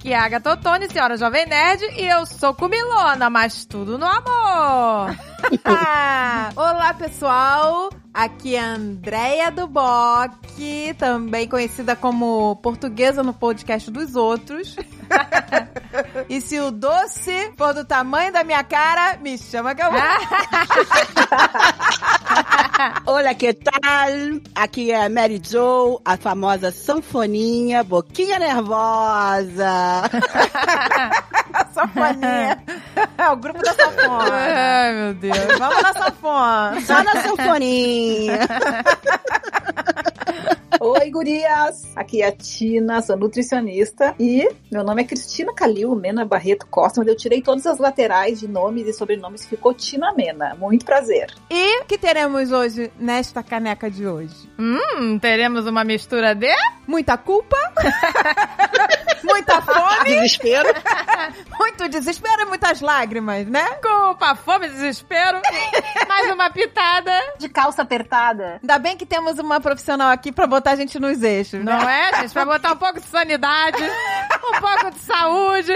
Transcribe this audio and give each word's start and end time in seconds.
Aqui 0.00 0.14
é 0.14 0.16
a 0.16 0.24
Agatha 0.24 0.58
senhora 0.90 1.14
Jovem 1.18 1.44
Nerd, 1.44 1.84
e 1.94 2.06
eu 2.06 2.24
sou 2.24 2.54
comilona, 2.54 3.28
mas 3.28 3.66
tudo 3.66 3.98
no 3.98 4.06
amor. 4.06 5.14
Olá, 6.56 6.94
pessoal! 6.94 7.90
Aqui 8.14 8.56
é 8.56 8.60
a 8.60 8.76
Andréia 8.76 9.50
do 9.50 9.66
Bock, 9.66 10.94
também 10.96 11.46
conhecida 11.46 11.94
como 11.94 12.56
portuguesa 12.62 13.22
no 13.22 13.34
podcast 13.34 13.90
dos 13.90 14.16
outros. 14.16 14.74
e 16.28 16.40
se 16.40 16.58
o 16.60 16.70
doce 16.70 17.52
for 17.56 17.74
do 17.74 17.84
tamanho 17.84 18.32
da 18.32 18.44
minha 18.44 18.62
cara, 18.64 19.18
me 19.18 19.36
chama 19.36 19.74
que 19.74 19.82
eu 19.82 19.90
vou. 19.90 20.00
Olha, 23.06 23.34
que 23.34 23.52
tal? 23.52 24.10
Aqui 24.54 24.92
é 24.92 25.04
a 25.04 25.08
Mary 25.08 25.40
Jo, 25.44 26.00
a 26.04 26.16
famosa 26.16 26.70
sanfoninha, 26.70 27.82
boquinha 27.84 28.38
nervosa. 28.38 30.02
sanfoninha. 31.72 32.62
É 33.18 33.28
o 33.28 33.36
grupo 33.36 33.60
da 33.62 33.74
sanfona. 33.74 34.32
Ai, 34.32 34.94
meu 34.94 35.14
Deus. 35.14 35.58
Vamos 35.58 35.82
na 35.82 35.92
sanfona. 35.92 36.80
Só 36.82 37.02
na 37.02 37.22
sanfoninha. 37.22 38.38
Oi, 40.82 41.10
gurias! 41.10 41.92
Aqui 41.94 42.22
é 42.22 42.28
a 42.28 42.32
Tina, 42.32 43.02
sou 43.02 43.14
nutricionista 43.14 44.14
e 44.18 44.48
meu 44.72 44.82
nome 44.82 44.99
é 45.00 45.04
Cristina 45.04 45.52
Calil 45.54 45.94
Mena 45.94 46.24
Barreto 46.24 46.66
Costa, 46.66 47.00
mas 47.00 47.08
eu 47.08 47.16
tirei 47.16 47.40
todas 47.40 47.66
as 47.66 47.78
laterais 47.78 48.40
de 48.40 48.46
nomes 48.46 48.86
e 48.86 48.92
sobrenomes, 48.92 49.46
ficou 49.46 49.72
Tina 49.74 50.12
Mena. 50.12 50.54
Muito 50.58 50.84
prazer. 50.84 51.32
E 51.50 51.80
o 51.80 51.84
que 51.86 51.96
teremos 51.98 52.52
hoje 52.52 52.92
nesta 52.98 53.42
caneca 53.42 53.90
de 53.90 54.06
hoje? 54.06 54.48
Hum, 54.58 55.18
teremos 55.18 55.66
uma 55.66 55.84
mistura 55.84 56.34
de... 56.34 56.50
Muita 56.86 57.16
culpa, 57.16 57.56
muita 59.22 59.62
fome, 59.62 60.04
Desespero. 60.16 60.68
muito 61.58 61.88
desespero 61.88 62.42
e 62.42 62.44
muitas 62.46 62.80
lágrimas, 62.80 63.46
né? 63.46 63.64
Culpa, 63.80 64.34
fome, 64.34 64.68
desespero, 64.68 65.40
mais 66.08 66.30
uma 66.32 66.50
pitada, 66.50 67.12
De 67.38 67.48
calça 67.48 67.82
apertada. 67.82 68.58
Ainda 68.60 68.78
bem 68.78 68.96
que 68.96 69.06
temos 69.06 69.38
uma 69.38 69.60
profissional 69.60 70.10
aqui 70.10 70.32
pra 70.32 70.46
botar 70.48 70.72
a 70.72 70.76
gente 70.76 70.98
nos 70.98 71.22
eixos, 71.22 71.64
né? 71.64 71.72
não 71.72 71.88
é, 71.88 72.20
gente? 72.20 72.32
Pra 72.32 72.44
botar 72.44 72.72
um 72.72 72.76
pouco 72.76 73.00
de 73.00 73.06
sanidade, 73.06 73.82
um 74.52 74.60
pouco 74.60 74.89
de 74.90 74.98
saúde. 74.98 75.72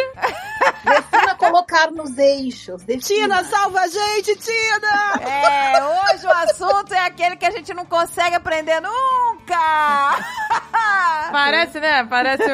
Defina 0.84 1.34
colocar 1.37 1.91
nos 1.91 2.17
eixos. 2.19 2.83
Defina. 2.83 3.05
Tina, 3.05 3.45
salva 3.45 3.81
a 3.81 3.89
gente, 3.89 4.37
Tina! 4.37 5.29
É, 5.29 5.84
hoje 5.84 6.27
o 6.27 6.31
assunto 6.31 6.93
é 6.93 7.01
aquele 7.01 7.37
que 7.37 7.47
a 7.47 7.51
gente 7.51 7.73
não 7.75 7.85
consegue 7.85 8.37
aprender 8.37 8.81
nunca. 8.81 9.55
Parece, 11.33 11.81
né? 11.81 12.05
Parece 12.05 12.45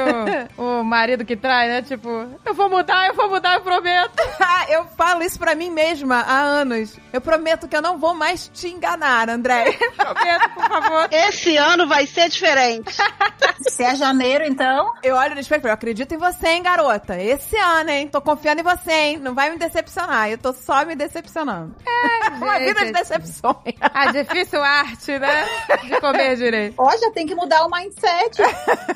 o, 0.56 0.80
o 0.80 0.84
marido 0.84 1.24
que 1.24 1.36
trai, 1.36 1.68
né? 1.68 1.82
Tipo, 1.82 2.08
eu 2.44 2.54
vou 2.54 2.68
mudar, 2.68 3.08
eu 3.08 3.14
vou 3.14 3.28
mudar, 3.28 3.54
eu 3.54 3.60
prometo. 3.60 4.12
Ah, 4.40 4.66
eu 4.68 4.86
falo 4.96 5.22
isso 5.22 5.38
pra 5.38 5.54
mim 5.54 5.70
mesma 5.70 6.20
há 6.20 6.40
anos. 6.40 6.96
Eu 7.12 7.20
prometo 7.20 7.68
que 7.68 7.76
eu 7.76 7.82
não 7.82 7.98
vou 7.98 8.14
mais 8.14 8.48
te 8.48 8.68
enganar, 8.68 9.28
André. 9.28 9.72
Prometo, 9.96 10.50
por 10.54 10.68
favor. 10.68 11.08
Esse 11.10 11.56
ano 11.56 11.86
vai 11.86 12.06
ser 12.06 12.28
diferente. 12.28 12.96
Se 13.68 13.82
é 13.82 13.94
janeiro, 13.94 14.44
então. 14.44 14.92
Eu 15.02 15.16
olho 15.16 15.34
no 15.34 15.40
espelho 15.40 15.60
e 15.60 15.62
falo, 15.62 15.70
eu 15.70 15.74
acredito 15.74 16.14
em 16.14 16.18
você, 16.18 16.49
hein, 16.50 16.62
garota. 16.62 17.20
Esse 17.20 17.56
ano, 17.56 17.90
hein? 17.90 18.08
Tô 18.08 18.20
confiando 18.20 18.60
em 18.60 18.64
você, 18.64 18.92
hein? 18.92 19.18
Não 19.18 19.34
vai 19.34 19.50
me 19.50 19.58
decepcionar. 19.58 20.28
Eu 20.30 20.38
tô 20.38 20.52
só 20.52 20.84
me 20.84 20.94
decepcionando. 20.94 21.74
É, 21.86 22.28
Uma 22.36 22.58
vida 22.58 22.84
de 22.84 22.92
decepções. 22.92 23.74
A 23.80 24.12
difícil 24.12 24.62
arte, 24.62 25.18
né? 25.18 25.44
De 25.84 26.00
comer 26.00 26.36
direito. 26.36 26.74
Ó, 26.78 26.90
já 26.96 27.10
tem 27.12 27.26
que 27.26 27.34
mudar 27.34 27.64
o 27.66 27.70
mindset. 27.70 28.42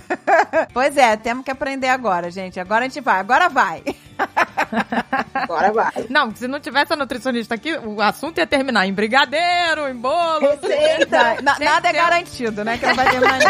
pois 0.72 0.96
é, 0.96 1.16
temos 1.16 1.44
que 1.44 1.50
aprender 1.50 1.88
agora, 1.88 2.30
gente. 2.30 2.58
Agora 2.60 2.84
a 2.84 2.88
gente 2.88 3.00
vai. 3.00 3.20
Agora 3.20 3.48
vai. 3.48 3.82
Agora 5.34 5.72
vai. 5.72 6.06
Não, 6.08 6.34
se 6.34 6.46
não 6.46 6.60
tivesse 6.60 6.92
a 6.92 6.96
nutricionista 6.96 7.54
aqui, 7.54 7.74
o 7.76 8.00
assunto 8.00 8.38
ia 8.38 8.46
terminar 8.46 8.86
em 8.86 8.92
brigadeiro, 8.92 9.88
em 9.88 9.94
bolo. 9.94 10.40
Receita. 10.40 11.42
Na- 11.42 11.58
nada 11.58 11.88
é 11.88 11.92
garantido, 11.92 12.64
né? 12.64 12.78
Que 12.78 12.86
não 12.86 12.94
vai 12.94 13.10
ter 13.10 13.20
mais 13.20 13.44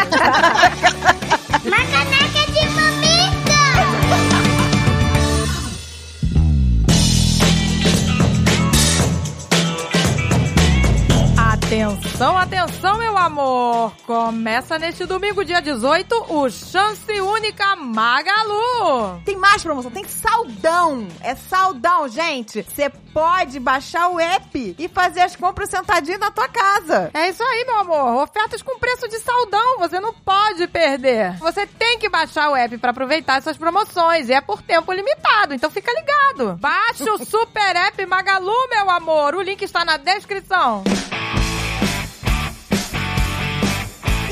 Atenção, 11.65 12.37
atenção, 12.37 12.97
meu 12.99 13.17
amor! 13.17 13.91
Começa 14.05 14.77
neste 14.77 15.03
domingo, 15.03 15.43
dia 15.43 15.59
18, 15.59 16.27
o 16.29 16.47
Chance 16.47 17.19
Única 17.19 17.75
Magalu! 17.75 19.19
Tem 19.25 19.35
mais 19.35 19.63
promoção, 19.63 19.89
tem 19.89 20.07
saldão. 20.07 21.07
É 21.21 21.33
saldão, 21.33 22.07
gente. 22.07 22.61
Você 22.61 22.87
pode 23.11 23.59
baixar 23.59 24.09
o 24.09 24.19
app 24.19 24.75
e 24.77 24.87
fazer 24.87 25.21
as 25.21 25.35
compras 25.35 25.71
sentadinho 25.71 26.19
na 26.19 26.29
tua 26.29 26.47
casa. 26.47 27.09
É 27.15 27.29
isso 27.29 27.41
aí, 27.41 27.65
meu 27.65 27.79
amor. 27.79 28.21
Ofertas 28.21 28.61
com 28.61 28.77
preço 28.77 29.07
de 29.07 29.17
saldão. 29.17 29.79
Você 29.79 29.99
não 29.99 30.13
pode 30.13 30.67
perder. 30.67 31.35
Você 31.39 31.65
tem 31.65 31.97
que 31.97 32.09
baixar 32.09 32.51
o 32.51 32.55
app 32.55 32.77
para 32.77 32.91
aproveitar 32.91 33.37
essas 33.39 33.57
promoções. 33.57 34.29
E 34.29 34.33
é 34.33 34.39
por 34.39 34.61
tempo 34.61 34.93
limitado. 34.93 35.55
Então 35.55 35.71
fica 35.71 35.91
ligado. 35.91 36.57
Baixe 36.57 37.09
o 37.09 37.17
super 37.25 37.75
app 37.75 38.05
Magalu, 38.05 38.69
meu 38.69 38.87
amor. 38.91 39.33
O 39.33 39.41
link 39.41 39.63
está 39.63 39.83
na 39.83 39.97
descrição. 39.97 40.83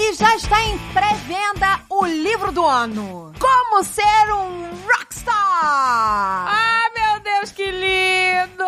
E 0.06 0.14
já 0.16 0.36
está 0.36 0.62
em 0.66 0.78
pré-venda 0.94 1.80
o 1.90 2.06
livro 2.06 2.52
do 2.52 2.66
ano. 2.66 3.32
Como 3.40 3.84
ser 3.86 4.34
um 4.34 4.70
rockstar. 4.86 5.34
Ah, 5.34 6.90
meu 6.94 7.22
Deus, 7.22 7.52
que 7.54 7.72
lindo! 7.72 8.66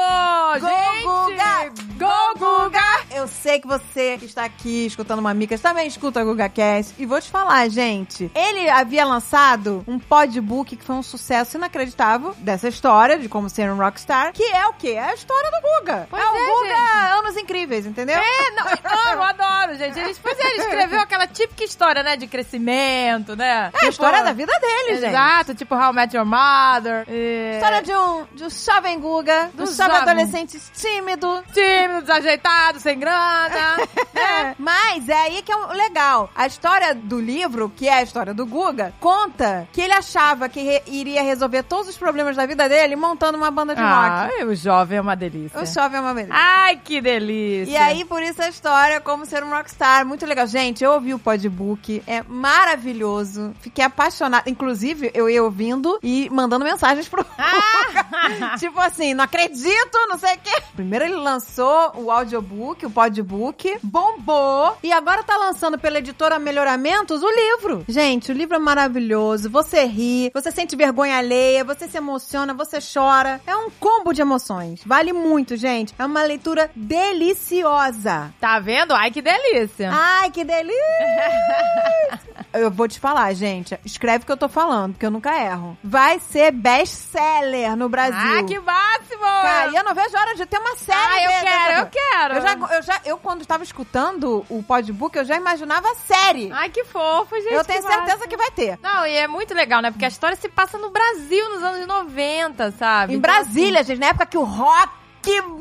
Go, 0.61 0.69
Gente, 0.69 1.03
Guga! 1.03 1.73
Go, 1.99 2.39
Guga! 2.39 2.84
Eu 3.11 3.27
sei 3.27 3.59
que 3.59 3.67
você 3.67 4.17
que 4.17 4.25
está 4.25 4.43
aqui 4.43 4.85
escutando 4.87 5.19
uma 5.19 5.33
Micas 5.33 5.61
também 5.61 5.87
escuta 5.87 6.21
o 6.21 6.25
GugaCast. 6.25 6.93
E 6.97 7.05
vou 7.05 7.19
te 7.21 7.29
falar, 7.29 7.67
gente. 7.69 8.29
Ele 8.35 8.69
havia 8.69 9.05
lançado 9.05 9.83
um 9.87 9.97
podbook 9.99 10.75
que 10.75 10.83
foi 10.83 10.95
um 10.95 11.03
sucesso 11.03 11.57
inacreditável 11.57 12.33
dessa 12.39 12.67
história 12.67 13.17
de 13.17 13.29
como 13.29 13.49
ser 13.49 13.71
um 13.71 13.77
rockstar. 13.77 14.33
Que 14.33 14.43
é 14.43 14.65
o 14.67 14.73
quê? 14.73 14.89
É 14.91 15.11
a 15.11 15.13
história 15.13 15.49
do 15.51 15.57
Guga. 15.61 16.07
Pois 16.09 16.21
é 16.21 16.25
o 16.25 16.35
é, 16.35 16.45
Guga 16.45 17.15
Anos 17.19 17.37
Incríveis, 17.37 17.85
entendeu? 17.85 18.17
É, 18.17 18.51
não, 18.51 18.65
amo, 19.13 19.23
adoro, 19.23 19.75
gente. 19.77 19.97
Ele, 19.99 20.15
pois 20.21 20.37
é, 20.39 20.47
ele 20.47 20.61
escreveu 20.61 20.99
aquela 20.99 21.27
típica 21.27 21.63
história, 21.63 22.03
né, 22.03 22.17
de 22.17 22.27
crescimento, 22.27 23.35
né? 23.35 23.71
É 23.73 23.85
a 23.85 23.89
história 23.89 24.23
da 24.23 24.33
vida 24.33 24.51
dele, 24.59 24.95
gente. 24.99 25.09
Exato, 25.09 25.55
tipo 25.55 25.75
How 25.75 25.91
I 25.91 25.95
Met 25.95 26.15
Your 26.15 26.25
Mother. 26.25 27.05
e- 27.07 27.53
História 27.55 27.81
de 27.81 27.93
um, 27.93 28.25
de 28.33 28.43
um 28.45 28.49
jovem 28.49 28.99
Guga, 28.99 29.49
Do 29.53 29.63
um 29.63 29.67
jovem. 29.67 29.95
adolescente 29.97 30.59
tímido. 30.73 31.43
Tímido, 31.53 32.01
desajeitado, 32.01 32.79
sem 32.79 32.94
grana. 32.95 33.77
É, 34.15 34.55
mas 34.57 35.07
é 35.09 35.13
aí 35.13 35.41
que 35.41 35.51
é 35.51 35.55
o 35.55 35.67
legal. 35.73 36.29
A 36.35 36.47
história 36.47 36.95
do 36.95 37.19
livro, 37.19 37.69
que 37.75 37.87
é 37.87 37.95
a 37.95 38.01
história 38.01 38.33
do 38.33 38.45
Guga, 38.45 38.93
conta 38.99 39.67
que 39.73 39.81
ele 39.81 39.93
achava 39.93 40.47
que 40.49 40.61
re- 40.61 40.81
iria 40.87 41.21
resolver 41.21 41.63
todos 41.63 41.89
os 41.89 41.97
problemas 41.97 42.35
da 42.35 42.45
vida 42.45 42.67
dele 42.69 42.95
montando 42.95 43.37
uma 43.37 43.51
banda 43.51 43.75
de 43.75 43.81
Ah, 43.81 44.27
rock. 44.29 44.43
o 44.45 44.55
jovem 44.55 44.97
é 44.97 45.01
uma 45.01 45.15
delícia. 45.15 45.59
O 45.61 45.65
jovem 45.65 45.97
é 45.97 46.01
uma 46.01 46.13
beleza. 46.13 46.33
Ai, 46.33 46.77
que 46.83 47.01
delícia. 47.01 47.71
E 47.71 47.77
aí, 47.77 48.05
por 48.05 48.23
isso 48.23 48.41
a 48.41 48.47
história, 48.49 48.99
como 49.01 49.25
ser 49.25 49.43
um 49.43 49.49
rockstar. 49.49 50.05
Muito 50.05 50.25
legal. 50.25 50.47
Gente, 50.47 50.83
eu 50.83 50.93
ouvi 50.93 51.13
o 51.13 51.19
podbook. 51.19 52.01
É 52.07 52.23
maravilhoso. 52.27 53.53
Fiquei 53.59 53.83
apaixonada. 53.83 54.49
Inclusive, 54.49 55.11
eu 55.13 55.29
ia 55.29 55.43
ouvindo 55.43 55.99
e 56.01 56.29
mandando 56.31 56.63
mensagens 56.65 57.07
pro 57.07 57.25
Ah! 57.37 58.55
tipo 58.59 58.79
assim, 58.79 59.13
não 59.13 59.23
acredito, 59.25 59.97
não 60.09 60.17
sei 60.17 60.35
o 60.35 60.39
quê. 60.39 60.61
Primeiro 60.75 61.05
ele 61.05 61.15
lançou 61.15 61.91
o 61.95 62.09
audiobook, 62.11 62.84
o 62.87 62.91
podbook, 62.91 63.77
bombou. 63.83 64.77
E 64.83 64.91
agora 64.91 65.23
tá 65.23 65.37
lançando 65.37 65.77
pela 65.77 65.99
editora 65.99 66.39
Melhoramentos 66.39 67.21
o 67.23 67.29
livro. 67.29 67.85
Gente, 67.87 68.31
o 68.31 68.35
livro 68.35 68.55
é 68.55 68.59
maravilhoso. 68.59 69.49
Você 69.49 69.83
ri, 69.85 70.31
você 70.33 70.51
sente 70.51 70.75
vergonha 70.75 71.17
alheia, 71.17 71.63
você 71.63 71.87
se 71.87 71.97
emociona, 71.97 72.53
você 72.53 72.79
chora. 72.81 73.41
É 73.45 73.55
um 73.55 73.69
combo 73.69 74.13
de 74.13 74.21
emoções. 74.21 74.81
Vale 74.85 75.13
muito, 75.13 75.55
gente. 75.55 75.93
É 75.97 76.05
uma 76.05 76.23
leitura 76.23 76.69
deliciosa. 76.75 78.33
Tá 78.39 78.59
vendo? 78.59 78.93
Ai, 78.93 79.11
que 79.11 79.21
delícia. 79.21 79.89
Ai, 79.91 80.31
que 80.31 80.43
delícia! 80.43 80.75
eu 82.53 82.71
vou 82.71 82.87
te 82.87 82.99
falar, 82.99 83.33
gente. 83.33 83.77
Escreve 83.85 84.23
o 84.23 84.25
que 84.25 84.31
eu 84.31 84.37
tô 84.37 84.49
falando, 84.49 84.93
porque 84.93 85.05
eu 85.05 85.11
nunca 85.11 85.35
erro. 85.41 85.77
Vai 85.83 86.19
ser 86.19 86.51
best-seller 86.51 87.75
no 87.75 87.89
Brasil. 87.89 88.39
Ah, 88.39 88.43
que 88.43 88.59
máximo! 88.59 89.21
Cara, 89.21 89.71
e 89.71 89.75
eu 89.75 89.83
não 89.83 89.93
vejo 89.93 90.15
a 90.15 90.19
hora 90.19 90.35
de 90.35 90.45
ter 90.45 90.57
uma 90.57 90.75
série. 90.75 90.99
Ah, 90.99 91.23
eu 91.23 91.45
quero, 91.45 91.79
eu 91.79 91.87
quero. 91.87 92.33
Eu 92.35 92.41
já, 92.41 92.74
eu 92.75 92.81
já, 92.81 93.01
eu 93.05 93.17
quando 93.17 93.41
estava 93.41 93.63
escutando 93.63 94.45
o 94.49 94.61
podbook, 94.63 95.17
eu 95.17 95.25
já 95.25 95.35
imaginava 95.35 95.87
a 95.89 95.95
série. 95.95 96.51
Ai, 96.51 96.69
que 96.69 96.83
fofo, 96.85 97.35
gente. 97.35 97.53
eu 97.53 97.63
tenho 97.65 97.81
que 97.81 97.87
certeza 97.87 98.17
máximo. 98.17 98.27
que 98.29 98.37
vai 98.37 98.51
ter. 98.51 98.79
Não, 98.81 99.05
e 99.05 99.13
é 99.15 99.27
muito 99.27 99.53
legal, 99.53 99.81
né? 99.81 99.91
Porque 99.91 100.05
a 100.05 100.09
história 100.09 100.35
se 100.35 100.49
passa 100.49 100.77
no 100.77 100.89
Brasil, 100.89 101.49
nos 101.49 101.63
anos 101.63 101.87
90, 101.87 102.71
sabe? 102.71 103.13
Em 103.13 103.17
Então, 103.17 103.21
Brasília, 103.31 103.83
gente, 103.83 103.99
na 103.99 104.07
época 104.07 104.25
que 104.25 104.37
o 104.37 104.43
rock 104.43 104.89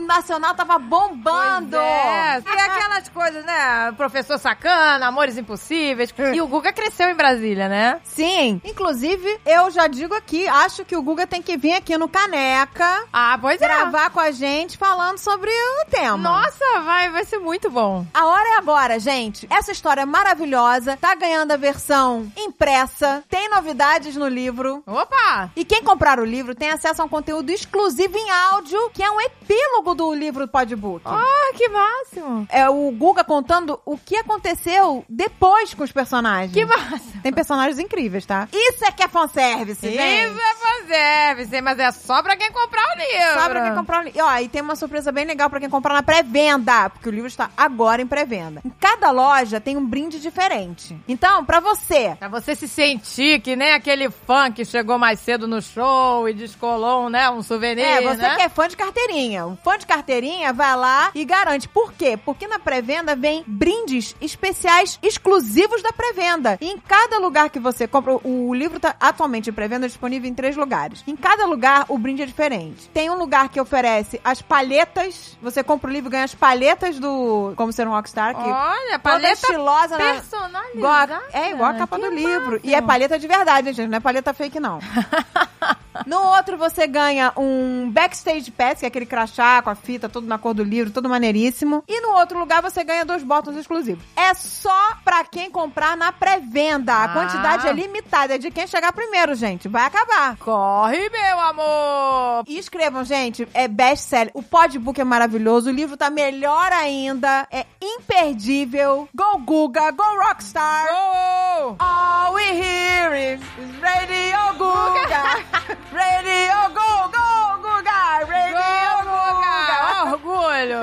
nacional 0.06 0.54
tava 0.54 0.78
bombando. 0.78 1.76
É. 1.76 2.42
E 2.44 2.48
aquelas, 2.60 3.08
co- 3.08 3.14
coisas, 3.24 3.44
né? 3.44 3.92
Professor 3.96 4.38
Sacana, 4.38 5.06
Amores 5.06 5.38
Impossíveis. 5.38 6.12
E 6.34 6.40
o 6.42 6.46
Guga 6.46 6.72
cresceu 6.72 7.08
em 7.08 7.14
Brasília, 7.14 7.68
né? 7.68 8.00
Sim. 8.04 8.60
Inclusive, 8.64 9.40
eu 9.46 9.70
já 9.70 9.86
digo 9.86 10.14
aqui, 10.14 10.46
acho 10.48 10.84
que 10.84 10.96
o 10.96 11.02
Guga 11.02 11.26
tem 11.26 11.40
que 11.40 11.56
vir 11.56 11.72
aqui 11.74 11.96
no 11.96 12.08
Caneca 12.08 13.04
Ah, 13.12 13.38
pois 13.40 13.60
é. 13.62 13.66
gravar 13.66 14.10
com 14.10 14.20
a 14.20 14.30
gente 14.30 14.76
falando 14.76 15.18
sobre 15.18 15.50
o 15.50 15.90
tema. 15.90 16.16
Nossa, 16.18 16.80
vai, 16.84 17.10
vai 17.10 17.24
ser 17.24 17.38
muito 17.38 17.70
bom. 17.70 18.04
A 18.12 18.26
hora 18.26 18.48
é 18.50 18.56
agora, 18.56 18.98
gente. 18.98 19.46
Essa 19.48 19.72
história 19.72 20.02
é 20.02 20.06
maravilhosa. 20.06 20.98
Tá 21.00 21.14
ganhando 21.14 21.52
a 21.52 21.56
versão 21.56 22.30
impressa. 22.36 23.22
Tem 23.28 23.48
novidades 23.48 24.16
no 24.16 24.28
livro. 24.28 24.82
Opa! 24.86 25.50
E 25.56 25.64
quem 25.64 25.82
comprar 25.82 26.18
o 26.18 26.24
livro 26.24 26.54
tem 26.54 26.70
acesso 26.70 27.00
a 27.00 27.04
um 27.04 27.08
conteúdo 27.08 27.50
exclusivo 27.50 28.16
em 28.18 28.30
áudio, 28.30 28.90
que 28.92 29.02
é 29.02 29.10
um 29.10 29.20
epílogo 29.54 29.94
do 29.94 30.12
livro 30.14 30.48
Podbook. 30.48 31.02
Ah, 31.06 31.52
que 31.56 31.68
máximo. 31.68 32.46
É 32.50 32.68
o 32.68 32.90
Guga 32.92 33.22
contando 33.24 33.80
o 33.84 33.96
que 33.96 34.16
aconteceu 34.16 35.04
depois 35.08 35.72
com 35.74 35.84
os 35.84 35.92
personagens. 35.92 36.52
Que 36.52 36.64
massa. 36.64 37.00
Tem 37.22 37.32
personagens 37.32 37.78
incríveis, 37.78 38.26
tá? 38.26 38.48
Isso 38.52 38.84
é 38.84 38.90
que 38.92 39.02
é 39.02 39.08
fanservice, 39.08 39.86
Isso 39.86 39.96
gente. 39.96 40.38
é 40.40 40.54
fanservice, 40.54 41.60
mas 41.62 41.78
é 41.78 41.90
só 41.92 42.22
pra 42.22 42.36
quem 42.36 42.50
comprar 42.52 42.82
o 42.94 42.98
livro. 42.98 43.40
Só 43.40 43.48
pra 43.48 43.62
quem 43.62 43.74
comprar 43.74 44.00
o 44.00 44.02
livro. 44.04 44.18
E, 44.18 44.22
ó, 44.22 44.38
e 44.38 44.48
tem 44.48 44.62
uma 44.62 44.76
surpresa 44.76 45.10
bem 45.12 45.24
legal 45.24 45.48
pra 45.48 45.60
quem 45.60 45.70
comprar 45.70 45.94
na 45.94 46.02
pré-venda, 46.02 46.90
porque 46.90 47.08
o 47.08 47.12
livro 47.12 47.28
está 47.28 47.50
agora 47.56 48.02
em 48.02 48.06
pré-venda. 48.06 48.60
Em 48.64 48.70
cada 48.70 49.10
loja 49.10 49.60
tem 49.60 49.76
um 49.76 49.84
brinde 49.86 50.18
diferente. 50.20 50.96
Então, 51.08 51.44
pra 51.44 51.60
você, 51.60 52.16
Pra 52.18 52.28
você 52.28 52.54
se 52.54 52.68
sentir 52.68 53.40
que 53.40 53.56
nem 53.56 53.72
aquele 53.72 54.10
fã 54.10 54.50
que 54.50 54.64
chegou 54.64 54.98
mais 54.98 55.20
cedo 55.20 55.46
no 55.46 55.60
show 55.62 56.28
e 56.28 56.32
descolou, 56.32 57.08
né, 57.08 57.28
um 57.30 57.42
souvenir, 57.42 57.84
É, 57.84 58.00
você 58.00 58.22
né? 58.22 58.36
que 58.36 58.42
é 58.42 58.48
fã 58.48 58.68
de 58.68 58.76
carteirinha. 58.76 59.43
Um 59.46 59.56
fã 59.56 59.76
de 59.78 59.86
carteirinha 59.86 60.52
vai 60.52 60.76
lá 60.76 61.10
e 61.14 61.24
garante. 61.24 61.68
Por 61.68 61.92
quê? 61.92 62.16
Porque 62.16 62.46
na 62.46 62.58
pré-venda 62.58 63.14
vem 63.16 63.44
brindes 63.46 64.14
especiais 64.20 64.98
exclusivos 65.02 65.82
da 65.82 65.92
pré-venda. 65.92 66.58
E 66.60 66.68
em 66.70 66.78
cada 66.78 67.18
lugar 67.18 67.50
que 67.50 67.58
você 67.58 67.86
compra, 67.86 68.16
o 68.22 68.54
livro 68.54 68.78
tá 68.80 68.94
atualmente 69.00 69.50
em 69.50 69.52
pré-venda 69.52 69.86
disponível 69.86 70.28
em 70.30 70.34
três 70.34 70.56
lugares. 70.56 71.02
Em 71.06 71.16
cada 71.16 71.46
lugar, 71.46 71.86
o 71.88 71.98
brinde 71.98 72.22
é 72.22 72.26
diferente. 72.26 72.88
Tem 72.90 73.10
um 73.10 73.14
lugar 73.16 73.48
que 73.48 73.60
oferece 73.60 74.20
as 74.24 74.40
palhetas. 74.42 75.36
Você 75.42 75.62
compra 75.62 75.88
o 75.90 75.92
livro 75.92 76.08
e 76.08 76.12
ganha 76.12 76.24
as 76.24 76.34
palhetas 76.34 76.98
do 76.98 77.52
Como 77.56 77.72
Ser 77.72 77.86
um 77.88 77.92
Rockstar. 77.92 78.34
Que 78.34 78.40
Olha, 78.48 78.90
toda 78.90 78.98
paleta 79.00 79.32
estilosa 79.32 79.98
na... 79.98 80.04
personalizada. 80.14 80.74
Igual 80.74 80.92
a- 80.92 81.22
é 81.38 81.50
igual 81.50 81.70
a 81.70 81.74
capa 81.74 81.96
Que 81.98 82.02
do 82.02 82.10
livro. 82.14 82.52
máximo. 82.52 82.60
E 82.64 82.74
é 82.74 82.80
palheta 82.80 83.18
de 83.18 83.26
verdade, 83.26 83.72
gente? 83.72 83.88
Não 83.88 83.96
é 83.96 84.00
palheta 84.00 84.32
fake, 84.32 84.58
não. 84.60 84.78
no 86.06 86.18
outro, 86.36 86.56
você 86.56 86.86
ganha 86.86 87.32
um 87.36 87.90
backstage 87.90 88.50
pass, 88.50 88.78
que 88.80 88.84
é 88.84 88.88
aquele 88.88 89.06
crachá 89.06 89.33
com 89.62 89.70
a 89.70 89.74
fita, 89.74 90.08
tudo 90.08 90.26
na 90.26 90.38
cor 90.38 90.54
do 90.54 90.62
livro, 90.64 90.92
tudo 90.92 91.08
maneiríssimo. 91.08 91.82
E 91.88 92.00
no 92.00 92.10
outro 92.14 92.38
lugar, 92.38 92.62
você 92.62 92.84
ganha 92.84 93.04
dois 93.04 93.22
botões 93.22 93.56
exclusivos. 93.56 94.04
É 94.16 94.32
só 94.34 94.94
pra 95.04 95.24
quem 95.24 95.50
comprar 95.50 95.96
na 95.96 96.12
pré-venda. 96.12 96.92
A 96.94 97.04
Ah. 97.04 97.08
quantidade 97.08 97.66
é 97.68 97.72
limitada. 97.72 98.34
É 98.34 98.38
de 98.38 98.50
quem 98.50 98.66
chegar 98.66 98.92
primeiro, 98.92 99.34
gente. 99.34 99.68
Vai 99.68 99.84
acabar. 99.84 100.36
Corre, 100.36 101.08
meu 101.10 101.40
amor! 101.40 102.44
E 102.46 102.58
escrevam, 102.58 103.04
gente, 103.04 103.48
é 103.54 103.66
best-seller. 103.68 104.30
O 104.34 104.42
podbook 104.42 105.00
é 105.00 105.04
maravilhoso, 105.04 105.70
o 105.70 105.72
livro 105.72 105.96
tá 105.96 106.10
melhor 106.10 106.72
ainda, 106.72 107.46
é 107.50 107.66
imperdível. 107.82 109.08
Go 109.14 109.38
Guga, 109.38 109.90
go 109.90 110.02
Rockstar! 110.26 110.86
Oh! 110.92 111.76
All 111.78 112.34
we 112.34 112.42
hear 112.42 113.14
is 113.14 113.40
Radio 113.80 114.54
Guga. 114.58 115.44
Radio 115.92 116.74
Go 116.74 117.08
Go 117.10 117.43
Guga. 117.84 118.26
Radio 118.26 119.04
Guga. 119.04 120.12
Orgulho! 120.12 120.80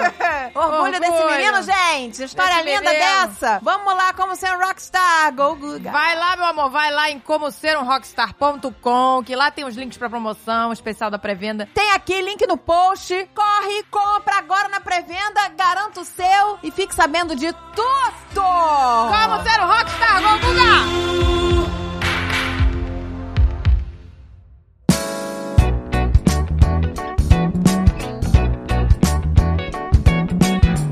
Orgulho 0.53 0.99
desse 0.99 1.11
Orgulho. 1.11 1.35
menino, 1.37 1.63
gente. 1.63 2.23
História 2.23 2.63
Desse 2.63 2.77
linda 2.77 2.91
menino. 2.91 3.27
dessa. 3.27 3.59
Vamos 3.61 3.93
lá, 3.95 4.13
como 4.13 4.35
ser 4.35 4.55
um 4.55 4.59
rockstar. 4.59 5.33
Go 5.33 5.55
Guga. 5.55 5.91
Vai 5.91 6.15
lá, 6.15 6.35
meu 6.35 6.45
amor, 6.45 6.69
vai 6.69 6.91
lá 6.91 7.09
em 7.09 7.19
como 7.19 7.49
ser 7.51 7.77
um 7.77 7.83
rockstar.com, 7.85 9.23
que 9.23 9.35
lá 9.35 9.49
tem 9.51 9.65
os 9.65 9.75
links 9.75 9.97
pra 9.97 10.09
promoção 10.09 10.71
especial 10.73 11.09
da 11.09 11.17
pré-venda. 11.19 11.67
Tem 11.73 11.91
aqui 11.91 12.21
link 12.21 12.45
no 12.47 12.57
post. 12.57 13.29
Corre, 13.33 13.83
compra 13.89 14.37
agora 14.37 14.67
na 14.69 14.79
pré-venda, 14.79 15.47
garanta 15.55 16.01
o 16.01 16.05
seu 16.05 16.59
e 16.63 16.71
fique 16.71 16.93
sabendo 16.93 17.35
de 17.35 17.51
tudo. 17.53 18.41
Como 18.43 19.43
ser 19.43 19.61
um 19.61 19.67
rockstar, 19.67 20.21
Go 20.21 20.39
Guga! 20.39 21.50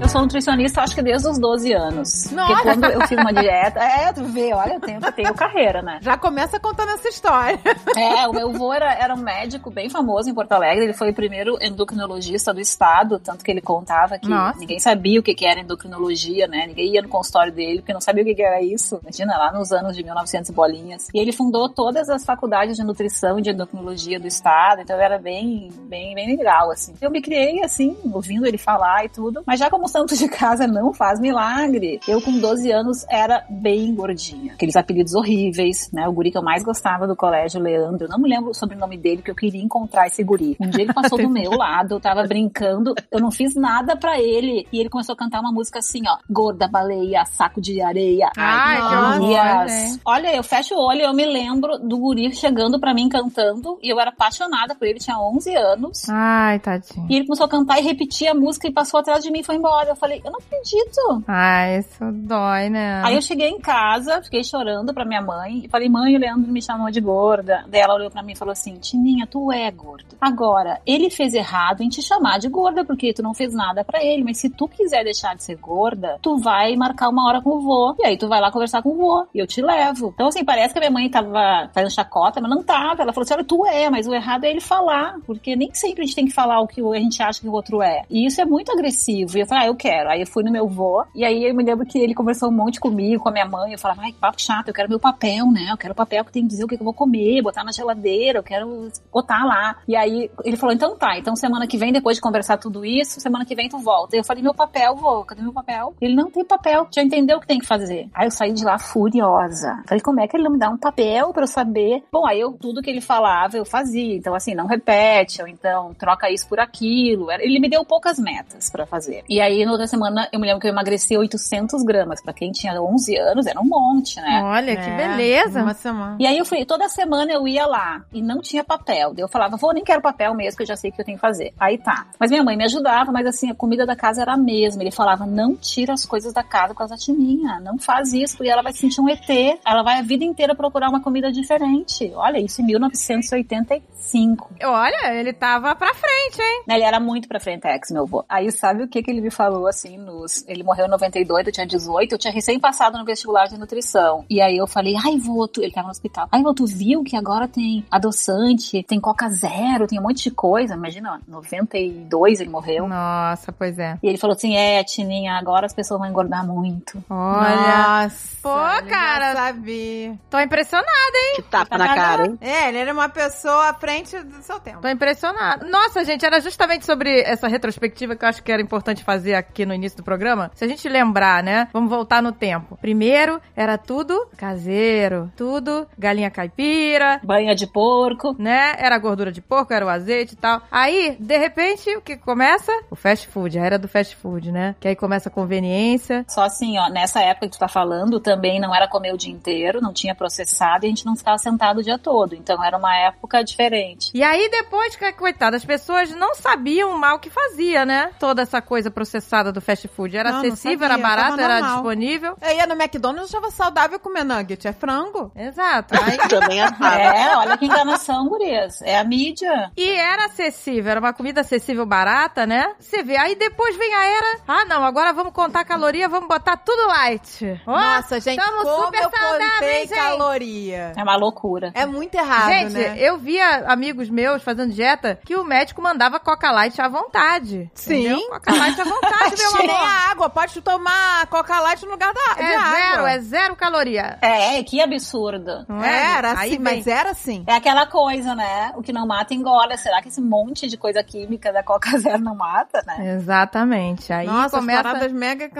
Sou 0.09 0.21
nutricionista, 0.21 0.81
acho 0.81 0.95
que 0.95 1.01
desde 1.03 1.27
os 1.27 1.39
12 1.39 1.73
anos. 1.73 2.31
Nossa! 2.31 2.53
Porque 2.53 2.63
quando 2.63 2.85
eu 2.85 3.07
fiz 3.07 3.17
uma 3.17 3.31
dieta. 3.33 3.79
É, 3.79 4.11
tu 4.11 4.23
vê, 4.25 4.53
olha, 4.53 4.73
eu 4.73 4.79
tenho, 4.79 4.99
tenho 5.13 5.33
carreira, 5.35 5.81
né? 5.81 5.99
Já 6.01 6.17
começa 6.17 6.59
contando 6.59 6.89
essa 6.89 7.07
história. 7.07 7.59
É, 7.95 8.27
o 8.27 8.33
meu 8.33 8.49
avô 8.49 8.73
era, 8.73 8.93
era 8.93 9.13
um 9.13 9.21
médico 9.21 9.69
bem 9.69 9.89
famoso 9.89 10.29
em 10.29 10.33
Porto 10.33 10.51
Alegre. 10.53 10.85
Ele 10.85 10.93
foi 10.93 11.11
o 11.11 11.13
primeiro 11.13 11.57
endocrinologista 11.61 12.53
do 12.53 12.59
estado, 12.59 13.19
tanto 13.19 13.43
que 13.43 13.51
ele 13.51 13.61
contava 13.61 14.17
que 14.17 14.27
Nossa. 14.27 14.59
ninguém 14.59 14.79
sabia 14.79 15.19
o 15.19 15.23
que, 15.23 15.35
que 15.35 15.45
era 15.45 15.59
endocrinologia, 15.59 16.47
né? 16.47 16.65
Ninguém 16.67 16.93
ia 16.93 17.01
no 17.01 17.09
consultório 17.09 17.53
dele 17.53 17.79
porque 17.79 17.93
não 17.93 18.01
sabia 18.01 18.23
o 18.23 18.25
que, 18.25 18.33
que 18.33 18.43
era 18.43 18.61
isso. 18.61 18.99
Imagina, 19.03 19.37
lá 19.37 19.51
nos 19.51 19.71
anos 19.71 19.95
de 19.95 20.03
1900 20.03 20.49
e 20.49 20.53
bolinhas. 20.53 21.07
E 21.13 21.19
ele 21.19 21.31
fundou 21.31 21.69
todas 21.69 22.09
as 22.09 22.25
faculdades 22.25 22.77
de 22.77 22.83
nutrição 22.83 23.37
e 23.37 23.41
de 23.43 23.51
endocrinologia 23.51 24.19
do 24.19 24.27
estado, 24.27 24.81
então 24.81 24.99
era 24.99 25.19
bem, 25.19 25.69
bem, 25.87 26.15
bem 26.15 26.35
legal, 26.35 26.71
assim. 26.71 26.93
Eu 26.99 27.11
me 27.11 27.21
criei, 27.21 27.63
assim, 27.63 27.95
ouvindo 28.11 28.45
ele 28.45 28.57
falar 28.57 29.05
e 29.05 29.09
tudo, 29.09 29.43
mas 29.45 29.59
já 29.59 29.69
como 29.69 29.87
santo 29.99 30.15
de 30.15 30.29
casa 30.29 30.65
não 30.65 30.93
faz 30.93 31.19
milagre. 31.19 31.99
Eu, 32.07 32.21
com 32.21 32.31
12 32.39 32.71
anos, 32.71 33.05
era 33.09 33.43
bem 33.49 33.93
gordinha. 33.93 34.53
Aqueles 34.53 34.77
apelidos 34.77 35.13
horríveis, 35.13 35.89
né? 35.91 36.07
O 36.07 36.13
guri 36.13 36.31
que 36.31 36.37
eu 36.37 36.41
mais 36.41 36.63
gostava 36.63 37.05
do 37.05 37.17
colégio, 37.17 37.61
Leandro. 37.61 38.05
Eu 38.05 38.09
não 38.09 38.17
me 38.17 38.29
lembro 38.29 38.51
o 38.51 38.53
sobrenome 38.53 38.97
dele, 38.97 39.17
porque 39.17 39.31
eu 39.31 39.35
queria 39.35 39.61
encontrar 39.61 40.07
esse 40.07 40.23
guri. 40.23 40.55
Um 40.59 40.69
dia 40.69 40.83
ele 40.83 40.93
passou 40.93 41.17
do 41.17 41.27
meu 41.29 41.51
lado, 41.51 41.95
eu 41.95 41.99
tava 41.99 42.23
brincando, 42.23 42.95
eu 43.11 43.19
não 43.19 43.29
fiz 43.29 43.55
nada 43.55 43.97
pra 43.97 44.19
ele. 44.19 44.65
E 44.71 44.79
ele 44.79 44.89
começou 44.89 45.13
a 45.13 45.17
cantar 45.17 45.41
uma 45.41 45.51
música 45.51 45.79
assim, 45.79 46.01
ó. 46.07 46.17
Gorda 46.29 46.67
baleia, 46.67 47.25
saco 47.25 47.59
de 47.59 47.81
areia. 47.81 48.31
Ai, 48.37 48.77
que 48.77 48.95
nossa. 48.95 49.67
gente. 49.67 50.01
Olha, 50.05 50.33
eu 50.33 50.43
fecho 50.43 50.75
o 50.75 50.79
olho 50.79 51.01
e 51.01 51.03
eu 51.03 51.13
me 51.13 51.25
lembro 51.25 51.77
do 51.77 51.97
guri 51.97 52.33
chegando 52.33 52.79
pra 52.79 52.93
mim 52.93 53.09
cantando. 53.09 53.77
E 53.83 53.91
eu 53.91 53.99
era 53.99 54.11
apaixonada 54.11 54.75
por 54.75 54.87
ele, 54.87 54.99
tinha 54.99 55.19
11 55.19 55.55
anos. 55.55 56.07
Ai, 56.07 56.57
tadinho. 56.59 57.05
E 57.09 57.15
ele 57.17 57.25
começou 57.25 57.45
a 57.45 57.49
cantar 57.49 57.79
e 57.79 57.83
repetir 57.83 58.29
a 58.29 58.33
música 58.33 58.67
e 58.67 58.71
passou 58.71 58.99
atrás 58.99 59.21
de 59.21 59.29
mim 59.29 59.39
e 59.39 59.43
foi 59.43 59.55
embora. 59.55 59.88
Eu 59.89 59.95
falei, 59.95 60.21
eu 60.23 60.31
não 60.31 60.39
acredito. 60.39 61.23
Ai, 61.27 61.79
isso 61.79 62.11
dói, 62.11 62.69
né? 62.69 63.01
Aí 63.03 63.15
eu 63.15 63.21
cheguei 63.21 63.49
em 63.49 63.59
casa, 63.59 64.21
fiquei 64.21 64.43
chorando 64.43 64.93
pra 64.93 65.05
minha 65.05 65.21
mãe 65.21 65.63
e 65.65 65.69
falei, 65.69 65.89
mãe, 65.89 66.15
o 66.15 66.19
Leandro 66.19 66.51
me 66.51 66.61
chamou 66.61 66.91
de 66.91 67.01
gorda. 67.01 67.65
Daí 67.67 67.81
ela 67.81 67.95
olhou 67.95 68.11
pra 68.11 68.23
mim 68.23 68.33
e 68.33 68.37
falou 68.37 68.51
assim, 68.51 68.75
Tininha, 68.75 69.27
tu 69.27 69.51
é 69.51 69.69
gorda. 69.71 70.15
Agora, 70.19 70.79
ele 70.85 71.09
fez 71.09 71.33
errado 71.33 71.81
em 71.81 71.89
te 71.89 72.01
chamar 72.01 72.39
de 72.39 72.49
gorda 72.49 72.83
porque 72.85 73.13
tu 73.13 73.23
não 73.23 73.33
fez 73.33 73.53
nada 73.53 73.83
pra 73.83 74.03
ele. 74.03 74.23
Mas 74.23 74.37
se 74.37 74.49
tu 74.49 74.67
quiser 74.67 75.03
deixar 75.03 75.35
de 75.35 75.43
ser 75.43 75.55
gorda, 75.55 76.17
tu 76.21 76.37
vai 76.37 76.75
marcar 76.75 77.09
uma 77.09 77.27
hora 77.27 77.41
com 77.41 77.51
o 77.51 77.61
vô. 77.61 77.95
E 77.99 78.05
aí 78.05 78.17
tu 78.17 78.27
vai 78.27 78.39
lá 78.39 78.51
conversar 78.51 78.81
com 78.81 78.89
o 78.89 78.95
vô 78.95 79.27
e 79.33 79.39
eu 79.39 79.47
te 79.47 79.61
levo. 79.61 80.11
Então 80.13 80.27
assim, 80.27 80.43
parece 80.43 80.73
que 80.73 80.79
a 80.79 80.81
minha 80.81 80.91
mãe 80.91 81.09
tava 81.09 81.69
fazendo 81.73 81.91
chacota, 81.91 82.39
mas 82.41 82.49
não 82.49 82.63
tava. 82.63 83.01
Ela 83.01 83.13
falou 83.13 83.23
assim, 83.23 83.33
olha, 83.33 83.43
tu 83.43 83.65
é, 83.65 83.89
mas 83.89 84.07
o 84.07 84.13
errado 84.13 84.43
é 84.43 84.49
ele 84.49 84.61
falar. 84.61 85.15
Porque 85.25 85.55
nem 85.55 85.73
sempre 85.73 86.03
a 86.03 86.05
gente 86.05 86.15
tem 86.15 86.25
que 86.25 86.33
falar 86.33 86.59
o 86.61 86.67
que 86.67 86.81
a 86.81 86.99
gente 86.99 87.21
acha 87.21 87.41
que 87.41 87.47
o 87.47 87.53
outro 87.53 87.81
é. 87.81 88.03
E 88.09 88.25
isso 88.25 88.41
é 88.41 88.45
muito 88.45 88.71
agressivo. 88.71 89.37
E 89.37 89.41
eu 89.41 89.47
falei, 89.47 89.65
ah, 89.65 89.67
eu 89.67 89.75
quero. 89.79 90.09
Aí 90.09 90.21
eu 90.21 90.27
fui 90.27 90.43
no 90.43 90.51
meu 90.51 90.67
vô 90.67 91.03
e 91.15 91.25
aí 91.25 91.45
eu 91.45 91.55
me 91.55 91.63
lembro 91.63 91.85
que 91.85 91.97
ele 91.97 92.13
conversou 92.13 92.49
um 92.49 92.55
monte 92.55 92.79
comigo, 92.79 93.23
com 93.23 93.29
a 93.29 93.31
minha 93.31 93.45
mãe. 93.45 93.71
Eu 93.71 93.79
falava, 93.79 94.01
ai, 94.03 94.11
que 94.11 94.19
papo 94.19 94.39
chato, 94.41 94.67
eu 94.67 94.73
quero 94.73 94.89
meu 94.89 94.99
papel, 94.99 95.51
né? 95.51 95.69
Eu 95.71 95.77
quero 95.77 95.93
o 95.93 95.95
papel 95.95 96.23
que 96.25 96.31
tem 96.31 96.43
que 96.43 96.49
dizer 96.49 96.63
o 96.63 96.67
que 96.67 96.75
eu 96.75 96.83
vou 96.83 96.93
comer, 96.93 97.41
botar 97.41 97.63
na 97.63 97.71
geladeira, 97.71 98.39
eu 98.39 98.43
quero 98.43 98.89
botar 99.11 99.45
lá. 99.45 99.77
E 99.87 99.95
aí 99.95 100.29
ele 100.43 100.57
falou, 100.57 100.75
então 100.75 100.95
tá, 100.97 101.17
então 101.17 101.35
semana 101.35 101.65
que 101.65 101.77
vem, 101.77 101.91
depois 101.91 102.17
de 102.17 102.21
conversar 102.21 102.57
tudo 102.57 102.85
isso, 102.85 103.19
semana 103.19 103.45
que 103.45 103.55
vem 103.55 103.69
tu 103.69 103.79
volta. 103.79 104.15
Eu 104.15 104.23
falei, 104.23 104.43
meu 104.43 104.53
papel, 104.53 104.95
vô, 104.95 105.23
cadê 105.23 105.41
meu 105.41 105.53
papel? 105.53 105.95
Ele 106.01 106.15
não 106.15 106.29
tem 106.29 106.43
papel, 106.43 106.87
já 106.93 107.01
entendeu 107.01 107.37
o 107.37 107.41
que 107.41 107.47
tem 107.47 107.59
que 107.59 107.65
fazer. 107.65 108.09
Aí 108.13 108.27
eu 108.27 108.31
saí 108.31 108.51
de 108.51 108.65
lá 108.65 108.77
furiosa. 108.77 109.81
Falei, 109.87 110.01
como 110.01 110.19
é 110.19 110.27
que 110.27 110.35
ele 110.35 110.43
não 110.43 110.51
me 110.51 110.59
dá 110.59 110.69
um 110.69 110.77
papel 110.77 111.31
pra 111.31 111.43
eu 111.43 111.47
saber? 111.47 112.03
Bom, 112.11 112.25
aí 112.25 112.39
eu, 112.39 112.51
tudo 112.53 112.81
que 112.81 112.89
ele 112.89 113.01
falava, 113.01 113.57
eu 113.57 113.65
fazia. 113.65 114.15
Então, 114.15 114.33
assim, 114.33 114.53
não 114.53 114.67
repete, 114.67 115.41
ou 115.41 115.47
então 115.47 115.93
troca 115.93 116.29
isso 116.29 116.47
por 116.47 116.59
aquilo. 116.59 117.31
Ele 117.31 117.59
me 117.59 117.69
deu 117.69 117.85
poucas 117.85 118.19
metas 118.19 118.69
pra 118.69 118.85
fazer. 118.85 119.23
E 119.29 119.39
aí, 119.39 119.58
na 119.65 119.71
outra 119.71 119.87
semana, 119.87 120.27
eu 120.31 120.39
me 120.39 120.47
lembro 120.47 120.61
que 120.61 120.67
eu 120.67 120.71
emagreci 120.71 121.17
800 121.17 121.83
gramas. 121.83 122.21
Pra 122.21 122.33
quem 122.33 122.51
tinha 122.51 122.79
11 122.81 123.17
anos, 123.17 123.45
era 123.45 123.59
um 123.59 123.65
monte, 123.65 124.19
né? 124.21 124.41
Olha, 124.43 124.75
que 124.75 124.89
É, 124.89 124.95
beleza. 124.97 125.61
Uma 125.61 125.73
semana. 125.73 126.17
E 126.19 126.25
aí 126.25 126.37
eu 126.37 126.45
fui, 126.45 126.65
toda 126.65 126.89
semana 126.89 127.31
eu 127.31 127.47
ia 127.47 127.65
lá 127.65 128.03
e 128.11 128.21
não 128.21 128.41
tinha 128.41 128.63
papel. 128.63 129.13
Eu 129.17 129.27
falava, 129.27 129.57
vou, 129.57 129.73
nem 129.73 129.83
quero 129.83 130.01
papel 130.01 130.33
mesmo, 130.33 130.57
que 130.57 130.63
eu 130.63 130.67
já 130.67 130.75
sei 130.75 130.89
o 130.89 130.93
que 130.93 131.01
eu 131.01 131.05
tenho 131.05 131.17
que 131.17 131.21
fazer. 131.21 131.53
Aí 131.59 131.77
tá. 131.77 132.07
Mas 132.19 132.31
minha 132.31 132.43
mãe 132.43 132.57
me 132.57 132.65
ajudava, 132.65 133.11
mas 133.11 133.25
assim, 133.25 133.51
a 133.51 133.55
comida 133.55 133.85
da 133.85 133.95
casa 133.95 134.21
era 134.21 134.33
a 134.33 134.37
mesma. 134.37 134.81
Ele 134.83 134.91
falava, 134.91 135.25
não 135.25 135.55
tira 135.55 135.93
as 135.93 136.05
coisas 136.05 136.33
da 136.33 136.43
casa 136.43 136.73
causa 136.79 136.95
da 136.95 136.97
tininha, 136.97 137.59
não 137.59 137.77
faz 137.77 138.13
isso, 138.13 138.37
porque 138.37 138.49
ela 138.49 138.61
vai 138.61 138.71
se 138.71 138.79
sentir 138.79 139.01
um 139.01 139.09
ET. 139.09 139.29
Ela 139.65 139.83
vai 139.83 139.99
a 139.99 140.01
vida 140.01 140.23
inteira 140.23 140.55
procurar 140.55 140.89
uma 140.89 141.01
comida 141.01 141.31
diferente. 141.31 142.11
Olha, 142.15 142.39
isso 142.39 142.61
em 142.61 142.65
1985. 142.65 144.49
Olha, 144.63 145.13
ele 145.13 145.33
tava 145.33 145.75
pra 145.75 145.93
frente, 145.93 146.41
hein? 146.41 146.63
Ele 146.67 146.83
era 146.83 146.99
muito 146.99 147.27
pra 147.27 147.39
frente, 147.39 147.67
ex, 147.67 147.91
meu 147.91 148.03
avô. 148.03 148.25
Aí 148.29 148.51
sabe 148.51 148.83
o 148.83 148.87
que 148.87 149.03
que 149.03 149.11
ele 149.11 149.21
me 149.21 149.31
falou? 149.31 149.48
Eu, 149.55 149.67
assim, 149.67 149.97
nos... 149.97 150.45
ele 150.47 150.63
morreu 150.63 150.85
em 150.85 150.89
92, 150.89 151.47
eu 151.47 151.53
tinha 151.53 151.65
18, 151.65 152.11
eu 152.11 152.17
tinha 152.17 152.33
recém 152.33 152.59
passado 152.59 152.97
no 152.97 153.05
vestibular 153.05 153.47
de 153.47 153.57
nutrição. 153.57 154.25
E 154.29 154.41
aí 154.41 154.57
eu 154.57 154.67
falei, 154.67 154.95
ai, 154.95 155.17
vô, 155.17 155.47
tu... 155.47 155.61
ele 155.61 155.71
tava 155.71 155.87
no 155.87 155.91
hospital. 155.91 156.27
Ai, 156.31 156.41
vô, 156.41 156.53
tu 156.53 156.65
viu 156.65 157.03
que 157.03 157.15
agora 157.15 157.47
tem 157.47 157.85
adoçante, 157.89 158.83
tem 158.83 158.99
Coca 158.99 159.29
Zero, 159.29 159.87
tem 159.87 159.99
um 159.99 160.03
monte 160.03 160.23
de 160.23 160.31
coisa. 160.31 160.73
Imagina, 160.73 161.19
92 161.27 162.41
ele 162.41 162.49
morreu. 162.49 162.87
Nossa, 162.87 163.51
pois 163.51 163.77
é. 163.79 163.97
E 164.01 164.07
ele 164.07 164.17
falou 164.17 164.35
assim, 164.35 164.55
é, 164.55 164.83
Tininha, 164.83 165.33
agora 165.33 165.65
as 165.65 165.73
pessoas 165.73 165.99
vão 165.99 166.09
engordar 166.09 166.45
muito. 166.45 167.03
Olha. 167.09 168.03
Nossa, 168.03 168.37
Pô, 168.41 168.49
cara. 168.89 169.33
já 169.33 169.35
sabia. 169.35 170.17
Tô 170.29 170.39
impressionada, 170.39 170.89
hein? 171.15 171.33
Que 171.35 171.41
tapa 171.43 171.77
na 171.77 171.95
cara, 171.95 172.25
hein? 172.25 172.37
É, 172.41 172.69
ele 172.69 172.77
era 172.77 172.93
uma 172.93 173.09
pessoa 173.09 173.69
à 173.69 173.73
frente 173.73 174.17
do 174.19 174.41
seu 174.41 174.59
tempo. 174.59 174.81
Tô 174.81 174.87
impressionada. 174.87 175.65
Nossa, 175.67 176.03
gente, 176.03 176.25
era 176.25 176.39
justamente 176.39 176.85
sobre 176.85 177.21
essa 177.21 177.47
retrospectiva 177.47 178.15
que 178.15 178.23
eu 178.23 178.29
acho 178.29 178.43
que 178.43 178.51
era 178.51 178.61
importante 178.61 179.03
fazer 179.03 179.35
aqui 179.39 179.65
no 179.65 179.73
início 179.73 179.97
do 179.97 180.03
programa. 180.03 180.51
Se 180.55 180.63
a 180.65 180.67
gente 180.67 180.87
lembrar, 180.87 181.43
né? 181.43 181.67
Vamos 181.73 181.89
voltar 181.89 182.21
no 182.21 182.31
tempo. 182.31 182.77
Primeiro, 182.81 183.41
era 183.55 183.77
tudo 183.77 184.27
caseiro. 184.37 185.31
Tudo 185.35 185.87
galinha 185.97 186.29
caipira, 186.29 187.19
Banha 187.23 187.55
de 187.55 187.67
porco. 187.67 188.35
né? 188.37 188.75
Era 188.77 188.97
gordura 188.97 189.31
de 189.31 189.41
porco, 189.41 189.73
era 189.73 189.85
o 189.85 189.89
azeite 189.89 190.33
e 190.33 190.37
tal. 190.37 190.61
Aí, 190.71 191.15
de 191.19 191.37
repente, 191.37 191.89
o 191.95 192.01
que 192.01 192.17
começa? 192.17 192.71
O 192.89 192.95
fast 192.95 193.27
food, 193.27 193.57
a 193.57 193.63
era 193.63 193.77
do 193.79 193.87
fast 193.87 194.15
food, 194.15 194.51
né? 194.51 194.75
Que 194.79 194.87
aí 194.87 194.95
começa 194.95 195.29
a 195.29 195.31
conveniência. 195.31 196.25
Só 196.27 196.43
assim, 196.43 196.77
ó, 196.77 196.89
nessa 196.89 197.21
época 197.21 197.47
que 197.47 197.53
tu 197.55 197.59
tá 197.59 197.67
falando, 197.67 198.19
também 198.19 198.59
não 198.59 198.73
era 198.75 198.87
comer 198.87 199.13
o 199.13 199.17
dia 199.17 199.31
inteiro, 199.31 199.81
não 199.81 199.93
tinha 199.93 200.13
processado 200.15 200.85
e 200.85 200.87
a 200.87 200.89
gente 200.89 201.05
não 201.05 201.15
ficava 201.15 201.37
sentado 201.37 201.79
o 201.79 201.83
dia 201.83 201.97
todo. 201.97 202.35
Então 202.35 202.63
era 202.63 202.77
uma 202.77 202.95
época 202.95 203.43
diferente. 203.43 204.11
E 204.13 204.23
aí 204.23 204.49
depois, 204.49 204.95
que, 204.95 205.11
coitada, 205.13 205.55
as 205.57 205.65
pessoas 205.65 206.11
não 206.15 206.35
sabiam 206.35 206.97
mal 206.97 207.15
o 207.17 207.19
que 207.19 207.29
fazia, 207.29 207.85
né? 207.85 208.11
Toda 208.19 208.41
essa 208.41 208.61
coisa 208.61 208.91
processada 208.91 209.28
do 209.51 209.61
fast 209.61 209.87
food. 209.87 210.15
Era 210.17 210.31
Não, 210.31 210.41
não 210.41 210.47
acessível, 210.47 210.79
sabia, 210.87 210.93
era 210.95 210.97
barato, 210.97 211.39
era 211.39 211.61
disponível. 211.61 212.35
Eu 212.41 212.55
ia 212.57 212.65
no 212.67 212.73
McDonald's 212.73 213.31
e 213.31 213.35
achava 213.35 213.51
saudável 213.51 213.99
comer 213.99 214.23
nugget. 214.23 214.67
É 214.67 214.73
frango. 214.73 215.31
Exato. 215.35 215.93
Aí- 216.03 216.17
Também 216.29 216.61
achava. 216.63 216.95
É, 216.99 217.35
olha 217.37 217.57
que 217.57 217.65
enganação, 217.65 218.27
gurias. 218.27 218.81
É 218.81 218.97
a 218.97 219.03
mídia. 219.03 219.71
E 219.77 219.89
era 219.89 220.25
acessível, 220.25 220.91
era 220.91 220.99
uma 220.99 221.13
comida 221.13 221.41
acessível, 221.41 221.85
barata, 221.85 222.45
né? 222.45 222.73
Você 222.79 223.03
vê, 223.03 223.17
aí 223.17 223.35
depois 223.35 223.75
vem 223.77 223.93
a 223.93 224.05
era. 224.05 224.39
Ah, 224.47 224.65
não, 224.65 224.83
agora 224.83 225.13
vamos 225.13 225.33
contar 225.33 225.63
caloria, 225.65 226.07
vamos 226.09 226.27
botar 226.27 226.57
tudo 226.57 226.87
light. 226.87 227.61
Ó, 227.65 227.71
Nossa, 227.79 228.19
gente, 228.19 228.37
tamo 228.43 228.63
como 228.63 228.85
super 228.85 229.03
eu 229.03 229.09
saudáveis, 229.09 229.89
caloria. 229.89 230.93
É 230.95 231.03
uma 231.03 231.15
loucura. 231.15 231.71
É 231.73 231.85
muito 231.85 232.15
errado, 232.15 232.49
Gente, 232.51 232.73
né? 232.73 232.95
eu 232.99 233.17
via 233.17 233.65
amigos 233.71 234.09
meus 234.09 234.41
fazendo 234.43 234.73
dieta 234.73 235.19
que 235.25 235.35
o 235.35 235.43
médico 235.43 235.81
mandava 235.81 236.19
Coca 236.19 236.51
Light 236.51 236.79
à 236.81 236.87
vontade. 236.87 237.69
Sim. 237.73 238.07
Entendeu? 238.07 238.29
Coca 238.29 238.55
Light 238.55 238.79
à 238.79 238.83
vontade, 238.83 239.18
meu 239.19 239.51
Que 239.51 239.57
nem 239.67 239.69
amor. 239.75 239.87
a 239.87 240.11
água, 240.11 240.29
pode 240.29 240.61
tomar 240.61 241.27
Coca 241.27 241.59
Light 241.59 241.83
no 241.85 241.91
lugar 241.91 242.13
da, 242.13 242.33
de 242.35 242.41
É 242.41 242.55
água. 242.55 242.71
zero, 242.71 243.05
é 243.07 243.19
zero 243.19 243.55
caloria. 243.55 244.17
É, 244.21 244.61
que 244.63 244.81
absurdo. 244.81 245.65
Não 245.67 245.83
é? 245.83 246.17
Era 246.17 246.31
Aí 246.31 246.35
assim, 246.37 246.49
vem- 246.49 246.59
mas 246.59 246.87
era 246.87 247.11
assim. 247.11 247.43
É 247.47 247.53
aquela 247.55 247.85
coisa, 247.85 248.35
né? 248.35 248.71
O 248.75 248.81
que 248.81 248.91
não 248.93 249.05
mata 249.07 249.33
engorda. 249.33 249.77
Será 249.77 250.01
que 250.01 250.09
esse 250.09 250.21
monte 250.21 250.67
de 250.67 250.77
coisa 250.77 251.03
química 251.03 251.51
da 251.51 251.63
Coca 251.63 251.97
Zero 251.99 252.19
não 252.23 252.35
mata, 252.35 252.81
né? 252.85 253.15
Exatamente. 253.15 254.11
Aí 254.13 254.25
Nossa, 254.27 254.45
as 254.45 254.51
começa 254.63 254.89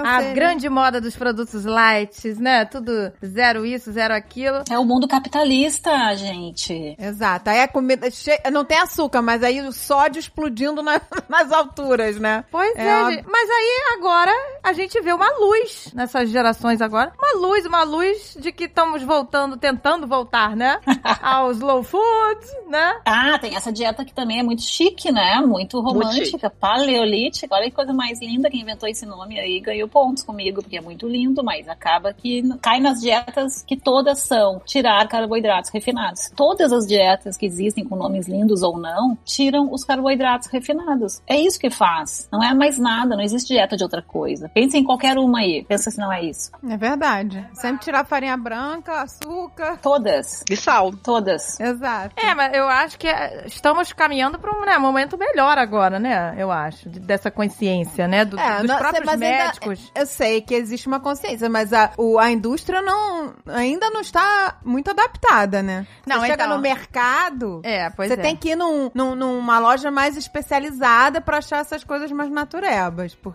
a 0.04 0.22
grande 0.34 0.70
moda 0.70 1.00
dos 1.02 1.16
produtos 1.16 1.66
light, 1.66 2.28
né? 2.40 2.66
Tudo 2.66 3.12
zero 3.26 3.66
isso, 3.66 3.92
zero 3.92 4.14
aquilo. 4.14 4.64
É 4.70 4.78
o 4.78 4.86
mundo 4.86 5.08
capitalista, 5.08 6.16
gente. 6.16 6.96
Exato. 7.00 7.50
Aí 7.50 7.62
a 7.62 7.68
comida 7.68 8.10
che... 8.12 8.32
não 8.52 8.64
tem 8.66 8.78
açúcar, 8.80 9.22
mas 9.22 9.44
aí 9.44 9.62
o 9.62 9.72
sódio 9.72 10.20
explodindo 10.20 10.82
na- 10.84 11.02
nas 11.28 11.52
alturas, 11.52 12.18
né? 12.20 12.44
Pois 12.52 12.76
É 12.76 12.88
é, 12.88 13.06
gente. 13.12 13.26
mas 13.30 13.49
aí 13.50 13.98
agora 13.98 14.32
a 14.64 14.74
gente 14.74 15.00
vê 15.02 15.14
uma 15.14 15.30
luz 15.40 15.92
nessas 15.94 16.30
gerações 16.30 16.82
agora. 16.82 17.14
Uma 17.18 17.48
luz, 17.48 17.66
uma 17.66 17.84
luz 17.84 18.38
de 18.40 18.52
que 18.52 18.66
estamos 18.66 19.04
voltando, 19.04 19.58
tentando 19.58 20.08
voltar, 20.08 20.56
né? 20.56 20.80
Ao 21.22 21.52
slow 21.52 21.84
food, 21.84 22.40
né? 22.68 23.00
Ah, 23.06 23.38
tem 23.40 23.56
essa 23.56 23.72
dieta 23.72 24.06
que 24.06 24.14
também 24.14 24.40
é 24.40 24.44
muito 24.44 24.62
chique, 24.62 25.12
né? 25.12 25.42
Muito 25.42 25.80
romântica, 25.80 26.50
paleolítica. 26.50 27.56
Olha 27.56 27.70
que 27.70 27.76
coisa 27.76 27.94
mais 27.94 28.20
linda. 28.20 28.50
Quem 28.50 28.62
inventou 28.62 28.88
esse 28.88 29.06
nome 29.06 29.40
aí 29.40 29.60
ganhou 29.60 29.88
pontos 29.88 30.24
comigo, 30.24 30.62
porque 30.62 30.78
é 30.78 30.82
muito 30.82 31.08
lindo, 31.08 31.44
mas 31.44 31.68
acaba 31.68 32.14
que 32.14 32.44
cai 32.62 32.80
nas 32.80 33.00
dietas 33.00 33.64
que 33.64 33.78
todas 33.78 34.20
são 34.20 34.62
tirar 34.66 35.08
carboidratos 35.08 35.72
refinados. 35.72 36.30
Todas 36.36 36.72
as 36.72 36.86
dietas 36.86 37.38
que 37.38 37.46
existem 37.46 37.84
com 37.84 37.96
nomes 37.96 38.28
lindos 38.28 38.62
ou 38.62 38.78
não, 38.78 39.18
tiram 39.26 39.72
os 39.74 39.84
carboidratos 39.84 40.48
refinados. 40.48 41.22
É 41.28 41.40
isso 41.40 41.60
que 41.60 41.70
faz. 41.70 42.28
Não 42.32 42.44
é 42.44 42.54
mais 42.54 42.78
nada, 42.78 43.16
não 43.16 43.24
existe 43.24 43.39
dieta 43.48 43.76
de 43.78 43.84
outra 43.84 44.02
coisa. 44.02 44.50
Pensa 44.50 44.78
em 44.78 44.84
qualquer 44.84 45.18
uma 45.18 45.40
aí. 45.40 45.64
Pensa 45.66 45.90
se 45.92 45.98
não 45.98 46.12
é 46.12 46.24
isso. 46.24 46.52
É 46.68 46.78
verdade. 46.78 47.48
Sempre 47.54 47.84
tirar 47.86 48.06
farinha 48.06 48.36
branca, 48.38 49.02
açúcar. 49.02 49.78
Todas. 49.82 50.44
E 50.50 50.56
sal. 50.56 50.92
Todas. 50.94 51.60
Exato. 51.60 52.16
É, 52.18 52.34
mas 52.36 52.54
eu 52.54 52.68
acho 52.68 52.98
que 52.98 53.08
é, 53.08 53.46
estamos 53.46 53.94
caminhando 53.94 54.40
para 54.40 54.52
um 54.58 54.66
né, 54.66 54.78
momento 54.78 55.18
melhor 55.18 55.58
agora, 55.58 56.00
né? 56.00 56.36
Eu 56.38 56.52
acho, 56.52 56.90
de- 56.90 57.00
dessa 57.00 57.30
consciência, 57.32 58.08
né? 58.08 58.26
Do- 58.26 58.40
É, 58.40 58.58
dos 58.60 58.68
não- 58.68 58.78
próprios 58.78 59.06
mas 59.06 59.22
ainda- 59.22 59.46
médicos. 59.46 59.92
Eu 59.96 60.06
sei 60.06 60.42
que 60.42 60.54
existe 60.54 60.88
uma 60.88 61.00
consciência, 61.00 61.50
mas 61.50 61.74
a, 61.74 61.92
o- 61.98 62.18
a 62.20 62.30
indústria 62.32 62.82
não, 62.82 63.34
ainda 63.48 63.90
não 63.90 64.02
está 64.02 64.58
muito 64.64 64.90
adaptada, 64.90 65.62
né? 65.62 65.86
Não, 66.06 66.20
você 66.20 66.28
chega 66.28 66.44
então. 66.46 66.56
no 66.58 66.62
mercado, 66.62 67.62
É, 67.64 67.90
pois 67.90 68.10
você 68.10 68.14
é. 68.20 68.22
tem 68.22 68.36
que 68.36 68.50
ir 68.50 68.56
num, 68.56 68.90
num- 68.94 69.16
numa 69.16 69.60
loja 69.60 69.92
mais 69.92 70.16
especializada 70.18 71.22
pra 71.22 71.38
achar 71.38 71.60
essas 71.60 71.84
coisas 71.84 72.12
mais 72.12 72.30
naturebas, 72.30 73.16
porque 73.16 73.29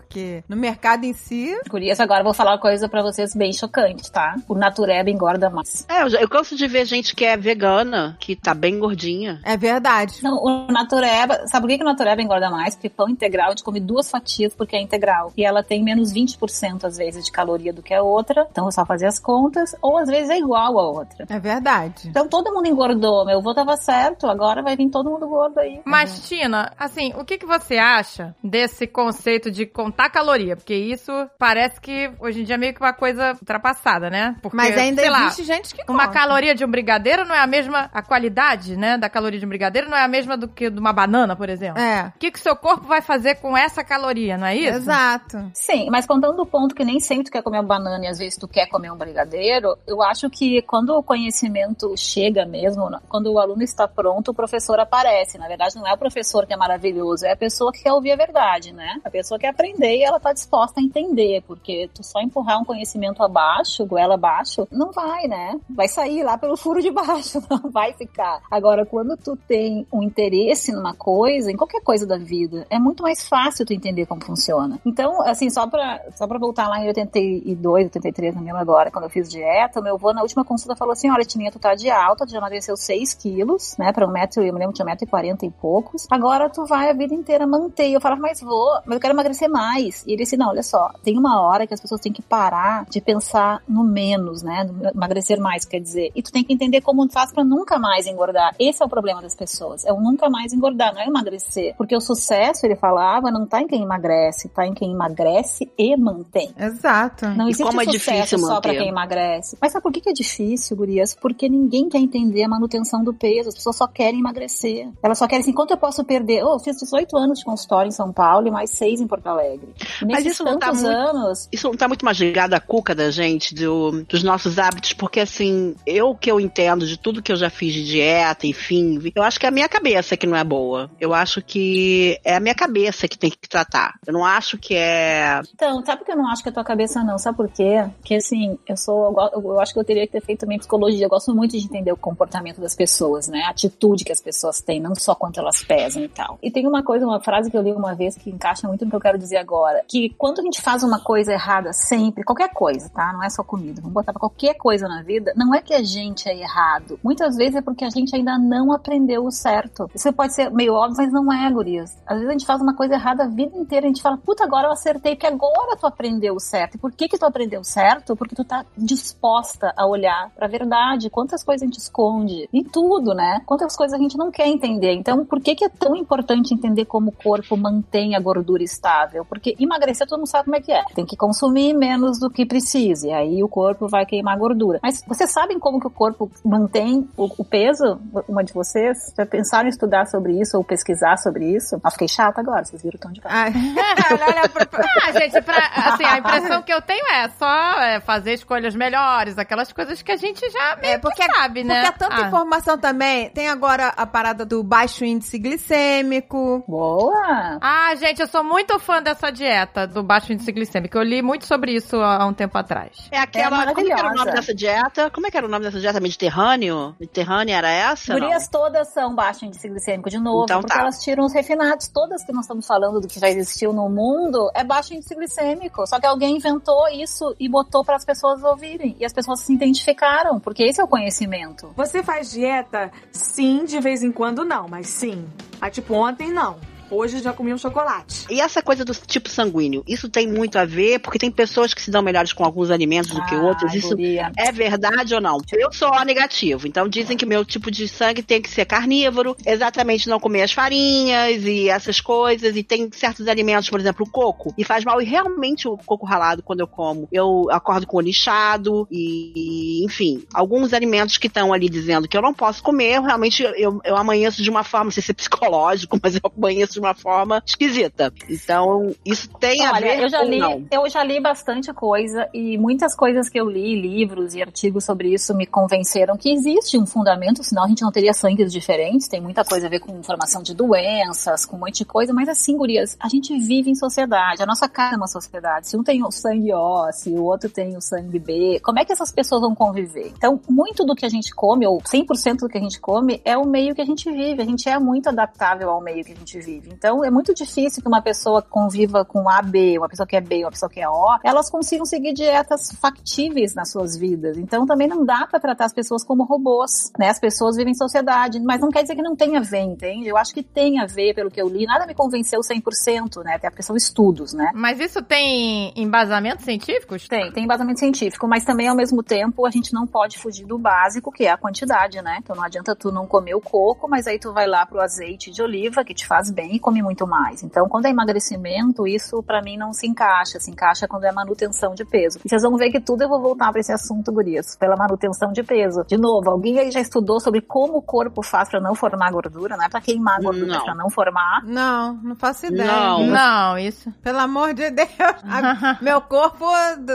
no 0.48 0.56
mercado 0.56 1.04
em 1.04 1.12
si... 1.12 1.54
Gurias, 1.68 2.00
agora 2.00 2.20
eu 2.20 2.24
vou 2.24 2.34
falar 2.34 2.52
uma 2.52 2.60
coisa 2.60 2.88
pra 2.88 3.02
vocês 3.02 3.34
bem 3.34 3.52
chocante, 3.52 4.10
tá? 4.10 4.36
O 4.48 4.54
natureba 4.54 5.10
engorda 5.10 5.50
mais. 5.50 5.86
É, 5.88 6.02
eu, 6.02 6.08
eu 6.20 6.28
canso 6.28 6.56
de 6.56 6.66
ver 6.66 6.84
gente 6.84 7.14
que 7.14 7.24
é 7.24 7.36
vegana, 7.36 8.16
que 8.20 8.36
tá 8.36 8.54
bem 8.54 8.78
gordinha. 8.78 9.40
É 9.44 9.56
verdade. 9.56 10.22
Não, 10.22 10.36
o 10.36 10.72
natureba, 10.72 11.46
sabe 11.46 11.62
por 11.62 11.68
que, 11.68 11.78
que 11.78 11.84
o 11.84 11.86
natureba 11.86 12.22
engorda 12.22 12.50
mais? 12.50 12.74
Porque 12.74 12.88
pão 12.88 13.08
integral 13.08 13.48
a 13.48 13.50
gente 13.50 13.64
come 13.64 13.80
duas 13.80 14.10
fatias 14.10 14.54
porque 14.54 14.76
é 14.76 14.80
integral. 14.80 15.32
E 15.36 15.44
ela 15.44 15.62
tem 15.62 15.82
menos 15.82 16.12
20% 16.12 16.84
às 16.84 16.96
vezes 16.96 17.24
de 17.24 17.32
caloria 17.32 17.72
do 17.72 17.82
que 17.82 17.94
a 17.94 18.02
outra. 18.02 18.46
Então 18.50 18.68
é 18.68 18.70
só 18.70 18.84
fazer 18.84 19.06
as 19.06 19.18
contas. 19.18 19.74
Ou 19.80 19.98
às 19.98 20.08
vezes 20.08 20.30
é 20.30 20.38
igual 20.38 20.78
a 20.78 20.88
outra. 20.88 21.26
É 21.28 21.38
verdade. 21.38 22.08
Então 22.08 22.28
todo 22.28 22.52
mundo 22.52 22.66
engordou. 22.66 23.24
Meu 23.24 23.38
avô 23.38 23.54
tava 23.54 23.76
certo. 23.76 24.26
Agora 24.26 24.62
vai 24.62 24.76
vir 24.76 24.90
todo 24.90 25.10
mundo 25.10 25.26
gordo 25.26 25.58
aí. 25.58 25.80
Mas, 25.84 26.28
Tina, 26.28 26.72
assim, 26.78 27.12
o 27.16 27.24
que, 27.24 27.38
que 27.38 27.46
você 27.46 27.78
acha 27.78 28.34
desse 28.42 28.86
conceito 28.86 29.50
de 29.50 29.66
contar 29.74 30.08
caloria? 30.08 30.56
Porque 30.56 30.74
isso 30.74 31.12
parece 31.38 31.80
que 31.80 32.10
hoje 32.20 32.40
em 32.40 32.44
dia 32.44 32.54
é 32.54 32.58
meio 32.58 32.72
que 32.72 32.80
uma 32.80 32.92
coisa 32.92 33.32
ultrapassada, 33.32 34.08
né? 34.08 34.36
Porque, 34.40 34.56
Mas 34.56 34.76
ainda 34.78 35.02
sei 35.02 35.10
lá, 35.10 35.26
existe 35.26 35.44
gente 35.44 35.74
que 35.74 35.82
Uma 35.90 36.06
conta. 36.06 36.18
caloria 36.18 36.54
de 36.54 36.64
um 36.64 36.70
brigadeiro 36.70 37.24
não 37.26 37.34
é 37.34 37.40
a 37.40 37.46
mesma, 37.46 37.90
a 37.92 38.00
qualidade, 38.02 38.76
né, 38.76 38.96
da 38.96 39.10
caloria 39.10 39.38
de 39.38 39.44
um 39.44 39.48
brigadeiro 39.48 39.90
não 39.90 39.96
é 39.98 40.04
a 40.04 40.08
mesma 40.08 40.36
do 40.36 40.48
que 40.48 40.70
de 40.70 40.78
uma 40.78 40.92
banana, 40.92 41.34
por 41.36 41.48
exemplo. 41.48 41.80
É, 41.82 42.12
O 42.14 42.18
que, 42.18 42.30
que 42.30 42.38
o 42.38 42.42
seu 42.42 42.54
corpo 42.56 42.86
vai 42.86 43.02
fazer 43.02 43.34
com 43.36 43.56
essa 43.56 43.82
caloria, 43.82 44.38
não 44.38 44.46
é 44.46 44.54
isso? 44.56 44.76
exato. 44.78 45.50
Sim, 45.52 45.88
mas 45.90 46.06
contando 46.06 46.40
o 46.40 46.46
ponto 46.46 46.74
que 46.74 46.84
nem 46.84 47.00
sempre 47.00 47.24
tu 47.24 47.32
quer 47.32 47.42
comer 47.42 47.58
uma 47.58 47.66
banana 47.66 48.04
e 48.04 48.08
às 48.08 48.18
vezes 48.18 48.38
tu 48.38 48.46
quer 48.46 48.68
comer 48.68 48.92
um 48.92 48.96
brigadeiro, 48.96 49.76
eu 49.86 50.00
acho 50.02 50.30
que 50.30 50.62
quando 50.62 50.90
o 50.90 51.02
conhecimento 51.02 51.94
chega 51.96 52.46
mesmo, 52.46 52.88
quando 53.08 53.32
o 53.32 53.38
aluno 53.38 53.62
está 53.62 53.88
pronto, 53.88 54.30
o 54.30 54.34
professor 54.34 54.78
aparece. 54.78 55.38
Na 55.38 55.48
verdade, 55.48 55.74
não 55.76 55.86
é 55.86 55.92
o 55.92 55.98
professor 55.98 56.46
que 56.46 56.54
é 56.54 56.56
maravilhoso, 56.56 57.26
é 57.26 57.32
a 57.32 57.36
pessoa 57.36 57.72
que 57.72 57.82
quer 57.82 57.92
ouvir 57.92 58.12
a 58.12 58.16
verdade, 58.16 58.72
né? 58.72 59.00
A 59.04 59.10
pessoa 59.10 59.38
quer 59.38 59.54
aprender 59.64 59.96
e 59.96 60.04
ela 60.04 60.20
tá 60.20 60.32
disposta 60.32 60.80
a 60.80 60.82
entender, 60.82 61.42
porque 61.46 61.88
tu 61.94 62.04
só 62.04 62.20
empurrar 62.20 62.60
um 62.60 62.64
conhecimento 62.64 63.22
abaixo, 63.22 63.86
goela 63.86 64.14
abaixo, 64.14 64.68
não 64.70 64.92
vai, 64.92 65.26
né? 65.26 65.58
Vai 65.70 65.88
sair 65.88 66.22
lá 66.22 66.36
pelo 66.36 66.56
furo 66.56 66.82
de 66.82 66.90
baixo, 66.90 67.42
não 67.50 67.70
vai 67.70 67.92
ficar. 67.94 68.42
Agora, 68.50 68.84
quando 68.84 69.16
tu 69.16 69.36
tem 69.36 69.86
um 69.92 70.02
interesse 70.02 70.72
numa 70.72 70.94
coisa, 70.94 71.50
em 71.50 71.56
qualquer 71.56 71.80
coisa 71.80 72.06
da 72.06 72.18
vida, 72.18 72.66
é 72.68 72.78
muito 72.78 73.02
mais 73.02 73.26
fácil 73.26 73.64
tu 73.64 73.72
entender 73.72 74.06
como 74.06 74.22
funciona. 74.22 74.78
Então, 74.84 75.22
assim, 75.22 75.48
só 75.48 75.66
pra, 75.66 76.02
só 76.14 76.26
pra 76.26 76.38
voltar 76.38 76.68
lá 76.68 76.80
em 76.80 76.88
82, 76.88 77.84
83, 77.86 78.34
não 78.34 78.42
lembro 78.42 78.60
agora, 78.60 78.90
quando 78.90 79.04
eu 79.04 79.10
fiz 79.10 79.30
dieta, 79.30 79.80
meu 79.80 79.94
avô 79.94 80.12
na 80.12 80.22
última 80.22 80.44
consulta 80.44 80.76
falou 80.76 80.92
assim, 80.92 81.10
olha, 81.10 81.24
Tininha, 81.24 81.50
tu 81.50 81.58
tá 81.58 81.74
de 81.74 81.90
alta, 81.90 82.26
tu 82.26 82.32
já 82.32 82.38
emagreceu 82.38 82.76
6 82.76 83.14
quilos, 83.14 83.76
né, 83.78 83.92
pra 83.92 84.06
um 84.06 84.10
metro, 84.10 84.42
eu 84.42 84.52
me 84.52 84.58
lembro, 84.58 84.74
tinha 84.74 84.86
1,40m 84.86 85.44
e 85.44 85.50
poucos, 85.50 86.06
agora 86.10 86.50
tu 86.50 86.66
vai 86.66 86.90
a 86.90 86.92
vida 86.92 87.14
inteira 87.14 87.46
manter. 87.46 87.88
E 87.88 87.94
eu 87.94 88.00
falava, 88.00 88.20
mas 88.20 88.40
vou, 88.40 88.80
mas 88.84 88.94
eu 88.94 89.00
quero 89.00 89.14
emagrecer 89.14 89.48
mais. 89.54 90.04
E 90.06 90.10
ele 90.12 90.24
disse, 90.24 90.36
não, 90.36 90.48
olha 90.48 90.62
só, 90.62 90.92
tem 91.04 91.16
uma 91.16 91.40
hora 91.40 91.66
que 91.66 91.72
as 91.72 91.80
pessoas 91.80 92.00
têm 92.00 92.12
que 92.12 92.20
parar 92.22 92.84
de 92.90 93.00
pensar 93.00 93.62
no 93.68 93.84
menos, 93.84 94.42
né, 94.42 94.64
no 94.64 94.88
emagrecer 94.90 95.40
mais, 95.40 95.64
quer 95.64 95.78
dizer, 95.78 96.10
e 96.14 96.22
tu 96.22 96.32
tem 96.32 96.42
que 96.42 96.52
entender 96.52 96.80
como 96.80 97.08
faz 97.10 97.32
pra 97.32 97.44
nunca 97.44 97.78
mais 97.78 98.06
engordar. 98.06 98.54
Esse 98.58 98.82
é 98.82 98.86
o 98.86 98.88
problema 98.88 99.22
das 99.22 99.34
pessoas, 99.36 99.84
é 99.84 99.92
o 99.92 100.00
nunca 100.00 100.28
mais 100.28 100.52
engordar, 100.52 100.92
não 100.92 101.00
é 101.00 101.06
emagrecer. 101.06 101.74
Porque 101.76 101.96
o 101.96 102.00
sucesso, 102.00 102.66
ele 102.66 102.74
falava, 102.74 103.30
não 103.30 103.46
tá 103.46 103.60
em 103.62 103.66
quem 103.68 103.82
emagrece, 103.82 104.48
tá 104.48 104.66
em 104.66 104.74
quem 104.74 104.90
emagrece 104.90 105.70
e 105.78 105.96
mantém. 105.96 106.52
Exato. 106.58 107.26
Não 107.28 107.46
E 107.46 107.50
existe 107.50 107.64
como 107.64 107.80
é 107.80 107.84
sucesso 107.84 108.20
difícil 108.22 108.38
só 108.40 108.60
pra 108.60 108.72
manter. 108.72 108.78
quem 108.82 108.88
emagrece. 108.88 109.56
Mas 109.60 109.72
sabe 109.72 109.82
por 109.82 109.92
que 109.92 110.00
que 110.00 110.10
é 110.10 110.12
difícil, 110.12 110.76
gurias? 110.76 111.14
Porque 111.14 111.48
ninguém 111.48 111.88
quer 111.88 111.98
entender 111.98 112.42
a 112.42 112.48
manutenção 112.48 113.04
do 113.04 113.14
peso. 113.14 113.50
As 113.50 113.54
pessoas 113.54 113.76
só 113.76 113.86
querem 113.86 114.18
emagrecer. 114.20 114.88
Elas 115.02 115.18
só 115.18 115.26
querem 115.28 115.42
assim, 115.42 115.52
quanto 115.52 115.70
eu 115.72 115.76
posso 115.76 116.02
perder? 116.04 116.42
Oh, 116.44 116.54
eu 116.54 116.58
fiz 116.58 116.76
18 116.78 117.16
anos 117.16 117.38
de 117.38 117.44
consultório 117.44 117.88
em 117.88 117.92
São 117.92 118.12
Paulo 118.12 118.48
e 118.48 118.50
mais 118.50 118.70
6 118.70 119.00
em 119.00 119.06
Porto 119.06 119.26
Alegre. 119.26 119.43
Alegre. 119.44 119.68
Mas 120.10 120.24
isso 120.26 120.44
não 120.44 120.58
tá 120.58 120.72
muito- 120.72 120.86
anos, 120.86 121.48
Isso 121.52 121.66
não 121.68 121.76
tá 121.76 121.88
muito 121.88 122.04
mais 122.04 122.18
ligado 122.18 122.54
à 122.54 122.60
cuca 122.60 122.94
da 122.94 123.10
gente, 123.10 123.54
do- 123.54 124.04
dos 124.04 124.22
nossos 124.22 124.58
hábitos, 124.58 124.92
porque 124.92 125.20
assim, 125.20 125.74
eu 125.86 126.14
que 126.14 126.30
eu 126.30 126.40
entendo 126.40 126.86
de 126.86 126.96
tudo 126.98 127.22
que 127.22 127.32
eu 127.32 127.36
já 127.36 127.50
fiz 127.50 127.72
de 127.72 127.84
dieta, 127.84 128.46
enfim, 128.46 128.98
eu 129.14 129.22
acho 129.22 129.38
que 129.38 129.46
é 129.46 129.48
a 129.48 129.52
minha 129.52 129.68
cabeça 129.68 130.16
que 130.16 130.26
não 130.26 130.36
é 130.36 130.44
boa. 130.44 130.90
Eu 131.00 131.12
acho 131.14 131.42
que 131.42 132.18
é 132.24 132.36
a 132.36 132.40
minha 132.40 132.54
cabeça 132.54 133.06
que 133.08 133.18
tem 133.18 133.30
que 133.30 133.48
tratar. 133.48 133.94
Eu 134.06 134.12
não 134.12 134.24
acho 134.24 134.58
que 134.58 134.74
é. 134.74 135.40
Então, 135.54 135.84
sabe 135.84 136.04
que 136.04 136.12
eu 136.12 136.16
não 136.16 136.28
acho 136.28 136.42
que 136.42 136.48
é 136.48 136.50
a 136.50 136.54
tua 136.54 136.64
cabeça 136.64 137.02
não? 137.04 137.18
Sabe 137.18 137.36
por 137.36 137.48
quê? 137.48 137.84
Porque 137.98 138.14
assim, 138.14 138.58
eu 138.68 138.76
sou. 138.76 139.14
Eu, 139.34 139.42
eu 139.42 139.60
acho 139.60 139.72
que 139.72 139.78
eu 139.78 139.84
teria 139.84 140.06
que 140.06 140.12
ter 140.12 140.22
feito 140.22 140.40
também 140.40 140.58
psicologia. 140.58 141.04
Eu 141.04 141.10
gosto 141.10 141.34
muito 141.34 141.56
de 141.58 141.64
entender 141.64 141.92
o 141.92 141.96
comportamento 141.96 142.60
das 142.60 142.74
pessoas, 142.74 143.28
né? 143.28 143.42
A 143.46 143.50
atitude 143.50 144.04
que 144.04 144.12
as 144.12 144.20
pessoas 144.20 144.60
têm, 144.60 144.80
não 144.80 144.94
só 144.94 145.14
quanto 145.14 145.38
elas 145.40 145.62
pesam 145.62 146.02
e 146.02 146.08
tal. 146.08 146.38
E 146.42 146.50
tem 146.50 146.66
uma 146.66 146.82
coisa, 146.82 147.04
uma 147.06 147.20
frase 147.20 147.50
que 147.50 147.56
eu 147.56 147.62
li 147.62 147.72
uma 147.72 147.94
vez 147.94 148.16
que 148.16 148.30
encaixa 148.30 148.66
muito 148.68 148.84
no 148.84 148.90
que 148.90 148.96
eu 148.96 149.00
quero 149.00 149.18
dizer 149.18 149.33
agora. 149.36 149.82
Que 149.88 150.10
quando 150.18 150.40
a 150.40 150.42
gente 150.42 150.60
faz 150.60 150.82
uma 150.82 151.00
coisa 151.00 151.32
errada 151.32 151.72
sempre, 151.72 152.24
qualquer 152.24 152.50
coisa, 152.52 152.88
tá? 152.88 153.12
Não 153.12 153.22
é 153.22 153.30
só 153.30 153.42
comida. 153.42 153.80
Vamos 153.80 153.94
botar 153.94 154.12
pra 154.12 154.20
qualquer 154.20 154.54
coisa 154.54 154.88
na 154.88 155.02
vida, 155.02 155.32
não 155.36 155.54
é 155.54 155.60
que 155.60 155.74
a 155.74 155.82
gente 155.82 156.28
é 156.28 156.36
errado. 156.36 156.98
Muitas 157.02 157.36
vezes 157.36 157.56
é 157.56 157.62
porque 157.62 157.84
a 157.84 157.90
gente 157.90 158.14
ainda 158.14 158.38
não 158.38 158.72
aprendeu 158.72 159.24
o 159.24 159.30
certo. 159.30 159.90
Isso 159.94 160.12
pode 160.12 160.34
ser 160.34 160.50
meio 160.50 160.74
óbvio, 160.74 160.96
mas 160.98 161.12
não 161.12 161.32
é, 161.32 161.50
gurias. 161.50 161.96
Às 162.06 162.16
vezes 162.16 162.28
a 162.28 162.32
gente 162.32 162.46
faz 162.46 162.60
uma 162.60 162.74
coisa 162.74 162.94
errada 162.94 163.24
a 163.24 163.28
vida 163.28 163.56
inteira, 163.56 163.86
a 163.86 163.88
gente 163.88 164.02
fala, 164.02 164.16
puta, 164.16 164.44
agora 164.44 164.68
eu 164.68 164.72
acertei, 164.72 165.14
porque 165.14 165.26
agora 165.26 165.76
tu 165.76 165.86
aprendeu 165.86 166.34
o 166.34 166.40
certo. 166.40 166.76
E 166.76 166.78
por 166.78 166.92
que 166.92 167.08
que 167.08 167.18
tu 167.18 167.24
aprendeu 167.24 167.60
o 167.60 167.64
certo? 167.64 168.16
Porque 168.16 168.34
tu 168.34 168.44
tá 168.44 168.64
disposta 168.76 169.72
a 169.76 169.86
olhar 169.86 170.30
pra 170.30 170.46
verdade. 170.46 171.10
Quantas 171.10 171.42
coisas 171.42 171.62
a 171.62 171.66
gente 171.66 171.78
esconde? 171.78 172.48
Em 172.52 172.62
tudo, 172.62 173.14
né? 173.14 173.42
Quantas 173.46 173.76
coisas 173.76 173.98
a 173.98 174.02
gente 174.02 174.16
não 174.16 174.30
quer 174.30 174.46
entender. 174.46 174.92
Então, 174.92 175.24
por 175.24 175.40
que 175.40 175.54
que 175.54 175.64
é 175.64 175.68
tão 175.68 175.96
importante 175.96 176.54
entender 176.54 176.84
como 176.84 177.10
o 177.10 177.12
corpo 177.12 177.56
mantém 177.56 178.14
a 178.14 178.20
gordura 178.20 178.62
estável? 178.62 179.23
Porque 179.24 179.54
emagrecer 179.58 180.06
todo 180.06 180.18
mundo 180.18 180.28
sabe 180.28 180.44
como 180.44 180.56
é 180.56 180.60
que 180.60 180.72
é. 180.72 180.82
Tem 180.94 181.04
que 181.06 181.16
consumir 181.16 181.72
menos 181.74 182.18
do 182.18 182.30
que 182.30 182.44
precisa. 182.46 183.08
E 183.08 183.12
aí 183.12 183.42
o 183.42 183.48
corpo 183.48 183.88
vai 183.88 184.04
queimar 184.06 184.36
gordura. 184.38 184.78
Mas 184.82 185.02
vocês 185.06 185.30
sabem 185.32 185.58
como 185.58 185.80
que 185.80 185.86
o 185.86 185.90
corpo 185.90 186.30
mantém 186.44 187.08
o, 187.16 187.28
o 187.38 187.44
peso? 187.44 187.98
Uma 188.28 188.42
de 188.44 188.52
vocês? 188.52 189.12
Já 189.16 189.24
pensaram 189.26 189.66
em 189.66 189.70
estudar 189.70 190.06
sobre 190.06 190.40
isso 190.40 190.56
ou 190.56 190.64
pesquisar 190.64 191.16
sobre 191.18 191.44
isso? 191.54 191.80
Ah, 191.82 191.90
fiquei 191.90 192.08
chata 192.08 192.40
agora, 192.40 192.64
vocês 192.64 192.82
viram 192.82 192.96
o 192.96 193.00
tom 193.00 193.10
de 193.12 193.20
voz. 193.20 193.32
Pro- 194.70 194.84
Ah, 195.02 195.12
gente, 195.12 195.40
pra, 195.42 195.56
assim, 195.74 196.04
a 196.04 196.18
impressão 196.18 196.62
que 196.62 196.72
eu 196.72 196.80
tenho 196.82 197.04
é 197.12 197.28
só 197.30 197.80
é, 197.82 198.00
fazer 198.00 198.34
escolhas 198.34 198.74
melhores, 198.74 199.38
aquelas 199.38 199.72
coisas 199.72 200.02
que 200.02 200.12
a 200.12 200.16
gente 200.16 200.40
já 200.50 200.76
meio 200.80 200.94
É, 200.94 200.98
porque- 200.98 201.22
que 201.26 201.34
sabe, 201.34 201.64
né? 201.64 201.74
Porque 201.90 202.04
é 202.04 202.08
tanta 202.08 202.22
Ah. 202.24 202.26
informação 202.28 202.78
também. 202.78 203.30
Tem 203.30 203.48
agora 203.48 203.88
a 203.96 204.06
parada 204.06 204.44
do 204.44 204.62
baixo 204.62 205.04
índice 205.04 205.38
glicêmico. 205.38 206.64
Boa! 206.66 207.58
Ah, 207.60 207.94
gente, 207.96 208.20
eu 208.20 208.26
sou 208.26 208.42
muito 208.44 208.78
fã 208.78 209.02
dessa 209.02 209.13
dieta 209.30 209.86
do 209.86 210.02
baixo 210.02 210.32
índice 210.32 210.50
glicêmico. 210.52 210.96
Eu 210.96 211.02
li 211.02 211.22
muito 211.22 211.46
sobre 211.46 211.72
isso 211.72 211.96
há 211.96 212.24
um 212.26 212.32
tempo 212.32 212.56
atrás. 212.58 213.08
É 213.10 213.18
aquela. 213.18 213.64
É 213.64 213.74
como 213.74 213.80
é 213.80 213.84
que 213.84 213.92
era 213.92 214.08
o 214.10 214.14
nome 214.14 214.32
dessa 214.32 214.54
dieta? 214.54 215.10
Como 215.10 215.26
é 215.26 215.30
que 215.30 215.36
era 215.36 215.46
o 215.46 215.50
nome 215.50 215.64
dessa 215.64 215.80
dieta? 215.80 216.00
Mediterrâneo? 216.00 216.94
Mediterrânea 216.98 217.56
era 217.56 217.70
essa? 217.70 218.12
Gurias 218.12 218.48
todas 218.48 218.92
são 218.92 219.14
baixo 219.14 219.44
índice 219.44 219.68
glicêmico, 219.68 220.10
de 220.10 220.18
novo, 220.18 220.44
Então 220.44 220.60
porque 220.60 220.74
tá. 220.74 220.82
elas 220.82 221.02
tiram 221.02 221.24
os 221.24 221.32
refinados. 221.32 221.88
Todas 221.88 222.24
que 222.24 222.32
nós 222.32 222.44
estamos 222.44 222.66
falando 222.66 223.00
do 223.00 223.08
que 223.08 223.18
já 223.18 223.28
existiu 223.28 223.72
no 223.72 223.88
mundo 223.88 224.50
é 224.54 224.64
baixo 224.64 224.94
índice 224.94 225.14
glicêmico. 225.14 225.86
Só 225.86 226.00
que 226.00 226.06
alguém 226.06 226.36
inventou 226.36 226.88
isso 226.88 227.34
e 227.38 227.48
botou 227.48 227.84
para 227.84 227.96
as 227.96 228.04
pessoas 228.04 228.42
ouvirem. 228.42 228.96
E 228.98 229.04
as 229.04 229.12
pessoas 229.12 229.40
se 229.40 229.52
identificaram, 229.52 230.40
porque 230.40 230.62
esse 230.62 230.80
é 230.80 230.84
o 230.84 230.88
conhecimento. 230.88 231.72
Você 231.76 232.02
faz 232.02 232.30
dieta? 232.30 232.90
Sim, 233.12 233.64
de 233.64 233.80
vez 233.80 234.02
em 234.02 234.12
quando 234.12 234.44
não, 234.44 234.68
mas 234.68 234.88
sim. 234.88 235.26
Ah, 235.60 235.70
tipo, 235.70 235.94
ontem 235.94 236.32
não. 236.32 236.56
Hoje 236.90 237.20
já 237.20 237.32
comi 237.32 237.52
um 237.52 237.58
chocolate. 237.58 238.26
E 238.30 238.40
essa 238.40 238.62
coisa 238.62 238.84
do 238.84 238.94
tipo 238.94 239.28
sanguíneo, 239.28 239.82
isso 239.86 240.08
tem 240.08 240.26
muito 240.26 240.58
a 240.58 240.64
ver, 240.64 240.98
porque 241.00 241.18
tem 241.18 241.30
pessoas 241.30 241.74
que 241.74 241.82
se 241.82 241.90
dão 241.90 242.02
melhores 242.02 242.32
com 242.32 242.44
alguns 242.44 242.70
alimentos 242.70 243.10
do 243.10 243.24
que 243.26 243.34
outros. 243.34 243.74
Isso 243.74 243.90
guria. 243.90 244.30
é 244.36 244.52
verdade 244.52 245.14
ou 245.14 245.20
não? 245.20 245.38
Eu 245.52 245.72
sou 245.72 245.88
O 245.88 246.04
negativo, 246.04 246.66
então 246.66 246.88
dizem 246.88 247.16
que 247.16 247.26
meu 247.26 247.44
tipo 247.44 247.70
de 247.70 247.86
sangue 247.88 248.22
tem 248.22 248.40
que 248.40 248.50
ser 248.50 248.64
carnívoro, 248.64 249.36
exatamente 249.46 250.08
não 250.08 250.18
comer 250.18 250.42
as 250.42 250.52
farinhas 250.52 251.44
e 251.44 251.68
essas 251.68 252.00
coisas, 252.00 252.56
e 252.56 252.62
tem 252.62 252.90
certos 252.92 253.28
alimentos, 253.28 253.70
por 253.70 253.80
exemplo, 253.80 254.04
o 254.06 254.10
coco, 254.10 254.52
e 254.58 254.64
faz 254.64 254.84
mal, 254.84 255.00
e 255.00 255.04
realmente 255.04 255.68
o 255.68 255.76
coco 255.76 256.06
ralado, 256.06 256.42
quando 256.42 256.60
eu 256.60 256.66
como, 256.66 257.08
eu 257.12 257.48
acordo 257.50 257.86
com 257.86 257.98
o 257.98 258.00
lixado, 258.00 258.86
e 258.90 259.84
enfim, 259.84 260.24
alguns 260.32 260.72
alimentos 260.72 261.16
que 261.16 261.26
estão 261.26 261.52
ali 261.52 261.68
dizendo 261.68 262.08
que 262.08 262.16
eu 262.16 262.22
não 262.22 262.34
posso 262.34 262.62
comer, 262.62 263.00
realmente 263.00 263.42
eu, 263.42 263.80
eu 263.84 263.96
amanheço 263.96 264.42
de 264.42 264.50
uma 264.50 264.64
forma, 264.64 264.84
não 264.84 264.90
sei 264.90 265.02
se 265.02 265.10
é 265.10 265.14
psicológico, 265.14 265.98
mas 266.02 266.16
eu 266.16 266.32
amanheço 266.36 266.73
de 266.74 266.80
uma 266.80 266.94
forma 266.94 267.42
esquisita. 267.44 268.12
Então, 268.28 268.94
isso 269.04 269.28
tem 269.38 269.64
a 269.64 269.72
Olha, 269.72 269.80
ver 269.80 270.02
eu 270.02 270.08
já 270.08 270.22
li, 270.22 270.38
não? 270.38 270.66
eu 270.70 270.88
já 270.88 271.02
li 271.02 271.20
bastante 271.20 271.72
coisa 271.72 272.28
e 272.34 272.58
muitas 272.58 272.94
coisas 272.94 273.28
que 273.28 273.40
eu 273.40 273.48
li, 273.48 273.80
livros 273.80 274.34
e 274.34 274.42
artigos 274.42 274.84
sobre 274.84 275.12
isso 275.12 275.34
me 275.34 275.46
convenceram 275.46 276.16
que 276.16 276.30
existe 276.30 276.78
um 276.78 276.86
fundamento, 276.86 277.42
senão 277.42 277.64
a 277.64 277.68
gente 277.68 277.82
não 277.82 277.92
teria 277.92 278.12
sangues 278.12 278.52
diferentes. 278.52 279.08
Tem 279.08 279.20
muita 279.20 279.44
coisa 279.44 279.66
a 279.66 279.70
ver 279.70 279.80
com 279.80 279.96
informação 279.98 280.42
de 280.42 280.54
doenças, 280.54 281.46
com 281.46 281.56
um 281.56 281.60
monte 281.60 281.78
de 281.78 281.84
coisa, 281.84 282.12
mas 282.12 282.28
assim, 282.28 282.56
gurias, 282.56 282.96
a 283.00 283.08
gente 283.08 283.36
vive 283.38 283.70
em 283.70 283.74
sociedade, 283.74 284.42
a 284.42 284.46
nossa 284.46 284.68
casa 284.68 284.94
é 284.94 284.96
uma 284.96 285.06
sociedade. 285.06 285.68
Se 285.68 285.76
um 285.76 285.82
tem 285.82 286.02
o 286.04 286.10
sangue 286.10 286.52
O, 286.52 286.92
se 286.92 287.10
o 287.10 287.22
outro 287.22 287.48
tem 287.48 287.76
o 287.76 287.80
sangue 287.80 288.18
B, 288.18 288.60
como 288.62 288.78
é 288.78 288.84
que 288.84 288.92
essas 288.92 289.12
pessoas 289.12 289.40
vão 289.40 289.54
conviver? 289.54 290.12
Então, 290.16 290.40
muito 290.48 290.84
do 290.84 290.94
que 290.94 291.06
a 291.06 291.08
gente 291.08 291.32
come, 291.34 291.66
ou 291.66 291.80
100% 291.80 292.40
do 292.40 292.48
que 292.48 292.58
a 292.58 292.60
gente 292.60 292.80
come, 292.80 293.20
é 293.24 293.36
o 293.36 293.46
meio 293.46 293.74
que 293.74 293.80
a 293.80 293.84
gente 293.84 294.10
vive. 294.10 294.42
A 294.42 294.44
gente 294.44 294.68
é 294.68 294.78
muito 294.78 295.08
adaptável 295.08 295.70
ao 295.70 295.80
meio 295.80 296.04
que 296.04 296.12
a 296.12 296.16
gente 296.16 296.38
vive. 296.40 296.63
Então, 296.72 297.04
é 297.04 297.10
muito 297.10 297.34
difícil 297.34 297.82
que 297.82 297.88
uma 297.88 298.02
pessoa 298.02 298.42
conviva 298.42 299.04
com 299.04 299.28
A, 299.28 299.42
B, 299.42 299.78
uma 299.78 299.88
pessoa 299.88 300.06
que 300.06 300.16
é 300.16 300.20
B, 300.20 300.44
uma 300.44 300.50
pessoa 300.50 300.70
que 300.70 300.80
é 300.80 300.88
O, 300.88 301.18
elas 301.24 301.50
consigam 301.50 301.84
seguir 301.84 302.12
dietas 302.12 302.72
factíveis 302.80 303.54
nas 303.54 303.70
suas 303.70 303.96
vidas. 303.96 304.36
Então, 304.36 304.66
também 304.66 304.88
não 304.88 305.04
dá 305.04 305.26
pra 305.26 305.40
tratar 305.40 305.66
as 305.66 305.72
pessoas 305.72 306.04
como 306.04 306.24
robôs, 306.24 306.90
né? 306.98 307.08
As 307.08 307.18
pessoas 307.18 307.56
vivem 307.56 307.72
em 307.72 307.76
sociedade, 307.76 308.40
mas 308.40 308.60
não 308.60 308.70
quer 308.70 308.82
dizer 308.82 308.94
que 308.94 309.02
não 309.02 309.16
tenha 309.16 309.38
a 309.38 309.42
ver, 309.42 309.60
entende? 309.60 310.08
Eu 310.08 310.16
acho 310.16 310.34
que 310.34 310.42
tem 310.42 310.80
a 310.80 310.86
ver, 310.86 311.14
pelo 311.14 311.30
que 311.30 311.40
eu 311.40 311.48
li. 311.48 311.66
Nada 311.66 311.86
me 311.86 311.94
convenceu 311.94 312.40
100%, 312.40 313.22
né? 313.24 313.34
Até 313.34 313.50
porque 313.50 313.62
são 313.62 313.76
estudos, 313.76 314.32
né? 314.32 314.50
Mas 314.54 314.80
isso 314.80 315.02
tem 315.02 315.72
embasamentos 315.76 316.44
científicos? 316.44 317.08
Tem, 317.08 317.32
tem 317.32 317.44
embasamento 317.44 317.78
científico, 317.80 318.26
mas 318.26 318.44
também 318.44 318.68
ao 318.68 318.76
mesmo 318.76 319.02
tempo 319.02 319.46
a 319.46 319.50
gente 319.50 319.72
não 319.72 319.86
pode 319.86 320.18
fugir 320.18 320.46
do 320.46 320.58
básico, 320.58 321.12
que 321.12 321.24
é 321.24 321.30
a 321.30 321.36
quantidade, 321.36 322.00
né? 322.02 322.18
Então 322.22 322.36
não 322.36 322.42
adianta 322.42 322.74
tu 322.74 322.90
não 322.90 323.06
comer 323.06 323.34
o 323.34 323.40
coco, 323.40 323.88
mas 323.88 324.06
aí 324.06 324.18
tu 324.18 324.32
vai 324.32 324.46
lá 324.46 324.64
pro 324.66 324.80
azeite 324.80 325.30
de 325.30 325.42
oliva, 325.42 325.84
que 325.84 325.94
te 325.94 326.06
faz 326.06 326.30
bem, 326.30 326.53
e 326.54 326.58
come 326.60 326.82
muito 326.82 327.06
mais. 327.06 327.42
Então, 327.42 327.68
quando 327.68 327.86
é 327.86 327.90
emagrecimento, 327.90 328.86
isso 328.86 329.22
pra 329.22 329.42
mim 329.42 329.56
não 329.56 329.72
se 329.72 329.86
encaixa, 329.86 330.38
se 330.40 330.50
encaixa 330.50 330.86
quando 330.88 331.04
é 331.04 331.12
manutenção 331.12 331.74
de 331.74 331.84
peso. 331.84 332.18
E 332.24 332.28
vocês 332.28 332.42
vão 332.42 332.56
ver 332.56 332.70
que 332.70 332.80
tudo 332.80 333.02
eu 333.02 333.08
vou 333.08 333.20
voltar 333.20 333.50
pra 333.52 333.60
esse 333.60 333.72
assunto, 333.72 334.12
gurias, 334.12 334.56
pela 334.56 334.76
manutenção 334.76 335.32
de 335.32 335.42
peso. 335.42 335.84
De 335.86 335.96
novo, 335.96 336.30
alguém 336.30 336.58
aí 336.58 336.70
já 336.70 336.80
estudou 336.80 337.20
sobre 337.20 337.40
como 337.40 337.78
o 337.78 337.82
corpo 337.82 338.22
faz 338.22 338.48
pra 338.48 338.60
não 338.60 338.74
formar 338.74 339.10
gordura, 339.10 339.56
não 339.56 339.64
é 339.64 339.68
pra 339.68 339.80
queimar 339.80 340.20
gordura, 340.22 340.46
Não. 340.46 340.60
é 340.60 340.64
pra 340.64 340.74
não 340.74 340.90
formar. 340.90 341.42
Não, 341.44 341.94
não 342.02 342.16
faço 342.16 342.46
ideia. 342.46 342.70
Não. 342.70 343.06
Não, 343.06 343.58
isso. 343.58 343.92
Pelo 344.02 344.18
amor 344.18 344.54
de 344.54 344.70
Deus. 344.70 344.88
A- 345.24 345.78
meu 345.82 346.00
corpo 346.00 346.44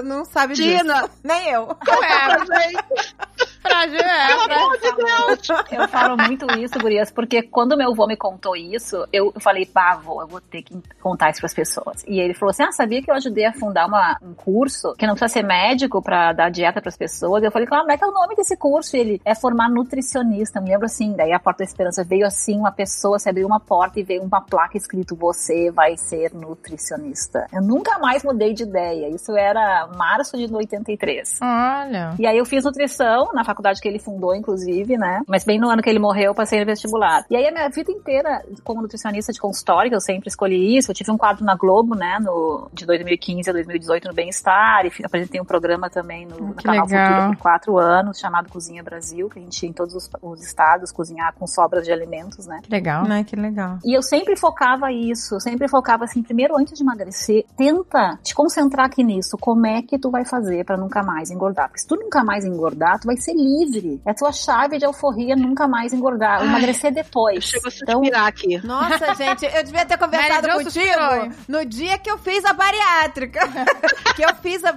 não 0.03 0.25
sabe 0.25 0.53
Tina. 0.53 1.01
disso. 1.03 1.09
Nem 1.23 1.49
eu. 1.49 1.67
Pra 1.67 2.37
gente, 2.39 3.15
é, 3.97 4.47
pra... 4.95 5.67
Eu 5.71 5.87
falo 5.87 6.17
muito 6.17 6.45
isso, 6.59 6.79
gurias, 6.79 7.11
porque 7.11 7.41
quando 7.41 7.77
meu 7.77 7.91
avô 7.91 8.07
me 8.07 8.15
contou 8.15 8.55
isso, 8.55 9.05
eu 9.11 9.33
falei, 9.39 9.65
pá, 9.65 9.93
avô, 9.93 10.21
eu 10.21 10.27
vou 10.27 10.41
ter 10.41 10.61
que 10.61 10.77
contar 11.01 11.29
isso 11.29 11.39
pras 11.39 11.53
pessoas. 11.53 12.03
E 12.07 12.19
ele 12.19 12.33
falou 12.33 12.51
assim, 12.51 12.63
ah, 12.63 12.71
sabia 12.71 13.01
que 13.01 13.11
eu 13.11 13.15
ajudei 13.15 13.45
a 13.45 13.53
fundar 13.53 13.87
uma, 13.87 14.17
um 14.21 14.33
curso 14.33 14.93
que 14.97 15.05
não 15.05 15.15
precisa 15.15 15.39
ser 15.39 15.43
médico 15.43 16.01
pra 16.01 16.33
dar 16.33 16.49
dieta 16.49 16.81
pras 16.81 16.97
pessoas? 16.97 17.43
Eu 17.43 17.51
falei, 17.51 17.67
claro, 17.67 17.83
como 17.83 17.93
é 17.93 17.97
que 17.97 18.03
é 18.03 18.07
o 18.07 18.11
nome 18.11 18.35
desse 18.35 18.55
curso? 18.55 18.95
E 18.95 18.99
ele, 18.99 19.21
é 19.25 19.35
formar 19.35 19.69
nutricionista, 19.69 20.61
me 20.61 20.69
lembro 20.69 20.85
assim, 20.85 21.13
daí 21.13 21.31
a 21.31 21.39
Porta 21.39 21.59
da 21.59 21.69
Esperança 21.69 22.03
veio 22.03 22.25
assim, 22.25 22.57
uma 22.57 22.71
pessoa, 22.71 23.19
se 23.19 23.29
abriu 23.29 23.45
uma 23.45 23.59
porta 23.59 23.99
e 23.99 24.03
veio 24.03 24.23
uma 24.23 24.41
placa 24.41 24.77
escrito, 24.77 25.15
você 25.15 25.71
vai 25.71 25.97
ser 25.97 26.33
nutricionista. 26.33 27.47
Eu 27.51 27.61
nunca 27.61 27.99
mais 27.99 28.23
mudei 28.23 28.53
de 28.53 28.63
ideia, 28.63 29.09
isso 29.09 29.35
era 29.35 29.87
março 29.95 30.37
de 30.37 30.53
83. 30.53 31.39
Olha. 31.41 32.15
E 32.17 32.25
aí 32.25 32.37
eu 32.37 32.45
fiz 32.45 32.63
nutrição 32.63 33.29
na 33.33 33.43
faculdade 33.49 33.81
que 33.81 33.88
ele 33.88 33.99
fundou, 33.99 34.35
inclusive, 34.35 34.97
né? 34.97 35.21
Mas 35.27 35.43
bem 35.43 35.59
no 35.59 35.69
ano 35.69 35.81
que 35.81 35.89
ele 35.89 35.99
morreu, 35.99 36.25
eu 36.25 36.35
passei 36.35 36.59
no 36.59 36.65
vestibular. 36.65 37.25
E 37.29 37.35
aí 37.35 37.47
a 37.47 37.51
minha 37.51 37.69
vida 37.69 37.91
inteira, 37.91 38.43
como 38.63 38.81
nutricionista 38.81 39.33
de 39.33 39.39
consultório, 39.39 39.89
que 39.89 39.95
eu 39.95 40.01
sempre 40.01 40.29
escolhi 40.29 40.77
isso, 40.77 40.91
eu 40.91 40.95
tive 40.95 41.12
um 41.12 41.17
quadro 41.17 41.43
na 41.43 41.55
Globo, 41.55 41.95
né? 41.95 42.17
No, 42.19 42.69
de 42.73 42.85
2015 42.85 43.49
a 43.49 43.53
2018 43.53 44.07
no 44.07 44.13
Bem-Estar, 44.13 44.85
e 44.85 44.91
apresentei 45.03 45.41
um 45.41 45.45
programa 45.45 45.89
também 45.89 46.25
no, 46.25 46.38
no 46.38 46.53
que 46.53 46.63
canal 46.63 46.85
legal. 46.85 47.13
Futuro 47.13 47.35
por 47.35 47.41
quatro 47.41 47.77
anos, 47.77 48.19
chamado 48.19 48.49
Cozinha 48.49 48.83
Brasil, 48.83 49.29
que 49.29 49.39
a 49.39 49.41
gente 49.41 49.63
ia 49.63 49.69
em 49.69 49.73
todos 49.73 49.95
os, 49.95 50.09
os 50.21 50.45
estados 50.45 50.91
cozinhar 50.91 51.33
com 51.33 51.47
sobras 51.47 51.85
de 51.85 51.91
alimentos, 51.91 52.45
né? 52.45 52.59
Que 52.63 52.71
legal. 52.71 53.05
Ai, 53.07 53.23
que 53.23 53.35
legal. 53.35 53.79
E 53.83 53.97
eu 53.97 54.01
sempre 54.01 54.35
focava 54.35 54.91
isso, 54.91 55.35
eu 55.35 55.39
sempre 55.39 55.67
focava 55.67 56.03
assim, 56.03 56.21
primeiro 56.21 56.57
antes 56.57 56.77
de 56.77 56.83
emagrecer, 56.83 57.45
tenta 57.57 58.19
te 58.23 58.33
concentrar 58.33 58.85
aqui 58.85 59.03
nisso, 59.03 59.38
como 59.38 59.65
é 59.65 59.81
que 59.81 59.97
tu 59.97 60.09
vai 60.09 60.25
fazer 60.25 60.63
pra 60.65 60.77
nunca 60.77 61.03
mais 61.03 61.31
engordar? 61.31 61.67
Porque 61.67 61.81
se 61.81 61.88
tu 61.88 61.95
nunca 61.95 62.23
mais 62.23 62.45
engordar, 62.45 62.99
tu 62.99 63.07
vai 63.07 63.17
ser 63.17 63.33
livre. 63.39 64.02
É 64.06 64.12
a 64.12 64.13
tua 64.13 64.32
chave 64.32 64.78
de 64.78 64.86
alforria 64.86 65.36
nunca 65.36 65.67
mais 65.67 65.93
engordar. 65.93 66.43
Emagrecer 66.43 66.93
depois. 66.93 67.43
Chego 67.45 67.67
a 67.67 67.71
Então, 67.82 67.99
suspirar 67.99 68.28
aqui. 68.28 68.58
Nossa, 68.65 69.13
gente, 69.15 69.45
eu 69.45 69.63
devia 69.63 69.86
ter 69.86 69.97
conversado 69.97 70.47
Mary 70.47 70.63
contigo 70.63 71.36
no 71.47 71.65
dia 71.65 71.97
que 71.97 72.10
eu 72.12 72.17
fiz 72.17 72.43
a 72.45 72.54
bariátrica. 72.54 73.39
que 74.15 74.23
eu 74.23 74.36
fiz 74.36 74.63
a. 74.65 74.75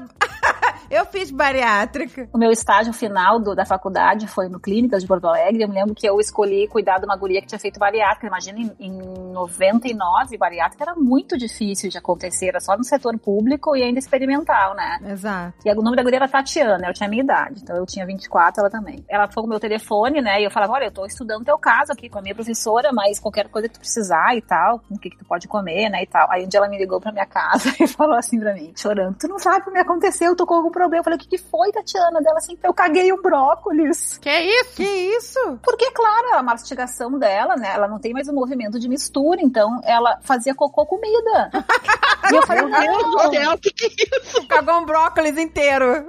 eu 0.90 1.04
fiz 1.06 1.30
bariátrica. 1.30 2.28
o 2.32 2.38
meu 2.38 2.50
estágio 2.50 2.92
final 2.92 3.38
do- 3.40 3.54
da 3.54 3.64
faculdade 3.64 4.26
foi 4.26 4.48
no 4.48 4.58
Clínicas 4.60 5.02
de 5.02 5.08
Porto 5.08 5.26
Alegre. 5.26 5.62
Eu 5.62 5.68
me 5.68 5.74
lembro 5.74 5.94
que 5.94 6.06
eu 6.08 6.18
escolhi 6.20 6.66
cuidar 6.68 6.98
de 6.98 7.04
uma 7.04 7.16
guria 7.16 7.40
que 7.40 7.46
tinha 7.46 7.58
feito 7.58 7.78
bariátrica. 7.78 8.26
Imagina, 8.26 8.58
em, 8.58 8.72
em 8.78 8.92
99, 9.32 10.36
bariátrica 10.36 10.84
era 10.84 10.94
muito 10.94 11.36
difícil 11.36 11.90
de 11.90 11.98
acontecer. 11.98 12.48
Era 12.48 12.60
só 12.60 12.76
no 12.76 12.84
setor 12.84 13.18
público 13.18 13.76
e 13.76 13.82
ainda 13.82 13.98
experimental, 13.98 14.74
né? 14.74 14.98
Exato. 15.10 15.54
E 15.64 15.70
o 15.72 15.82
nome 15.82 15.96
da 15.96 16.02
guria 16.02 16.18
era 16.18 16.28
Tatiana, 16.28 16.86
eu 16.88 16.92
tinha 16.92 17.06
a 17.06 17.10
minha 17.10 17.22
idade, 17.22 17.60
então 17.62 17.76
eu 17.76 17.86
tinha 17.86 18.04
24, 18.06 18.51
ela 18.60 18.70
também. 18.70 19.04
Ela 19.08 19.28
foi 19.28 19.42
com 19.42 19.46
o 19.46 19.50
meu 19.50 19.60
telefone, 19.60 20.20
né, 20.20 20.40
e 20.40 20.44
eu 20.44 20.50
falava, 20.50 20.72
olha, 20.74 20.86
eu 20.86 20.92
tô 20.92 21.04
estudando 21.06 21.44
teu 21.44 21.58
caso 21.58 21.92
aqui 21.92 22.08
com 22.08 22.18
a 22.18 22.22
minha 22.22 22.34
professora, 22.34 22.90
mas 22.92 23.18
qualquer 23.18 23.48
coisa 23.48 23.68
que 23.68 23.74
tu 23.74 23.80
precisar 23.80 24.36
e 24.36 24.42
tal, 24.42 24.80
o 24.90 24.98
que 24.98 25.10
que 25.10 25.18
tu 25.18 25.24
pode 25.24 25.48
comer, 25.48 25.88
né, 25.88 26.02
e 26.02 26.06
tal. 26.06 26.30
Aí 26.30 26.44
um 26.44 26.48
dia 26.48 26.58
ela 26.58 26.68
me 26.68 26.78
ligou 26.78 27.00
pra 27.00 27.12
minha 27.12 27.26
casa 27.26 27.72
e 27.80 27.86
falou 27.86 28.16
assim 28.16 28.38
pra 28.38 28.54
mim, 28.54 28.72
chorando, 28.76 29.16
tu 29.18 29.28
não 29.28 29.38
sabe 29.38 29.60
o 29.60 29.64
que 29.64 29.70
me 29.70 29.80
aconteceu, 29.80 30.30
eu 30.30 30.36
tô 30.36 30.46
com 30.46 30.54
algum 30.54 30.70
problema. 30.70 31.00
Eu 31.00 31.04
falei, 31.04 31.16
o 31.16 31.20
que 31.20 31.28
que 31.28 31.38
foi, 31.38 31.72
Tatiana? 31.72 32.20
Dela 32.20 32.38
assim, 32.38 32.56
eu 32.62 32.74
caguei 32.74 33.12
um 33.12 33.20
brócolis. 33.20 34.18
Que 34.18 34.30
isso? 34.30 34.76
Que 34.76 34.84
isso? 34.84 35.58
Porque, 35.62 35.90
claro, 35.90 36.36
a 36.36 36.42
mastigação 36.42 37.18
dela, 37.18 37.56
né, 37.56 37.72
ela 37.74 37.88
não 37.88 37.98
tem 37.98 38.12
mais 38.12 38.28
o 38.28 38.32
movimento 38.32 38.78
de 38.78 38.88
mistura, 38.88 39.40
então 39.40 39.80
ela 39.84 40.18
fazia 40.22 40.54
cocô 40.54 40.86
comida. 40.86 41.50
e 42.30 42.36
eu 42.36 42.46
falei, 42.46 42.64
Meu 42.64 42.80
Deus 42.80 43.02
do 43.02 43.16
não. 43.16 43.32
céu, 43.32 43.58
que 43.58 43.70
que 43.70 43.84
é 43.84 44.18
isso? 44.18 44.46
Cagou 44.46 44.78
um 44.78 44.84
brócolis 44.84 45.36
inteiro. 45.36 46.06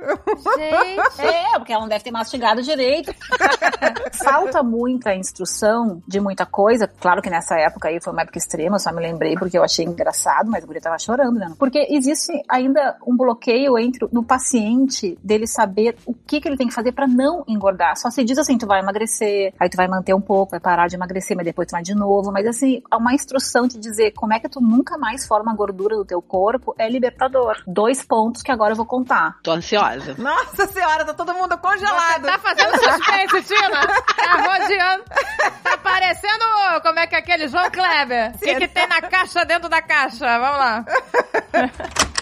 Gente. 0.58 1.22
É, 1.22 1.58
porque 1.58 1.72
ela 1.72 1.82
não 1.82 1.90
deve 1.90 2.04
ter 2.04 2.12
mastigado 2.12 2.33
direito. 2.62 3.14
Falta 4.24 4.64
muita 4.64 5.14
instrução 5.16 6.02
de 6.08 6.20
muita 6.20 6.46
coisa. 6.46 6.88
Claro 6.88 7.22
que 7.22 7.30
nessa 7.30 7.56
época 7.56 7.90
aí 7.90 8.00
foi 8.02 8.14
uma 8.14 8.22
época 8.22 8.38
extrema, 8.38 8.76
eu 8.76 8.80
só 8.80 8.92
me 8.92 9.02
lembrei 9.02 9.36
porque 9.36 9.58
eu 9.58 9.64
achei 9.64 9.86
engraçado, 9.86 10.50
mas 10.50 10.64
a 10.64 10.68
guria 10.68 10.82
tava 10.82 10.98
chorando, 10.98 11.40
né? 11.40 11.54
Porque 11.58 11.88
existe 11.90 12.32
ainda 12.50 12.98
um 13.06 13.16
bloqueio 13.16 13.78
entre 13.78 14.08
no 14.12 14.24
paciente 14.24 15.18
dele 15.24 15.48
saber 15.48 15.96
o 16.06 16.14
que, 16.14 16.40
que 16.40 16.48
ele 16.48 16.58
tem 16.58 16.68
que 16.68 16.74
fazer 16.74 16.92
pra 16.92 17.08
não 17.08 17.44
engordar. 17.48 17.98
Só 17.98 18.10
se 18.10 18.24
diz 18.24 18.38
assim, 18.38 18.58
tu 18.58 18.68
vai 18.68 18.80
emagrecer, 18.80 19.54
aí 19.60 19.70
tu 19.70 19.78
vai 19.78 19.88
manter 19.88 20.14
um 20.14 20.22
pouco, 20.22 20.52
vai 20.52 20.60
parar 20.60 20.88
de 20.88 20.96
emagrecer, 20.96 21.36
mas 21.36 21.46
depois 21.46 21.68
tu 21.68 21.72
vai 21.72 21.84
de 21.84 21.96
novo. 21.96 22.32
Mas 22.32 22.46
assim, 22.48 22.82
uma 22.94 23.14
instrução 23.14 23.68
de 23.68 23.78
dizer 23.78 24.12
como 24.12 24.34
é 24.34 24.40
que 24.40 24.50
tu 24.50 24.62
nunca 24.62 24.98
mais 24.98 25.28
forma 25.28 25.54
gordura 25.56 25.96
do 25.96 26.06
teu 26.06 26.22
corpo 26.22 26.74
é 26.78 26.90
libertador. 26.90 27.62
Dois 27.68 28.04
pontos 28.04 28.42
que 28.42 28.52
agora 28.52 28.74
eu 28.74 28.78
vou 28.78 28.86
contar. 28.86 29.38
Tô 29.44 29.52
ansiosa. 29.52 30.16
Nossa 30.18 30.68
senhora, 30.68 31.06
tá 31.06 31.14
todo 31.14 31.34
mundo 31.34 31.58
congelado. 31.58 32.23
Tá 32.24 32.40
fazendo 32.40 32.72
suspense, 32.72 33.44
Tina? 33.44 33.88
Tá 34.16 34.36
rodeando. 34.36 35.04
Tá 35.64 35.78
parecendo, 35.78 36.44
como 36.82 37.00
é 37.00 37.08
que 37.08 37.16
é 37.16 37.20
aquele 37.20 37.48
João 37.48 37.70
Kleber? 37.70 38.32
O 38.36 38.40
que, 38.40 38.56
que 38.56 38.68
tem 38.68 38.88
na 38.88 39.02
caixa 39.02 39.46
dentro 39.46 39.70
da 39.70 39.82
caixa? 39.82 40.40
Vamos 40.40 40.58
lá. 40.58 40.86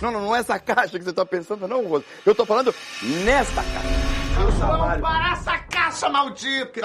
Não, 0.01 0.11
não, 0.11 0.21
não 0.21 0.35
é 0.35 0.39
essa 0.39 0.57
caixa 0.57 0.97
que 0.97 1.05
você 1.05 1.13
tá 1.13 1.25
pensando, 1.25 1.67
não, 1.67 1.85
Rosa. 1.85 2.05
Eu 2.25 2.33
tô 2.33 2.45
falando 2.45 2.73
nesta 3.01 3.61
caixa. 3.61 4.11
Vamos 4.33 5.01
parar 5.01 5.33
essa 5.33 5.57
caixa 5.59 6.09
maldita! 6.09 6.81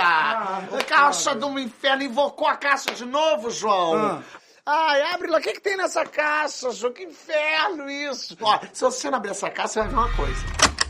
caixa 0.86 1.34
do 1.34 1.58
inferno 1.58 2.02
invocou 2.02 2.46
a 2.46 2.56
caixa 2.56 2.92
de 2.94 3.04
novo, 3.04 3.50
João! 3.50 4.22
Ai, 4.66 5.02
abre 5.14 5.28
lá, 5.28 5.38
o 5.38 5.40
que, 5.40 5.54
que 5.54 5.60
tem 5.60 5.76
nessa 5.76 6.04
caixa, 6.04 6.70
João? 6.72 6.92
Que 6.92 7.04
inferno 7.04 7.88
isso! 7.88 8.36
Ó, 8.40 8.60
se 8.72 8.82
você 8.82 9.08
não 9.10 9.18
abrir 9.18 9.30
essa 9.30 9.48
caixa, 9.48 9.68
você 9.68 9.78
vai 9.80 9.88
ver 9.88 9.94
uma 9.94 10.16
coisa. 10.16 10.44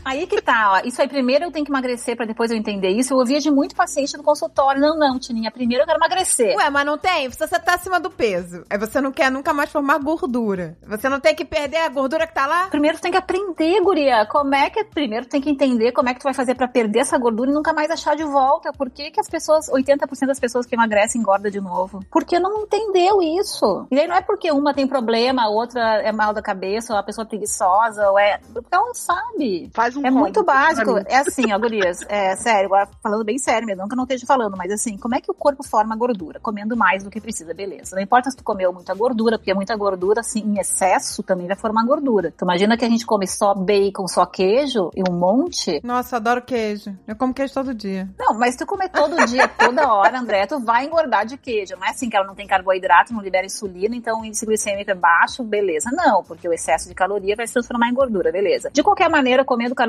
Aí 0.07 0.25
que 0.25 0.41
tá, 0.41 0.71
ó. 0.71 0.87
Isso 0.87 1.01
aí, 1.01 1.07
primeiro 1.09 1.43
eu 1.43 1.51
tenho 1.51 1.65
que 1.65 1.71
emagrecer 1.71 2.15
pra 2.15 2.25
depois 2.25 2.49
eu 2.49 2.55
entender 2.55 2.87
isso. 2.91 3.13
Eu 3.13 3.17
ouvia 3.17 3.41
de 3.41 3.51
muito 3.51 3.75
paciente 3.75 4.15
no 4.15 4.23
consultório. 4.23 4.79
Não, 4.79 4.97
não, 4.97 5.19
Tininha, 5.19 5.51
primeiro 5.51 5.83
eu 5.83 5.85
quero 5.85 5.99
emagrecer. 5.99 6.55
Ué, 6.55 6.69
mas 6.69 6.85
não 6.85 6.97
tem? 6.97 7.27
Você 7.27 7.45
tá 7.59 7.73
acima 7.73 7.99
do 7.99 8.09
peso, 8.09 8.63
aí 8.69 8.77
você 8.77 9.01
não 9.01 9.11
quer 9.11 9.29
nunca 9.29 9.53
mais 9.53 9.69
formar 9.69 9.97
gordura. 9.97 10.77
Você 10.87 11.09
não 11.09 11.19
tem 11.19 11.35
que 11.35 11.43
perder 11.43 11.79
a 11.79 11.89
gordura 11.89 12.25
que 12.25 12.33
tá 12.33 12.47
lá? 12.47 12.67
Primeiro 12.69 12.97
tu 12.97 13.01
tem 13.01 13.11
que 13.11 13.17
aprender, 13.17 13.81
guria. 13.81 14.25
Como 14.27 14.55
é 14.55 14.69
que. 14.69 14.81
Primeiro 14.85 15.25
tu 15.25 15.31
tem 15.31 15.41
que 15.41 15.49
entender 15.49 15.91
como 15.91 16.07
é 16.07 16.13
que 16.13 16.21
tu 16.21 16.23
vai 16.23 16.33
fazer 16.33 16.55
pra 16.55 16.69
perder 16.69 16.99
essa 16.99 17.17
gordura 17.17 17.51
e 17.51 17.53
nunca 17.53 17.73
mais 17.73 17.91
achar 17.91 18.15
de 18.15 18.23
volta. 18.23 18.71
Por 18.71 18.89
que, 18.89 19.11
que 19.11 19.19
as 19.19 19.29
pessoas, 19.29 19.67
80% 19.67 20.25
das 20.25 20.39
pessoas 20.39 20.65
que 20.65 20.73
emagrecem 20.73 21.19
engordam 21.19 21.51
de 21.51 21.59
novo? 21.59 21.99
Porque 22.09 22.39
não 22.39 22.61
entendeu 22.61 23.21
isso. 23.21 23.85
E 23.91 23.99
aí 23.99 24.07
não 24.07 24.15
é 24.15 24.21
porque 24.21 24.49
uma 24.53 24.73
tem 24.73 24.87
problema, 24.87 25.43
a 25.43 25.49
outra 25.49 26.01
é 26.01 26.13
mal 26.13 26.33
da 26.33 26.41
cabeça, 26.41 26.93
ou 26.93 26.99
a 26.99 27.03
pessoa 27.03 27.25
é 27.25 27.27
preguiçosa, 27.27 28.09
ou 28.09 28.17
é. 28.17 28.39
Porque 28.53 28.69
ela 28.71 28.85
não 28.85 28.93
sabe. 28.93 29.69
Faz 29.73 29.96
um 29.97 30.05
É 30.05 30.11
muito 30.11 30.43
básico. 30.43 30.97
É 31.07 31.17
assim, 31.17 31.51
ó, 31.53 31.59
gurias. 31.59 31.99
É 32.07 32.35
sério, 32.35 32.65
agora 32.65 32.87
falando 33.01 33.23
bem 33.23 33.37
sério 33.37 33.65
mesmo, 33.65 33.81
não 33.81 33.87
que 33.87 33.93
eu 33.93 33.97
não 33.97 34.03
esteja 34.03 34.25
falando, 34.25 34.55
mas 34.57 34.71
assim, 34.71 34.97
como 34.97 35.15
é 35.15 35.21
que 35.21 35.31
o 35.31 35.33
corpo 35.33 35.63
forma 35.63 35.95
gordura? 35.95 36.39
Comendo 36.39 36.75
mais 36.75 37.03
do 37.03 37.09
que 37.09 37.19
precisa, 37.19 37.53
beleza. 37.53 37.95
Não 37.95 38.01
importa 38.01 38.29
se 38.29 38.37
tu 38.37 38.43
comeu 38.43 38.71
muita 38.73 38.93
gordura, 38.93 39.37
porque 39.37 39.53
muita 39.53 39.75
gordura, 39.75 40.21
assim, 40.21 40.39
em 40.39 40.59
excesso 40.59 41.23
também 41.23 41.47
vai 41.47 41.55
formar 41.55 41.85
gordura. 41.85 42.33
Tu 42.35 42.43
imagina 42.43 42.77
que 42.77 42.85
a 42.85 42.89
gente 42.89 43.05
come 43.05 43.27
só 43.27 43.53
bacon, 43.53 44.07
só 44.07 44.25
queijo 44.25 44.91
e 44.95 45.01
um 45.09 45.13
monte. 45.13 45.81
Nossa, 45.83 46.17
adoro 46.17 46.41
queijo. 46.41 46.95
Eu 47.07 47.15
como 47.15 47.33
queijo 47.33 47.53
todo 47.53 47.73
dia. 47.73 48.09
Não, 48.17 48.33
mas 48.33 48.53
se 48.53 48.59
tu 48.59 48.65
comer 48.65 48.89
todo 48.89 49.25
dia, 49.25 49.47
toda 49.57 49.91
hora, 49.91 50.19
André, 50.19 50.45
tu 50.45 50.59
vai 50.59 50.85
engordar 50.85 51.25
de 51.25 51.37
queijo. 51.37 51.75
Não 51.75 51.85
é 51.85 51.89
assim 51.89 52.09
que 52.09 52.15
ela 52.15 52.25
não 52.25 52.35
tem 52.35 52.47
carboidrato, 52.47 53.13
não 53.13 53.21
libera 53.21 53.45
insulina, 53.45 53.95
então 53.95 54.21
o 54.21 54.25
índice 54.25 54.45
glicêmico 54.45 54.91
é 54.91 54.95
baixo, 54.95 55.43
beleza. 55.43 55.89
Não, 55.91 56.23
porque 56.23 56.47
o 56.47 56.53
excesso 56.53 56.87
de 56.87 56.95
caloria 56.95 57.35
vai 57.35 57.47
se 57.47 57.53
transformar 57.53 57.89
em 57.89 57.93
gordura, 57.93 58.31
beleza. 58.31 58.69
De 58.71 58.83
qualquer 58.83 59.09
maneira, 59.09 59.43
comendo 59.43 59.75
carboidrato, 59.75 59.86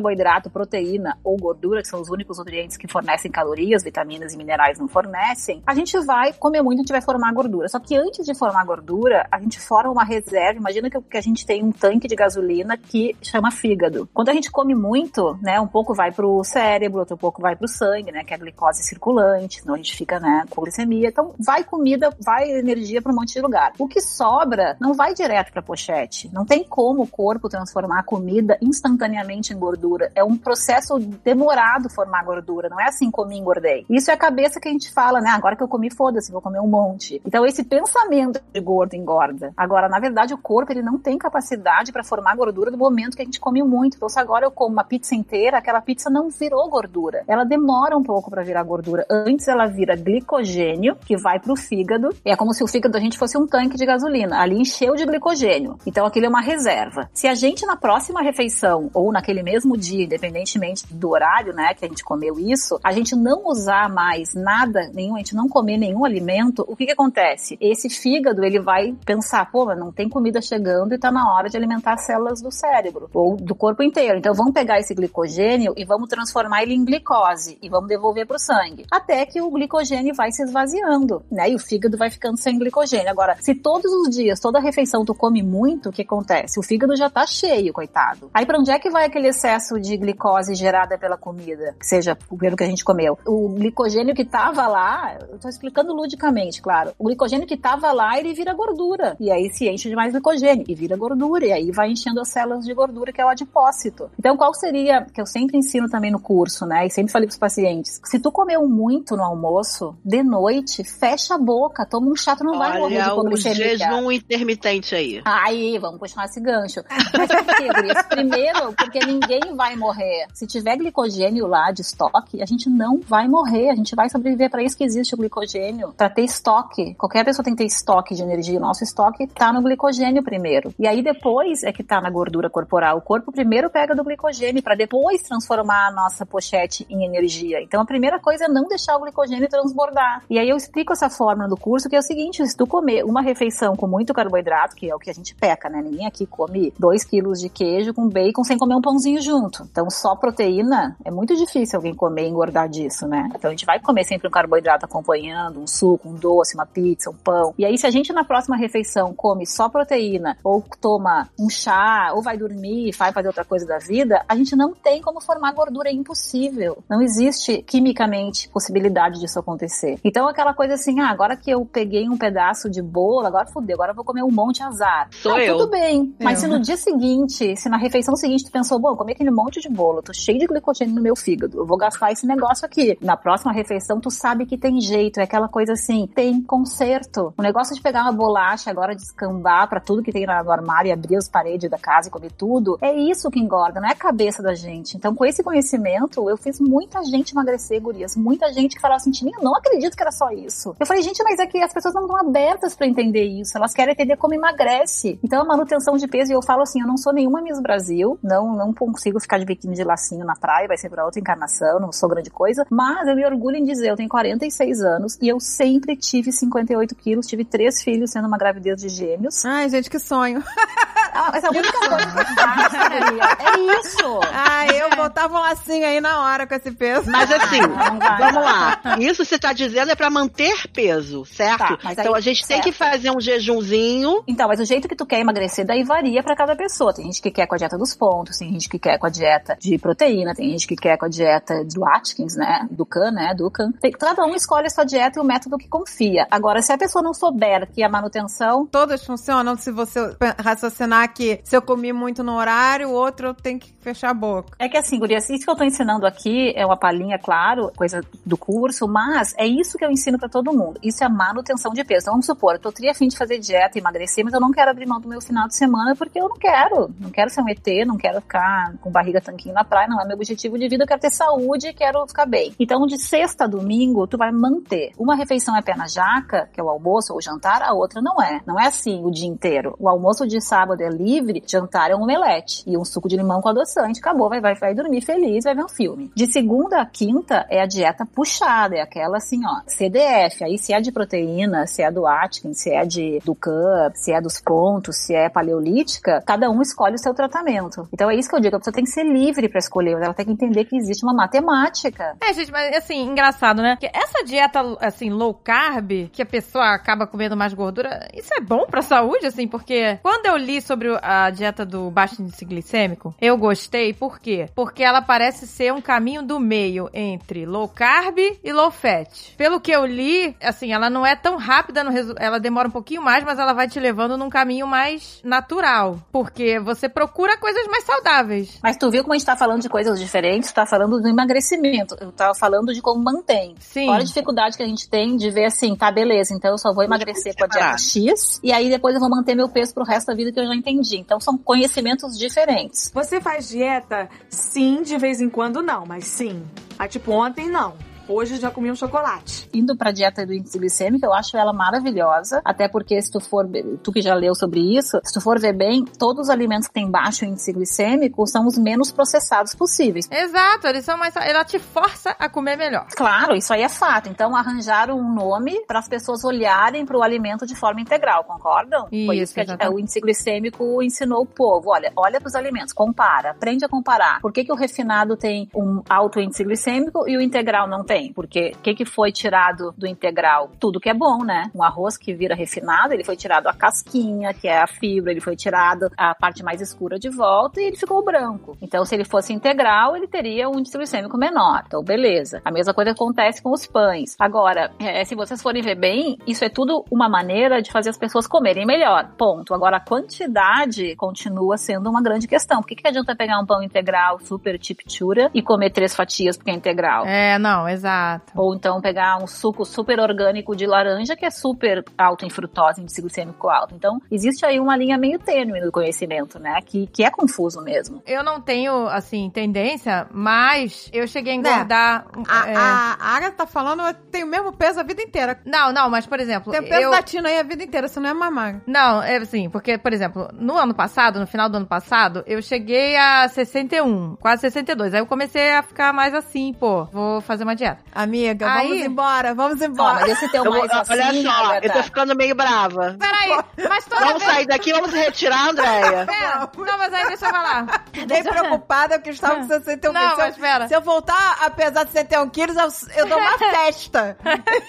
proteína 0.51 1.19
ou 1.23 1.37
gordura, 1.37 1.83
que 1.83 1.89
são 1.89 2.01
os 2.01 2.09
únicos 2.09 2.39
nutrientes 2.39 2.77
que 2.77 2.89
fornecem 2.89 3.31
calorias, 3.31 3.83
vitaminas 3.83 4.33
e 4.33 4.37
minerais 4.37 4.79
não 4.79 4.89
fornecem, 4.89 5.63
a 5.67 5.75
gente 5.75 5.99
vai 6.01 6.33
comer 6.33 6.63
muito, 6.63 6.79
a 6.79 6.83
gente 6.83 6.93
vai 6.93 7.03
formar 7.03 7.33
gordura. 7.33 7.69
Só 7.69 7.79
que 7.79 7.97
antes 7.97 8.25
de 8.25 8.35
formar 8.35 8.65
gordura, 8.65 9.27
a 9.31 9.41
gente 9.41 9.61
forma 9.61 9.91
uma 9.91 10.05
reserva. 10.05 10.59
Imagina 10.59 10.91
que, 10.91 11.19
a 11.19 11.21
gente 11.21 11.45
tem 11.45 11.65
um 11.65 11.73
tanque 11.73 12.07
de 12.07 12.15
gasolina 12.15 12.77
que 12.77 13.17
chama 13.23 13.51
fígado. 13.51 14.09
Quando 14.15 14.29
a 14.29 14.33
gente 14.33 14.51
come 14.51 14.75
muito, 14.75 15.39
né, 15.43 15.61
um 15.61 15.67
pouco 15.67 15.95
vai 15.95 16.13
pro 16.13 16.43
cérebro, 16.45 17.01
outro 17.01 17.17
pouco 17.17 17.43
vai 17.43 17.57
pro 17.57 17.69
sangue, 17.69 18.13
né, 18.13 18.25
que 18.25 18.33
é 18.33 18.37
a 18.37 18.41
glicose 18.41 18.83
circulante, 18.83 19.61
senão 19.61 19.75
a 19.75 19.77
gente 19.79 19.97
fica, 19.97 20.21
né, 20.21 20.45
com 20.51 20.63
glicemia. 20.63 21.09
Então, 21.09 21.35
vai 21.39 21.65
comida, 21.65 22.15
vai 22.25 22.51
energia 22.51 23.03
para 23.03 23.13
um 23.13 23.15
monte 23.15 23.35
de 23.35 23.41
lugar. 23.41 23.73
O 23.79 23.89
que 23.89 24.01
sobra 24.01 24.77
não 24.81 24.95
vai 24.95 25.15
direto 25.15 25.53
pra 25.53 25.63
pochete. 25.63 26.31
Não 26.33 26.45
tem 26.45 26.65
como 26.65 27.03
o 27.03 27.07
corpo 27.07 27.49
transformar 27.49 28.01
a 28.01 28.03
comida 28.03 28.59
instantaneamente 28.61 29.53
em 29.53 29.59
gordura. 29.59 29.88
É 30.14 30.22
um 30.22 30.37
processo 30.37 30.98
demorado 30.98 31.88
formar 31.88 32.24
gordura. 32.24 32.68
Não 32.68 32.81
é 32.81 32.85
assim, 32.85 33.11
comi 33.11 33.38
engordei. 33.38 33.85
Isso 33.88 34.11
é 34.11 34.14
a 34.14 34.16
cabeça 34.16 34.61
que 34.61 34.68
a 34.68 34.72
gente 34.72 34.92
fala, 34.92 35.20
né, 35.20 35.31
agora 35.31 35.57
que 35.57 35.62
eu 35.62 35.68
comi, 35.68 35.90
foda-se, 35.90 36.33
vou 36.33 36.40
comer 36.40 36.61
um 36.61 36.66
monte. 36.66 37.20
Então, 37.24 37.46
esse 37.46 37.64
pensamento 37.64 38.40
de 38.53 38.61
gordo 38.61 38.94
engorda. 38.94 39.53
Agora, 39.57 39.88
na 39.88 39.98
verdade, 39.98 40.35
o 40.35 40.38
corpo, 40.38 40.72
ele 40.72 40.83
não 40.83 40.98
tem 40.98 41.16
capacidade 41.18 41.92
para 41.92 42.05
formar 42.05 42.37
gordura 42.37 42.70
no 42.70 42.79
momento 42.79 43.16
que 43.16 43.22
a 43.22 43.24
gente 43.24 43.40
come 43.40 43.62
muito. 43.62 43.96
Então, 43.96 44.09
se 44.09 44.18
agora 44.18 44.46
eu 44.46 44.51
como 44.51 44.72
uma 44.72 44.85
pizza 44.85 45.14
inteira, 45.14 45.59
aquela 45.59 45.81
pizza 45.81 46.11
não 46.11 46.29
virou 46.29 46.68
gordura. 46.68 47.22
Ela 47.27 47.44
demora 47.44 47.96
um 47.96 48.03
pouco 48.03 48.31
para 48.31 48.42
virar 48.42 48.62
gordura. 48.62 49.07
Antes 49.11 49.48
ela 49.48 49.66
vira 49.66 49.96
glicogênio, 49.96 50.96
que 50.96 51.16
vai 51.16 51.38
pro 51.38 51.57
fígado. 51.57 52.11
É 52.24 52.37
como 52.37 52.53
se 52.53 52.62
o 52.62 52.66
fígado 52.66 52.92
da 52.92 53.01
gente 53.01 53.18
fosse 53.18 53.37
um 53.38 53.46
tanque 53.46 53.77
de 53.77 53.87
gasolina. 53.87 54.40
Ali 54.40 54.61
encheu 54.61 54.94
de 54.94 55.05
glicogênio. 55.05 55.79
Então 55.87 56.07
aquilo 56.07 56.27
é 56.27 56.29
uma 56.29 56.40
reserva. 56.40 57.09
Se 57.12 57.27
a 57.27 57.35
gente 57.35 57.66
na 57.66 57.77
próxima 57.77 58.22
refeição 58.22 58.90
ou 58.92 59.12
naquele 59.12 59.42
mesmo 59.42 59.68
dia, 59.77 60.05
independentemente 60.05 60.85
do 60.91 61.11
horário, 61.11 61.53
né, 61.53 61.75
que 61.75 61.85
a 61.85 61.89
gente 61.89 62.05
comeu 62.05 62.39
isso, 62.39 62.79
a 62.83 62.93
gente 62.93 63.15
não 63.15 63.47
usar 63.47 63.89
mais 63.89 64.35
nada, 64.35 64.91
nenhum, 64.95 65.17
a 65.17 65.19
gente 65.19 65.35
não 65.35 65.49
comer 65.49 65.77
nenhum 65.77 66.05
alimento, 66.05 66.65
o 66.67 66.77
que 66.77 66.87
que 66.87 66.93
acontece? 66.93 67.57
Esse 67.61 67.89
fígado, 67.89 68.45
ele 68.45 68.61
vai 68.61 68.95
pensar, 69.05 69.51
pô, 69.51 69.65
mas 69.65 69.79
não 69.79 69.93
tem 69.93 70.09
comida 70.09 70.41
chegando 70.41 70.95
e 70.95 70.99
tá 70.99 71.11
na 71.11 71.33
hora 71.33 71.49
de 71.49 71.57
alimentar 71.57 71.95
as 71.95 72.07
células 72.07 72.41
do 72.41 72.51
cérebro 72.51 73.09
ou 73.13 73.37
do 73.37 73.55
corpo 73.55 73.83
inteiro. 73.83 74.19
Então 74.19 74.35
vamos 74.35 74.53
pegar 74.53 74.79
esse 74.79 74.95
glicogênio 74.95 75.75
e 75.77 75.85
vamos 75.85 76.09
transformar 76.09 76.63
ele 76.63 76.75
em 76.75 76.85
glicose 76.85 77.59
e 77.63 77.69
vamos 77.69 77.89
devolver 77.89 78.27
pro 78.27 78.39
sangue. 78.39 78.87
Até 78.91 79.27
que 79.27 79.41
o 79.41 79.51
glicogênio 79.51 80.15
vai 80.15 80.31
se 80.31 80.43
esvaziando, 80.43 81.23
né? 81.31 81.51
E 81.51 81.55
o 81.55 81.59
fígado 81.59 81.97
vai 81.97 82.11
ficando 82.11 82.37
sem 82.37 82.59
glicogênio. 82.59 83.11
Agora, 83.11 83.37
se 83.41 83.55
todos 83.55 83.93
os 83.93 84.15
dias, 84.15 84.41
toda 84.41 84.61
refeição 84.61 85.05
tu 85.05 85.15
come 85.15 85.43
muito, 85.43 85.89
o 85.89 85.93
que 85.93 86.03
acontece? 86.03 86.59
O 86.59 86.63
fígado 86.63 86.97
já 86.97 87.11
tá 87.11 87.27
cheio, 87.27 87.73
coitado. 87.73 88.31
Aí 88.33 88.47
pra 88.47 88.59
onde 88.59 88.71
é 88.71 88.79
que 88.79 88.91
vai 88.91 89.07
aquele 89.07 89.29
excesso 89.29 89.58
de 89.81 89.97
glicose 89.97 90.55
gerada 90.55 90.99
pela 90.99 91.16
comida? 91.16 91.75
Que 91.79 91.87
seja 91.87 92.16
pelo 92.38 92.57
que 92.57 92.64
a 92.64 92.66
gente 92.66 92.85
comeu. 92.85 93.18
O 93.27 93.49
glicogênio 93.49 94.14
que 94.14 94.25
tava 94.25 94.66
lá, 94.66 95.18
eu 95.31 95.38
tô 95.38 95.49
explicando 95.49 95.92
ludicamente, 95.94 96.62
claro. 96.62 96.92
O 96.99 97.05
glicogênio 97.05 97.47
que 97.47 97.57
tava 97.57 97.92
lá, 97.92 98.18
ele 98.18 98.33
vira 98.35 98.55
gordura. 98.55 99.16
E 99.21 99.31
aí 99.31 99.51
se 99.51 99.68
enche 99.68 99.88
de 99.88 99.97
mais 99.97 100.12
glicogênio 100.12 100.64
e 100.68 100.75
vira 100.75 100.97
gordura. 100.97 101.47
E 101.47 101.53
aí 101.53 101.71
vai 101.71 101.90
enchendo 101.90 102.21
as 102.21 102.29
células 102.29 102.64
de 102.64 102.75
gordura, 102.75 103.12
que 103.12 103.21
é 103.21 103.25
o 103.25 103.29
adipócito. 103.29 104.11
Então, 104.18 104.37
qual 104.37 104.55
seria, 104.55 105.05
que 105.12 105.21
eu 105.21 105.27
sempre 105.27 105.59
ensino 105.59 105.88
também 105.88 106.11
no 106.11 106.21
curso, 106.21 106.66
né? 106.66 106.87
E 106.87 106.90
sempre 106.90 107.12
falei 107.12 107.27
pros 107.27 107.38
pacientes. 107.38 108.01
Se 108.05 108.18
tu 108.18 108.31
comeu 108.31 108.66
muito 108.68 109.16
no 109.16 109.23
almoço, 109.23 109.97
de 110.05 110.23
noite, 110.23 110.85
fecha 110.85 111.35
a 111.35 111.38
boca, 111.38 111.87
toma 111.87 112.11
um 112.11 112.16
chá, 112.16 112.37
tu 112.37 112.44
não 112.44 112.59
vai 112.59 112.79
morrer 112.79 112.97
de 112.97 113.03
Olha 113.03 113.12
hipoglicemia. 113.12 113.79
jejum 113.79 114.12
intermitente 114.12 114.94
aí. 114.94 115.21
Aí, 115.25 115.79
vamos 115.79 115.99
puxar 115.99 116.25
esse 116.25 116.40
gancho. 116.40 116.81
Mas 117.16 117.29
por 117.29 117.57
quê, 117.57 117.68
gurias? 117.68 118.03
Primeiro, 118.07 118.73
porque 118.75 118.99
ninguém 119.01 119.48
vai 119.55 119.77
morrer. 119.77 120.27
Se 120.33 120.47
tiver 120.47 120.77
glicogênio 120.77 121.47
lá 121.47 121.71
de 121.71 121.83
estoque, 121.83 122.43
a 122.43 122.47
gente 122.47 122.69
não 122.69 123.01
vai 123.01 123.29
morrer. 123.29 123.71
A 123.71 123.75
gente 123.75 123.95
vai 123.95 124.09
sobreviver. 124.09 124.51
Para 124.51 124.63
isso 124.63 124.77
que 124.77 124.85
existe 124.85 125.15
o 125.15 125.19
glicogênio, 125.19 125.93
para 125.97 126.09
ter 126.09 126.23
estoque. 126.23 126.95
Qualquer 126.95 127.25
pessoa 127.25 127.45
tem 127.45 127.55
que 127.55 127.63
ter 127.63 127.67
estoque 127.67 128.15
de 128.15 128.23
energia. 128.23 128.59
O 128.59 128.63
nosso 128.63 128.85
estoque 128.85 129.27
tá 129.27 129.53
no 129.53 129.63
glicogênio 129.63 130.23
primeiro. 130.23 130.73
E 130.79 130.87
aí 130.87 131.03
depois 131.03 131.63
é 131.63 131.73
que 131.73 131.83
tá 131.83 132.01
na 132.01 132.11
gordura 132.11 132.49
corporal. 132.51 132.99
O 132.99 133.03
corpo 133.03 133.33
primeiro 133.33 133.71
pega 133.71 133.95
do 133.95 134.05
glicogênio 134.05 134.63
para 134.63 134.75
depois 134.75 135.23
transformar 135.23 135.89
a 135.89 135.93
nossa 135.93 136.25
pochete 136.27 136.87
em 136.89 137.05
energia. 137.05 137.63
Então 137.63 137.81
a 137.81 137.87
primeira 137.87 138.19
coisa 138.19 138.45
é 138.45 138.49
não 138.49 138.69
deixar 138.69 138.97
o 138.97 139.01
glicogênio 139.01 139.49
transbordar. 139.49 140.23
E 140.29 140.39
aí 140.39 140.49
eu 140.49 140.57
explico 140.57 140.93
essa 140.93 141.09
fórmula 141.09 141.49
do 141.49 141.57
curso 141.57 141.89
que 141.89 141.97
é 141.97 141.99
o 141.99 142.03
seguinte: 142.03 142.47
se 142.47 142.57
tu 142.57 142.67
comer 142.67 143.05
uma 143.05 143.23
refeição 143.23 143.77
com 143.77 143.87
muito 143.87 144.13
carboidrato, 144.13 144.77
que 144.77 144.91
é 144.91 144.95
o 144.95 144.99
que 144.99 145.11
a 145.11 145.15
gente 145.15 145.35
peca, 145.35 145.69
né? 145.69 145.81
Ninguém 145.83 146.07
aqui 146.07 146.27
come 146.27 146.73
2 146.79 147.05
quilos 147.05 147.41
de 147.41 147.49
queijo 147.49 147.95
com 147.95 148.09
bacon 148.09 148.45
sem 148.45 148.59
comer 148.59 148.75
um 148.75 148.81
pãozinho 148.81 149.21
junto. 149.21 149.38
Então 149.70 149.88
só 149.90 150.16
proteína 150.16 150.96
é 151.05 151.11
muito 151.11 151.37
difícil 151.37 151.79
alguém 151.79 151.94
comer 151.94 152.24
e 152.24 152.29
engordar 152.29 152.68
disso, 152.68 153.07
né? 153.07 153.29
Então 153.35 153.48
a 153.48 153.53
gente 153.53 153.64
vai 153.64 153.81
comer 153.81 154.05
sempre 154.05 154.29
um 154.29 154.31
carboidrato 154.31 154.85
acompanhando, 154.85 155.61
um 155.61 155.66
suco, 155.66 156.09
um 156.09 156.14
doce, 156.14 156.55
uma 156.55 156.66
pizza, 156.66 157.11
um 157.11 157.14
pão. 157.14 157.55
E 157.57 157.64
aí 157.64 157.79
se 157.79 157.87
a 157.87 157.90
gente 157.90 158.12
na 158.12 158.24
próxima 158.24 158.57
refeição 158.57 159.14
come 159.14 159.46
só 159.46 159.68
proteína 159.68 160.37
ou 160.42 160.62
toma 160.81 161.29
um 161.38 161.48
chá 161.48 162.12
ou 162.14 162.22
vai 162.22 162.37
dormir 162.37 162.92
vai 162.96 163.12
fazer 163.12 163.29
outra 163.29 163.44
coisa 163.44 163.66
da 163.66 163.79
vida, 163.79 164.24
a 164.29 164.35
gente 164.35 164.57
não 164.57 164.74
tem 164.74 165.01
como 165.01 165.20
formar 165.20 165.53
gordura, 165.53 165.88
é 165.88 165.92
impossível. 165.92 166.83
Não 166.88 167.01
existe 167.01 167.62
quimicamente 167.62 168.48
possibilidade 168.48 169.20
disso 169.20 169.38
acontecer. 169.38 169.98
Então 170.05 170.29
aquela 170.29 170.55
coisa 170.55 170.74
assim, 170.74 171.01
ah, 171.01 171.09
agora 171.09 171.37
que 171.37 171.51
eu 171.51 171.64
peguei 171.64 172.09
um 172.09 172.16
pedaço 172.16 172.68
de 172.70 172.83
bolo, 172.83 173.27
agora 173.27 173.46
fudeu, 173.46 173.77
agora 173.77 173.92
eu 173.92 173.96
vou 173.96 174.05
comer 174.05 174.22
um 174.22 174.31
monte 174.31 174.62
azar. 174.62 175.09
Sou 175.12 175.33
ah, 175.33 175.42
eu. 175.42 175.57
Tudo 175.57 175.70
bem, 175.70 176.14
mas 176.20 176.42
Eu. 176.42 176.48
se 176.51 176.57
no 176.57 176.61
dia 176.61 176.77
seguinte, 176.77 177.57
se 177.57 177.68
na 177.68 177.77
refeição 177.77 178.16
seguinte 178.16 178.44
tu 178.44 178.51
pensou, 178.51 178.79
bom, 178.79 178.90
eu 178.90 178.96
comi 179.29 179.29
aquele 179.29 179.31
monte 179.31 179.61
de 179.61 179.69
bolo, 179.69 180.03
tô 180.03 180.12
cheio 180.12 180.38
de 180.38 180.47
glicogênio 180.47 180.95
no 180.95 181.03
meu 181.03 181.14
fígado, 181.14 181.59
eu 181.59 181.67
vou 181.67 181.77
gastar 181.77 182.12
esse 182.12 182.27
negócio 182.27 182.64
aqui. 182.64 182.99
Na 183.01 183.17
próxima 183.17 183.53
refeição 183.53 184.01
tu 184.01 184.11
sabe 184.11 184.47
que 184.47 184.57
tem 184.57 184.81
jeito, 184.81 185.21
é 185.21 185.25
aquela 185.25 185.49
coisa 185.49 185.73
assim, 185.73 186.07
tem 186.07 186.41
conserto. 186.43 187.33
O 187.37 187.43
negócio 187.43 187.75
de 187.75 187.81
pegar 187.81 188.03
uma 188.03 188.12
bolacha 188.12 188.71
agora, 188.71 188.95
descambar 188.95 189.69
pra 189.69 189.81
tudo 189.81 190.03
que 190.03 190.12
tem 190.12 190.27
no 190.27 190.33
armário 190.33 190.88
e 190.88 190.93
abrir 190.93 191.17
as 191.17 191.29
paredes 191.29 191.71
da 191.71 191.79
casa 191.79 192.09
e 192.09 192.11
comer 192.11 192.33
tudo, 192.33 192.79
é 192.81 192.95
isso 192.95 193.31
que 193.31 193.38
engorda, 193.38 193.81
não 193.81 193.88
é 193.88 193.93
a 193.93 193.97
cabeça 193.97 194.43
da 194.43 194.55
gente. 194.55 194.97
Então 194.97 195.14
com 195.14 195.25
esse 195.25 195.43
conhecimento, 195.43 196.29
eu 196.29 196.37
fiz 196.37 196.61
muita 196.61 197.03
gente 197.05 197.33
emagrecer, 197.33 197.81
gurias, 197.81 198.17
muita 198.17 198.53
gente 198.53 198.77
que 198.77 198.81
falava 198.81 198.97
assim, 198.97 199.11
Tininha, 199.11 199.38
não 199.43 199.55
acredito 199.55 199.97
que 199.97 200.03
era 200.03 200.12
só 200.12 200.31
isso. 200.31 200.75
Eu 200.79 200.87
falei, 200.87 201.03
gente, 201.03 201.23
mas 201.23 201.38
é 201.38 201.47
que 201.47 201.59
as 201.59 201.73
pessoas 201.73 201.95
não 201.95 202.03
estão 202.03 202.21
abertas 202.21 202.75
pra 202.75 202.87
entender 202.87 203.25
isso, 203.25 203.57
elas 203.57 203.75
querem 203.75 203.93
entender 203.93 204.17
como 204.17 204.35
emagrece. 204.35 205.19
Então 205.23 205.43
a 205.43 205.45
manutenção 205.45 205.97
de 205.97 206.07
peso, 206.07 206.33
e 206.33 206.35
eu 206.35 206.43
falo 206.43 206.62
assim, 206.62 206.81
eu 206.81 206.87
não 206.87 206.97
sou 206.97 207.12
nenhuma 207.12 207.43
Miss 207.43 207.61
Brasil, 207.61 208.19
não, 208.23 208.55
não 208.55 208.73
consigo 208.73 209.18
ficar 209.21 209.39
de 209.39 209.45
biquíni 209.45 209.75
de 209.75 209.85
lacinho 209.85 210.25
na 210.25 210.35
praia, 210.35 210.69
vai 210.69 210.77
ser 210.77 210.89
pra 210.89 211.05
outra 211.05 211.21
encarnação, 211.21 211.81
não 211.81 211.93
sou 211.93 212.09
grande 212.09 212.31
coisa, 212.31 212.67
mas 212.71 213.07
eu 213.07 213.15
me 213.15 213.25
orgulho 213.25 213.57
em 213.57 213.65
dizer, 213.65 213.91
eu 213.91 213.97
tenho 213.97 214.09
46 214.09 214.81
anos 214.81 215.19
e 215.21 215.29
eu 215.29 215.41
sempre 215.41 215.97
tive 215.97 216.33
58 216.33 216.95
quilos, 216.95 217.27
tive 217.27 217.45
três 217.45 217.83
filhos 217.83 218.11
sendo 218.11 218.29
uma 218.29 218.39
gravidez 218.39 218.81
de 218.81 218.89
gêmeos. 218.89 219.45
Ai, 219.45 219.69
gente, 219.69 219.91
que 219.91 219.99
sonho. 219.99 220.43
Ah, 221.12 221.31
mas 221.33 221.44
a 221.44 221.49
única 221.51 221.73
coisa 221.73 221.97
que 221.97 222.18
eu 222.31 222.37
faço, 222.37 222.77
Maria, 222.77 223.37
é 223.38 223.81
isso. 223.81 224.21
Ai, 224.33 224.68
eu 224.83 224.90
botava 224.90 225.37
um 225.37 225.40
lacinho 225.40 225.87
aí 225.87 226.01
na 226.01 226.23
hora 226.23 226.47
com 226.47 226.55
esse 226.55 226.71
peso. 226.71 227.11
Mas 227.11 227.31
assim, 227.31 227.61
vai. 227.66 228.18
vamos 228.18 228.44
lá. 228.44 228.81
Isso 228.99 229.25
você 229.25 229.38
tá 229.38 229.53
dizendo 229.53 229.90
é 229.90 229.94
pra 229.94 230.11
manter 230.11 230.68
peso, 230.68 231.25
certo? 231.25 231.59
Tá, 231.59 231.79
mas 231.83 231.99
aí- 231.99 232.05
então 232.05 232.14
a 232.14 232.21
gente 232.21 232.47
tem 232.47 232.61
que 232.61 232.73
certo. 232.73 232.92
fazer 232.92 233.11
um 233.11 233.21
jejumzinho. 233.21 234.23
Então, 234.27 234.49
mas 234.49 234.61
o 234.61 234.64
jeito 234.64 234.88
que 234.88 234.94
tu 234.97 235.07
quer 235.07 235.21
emagrecer 235.21 235.66
daí 235.66 235.83
varia 235.85 236.23
pra 236.23 236.37
cada 236.37 236.55
pessoa. 236.57 236.92
Tem 236.94 237.05
gente 237.07 237.21
que 237.23 237.31
quer 237.31 237.47
com 237.47 237.55
a 237.55 237.59
dieta 237.59 237.77
dos 237.79 237.94
pontos, 237.94 238.38
tem 238.38 238.53
gente 238.53 238.68
que 238.68 238.79
quer 238.79 238.99
com 238.99 239.07
a 239.07 239.11
dieta 239.11 239.57
de 239.61 239.79
proteína, 239.79 240.35
tem 240.35 240.51
gente 240.51 240.66
que 240.66 240.77
quer 240.77 240.97
com 240.97 241.07
a 241.07 241.09
dieta 241.09 241.64
do 241.64 241.85
Atkins, 241.87 242.37
né? 242.37 242.66
Do 242.71 242.85
Can, 242.87 243.11
né? 243.11 243.35
Do 243.35 243.51
Can. 243.51 243.73
Tem, 243.81 243.90
cada 243.92 244.25
um 244.25 244.35
escolhe 244.35 244.66
a 244.66 244.71
sua 244.71 244.85
dieta 244.85 245.18
e 245.18 245.23
o 245.23 245.25
método 245.25 245.57
que 245.59 245.68
confia. 245.68 246.27
Agora, 246.31 246.62
se 246.62 246.73
a 246.73 246.79
pessoa 246.79 247.03
não 247.03 247.12
souber 247.14 247.68
que 247.73 247.83
a 247.83 247.88
manutenção 247.88 248.66
Todas 248.71 249.05
funcionam 249.05 249.57
se 249.57 249.71
você 249.71 250.16
raciocinar 250.42 250.98
que 251.07 251.41
se 251.45 251.57
eu 251.57 251.63
comi 251.63 251.93
muito 251.93 252.23
no 252.25 252.35
horário, 252.37 252.89
o 252.89 252.93
outro 252.93 253.35
tenho 253.35 253.59
que 253.59 253.73
fechar 253.81 254.11
a 254.11 254.15
boca. 254.15 254.57
É 254.59 254.69
que 254.69 254.77
assim, 254.77 254.99
Guria, 254.99 255.19
isso 255.19 255.45
que 255.45 255.51
eu 255.51 255.57
tô 255.57 255.65
ensinando 255.65 256.07
aqui 256.07 256.53
é 256.57 256.65
uma 256.65 256.77
palhinha, 256.77 257.19
claro, 257.19 257.71
coisa 257.77 258.03
do 258.25 258.37
curso, 258.37 258.89
mas 258.89 259.35
é 259.37 259.47
isso 259.47 259.79
que 259.79 259.85
eu 259.85 259.91
ensino 259.91 260.19
pra 260.19 260.29
todo 260.29 260.53
mundo. 260.53 260.79
Isso 260.83 261.05
é 261.05 261.09
manutenção 261.09 261.73
de 261.73 261.85
peso. 261.85 262.05
Então 262.05 262.15
vamos 262.15 262.27
supor, 262.27 262.55
eu 262.55 262.59
tô 262.59 262.73
tri 262.73 262.89
afim 262.89 263.09
de 263.09 263.17
fazer 263.17 263.39
dieta, 263.39 263.79
emagrecer, 263.79 264.25
mas 264.25 264.33
eu 264.33 264.41
não 264.41 264.51
quero 264.51 264.71
abrir 264.71 264.87
mão 264.87 265.01
do 265.01 265.09
meu 265.09 265.21
final 265.21 265.47
de 265.47 265.55
semana 265.55 265.95
porque 265.95 266.19
eu 266.19 266.29
não 266.29 266.37
quero. 266.37 266.91
Não 266.99 267.11
quero 267.11 267.31
ser 267.31 267.43
um 267.43 267.49
ET, 267.49 267.87
não 267.87 267.97
quero 267.97 268.21
ficar 268.21 268.75
com 268.81 268.91
barriga 268.91 269.21
tanquinho 269.21 269.55
na 269.55 269.65
praia, 269.65 269.89
não 269.89 270.01
é 270.01 270.07
meu 270.07 270.17
objetivo 270.17 270.59
de 270.59 270.69
vida, 270.69 270.85
eu 270.85 270.89
quero 270.89 271.01
ter 271.01 271.11
saúde, 271.11 271.73
quero 271.75 272.07
ficar 272.07 272.27
bem. 272.27 272.55
Então 272.59 272.87
de 272.87 272.99
sexta 272.99 273.45
a 273.45 273.47
domingo, 273.47 274.07
tu 274.07 274.17
vai 274.17 274.33
manter. 274.33 274.93
Uma 274.99 275.15
refeição 275.15 275.57
é 275.57 275.63
pé 275.63 275.77
na 275.77 275.87
jaca, 275.87 276.49
que 276.53 276.61
é 276.61 276.65
o 276.65 276.69
almoço 276.69 277.13
ou 277.13 277.19
o 277.19 277.23
jantar, 277.23 277.63
a 277.63 277.73
outra 277.73 278.01
não 278.01 278.23
é. 278.23 278.41
Não 278.47 278.59
é 278.59 278.67
assim 278.67 279.05
o 279.05 279.11
dia 279.11 279.29
inteiro. 279.29 279.75
O 279.79 279.89
almoço 279.89 280.27
de 280.27 280.41
sábado 280.41 280.81
é 280.81 280.88
livre, 280.88 281.42
jantar 281.46 281.90
é 281.90 281.96
um 281.96 282.03
omelete 282.03 282.62
e 282.66 282.77
um 282.77 282.85
suco 282.85 283.09
de 283.09 283.16
limão 283.16 283.40
com 283.40 283.48
adoçante, 283.48 284.01
acabou, 284.01 284.29
vai, 284.29 284.40
vai, 284.40 284.55
vai 284.55 284.74
dormir 284.74 285.01
feliz, 285.03 285.44
vai 285.44 285.55
ver 285.55 285.64
um 285.64 285.68
filme. 285.68 286.11
De 286.14 286.31
segunda 286.31 286.81
a 286.81 286.87
quinta 286.87 287.46
é 287.48 287.61
a 287.61 287.66
dieta 287.66 288.07
puxada, 288.07 288.77
é 288.77 288.81
aquela 288.81 289.18
assim, 289.18 289.40
ó, 289.44 289.62
CDF, 289.66 290.44
aí 290.44 290.59
se 290.59 290.72
é 290.72 290.81
de 290.81 290.92
proteína, 290.92 291.66
se 291.66 291.83
é 291.83 291.90
do 291.90 292.07
Atkins, 292.07 292.61
se 292.61 292.70
é 292.70 292.85
de 292.85 293.18
do 293.24 293.35
Cup, 293.35 293.94
se 293.94 294.12
é 294.12 294.20
dos 294.20 294.40
pontos, 294.40 294.96
se 294.96 295.14
é 295.14 295.29
paleolítica, 295.29 296.22
cada 296.27 296.51
um 296.51 296.62
escolhe 296.62 296.94
o 296.94 296.98
seu 296.98 297.14
tratamento. 297.14 297.88
Então 297.92 298.11
é 298.11 298.16
isso 298.16 298.29
que 298.29 298.37
eu 298.37 298.40
digo, 298.40 298.57
a 298.57 298.59
pessoa 298.59 298.74
tem 298.74 298.85
que 298.85 298.90
ser 298.90 299.05
livre 299.05 299.48
pra 299.48 299.59
escolher, 299.59 299.92
ela 299.92 300.14
tem 300.14 300.27
que 300.27 300.33
entender 300.33 300.64
que 300.64 300.77
existe 300.77 301.05
uma 301.05 301.14
matemática. 301.14 302.16
É, 302.20 302.33
gente, 302.33 302.53
mas 302.53 302.77
assim, 302.77 303.03
engraçado, 303.03 303.62
né? 303.62 303.77
Que 303.79 303.87
essa 303.87 304.24
dieta, 304.24 304.61
assim, 304.81 305.11
low 305.11 305.35
carb, 305.35 306.09
que 306.12 306.22
a 306.22 306.27
pessoa 306.27 306.74
acaba 306.74 307.07
comendo 307.07 307.37
mais 307.37 307.53
gordura, 307.55 308.09
isso 308.14 308.33
é 308.35 308.40
bom 308.40 308.66
pra 308.66 308.83
saúde, 308.83 309.27
assim, 309.27 309.48
porque 309.48 309.98
quando 310.03 310.27
eu 310.27 310.37
li 310.37 310.61
sobre 310.61 310.78
o- 310.87 310.99
a 311.03 311.31
dieta 311.31 311.64
do 311.67 311.91
baixo 311.91 312.23
índice 312.23 312.45
glicêmico, 312.45 313.14
eu 313.21 313.37
gostei, 313.37 313.93
por 313.93 314.21
quê? 314.21 314.49
Porque 314.55 314.83
ela 314.85 315.03
parece 315.03 315.47
ser 315.47 315.73
um 315.73 315.81
caminho 315.81 316.23
do 316.23 316.38
meio 316.38 316.88
entre 316.93 317.45
low 317.47 317.69
carb 317.69 318.19
e 318.19 318.53
low 318.53 318.71
fat. 318.71 319.35
Pelo 319.37 319.61
que 319.61 319.71
eu 319.73 319.85
li, 319.85 320.37
assim, 320.43 320.73
ela 320.73 320.88
não 320.91 321.05
é 321.05 321.17
tão 321.17 321.37
rápida 321.37 321.83
no 321.83 321.91
resultado, 321.91 322.23
ela 322.25 322.38
demora 322.38 322.69
um 322.69 322.71
pouquinho 322.71 323.03
mais, 323.03 323.25
mas 323.25 323.38
ela 323.38 323.53
vai 323.53 323.67
te 323.69 323.81
levando 323.81 324.17
num 324.17 324.29
caminho 324.31 324.67
mais 324.67 325.21
natural, 325.25 325.99
porque 326.12 326.59
você 326.61 326.88
procura 326.88 327.37
coisas 327.38 327.67
mais 327.69 327.85
saudáveis. 327.85 328.59
Mas 328.62 328.77
tu 328.77 328.91
viu 328.91 329.03
como 329.03 329.14
a 329.14 329.17
gente 329.17 329.27
tá 329.27 329.37
falando 329.37 329.62
de 329.62 329.69
coisas 329.69 329.99
diferentes, 329.99 330.51
tu 330.53 330.55
tá 330.55 330.67
falando 330.67 331.01
do 331.01 331.09
emagrecimento, 331.09 331.97
eu 332.01 332.12
tava 332.12 332.35
falando 332.35 332.73
de 332.73 332.81
como 332.83 333.03
mantém. 333.03 333.55
Sim. 333.59 333.88
Olha 333.88 334.01
a 334.03 334.05
dificuldade 334.05 334.57
que 334.57 334.62
a 334.62 334.67
gente 334.67 334.88
tem 334.88 335.17
de 335.17 335.31
ver 335.31 335.47
assim, 335.47 335.75
tá, 335.75 335.91
beleza, 335.91 336.35
então 336.35 336.51
eu 336.51 336.59
só 336.59 336.73
vou 336.73 336.85
emagrecer 336.85 337.35
com 337.37 337.45
a 337.45 337.47
dieta. 337.47 337.79
X, 337.79 338.41
e 338.43 338.53
aí 338.53 338.69
depois 338.69 338.95
eu 338.95 339.01
vou 339.01 339.09
manter 339.09 339.35
meu 339.35 339.49
peso 339.49 339.73
pro 339.73 339.85
resto 339.85 340.09
da 340.09 340.14
vida 340.14 340.33
que 340.33 340.38
eu 340.41 340.47
já 340.47 340.55
entendi. 340.55 340.68
Então 340.97 341.21
são 341.21 341.37
conhecimentos 341.37 342.19
diferentes. 342.19 342.91
Você 342.93 343.21
faz 343.21 343.49
dieta? 343.49 344.09
Sim, 344.29 344.83
de 344.83 344.97
vez 344.99 345.21
em 345.21 345.29
quando 345.29 345.63
não, 345.63 345.87
mas 345.87 346.05
sim. 346.07 346.43
Ah, 346.79 346.87
tipo, 346.87 347.13
ontem 347.13 347.49
não. 347.49 347.75
Hoje 348.09 348.37
já 348.37 348.51
comi 348.51 348.71
um 348.71 348.75
chocolate. 348.75 349.49
Indo 349.53 349.77
pra 349.77 349.90
dieta 349.92 350.25
do 350.25 350.33
índice 350.33 350.59
glicêmico, 350.59 351.05
eu 351.05 351.12
acho 351.12 351.37
ela 351.37 351.53
maravilhosa, 351.53 352.40
até 352.44 352.66
porque 352.68 353.01
se 353.03 353.11
tu 353.11 353.21
for, 353.21 353.47
tu 353.83 353.92
que 353.92 354.01
já 354.01 354.14
leu 354.14 354.35
sobre 354.35 354.61
isso, 354.77 354.99
se 355.05 355.12
tu 355.12 355.21
for 355.21 355.38
ver 355.38 355.53
bem, 355.53 355.85
todos 355.85 356.23
os 356.25 356.31
alimentos 356.31 356.68
que 356.68 356.75
têm 356.75 356.90
baixo 356.90 357.25
índice 357.25 357.53
glicêmico 357.53 358.27
são 358.27 358.47
os 358.47 358.57
menos 358.57 358.90
processados 358.90 359.55
possíveis. 359.55 360.09
Exato, 360.11 360.66
eles 360.66 360.85
são 360.85 360.97
mais. 360.97 361.14
Ela 361.16 361.44
te 361.44 361.59
força 361.59 362.16
a 362.18 362.29
comer 362.29 362.57
melhor. 362.57 362.87
Claro, 362.97 363.35
isso 363.37 363.53
aí 363.53 363.62
é 363.62 363.68
fato. 363.68 364.09
Então 364.09 364.35
arranjaram 364.35 364.99
um 364.99 365.12
nome 365.14 365.61
para 365.66 365.79
as 365.79 365.88
pessoas 365.88 366.25
olharem 366.25 366.87
para 366.87 366.97
o 366.97 367.03
alimento 367.03 367.47
de 367.47 367.55
forma 367.55 367.81
integral, 367.81 368.25
concordam? 368.25 368.88
Foi 368.88 368.97
Isso, 369.16 369.23
isso 369.25 369.35
que 369.35 369.40
a- 369.40 369.44
exatamente. 369.44 369.75
o 369.75 369.79
índice 369.81 370.01
glicêmico 370.01 370.83
ensinou 370.83 371.23
o 371.23 371.27
povo. 371.27 371.71
Olha, 371.71 371.92
olha 371.97 372.21
para 372.21 372.29
os 372.29 372.35
alimentos, 372.35 372.73
compara, 372.73 373.31
aprende 373.33 373.64
a 373.64 373.68
comparar. 373.68 374.21
Por 374.21 374.33
que, 374.33 374.44
que 374.44 374.53
o 374.53 374.57
refinado 374.57 375.16
tem 375.16 375.49
um 375.55 375.83
alto 375.88 376.21
índice 376.21 376.42
glicêmico 376.44 377.09
e 377.09 377.16
o 377.16 377.21
integral 377.21 377.68
não 377.68 377.85
tem? 377.85 377.98
Porque 378.15 378.53
o 378.55 378.59
que, 378.59 378.75
que 378.75 378.85
foi 378.85 379.13
tirado 379.13 379.75
do 379.77 379.87
integral? 379.87 380.51
Tudo 380.59 380.81
que 380.81 380.89
é 380.89 380.95
bom, 380.95 381.25
né? 381.25 381.51
Um 381.55 381.63
arroz 381.63 381.97
que 381.97 382.15
vira 382.15 382.35
refinado, 382.35 382.93
ele 382.93 383.05
foi 383.05 383.17
tirado 383.17 383.47
a 383.47 383.53
casquinha, 383.53 384.33
que 384.33 384.49
é 384.49 384.61
a 384.61 384.67
fibra, 384.67 385.11
ele 385.11 385.21
foi 385.21 385.37
tirado 385.37 385.91
a 385.97 386.15
parte 386.15 386.43
mais 386.43 386.61
escura 386.61 386.99
de 386.99 387.09
volta 387.09 387.61
e 387.61 387.65
ele 387.65 387.77
ficou 387.77 388.05
branco. 388.05 388.57
Então, 388.61 388.85
se 388.85 388.95
ele 388.95 389.05
fosse 389.05 389.33
integral, 389.33 389.97
ele 389.97 390.07
teria 390.07 390.49
um 390.49 390.59
índice 390.59 390.77
glicêmico 390.77 391.17
menor. 391.17 391.63
Então, 391.67 391.83
beleza. 391.83 392.41
A 392.45 392.51
mesma 392.51 392.75
coisa 392.75 392.93
acontece 392.93 393.43
com 393.43 393.51
os 393.51 393.67
pães. 393.67 394.17
Agora, 394.19 394.71
é, 394.79 395.05
se 395.05 395.15
vocês 395.15 395.43
forem 395.43 395.63
ver 395.63 395.75
bem, 395.75 396.19
isso 396.27 396.45
é 396.45 396.49
tudo 396.49 396.85
uma 396.91 397.09
maneira 397.09 397.61
de 397.63 397.71
fazer 397.71 397.91
as 397.91 397.99
pessoas 397.99 398.27
comerem 398.27 398.67
melhor. 398.67 399.11
Ponto. 399.17 399.55
Agora, 399.55 399.79
a 399.79 399.81
quantidade 399.81 400.95
continua 400.97 401.57
sendo 401.57 401.89
uma 401.89 402.03
grande 402.03 402.27
questão. 402.27 402.61
Por 402.61 402.69
que, 402.69 402.77
que 402.77 402.87
adianta 402.87 403.17
pegar 403.17 403.39
um 403.39 403.47
pão 403.47 403.63
integral 403.63 404.19
super 404.21 404.59
chiptura 404.61 405.31
e 405.35 405.43
comer 405.43 405.71
três 405.71 405.95
fatias 405.95 406.37
porque 406.37 406.51
é 406.51 406.55
integral? 406.55 407.07
É, 407.07 407.39
não, 407.39 407.69
exato. 407.69 407.88
Exato. 407.88 408.33
Ou 408.37 408.55
então 408.55 408.81
pegar 408.81 409.22
um 409.22 409.27
suco 409.27 409.64
super 409.64 409.98
orgânico 409.98 410.55
de 410.55 410.66
laranja, 410.66 411.16
que 411.16 411.24
é 411.24 411.31
super 411.31 411.85
alto 411.96 412.24
em 412.24 412.31
frutose, 412.31 412.83
índice 412.83 413.01
glicêmico 413.01 413.48
alto. 413.48 413.74
Então, 413.74 413.98
existe 414.11 414.44
aí 414.44 414.61
uma 414.61 414.77
linha 414.77 414.98
meio 414.98 415.18
tênue 415.18 415.61
no 415.61 415.72
conhecimento, 415.72 416.38
né? 416.38 416.61
Que, 416.64 416.87
que 416.88 417.05
é 417.05 417.11
confuso 417.11 417.61
mesmo. 417.62 418.03
Eu 418.07 418.22
não 418.22 418.40
tenho, 418.40 418.87
assim, 418.88 419.31
tendência, 419.31 420.07
mas 420.12 420.90
eu 420.92 421.07
cheguei 421.07 421.35
a 421.35 421.37
Né? 421.38 421.51
engordar. 421.55 422.07
A, 422.29 422.51
é, 422.51 422.57
a, 422.57 422.96
a 423.01 423.16
Agatha 423.16 423.37
tá 423.38 423.46
falando, 423.46 423.83
eu 423.83 423.94
tenho 424.11 424.27
o 424.27 424.31
mesmo 424.31 424.53
peso 424.53 424.81
a 424.81 424.83
vida 424.83 425.03
inteira. 425.03 425.40
Não, 425.44 425.72
não, 425.72 425.88
mas, 425.88 426.07
por 426.07 426.20
exemplo. 426.20 426.53
Tem 426.53 426.61
o 426.61 426.68
peso 426.68 426.83
eu... 426.83 426.90
da 426.90 427.03
Tina 427.03 427.29
aí 427.29 427.38
a 427.38 427.42
vida 427.42 427.62
inteira, 427.62 427.88
você 427.88 428.01
não 428.01 428.11
é 428.11 428.14
mais 428.14 428.33
magra. 428.33 428.62
Não, 428.66 429.03
é 429.03 429.16
assim, 429.16 429.48
porque, 429.48 429.79
por 429.79 429.92
exemplo, 429.92 430.29
no 430.33 430.57
ano 430.57 430.74
passado, 430.74 431.18
no 431.18 431.27
final 431.27 431.48
do 431.48 431.57
ano 431.57 431.66
passado, 431.66 432.22
eu 432.27 432.42
cheguei 432.42 432.96
a 432.96 433.29
61, 433.29 434.16
quase 434.16 434.42
62. 434.42 434.94
Aí 434.94 435.01
eu 435.01 435.07
comecei 435.07 435.53
a 435.53 435.62
ficar 435.62 435.92
mais 435.92 436.14
assim, 436.14 436.53
pô, 436.53 436.85
vou 436.85 437.20
fazer 437.20 437.44
uma 437.44 437.55
dieta. 437.55 437.78
Amiga, 437.95 438.47
Aí- 438.53 438.69
vamos 438.69 438.83
embora, 438.85 439.35
vamos 439.35 439.61
embora. 439.62 440.09
esse 440.11 440.29
teu 440.31 440.45
Eu 440.45 440.51
mais 440.53 440.71
assim, 440.71 440.93
olha 440.93 441.23
só, 441.23 441.31
Agatha, 441.31 441.67
eu 441.67 441.73
tô 441.73 441.83
ficando 441.83 442.14
meio 442.14 442.35
brava. 442.35 442.97
Peraí, 442.99 443.38
mas 443.69 443.85
toda 443.87 444.05
Vamos 444.05 444.23
vez... 444.23 444.33
sair 444.35 444.47
daqui, 444.47 444.73
vamos 444.73 444.93
retirar, 444.93 445.49
Andréia. 445.49 446.07
Pera, 446.07 446.51
não, 446.57 446.79
mas 446.79 446.95
aí 446.95 447.07
deixa 447.09 447.27
eu 447.27 447.31
falar. 447.31 447.85
Fiquei 447.93 448.23
preocupada 448.23 448.95
porque 448.99 449.11
eu 449.11 449.14
estava 449.14 449.37
com 449.37 449.49
61 449.49 449.93
Não, 449.93 450.01
quilos. 450.01 450.14
Se 450.17 450.21
eu- 450.21 450.27
mas 450.27 450.37
pera. 450.37 450.69
Se 450.69 450.75
eu 450.77 450.81
voltar 450.81 451.38
a 451.43 451.51
pesar 451.51 451.87
61 451.87 452.29
quilos, 452.31 452.57
eu, 452.57 452.99
eu 452.99 453.07
dou 453.07 453.19
uma 453.19 453.37
festa. 453.38 454.17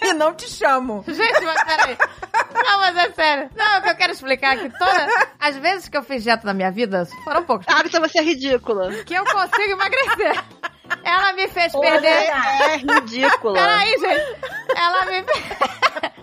e 0.01 0.13
não 0.13 0.33
te 0.33 0.47
chamo. 0.49 1.03
Gente, 1.07 1.41
mas 1.45 1.63
peraí. 1.63 1.97
Não, 2.65 2.79
mas 2.79 2.97
é 2.97 3.11
sério. 3.11 3.49
Não, 3.55 3.79
o 3.79 3.81
que 3.81 3.89
eu 3.89 3.95
quero 3.95 4.13
explicar 4.13 4.55
é 4.57 4.61
que 4.69 4.77
todas 4.79 5.13
as 5.39 5.55
vezes 5.57 5.87
que 5.89 5.97
eu 5.97 6.03
fiz 6.03 6.23
dieta 6.23 6.47
na 6.47 6.53
minha 6.53 6.71
vida, 6.71 7.07
foram 7.23 7.43
poucas, 7.43 7.67
Agatha, 7.73 7.99
você 7.99 8.19
é 8.19 8.23
ridícula. 8.23 8.91
que 9.03 9.13
eu 9.13 9.23
consigo 9.25 9.71
emagrecer. 9.73 10.43
Ela 11.03 11.33
me 11.33 11.47
fez 11.47 11.71
Pô, 11.71 11.81
perder... 11.81 12.09
É 12.09 12.77
ridícula. 12.77 13.53
Peraí, 13.53 13.89
gente. 13.99 14.37
Ela 14.75 15.05
me... 15.05 15.25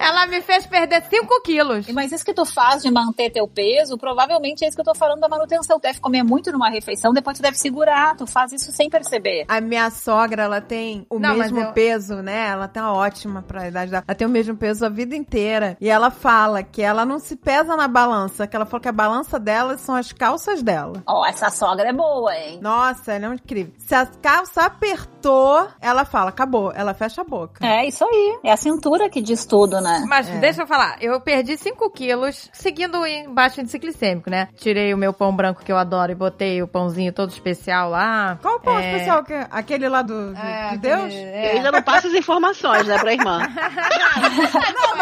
Ela 0.06 0.26
me 0.26 0.40
fez 0.42 0.66
perder 0.66 1.02
5 1.08 1.42
quilos. 1.42 1.88
Mas 1.88 2.12
isso 2.12 2.24
que 2.24 2.32
tu 2.34 2.44
faz 2.44 2.82
de 2.82 2.90
manter 2.90 3.30
teu 3.30 3.48
peso, 3.48 3.98
provavelmente 3.98 4.64
é 4.64 4.68
isso 4.68 4.76
que 4.76 4.80
eu 4.80 4.84
tô 4.92 4.94
falando 4.94 5.20
da 5.20 5.28
manutenção. 5.28 5.78
Tu 5.78 5.82
deve 5.82 6.00
comer 6.00 6.22
muito 6.22 6.52
numa 6.52 6.68
refeição, 6.70 7.12
depois 7.12 7.36
tu 7.38 7.42
deve 7.42 7.56
segurar. 7.58 8.16
Tu 8.16 8.26
faz 8.26 8.52
isso 8.52 8.70
sem 8.72 8.88
perceber. 8.88 9.44
A 9.48 9.60
minha 9.60 9.90
sogra, 9.90 10.44
ela 10.44 10.60
tem 10.60 11.06
o 11.10 11.18
Não, 11.18 11.34
mesmo 11.34 11.58
eu- 11.60 11.72
peso, 11.72 12.16
né? 12.22 12.48
Ela 12.50 12.68
tá 12.68 12.92
ótima 12.92 13.42
pra 13.42 13.66
idade 13.68 13.90
dela. 13.90 14.04
Ela 14.06 14.14
tem 14.16 14.26
o 14.26 14.30
mesmo 14.30 14.56
peso 14.56 14.86
a 14.86 14.88
vida 14.88 15.16
inteira. 15.16 15.76
E 15.80 15.88
ela 15.88 16.10
fala 16.10 16.62
que 16.62 16.82
ela 16.82 17.04
não 17.04 17.18
se 17.18 17.34
pesa 17.36 17.76
na 17.76 17.88
balança, 17.88 18.46
que 18.46 18.54
ela 18.54 18.64
falou 18.66 18.80
que 18.80 18.88
a 18.88 18.92
balança 18.92 19.38
dela 19.40 19.76
são 19.76 19.94
as 19.94 20.12
calças 20.12 20.62
dela. 20.62 21.02
Ó, 21.06 21.26
essa 21.26 21.50
sogra 21.50 21.88
é 21.88 21.92
boa, 21.92 22.34
hein? 22.36 22.58
Nossa, 22.62 23.12
ela 23.12 23.26
é 23.26 23.34
incrível. 23.34 23.72
Se 23.78 23.94
a 23.94 24.06
calça 24.06 24.62
apertou, 24.66 25.66
ela 25.80 26.04
fala, 26.04 26.30
acabou. 26.30 26.72
Ela 26.74 26.94
fecha 26.94 27.22
a 27.22 27.24
boca. 27.24 27.66
É 27.66 27.86
isso 27.86 28.04
aí. 28.04 28.38
É 28.44 28.52
a 28.52 28.56
cintura 28.56 29.08
que 29.08 29.20
diz 29.20 29.44
tudo, 29.44 29.80
né? 29.80 29.95
Mas 30.08 30.26
deixa 30.28 30.62
eu 30.62 30.66
falar, 30.66 30.96
eu 31.00 31.20
perdi 31.20 31.56
5 31.56 31.90
quilos 31.90 32.48
seguindo 32.52 33.04
em 33.06 33.32
baixo 33.32 33.60
índice 33.60 33.78
glicêmico, 33.78 34.28
né? 34.30 34.48
Tirei 34.56 34.92
o 34.92 34.96
meu 34.98 35.12
pão 35.12 35.34
branco 35.34 35.64
que 35.64 35.70
eu 35.72 35.76
adoro 35.76 36.12
e 36.12 36.14
botei 36.14 36.62
o 36.62 36.68
pãozinho 36.68 37.12
todo 37.12 37.30
especial 37.30 37.90
lá. 37.90 38.38
Qual 38.42 38.56
o 38.56 38.60
pão 38.60 38.78
É, 38.78 38.92
especial? 38.92 39.24
que- 39.24 39.46
Aquele 39.50 39.88
lá 39.88 40.02
do, 40.02 40.34
de, 40.34 40.40
é, 40.40 40.70
de 40.72 40.78
Deus? 40.78 41.04
aquele- 41.04 41.20
Eu 41.22 41.26
é. 41.34 41.50
ainda 41.52 41.72
não 41.72 41.82
passo 41.82 42.06
as 42.08 42.14
informações, 42.14 42.86
né, 42.86 42.98
pra 42.98 43.12
irmã. 43.12 43.40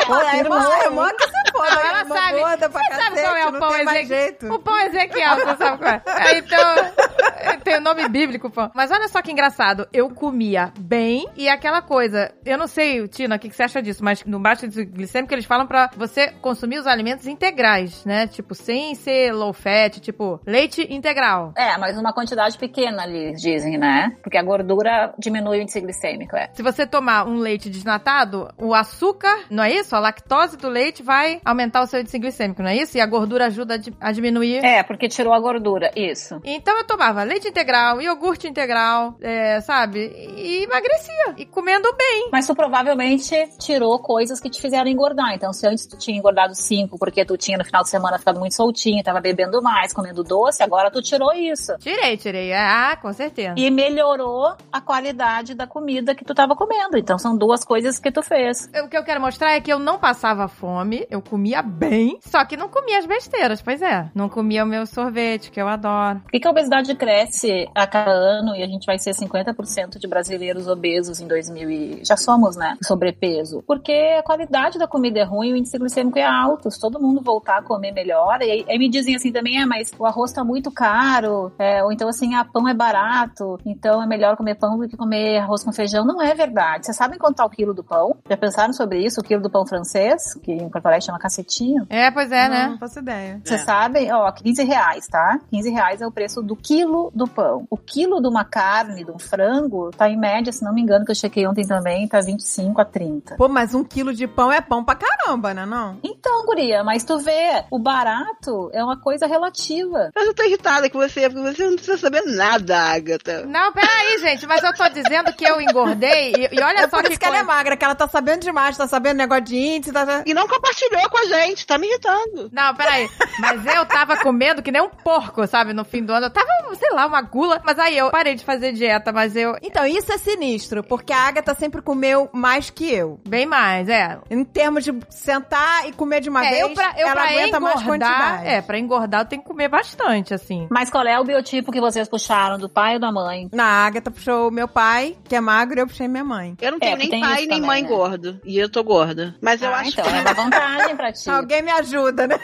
Pô, 0.07 0.14
a 0.14 0.37
irmã, 0.37 0.59
a 0.68 0.85
irmã 0.85 1.09
que 1.16 1.24
se 1.24 1.52
foda. 1.52 1.70
Não, 1.74 1.78
a 1.83 1.87
ela 1.88 1.98
irmã 2.00 2.16
sabe. 2.16 2.38
Você 2.38 2.59
sabe 2.59 2.88
cacete, 2.88 3.22
qual 3.22 3.37
é 3.37 3.46
o 3.46 3.52
não 3.52 3.61
pão 3.61 3.76
Ezequiel? 3.76 4.54
O 4.54 4.59
pão 4.59 4.80
Ezequiel, 4.80 5.37
você 5.37 5.57
sabe 5.57 5.78
qual 5.78 5.90
é. 5.90 6.02
É, 6.07 6.38
Então, 6.38 7.59
tem 7.64 7.76
o 7.78 7.80
nome 7.80 8.09
bíblico, 8.09 8.50
pão. 8.50 8.70
Mas 8.74 8.90
olha 8.90 9.09
só 9.09 9.22
que 9.22 9.33
engraçado. 9.33 9.87
Eu 9.92 10.11
comia 10.11 10.72
bem 10.78 11.28
e 11.37 11.48
aquela 11.48 11.80
coisa. 11.83 12.33
Eu 12.44 12.59
não 12.59 12.66
sei, 12.66 13.07
Tina, 13.09 13.37
o 13.37 13.38
que, 13.38 13.48
que 13.48 13.57
você 13.57 13.62
acha 13.62 13.80
disso, 13.83 14.04
mas 14.04 14.24
no 14.24 14.38
baixo 14.40 14.66
índice 14.66 14.84
glicêmico 14.85 15.33
eles 15.35 15.44
falam 15.44 15.66
pra 15.66 15.90
você 15.97 16.29
consumir 16.40 16.79
os 16.79 16.87
alimentos 16.87 17.27
integrais, 17.27 18.05
né? 18.05 18.27
Tipo, 18.27 18.55
sem 18.55 18.94
ser 18.94 19.33
low 19.33 19.53
fat, 19.53 20.01
tipo, 20.01 20.40
leite 20.47 20.87
integral. 20.90 21.53
É, 21.57 21.77
mas 21.79 21.99
uma 21.99 22.12
quantidade 22.12 22.59
pequena 22.59 23.03
ali, 23.03 23.33
dizem, 23.35 23.79
né? 23.79 24.16
Porque 24.23 24.38
a 24.38 24.42
gordura 24.42 25.14
diminui 25.18 25.59
o 25.59 25.62
índice 25.62 25.81
glicêmico, 25.81 26.37
é. 26.37 26.51
Se 26.53 26.62
você 26.62 26.87
tomar 26.87 27.27
um 27.27 27.37
leite 27.37 27.68
desnatado, 27.68 28.49
o 28.59 28.75
açúcar, 28.75 29.44
não 29.51 29.62
é 29.62 29.73
isso? 29.73 29.94
A 29.94 30.01
lactose 30.01 30.57
do 30.57 30.68
leite 30.68 31.03
vai 31.03 31.40
aumentar 31.44 31.83
o 31.83 31.87
seu 31.87 32.01
índice 32.01 32.18
glicêmico, 32.18 32.62
não 32.62 32.70
é 32.70 32.77
isso? 32.77 32.97
E 32.97 33.01
a 33.01 33.07
gordura 33.07 33.47
ajuda 33.47 33.81
a 34.01 34.12
diminuir. 34.12 34.64
É, 34.64 34.83
porque 34.83 35.09
tirou 35.09 35.33
a 35.33 35.40
gordura, 35.40 35.90
isso. 35.97 36.40
Então 36.44 36.77
eu 36.77 36.85
tomava 36.85 37.23
leite 37.23 37.49
integral, 37.49 38.01
iogurte 38.01 38.49
integral, 38.49 39.16
é, 39.20 39.61
sabe? 39.61 40.12
E 40.37 40.64
emagrecia. 40.64 41.35
E 41.37 41.47
comendo 41.47 41.88
bem. 41.97 42.29
Mas 42.33 42.47
tu 42.47 42.55
provavelmente 42.55 43.35
tirou 43.59 43.99
coisas 43.99 44.40
que 44.40 44.51
te 44.51 44.61
fizeram 44.64 44.88
engordar. 44.88 45.35
Então, 45.35 45.53
se 45.53 45.66
antes 45.66 45.87
tu 45.87 45.98
tinha 45.98 46.16
engordado 46.16 46.55
5 46.55 46.98
porque 46.98 47.22
tu 47.22 47.37
tinha 47.37 47.59
no 47.59 47.64
final 47.64 47.83
de 47.83 47.90
semana 47.90 48.18
ficado 48.18 48.40
muito 48.40 48.55
soltinho, 48.55 49.03
tava 49.03 49.20
bebendo 49.20 49.61
mais, 49.61 49.92
comendo 49.92 50.24
doce, 50.24 50.62
agora 50.62 50.90
tu 50.90 51.03
tirou 51.03 51.35
isso. 51.35 51.77
Tirei, 51.79 52.16
tirei. 52.16 52.55
Ah, 52.55 52.96
com 53.00 53.12
certeza. 53.12 53.55
E 53.59 53.70
melhorou 53.70 54.55
a 54.72 54.81
qualidade 54.81 55.55
da 55.55 55.66
comida 55.66 56.14
que 56.14 56.24
tu 56.24 56.35
tava 56.35 56.57
comendo. 56.57 56.96
Então, 56.96 57.18
são 57.18 57.37
duas 57.37 57.62
coisas 57.62 57.98
que 57.98 58.11
tu 58.11 58.22
fez. 58.22 58.70
O 58.83 58.88
que 58.88 58.96
eu 58.96 59.05
quero 59.05 59.20
mostrar 59.20 59.53
é 59.53 59.61
que 59.61 59.72
eu 59.72 59.79
não 59.79 59.98
passava 59.98 60.48
fome, 60.48 61.07
eu 61.11 61.20
comia 61.20 61.61
bem, 61.61 62.18
só 62.22 62.42
que 62.44 62.57
não 62.57 62.68
comia 62.68 62.98
as 62.98 63.07
besteiras, 63.07 63.61
pois 63.61 63.83
é. 63.83 64.09
Não 64.14 64.29
comia 64.31 64.64
o 64.64 64.66
meu 64.66 64.87
sorvete, 64.87 65.50
que 65.50 65.61
eu 65.61 65.68
adoro. 65.68 66.20
Por 66.20 66.31
que, 66.33 66.40
que 66.40 66.48
a 66.48 66.50
obesidade 66.50 66.94
cresce 66.94 67.68
a 67.74 67.87
cada 67.87 68.11
ano 68.11 68.57
e 68.57 68.62
a 68.62 68.66
gente 68.66 68.87
vai 68.87 68.98
ser 68.98 69.11
50% 69.11 69.98
de 69.98 70.09
brasileiros 70.09 70.66
obesos 70.68 71.20
em 71.20 71.29
2000 71.29 71.70
e... 71.70 72.05
Já 72.05 72.16
somos, 72.16 72.57
né? 72.57 72.77
Sobrepeso. 72.83 73.62
Porque 73.66 73.92
a 74.18 74.22
qualidade 74.22 74.54
da 74.55 74.87
comida 74.87 75.19
é 75.21 75.25
ruim, 75.25 75.53
o 75.53 75.57
índice 75.57 75.79
glicêmico 75.79 76.19
é 76.19 76.25
alto. 76.25 76.71
Se 76.71 76.81
todo 76.81 77.01
mundo 77.01 77.21
voltar 77.21 77.59
a 77.59 77.62
comer 77.62 77.93
melhor, 77.93 78.40
e 78.40 78.51
aí, 78.51 78.67
aí 78.69 78.79
me 78.79 78.88
dizem 78.88 79.17
assim 79.17 79.33
também, 79.33 79.61
é, 79.61 79.67
mas 79.67 79.93
o 79.99 80.07
arroz 80.07 80.33
tá 80.33 80.45
muito 80.45 80.71
caro, 80.71 81.53
é, 81.59 81.83
ou 81.83 81.93
então 81.93 82.09
assim, 82.09 82.35
ah, 82.35 82.45
pão 82.45 82.69
é 82.69 82.75
barato, 82.75 83.59
então 83.67 84.03
é 84.03 84.07
melhor 84.07 84.37
comer 84.37 84.55
pão 84.55 84.79
do 84.79 84.88
que 84.88 84.97
comer 84.97 85.38
arroz 85.38 85.64
com 85.64 85.73
feijão. 85.73 86.05
Não 86.05 86.23
é 86.23 86.35
verdade. 86.35 86.87
Vocês 86.87 86.97
sabem 86.97 87.19
quanto 87.19 87.37
tá 87.37 87.45
o 87.45 87.51
quilo 87.51 87.75
do 87.75 87.83
pão? 87.83 88.17
Já 88.29 88.37
pensaram 88.37 88.73
sobre 88.73 89.05
isso? 89.05 89.21
O 89.21 89.25
quilo 89.25 89.43
do 89.43 89.51
pão 89.51 89.67
francês, 89.67 90.35
que 90.43 90.53
em 90.53 90.69
Porto 90.69 90.87
Alegre 90.87 91.07
chama 91.07 91.19
cacetinho? 91.19 91.87
É, 91.90 92.11
pois 92.11 92.31
é, 92.31 92.49
Não, 92.49 92.55
né? 92.55 92.67
não 92.69 92.79
faço 92.79 93.01
ideia. 93.01 93.40
Vocês 93.45 93.61
sabem? 93.62 94.12
Ó, 94.12 94.31
15 94.31 94.62
reais, 94.64 95.07
tá? 95.09 95.40
15 95.51 95.71
reais 95.71 96.01
é 96.01 96.07
o 96.07 96.12
preço 96.12 96.43
do 96.43 96.55
quilo 96.55 97.11
do 97.14 97.27
pão. 97.27 97.67
O 97.69 97.77
quilo 97.77 98.21
de 98.21 98.29
uma 98.29 98.45
carne, 98.45 99.05
de 99.05 99.11
um 99.11 99.19
frango, 99.19 99.90
tá 99.90 100.09
em 100.09 100.17
média, 100.17 100.53
se 100.53 100.64
não 100.64 100.73
me 100.73 100.81
engano, 100.81 101.05
que 101.05 101.11
eu 101.11 101.14
chequei 101.14 101.47
ontem 101.47 101.67
também, 101.67 102.07
tá 102.07 102.21
25 102.21 102.81
a 102.81 102.85
30. 102.85 103.37
Pô, 103.37 103.49
mas 103.49 103.75
um 103.75 103.83
quilo 103.85 104.12
de 104.12 104.27
pão 104.27 104.43
é 104.52 104.61
pão 104.61 104.85
pra 104.85 104.94
caramba, 104.94 105.54
né 105.54 105.66
não? 105.66 105.98
Então, 106.02 106.44
guria, 106.46 106.83
mas 106.85 107.04
tu 107.04 107.18
vê, 107.18 107.64
o 107.70 107.78
barato 107.78 108.70
é 108.72 108.83
uma 108.83 108.98
coisa 109.00 109.26
relativa. 109.26 110.11
Mas 110.14 110.26
eu 110.26 110.35
tô 110.35 110.42
irritada 110.44 110.88
com 110.90 110.98
você, 110.98 111.28
porque 111.28 111.54
você 111.54 111.64
não 111.64 111.76
precisa 111.76 111.98
saber 111.98 112.22
nada, 112.22 112.78
Agatha. 112.78 113.44
Não, 113.46 113.72
peraí, 113.72 114.18
gente, 114.20 114.46
mas 114.46 114.62
eu 114.62 114.74
tô 114.74 114.88
dizendo 114.88 115.33
que 115.33 115.44
eu 115.44 115.61
engordei 115.61 116.33
e, 116.33 116.57
e 116.57 116.62
olha 116.62 116.80
É 116.80 116.88
só 116.88 116.96
por 116.96 117.04
que 117.04 117.11
isso 117.11 117.20
que 117.20 117.26
ela 117.26 117.38
é 117.38 117.42
magra, 117.42 117.76
que 117.76 117.85
ela 117.85 117.94
tá 117.94 118.09
sabendo 118.09 118.40
demais, 118.40 118.76
tá 118.76 118.87
sabendo 118.87 119.18
negócio 119.18 119.44
de 119.44 119.57
índice, 119.57 119.92
tá... 119.92 120.22
E 120.26 120.35
não 120.35 120.46
compartilhou 120.46 121.09
com 121.09 121.18
a 121.18 121.24
gente, 121.26 121.66
tá 121.66 121.78
me 121.78 121.88
irritando. 121.88 122.50
Não, 122.52 122.74
peraí. 122.74 123.09
Mas 123.38 123.64
eu 123.66 123.85
tava 123.87 124.16
comendo 124.16 124.62
que 124.62 124.70
nem 124.70 124.83
um 124.83 124.88
porco, 124.88 125.46
sabe? 125.46 125.72
No 125.72 125.85
fim 125.85 126.04
do 126.04 126.12
ano. 126.12 126.26
Eu 126.26 126.30
tava, 126.30 126.48
sei 126.76 126.90
lá, 126.90 127.07
uma 127.07 127.22
gula. 127.22 127.61
Mas 127.64 127.78
aí 127.78 127.96
eu 127.96 128.11
parei 128.11 128.35
de 128.35 128.44
fazer 128.44 128.72
dieta, 128.72 129.12
mas 129.12 129.37
eu. 129.37 129.57
Então, 129.62 129.87
isso 129.87 130.12
é 130.12 130.18
sinistro, 130.18 130.83
porque 130.83 131.12
a 131.12 131.28
Agatha 131.28 131.54
sempre 131.54 131.83
comeu 131.83 132.28
mais 132.33 132.70
que 132.70 132.92
eu. 132.92 133.20
Bem 133.26 133.46
mais, 133.46 133.88
é. 133.88 134.18
Em 134.35 134.44
termos 134.44 134.85
de 134.85 134.92
sentar 135.11 135.88
e 135.88 135.92
comer 135.92 136.20
de 136.20 136.29
uma 136.29 136.44
É, 136.44 136.51
vez, 136.51 136.61
eu 136.62 136.70
pra, 136.75 136.92
eu 136.97 137.07
ela 137.07 137.12
pra 137.14 137.25
aguenta 137.31 137.61
mais 137.61 137.81
engordar. 137.83 138.09
quantidade. 138.18 138.49
É, 138.49 138.62
pra 138.62 138.79
engordar 138.79 139.20
eu 139.23 139.25
tenho 139.27 139.42
que 139.42 139.49
comer 139.49 139.68
bastante, 139.68 140.35
assim. 140.35 140.66
Mas 140.70 140.90
qual 140.90 141.05
é 141.07 141.18
o 141.18 141.25
biotipo 141.25 141.70
que 141.73 141.81
vocês 141.81 142.09
puxaram, 142.09 142.59
do 142.59 142.68
pai 142.68 142.94
ou 142.94 143.01
da 143.01 143.12
mãe? 143.12 143.49
Na 143.53 143.64
Agatha 143.64 144.11
puxou 144.11 144.49
o 144.49 144.51
meu 144.51 144.66
pai, 144.68 145.16
que 145.29 145.37
é 145.37 145.40
magro, 145.40 145.79
e 145.79 145.83
eu 145.83 145.87
puxei 145.87 146.09
minha 146.09 146.25
mãe. 146.25 146.57
Eu 146.61 146.73
não 146.73 146.79
tenho 146.79 146.94
É, 146.94 146.97
nem 146.97 147.09
pai 147.11 147.20
nem 147.20 147.49
também, 147.49 147.61
mãe 147.66 147.83
né? 147.83 147.88
gordo. 147.88 148.40
E 148.44 148.59
eu 148.59 148.68
tô 148.68 148.83
gorda. 148.83 149.35
Mas 149.40 149.62
eu 149.62 149.68
ah, 149.73 149.79
acho 149.79 149.90
então 149.90 150.05
que. 150.05 150.11
é 150.11 150.20
uma 150.20 150.33
vantagem 150.33 150.97
pra 150.97 151.12
ti. 151.12 151.29
Alguém 151.31 151.62
me 151.62 151.70
ajuda, 151.70 152.27
né? 152.27 152.38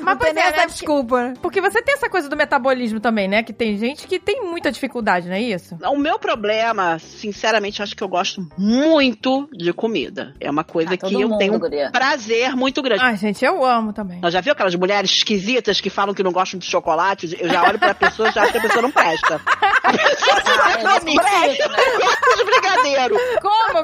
Não 0.00 0.16
pois 0.16 0.18
tem 0.18 0.34
nem 0.34 0.44
é, 0.44 0.48
essa 0.48 0.56
né? 0.58 0.66
desculpa. 0.66 1.34
Porque 1.42 1.60
você 1.60 1.82
tem 1.82 1.94
essa 1.94 2.08
coisa 2.08 2.28
do 2.28 2.36
metabolismo 2.36 3.00
também, 3.00 3.28
né? 3.28 3.42
Que 3.42 3.52
tem 3.52 3.76
gente 3.76 4.06
que 4.06 4.18
tem 4.18 4.42
muita 4.44 4.70
dificuldade, 4.70 5.28
não 5.28 5.34
é 5.34 5.40
isso? 5.40 5.76
O 5.90 5.96
meu 5.96 6.18
problema, 6.18 6.98
sinceramente, 6.98 7.80
eu 7.80 7.84
acho 7.84 7.96
que 7.96 8.02
eu 8.02 8.08
gosto 8.08 8.46
muito 8.58 9.48
de 9.52 9.72
comida. 9.72 10.34
É 10.40 10.50
uma 10.50 10.64
coisa 10.64 10.90
Ah, 10.94 10.94
todo 11.00 11.10
que 11.10 11.22
eu 11.22 11.28
mundo, 11.28 11.38
tenho 11.38 11.54
um 11.54 11.58
guria. 11.58 11.90
prazer 11.90 12.54
muito 12.54 12.80
grande. 12.82 13.02
Ai, 13.02 13.16
gente, 13.16 13.44
eu 13.44 13.64
amo 13.64 13.92
também. 13.92 14.20
Nós 14.20 14.32
já 14.32 14.40
viu 14.40 14.52
aquelas 14.52 14.74
mulheres 14.74 15.10
esquisitas 15.10 15.80
que 15.80 15.90
falam 15.90 16.14
que 16.14 16.22
não 16.22 16.32
gostam 16.32 16.58
de 16.60 16.66
chocolate? 16.66 17.36
Eu 17.40 17.48
já 17.48 17.62
olho 17.62 17.78
pra 17.78 17.94
pessoa 17.94 18.28
e 18.28 18.32
já 18.32 18.42
acho 18.42 18.52
que 18.52 18.58
a 18.58 18.62
pessoa 18.62 18.82
não 18.82 18.90
presta. 18.90 19.40
A 19.82 19.92
pessoa 19.92 20.36
Ah, 20.36 20.78
não 20.84 20.90
é 20.92 21.00
presta. 21.00 21.68
Não 21.68 21.98
gosta 22.00 22.36
de 22.36 22.44
brigadeiro. 22.44 23.16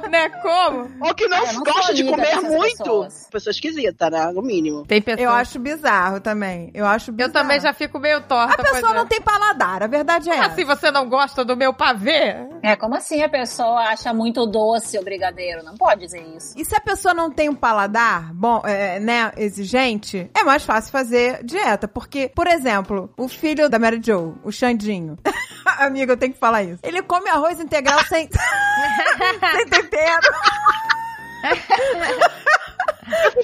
Como, 0.07 0.11
né? 0.11 0.29
Como? 0.43 0.91
Ou 1.09 1.15
que 1.15 1.29
não, 1.29 1.45
eu 1.47 1.53
não 1.55 1.63
gosta 1.63 1.95
de 1.95 2.03
amiga 2.03 2.17
comer 2.17 2.41
muito. 2.43 2.79
pessoas. 2.79 3.29
Pessoa 3.31 3.51
esquisita, 3.51 4.11
né? 4.11 4.31
No 4.33 4.43
mínimo. 4.43 4.85
Tem 4.87 5.03
pessoas. 5.03 5.25
Eu 5.25 5.31
acho 5.31 5.59
bizarro 5.59 6.21
também. 6.21 6.71
Eu 6.75 6.87
acho 6.87 7.11
Eu 7.11 7.15
bizarro. 7.15 7.33
também 7.33 7.61
já 7.61 7.73
fico 7.73 7.99
meio 7.99 8.21
torta. 8.23 8.55
A 8.55 8.73
pessoa 8.73 8.93
é. 8.93 8.95
não 8.95 9.07
tem 9.07 9.21
paladar. 9.21 9.83
A 9.83 9.87
verdade 9.87 10.31
é 10.31 10.35
essa. 10.37 10.47
Assim 10.47 10.65
você 10.65 10.91
não 10.91 11.09
gosta 11.09 11.45
do 11.45 11.57
meu 11.57 11.73
pavê? 11.75 12.37
É, 12.63 12.75
como 12.77 12.95
assim 12.95 13.23
a 13.23 13.29
pessoa 13.29 13.81
acha 13.81 14.13
muito 14.13 14.47
doce 14.47 14.99
o 14.99 15.03
brigadeiro? 15.03 15.63
Não 15.63 15.75
pode 15.75 16.01
dizer 16.01 16.23
isso. 16.37 16.55
E 16.57 16.65
se 16.65 16.75
a 16.75 16.81
pessoa 16.81 17.15
não 17.15 17.31
tem 17.31 17.49
um 17.49 17.55
paladar 17.55 18.33
bom, 18.33 18.63
é, 18.65 18.99
né, 19.01 19.33
exigente, 19.37 20.31
é 20.35 20.43
mais 20.43 20.65
fácil 20.65 20.91
fazer 20.91 21.43
dieta. 21.45 21.87
Porque, 21.89 22.31
por 22.35 22.47
exemplo, 22.47 23.11
o 23.17 23.29
filho 23.29 23.69
da 23.69 23.79
Mary 23.79 24.01
Jo, 24.03 24.35
o 24.43 24.51
Xandinho. 24.51 25.19
Amigo, 25.79 26.13
eu 26.13 26.17
tenho 26.17 26.33
que 26.33 26.39
falar 26.39 26.63
isso. 26.63 26.79
Ele 26.83 27.03
come 27.03 27.29
arroz 27.29 27.61
integral 27.61 28.03
sem, 28.05 28.29
sem 29.53 29.67
tempero. 29.67 29.96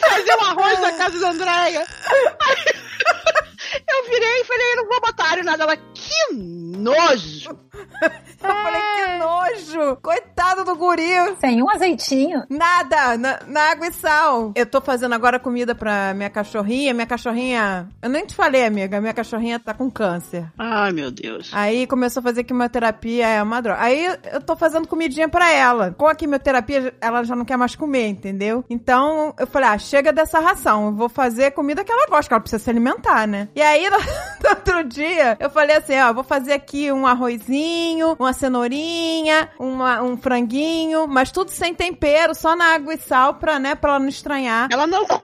Fazer 0.00 0.34
um 0.34 0.44
arroz 0.44 0.80
na 0.80 0.92
casa 0.92 1.20
da 1.20 1.30
Andréia. 1.30 1.84
Eu 3.74 4.04
virei 4.04 4.40
e 4.40 4.44
falei, 4.44 4.76
não 4.76 4.88
vou 4.88 5.00
botar 5.00 5.30
alho 5.30 5.44
nada. 5.44 5.62
Ela, 5.64 5.76
que 5.76 6.34
nojo. 6.34 7.56
Eu 8.42 8.50
falei, 8.50 8.80
que 8.96 9.18
nojo! 9.18 9.96
Coitado 10.02 10.64
do 10.64 10.74
guri! 10.74 11.36
Sem 11.40 11.62
um 11.62 11.70
azeitinho. 11.70 12.42
Nada, 12.50 13.16
na, 13.16 13.38
na 13.46 13.70
água 13.70 13.86
e 13.86 13.92
sal. 13.92 14.52
Eu 14.56 14.66
tô 14.66 14.80
fazendo 14.80 15.14
agora 15.14 15.38
comida 15.38 15.76
pra 15.76 16.12
minha 16.12 16.28
cachorrinha. 16.28 16.92
Minha 16.92 17.06
cachorrinha. 17.06 17.88
Eu 18.02 18.10
nem 18.10 18.26
te 18.26 18.34
falei, 18.34 18.66
amiga. 18.66 19.00
Minha 19.00 19.14
cachorrinha 19.14 19.60
tá 19.60 19.72
com 19.72 19.88
câncer. 19.88 20.50
Ai, 20.58 20.90
meu 20.90 21.12
Deus. 21.12 21.50
Aí 21.52 21.86
começou 21.86 22.20
a 22.20 22.24
fazer 22.24 22.42
quimioterapia, 22.42 23.28
é 23.28 23.42
uma 23.42 23.62
droga. 23.62 23.80
Aí 23.80 24.06
eu 24.32 24.40
tô 24.42 24.56
fazendo 24.56 24.88
comidinha 24.88 25.28
pra 25.28 25.50
ela. 25.52 25.92
Com 25.92 26.08
a 26.08 26.14
quimioterapia, 26.14 26.92
ela 27.00 27.22
já 27.22 27.36
não 27.36 27.44
quer 27.44 27.56
mais 27.56 27.76
comer, 27.76 28.08
entendeu? 28.08 28.64
Então 28.68 29.32
eu 29.38 29.46
falei, 29.46 29.68
ah, 29.68 29.78
chega 29.78 30.12
dessa 30.12 30.40
ração. 30.40 30.86
Eu 30.86 30.92
vou 30.92 31.08
fazer 31.08 31.52
comida 31.52 31.84
que 31.84 31.92
ela 31.92 32.08
gosta, 32.08 32.28
que 32.28 32.34
ela 32.34 32.40
precisa 32.40 32.62
se 32.62 32.70
alimentar, 32.70 33.28
né? 33.28 33.48
E 33.54 33.61
aí, 33.62 33.88
no, 33.90 33.98
no 33.98 34.50
outro 34.50 34.84
dia, 34.84 35.36
eu 35.40 35.50
falei 35.50 35.76
assim, 35.76 35.98
ó, 36.00 36.12
vou 36.12 36.24
fazer 36.24 36.52
aqui 36.52 36.90
um 36.92 37.06
arrozinho, 37.06 38.16
uma 38.18 38.32
cenourinha, 38.32 39.50
uma, 39.58 40.02
um 40.02 40.16
franguinho, 40.16 41.06
mas 41.06 41.30
tudo 41.30 41.50
sem 41.50 41.74
tempero, 41.74 42.34
só 42.34 42.56
na 42.56 42.74
água 42.74 42.94
e 42.94 42.98
sal 42.98 43.34
pra, 43.34 43.58
né, 43.58 43.74
pra 43.74 43.90
ela 43.92 43.98
não 43.98 44.08
estranhar. 44.08 44.68
Ela 44.70 44.86
não 44.86 45.06
comeu. 45.06 45.22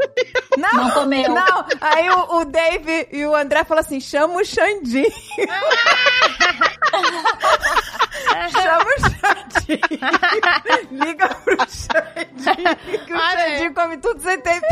Não, 0.57 0.75
Não 0.75 0.91
comeu. 0.91 1.35
Não, 1.35 1.65
aí 1.81 2.11
o, 2.11 2.39
o 2.39 2.45
Dave 2.45 3.09
e 3.13 3.25
o 3.27 3.35
André 3.35 3.65
falaram 3.65 3.87
assim, 3.87 4.01
chama 4.01 4.41
o 4.41 4.45
Xandinho. 4.45 5.09
chama 8.51 8.85
o 8.85 9.01
Xandinho. 9.01 9.79
Liga 11.05 11.29
pro 11.29 11.57
Xandinho, 11.69 13.05
que 13.07 13.13
o 13.13 13.17
Olha 13.17 13.39
aí. 13.39 13.51
Xandinho 13.53 13.75
come 13.75 13.97
tudo 13.99 14.21
sem 14.21 14.41
tempero. 14.41 14.67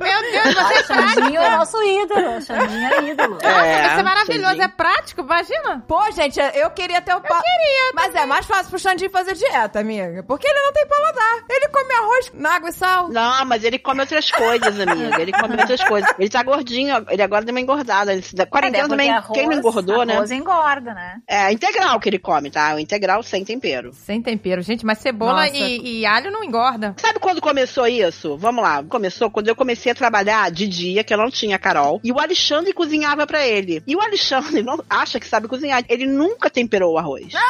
Meu 0.00 0.20
Deus, 0.20 0.54
você 0.54 0.74
é 0.74 0.82
Xandinho 0.84 1.40
é 1.40 1.50
prático. 1.50 1.56
nosso 1.58 1.82
ídolo. 1.82 2.40
Xandinho 2.42 2.86
é 2.94 3.04
ídolo. 3.10 3.34
Nossa, 3.34 3.46
É, 3.48 3.88
você 3.88 4.00
é 4.00 4.02
maravilhoso, 4.02 4.46
Xandinho. 4.48 4.64
é 4.64 4.68
prático, 4.68 5.20
imagina. 5.22 5.84
Pô, 5.86 6.10
gente, 6.12 6.38
eu 6.54 6.70
queria 6.70 7.00
ter 7.00 7.14
o 7.14 7.20
pa... 7.20 7.40
queria 7.42 7.92
Mas 7.94 8.14
é 8.14 8.26
mais 8.26 8.46
fácil 8.46 8.70
pro 8.70 8.78
Xandinho 8.78 9.10
fazer 9.10 9.34
dieta, 9.34 9.80
amiga. 9.80 10.22
Porque 10.22 10.46
ele 10.46 10.60
não 10.60 10.72
tem 10.72 10.86
paladar. 10.86 11.44
Ele 11.48 11.68
come 11.68 11.92
arroz 11.94 12.32
na 12.34 12.54
água 12.56 12.68
e 12.68 12.72
sal. 12.72 13.08
Não, 13.08 13.44
mas 13.44 13.64
ele 13.64 13.78
come 13.78 14.00
outras 14.00 14.30
coisas, 14.30 14.78
amiga. 14.80 15.20
Ele 15.20 15.32
come 15.32 15.56
outras 15.56 15.82
coisas. 15.84 16.10
Ele 16.18 16.28
tá 16.30 16.42
gordinho, 16.42 17.06
ele 17.08 17.22
agora 17.22 17.44
deu 17.44 17.54
uma 17.54 17.60
engordada. 17.60 18.12
Ele 18.12 18.22
Quarentena 18.50 18.84
É, 18.86 18.88
também, 18.88 19.10
arroz- 19.10 19.38
quem 19.38 19.48
não 19.48 19.56
engordou, 19.58 20.04
né? 20.04 20.14
Arroz 20.16 20.30
engorda, 20.30 20.94
né? 20.94 21.16
É 21.28 21.52
integral 21.52 21.98
que 22.00 22.08
ele 22.08 22.18
come, 22.22 22.50
tá? 22.50 22.74
O 22.74 22.78
integral 22.78 23.22
sem 23.22 23.44
tempero. 23.44 23.92
Sem 23.92 24.22
tempero, 24.22 24.62
gente, 24.62 24.86
mas 24.86 24.98
cebola 24.98 25.48
e, 25.48 26.00
e 26.00 26.06
alho 26.06 26.30
não 26.30 26.44
engorda. 26.44 26.94
Sabe 26.98 27.18
quando 27.18 27.40
começou 27.40 27.86
isso? 27.86 28.36
Vamos 28.36 28.62
lá. 28.62 28.82
Começou 28.84 29.30
quando 29.30 29.48
eu 29.48 29.56
comecei 29.56 29.90
a 29.92 29.94
trabalhar 29.94 30.50
de 30.50 30.66
dia, 30.66 31.04
que 31.04 31.12
eu 31.12 31.18
não 31.18 31.30
tinha 31.30 31.58
Carol, 31.58 32.00
e 32.04 32.12
o 32.12 32.20
Alexandre 32.20 32.72
cozinhava 32.72 33.26
pra 33.26 33.46
ele. 33.46 33.82
E 33.86 33.96
o 33.96 34.00
Alexandre 34.00 34.62
não 34.62 34.82
acha 34.88 35.18
que 35.18 35.26
sabe 35.26 35.48
cozinhar. 35.48 35.84
Ele 35.88 36.06
nunca 36.06 36.48
temperou 36.48 36.94
o 36.94 36.98
arroz. 36.98 37.32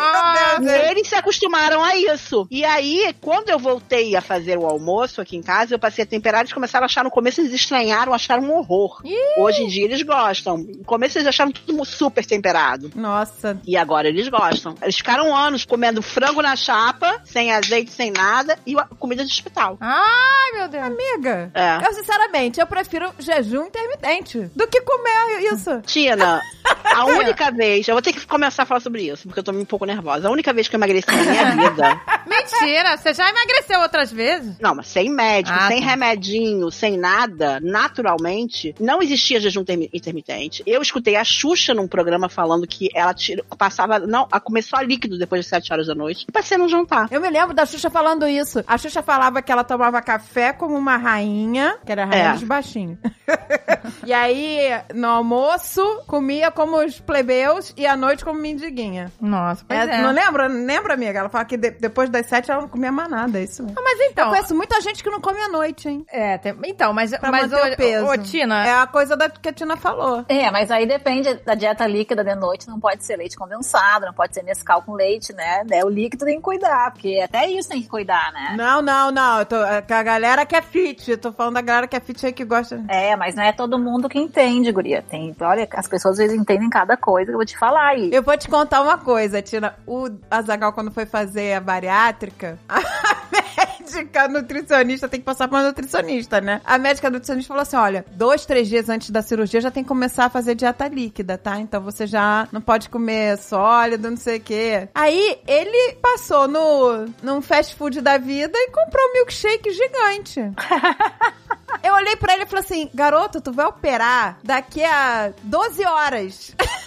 Ah, 0.00 0.58
E 0.60 0.90
eles 0.90 1.08
se 1.08 1.14
acostumaram 1.14 1.82
a 1.82 1.96
isso. 1.96 2.46
E 2.50 2.64
aí, 2.64 3.14
quando 3.20 3.50
eu 3.50 3.58
voltei 3.58 4.16
a 4.16 4.20
fazer 4.20 4.58
o 4.58 4.66
almoço 4.66 5.20
aqui 5.20 5.36
em 5.36 5.42
casa, 5.42 5.74
eu 5.74 5.78
passei 5.78 6.04
a 6.04 6.06
temperar, 6.06 6.40
eles 6.40 6.52
começaram 6.52 6.84
a 6.84 6.86
achar 6.86 7.04
no 7.04 7.10
começo, 7.10 7.40
eles 7.40 7.52
estranharam, 7.52 8.12
acharam 8.14 8.44
um 8.44 8.56
horror. 8.56 9.00
Hoje 9.38 9.62
em 9.62 9.68
dia 9.68 9.84
eles 9.84 10.02
gostam. 10.02 10.58
No 10.58 10.84
começo 10.84 11.18
eles 11.18 11.28
acharam 11.28 11.52
tudo 11.52 11.84
super 11.84 12.24
temperado. 12.24 12.90
Nossa. 12.94 13.58
E 13.66 13.76
agora 13.76 13.95
eles 14.04 14.28
gostam. 14.28 14.74
Eles 14.82 14.96
ficaram 14.96 15.34
anos 15.34 15.64
comendo 15.64 16.02
frango 16.02 16.42
na 16.42 16.54
chapa, 16.56 17.20
sem 17.24 17.52
azeite, 17.52 17.90
sem 17.92 18.10
nada, 18.10 18.58
e 18.66 18.74
comida 18.98 19.24
de 19.24 19.30
hospital. 19.32 19.78
Ai, 19.80 20.52
meu 20.54 20.68
Deus. 20.68 20.84
Amiga, 20.84 21.50
É. 21.54 21.78
eu 21.86 21.92
sinceramente, 21.94 22.60
eu 22.60 22.66
prefiro 22.66 23.12
jejum 23.18 23.64
intermitente 23.66 24.50
do 24.54 24.66
que 24.66 24.80
comer 24.82 25.52
isso. 25.52 25.80
Tina, 25.82 26.40
a 26.84 27.04
única 27.06 27.50
vez, 27.50 27.86
eu 27.88 27.94
vou 27.94 28.02
ter 28.02 28.12
que 28.12 28.26
começar 28.26 28.64
a 28.64 28.66
falar 28.66 28.80
sobre 28.80 29.02
isso, 29.02 29.24
porque 29.26 29.40
eu 29.40 29.44
tô 29.44 29.52
um 29.52 29.64
pouco 29.64 29.84
nervosa. 29.86 30.28
A 30.28 30.30
única 30.30 30.52
vez 30.52 30.68
que 30.68 30.74
eu 30.74 30.78
emagreci 30.78 31.06
na 31.10 31.54
minha 31.54 31.70
vida. 31.70 32.00
Mentira, 32.26 32.96
você 32.96 33.14
já 33.14 33.28
emagreceu 33.28 33.80
outras 33.80 34.12
vezes? 34.12 34.56
Não, 34.60 34.74
mas 34.74 34.88
sem 34.88 35.08
médico, 35.10 35.56
Ah, 35.58 35.68
sem 35.68 35.80
tá. 35.80 35.86
remedinho, 35.86 36.70
sem 36.70 36.96
nada, 36.96 37.60
naturalmente, 37.60 38.74
não 38.80 39.00
existia 39.02 39.40
jejum 39.40 39.64
termi- 39.64 39.88
intermitente. 39.92 40.62
Eu 40.66 40.82
escutei 40.82 41.16
a 41.16 41.24
Xuxa 41.24 41.74
num 41.74 41.88
programa 41.88 42.28
falando 42.28 42.66
que 42.66 42.88
ela 42.94 43.14
tira- 43.14 43.44
passava, 43.56 43.85
não, 44.06 44.26
a 44.30 44.40
comer 44.40 44.62
só 44.62 44.78
líquido 44.80 45.18
depois 45.18 45.40
das 45.42 45.48
7 45.48 45.72
horas 45.72 45.86
da 45.86 45.94
noite 45.94 46.24
e 46.28 46.32
passei 46.32 46.56
a 46.56 46.58
não 46.58 46.68
jantar. 46.68 47.08
Eu 47.10 47.20
me 47.20 47.28
lembro 47.30 47.54
da 47.54 47.64
Xuxa 47.66 47.90
falando 47.90 48.26
isso. 48.28 48.62
A 48.66 48.76
Xuxa 48.78 49.02
falava 49.02 49.40
que 49.42 49.50
ela 49.52 49.64
tomava 49.64 50.00
café 50.02 50.52
como 50.52 50.76
uma 50.76 50.96
rainha, 50.96 51.78
que 51.84 51.92
era 51.92 52.02
a 52.02 52.06
rainha 52.06 52.28
É. 52.30 52.32
dos 52.34 52.42
baixinhos. 52.44 52.98
e 54.04 54.12
aí, 54.12 54.58
no 54.94 55.08
almoço, 55.08 55.82
comia 56.06 56.50
como 56.50 56.76
os 56.84 57.00
plebeus 57.00 57.72
e 57.76 57.86
à 57.86 57.96
noite 57.96 58.24
como 58.24 58.40
mendiguinha. 58.40 59.10
Nossa, 59.20 59.64
pois 59.66 59.78
É, 59.88 59.94
é. 59.96 60.02
Não 60.02 60.12
lembra? 60.12 60.46
Lembra, 60.46 60.94
amiga? 60.94 61.18
Ela 61.20 61.28
fala 61.28 61.44
que 61.44 61.56
de- 61.56 61.70
depois 61.72 62.08
das 62.10 62.26
sete 62.26 62.50
ela 62.50 62.62
não 62.62 62.68
comia 62.68 62.92
mais 62.92 63.08
nada, 63.10 63.38
é 63.38 63.44
isso 63.44 63.62
mesmo. 63.62 63.76
Ah, 63.78 63.82
Mas 63.84 64.00
Eu 64.00 64.06
então... 64.10 64.28
conheço 64.30 64.54
muita 64.54 64.80
gente 64.80 65.02
que 65.02 65.10
não 65.10 65.20
come 65.20 65.38
à 65.40 65.48
noite, 65.48 65.88
hein? 65.88 66.04
É, 66.10 66.38
tem- 66.38 66.56
então, 66.64 66.92
mas, 66.92 67.10
Pra 67.16 67.30
mas 67.30 67.50
manter 67.50 67.70
ô, 67.70 67.72
o 67.72 67.76
peso. 67.76 68.06
ô, 68.06 68.18
Tina, 68.18 68.66
É 68.66 68.72
a 68.80 68.86
coisa 68.86 69.16
da, 69.16 69.28
que 69.30 69.48
a 69.48 69.52
Tina 69.52 69.76
falou. 69.76 70.24
É, 70.28 70.50
mas 70.50 70.70
aí 70.70 70.86
depende 70.86 71.34
da 71.44 71.54
dieta 71.54 71.86
líquida 71.86 72.22
de 72.24 72.34
noite, 72.34 72.68
não 72.68 72.78
pode 72.80 73.04
ser 73.04 73.16
leite 73.16 73.36
condensado, 73.36 73.75
não 74.06 74.12
pode 74.12 74.34
ser 74.34 74.42
Nescau 74.42 74.82
com 74.82 74.94
leite, 74.94 75.32
né? 75.32 75.62
né? 75.68 75.84
O 75.84 75.88
líquido 75.88 76.24
tem 76.24 76.36
que 76.36 76.42
cuidar, 76.42 76.92
porque 76.92 77.20
até 77.22 77.48
isso 77.48 77.68
tem 77.68 77.82
que 77.82 77.88
cuidar, 77.88 78.32
né? 78.32 78.54
Não, 78.56 78.80
não, 78.82 79.10
não. 79.10 79.44
Tô, 79.44 79.56
é 79.56 79.84
a 79.88 80.02
galera 80.02 80.46
que 80.46 80.56
é 80.56 80.62
fit. 80.62 81.10
Eu 81.10 81.18
tô 81.18 81.32
falando 81.32 81.54
da 81.54 81.60
galera 81.60 81.86
que 81.86 81.96
é 81.96 82.00
fit 82.00 82.26
aí 82.26 82.32
que 82.32 82.44
gosta. 82.44 82.82
É, 82.88 83.16
mas 83.16 83.34
não 83.34 83.42
é 83.42 83.52
todo 83.52 83.78
mundo 83.78 84.08
que 84.08 84.18
entende, 84.18 84.72
guria. 84.72 85.02
Tem, 85.02 85.34
olha, 85.40 85.68
as 85.72 85.88
pessoas 85.88 86.12
às 86.12 86.18
vezes 86.18 86.38
entendem 86.38 86.70
cada 86.70 86.96
coisa 86.96 87.26
que 87.26 87.32
eu 87.32 87.38
vou 87.38 87.46
te 87.46 87.58
falar 87.58 87.88
aí. 87.88 88.10
Eu 88.12 88.22
vou 88.22 88.36
te 88.36 88.48
contar 88.48 88.82
uma 88.82 88.98
coisa, 88.98 89.42
Tina. 89.42 89.74
O 89.86 90.08
Azagal, 90.30 90.72
quando 90.72 90.90
foi 90.90 91.06
fazer 91.06 91.54
a 91.54 91.60
bariátrica, 91.60 92.58
a 92.68 93.65
médica 93.86 94.28
nutricionista 94.28 95.08
tem 95.08 95.20
que 95.20 95.26
passar 95.26 95.48
pra 95.48 95.58
uma 95.58 95.66
nutricionista, 95.66 96.40
né? 96.40 96.60
A 96.64 96.78
médica 96.78 97.08
nutricionista 97.08 97.48
falou 97.48 97.62
assim: 97.62 97.76
olha, 97.76 98.04
dois, 98.12 98.44
três 98.44 98.68
dias 98.68 98.88
antes 98.88 99.10
da 99.10 99.22
cirurgia 99.22 99.60
já 99.60 99.70
tem 99.70 99.82
que 99.82 99.88
começar 99.88 100.26
a 100.26 100.30
fazer 100.30 100.54
dieta 100.54 100.88
líquida, 100.88 101.38
tá? 101.38 101.58
Então 101.58 101.80
você 101.80 102.06
já 102.06 102.48
não 102.52 102.60
pode 102.60 102.88
comer 102.88 103.38
sólido, 103.38 104.10
não 104.10 104.16
sei 104.16 104.38
o 104.38 104.40
quê. 104.40 104.88
Aí 104.94 105.38
ele 105.46 105.94
passou 105.94 106.48
no 106.48 107.06
num 107.22 107.40
fast 107.40 107.74
food 107.76 108.00
da 108.00 108.18
vida 108.18 108.56
e 108.56 108.70
comprou 108.70 109.04
um 109.08 109.12
milkshake 109.14 109.70
gigante. 109.70 110.40
Eu 111.82 111.94
olhei 111.94 112.16
pra 112.16 112.34
ele 112.34 112.44
e 112.44 112.46
falei 112.46 112.64
assim: 112.64 112.90
garoto, 112.94 113.40
tu 113.40 113.52
vai 113.52 113.66
operar 113.66 114.38
daqui 114.42 114.82
a 114.84 115.32
12 115.42 115.84
horas. 115.84 116.56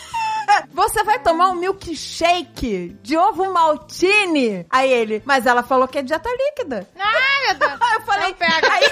Você 0.74 1.04
vai 1.04 1.20
tomar 1.20 1.50
um 1.50 1.56
milkshake 1.56 2.98
de 3.02 3.18
ovo 3.18 3.52
maltine? 3.52 4.66
Aí 4.70 4.92
ele, 4.92 5.22
mas 5.26 5.46
ela 5.46 5.64
falou 5.64 5.88
que 5.88 5.98
é 5.98 6.02
dieta 6.02 6.30
líquida. 6.30 6.88
Ai, 6.98 7.48
meu 7.48 7.56
Deus. 7.56 7.80
Eu 8.00 8.02
falei, 8.06 8.34
pega. 8.34 8.72
aí 8.72 8.86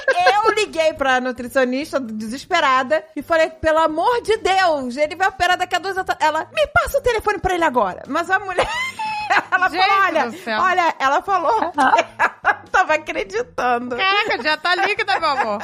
eu 0.45 0.51
liguei 0.53 0.93
pra 0.93 1.19
nutricionista 1.19 1.99
desesperada 1.99 3.03
e 3.15 3.21
falei, 3.21 3.49
pelo 3.49 3.79
amor 3.79 4.21
de 4.21 4.37
Deus, 4.37 4.97
ele 4.97 5.15
vai 5.15 5.27
operar 5.27 5.57
daqui 5.57 5.75
a 5.75 5.79
dois 5.79 5.97
anos. 5.97 6.15
Ela, 6.19 6.47
me 6.53 6.67
passa 6.67 6.97
o 6.97 7.01
telefone 7.01 7.39
pra 7.39 7.55
ele 7.55 7.63
agora. 7.63 8.03
Mas 8.07 8.29
a 8.29 8.37
mulher, 8.39 8.67
ela 9.49 9.69
Gente 9.69 9.81
falou, 9.81 10.01
olha, 10.05 10.31
olha, 10.61 10.95
ela 10.99 11.21
falou 11.21 11.71
que 11.71 11.79
ela 11.79 12.63
tava 12.71 12.93
acreditando. 12.95 13.95
Caraca, 13.95 14.43
já 14.43 14.57
tá 14.57 14.75
líquida, 14.75 15.19
meu 15.19 15.29
amor. 15.29 15.61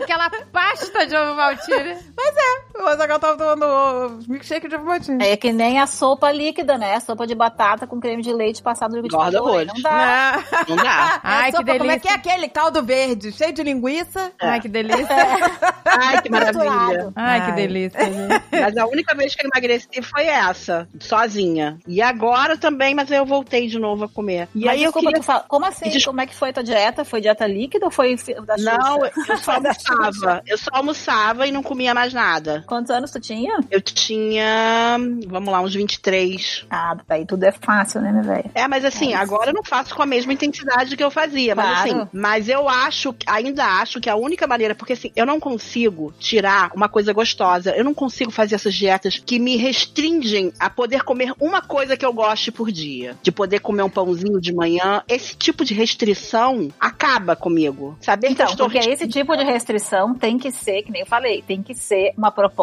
Aquela 0.00 0.30
pasta 0.52 1.06
de 1.06 1.16
ovo 1.16 1.34
maltine. 1.34 1.98
Mas 2.16 2.36
é, 2.36 2.67
o 2.82 2.86
Azaghal 2.88 3.18
tava 3.18 3.36
tomando 3.36 4.20
milkshake 4.28 4.68
de 4.68 4.78
maltine. 4.78 5.24
É 5.24 5.36
que 5.36 5.52
nem 5.52 5.80
a 5.80 5.86
sopa 5.86 6.30
líquida, 6.32 6.76
né? 6.78 6.98
Sopa 7.00 7.26
de 7.26 7.34
batata 7.34 7.86
com 7.86 8.00
creme 8.00 8.22
de 8.22 8.32
leite 8.32 8.62
passado 8.62 8.92
no 8.92 8.96
liquidificador. 9.02 9.42
horrores. 9.48 9.72
Não 9.74 9.82
dá. 9.82 10.44
Não 10.68 10.76
dá. 10.76 11.20
Ai, 11.24 11.48
É 11.48 11.50
que 11.52 11.56
sopa, 11.58 11.72
Como 11.72 11.74
é 11.74 11.78
delícia. 11.78 12.00
que 12.00 12.08
é 12.08 12.14
aquele 12.14 12.48
caldo 12.48 12.82
verde, 12.82 13.32
cheio 13.32 13.52
de 13.52 13.62
linguiça? 13.62 14.32
Ai, 14.40 14.60
que 14.60 14.68
delícia. 14.68 15.06
Ai, 15.84 16.22
que 16.22 16.30
maravilha. 16.30 16.64
Misturado. 16.70 17.12
Ai, 17.16 17.40
que 17.44 17.50
Ai. 17.50 17.56
delícia. 17.56 18.04
gente. 18.04 18.42
Mas 18.52 18.76
a 18.76 18.86
única 18.86 19.14
vez 19.14 19.34
que 19.34 19.44
eu 19.46 19.50
emagreci 19.52 20.02
foi 20.02 20.26
essa, 20.26 20.88
sozinha. 21.00 21.78
E 21.86 22.00
agora 22.02 22.56
também, 22.56 22.94
mas 22.94 23.10
eu 23.10 23.24
voltei 23.24 23.66
de 23.68 23.78
novo 23.78 24.04
a 24.04 24.08
comer. 24.08 24.48
E 24.54 24.64
Mas 24.64 24.74
aí 24.74 24.82
eu 24.84 24.92
desculpa, 24.92 25.08
queria... 25.08 25.20
tu 25.22 25.26
fala- 25.26 25.44
como 25.48 25.66
assim? 25.66 25.88
Des- 25.90 26.04
Como 26.04 26.20
é 26.20 26.26
que 26.26 26.34
foi 26.34 26.50
a 26.50 26.52
tua 26.52 26.62
dieta? 26.62 27.04
Foi 27.04 27.20
dieta 27.20 27.46
líquida 27.46 27.84
ou 27.86 27.90
foi 27.90 28.16
da 28.16 28.56
Xuxa? 28.56 28.78
Não, 28.78 29.04
eu 29.04 29.36
só 29.38 29.52
almoçava. 29.58 30.42
Eu 30.46 30.58
só 30.58 30.70
almoçava 30.72 31.46
e 31.46 31.52
não 31.52 31.62
comia 31.62 31.94
mais 31.94 32.12
nada. 32.12 32.64
Quantos 32.68 32.90
anos 32.90 33.10
tu 33.10 33.18
tinha? 33.18 33.58
Eu 33.70 33.80
tinha, 33.80 34.98
vamos 35.26 35.50
lá, 35.52 35.60
uns 35.62 35.74
23. 35.74 36.66
Ah, 36.70 36.96
daí 37.08 37.24
tudo 37.24 37.44
é 37.44 37.52
fácil, 37.52 38.00
né, 38.00 38.10
minha 38.12 38.22
velha? 38.22 38.50
É, 38.54 38.68
mas 38.68 38.84
assim, 38.84 39.12
É 39.14 39.16
agora 39.16 39.50
eu 39.50 39.54
não 39.54 39.64
faço 39.64 39.94
com 39.94 40.02
a 40.02 40.06
mesma 40.06 40.32
intensidade 40.32 40.96
que 40.96 41.02
eu 41.02 41.10
fazia. 41.10 41.54
Mas 41.54 41.66
Claro. 41.66 41.80
assim, 42.02 42.08
mas 42.12 42.48
eu 42.48 42.68
acho, 42.68 43.14
ainda 43.26 43.64
acho 43.64 44.00
que 44.00 44.10
a 44.10 44.16
única 44.16 44.46
maneira, 44.46 44.74
porque 44.74 44.92
assim, 44.92 45.10
eu 45.16 45.24
não 45.24 45.40
consigo 45.40 46.12
tirar 46.18 46.70
uma 46.74 46.88
coisa 46.88 47.12
gostosa. 47.12 47.70
Eu 47.74 47.84
não 47.84 47.94
consigo 47.94 48.30
fazer 48.30 48.54
essas 48.56 48.74
dietas 48.74 49.18
que 49.24 49.38
me 49.38 49.56
restringem 49.56 50.52
a 50.60 50.68
poder 50.68 51.02
comer 51.04 51.32
uma 51.40 51.62
coisa 51.62 51.96
que 51.96 52.04
eu 52.04 52.12
goste 52.12 52.52
por 52.52 52.70
dia. 52.70 53.16
De 53.22 53.32
poder 53.32 53.60
comer 53.60 53.82
um 53.82 53.90
pãozinho 53.90 54.40
de 54.40 54.52
manhã. 54.54 55.02
Esse 55.08 55.34
tipo 55.36 55.64
de 55.64 55.72
restrição 55.74 56.68
acaba 56.78 57.34
comigo. 57.34 57.96
Saber 58.00 58.26
que 58.28 58.32
eu 58.32 58.34
Então, 58.34 58.46
estou 58.46 58.66
porque 58.70 58.78
esse 58.90 59.08
tipo 59.08 59.36
de 59.36 59.44
restrição 59.44 60.14
tem 60.14 60.38
que 60.38 60.50
ser, 60.50 60.82
que 60.82 60.90
nem 60.92 61.00
eu 61.02 61.06
falei, 61.06 61.42
tem 61.42 61.62
que 61.62 61.74
ser 61.74 62.12
uma 62.16 62.30
proposta. 62.30 62.57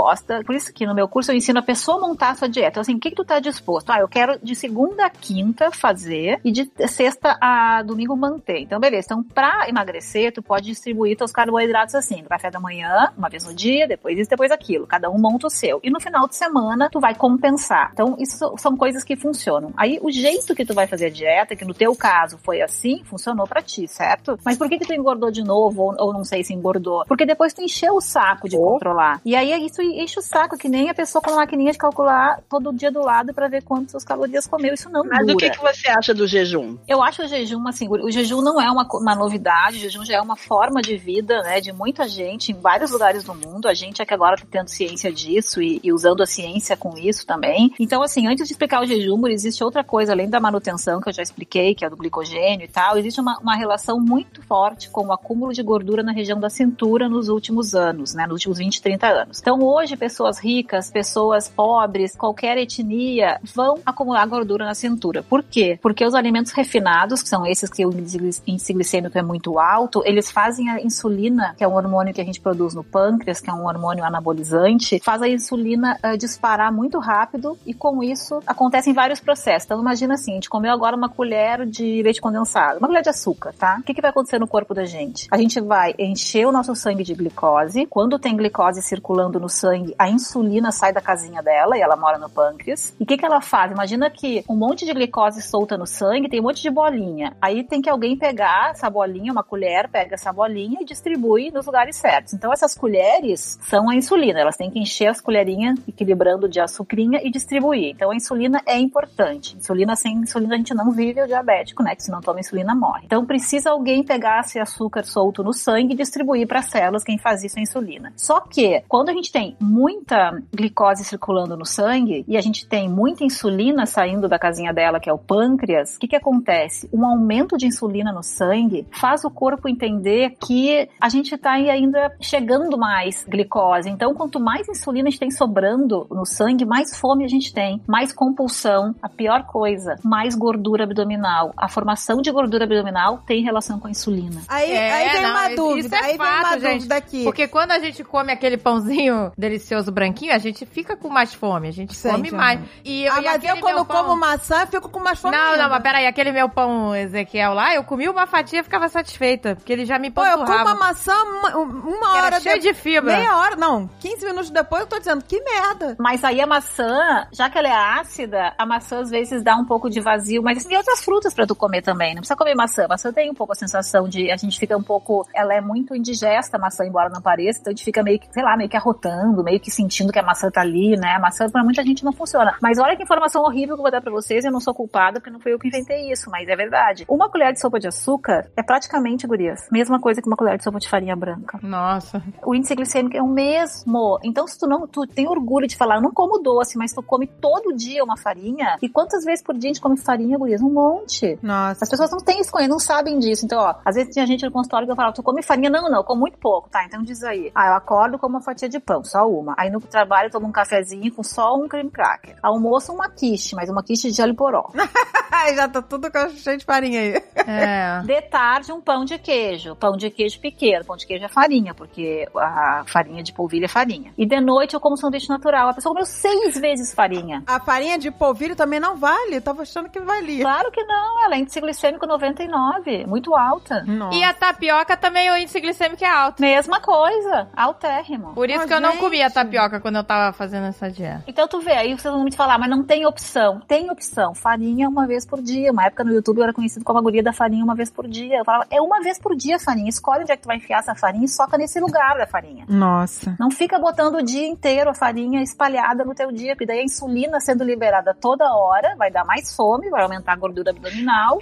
Por 0.45 0.55
isso 0.55 0.73
que 0.73 0.85
no 0.85 0.95
meu 0.95 1.07
curso 1.07 1.31
eu 1.31 1.35
ensino 1.35 1.59
a 1.59 1.63
pessoa 1.63 1.97
a 1.97 2.07
montar 2.07 2.31
a 2.31 2.35
sua 2.35 2.49
dieta. 2.49 2.75
Então, 2.75 2.81
assim, 2.81 2.95
o 2.95 2.99
que, 2.99 3.09
que 3.09 3.15
tu 3.15 3.25
tá 3.25 3.39
disposto? 3.39 3.89
Ah, 3.89 3.99
eu 3.99 4.07
quero 4.07 4.39
de 4.41 4.55
segunda 4.55 5.05
a 5.05 5.09
quinta 5.09 5.71
fazer 5.71 6.39
e 6.43 6.51
de 6.51 6.69
sexta 6.87 7.37
a 7.39 7.81
domingo 7.83 8.15
manter. 8.15 8.59
Então, 8.59 8.79
beleza. 8.79 9.05
Então, 9.05 9.23
pra 9.23 9.67
emagrecer, 9.69 10.33
tu 10.33 10.41
pode 10.41 10.65
distribuir 10.65 11.17
teus 11.17 11.31
carboidratos 11.31 11.95
assim, 11.95 12.21
no 12.21 12.29
café 12.29 12.51
da 12.51 12.59
manhã, 12.59 13.11
uma 13.17 13.29
vez 13.29 13.45
no 13.45 13.53
dia, 13.53 13.87
depois 13.87 14.17
isso, 14.17 14.29
depois 14.29 14.51
aquilo. 14.51 14.87
Cada 14.87 15.09
um 15.09 15.17
monta 15.17 15.47
o 15.47 15.49
seu. 15.49 15.79
E 15.83 15.89
no 15.89 16.01
final 16.01 16.27
de 16.27 16.35
semana, 16.35 16.89
tu 16.91 16.99
vai 16.99 17.15
compensar. 17.15 17.91
Então, 17.93 18.15
isso 18.19 18.55
são 18.57 18.75
coisas 18.75 19.03
que 19.03 19.15
funcionam. 19.15 19.73
Aí, 19.77 19.99
o 20.01 20.11
jeito 20.11 20.55
que 20.55 20.65
tu 20.65 20.73
vai 20.73 20.87
fazer 20.87 21.05
a 21.07 21.09
dieta, 21.09 21.55
que 21.55 21.65
no 21.65 21.73
teu 21.73 21.95
caso 21.95 22.37
foi 22.43 22.61
assim, 22.61 23.03
funcionou 23.05 23.47
pra 23.47 23.61
ti, 23.61 23.87
certo? 23.87 24.37
Mas 24.43 24.57
por 24.57 24.69
que 24.69 24.77
que 24.79 24.85
tu 24.85 24.93
engordou 24.93 25.31
de 25.31 25.43
novo, 25.43 25.81
ou, 25.81 25.95
ou 25.97 26.13
não 26.13 26.23
sei 26.23 26.43
se 26.43 26.53
engordou? 26.53 27.03
Porque 27.07 27.25
depois 27.25 27.53
tu 27.53 27.61
encheu 27.61 27.95
o 27.95 28.01
saco 28.01 28.49
de 28.49 28.57
controlar. 28.57 29.21
E 29.23 29.35
aí, 29.35 29.65
isso 29.65 29.81
enche 29.86 30.19
o 30.19 30.21
saco, 30.21 30.57
que 30.57 30.69
nem 30.69 30.89
a 30.89 30.93
pessoa 30.93 31.21
com 31.21 31.31
a 31.31 31.36
maquininha 31.36 31.71
de 31.71 31.77
calcular 31.77 32.41
todo 32.49 32.73
dia 32.73 32.91
do 32.91 33.01
lado 33.01 33.33
pra 33.33 33.47
ver 33.47 33.63
quantas 33.63 34.03
calorias 34.03 34.47
comeu. 34.47 34.73
Isso 34.73 34.89
não 34.89 35.03
Mas 35.03 35.19
dura. 35.19 35.33
o 35.33 35.38
que, 35.38 35.49
que 35.49 35.61
você 35.61 35.89
acha 35.89 36.13
do 36.13 36.27
jejum? 36.27 36.77
Eu 36.88 37.03
acho 37.03 37.23
o 37.23 37.27
jejum, 37.27 37.67
assim, 37.67 37.88
o 37.89 38.11
jejum 38.11 38.41
não 38.41 38.61
é 38.61 38.69
uma, 38.69 38.88
uma 38.93 39.15
novidade, 39.15 39.77
o 39.77 39.79
jejum 39.79 40.05
já 40.05 40.15
é 40.15 40.21
uma 40.21 40.36
forma 40.36 40.81
de 40.81 40.97
vida, 40.97 41.41
né, 41.43 41.61
de 41.61 41.71
muita 41.71 42.07
gente 42.07 42.51
em 42.51 42.55
vários 42.55 42.91
lugares 42.91 43.23
do 43.23 43.33
mundo. 43.33 43.67
A 43.67 43.73
gente 43.73 44.01
é 44.01 44.05
que 44.05 44.13
agora 44.13 44.38
tá 44.38 44.45
tendo 44.49 44.67
ciência 44.69 45.11
disso 45.11 45.61
e, 45.61 45.79
e 45.83 45.91
usando 45.91 46.21
a 46.21 46.25
ciência 46.25 46.75
com 46.75 46.97
isso 46.97 47.25
também. 47.25 47.73
Então, 47.79 48.01
assim, 48.01 48.27
antes 48.27 48.47
de 48.47 48.53
explicar 48.53 48.81
o 48.81 48.86
jejum, 48.86 49.27
existe 49.27 49.63
outra 49.63 49.83
coisa, 49.83 50.13
além 50.13 50.29
da 50.29 50.39
manutenção, 50.39 50.99
que 51.01 51.09
eu 51.09 51.13
já 51.13 51.21
expliquei, 51.21 51.75
que 51.75 51.86
é 51.86 51.89
do 51.89 51.97
glicogênio 51.97 52.65
e 52.65 52.67
tal, 52.67 52.97
existe 52.97 53.19
uma, 53.19 53.38
uma 53.39 53.55
relação 53.55 53.99
muito 53.99 54.41
forte 54.41 54.89
com 54.89 55.07
o 55.07 55.13
acúmulo 55.13 55.53
de 55.53 55.63
gordura 55.63 56.03
na 56.03 56.11
região 56.11 56.39
da 56.39 56.49
cintura 56.49 57.09
nos 57.09 57.29
últimos 57.29 57.73
anos, 57.73 58.13
né, 58.13 58.25
nos 58.25 58.33
últimos 58.33 58.57
20, 58.57 58.81
30 58.81 59.07
anos. 59.07 59.39
Então, 59.39 59.59
hoje, 59.76 59.97
pessoas 59.97 60.39
ricas, 60.39 60.89
pessoas 60.89 61.49
pobres, 61.49 62.15
qualquer 62.15 62.57
etnia, 62.57 63.39
vão 63.53 63.80
acumular 63.86 64.26
gordura 64.26 64.65
na 64.65 64.73
cintura. 64.73 65.21
Por 65.21 65.43
quê? 65.43 65.78
Porque 65.82 66.05
os 66.05 66.15
alimentos 66.15 66.53
refinados, 66.53 67.21
que 67.21 67.28
são 67.28 67.45
esses 67.45 67.69
que 67.69 67.86
o 67.86 67.91
índice 67.91 68.73
glicêmico 68.73 69.17
é 69.17 69.21
muito 69.21 69.59
alto, 69.59 70.01
eles 70.05 70.32
fazem 70.32 70.69
a 70.69 70.82
insulina, 70.82 71.53
que 71.57 71.63
é 71.63 71.67
um 71.67 71.76
hormônio 71.76 72.13
que 72.13 72.21
a 72.21 72.23
gente 72.23 72.39
produz 72.39 72.73
no 72.73 72.84
pâncreas, 72.84 73.41
que 73.41 73.49
é 73.49 73.53
um 73.53 73.65
hormônio 73.65 74.03
anabolizante, 74.03 74.99
faz 75.03 75.21
a 75.21 75.28
insulina 75.28 75.97
eh, 76.01 76.15
disparar 76.15 76.71
muito 76.71 76.97
rápido 76.99 77.57
e 77.65 77.73
com 77.73 78.01
isso 78.01 78.41
acontecem 78.47 78.93
vários 78.93 79.19
processos. 79.19 79.65
Então 79.65 79.82
imagina 79.82 80.13
assim, 80.13 80.32
a 80.32 80.36
gente 80.36 80.49
comeu 80.49 80.71
agora 80.71 80.95
uma 80.95 81.09
colher 81.09 81.65
de 81.65 82.01
leite 82.01 82.21
condensado, 82.21 82.80
uma 82.80 82.88
colher 82.88 83.03
de 83.03 83.09
açúcar, 83.09 83.53
tá? 83.57 83.78
O 83.80 83.84
que, 83.84 83.93
que 83.93 84.01
vai 84.01 84.11
acontecer 84.11 84.39
no 84.39 84.47
corpo 84.47 84.73
da 84.73 84.86
gente? 84.86 85.28
A 85.32 85.38
gente 85.38 85.59
vai 85.59 85.93
encher 85.99 86.47
o 86.47 86.51
nosso 86.51 86.73
sangue 86.76 87.03
de 87.03 87.13
glicose. 87.13 87.86
Quando 87.88 88.17
tem 88.17 88.38
glicose 88.38 88.82
circulando 88.82 89.39
no 89.39 89.49
sangue, 89.56 89.95
a 89.97 90.10
insulina 90.10 90.72
sai 90.72 90.91
da 90.91 91.01
casinha 91.01 91.41
dela 91.41 91.78
e 91.78 91.82
ela 91.82 91.95
mora 91.95 92.18
no 92.18 92.30
pâncreas. 92.30 92.95
E 92.99 93.03
o 93.03 93.06
que, 93.06 93.18
que 93.18 93.26
ela 93.26 93.41
faz? 93.41 93.72
Imagina 93.72 94.10
que 94.10 94.43
um 94.49 94.56
monte 94.56 94.86
de 94.86 94.93
glicose 94.93 95.41
solta 95.41 95.78
no 95.78 95.86
sangue, 95.86 96.30
tem 96.30 96.39
um 96.39 96.43
monte 96.43 96.62
de 96.62 96.70
bolinha. 96.70 97.36
Aí 97.41 97.64
tem 97.64 97.82
que 97.82 97.89
alguém 97.89 98.18
pegar 98.18 98.72
essa 98.72 98.89
bolinha, 98.89 99.32
uma 99.32 99.43
colher, 99.43 99.89
pega 99.89 100.16
essa 100.16 100.32
bolinha 100.32 100.80
e 100.82 100.86
distribui 100.86 101.51
nos 101.51 101.66
lugares 101.66 101.95
certos. 101.95 102.34
Então 102.34 102.51
essas 102.51 102.76
colheres 102.76 103.58
são 103.62 103.89
a 103.89 103.95
insulina, 103.95 104.39
elas 104.39 104.58
têm 104.58 104.70
que 104.70 104.80
encher 104.80 105.08
as 105.08 105.22
colherinhas, 105.22 105.80
equilibrando 105.88 106.47
de 106.47 106.60
açucrinha 106.60 107.22
e 107.24 107.30
distribuir. 107.30 107.91
Então 107.95 108.12
a 108.12 108.16
insulina 108.16 108.62
é 108.66 108.78
importante. 108.78 109.56
Insulina 109.58 109.95
sem 109.95 110.16
insulina 110.16 110.56
a 110.56 110.58
gente 110.58 110.74
não 110.74 110.91
vive 110.91 111.22
o 111.22 111.28
diabético, 111.28 111.84
né? 111.84 111.95
Que 111.95 112.03
se 112.03 112.12
não 112.12 112.22
toma 112.22 112.39
insulina 112.39 112.76
morre. 112.76 113.03
Então 113.06 113.26
precisa 113.26 113.72
alguém 113.72 114.03
pegar 114.03 114.41
esse 114.41 114.60
açúcar 114.60 115.03
solto 115.03 115.43
no 115.43 115.53
sangue 115.53 115.93
e 115.93 115.97
distribuir 115.97 116.47
para 116.47 116.60
as 116.60 116.68
células. 116.68 117.03
Quem 117.03 117.18
faz 117.18 117.43
isso 117.43 117.58
é 117.58 117.60
a 117.60 117.64
insulina. 117.64 118.14
Só 118.16 118.39
que 118.41 118.84
quando 118.88 119.10
a 119.10 119.14
gente 119.14 119.32
tem 119.32 119.44
muita 119.59 120.41
glicose 120.53 121.03
circulando 121.03 121.57
no 121.57 121.65
sangue 121.65 122.23
e 122.27 122.37
a 122.37 122.41
gente 122.41 122.67
tem 122.67 122.89
muita 122.89 123.23
insulina 123.23 123.85
saindo 123.85 124.27
da 124.27 124.39
casinha 124.39 124.73
dela, 124.73 124.99
que 124.99 125.09
é 125.09 125.13
o 125.13 125.17
pâncreas, 125.17 125.95
o 125.95 125.99
que, 125.99 126.07
que 126.07 126.15
acontece? 126.15 126.89
Um 126.93 127.05
aumento 127.05 127.57
de 127.57 127.67
insulina 127.67 128.11
no 128.11 128.23
sangue 128.23 128.87
faz 128.91 129.23
o 129.25 129.29
corpo 129.29 129.67
entender 129.67 130.35
que 130.45 130.87
a 130.99 131.09
gente 131.09 131.35
está 131.35 131.51
ainda 131.51 132.15
chegando 132.21 132.77
mais 132.77 133.25
glicose. 133.27 133.89
Então, 133.89 134.13
quanto 134.13 134.39
mais 134.39 134.67
insulina 134.69 135.07
a 135.07 135.11
gente 135.11 135.19
tem 135.19 135.31
sobrando 135.31 136.07
no 136.09 136.25
sangue, 136.25 136.65
mais 136.65 136.95
fome 136.97 137.23
a 137.25 137.27
gente 137.27 137.53
tem, 137.53 137.81
mais 137.87 138.11
compulsão. 138.13 138.95
A 139.01 139.09
pior 139.09 139.45
coisa, 139.45 139.95
mais 140.03 140.35
gordura 140.35 140.83
abdominal. 140.83 141.53
A 141.57 141.67
formação 141.67 142.21
de 142.21 142.31
gordura 142.31 142.63
abdominal 142.65 143.19
tem 143.25 143.43
relação 143.43 143.79
com 143.79 143.87
a 143.87 143.91
insulina. 143.91 144.41
Aí, 144.47 144.71
É, 144.71 144.93
aí 144.93 145.09
vem 145.09 145.21
não, 145.21 145.29
uma 145.31 145.47
isso 145.47 145.55
dúvida, 145.55 145.95
é 145.95 145.99
aí 145.99 146.07
vem 146.07 146.17
fato, 146.17 146.45
uma 146.47 146.59
gente. 146.59 146.73
dúvida 146.77 146.95
aqui. 146.95 147.23
Porque 147.23 147.47
quando 147.47 147.71
a 147.71 147.79
gente 147.79 148.03
come 148.03 148.31
aquele 148.31 148.57
pãozinho 148.57 149.31
delicioso 149.38 149.91
branquinho, 149.91 150.33
a 150.33 150.38
gente 150.38 150.65
fica 150.65 150.95
com 150.95 151.09
mais 151.09 151.33
fome. 151.33 151.67
A 151.67 151.71
gente 151.71 151.93
Sente, 151.95 152.15
come 152.15 152.31
mais. 152.31 152.59
E, 152.83 153.07
ah, 153.07 153.19
e 153.19 153.23
mas 153.25 153.36
aquele 153.36 153.53
eu 153.53 153.57
quando 153.61 153.75
meu 153.75 153.86
pão- 153.86 154.03
como 154.05 154.19
maçã, 154.19 154.61
eu 154.61 154.67
fico 154.67 154.89
com 154.89 154.99
mais 154.99 155.19
fome 155.19 155.36
Não, 155.36 155.51
ainda. 155.51 155.63
não, 155.63 155.69
mas 155.69 155.83
peraí, 155.83 156.05
aquele 156.07 156.31
meu 156.31 156.47
pão 156.49 156.95
Ezequiel 156.95 157.53
lá, 157.53 157.73
eu 157.75 157.83
comi 157.83 158.07
uma 158.07 158.25
fatia 158.25 158.59
e 158.61 158.63
ficava 158.63 158.88
satisfeita, 158.89 159.55
porque 159.55 159.73
ele 159.73 159.86
já 159.86 159.99
me 159.99 160.09
Pô, 160.11 160.23
eu 160.25 160.31
como 160.38 160.45
panturrava. 160.45 160.71
a 160.71 160.75
maçã 160.75 161.13
uma, 161.23 161.57
uma 161.57 162.17
era 162.17 162.25
hora 162.27 162.39
cheio 162.39 162.59
de 162.59 162.73
fibra. 162.73 163.15
Meia 163.17 163.38
hora, 163.38 163.55
não. 163.55 163.89
15 163.99 164.25
minutos 164.25 164.49
depois 164.49 164.81
eu 164.83 164.88
tô 164.88 164.97
dizendo, 164.99 165.23
que 165.23 165.41
merda. 165.41 165.95
Mas 165.99 166.23
aí 166.23 166.39
a 166.39 166.47
maçã, 166.47 167.27
já 167.31 167.49
que 167.49 167.57
ela 167.57 167.67
é 167.67 167.99
ácida, 167.99 168.53
a 168.57 168.65
maçã 168.65 168.99
às 169.01 169.09
vezes 169.09 169.43
dá 169.43 169.55
um 169.55 169.65
pouco 169.65 169.89
de 169.89 169.99
vazio, 170.01 170.41
mas 170.41 170.63
tem 170.65 170.77
outras 170.77 171.03
frutas 171.03 171.33
pra 171.33 171.45
tu 171.45 171.55
comer 171.55 171.81
também. 171.81 172.13
Não 172.13 172.21
precisa 172.21 172.38
comer 172.38 172.55
maçã. 172.55 172.86
A 172.86 172.88
maçã 172.88 173.11
tem 173.11 173.29
um 173.29 173.33
pouco 173.33 173.51
a 173.53 173.55
sensação 173.55 174.07
de 174.07 174.31
a 174.31 174.38
gente 174.38 174.57
fica 174.59 174.77
um 174.77 174.83
pouco, 174.83 175.27
ela 175.33 175.53
é 175.53 175.61
muito 175.61 175.95
indigesta 175.95 176.57
a 176.57 176.59
maçã, 176.59 176.86
embora 176.86 177.09
não 177.09 177.21
pareça, 177.21 177.59
então 177.59 177.71
a 177.71 177.75
gente 177.75 177.83
fica 177.83 178.01
meio 178.03 178.19
que, 178.19 178.27
sei 178.31 178.43
lá, 178.43 178.55
meio 178.55 178.69
que 178.69 178.77
arrotando, 178.77 179.24
meio 179.43 179.59
que 179.59 179.71
sentindo 179.71 180.11
que 180.11 180.19
a 180.19 180.23
maçã 180.23 180.49
tá 180.49 180.61
ali, 180.61 180.95
né? 180.97 181.15
A 181.15 181.19
maçã 181.19 181.49
pra 181.49 181.63
muita 181.63 181.84
gente 181.84 182.03
não 182.03 182.11
funciona. 182.11 182.55
Mas 182.61 182.78
olha 182.78 182.95
que 182.95 183.03
informação 183.03 183.43
horrível 183.43 183.76
que 183.76 183.80
eu 183.80 183.84
vou 183.84 183.91
dar 183.91 184.01
pra 184.01 184.11
vocês, 184.11 184.43
eu 184.45 184.51
não 184.51 184.59
sou 184.59 184.73
culpada 184.73 185.19
porque 185.19 185.30
não 185.30 185.39
fui 185.39 185.53
eu 185.53 185.59
que 185.59 185.67
inventei 185.67 186.11
isso, 186.11 186.30
mas 186.30 186.47
é 186.47 186.55
verdade. 186.55 187.05
Uma 187.07 187.30
colher 187.30 187.53
de 187.53 187.59
sopa 187.59 187.80
de 187.80 187.88
açúcar 187.88 188.49
é 188.55 188.63
praticamente, 188.63 189.28
gurias, 189.28 189.67
mesma 189.71 189.99
coisa 189.99 190.21
que 190.21 190.28
uma 190.28 190.36
colher 190.36 190.57
de 190.57 190.63
sopa 190.63 190.80
de 190.80 190.89
farinha 190.89 191.15
branca 191.15 191.59
Nossa. 191.61 192.21
o 192.43 192.55
índice 192.55 192.76
glicêmico 192.76 193.15
é 193.15 193.21
o 193.21 193.28
mesmo. 193.28 194.19
Então, 194.23 194.47
se 194.47 194.57
tu 194.57 194.67
não, 194.67 194.88
tu 194.88 195.05
tem 195.07 195.28
orgulho 195.28 195.67
de 195.67 195.76
falar, 195.76 195.95
eu 195.95 196.01
não 196.01 196.11
como 196.11 196.39
doce, 196.39 196.78
mas 196.78 196.93
tu 196.93 197.01
come 197.01 197.28
todo 197.28 197.76
dia 197.76 198.03
uma 198.03 198.17
farinha. 198.17 198.78
E 198.82 198.89
quantas 198.89 199.23
vezes 199.23 199.43
por 199.43 199.57
dia 199.57 199.69
a 199.69 199.73
gente 199.73 199.82
come 199.82 199.97
farinha, 199.97 200.38
gurias? 200.38 200.61
Um 200.61 200.71
monte. 200.71 201.38
Nossa. 201.41 201.84
As 201.84 201.89
pessoas 201.89 202.11
não 202.11 202.19
têm 202.19 202.41
isso, 202.41 202.51
não 202.67 202.80
sabem 202.80 203.19
disso. 203.19 203.45
Então, 203.45 203.59
ó, 203.59 203.76
às 203.84 203.95
vezes 203.95 204.13
tinha 204.13 204.26
gente 204.26 204.45
no 204.45 204.51
consultório 204.51 204.88
que 204.88 204.91
eu 204.91 204.95
falava, 204.95 205.13
tu 205.13 205.23
come 205.23 205.41
farinha? 205.41 205.69
Não, 205.69 205.89
não, 205.89 205.99
eu 205.99 206.03
como 206.03 206.21
muito 206.21 206.38
pouco. 206.38 206.69
Tá, 206.69 206.84
então 206.86 207.01
diz 207.03 207.23
aí. 207.23 207.51
Ah, 207.53 207.67
eu 207.67 207.73
acordo 207.73 208.17
com 208.17 208.28
uma 208.28 208.41
fatia 208.41 208.69
de 208.69 208.80
pão, 208.80 209.03
só 209.16 209.30
uma. 209.30 209.55
Aí 209.57 209.70
no 209.70 209.80
trabalho 209.80 210.28
eu 210.28 210.32
tomo 210.32 210.47
um 210.47 210.51
cafezinho 210.51 211.13
com 211.13 211.24
só 211.24 211.55
um 211.55 211.68
creme 211.70 211.89
cracker. 211.89 212.36
Almoço 212.43 212.91
uma 212.91 213.09
quiche, 213.09 213.55
mas 213.55 213.70
uma 213.70 213.82
quiche 213.82 214.11
de 214.11 214.22
alho 214.22 214.36
poró. 214.36 214.70
Já 215.55 215.68
tá 215.68 215.82
tudo 215.82 216.11
com- 216.11 216.30
cheio 216.30 216.57
de 216.57 216.66
farinha 216.66 216.99
aí. 216.99 217.24
É. 217.47 218.01
De 218.05 218.22
tarde, 218.24 218.72
um 218.72 218.82
pão 218.82 219.05
de 219.05 219.18
queijo. 219.20 219.76
Pão 219.76 219.95
de 219.95 220.09
queijo 220.09 220.39
pequeno. 220.39 220.84
Pão 220.86 220.95
de 220.95 221.05
queijo 221.05 221.24
é 221.24 221.28
farinha, 221.28 221.74
porque 221.74 222.28
a 222.36 222.84
farinha 222.88 223.22
de 223.22 223.32
polvilho 223.32 223.66
é 223.66 223.68
farinha. 223.68 224.11
E 224.18 224.26
de 224.26 224.39
noite 224.41 224.74
eu 224.74 224.80
como 224.80 224.97
sanduíche 224.97 225.30
natural. 225.30 225.70
A 225.70 225.74
pessoa 225.74 225.93
comeu 225.93 226.05
seis 226.05 226.57
vezes 226.57 226.93
farinha. 226.93 227.43
A 227.45 227.59
farinha 227.59 227.97
de 227.97 228.09
polvilho 228.11 228.55
também 228.55 228.80
não 228.80 228.95
vale. 228.95 229.36
Eu 229.36 229.41
tava 229.41 229.61
achando 229.61 229.89
que 229.89 229.99
valia. 229.99 230.41
Claro 230.43 230.72
que 230.72 230.84
não, 230.84 231.24
ela 231.26 231.36
é 231.36 231.39
índice 231.39 231.61
glicêmico 231.61 232.07
99, 232.07 233.05
muito 233.05 233.36
alta. 233.36 233.84
Nossa. 233.84 234.18
E 234.18 234.24
a 234.24 234.34
tapioca 234.34 234.97
também, 234.97 235.30
o 235.30 235.38
índice 235.38 235.59
glicêmico 235.59 236.03
é 236.03 236.07
alto. 236.09 236.41
Mesma 236.41 236.80
coisa, 236.80 237.49
altérrimo. 237.55 238.34
Por 238.34 238.49
isso 238.49 238.63
Ô, 238.63 238.68
que 238.68 238.74
eu 238.74 238.82
não. 238.82 238.91
Comia 239.06 239.30
tapioca 239.30 239.80
quando 239.80 239.97
eu 239.97 240.03
tava 240.03 240.34
fazendo 240.34 240.66
essa 240.66 240.89
dieta. 240.89 241.24
Então 241.28 241.47
tu 241.47 241.60
vê, 241.62 241.74
aí 241.74 241.93
vocês 241.93 242.12
vão 242.14 242.24
me 242.24 242.36
falar, 242.36 242.58
mas 242.58 242.70
não 242.70 242.84
tem 242.84 243.06
opção. 243.06 243.62
Tem 243.68 243.89
opção, 243.91 244.34
farinha 244.34 244.89
uma 244.89 245.06
vez 245.06 245.26
por 245.26 245.41
dia. 245.41 245.72
Uma 245.72 245.86
época 245.86 246.03
no 246.03 246.12
YouTube 246.12 246.39
eu 246.39 246.43
era 246.43 246.53
conhecido 246.53 246.84
como 246.84 246.97
a 246.97 247.01
guria 247.01 247.22
da 247.22 247.32
farinha 247.32 247.64
uma 247.64 247.76
vez 247.76 247.91
por 247.91 248.08
dia. 248.08 248.39
Eu 248.39 248.45
falava, 248.45 248.66
é 248.72 248.82
uma 248.82 249.01
vez 249.01 249.20
por 249.20 249.36
dia 249.36 249.58
a 249.58 249.60
farinha. 249.60 249.89
Escolhe 249.89 250.22
onde 250.22 250.32
é 250.32 250.36
que 250.36 250.41
tu 250.41 250.47
vai 250.47 250.58
enfiar 250.58 250.80
essa 250.80 250.95
farinha 250.95 251.26
e 251.26 251.28
soca 251.28 251.58
nesse 251.58 251.80
lugar 251.80 252.18
da 252.18 252.26
farinha. 252.26 252.66
Nossa. 252.68 253.36
Não 253.39 253.51
fica 253.51 253.78
botando 253.78 254.16
o 254.16 254.24
dia 254.24 254.47
inteiro 254.47 254.89
a 254.89 254.93
farinha 254.93 255.41
espalhada 255.43 256.03
no 256.03 256.16
teu 256.16 256.32
dia, 256.32 256.56
porque 256.56 256.66
daí 256.66 256.80
a 256.80 256.84
insulina 256.84 257.39
sendo 257.39 257.64
liberada 257.64 258.14
toda 258.14 258.45
hora 258.56 258.95
vai 258.97 259.12
dar 259.12 259.24
mais 259.24 259.56
fome, 259.56 259.89
vai 259.89 260.01
aumentar 260.01 260.34
a 260.34 260.36
gordura 260.36 260.72
abdominal 260.72 261.39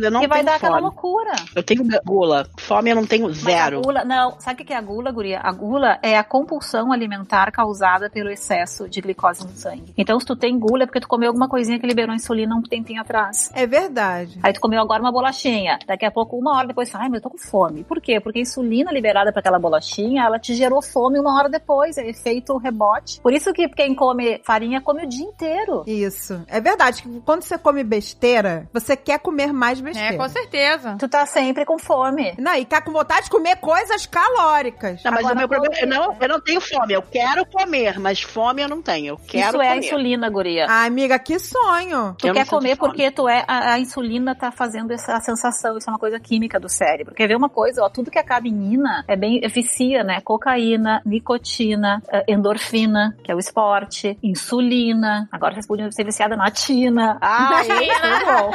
Eu 0.00 0.10
não 0.10 0.22
e 0.22 0.26
vai 0.26 0.42
dar 0.44 0.56
aquela 0.56 0.74
fome. 0.76 0.82
loucura. 0.82 1.32
Eu 1.54 1.62
tenho 1.62 1.82
gula. 2.04 2.46
Fome 2.58 2.90
eu 2.90 2.96
não 2.96 3.06
tenho 3.06 3.26
Mas 3.28 3.38
zero. 3.38 3.78
a 3.78 3.82
gula, 3.82 4.04
não, 4.04 4.38
sabe 4.38 4.62
o 4.62 4.66
que 4.66 4.72
é 4.72 4.76
a 4.76 4.80
gula, 4.80 5.10
guria? 5.10 5.40
A 5.42 5.52
gula 5.52 5.98
é 6.02 6.18
a 6.18 6.24
compulsão 6.24 6.92
alimentar 6.92 7.05
causada 7.52 8.10
pelo 8.10 8.30
excesso 8.30 8.88
de 8.88 9.00
glicose 9.00 9.44
no 9.44 9.50
sangue. 9.50 9.92
Então, 9.96 10.18
se 10.20 10.26
tu 10.26 10.36
tem 10.36 10.58
gula, 10.58 10.82
é 10.84 10.86
porque 10.86 11.00
tu 11.00 11.08
comeu 11.08 11.28
alguma 11.28 11.48
coisinha 11.48 11.78
que 11.78 11.86
liberou 11.86 12.14
insulina 12.14 12.54
um 12.54 12.62
tempinho 12.62 13.00
atrás. 13.00 13.50
É 13.54 13.66
verdade. 13.66 14.38
Aí 14.42 14.52
tu 14.52 14.60
comeu 14.60 14.80
agora 14.80 15.00
uma 15.00 15.12
bolachinha. 15.12 15.78
Daqui 15.86 16.04
a 16.04 16.10
pouco, 16.10 16.36
uma 16.36 16.56
hora 16.56 16.66
depois, 16.66 16.90
fala, 16.90 17.04
ai, 17.04 17.10
mas 17.10 17.18
eu 17.18 17.22
tô 17.22 17.30
com 17.30 17.38
fome. 17.38 17.84
Por 17.84 18.00
quê? 18.00 18.20
Porque 18.20 18.38
a 18.38 18.42
insulina 18.42 18.90
liberada 18.92 19.32
para 19.32 19.40
aquela 19.40 19.58
bolachinha, 19.58 20.22
ela 20.24 20.38
te 20.38 20.54
gerou 20.54 20.82
fome 20.82 21.18
uma 21.18 21.36
hora 21.38 21.48
depois. 21.48 21.96
É 21.98 22.08
efeito 22.08 22.56
rebote. 22.56 23.20
Por 23.20 23.32
isso 23.32 23.52
que 23.52 23.68
quem 23.68 23.94
come 23.94 24.40
farinha 24.44 24.80
come 24.80 25.04
o 25.04 25.08
dia 25.08 25.24
inteiro. 25.24 25.84
Isso. 25.86 26.42
É 26.48 26.60
verdade 26.60 27.02
que 27.02 27.20
quando 27.20 27.42
você 27.42 27.58
come 27.58 27.82
besteira, 27.84 28.68
você 28.72 28.96
quer 28.96 29.18
comer 29.18 29.52
mais 29.52 29.80
besteira. 29.80 30.14
É, 30.14 30.16
com 30.18 30.28
certeza. 30.28 30.96
Tu 30.98 31.08
tá 31.08 31.24
sempre 31.26 31.64
com 31.64 31.78
fome. 31.78 32.34
Não, 32.38 32.54
e 32.54 32.64
tá 32.64 32.80
com 32.80 32.92
vontade 32.92 33.24
de 33.24 33.30
comer 33.30 33.56
coisas 33.56 34.06
calóricas. 34.06 35.02
Não, 35.04 35.10
mas 35.12 35.20
Agora, 35.20 35.34
o 35.34 35.38
meu 35.38 35.48
problema 35.48 35.74
eu 35.74 35.80
quando- 35.80 35.90
não, 35.90 36.16
eu 36.20 36.28
não 36.28 36.40
tenho 36.40 36.60
fome. 36.60 36.95
Eu 36.96 37.02
quero 37.02 37.44
comer, 37.46 37.98
mas 37.98 38.22
fome 38.22 38.62
eu 38.62 38.68
não 38.68 38.80
tenho. 38.82 39.06
Eu 39.14 39.16
quero 39.18 39.48
Isso 39.56 39.62
é 39.62 39.66
a 39.68 39.74
comer. 39.74 39.86
insulina, 39.86 40.28
guria. 40.30 40.66
Ah, 40.68 40.84
amiga, 40.84 41.18
que 41.18 41.38
sonho. 41.38 42.14
Tu 42.18 42.26
Eu 42.26 42.34
quer 42.34 42.46
comer 42.46 42.76
fome. 42.76 42.90
porque 42.90 43.10
tu 43.10 43.28
é 43.28 43.44
a, 43.46 43.74
a 43.74 43.78
insulina 43.78 44.34
tá 44.34 44.50
fazendo 44.50 44.92
essa 44.92 45.18
sensação, 45.20 45.76
isso 45.76 45.88
é 45.88 45.92
uma 45.92 45.98
coisa 45.98 46.18
química 46.18 46.58
do 46.58 46.68
cérebro. 46.68 47.14
Quer 47.14 47.28
ver 47.28 47.36
uma 47.36 47.48
coisa, 47.48 47.82
ó, 47.82 47.88
tudo 47.88 48.10
que 48.10 48.18
acaba 48.18 48.48
em 48.48 48.74
ina 48.74 49.04
é 49.06 49.16
bem 49.16 49.40
vicia, 49.48 50.02
né? 50.02 50.20
Cocaína, 50.22 51.02
nicotina, 51.04 52.02
eh, 52.10 52.24
endorfina, 52.28 53.16
que 53.22 53.30
é 53.30 53.34
o 53.34 53.38
esporte, 53.38 54.18
insulina. 54.22 55.28
Agora 55.30 55.54
vocês 55.54 55.66
podiam 55.66 55.90
ser 55.92 56.04
viciada 56.04 56.36
na 56.36 56.50
tina. 56.50 57.18
Ah, 57.20 57.60
isso 57.62 57.72
é 57.72 58.24
bom. 58.24 58.50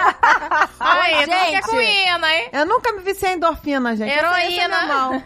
Tu 1.21 1.31
gente. 1.31 1.61
com 1.61 1.81
ina, 1.81 2.35
hein? 2.35 2.49
Eu 2.51 2.65
nunca 2.65 2.91
me 2.93 3.01
viciei 3.01 3.33
em 3.33 3.35
endorfina, 3.35 3.95
gente. 3.95 4.09
É 4.11 4.17
Heroína. 4.17 5.23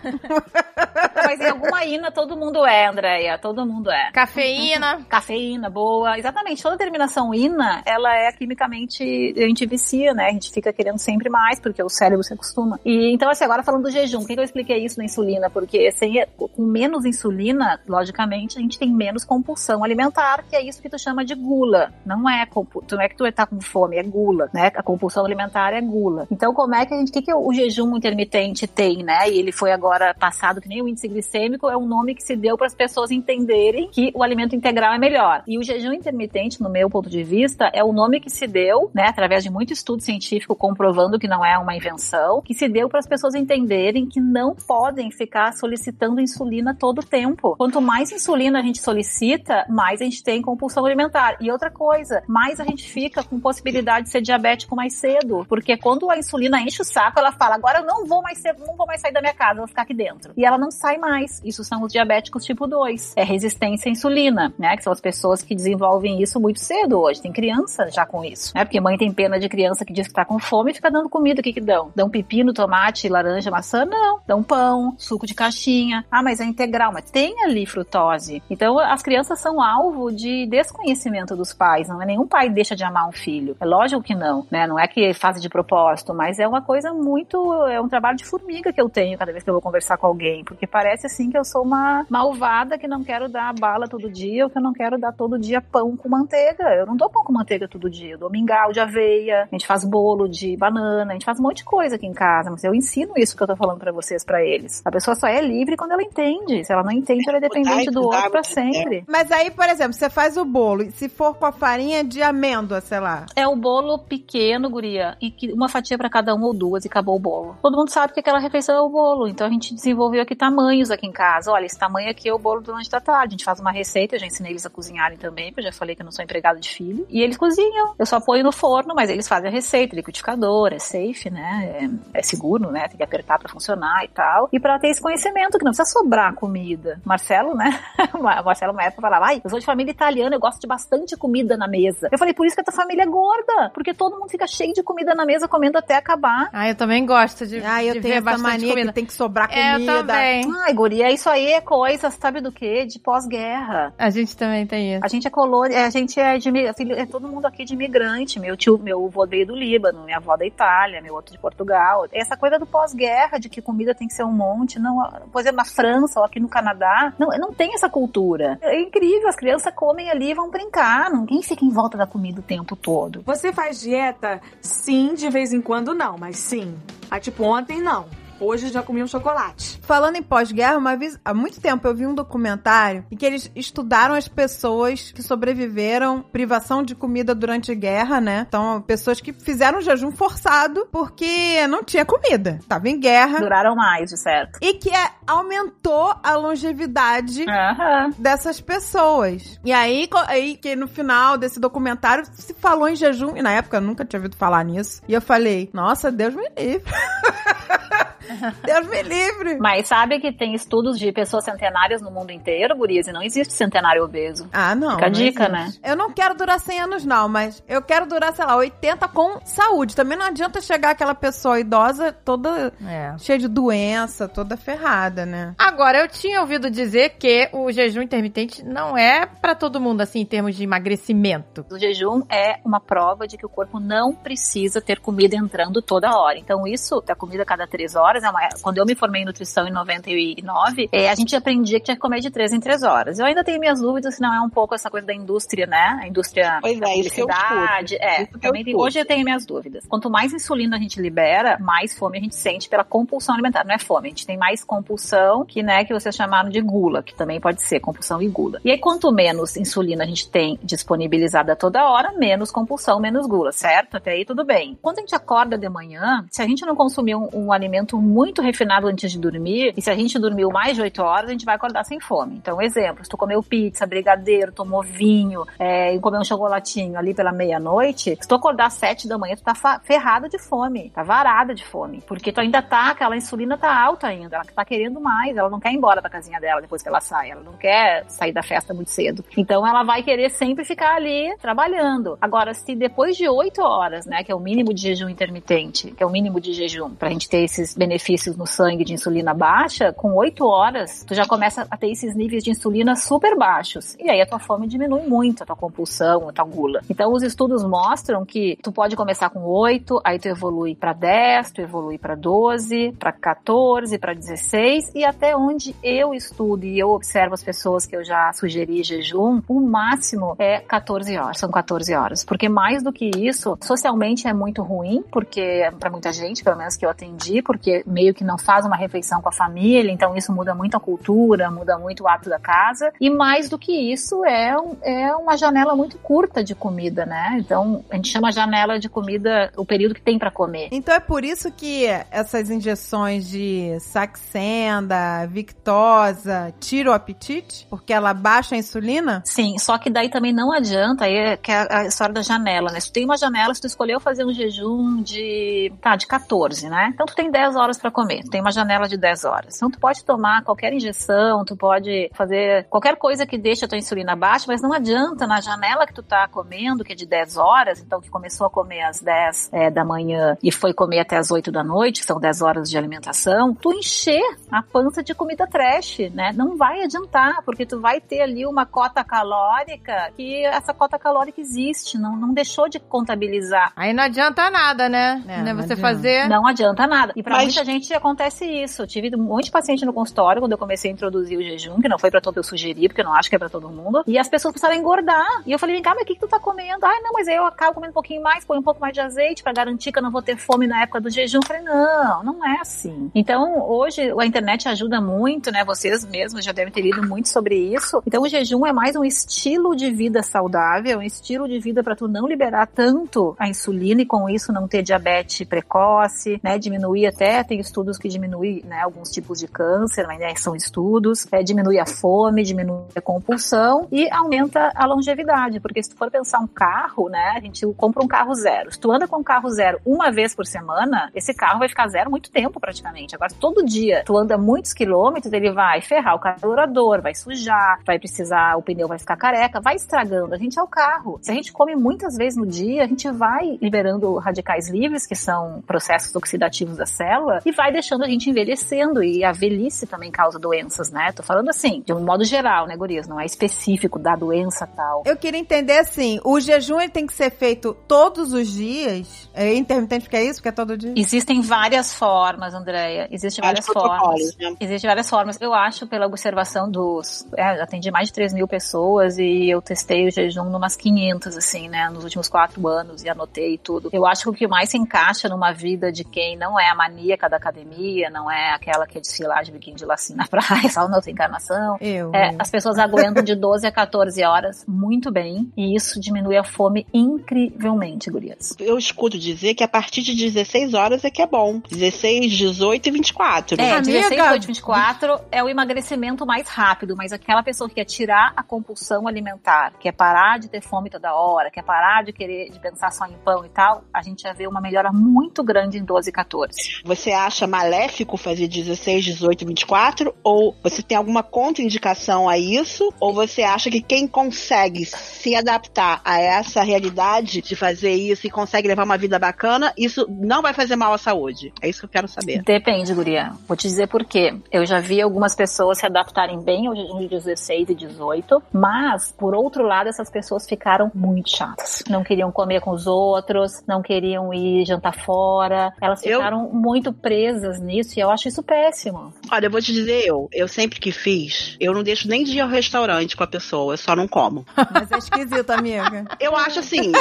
Mas 1.16 1.39
em 1.39 1.49
alguma 1.49 1.86
ina 1.86 2.11
todo 2.11 2.36
mundo 2.38 2.66
é, 2.66 2.91
Andréia. 2.96 3.38
Todo 3.38 3.66
mundo 3.66 3.91
é. 3.91 4.12
Cafeína. 4.14 5.02
Cafeína, 5.10 5.70
boa. 5.70 6.18
Exatamente. 6.18 6.64
Toda 6.64 6.78
terminação 6.78 7.34
ina, 7.34 7.84
ela 7.86 8.16
é 8.16 8.32
quimicamente. 8.32 9.04
A 9.38 9.41
gente 9.41 9.66
vicia, 9.66 10.14
né? 10.14 10.28
A 10.28 10.32
gente 10.32 10.50
fica 10.52 10.72
querendo 10.72 10.98
sempre 10.98 11.30
mais, 11.30 11.60
porque 11.60 11.84
o 11.84 11.89
cérebro 11.89 12.24
se 12.24 12.34
acostuma. 12.34 12.80
E 12.86 13.14
então, 13.14 13.30
assim, 13.30 13.43
agora 13.43 13.64
falando 13.64 13.84
do 13.84 13.91
jejum, 13.91 14.20
por 14.20 14.28
que 14.28 14.39
eu 14.39 14.43
expliquei 14.43 14.84
isso 14.84 14.98
na 14.98 15.06
insulina? 15.06 15.50
Porque 15.50 15.91
sem, 15.91 16.26
com 16.38 16.64
menos 16.64 17.06
insulina, 17.06 17.80
logicamente, 17.88 18.58
a 18.58 18.62
gente 18.62 18.80
tem 18.80 18.91
menos 18.91 19.26
compulsão 19.26 19.84
alimentar, 19.84 20.43
que 20.50 20.56
é 20.56 20.64
isso 20.64 20.82
que 20.82 20.89
tu 20.89 20.98
chama 20.98 21.26
de 21.26 21.36
gula. 21.36 21.91
Não 22.06 22.30
é, 22.30 22.48
não 22.91 23.02
é 23.02 23.10
que 23.10 23.16
tu 23.16 23.32
tá 23.32 23.46
com 23.46 23.60
fome, 23.60 23.98
é 23.98 24.04
gula, 24.04 24.50
né? 24.54 24.72
A 24.76 24.84
compulsão 24.84 25.26
alimentar 25.26 25.74
é 25.74 25.82
gula. 25.82 26.28
Então, 26.32 26.54
como 26.54 26.74
é 26.76 26.86
que 26.86 26.93
a 26.93 26.98
gente. 26.98 27.10
O 27.10 27.12
que, 27.12 27.22
que 27.22 27.34
o 27.34 27.54
jejum 27.54 27.96
intermitente 27.96 28.68
tem, 28.68 29.04
né? 29.04 29.30
E 29.30 29.39
ele 29.39 29.52
foi 29.52 29.72
agora 29.72 30.14
passado, 30.14 30.62
que 30.62 30.68
nem 30.68 30.82
o 30.82 30.88
índice 30.88 31.08
glicêmico, 31.08 31.70
é 31.70 31.78
um 31.78 31.86
nome 31.86 32.16
que 32.16 32.24
se 32.24 32.36
deu 32.36 32.58
para 32.58 32.68
as 32.68 32.76
pessoas 32.76 32.85
entenderem 33.12 33.90
que 33.90 34.12
o 34.14 34.24
alimento 34.24 34.56
integral 34.56 34.94
é 34.94 34.98
melhor. 34.98 35.44
E 35.48 35.58
o 35.58 35.64
jejum 35.64 35.94
intermitente, 35.94 36.62
no 36.62 36.70
meu 36.70 36.90
ponto 36.90 37.10
de 37.10 37.24
vista, 37.24 37.70
é 37.74 37.84
o 37.84 37.94
nome 37.94 38.20
que 38.20 38.30
se 38.30 38.48
deu, 38.48 38.90
né, 38.94 39.08
através 39.08 39.44
de 39.44 39.50
muito 39.50 39.74
estudo 39.74 40.02
científico 40.02 40.56
comprovando 40.56 41.20
que 41.20 41.28
não 41.28 41.46
é 41.46 41.58
uma 41.58 41.76
invenção, 41.76 42.42
que 42.42 42.54
se 42.54 42.68
deu 42.68 42.90
para 42.90 43.00
as 43.00 43.08
pessoas 43.08 43.36
entenderem 43.36 44.06
que 44.06 44.20
não 44.20 44.56
podem 44.56 45.12
ficar 45.12 45.54
solicitando 45.54 46.22
insulina 46.22 46.76
todo 46.76 47.00
o 47.00 47.06
tempo. 47.06 47.56
Quanto 47.58 47.82
mais 47.82 48.12
insulina 48.12 48.60
a 48.60 48.62
gente 48.62 48.80
solicita, 48.80 49.66
mais 49.70 50.02
a 50.02 50.06
gente 50.06 50.24
tem 50.24 50.42
compulsão 50.42 50.86
alimentar. 50.86 51.38
E 51.40 51.52
outra 51.52 51.70
coisa, 51.70 52.24
mais 52.28 52.60
a 52.60 52.64
gente 52.64 52.90
fica 52.90 53.24
com 53.24 53.40
possibilidade 53.40 54.06
de 54.06 54.12
ser 54.12 54.22
diabético 54.22 54.76
mais 54.76 54.94
cedo, 54.94 55.46
porque 55.48 55.78
quando 55.78 56.10
a 56.10 56.18
insulina 56.18 56.60
enche 56.62 56.82
o 56.82 56.86
saco, 56.86 57.20
ela 57.20 57.32
fala: 57.32 57.56
"Agora 57.56 57.80
eu 57.80 57.86
não 57.86 58.06
vou 58.06 58.22
mais 58.22 58.40
ser, 58.40 58.56
não 58.58 58.76
vou 58.76 58.86
mais 58.86 59.02
sair 59.02 59.14
da 59.14 59.22
minha 59.22 59.34
casa, 59.34 59.60
vou 59.60 59.68
ficar 59.68 59.84
aqui 59.84 59.94
dentro". 59.94 60.34
E 60.38 60.46
ela 60.46 60.58
não 60.58 60.72
sai 60.72 60.98
mais. 60.98 61.42
Isso 61.44 61.64
são 61.64 61.84
os 61.84 61.92
diabéticos 61.92 62.44
tipo 62.44 62.68
2. 62.68 62.74
É 63.15 63.23
resistência 63.23 63.89
à 63.89 63.91
insulina, 63.91 64.53
né? 64.57 64.76
Que 64.76 64.84
são 64.84 64.93
as 64.93 65.01
pessoas 65.01 65.41
que 65.41 65.55
desenvolvem 65.55 66.21
isso 66.21 66.39
muito 66.39 66.59
cedo 66.59 66.99
hoje. 66.99 67.21
Tem 67.21 67.32
criança 67.32 67.89
já 67.89 68.05
com 68.05 68.23
isso, 68.23 68.51
né? 68.55 68.65
Porque 68.65 68.80
mãe 68.80 68.97
tem 68.97 69.11
pena 69.11 69.39
de 69.39 69.49
criança 69.49 69.86
que 69.86 69.93
diz 69.93 70.07
que 70.07 70.13
tá 70.13 70.26
com 70.26 70.39
fome 70.39 70.71
e 70.71 70.73
fica 70.73 70.91
dando 70.91 71.09
comida. 71.09 71.41
O 71.41 71.43
que 71.43 71.53
que 71.53 71.61
dão? 71.61 71.91
Dão 71.95 72.09
pepino, 72.09 72.53
tomate, 72.53 73.09
laranja, 73.09 73.51
maçã? 73.51 73.86
Não. 73.86 74.19
Dão 74.28 74.43
pão, 74.43 74.93
suco 74.97 75.26
de 75.26 75.34
caixinha. 75.34 76.05
Ah, 76.09 76.23
mas 76.23 76.39
é 76.39 76.45
integral. 76.45 76.91
Mas 76.91 77.09
tem 77.11 77.43
ali 77.43 77.65
frutose. 77.65 78.41
Então, 78.49 78.80
as 78.80 79.01
crianças 79.01 79.39
são 79.39 79.61
alvo 79.61 80.11
de 80.11 80.47
desconhecimento 80.47 81.36
dos 81.36 81.53
pais. 81.53 81.88
Não 81.88 82.01
é 82.01 82.05
nenhum 82.05 82.28
pai 82.28 82.49
deixa 82.49 82.76
de 82.76 82.84
amar 82.84 83.07
um 83.07 83.11
filho. 83.11 83.55
É 83.59 83.65
lógico 83.65 84.01
que 84.01 84.15
não, 84.15 84.45
né? 84.51 84.67
Não 84.67 84.80
é 84.80 84.88
que 84.88 85.13
faz 85.13 85.41
de 85.41 85.49
propósito, 85.49 86.13
mas 86.13 86.39
é 86.39 86.47
uma 86.47 86.61
coisa 86.61 86.93
muito... 86.93 87.53
É 87.65 87.80
um 87.80 87.89
trabalho 87.89 88.17
de 88.17 88.26
formiga 88.26 88.71
que 88.71 88.82
eu 88.82 88.89
tenho 88.89 89.17
cada 89.17 89.32
vez 89.32 89.43
que 89.43 89.49
eu 89.49 89.53
vou 89.53 89.61
conversar 89.61 89.97
com 89.97 90.07
alguém. 90.07 90.43
Porque 90.43 90.65
parece, 90.65 91.05
assim, 91.05 91.30
que 91.30 91.38
eu 91.38 91.43
sou 91.43 91.63
uma 91.63 92.05
malvada 92.09 92.64
que 92.78 92.88
não 92.88 93.03
quero 93.03 93.30
dar 93.30 93.53
bala 93.53 93.88
todo 93.88 94.09
dia 94.09 94.45
ou 94.45 94.49
que 94.49 94.57
eu 94.57 94.61
não 94.61 94.74
quero 94.74 94.97
dar 94.97 95.11
todo 95.11 95.38
dia 95.38 95.61
pão 95.61 95.95
com 95.95 96.09
manteiga. 96.09 96.63
Eu 96.76 96.86
não 96.86 96.95
dou 96.95 97.09
pão 97.09 97.24
com 97.24 97.34
manteiga 97.34 97.68
todo 97.68 97.89
dia. 97.89 98.13
Eu 98.13 98.18
dou 98.18 98.30
mingau 98.30 98.72
de 98.72 98.80
aveia, 98.80 99.43
a 99.43 99.55
gente 99.55 99.68
faz 99.68 99.84
bolo 99.86 100.28
de 100.28 100.57
banana, 100.57 101.11
a 101.11 101.13
gente 101.13 101.26
faz 101.26 101.39
um 101.39 101.43
monte 101.43 101.57
de 101.57 101.66
coisa 101.66 101.95
aqui 101.95 102.05
em 102.05 102.13
casa. 102.13 102.49
Mas 102.49 102.63
eu 102.63 102.74
ensino 102.74 103.13
isso 103.16 103.36
que 103.36 103.43
eu 103.43 103.47
tô 103.47 103.55
falando 103.55 103.80
pra 103.80 103.91
vocês, 103.91 104.24
pra 104.24 104.43
eles. 104.43 104.82
A 104.86 104.91
pessoa 104.91 105.16
só 105.16 105.28
é 105.28 105.41
livre 105.41 105.78
quando 105.78 105.91
ela 105.91 106.03
entende. 106.03 106.63
Se 106.63 106.74
ela 106.74 106.84
não 106.84 106.91
entende, 106.91 107.28
ela 107.28 107.38
é 107.38 107.41
dependente 107.41 107.91
do 107.91 108.03
outro 108.03 108.32
pra 108.32 108.43
sempre. 108.43 109.03
Mas 109.07 109.32
aí, 109.32 109.51
por 109.51 109.66
exemplo, 109.66 109.93
você 109.93 110.09
faz 110.09 110.38
o 110.38 110.45
bolo, 110.45 110.84
e 110.84 110.91
se 110.91 111.09
for 111.09 111.36
com 111.36 111.45
a 111.45 111.51
farinha 111.51 112.03
de 112.03 112.22
amêndoa, 112.22 112.82
sei 112.82 112.99
lá. 112.99 113.26
É 113.36 113.47
o 113.47 113.55
bolo 113.55 113.99
pequeno, 113.99 114.70
guria, 114.70 115.18
e 115.22 115.30
que 115.32 115.51
uma 115.51 115.70
fatia 115.70 115.97
pra 115.97 116.09
cada 116.09 116.34
um 116.34 116.43
ou 116.43 116.53
duas 116.53 116.86
e 116.86 116.88
acabou 116.88 117.16
o 117.16 117.20
bolo. 117.20 117.57
Todo 117.61 117.78
mundo 117.78 117.89
sabe 117.89 118.13
que 118.13 118.20
aquela 118.20 118.39
refeição 118.39 118.76
é 118.76 118.82
o 118.82 118.89
bolo, 118.89 119.28
então 119.28 119.47
a 119.47 119.49
gente 119.49 119.74
desenvolveu 119.74 120.22
aqui 120.22 120.36
tamanhos 120.36 120.91
aqui 120.91 121.05
em 121.05 121.11
casa. 121.11 121.51
Olha, 121.51 121.66
esse 121.66 121.78
tamanho 121.78 122.09
aqui 122.09 122.30
é 122.30 122.34
o 122.34 122.39
bolo 122.39 122.55
do 122.62 122.72
lanche 122.72 122.89
da 122.89 122.99
tarde. 123.01 123.28
A 123.28 123.38
gente 123.38 123.45
faz 123.45 123.60
uma 123.60 123.72
receita, 123.72 124.16
eu 124.16 124.20
já 124.20 124.26
ensinei 124.26 124.51
eles 124.51 124.66
a 124.66 124.70
cozinharem 124.70 125.18
também, 125.18 125.47
porque 125.51 125.62
eu 125.68 125.72
já 125.72 125.78
falei 125.78 125.95
que 125.95 126.01
eu 126.01 126.06
não 126.06 126.12
sou 126.12 126.24
empregada 126.24 126.60
de 126.60 126.70
filho. 126.70 127.06
E 127.10 127.22
eles 127.22 127.38
cozinham. 127.38 127.93
Eu 127.97 128.06
só 128.06 128.20
ponho 128.20 128.43
no 128.43 128.51
forno, 128.51 128.93
mas 128.95 129.10
eles 129.10 129.28
fazem 129.28 129.49
a 129.49 129.51
receita, 129.51 129.95
liquidificador, 129.95 130.74
é 130.74 130.80
safe, 130.80 131.30
né? 131.30 131.89
É, 132.14 132.20
é 132.20 132.24
seguro, 132.24 132.72
né? 132.72 132.88
Tem 132.88 132.97
que 132.97 133.03
apertar 133.03 133.39
pra 133.39 133.49
funcionar 133.49 134.03
e 134.03 134.08
tal. 134.08 134.49
E 134.51 134.60
pra 134.60 134.80
ter 134.80 134.89
esse 134.89 135.01
conhecimento, 135.01 135.58
que 135.58 135.64
não 135.66 135.72
precisa 135.72 135.89
sobrar 135.89 136.34
comida. 136.34 136.99
Marcelo, 137.06 137.56
né? 137.56 137.80
Marcelo, 138.43 138.74
uma 138.74 138.84
época, 138.84 139.01
falava, 139.01 139.26
ai, 139.28 139.41
eu 139.43 139.49
sou 139.49 139.60
de 139.60 139.66
família 139.66 139.91
italiana, 139.91 140.36
eu 140.36 140.39
gosto 140.39 140.60
de 140.60 140.68
bastante 140.68 141.16
comida 141.18 141.58
na 141.58 141.68
mesa. 141.68 142.10
Eu 142.12 142.18
falei, 142.18 142.34
por 142.34 142.45
isso 142.45 142.56
que 142.56 142.62
a 142.62 142.64
tua 142.64 142.74
família 142.74 143.03
é 143.03 143.06
gorda, 143.06 143.70
porque 143.74 143.93
todo 143.93 144.18
mundo 144.18 144.30
fica 144.30 144.47
cheio 144.47 144.74
de 144.74 144.84
comida 144.84 145.14
na 145.16 145.26
mesa 145.26 145.47
comendo 145.47 145.78
até 145.78 145.95
acabar. 145.95 146.49
Ah, 146.53 146.68
eu 146.70 146.76
também 146.76 147.06
gosto 147.06 147.45
de, 147.45 147.60
Ah, 147.64 147.84
eu 147.84 147.93
de 147.95 148.01
tenho 148.01 148.14
ver 148.14 148.20
essa 148.20 148.22
bastante 148.24 148.41
mania 148.51 148.70
comida. 148.70 148.88
que 148.89 148.93
tem 148.95 149.06
que 149.06 149.14
sobrar 149.14 149.49
É, 149.51 149.74
comida. 149.74 149.91
eu 149.91 149.97
também. 149.99 150.43
Ai, 150.66 150.74
guria, 150.74 151.12
isso 151.12 151.30
aí 151.30 151.47
é 151.53 151.62
coisa, 151.62 152.10
sabe 152.12 152.41
do 152.46 152.52
quê? 152.52 152.86
De 152.86 153.00
pós-guerra. 153.00 153.93
A 153.98 154.10
gente 154.10 154.36
também 154.38 154.66
tem 154.66 154.93
isso. 154.93 155.06
A 155.06 155.08
gente 155.08 155.28
é 155.28 155.30
colônia, 155.30 155.86
a 155.86 155.89
gente 155.89 156.20
é 156.20 156.38
de 156.38 156.50
é 156.93 157.06
todo 157.06 157.28
mundo 157.28 157.46
aqui 157.46 157.66
de 157.66 157.74
imigrante. 157.74 158.39
Meu 158.39 158.56
tio, 158.56 158.78
meu 158.78 159.06
avô 159.06 159.26
veio 159.26 159.48
do 159.48 159.56
Líbano, 159.56 160.04
minha 160.04 160.18
avó 160.18 160.38
da 160.38 160.46
Itália, 160.46 161.02
meu 161.02 161.16
outro 161.16 161.34
de 161.34 161.39
Portugal. 161.39 162.08
Essa 162.12 162.38
coisa 162.38 162.60
do 162.60 162.66
pós-guerra, 162.66 163.38
de 163.39 163.50
que 163.50 163.62
comida 163.62 163.96
tem 163.96 164.08
que 164.08 164.14
ser 164.14 164.24
um 164.24 164.32
monte, 164.32 164.80
não, 164.80 164.96
por 165.32 165.41
exemplo, 165.41 165.58
na 165.58 165.66
França 165.66 166.20
ou 166.20 166.26
aqui 166.26 166.39
no 166.39 166.48
Canadá, 166.48 167.14
não, 167.18 167.30
não 167.39 167.54
tem 167.54 167.74
essa 167.74 167.89
cultura. 167.89 168.58
É 168.62 168.80
incrível, 168.80 169.28
as 169.28 169.36
crianças 169.36 169.74
comem 169.74 170.10
ali 170.10 170.32
e 170.32 170.34
vão 170.34 170.50
brincar, 170.50 171.10
ninguém 171.10 171.41
fica 171.41 171.66
em 171.66 171.70
volta 171.70 171.98
da 171.98 172.06
comida 172.06 172.39
o 172.39 172.43
tempo 172.43 172.76
todo. 172.76 173.24
Você 173.26 173.52
faz 173.52 173.80
dieta? 173.80 174.41
Sim, 174.62 175.14
de 175.16 175.30
vez 175.30 175.52
em 175.52 175.62
quando 175.62 175.93
não, 175.93 176.18
mas 176.18 176.38
sim. 176.38 176.76
Ah, 177.10 177.20
tipo, 177.20 177.43
ontem 177.43 177.82
não. 177.82 178.06
Hoje 178.40 178.70
já 178.70 178.82
comi 178.84 179.02
um 179.02 179.08
chocolate. 179.08 179.80
Falando 179.82 180.16
em 180.18 180.24
pós-guerra, 180.24 180.78
uma 180.78 180.96
vez, 180.96 181.18
há 181.24 181.34
muito 181.34 181.62
tempo 181.62 181.88
eu 181.88 181.96
vi 181.96 182.06
um 182.06 182.14
documentário 182.14 183.06
em 183.10 183.16
que 183.16 183.26
eles 183.26 183.50
estudaram 183.56 184.14
as 184.16 184.28
pessoas 184.28 185.12
que 185.12 185.22
sobreviveram 185.24 186.22
privação 186.22 186.84
de 186.84 186.96
comida 186.96 187.34
durante 187.34 187.72
a 187.72 187.76
guerra, 187.76 188.20
né? 188.20 188.46
Então, 188.48 188.82
pessoas 188.82 189.22
que 189.22 189.32
fizeram 189.32 189.80
jejum 189.82 190.12
forçado 190.12 190.88
porque 190.92 191.66
não 191.68 191.84
tinha 191.84 192.04
comida. 192.06 192.60
Tava 192.68 192.90
em 192.90 193.00
guerra. 193.00 193.40
Duraram 193.40 193.76
mais, 193.76 194.10
de 194.10 194.18
certo. 194.18 194.60
E 194.62 194.74
que 194.74 194.90
é- 194.90 195.12
aumentou 195.28 196.14
a 196.24 196.36
longevidade 196.36 197.46
Aham. 197.50 198.12
dessas 198.18 198.60
pessoas. 198.60 199.60
E 199.64 199.72
aí, 199.72 200.10
aí, 200.28 200.58
que 200.58 200.76
no 200.76 200.88
final 200.88 201.38
desse 201.38 201.60
documentário 201.60 202.26
se 202.34 202.54
falou 202.54 202.88
em 202.90 202.96
jejum, 202.96 203.36
e 203.36 203.42
na 203.42 203.52
época 203.52 203.78
eu 203.78 203.82
nunca 203.82 204.04
tinha 204.06 204.20
ouvido 204.20 204.36
falar 204.36 204.64
nisso. 204.66 205.02
E 205.08 205.14
eu 205.14 205.22
falei, 205.22 205.70
nossa, 205.74 206.12
Deus 206.12 206.34
me 206.36 206.48
livre. 206.58 206.84
Deus 208.63 208.88
me 208.88 209.01
livre. 209.03 209.57
Mas 209.59 209.88
sabe 209.88 210.19
que 210.19 210.32
tem 210.32 210.53
estudos 210.53 210.97
de 210.99 211.11
pessoas 211.11 211.43
centenárias 211.43 212.01
no 212.01 212.11
mundo 212.11 212.32
inteiro, 212.32 212.76
gurias, 212.76 213.07
e 213.07 213.11
não 213.11 213.21
existe 213.21 213.53
centenário 213.53 214.03
obeso. 214.03 214.47
Ah, 214.51 214.76
não. 214.76 214.91
Fica 214.91 215.05
a 215.05 215.09
não 215.09 215.13
dica, 215.13 215.59
existe. 215.59 215.82
Eu 215.84 215.95
não 215.95 216.11
quero 216.11 216.36
durar 216.36 216.59
100 216.59 216.80
anos, 216.82 217.05
não, 217.05 217.28
mas 217.28 217.63
eu 217.67 217.82
quero 217.82 218.05
durar, 218.05 218.34
sei 218.34 218.45
lá, 218.45 218.55
80 218.55 219.07
com 219.09 219.39
saúde. 219.45 219.95
Também 219.95 220.17
não 220.17 220.26
adianta 220.26 220.61
chegar 220.61 220.91
aquela 220.91 221.15
pessoa 221.15 221.59
idosa 221.59 222.11
toda 222.11 222.73
É. 222.88 223.15
cheia 223.17 223.39
de 223.39 223.47
doença, 223.47 224.28
toda 224.28 224.57
ferrada, 224.57 225.26
né? 225.26 225.53
Agora, 225.57 225.99
eu 225.99 226.07
tinha 226.07 226.41
ouvido 226.41 226.69
dizer 226.69 227.15
que 227.17 227.49
o 227.53 227.71
jejum 227.71 228.01
intermitente 228.01 228.63
não 228.63 228.97
é 228.97 229.26
pra 229.26 229.55
todo 229.55 229.80
mundo, 229.80 230.01
assim, 230.01 230.19
em 230.21 230.26
termos 230.26 230.55
de 230.55 230.63
emagrecimento. 230.63 231.65
O 231.71 231.78
jejum 231.80 232.21
é 232.30 232.59
uma 232.65 232.80
prova 232.80 233.28
de 233.28 233.38
que 233.38 233.45
o 233.45 233.49
corpo 233.49 233.80
não 233.80 234.13
precisa 234.13 234.82
ter 234.82 234.99
comida 234.99 235.36
entrando 235.36 235.82
toda 235.82 236.17
hora. 236.17 236.38
Então, 236.38 236.65
isso 236.67 237.01
da 237.01 237.15
comida 237.15 237.43
a 237.43 237.45
cada 237.45 237.67
três 237.67 237.95
horas, 237.95 238.14
é 238.24 238.30
uma- 238.30 238.49
quando 238.61 238.78
eu 238.78 238.86
me 238.86 238.95
formei 238.95 239.22
em 239.22 239.26
nutrição 239.26 239.68
em 239.68 239.72
99, 239.72 240.89
é, 240.91 241.09
a 241.09 241.16
gente 241.16 241.36
aprendia 241.36 241.80
que 241.80 241.86
tinha 241.86 241.95
que 241.95 242.01
comer 242.01 242.20
de 242.20 242.30
três 242.30 242.51
em 242.53 242.59
três 242.59 242.84
horas. 242.84 243.20
Eu 243.20 243.26
ainda 243.26 243.43
tenho 243.43 243.59
minhas 243.59 243.80
dúvidas 243.80 244.16
se 244.16 244.22
não 244.22 244.34
é 244.34 244.39
um 244.41 244.49
pouco 244.49 244.74
essa 244.76 244.89
coisa 244.89 245.05
da 245.07 245.13
indústria, 245.13 245.66
né? 245.66 245.99
A 246.01 246.07
indústria 246.07 246.59
Pois 246.61 246.80
da 246.80 246.88
é, 246.89 246.93
publicidade. 246.93 247.95
É, 247.99 248.22
Isso 248.24 248.32
que 248.32 248.38
eu 248.38 248.41
também 248.41 248.63
tem- 248.63 248.76
hoje 248.76 248.99
eu 248.99 249.05
tenho 249.05 249.24
minhas 249.24 249.45
dúvidas. 249.45 249.86
Quanto 249.88 250.09
mais 250.09 250.34
insulina 250.34 250.78
a 250.78 250.80
gente 250.80 250.99
libera, 251.01 251.57
mais 251.59 251.97
fome 251.97 252.18
a 252.18 252.22
gente 252.22 252.36
sente 252.36 252.70
pela 252.70 252.84
compulsão 252.84 253.34
alimentar. 253.36 253.63
Não 253.66 253.74
é 253.76 253.80
fome, 253.80 254.07
a 254.07 254.09
gente 254.09 254.26
tem 254.26 254.38
mais 254.38 254.63
compulsão 254.63 255.45
que, 255.45 255.61
né, 255.63 255.84
que 255.86 255.93
vocês 255.93 256.16
chamaram 256.16 256.49
de 256.49 256.61
gula, 256.61 257.01
que 257.03 257.13
também 257.16 257.39
pode 257.39 257.61
ser 257.61 257.80
compulsão 257.80 258.22
e 258.22 258.28
gula. 258.28 258.59
E 258.63 258.72
aí, 258.72 258.78
quanto 258.78 259.11
menos 259.11 259.55
insulina 259.57 260.03
a 260.03 260.07
gente 260.07 260.30
tem 260.30 260.59
disponibilizada 260.63 261.55
toda 261.55 261.89
hora, 261.89 262.11
menos 262.13 262.51
compulsão, 262.51 262.99
menos 262.99 263.26
gula, 263.28 263.51
certo? 263.51 263.97
Até 263.97 264.11
aí 264.11 264.26
tudo 264.26 264.45
bem. 264.45 264.78
Quando 264.82 264.99
a 264.99 265.01
gente 265.01 265.16
acorda 265.16 265.57
de 265.57 265.68
manhã, 265.70 266.26
se 266.32 266.41
a 266.41 266.47
gente 266.47 266.66
não 266.66 266.76
consumir 266.76 267.16
um, 267.16 267.30
um 267.34 267.51
alimento 267.51 267.97
muito 268.06 268.41
refinado 268.41 268.88
antes 268.88 269.12
de 269.12 269.20
dormir, 269.20 269.74
e 269.76 269.82
se 269.82 269.89
a 269.89 269.95
gente 269.95 270.18
dormiu 270.20 270.49
mais 270.49 270.76
de 270.76 270.82
8 270.82 271.01
horas, 271.01 271.30
a 271.30 271.32
gente 271.34 271.45
vai 271.45 271.56
acordar 271.56 271.84
sem 271.84 271.99
fome. 271.99 272.36
Então, 272.38 272.62
exemplo, 272.62 273.03
se 273.03 273.10
tu 273.10 273.18
comeu 273.18 273.41
pizza, 273.41 273.86
brigadeiro, 273.86 274.51
tomou 274.51 274.84
vinho, 274.84 275.45
é, 275.60 275.93
e 275.93 275.99
comeu 275.99 276.22
um 276.22 276.24
chocolatinho 276.24 276.97
ali 276.97 277.14
pela 277.14 277.32
meia-noite, 277.32 278.18
se 278.22 278.28
tu 278.28 278.36
acordar 278.36 278.68
às 278.68 278.74
7 278.74 279.08
da 279.08 279.18
manhã, 279.18 279.36
tu 279.36 279.43
tá 279.43 279.53
ferrado 279.84 280.30
de 280.30 280.38
fome, 280.39 280.91
tá 280.91 281.03
varada 281.03 281.53
de 281.53 281.66
fome, 281.66 282.01
porque 282.08 282.32
tu 282.32 282.39
ainda 282.39 282.62
tá, 282.62 282.91
aquela 282.91 283.18
insulina 283.18 283.58
tá 283.58 283.76
alta 283.76 284.08
ainda, 284.08 284.38
ela 284.38 284.45
tá 284.45 284.64
querendo 284.64 285.01
mais, 285.01 285.36
ela 285.36 285.49
não 285.49 285.60
quer 285.60 285.72
ir 285.72 285.76
embora 285.76 286.01
da 286.01 286.10
casinha 286.10 286.39
dela 286.39 286.62
depois 286.62 286.82
que 286.82 286.88
ela 286.88 287.01
sai, 287.01 287.32
ela 287.32 287.41
não 287.41 287.53
quer 287.53 288.06
sair 288.08 288.32
da 288.32 288.43
festa 288.43 288.74
muito 288.74 288.91
cedo. 288.91 289.24
Então 289.36 289.66
ela 289.68 289.84
vai 289.84 290.03
querer 290.03 290.30
sempre 290.30 290.64
ficar 290.64 290.95
ali 290.95 291.36
trabalhando. 291.41 292.18
Agora, 292.22 292.53
se 292.53 292.76
depois 292.76 293.18
de 293.18 293.28
8 293.28 293.62
horas, 293.62 294.06
né, 294.06 294.24
que 294.24 294.32
é 294.32 294.36
o 294.36 294.39
mínimo 294.39 294.74
de 294.74 294.82
jejum 294.82 295.10
intermitente, 295.10 295.91
que 295.91 296.03
é 296.03 296.06
o 296.06 296.10
mínimo 296.10 296.39
de 296.39 296.53
jejum, 296.53 296.91
pra 296.91 297.10
gente 297.10 297.30
ter 297.30 297.43
esses 297.43 297.76
benefícios 297.76 297.95
no 298.38 298.46
sangue 298.46 298.84
de 298.84 298.93
insulina 298.93 299.34
baixa, 299.34 299.91
com 299.93 300.14
8 300.14 300.46
horas, 300.46 301.04
tu 301.06 301.14
já 301.14 301.26
começa 301.26 301.66
a 301.70 301.78
ter 301.78 301.89
esses 301.91 302.16
níveis 302.16 302.43
de 302.43 302.52
insulina 302.52 302.96
super 302.96 303.38
baixos. 303.38 303.96
E 304.00 304.10
aí 304.10 304.22
a 304.22 304.26
tua 304.26 304.39
fome 304.39 304.68
diminui 304.68 305.08
muito, 305.08 305.43
a 305.43 305.46
tua 305.46 305.56
compulsão, 305.56 306.30
a 306.30 306.34
tua 306.34 306.46
gula. 306.46 306.82
Então 306.89 307.12
os 307.12 307.24
estudos 307.24 307.64
mostram 307.64 308.26
que 308.26 308.58
tu 308.62 308.72
pode 308.72 308.96
começar 308.96 309.30
com 309.30 309.43
8, 309.43 310.02
aí 310.04 310.20
tu 310.20 310.28
evolui 310.28 310.76
pra 310.76 310.93
10, 310.93 311.52
tu 311.52 311.62
evolui 311.62 311.98
pra 311.98 312.16
12, 312.16 312.93
pra 312.98 313.12
14, 313.12 313.98
pra 313.98 314.14
16 314.14 314.93
e 314.93 315.04
até 315.04 315.36
onde 315.36 315.76
eu 315.84 316.14
estudo 316.14 316.66
e 316.66 316.80
eu 316.80 316.89
observo 316.89 317.34
as 317.34 317.43
pessoas 317.43 317.86
que 317.86 317.96
eu 317.96 318.04
já 318.04 318.32
sugeri 318.34 318.84
jejum, 318.84 319.41
o 319.48 319.60
máximo 319.60 320.36
é 320.39 320.60
14 320.60 321.18
horas, 321.18 321.39
são 321.39 321.50
14 321.50 321.93
horas, 321.93 322.24
porque 322.24 322.48
mais 322.48 322.84
do 322.84 322.91
que 322.91 323.10
isso, 323.16 323.58
socialmente 323.62 324.28
é 324.28 324.34
muito 324.34 324.62
ruim, 324.62 325.04
porque 325.12 325.70
pra 325.80 325.89
muita 325.89 326.12
gente, 326.12 326.43
pelo 326.43 326.58
menos 326.58 326.76
que 326.76 326.86
eu 326.86 326.89
atendi, 326.89 327.41
porque 327.41 327.74
meio 327.86 328.13
que 328.13 328.23
não 328.23 328.38
faz 328.38 328.65
uma 328.65 328.76
refeição 328.76 329.21
com 329.21 329.30
a 329.30 329.32
família, 329.32 329.91
então 329.91 330.15
isso 330.15 330.32
muda 330.34 330.53
muito 330.55 330.76
a 330.78 330.80
cultura, 330.80 331.49
muda 331.51 331.78
muito 331.78 332.03
o 332.03 332.07
hábito 332.07 332.30
da 332.30 332.39
casa, 332.39 332.91
e 332.99 333.09
mais 333.09 333.49
do 333.49 333.57
que 333.57 333.71
isso 333.91 334.23
é, 334.26 334.55
um- 334.59 334.76
é 334.82 335.15
uma 335.15 335.36
janela 335.38 335.76
muito 335.76 335.97
curta 335.97 336.43
de 336.43 336.53
comida, 336.55 337.05
né? 337.05 337.38
Então 337.39 337.84
a 337.89 337.95
gente 337.95 338.09
chama 338.09 338.32
janela 338.32 338.80
de 338.80 338.88
comida 338.89 339.51
o 339.57 339.65
período 339.65 339.95
que 339.95 340.01
tem 340.01 340.17
pra 340.19 340.32
comer. 340.32 340.69
Então 340.71 340.93
é 340.93 340.99
por 340.99 341.23
isso 341.23 341.51
que 341.51 341.86
essas 342.11 342.49
injeções 342.49 343.28
de 343.30 343.78
Saxenda, 343.80 345.26
Victosa, 345.28 346.53
tiram 346.59 346.91
o 346.91 346.95
apetite? 346.95 347.65
Porque 347.69 347.93
ela 347.93 348.13
baixa 348.13 348.55
a 348.55 348.57
insulina? 348.57 349.21
Sim, 349.26 349.57
só 349.57 349.78
que 349.78 349.89
daí 349.89 350.09
também 350.09 350.34
não 350.34 350.51
adianta, 350.51 351.05
aí 351.05 351.15
é 351.15 351.38
que 351.38 351.51
é 351.51 351.67
a 351.69 351.86
história 351.86 352.13
da 352.13 352.21
janela, 352.21 352.71
né? 352.71 352.80
Se 352.80 352.88
tu 352.89 352.93
tem 352.93 353.05
uma 353.05 353.17
janela, 353.17 353.53
se 353.53 353.61
tu 353.61 353.67
escolheu 353.67 353.99
fazer 353.99 354.26
um 354.26 354.34
jejum 354.34 355.01
de, 355.01 355.71
tá, 355.82 355.95
de 355.95 356.07
14, 356.07 356.69
né? 356.69 356.91
Então 356.93 357.05
tu 357.05 357.15
tem 357.15 357.30
10 357.32 357.55
horas 357.55 357.64
pra 357.74 357.91
comer, 357.91 358.24
tu 358.24 358.30
tem 358.30 358.41
uma 358.41 358.51
janela 358.51 358.88
de 358.88 358.97
10 358.97 359.26
horas. 359.26 359.55
Então 359.55 359.70
tu 359.70 359.80
pode 359.80 360.03
tomar 360.05 360.43
qualquer 360.43 360.74
injeção, 360.74 361.43
tu 361.43 361.55
pode 361.55 362.09
fazer 362.13 362.66
qualquer 362.70 362.95
coisa 362.95 363.26
que 363.26 363.38
deixe 363.38 363.66
a 363.66 363.68
tua 363.68 363.78
insulina 363.78 364.16
baixa, 364.16 364.45
mas 364.47 364.61
não 364.61 364.74
adianta 364.74 365.26
na 365.28 365.41
janela 365.41 365.86
que 365.86 365.93
tu 365.93 366.03
tá 366.03 366.28
comendo, 366.28 366.84
que 366.84 366.93
é 366.93 366.95
de 366.95 367.05
10 367.05 367.38
horas, 367.38 367.80
então 367.80 367.99
que 367.99 368.09
começou 368.09 368.47
a 368.47 368.49
comer 368.49 368.84
às 368.84 369.01
10 369.01 369.49
é, 369.51 369.70
da 369.70 369.84
manhã 369.84 370.38
e 370.41 370.51
foi 370.51 370.74
comer 370.74 370.99
até 370.99 371.18
às 371.18 371.32
8 371.32 371.51
da 371.51 371.63
noite, 371.63 372.01
que 372.01 372.05
são 372.05 372.20
10 372.20 372.41
horas 372.41 372.70
de 372.70 372.78
alimentação, 372.78 373.53
tu 373.53 373.74
encher 373.74 374.24
a 374.51 374.61
pança 374.61 375.03
de 375.03 375.13
comida 375.13 375.47
trash, 375.47 375.99
né? 376.13 376.32
Não 376.36 376.55
vai 376.57 376.84
adiantar, 376.84 377.41
porque 377.43 377.66
tu 377.66 377.80
vai 377.80 377.99
ter 377.99 378.22
ali 378.22 378.45
uma 378.45 378.66
cota 378.66 379.03
calórica 379.03 380.11
que 380.16 380.45
essa 380.45 380.74
cota 380.74 380.97
calórica 380.97 381.41
existe, 381.41 381.97
não, 381.97 382.16
não 382.16 382.34
deixou 382.34 382.70
de 382.70 382.80
contabilizar. 382.80 383.72
Aí 383.76 383.93
não 383.93 384.03
adianta 384.03 384.49
nada, 384.49 384.89
né? 384.89 385.24
É, 385.28 385.41
né 385.41 385.53
não 385.53 385.61
você 385.61 385.74
adianta. 385.74 385.82
fazer. 385.82 386.28
Não 386.28 386.47
adianta 386.47 386.88
nada. 386.88 387.13
E 387.16 387.24
pra 387.24 387.36
Mas- 387.36 387.45
muita 387.56 387.64
gente 387.64 387.93
acontece 387.93 388.45
isso. 388.45 388.82
Eu 388.82 388.88
tive 388.88 389.16
um 389.16 389.20
monte 389.20 389.45
de 389.45 389.51
paciente 389.51 389.86
no 389.86 389.93
consultório 389.93 390.41
quando 390.41 390.51
eu 390.51 390.58
comecei 390.58 390.91
a 390.91 390.93
introduzir 390.93 391.38
o 391.38 391.41
jejum, 391.41 391.80
que 391.80 391.88
não 391.88 391.97
foi 391.97 392.12
pra 392.12 392.20
todo 392.20 392.36
eu 392.36 392.43
sugerir, 392.43 392.89
porque 392.89 392.99
eu 392.99 393.06
não 393.06 393.14
acho 393.14 393.30
que 393.30 393.36
é 393.36 393.39
pra 393.39 393.47
todo 393.47 393.70
mundo. 393.70 394.03
E 394.06 394.18
as 394.18 394.28
pessoas 394.28 394.62
a 394.62 394.76
engordar. 394.76 395.26
E 395.45 395.51
eu 395.51 395.60
falei, 395.60 395.76
vem 395.76 395.84
cá, 395.84 395.93
mas 395.93 396.03
o 396.03 396.06
que, 396.06 396.16
que 396.16 396.20
tu 396.20 396.28
tá 396.28 396.39
comendo? 396.39 396.86
Ah, 396.86 396.99
não, 397.01 397.14
mas 397.14 397.28
aí 397.28 397.36
eu 397.36 397.45
acabo 397.45 397.76
comendo 397.76 397.91
um 397.91 397.93
pouquinho 397.93 398.22
mais, 398.22 398.43
põe 398.43 398.58
um 398.58 398.64
pouco 398.64 398.82
mais 398.82 398.93
de 398.93 398.99
azeite 398.99 399.43
pra 399.43 399.53
garantir 399.53 399.91
que 399.91 399.99
eu 399.99 400.03
não 400.03 400.12
vou 400.12 400.22
ter 400.22 400.36
fome 400.36 400.68
na 400.68 400.82
época 400.82 400.99
do 400.99 401.10
jejum. 401.10 401.39
Eu 401.39 401.47
falei, 401.47 401.62
não, 401.62 402.24
não 402.24 402.45
é 402.45 402.60
assim. 402.60 403.12
Então, 403.14 403.70
hoje 403.70 404.12
a 404.20 404.26
internet 404.26 404.68
ajuda 404.68 404.99
muito, 404.99 405.51
né? 405.51 405.64
Vocês 405.64 406.03
mesmos 406.03 406.43
já 406.43 406.51
devem 406.51 406.74
ter 406.74 406.82
lido 406.82 407.08
muito 407.08 407.30
sobre 407.30 407.56
isso. 407.56 408.01
Então, 408.06 408.24
o 408.24 408.28
jejum 408.28 408.66
é 408.66 408.74
mais 408.74 408.95
um 408.95 409.06
estilo 409.06 409.76
de 409.76 409.91
vida 409.91 410.24
saudável, 410.24 410.99
um 410.99 411.03
estilo 411.03 411.47
de 411.47 411.60
vida 411.60 411.84
pra 411.84 411.95
tu 411.95 412.08
não 412.08 412.28
liberar 412.28 412.68
tanto 412.68 413.36
a 413.39 413.47
insulina 413.47 414.01
e 414.01 414.06
com 414.06 414.30
isso 414.30 414.51
não 414.51 414.68
ter 414.68 414.82
diabetes 414.82 415.47
precoce, 415.47 416.39
né? 416.43 416.58
Diminuir 416.58 417.06
até, 417.08 417.43
tem 417.46 417.60
estudos 417.60 417.98
que 417.98 418.10
diminuem, 418.10 418.62
né, 418.66 418.82
alguns 418.82 419.12
tipos 419.12 419.39
de 419.39 419.48
câncer, 419.48 420.06
mas 420.08 420.20
né, 420.20 420.36
são 420.36 420.56
estudos, 420.56 421.28
é, 421.32 421.43
diminui 421.43 421.80
a 421.80 421.86
fome, 421.86 422.43
diminui 422.43 422.86
a 422.96 423.02
compulsão 423.02 423.88
e 423.91 424.10
aumenta 424.12 424.72
a 424.76 424.86
longevidade, 424.86 425.60
porque 425.60 425.82
se 425.82 425.89
tu 425.89 425.96
for 425.96 426.12
pensar 426.12 426.39
um 426.39 426.48
carro, 426.48 427.10
né, 427.10 427.34
a 427.36 427.39
gente 427.39 427.66
compra 427.74 428.04
um 428.04 428.08
carro 428.08 428.34
zero. 428.34 428.72
Se 428.72 428.80
tu 428.80 428.91
anda 428.91 429.08
com 429.08 429.18
um 429.18 429.24
carro 429.24 429.50
zero 429.50 429.80
uma 429.86 430.12
vez 430.12 430.36
por 430.36 430.46
semana, 430.46 431.10
esse 431.14 431.34
carro 431.34 431.60
vai 431.60 431.70
ficar 431.70 431.88
zero 431.88 432.10
muito 432.10 432.30
tempo 432.32 432.60
praticamente. 432.60 433.16
Agora, 433.16 433.32
todo 433.39 433.64
dia 433.64 434.04
tu 434.06 434.18
anda 434.18 434.38
muitos 434.38 434.74
quilômetros, 434.74 435.32
ele 435.32 435.52
vai 435.52 435.82
ferrar 435.82 436.16
o 436.16 436.20
carburador, 436.20 437.02
vai 437.02 437.14
sujar, 437.14 437.80
vai 437.86 438.00
precisar, 438.00 438.58
o 438.58 438.62
pneu 438.62 438.88
vai 438.88 439.00
ficar 439.00 439.16
careca, 439.16 439.62
vai 439.62 439.76
estragando. 439.76 440.34
A 440.34 440.38
gente 440.38 440.58
é 440.58 440.64
o 440.64 440.68
carro. 440.68 441.20
Se 441.22 441.32
a 441.32 441.34
gente 441.34 441.52
come 441.54 441.76
muitas 441.76 442.16
vezes 442.16 442.38
no 442.38 442.46
dia, 442.46 442.84
a 442.84 442.88
gente 442.88 443.10
vai 443.12 443.58
liberando 443.62 444.16
radicais 444.16 444.70
livres, 444.70 445.06
que 445.06 445.16
são 445.16 445.64
processos 445.66 446.16
oxidativos 446.16 446.78
da 446.78 446.86
célula, 446.86 447.35
e 447.46 447.52
vai 447.52 447.72
deixando 447.72 448.04
a 448.04 448.08
gente 448.08 448.30
envelhecendo. 448.30 449.04
E 449.04 449.24
a 449.24 449.32
velhice 449.32 449.88
também 449.88 450.12
causa 450.12 450.38
doenças, 450.40 450.92
né? 450.92 451.12
Tô 451.12 451.24
falando 451.24 451.50
assim, 451.50 451.82
de 451.86 451.94
um 451.94 452.04
modo 452.04 452.24
geral, 452.24 452.68
né, 452.68 452.76
gurias? 452.76 453.08
Não 453.08 453.20
é 453.20 453.26
específico 453.26 453.98
da 454.00 454.16
doença 454.16 454.68
tal. 454.68 455.04
Eu 455.06 455.18
queria 455.18 455.40
entender 455.40 455.78
assim, 455.80 456.20
o 456.24 456.40
jejum 456.40 456.80
ele 456.80 456.90
tem 456.92 457.06
que 457.08 457.14
ser 457.14 457.32
feito 457.32 457.76
todos 457.88 458.34
os 458.34 458.52
dias? 458.52 459.30
É 459.34 459.54
intermitente 459.54 460.04
porque 460.04 460.18
é 460.18 460.24
isso? 460.24 460.40
Porque 460.40 460.50
é 460.50 460.52
todo 460.52 460.78
dia? 460.78 460.94
Existem 460.96 461.42
várias 461.42 461.94
formas, 461.94 462.54
Andréia. 462.54 463.08
Existem 463.12 463.44
várias, 463.44 463.66
Vários 463.66 463.90
formas. 463.98 464.38
né? 464.38 464.56
Existem 464.60 464.88
várias 464.88 465.10
formas. 465.10 465.42
Eu 465.42 465.54
acho, 465.54 465.88
pela 465.88 466.06
observação 466.06 466.70
dos. 466.70 467.26
É, 467.38 467.62
atendi 467.62 467.92
mais 467.92 468.08
de 468.08 468.14
3 468.14 468.34
mil 468.34 468.48
pessoas 468.48 469.18
e 469.18 469.50
eu 469.50 469.62
testei 469.62 470.08
o 470.08 470.12
jejum 470.12 470.46
numas 470.46 470.76
500, 470.76 471.38
assim, 471.38 471.68
né, 471.70 471.90
nos 471.90 472.04
últimos 472.04 472.28
quatro 472.28 472.68
anos 472.68 473.04
e 473.04 473.10
anotei 473.10 473.58
tudo. 473.58 473.90
Eu 473.92 474.06
acho 474.06 474.24
que 474.24 474.30
o 474.30 474.34
que 474.34 474.48
mais 474.48 474.70
se 474.70 474.78
encaixa 474.78 475.28
numa 475.30 475.52
vida 475.52 475.92
de 475.92 476.04
quem 476.04 476.38
não 476.38 476.60
é 476.60 476.70
a 476.70 476.76
maníaca 476.76 477.24
da 477.30 477.38
academia, 477.38 478.09
não 478.09 478.32
é 478.32 478.53
aquela 478.53 478.86
que 478.88 478.97
é 478.97 479.01
desfilar 479.01 479.43
de 479.43 479.51
biquíni 479.51 479.76
de 479.76 479.86
lacinho 479.86 480.17
na 480.17 480.28
praia, 480.28 480.69
só 480.69 480.88
na 480.88 480.97
outra 480.97 481.11
encarnação. 481.11 481.78
Eu. 481.80 482.13
É, 482.13 482.36
as 482.39 482.49
pessoas 482.49 482.78
aguentam 482.78 483.23
de 483.23 483.36
12 483.36 483.65
a 483.65 483.71
14 483.71 484.23
horas 484.23 484.65
muito 484.67 485.11
bem 485.11 485.51
e 485.55 485.76
isso 485.76 485.99
diminui 485.99 486.38
a 486.38 486.43
fome 486.43 486.86
incrivelmente, 486.93 488.09
gurias. 488.09 488.55
Eu 488.59 488.78
escuto 488.78 489.17
dizer 489.17 489.53
que 489.53 489.63
a 489.63 489.67
partir 489.67 490.01
de 490.01 490.15
16 490.15 490.73
horas 490.73 491.03
é 491.03 491.09
que 491.09 491.21
é 491.21 491.28
bom. 491.28 491.61
16, 491.69 492.32
18 492.32 492.88
e 492.88 492.91
24. 492.91 493.61
É, 493.61 493.71
Amiga, 493.71 493.82
16, 493.82 494.21
18, 494.21 494.47
24 494.47 495.19
é 495.32 495.43
o 495.43 495.49
emagrecimento 495.49 496.26
mais 496.26 496.47
rápido, 496.47 496.95
mas 496.95 497.11
aquela 497.11 497.43
pessoa 497.43 497.69
que 497.69 497.76
quer 497.76 497.86
tirar 497.86 498.34
a 498.36 498.43
compulsão 498.43 499.07
alimentar, 499.07 499.73
quer 499.80 499.91
parar 499.91 500.39
de 500.39 500.49
ter 500.49 500.61
fome 500.61 500.89
toda 500.89 501.13
hora, 501.13 501.51
quer 501.51 501.63
parar 501.63 502.03
de 502.03 502.13
querer 502.13 502.49
de 502.49 502.59
pensar 502.59 502.91
só 502.91 503.05
em 503.05 503.17
pão 503.23 503.45
e 503.45 503.49
tal, 503.49 503.84
a 503.93 504.01
gente 504.01 504.23
já 504.23 504.34
vê 504.34 504.47
uma 504.47 504.61
melhora 504.61 504.91
muito 504.91 505.43
grande 505.43 505.78
em 505.78 505.84
12 505.84 506.09
e 506.09 506.13
14. 506.13 506.82
Você 506.84 507.11
acha 507.16 507.47
maléfico 507.47 508.18
fazer 508.18 508.47
16, 508.47 509.03
18, 509.05 509.45
24? 509.45 510.13
Ou 510.24 510.55
você 510.63 510.84
tem 510.84 510.97
alguma 510.97 511.24
contraindicação 511.24 512.28
a 512.30 512.38
isso? 512.38 512.93
Ou 512.99 513.13
você 513.13 513.41
acha 513.43 513.70
que 513.72 513.82
quem 513.82 514.07
consegue 514.07 514.86
se 514.86 515.36
adaptar 515.36 516.01
a 516.03 516.20
essa 516.20 516.61
realidade 516.63 517.41
de 517.41 517.55
fazer 517.55 517.93
isso 517.93 518.28
e 518.28 518.30
consegue 518.30 518.68
levar 518.68 518.84
uma 518.84 518.97
vida 518.97 519.18
bacana, 519.18 519.74
isso 519.78 520.05
não 520.09 520.41
vai 520.41 520.53
fazer 520.53 520.76
mal 520.76 520.93
à 520.93 520.97
saúde? 520.97 521.53
É 521.61 521.70
isso 521.70 521.80
que 521.80 521.86
eu 521.86 521.89
quero 521.89 522.07
saber. 522.07 522.43
Depende, 522.43 522.93
Guria. 522.93 523.32
Vou 523.47 523.55
te 523.57 523.68
dizer 523.68 523.88
por 523.88 524.03
quê. 524.05 524.36
Eu 524.51 524.66
já 524.66 524.80
vi 524.80 525.01
algumas 525.01 525.34
pessoas 525.36 525.80
se 525.80 525.86
adaptarem 525.86 526.39
bem 526.43 526.68
ao 526.68 526.76
jejum 526.76 526.99
de 526.99 527.07
16 527.07 527.70
e 527.70 527.76
18, 527.76 528.41
mas, 528.53 529.13
por 529.18 529.34
outro 529.34 529.63
lado, 529.63 529.88
essas 529.88 530.09
pessoas 530.09 530.47
ficaram 530.47 530.91
muito 530.93 531.30
chatas. 531.30 531.84
Não 531.89 532.03
queriam 532.03 532.32
comer 532.32 532.59
com 532.61 532.72
os 532.72 532.86
outros, 532.88 533.63
não 533.68 533.82
queriam 533.82 534.34
ir 534.34 534.66
jantar 534.66 534.93
fora. 534.95 535.72
Elas 535.82 536.03
Eu- 536.05 536.18
ficaram 536.20 536.49
muito 536.51 536.91
presas 537.10 537.60
nisso 537.60 537.93
e 537.95 538.01
eu 538.01 538.10
acho 538.10 538.28
isso 538.28 538.41
péssimo. 538.41 539.14
Olha, 539.32 539.45
eu 539.45 539.51
vou 539.51 539.62
te 539.62 539.72
dizer 539.72 540.03
eu, 540.08 540.28
eu 540.34 540.47
sempre 540.47 540.80
que 540.80 540.91
fiz, 540.91 541.56
eu 541.60 541.72
não 541.72 541.84
deixo 541.84 542.08
nem 542.08 542.24
de 542.24 542.38
ir 542.38 542.39
ao 542.41 542.49
restaurante 542.49 543.16
com 543.16 543.24
a 543.24 543.28
pessoa, 543.28 543.74
eu 543.74 543.78
só 543.78 543.95
não 543.95 544.08
como. 544.08 544.43
Mas 544.74 544.91
é 544.91 544.97
esquisito, 544.97 545.51
amiga. 545.51 546.06
Eu 546.20 546.36
acho 546.36 546.60
assim, 546.60 546.91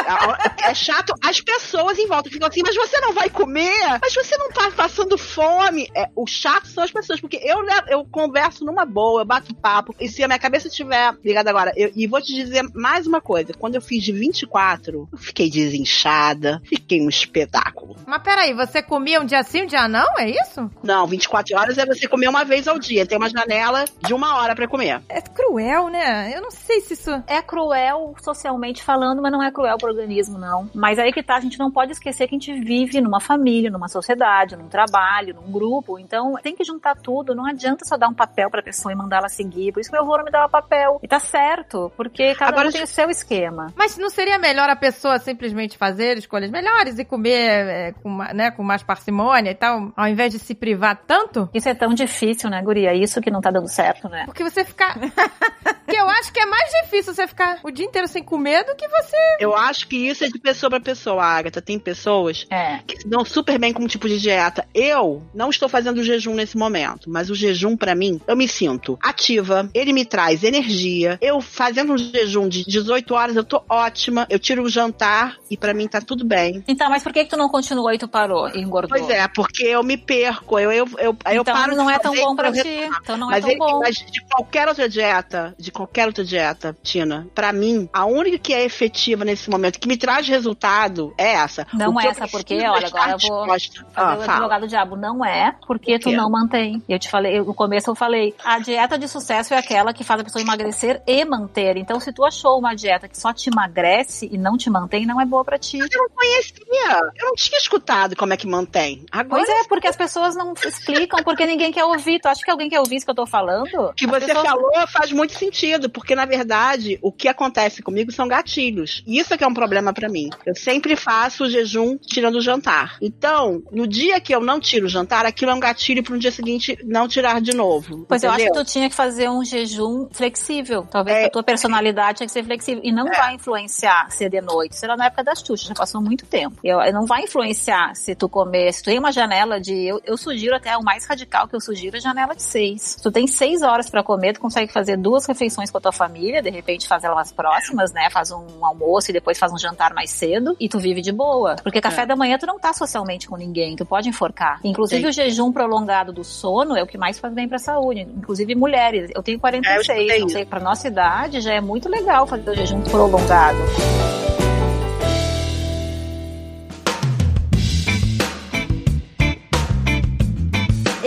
é 0.62 0.74
chato, 0.74 1.14
as 1.22 1.40
pessoas 1.40 1.98
em 1.98 2.06
volta 2.06 2.28
ficam 2.28 2.46
assim, 2.48 2.60
mas 2.62 2.76
você 2.76 3.00
não 3.00 3.14
vai 3.14 3.30
comer? 3.30 3.98
Mas 4.02 4.12
você 4.14 4.36
não 4.36 4.50
tá 4.50 4.70
passando 4.72 5.16
fome? 5.16 5.88
É, 5.96 6.08
o 6.14 6.26
chato 6.26 6.66
são 6.66 6.84
as 6.84 6.90
pessoas, 6.90 7.20
porque 7.20 7.38
eu, 7.42 7.60
levo- 7.62 7.88
eu 7.88 8.04
converso 8.04 8.64
numa 8.64 8.84
boa, 8.84 9.22
eu 9.22 9.24
bato 9.24 9.54
papo, 9.54 9.94
e 9.98 10.08
se 10.08 10.22
a 10.22 10.26
minha 10.28 10.38
cabeça 10.38 10.68
estiver 10.68 11.14
ligada 11.24 11.48
agora, 11.48 11.72
eu- 11.76 11.90
e 11.96 12.06
vou 12.06 12.20
te 12.20 12.34
dizer 12.34 12.62
mais 12.74 13.06
uma 13.06 13.20
coisa, 13.22 13.54
quando 13.54 13.76
eu 13.76 13.80
fiz 13.80 14.02
de 14.02 14.12
24, 14.12 15.08
eu 15.10 15.18
fiquei 15.18 15.48
desinchada, 15.48 16.60
fiquei 16.64 17.00
um 17.00 17.08
espetáculo. 17.08 17.96
Mas 18.06 18.22
peraí, 18.22 18.52
você 18.52 18.82
comia 18.82 19.20
um 19.20 19.24
dia 19.24 19.42
sim, 19.42 19.62
um 19.62 19.66
dia 19.66 19.83
não? 19.88 20.06
É 20.18 20.30
isso? 20.30 20.70
Não, 20.82 21.06
24 21.06 21.56
horas 21.58 21.78
é 21.78 21.86
você 21.86 22.08
comer 22.08 22.28
uma 22.28 22.44
vez 22.44 22.66
ao 22.66 22.78
dia, 22.78 23.06
tem 23.06 23.18
uma 23.18 23.28
janela 23.28 23.84
de 24.00 24.14
uma 24.14 24.36
hora 24.36 24.54
pra 24.54 24.68
comer. 24.68 25.02
É 25.08 25.20
cruel, 25.20 25.88
né? 25.88 26.32
Eu 26.34 26.40
não 26.40 26.50
sei 26.50 26.80
se 26.80 26.94
isso. 26.94 27.10
É 27.26 27.42
cruel 27.42 28.14
socialmente 28.22 28.82
falando, 28.82 29.20
mas 29.20 29.32
não 29.32 29.42
é 29.42 29.50
cruel 29.50 29.76
pro 29.76 29.90
organismo, 29.90 30.38
não. 30.38 30.70
Mas 30.74 30.98
aí 30.98 31.12
que 31.12 31.22
tá, 31.22 31.36
a 31.36 31.40
gente 31.40 31.58
não 31.58 31.70
pode 31.70 31.92
esquecer 31.92 32.26
que 32.26 32.34
a 32.34 32.38
gente 32.38 32.52
vive 32.60 33.00
numa 33.00 33.20
família, 33.20 33.70
numa 33.70 33.88
sociedade, 33.88 34.56
num 34.56 34.68
trabalho, 34.68 35.34
num 35.34 35.52
grupo. 35.52 35.98
Então 35.98 36.34
tem 36.42 36.54
que 36.54 36.64
juntar 36.64 36.96
tudo. 36.96 37.34
Não 37.34 37.46
adianta 37.46 37.84
só 37.84 37.96
dar 37.96 38.08
um 38.08 38.14
papel 38.14 38.50
pra 38.50 38.62
pessoa 38.62 38.92
e 38.92 38.96
mandar 38.96 39.18
ela 39.18 39.28
seguir. 39.28 39.72
Por 39.72 39.80
isso 39.80 39.90
que 39.90 39.96
meu 39.96 40.04
avô 40.04 40.16
não 40.16 40.24
me 40.24 40.30
dava 40.30 40.48
papel. 40.48 40.98
E 41.02 41.08
tá 41.08 41.18
certo, 41.18 41.92
porque 41.96 42.34
cada 42.34 42.52
Agora, 42.52 42.68
um 42.68 42.72
tem 42.72 42.82
o 42.82 42.86
seu 42.86 43.10
esquema. 43.10 43.72
Mas 43.76 43.98
não 43.98 44.08
seria 44.08 44.38
melhor 44.38 44.68
a 44.68 44.76
pessoa 44.76 45.18
simplesmente 45.18 45.76
fazer 45.76 46.16
escolhas 46.18 46.50
melhores 46.50 46.98
e 46.98 47.04
comer 47.04 47.66
é, 47.66 47.92
com, 47.92 48.16
né, 48.34 48.50
com 48.50 48.62
mais 48.62 48.82
parcimônia 48.82 49.50
e 49.50 49.54
tal, 49.54 49.73
ao 49.96 50.08
invés 50.08 50.32
de 50.32 50.38
se 50.38 50.54
privar 50.54 51.00
tanto? 51.06 51.48
Isso 51.54 51.68
é 51.68 51.74
tão 51.74 51.92
difícil, 51.94 52.48
né, 52.50 52.60
Guria? 52.62 52.94
Isso 52.94 53.20
que 53.20 53.30
não 53.30 53.40
tá 53.40 53.50
dando 53.50 53.68
certo, 53.68 54.08
né? 54.08 54.24
Porque 54.26 54.42
você 54.42 54.64
ficar. 54.64 54.98
que 55.88 55.96
eu 55.96 56.08
acho 56.08 56.32
que 56.32 56.40
é 56.40 56.46
mais 56.46 56.70
difícil 56.82 57.14
você 57.14 57.26
ficar 57.26 57.58
o 57.62 57.70
dia 57.70 57.84
inteiro 57.84 58.08
sem 58.08 58.22
comer 58.22 58.64
do 58.64 58.74
que 58.74 58.86
você. 58.88 59.16
Eu 59.38 59.54
acho 59.54 59.86
que 59.88 59.96
isso 59.96 60.24
é 60.24 60.28
de 60.28 60.38
pessoa 60.38 60.70
pra 60.70 60.80
pessoa, 60.80 61.22
Agatha. 61.24 61.60
Tem 61.62 61.78
pessoas 61.78 62.46
É. 62.50 62.78
que 62.86 63.00
se 63.00 63.08
dão 63.08 63.24
super 63.24 63.58
bem 63.58 63.72
com 63.72 63.82
um 63.82 63.86
tipo 63.86 64.08
de 64.08 64.18
dieta. 64.20 64.66
Eu 64.74 65.22
não 65.34 65.50
estou 65.50 65.68
fazendo 65.68 66.02
jejum 66.02 66.34
nesse 66.34 66.56
momento, 66.56 67.10
mas 67.10 67.30
o 67.30 67.34
jejum 67.34 67.76
pra 67.76 67.94
mim, 67.94 68.20
eu 68.26 68.36
me 68.36 68.48
sinto 68.48 68.98
ativa, 69.02 69.68
ele 69.74 69.92
me 69.92 70.04
traz 70.04 70.42
energia. 70.42 71.18
Eu 71.20 71.40
fazendo 71.40 71.92
um 71.92 71.98
jejum 71.98 72.48
de 72.48 72.64
18 72.64 73.14
horas, 73.14 73.36
eu 73.36 73.44
tô 73.44 73.62
ótima. 73.68 74.26
Eu 74.30 74.38
tiro 74.38 74.62
o 74.62 74.68
jantar 74.68 75.36
e 75.50 75.56
pra 75.56 75.74
mim 75.74 75.86
tá 75.88 76.00
tudo 76.00 76.24
bem. 76.24 76.64
Então, 76.66 76.88
mas 76.88 77.02
por 77.02 77.12
que 77.12 77.24
que 77.24 77.30
tu 77.30 77.36
não 77.36 77.48
continuou 77.48 77.92
e 77.92 77.98
tu 77.98 78.08
parou 78.08 78.48
e 78.48 78.60
engordou? 78.60 78.90
Pois 78.98 79.08
é, 79.10 79.26
porque 79.28 79.63
eu 79.64 79.82
me 79.82 79.96
perco, 79.96 80.58
eu 80.58 80.70
eu 80.72 80.86
eu, 80.98 81.16
eu 81.26 81.40
Então 81.42 81.54
paro 81.54 81.70
de 81.72 81.76
não 81.76 81.90
é 81.90 81.98
tão 81.98 82.14
bom 82.14 82.34
pra 82.36 82.48
eu 82.48 82.52
ti. 82.52 82.58
retomar. 82.68 83.00
Então 83.02 83.16
não 83.16 83.28
é 83.30 83.34
Mas, 83.34 83.40
tão 83.42 83.50
ele- 83.50 83.58
bom. 83.58 83.78
mas 83.80 83.96
de 83.96 84.20
qualquer 84.22 84.68
outra 84.68 84.88
dieta, 84.88 85.54
de 85.58 85.70
qualquer 85.72 86.06
outra 86.06 86.24
dieta, 86.24 86.76
Tina, 86.82 87.26
pra 87.34 87.52
mim, 87.52 87.88
a 87.92 88.04
única 88.04 88.38
que 88.38 88.52
é 88.54 88.64
efetiva 88.64 89.24
nesse 89.24 89.48
momento, 89.50 89.78
que 89.78 89.88
me 89.88 89.96
traz 89.96 90.26
resultado, 90.28 91.12
é 91.18 91.32
essa. 91.34 91.66
Não 91.72 91.94
O 91.94 92.00
é 92.00 92.06
eu 92.06 92.10
essa, 92.10 92.28
porque, 92.28 92.54
é 92.54 92.70
olha, 92.70 92.86
agora 92.86 93.12
eu 93.12 93.18
vou 93.18 93.56
disposta. 93.56 93.86
Ah, 93.94 94.02
fazer 94.10 94.16
o 94.22 94.24
fala. 94.24 94.32
advogado 94.38 94.60
do 94.62 94.68
diabo. 94.68 94.96
Não 94.96 95.24
é, 95.24 95.54
porque 95.66 95.98
Por 95.98 96.10
tu 96.10 96.12
não 96.12 96.30
mantém. 96.30 96.82
Eu 96.88 96.98
te 96.98 97.08
falei, 97.10 97.38
eu- 97.38 97.44
no 97.44 97.54
começo 97.54 97.90
eu 97.90 97.94
falei, 97.94 98.34
a 98.44 98.58
dieta 98.58 98.98
de 98.98 99.08
sucesso 99.08 99.54
é 99.54 99.58
aquela 99.58 99.92
que 99.92 100.04
faz 100.04 100.20
a 100.20 100.24
pessoa 100.24 100.42
emagrecer 100.42 101.02
e 101.06 101.24
manter. 101.24 101.76
Então, 101.76 101.98
se 102.00 102.12
tu 102.12 102.24
achou 102.24 102.58
uma 102.58 102.74
dieta 102.74 103.08
que 103.08 103.18
só 103.18 103.32
te 103.32 103.48
emagrece 103.50 104.28
e 104.30 104.38
não 104.38 104.56
te 104.56 104.68
mantém, 104.70 105.06
não 105.06 105.20
é 105.20 105.24
boa 105.24 105.44
pra 105.44 105.58
ti. 105.58 105.78
Eu 105.78 105.86
não 105.92 106.08
conhecia, 106.10 107.00
eu 107.16 107.26
não 107.26 107.34
tinha 107.34 107.58
escutado 107.58 108.16
como 108.16 108.32
é 108.32 108.36
que 108.36 108.46
mantém. 108.46 109.04
Agora 109.10 109.44
Pois 109.44 109.48
é, 109.48 109.53
porque 109.68 109.86
as 109.86 109.96
pessoas 109.96 110.34
não 110.34 110.52
explicam, 110.64 111.22
porque 111.22 111.46
ninguém 111.46 111.72
quer 111.72 111.84
ouvir. 111.84 112.20
Tu 112.20 112.26
acha 112.28 112.42
que 112.44 112.50
alguém 112.50 112.68
quer 112.68 112.80
ouvir 112.80 112.96
isso 112.96 113.04
que 113.06 113.10
eu 113.10 113.14
tô 113.14 113.26
falando? 113.26 113.68
O 113.74 113.92
que 113.94 114.04
As 114.04 114.10
você 114.10 114.26
pessoas- 114.26 114.46
falou 114.46 114.70
faz 114.88 115.12
muito 115.12 115.32
sentido, 115.34 115.88
porque 115.88 116.14
na 116.14 116.24
verdade 116.24 116.98
o 117.02 117.10
que 117.12 117.28
acontece 117.28 117.82
comigo 117.82 118.12
são 118.12 118.26
gatilhos. 118.28 119.02
E 119.06 119.18
isso 119.18 119.32
é 119.34 119.38
que 119.38 119.44
é 119.44 119.46
um 119.46 119.54
problema 119.54 119.92
pra 119.92 120.08
mim. 120.08 120.30
Eu 120.46 120.54
sempre 120.54 120.96
faço 120.96 121.44
o 121.44 121.50
jejum 121.50 121.96
tirando 121.98 122.36
o 122.36 122.40
jantar. 122.40 122.96
Então, 123.00 123.62
no 123.72 123.86
dia 123.86 124.20
que 124.20 124.34
eu 124.34 124.40
não 124.40 124.58
tiro 124.60 124.86
o 124.86 124.88
jantar, 124.88 125.26
aquilo 125.26 125.50
é 125.50 125.54
um 125.54 125.60
gatilho 125.60 126.02
para 126.02 126.14
no 126.14 126.18
dia 126.18 126.32
seguinte 126.32 126.78
não 126.84 127.06
tirar 127.08 127.40
de 127.40 127.54
novo. 127.54 128.04
Pois 128.08 128.22
eu 128.22 128.30
acho 128.30 128.40
entendeu? 128.40 128.62
que 128.62 128.64
tu 128.68 128.72
tinha 128.72 128.88
que 128.88 128.94
fazer 128.94 129.28
um 129.28 129.44
jejum 129.44 130.08
flexível. 130.12 130.86
Talvez 130.90 131.16
É. 131.18 131.24
a 131.26 131.30
tua 131.30 131.42
personalidade 131.42 132.18
tinha 132.18 132.26
que 132.26 132.32
ser 132.32 132.44
flexível. 132.44 132.80
E 132.84 132.92
não 132.92 133.06
vai 133.06 133.34
influenciar 133.34 134.10
ser 134.10 134.28
de 134.30 134.40
noite. 134.40 134.76
Será 134.76 134.96
na 134.96 135.06
época 135.06 135.22
das 135.24 135.40
chuchas, 135.40 135.66
já 135.68 135.74
passou 135.74 136.00
muito 136.00 136.24
tempo. 136.26 136.56
Eu, 136.64 136.78
não 136.92 137.06
vai 137.06 137.22
influenciar 137.22 137.94
se 137.94 138.14
tu 138.14 138.28
comer. 138.28 138.72
Se 138.72 138.82
tu 138.82 138.86
tem 138.86 138.98
uma 138.98 139.12
janela 139.12 139.43
de. 139.60 139.72
Eu, 139.86 140.00
eu 140.04 140.16
sugiro 140.16 140.54
até 140.56 140.76
o 140.76 140.82
mais 140.82 141.04
radical 141.06 141.46
que 141.48 141.54
eu 141.54 141.60
sugiro 141.60 141.96
é 141.96 142.00
janela 142.00 142.34
de 142.34 142.42
seis. 142.42 142.82
Se 142.82 143.02
tu 143.02 143.10
tem 143.10 143.26
seis 143.26 143.62
horas 143.62 143.88
pra 143.90 144.02
comer, 144.02 144.32
tu 144.34 144.40
consegue 144.40 144.72
fazer 144.72 144.96
duas 144.96 145.26
refeições 145.26 145.70
com 145.70 145.78
a 145.78 145.80
tua 145.80 145.92
família, 145.92 146.42
de 146.42 146.50
repente 146.50 146.88
faz 146.88 147.04
elas 147.04 147.30
próximas, 147.32 147.92
né? 147.92 148.08
Faz 148.10 148.30
um 148.30 148.64
almoço 148.64 149.10
e 149.10 149.12
depois 149.12 149.38
faz 149.38 149.52
um 149.52 149.58
jantar 149.58 149.92
mais 149.94 150.10
cedo 150.10 150.56
e 150.58 150.68
tu 150.68 150.78
vive 150.78 151.00
de 151.00 151.12
boa. 151.12 151.56
Porque 151.62 151.80
café 151.80 152.02
É. 152.02 152.06
da 152.06 152.16
manhã 152.16 152.36
tu 152.38 152.46
não 152.46 152.58
tá 152.58 152.72
socialmente 152.72 153.28
com 153.28 153.36
ninguém, 153.36 153.76
tu 153.76 153.84
pode 153.84 154.08
enforcar. 154.08 154.60
Inclusive 154.64 155.06
o 155.08 155.12
jejum 155.12 155.52
prolongado 155.52 156.12
do 156.12 156.24
sono 156.24 156.76
é 156.76 156.82
o 156.82 156.86
que 156.86 156.98
mais 156.98 157.18
faz 157.18 157.32
bem 157.34 157.48
pra 157.48 157.58
saúde. 157.58 158.00
Inclusive 158.00 158.54
mulheres. 158.54 159.10
Eu 159.14 159.22
tenho 159.22 159.36
É, 159.36 159.38
eu 159.38 159.40
46, 159.40 160.20
não 160.22 160.28
sei, 160.28 160.44
pra 160.44 160.60
nossa 160.60 160.88
idade 160.88 161.40
já 161.40 161.52
é 161.54 161.60
muito 161.60 161.88
legal 161.88 162.26
fazer 162.26 162.50
o 162.50 162.54
jejum 162.54 162.80
prolongado. 162.82 163.58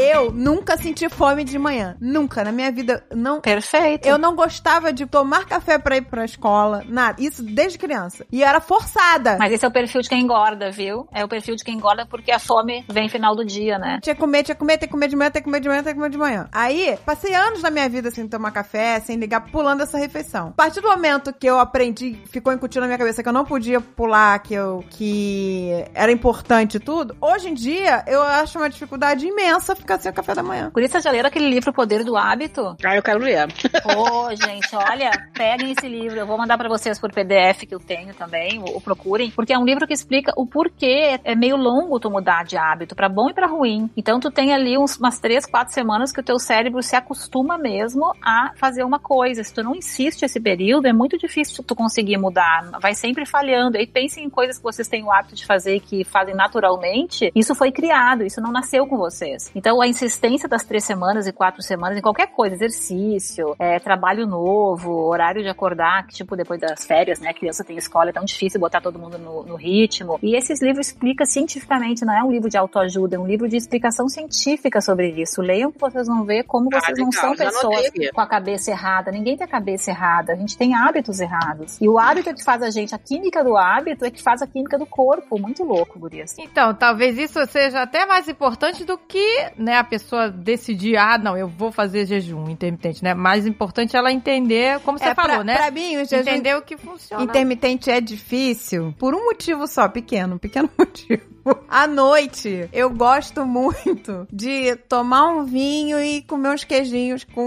Eu 0.08 0.32
nunca 0.32 0.78
senti 0.78 1.10
fome 1.10 1.44
de 1.44 1.58
manhã. 1.58 1.96
Nunca. 2.00 2.44
Na 2.44 2.52
minha 2.52 2.72
vida, 2.72 3.04
não. 3.14 3.42
Perfeito. 3.42 4.08
Eu 4.08 4.18
não 4.18 4.36
gostava 4.36 4.92
de 4.94 5.06
tomar 5.06 5.46
café 5.46 5.78
pra 5.78 5.98
ir 5.98 6.04
pra 6.04 6.26
escola. 6.26 6.84
Nada. 6.88 7.22
Isso 7.22 7.44
desde 7.44 7.78
criança. 7.78 8.26
E 8.32 8.42
eu 8.42 8.48
era 8.48 8.60
forçada. 8.60 9.38
Mas 9.38 9.54
esse 9.54 9.66
é 9.66 9.68
o 9.68 9.72
perfil 9.72 10.02
de 10.02 10.10
quem 10.10 10.22
engorda, 10.22 10.72
viu? 10.72 11.08
É 11.12 11.24
o 11.24 11.28
perfil 11.28 11.56
de 11.56 11.64
quem 11.64 11.76
engorda 11.76 12.06
porque 12.06 12.32
a 12.32 12.40
fome 12.40 12.86
vem 12.90 13.10
final 13.10 13.36
do 13.36 13.46
dia, 13.46 13.78
né? 13.78 14.00
Tinha 14.02 14.16
que 14.16 14.22
comer, 14.22 14.44
tinha 14.44 14.56
que 14.56 14.60
comer, 14.60 14.78
tem 14.78 14.88
que 14.88 14.94
comer 14.94 15.08
de 15.08 15.16
manhã, 15.16 15.32
tem 15.32 15.42
que 15.42 15.46
comer 15.46 15.60
de 15.60 15.68
manhã, 15.68 15.84
tem 15.84 15.94
que 15.94 16.00
comer 16.00 16.10
de 16.10 16.18
manhã. 16.18 16.48
Aí, 16.52 16.98
passei 17.06 17.34
anos 17.34 17.62
da 17.62 17.70
minha 17.70 17.88
vida 17.90 18.12
sem 18.12 18.28
tomar 18.28 18.52
café, 18.52 19.00
sem 19.00 19.18
ligar, 19.18 19.42
pulando 19.52 19.84
essa 19.84 19.98
refeição. 19.98 20.50
A 20.50 20.52
partir 20.52 20.82
do 20.82 20.88
momento 20.88 21.34
que 21.34 21.48
eu 21.48 21.60
aprendi, 21.60 22.20
ficou 22.32 22.54
incutido 22.54 22.82
na 22.82 22.88
minha 22.88 22.98
cabeça 22.98 23.22
que 23.22 23.30
eu 23.30 23.34
não 23.34 23.46
podia 23.46 23.80
pular, 23.82 24.40
que 24.40 24.54
eu 24.54 24.84
que 24.90 25.86
era 25.94 26.12
importante 26.12 26.78
e 26.78 26.80
tudo, 26.80 27.16
hoje 27.22 27.50
em 27.50 27.54
dia 27.54 28.04
eu 28.08 28.22
acho 28.22 28.58
uma 28.58 28.70
dificuldade 28.70 29.26
imensa 29.26 29.76
ficar 29.76 29.97
sem 29.98 30.12
o 30.12 30.16
café 30.16 30.34
da 30.34 30.44
manhã. 30.44 30.70
Por 30.72 30.82
isso, 30.82 31.00
já 31.00 31.12
leram 31.12 31.28
aquele 31.28 31.50
livro 31.50 31.72
O 31.72 31.74
Poder 31.74 32.04
do 32.04 32.16
Hábito? 32.16 32.76
Ah, 32.84 32.96
eu 32.96 33.04
quero 33.04 33.20
ler. 33.20 33.48
Ô, 33.86 34.36
gente, 34.36 34.76
olha, 34.76 35.12
peguem 35.34 35.72
esse 35.72 35.88
livro. 35.88 36.18
Eu 36.20 36.28
vou 36.28 36.38
mandar 36.38 36.58
pra 36.58 36.70
vocês 36.70 37.00
por 37.00 37.12
PDF 37.12 37.66
que 37.68 37.76
eu 37.76 37.80
tenho 37.80 38.14
também, 38.14 38.60
ou, 38.60 38.76
ou 38.76 38.82
procurem, 38.82 39.32
porque 39.32 39.54
é 39.54 39.58
um 39.58 39.66
livro 39.66 39.88
que 39.88 39.94
explica 39.94 40.34
o 40.36 40.46
porquê 40.46 41.20
é 41.24 41.36
meio 41.36 41.56
longo 41.56 42.00
tu 42.00 42.10
mudar 42.10 42.44
de 42.44 42.58
hábito, 42.58 42.96
pra 42.96 43.10
bom 43.10 43.30
e 43.30 43.34
pra 43.34 43.48
ruim. 43.48 43.90
Então 43.96 44.20
tu 44.20 44.32
tem 44.32 44.54
ali 44.54 44.78
uns, 44.78 44.98
umas 44.98 45.20
três, 45.20 45.46
quatro 45.46 45.74
semanas 45.74 46.12
que 46.12 46.20
o 46.20 46.24
teu 46.24 46.40
cérebro 46.40 46.82
se 46.82 46.96
acostuma 46.96 47.58
mesmo 47.58 48.14
a 48.24 48.52
fazer 48.56 48.84
uma 48.84 49.00
coisa. 49.00 49.44
Se 49.44 49.54
tu 49.54 49.64
não 49.64 49.76
insiste 49.76 50.24
esse 50.24 50.40
período, 50.40 50.88
é 50.88 50.94
muito 50.94 51.18
difícil 51.18 51.64
tu 51.64 51.76
conseguir 51.76 52.18
mudar. 52.18 52.70
Vai 52.82 52.94
sempre 52.94 53.26
falhando. 53.26 53.78
E 53.78 53.88
pensem 53.88 54.26
em 54.26 54.30
coisas 54.30 54.58
que 54.58 54.64
vocês 54.64 54.88
têm 54.88 55.04
o 55.04 55.12
hábito 55.12 55.36
de 55.36 55.46
fazer 55.46 55.76
e 55.76 55.80
que 55.80 56.04
fazem 56.04 56.36
naturalmente. 56.36 57.32
Isso 57.36 57.56
foi 57.56 57.72
criado, 57.72 58.24
isso 58.24 58.42
não 58.42 58.52
nasceu 58.52 58.88
com 58.88 58.98
vocês. 58.98 59.52
Então 59.56 59.82
a 59.82 59.87
insistência 59.88 60.48
das 60.48 60.64
três 60.64 60.84
semanas 60.84 61.28
e 61.28 61.32
quatro 61.32 61.62
semanas 61.62 61.98
em 61.98 62.02
qualquer 62.02 62.28
coisa, 62.28 62.56
exercício, 62.56 63.56
é, 63.60 63.80
trabalho 63.80 64.28
novo, 64.28 64.92
horário 65.08 65.42
de 65.42 65.50
acordar, 65.50 66.06
que 66.08 66.14
tipo, 66.14 66.36
depois 66.36 66.60
das 66.60 66.86
férias, 66.86 67.20
né, 67.20 67.30
a 67.30 67.34
criança 67.34 67.64
tem 67.64 67.78
escola, 67.78 68.10
é 68.10 68.14
tão 68.14 68.26
difícil 68.26 68.60
botar 68.60 68.82
todo 68.82 69.00
mundo 69.00 69.18
no, 69.18 69.44
no 69.44 69.56
ritmo. 69.56 70.20
E 70.22 70.36
esses 70.36 70.62
livros 70.62 70.88
explicam 70.88 71.26
cientificamente, 71.26 72.06
não 72.06 72.14
é 72.14 72.24
um 72.24 72.32
livro 72.32 72.50
de 72.50 72.58
autoajuda, 72.58 73.16
é 73.16 73.20
um 73.20 73.28
livro 73.28 73.48
de 73.48 73.56
explicação 73.56 74.08
científica 74.08 74.82
sobre 74.82 75.10
isso. 75.10 75.42
Leiam 75.42 75.72
que 75.72 75.80
vocês 75.80 76.08
vão 76.08 76.24
ver 76.24 76.44
como 76.44 76.70
Ah, 76.74 76.80
vocês 76.80 76.98
não 76.98 77.10
legal, 77.10 77.22
são 77.22 77.36
pessoas 77.36 77.92
com 78.14 78.22
a 78.22 78.28
cabeça 78.28 78.72
errada. 78.72 79.12
Ninguém 79.12 79.38
tem 79.38 79.46
a 79.46 79.50
cabeça 79.50 79.92
errada. 79.92 80.34
A 80.34 80.36
gente 80.36 80.58
tem 80.58 80.76
hábitos 80.76 81.20
errados. 81.20 81.80
E 81.82 81.88
o 81.88 81.98
hábito 81.98 82.30
é 82.30 82.34
que 82.34 82.44
faz 82.44 82.62
a 82.62 82.70
gente, 82.70 82.94
a 82.94 82.98
química 82.98 83.44
do 83.44 83.58
hábito 83.58 84.06
é 84.06 84.12
que 84.12 84.22
faz 84.22 84.42
a 84.42 84.48
química 84.48 84.78
do 84.78 84.86
corpo. 84.86 85.40
Muito 85.40 85.64
louco, 85.64 86.00
gurias. 86.00 86.36
Então, 86.38 86.74
talvez 86.74 87.18
isso 87.18 87.46
seja 87.48 87.82
até 87.82 88.06
mais 88.06 88.28
importante 88.28 88.84
do 88.84 88.98
que, 88.98 89.52
né, 89.58 89.77
a 89.78 89.84
pessoa 89.84 90.30
decidir, 90.30 90.98
ah, 90.98 91.18
não, 91.18 91.38
eu 91.38 91.48
vou 91.48 91.72
fazer 91.72 92.06
jejum 92.06 92.50
intermitente, 92.50 93.04
né? 93.04 93.14
Mais 93.14 93.46
importante 93.46 93.96
é 93.96 94.00
ela 94.00 94.12
entender, 94.12 94.80
como 94.82 94.98
você 94.98 95.06
É, 95.06 95.16
falou, 95.16 95.36
pra, 95.38 95.44
né? 95.44 95.56
pra 95.56 95.72
mim, 95.72 95.98
o 95.98 96.06
jejum 96.06 96.22
Entender 96.30 96.56
o 96.56 96.62
que 96.62 96.76
funciona. 96.78 97.24
intermitente 97.24 97.90
é 97.90 98.02
difícil 98.02 98.94
por 98.98 99.14
um 99.16 99.26
motivo 99.26 99.68
só, 99.68 99.88
pequeno, 99.88 100.38
pequeno 100.40 100.70
motivo. 100.78 101.22
À 101.70 101.86
noite, 101.88 102.70
eu 102.74 102.90
gosto 102.90 103.46
muito 103.46 104.28
de 104.32 104.76
tomar 104.88 105.28
um 105.28 105.44
vinho 105.44 106.00
e 106.02 106.22
comer 106.24 106.50
uns 106.50 106.64
queijinhos 106.64 107.24
com 107.24 107.42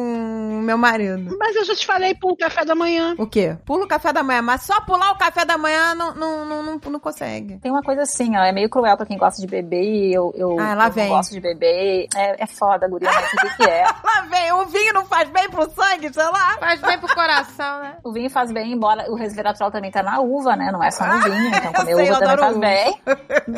o 0.58 0.62
meu 0.62 0.76
marido. 0.78 1.36
Mas 1.38 1.56
eu 1.56 1.64
já 1.64 1.74
te 1.74 1.86
falei 1.86 2.14
pro 2.14 2.36
café 2.36 2.64
da 2.64 2.74
manhã. 2.74 3.14
O 3.18 3.26
quê? 3.26 3.56
Pula 3.64 3.84
o 3.84 3.88
café 3.88 4.12
da 4.12 4.22
manhã, 4.22 4.42
mas 4.42 4.62
só 4.62 4.80
pular 4.82 5.10
o 5.12 5.18
café 5.18 5.44
da 5.44 5.56
manhã 5.58 5.94
não, 5.94 6.14
não, 6.14 6.44
não, 6.44 6.62
não, 6.62 6.80
não 6.90 7.00
consegue. 7.00 7.58
Tem 7.58 7.70
uma 7.70 7.82
coisa 7.82 8.02
assim, 8.02 8.36
ó, 8.36 8.42
é 8.44 8.52
meio 8.52 8.68
cruel 8.68 8.96
pra 8.96 9.06
quem 9.06 9.18
gosta 9.18 9.40
de 9.40 9.46
beber 9.46 9.82
e 9.82 10.12
eu, 10.14 10.32
eu, 10.36 10.58
Ah, 10.60 10.74
lá 10.74 10.86
eu 10.88 10.92
vem. 10.92 11.08
não 11.08 11.16
gosto 11.16 11.32
de 11.32 11.40
beber. 11.40 12.06
É, 12.14 12.44
é 12.44 12.46
foda, 12.46 12.86
guria, 12.88 13.10
mas 13.12 13.32
o 13.32 13.36
que 13.36 13.56
que 13.56 13.64
é? 13.70 13.84
Lá 14.04 14.22
vem, 14.30 14.52
o 14.52 14.66
vinho 14.66 14.92
não 14.94 15.04
faz 15.06 15.28
bem 15.30 15.48
pro 15.50 15.68
sangue, 15.70 16.12
sei 16.12 16.24
lá. 16.24 16.56
Faz 16.58 16.80
bem 16.80 16.98
pro 16.98 17.14
coração, 17.14 17.80
né? 17.80 17.96
O 18.04 18.12
vinho 18.12 18.30
faz 18.30 18.52
bem, 18.52 18.72
embora 18.72 19.10
o 19.10 19.14
resveratrol 19.14 19.70
também 19.70 19.90
tá 19.90 20.02
na 20.02 20.20
uva, 20.20 20.56
né? 20.56 20.70
Não 20.72 20.82
é 20.82 20.90
só 20.90 21.06
no 21.06 21.20
vinho, 21.22 21.48
então 21.48 21.72
comer 21.74 21.94
sei, 21.96 22.08
eu 22.08 22.14
uva 22.14 22.18
também 22.20 22.38
faz 22.38 22.56
uva. 22.56 22.60
bem. 22.60 23.00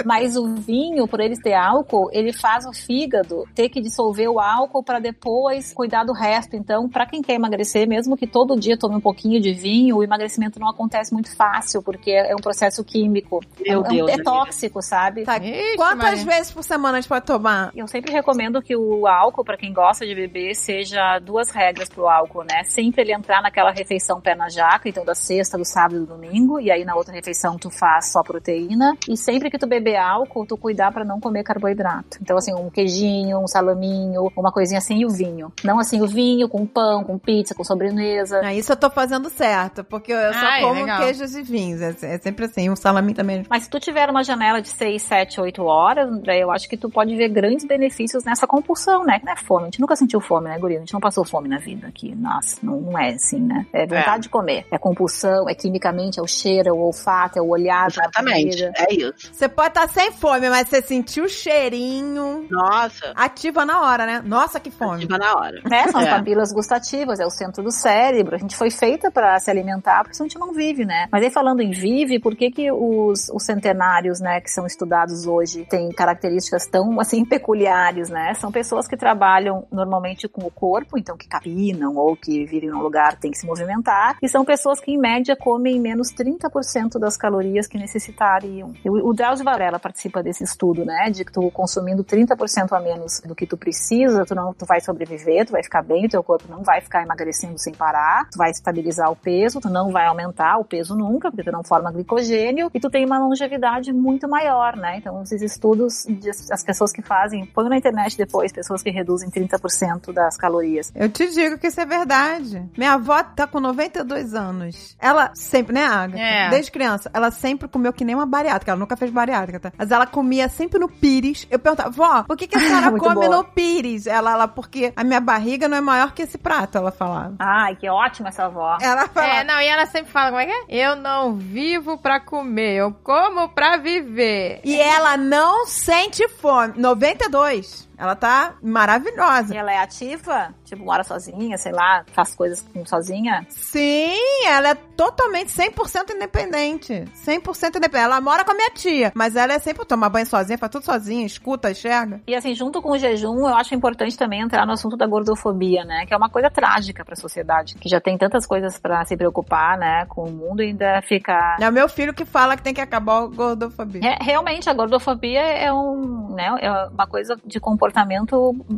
Mas 0.04 0.31
o 0.36 0.54
vinho, 0.54 1.06
por 1.06 1.20
ele 1.20 1.36
ter 1.36 1.54
álcool, 1.54 2.08
ele 2.12 2.32
faz 2.32 2.66
o 2.66 2.72
fígado 2.72 3.44
ter 3.54 3.68
que 3.68 3.80
dissolver 3.80 4.28
o 4.28 4.40
álcool 4.40 4.82
pra 4.82 4.98
depois 4.98 5.72
cuidar 5.72 6.04
do 6.04 6.12
resto. 6.12 6.56
Então, 6.56 6.88
pra 6.88 7.06
quem 7.06 7.22
quer 7.22 7.34
emagrecer, 7.34 7.88
mesmo 7.88 8.16
que 8.16 8.26
todo 8.26 8.58
dia 8.58 8.76
tome 8.76 8.96
um 8.96 9.00
pouquinho 9.00 9.40
de 9.40 9.52
vinho, 9.52 9.96
o 9.96 10.02
emagrecimento 10.02 10.58
não 10.58 10.68
acontece 10.68 11.12
muito 11.12 11.34
fácil, 11.34 11.82
porque 11.82 12.10
é 12.10 12.34
um 12.34 12.42
processo 12.42 12.84
químico. 12.84 13.40
Meu 13.60 13.84
é, 13.84 13.88
Deus, 13.88 14.10
é 14.10 14.14
amiga. 14.14 14.30
tóxico, 14.30 14.82
sabe? 14.82 15.24
Tá, 15.24 15.38
Ixi, 15.38 15.76
quantas 15.76 16.24
Maria. 16.24 16.24
vezes 16.24 16.52
por 16.52 16.62
semana 16.62 16.98
a 16.98 17.00
gente 17.00 17.08
pode 17.08 17.26
tomar? 17.26 17.72
Eu 17.74 17.86
sempre 17.86 18.12
recomendo 18.12 18.62
que 18.62 18.76
o 18.76 19.06
álcool, 19.06 19.44
pra 19.44 19.56
quem 19.56 19.72
gosta 19.72 20.06
de 20.06 20.14
beber, 20.14 20.54
seja 20.54 21.18
duas 21.18 21.50
regras 21.50 21.88
pro 21.88 22.08
álcool, 22.08 22.44
né? 22.44 22.64
Sempre 22.64 23.02
ele 23.02 23.12
entrar 23.12 23.42
naquela 23.42 23.70
refeição 23.70 24.20
pé 24.20 24.34
na 24.34 24.48
jaca, 24.48 24.88
então 24.88 25.04
da 25.04 25.14
sexta, 25.14 25.56
do 25.58 25.64
sábado 25.64 25.96
e 25.96 26.00
do 26.00 26.06
domingo, 26.06 26.60
e 26.60 26.70
aí 26.70 26.84
na 26.84 26.94
outra 26.94 27.12
refeição 27.12 27.56
tu 27.58 27.70
faz 27.70 28.12
só 28.12 28.22
proteína. 28.22 28.96
E 29.08 29.16
sempre 29.16 29.50
que 29.50 29.58
tu 29.58 29.66
beber 29.66 29.96
álcool, 29.96 30.21
tu 30.46 30.56
cuidar 30.56 30.92
pra 30.92 31.04
não 31.04 31.20
comer 31.20 31.42
carboidrato. 31.42 32.18
Então, 32.20 32.36
assim, 32.36 32.54
um 32.54 32.70
queijinho, 32.70 33.38
um 33.38 33.46
salaminho, 33.46 34.30
uma 34.36 34.52
coisinha 34.52 34.78
assim 34.78 34.98
e 34.98 35.06
o 35.06 35.10
vinho. 35.10 35.52
Não 35.64 35.78
assim, 35.78 36.00
o 36.00 36.06
vinho 36.06 36.48
com 36.48 36.66
pão, 36.66 37.04
com 37.04 37.18
pizza, 37.18 37.54
com 37.54 37.64
sobremesa. 37.64 38.40
Ah, 38.42 38.54
isso 38.54 38.72
eu 38.72 38.76
tô 38.76 38.90
fazendo 38.90 39.28
certo, 39.30 39.84
porque 39.84 40.12
eu 40.12 40.32
só 40.32 40.38
Ai, 40.40 40.60
como 40.62 40.80
legal. 40.80 41.00
queijos 41.00 41.34
e 41.34 41.42
vinhos. 41.42 41.80
É, 41.80 41.94
é 42.14 42.18
sempre 42.18 42.46
assim. 42.46 42.68
O 42.70 42.76
salame 42.76 43.14
também. 43.14 43.44
Mas 43.48 43.64
se 43.64 43.70
tu 43.70 43.78
tiver 43.80 44.08
uma 44.10 44.22
janela 44.24 44.60
de 44.60 44.68
6, 44.68 45.02
7, 45.02 45.40
8 45.40 45.62
horas, 45.64 46.08
André, 46.08 46.38
eu 46.42 46.50
acho 46.50 46.68
que 46.68 46.76
tu 46.76 46.88
pode 46.90 47.14
ver 47.16 47.28
grandes 47.28 47.64
benefícios 47.64 48.24
nessa 48.24 48.46
compulsão, 48.46 49.04
né? 49.04 49.18
Que 49.18 49.26
não 49.26 49.32
é 49.32 49.36
fome. 49.36 49.62
A 49.62 49.66
gente 49.66 49.80
nunca 49.80 49.96
sentiu 49.96 50.20
fome, 50.20 50.48
né, 50.48 50.58
Guri? 50.58 50.76
A 50.76 50.80
gente 50.80 50.92
não 50.92 51.00
passou 51.00 51.24
fome 51.24 51.48
na 51.48 51.58
vida 51.58 51.86
aqui. 51.86 52.14
Nossa, 52.14 52.58
não, 52.62 52.80
não 52.80 52.98
é 52.98 53.10
assim, 53.10 53.40
né? 53.40 53.66
É 53.72 53.82
vontade 53.86 54.16
É. 54.16 54.18
de 54.20 54.28
comer. 54.28 54.66
É 54.70 54.78
compulsão, 54.78 55.48
é 55.48 55.54
quimicamente, 55.54 56.18
é 56.18 56.22
o 56.22 56.26
cheiro, 56.26 56.68
é 56.68 56.72
o 56.72 56.78
olfato, 56.78 57.38
é 57.38 57.42
o 57.42 57.48
olhar. 57.48 57.88
Exatamente. 57.88 58.62
É 58.76 58.92
isso. 58.94 59.32
Você 59.32 59.48
pode 59.48 59.68
estar 59.68 59.88
sem 59.88 60.11
fome, 60.12 60.48
mas 60.48 60.68
você 60.68 60.80
sentiu 60.82 61.24
o 61.24 61.28
cheirinho. 61.28 62.46
Nossa. 62.50 63.12
Ativa 63.14 63.64
na 63.64 63.80
hora, 63.82 64.06
né? 64.06 64.22
Nossa, 64.24 64.60
que 64.60 64.70
fome. 64.70 65.04
Ativa 65.04 65.18
na 65.18 65.34
hora. 65.34 65.60
Né? 65.68 65.88
São 65.88 66.00
as 66.00 66.06
É. 66.06 66.10
papilas 66.10 66.52
gustativas, 66.52 67.18
é 67.20 67.26
o 67.26 67.30
centro 67.30 67.62
do 67.62 67.70
cérebro. 67.70 68.34
A 68.36 68.38
gente 68.38 68.56
foi 68.56 68.70
feita 68.70 69.10
para 69.10 69.38
se 69.40 69.50
alimentar, 69.50 70.02
porque 70.02 70.14
senão 70.14 70.26
a 70.26 70.28
gente 70.28 70.38
não 70.38 70.52
vive, 70.52 70.84
né? 70.84 71.08
Mas 71.10 71.24
aí 71.24 71.30
falando 71.30 71.60
em 71.60 71.70
vive, 71.70 72.18
por 72.20 72.36
que 72.36 72.50
que 72.50 72.70
os, 72.70 73.28
os 73.30 73.42
centenários, 73.44 74.20
né, 74.20 74.40
que 74.40 74.50
são 74.50 74.66
estudados 74.66 75.26
hoje, 75.26 75.64
têm 75.68 75.90
características 75.90 76.66
tão, 76.66 77.00
assim, 77.00 77.24
peculiares, 77.24 78.08
né? 78.10 78.34
São 78.34 78.52
pessoas 78.52 78.86
que 78.86 78.96
trabalham 78.96 79.66
normalmente 79.72 80.28
com 80.28 80.46
o 80.46 80.50
corpo, 80.50 80.98
então 80.98 81.16
que 81.16 81.28
capinam 81.28 81.96
ou 81.96 82.16
que 82.16 82.44
vivem 82.44 82.70
num 82.70 82.80
lugar 82.82 83.16
tem 83.16 83.30
que 83.30 83.38
se 83.38 83.46
movimentar, 83.46 84.16
e 84.22 84.28
são 84.28 84.44
pessoas 84.44 84.80
que 84.80 84.90
em 84.92 84.98
média 84.98 85.36
comem 85.36 85.80
menos 85.80 86.12
30% 86.12 86.98
das 86.98 87.16
calorias 87.16 87.66
que 87.66 87.78
necessitariam. 87.78 88.72
E 88.84 88.90
O, 88.90 89.08
o 89.10 89.14
Drauzio 89.14 89.44
Varela 89.44 89.78
participa 89.92 90.22
desse 90.22 90.42
estudo, 90.42 90.84
né, 90.86 91.10
de 91.10 91.22
que 91.24 91.30
tu 91.30 91.50
consumindo 91.50 92.02
30% 92.02 92.72
a 92.72 92.80
menos 92.80 93.20
do 93.20 93.34
que 93.34 93.46
tu 93.46 93.56
precisa, 93.58 94.24
tu 94.24 94.34
não 94.34 94.54
tu 94.54 94.64
vai 94.64 94.80
sobreviver, 94.80 95.44
tu 95.46 95.52
vai 95.52 95.62
ficar 95.62 95.82
bem, 95.82 96.06
o 96.06 96.08
teu 96.08 96.22
corpo 96.22 96.44
não 96.50 96.62
vai 96.62 96.80
ficar 96.80 97.02
emagrecendo 97.02 97.58
sem 97.58 97.74
parar, 97.74 98.26
tu 98.30 98.38
vai 98.38 98.50
estabilizar 98.50 99.10
o 99.10 99.16
peso, 99.16 99.60
tu 99.60 99.68
não 99.68 99.92
vai 99.92 100.06
aumentar 100.06 100.56
o 100.58 100.64
peso 100.64 100.96
nunca, 100.96 101.30
porque 101.30 101.44
tu 101.44 101.52
não 101.52 101.62
forma 101.62 101.92
glicogênio 101.92 102.70
e 102.72 102.80
tu 102.80 102.88
tem 102.88 103.04
uma 103.04 103.18
longevidade 103.18 103.92
muito 103.92 104.26
maior, 104.28 104.76
né? 104.76 104.96
Então 104.96 105.22
esses 105.22 105.42
estudos, 105.42 106.04
de- 106.08 106.30
as 106.50 106.64
pessoas 106.64 106.90
que 106.90 107.02
fazem, 107.02 107.44
põe 107.44 107.68
na 107.68 107.76
internet 107.76 108.16
depois, 108.16 108.50
pessoas 108.50 108.82
que 108.82 108.90
reduzem 108.90 109.28
30% 109.30 110.12
das 110.12 110.36
calorias. 110.38 110.90
Eu 110.94 111.08
te 111.10 111.28
digo 111.30 111.58
que 111.58 111.66
isso 111.66 111.80
é 111.80 111.86
verdade. 111.86 112.64
Minha 112.78 112.94
avó 112.94 113.22
tá 113.22 113.46
com 113.46 113.60
92 113.60 114.34
anos. 114.34 114.96
Ela 114.98 115.32
sempre, 115.34 115.74
né, 115.74 115.84
Agatha? 115.84 116.18
É. 116.22 116.48
Desde 116.50 116.70
criança, 116.72 117.10
ela 117.12 117.30
sempre 117.30 117.68
comeu 117.68 117.92
que 117.92 118.04
nem 118.04 118.14
uma 118.14 118.26
bariátrica. 118.26 118.72
Ela 118.72 118.78
nunca 118.80 118.96
fez 118.96 119.10
bariátrica, 119.10 119.60
tá? 119.60 119.72
Mas 119.82 119.90
ela 119.90 120.06
comia 120.06 120.48
sempre 120.48 120.78
no 120.78 120.88
pires. 120.88 121.44
Eu 121.50 121.58
perguntava, 121.58 121.90
vó, 121.90 122.22
por 122.22 122.36
que, 122.36 122.46
que 122.46 122.56
a 122.56 122.60
senhora 122.62 122.96
come 122.96 123.26
boa. 123.26 123.28
no 123.38 123.42
pires? 123.44 124.06
Ela, 124.06 124.30
ela, 124.30 124.46
porque 124.46 124.92
a 124.94 125.02
minha 125.02 125.18
barriga 125.18 125.66
não 125.66 125.76
é 125.76 125.80
maior 125.80 126.12
que 126.12 126.22
esse 126.22 126.38
prato, 126.38 126.78
ela 126.78 126.92
falava. 126.92 127.34
Ai, 127.40 127.74
que 127.74 127.88
ótima 127.88 128.28
essa 128.28 128.44
avó. 128.44 128.78
Ela 128.80 129.08
falava. 129.08 129.32
É, 129.34 129.42
não, 129.42 129.60
e 129.60 129.66
ela 129.66 129.84
sempre 129.86 130.12
fala, 130.12 130.28
como 130.30 130.40
é 130.40 130.46
que 130.46 130.52
é? 130.52 130.64
Eu 130.68 130.94
não 130.94 131.34
vivo 131.34 131.98
pra 131.98 132.20
comer, 132.20 132.76
eu 132.76 132.92
como 133.02 133.48
pra 133.48 133.76
viver. 133.76 134.60
E 134.62 134.80
ela 134.80 135.16
não 135.16 135.66
sente 135.66 136.28
fome. 136.28 136.74
92. 136.76 137.90
Ela 138.02 138.16
tá 138.16 138.54
maravilhosa. 138.60 139.54
E 139.54 139.56
ela 139.56 139.70
é 139.72 139.78
ativa? 139.78 140.52
Tipo, 140.64 140.84
mora 140.84 141.04
sozinha, 141.04 141.56
sei 141.56 141.70
lá, 141.70 142.04
faz 142.12 142.34
coisas 142.34 142.66
sozinha? 142.84 143.46
Sim, 143.48 144.16
ela 144.44 144.70
é 144.70 144.74
totalmente 144.74 145.52
100% 145.52 146.10
independente. 146.14 147.04
100% 147.24 147.76
independente. 147.76 148.04
Ela 148.04 148.20
mora 148.20 148.44
com 148.44 148.50
a 148.50 148.54
minha 148.54 148.70
tia, 148.70 149.12
mas 149.14 149.36
ela 149.36 149.52
é 149.52 149.58
sempre 149.60 149.86
toma 149.86 150.08
banho 150.08 150.26
sozinha, 150.26 150.58
faz 150.58 150.72
tudo 150.72 150.84
sozinha, 150.84 151.24
escuta, 151.24 151.70
enxerga. 151.70 152.20
E 152.26 152.34
assim, 152.34 152.54
junto 152.56 152.82
com 152.82 152.90
o 152.90 152.98
jejum, 152.98 153.38
eu 153.48 153.54
acho 153.54 153.72
importante 153.72 154.18
também 154.18 154.40
entrar 154.40 154.66
no 154.66 154.72
assunto 154.72 154.96
da 154.96 155.06
gordofobia, 155.06 155.84
né? 155.84 156.04
Que 156.04 156.12
é 156.12 156.16
uma 156.16 156.28
coisa 156.28 156.50
trágica 156.50 157.04
pra 157.04 157.14
sociedade, 157.14 157.76
que 157.76 157.88
já 157.88 158.00
tem 158.00 158.18
tantas 158.18 158.44
coisas 158.44 158.78
pra 158.80 159.04
se 159.04 159.16
preocupar, 159.16 159.78
né, 159.78 160.06
com 160.06 160.24
o 160.24 160.32
mundo 160.32 160.60
e 160.60 160.66
ainda 160.70 161.00
fica 161.02 161.56
É 161.60 161.68
o 161.68 161.72
meu 161.72 161.88
filho 161.88 162.12
que 162.12 162.24
fala 162.24 162.56
que 162.56 162.62
tem 162.64 162.74
que 162.74 162.80
acabar 162.80 163.22
a 163.22 163.26
gordofobia. 163.26 164.00
Re- 164.02 164.18
Realmente, 164.20 164.68
a 164.68 164.72
gordofobia 164.74 165.40
é, 165.40 165.72
um, 165.72 166.34
né, 166.34 166.48
é 166.60 166.70
uma 166.88 167.06
coisa 167.06 167.38
de 167.44 167.60
comportamento 167.60 167.91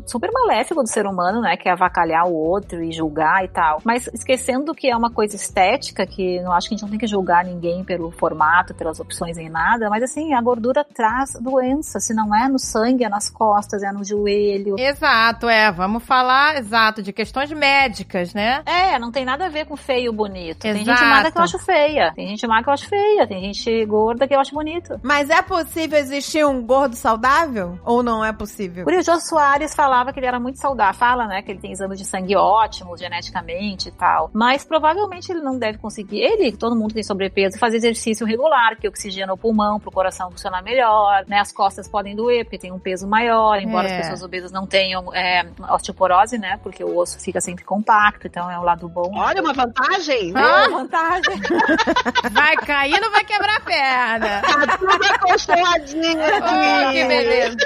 super 0.07 0.31
maléfico 0.33 0.83
do 0.83 0.89
ser 0.89 1.07
humano, 1.07 1.41
né? 1.41 1.57
Que 1.57 1.69
é 1.69 1.73
avacalhar 1.73 2.27
o 2.27 2.35
outro 2.35 2.83
e 2.83 2.93
julgar 2.93 3.45
e 3.45 3.49
tal. 3.49 3.81
Mas 3.85 4.09
esquecendo 4.13 4.75
que 4.75 4.89
é 4.89 4.97
uma 4.97 5.11
coisa 5.11 5.37
estética, 5.37 6.07
que 6.07 6.41
não 6.43 6.53
acho 6.53 6.69
que 6.69 6.75
a 6.75 6.77
gente 6.77 6.83
não 6.83 6.91
tem 6.91 6.99
que 6.99 7.07
julgar 7.07 7.45
ninguém 7.45 7.85
pelo 7.85 8.11
formato, 8.11 8.75
pelas 8.75 9.01
opções 9.01 9.37
nem 9.37 9.49
nada, 9.49 9.89
mas 9.89 10.03
assim, 10.03 10.35
a 10.35 10.41
gordura 10.41 10.85
traz 10.85 11.35
doença. 11.41 12.01
Se 12.01 12.15
não 12.15 12.35
é 12.35 12.49
no 12.49 12.59
sangue, 12.59 13.05
é 13.05 13.09
nas 13.09 13.31
costas, 13.31 13.83
é 13.83 13.93
no 13.93 14.05
joelho. 14.05 14.77
Exato, 14.79 15.49
é. 15.49 15.71
Vamos 15.71 16.03
falar, 16.05 16.57
exato, 16.57 17.03
de 17.03 17.13
questões 17.13 17.51
médicas, 17.53 18.35
né? 18.35 18.63
É, 18.67 18.99
não 18.99 19.11
tem 19.11 19.25
nada 19.25 19.47
a 19.47 19.49
ver 19.49 19.67
com 19.67 19.77
feio 19.77 20.13
bonito. 20.13 20.61
Tem 20.61 20.73
Exato. 20.73 20.99
gente 20.99 21.09
magra 21.09 21.31
que 21.31 21.39
eu 21.39 21.43
acho 21.43 21.59
feia. 21.59 22.13
Tem 22.15 22.29
gente 22.29 22.47
magra 22.47 22.65
que 22.65 22.69
eu 22.71 22.75
acho 22.75 22.89
feia. 22.89 23.27
Tem 23.27 23.41
gente 23.41 23.87
gorda 23.87 24.27
que 24.27 24.35
eu 24.35 24.41
acho 24.41 24.55
bonita. 24.55 25.01
Mas 25.03 25.31
é 25.31 25.43
possível 25.43 25.99
existir 25.99 26.45
um 26.47 26.63
gordo 26.63 26.97
saudável? 26.97 27.79
Ou 27.85 28.03
não 28.03 28.25
é 28.25 28.33
possível? 28.33 28.85
Por 28.85 28.94
isso, 29.01 29.11
o 29.11 29.15
Jô 29.15 29.21
Soares 29.21 29.75
falava 29.75 30.13
que 30.13 30.19
ele 30.19 30.27
era 30.27 30.39
muito 30.41 30.59
saudável. 30.59 30.95
Fala, 30.95 31.27
né, 31.27 31.43
que 31.43 31.51
ele 31.51 31.61
tem 31.61 31.73
exames 31.73 31.99
de 31.99 32.05
sangue 32.05 32.37
ótimos, 32.37 33.01
geneticamente 33.01 33.89
e 33.89 33.93
tal. 33.93 34.31
Mas 34.33 34.65
provavelmente 34.65 35.31
ele 35.31 35.41
não 35.41 35.59
deve 35.59 35.79
conseguir. 35.79 36.21
Ele, 36.21 36.53
todo 36.57 36.77
mundo 36.77 36.95
tem 36.95 37.03
sobrepeso, 37.03 37.59
fazer 37.59 37.77
exercício 37.77 38.27
regular, 38.27 38.77
que 38.77 38.87
oxigena 38.89 39.33
o 39.33 39.37
pulmão 39.39 39.79
pro 39.81 39.91
coração 39.91 40.31
funcionar 40.31 40.63
melhor, 40.63 41.25
né? 41.27 41.39
As 41.41 41.53
costas 41.53 41.89
podem 41.89 42.15
doer, 42.15 42.45
porque 42.45 42.59
tem 42.59 42.73
um 42.73 42.79
peso 42.79 43.07
maior, 43.07 43.59
embora 43.61 43.89
É. 43.89 43.93
as 43.93 44.03
pessoas 44.03 44.23
obesas 44.23 44.53
não 44.53 44.67
tenham 44.67 45.13
é, 45.15 45.45
osteoporose, 45.71 46.39
né? 46.39 46.59
Porque 46.63 46.83
o 46.85 46.97
osso 46.97 47.19
fica 47.21 47.41
sempre 47.41 47.65
compacto, 47.65 48.27
então 48.27 48.51
é 48.51 48.59
um 48.59 48.63
lado 48.63 48.89
bom. 48.89 49.11
Olha, 49.17 49.43
uma 49.43 49.53
vantagem. 49.53 50.33
Ah, 50.37 50.69
vantagem. 50.71 51.41
vai 52.33 52.57
cair, 52.57 53.01
não 53.01 53.11
vai 53.11 53.25
quebrar 53.25 53.57
a 53.57 53.61
perna. 53.61 54.43
Tá 54.43 54.77
tudo 54.79 55.05
acolchoadinho 55.13 56.25
Oh, 56.25 56.93
que 56.93 57.05
beleza. 57.05 57.57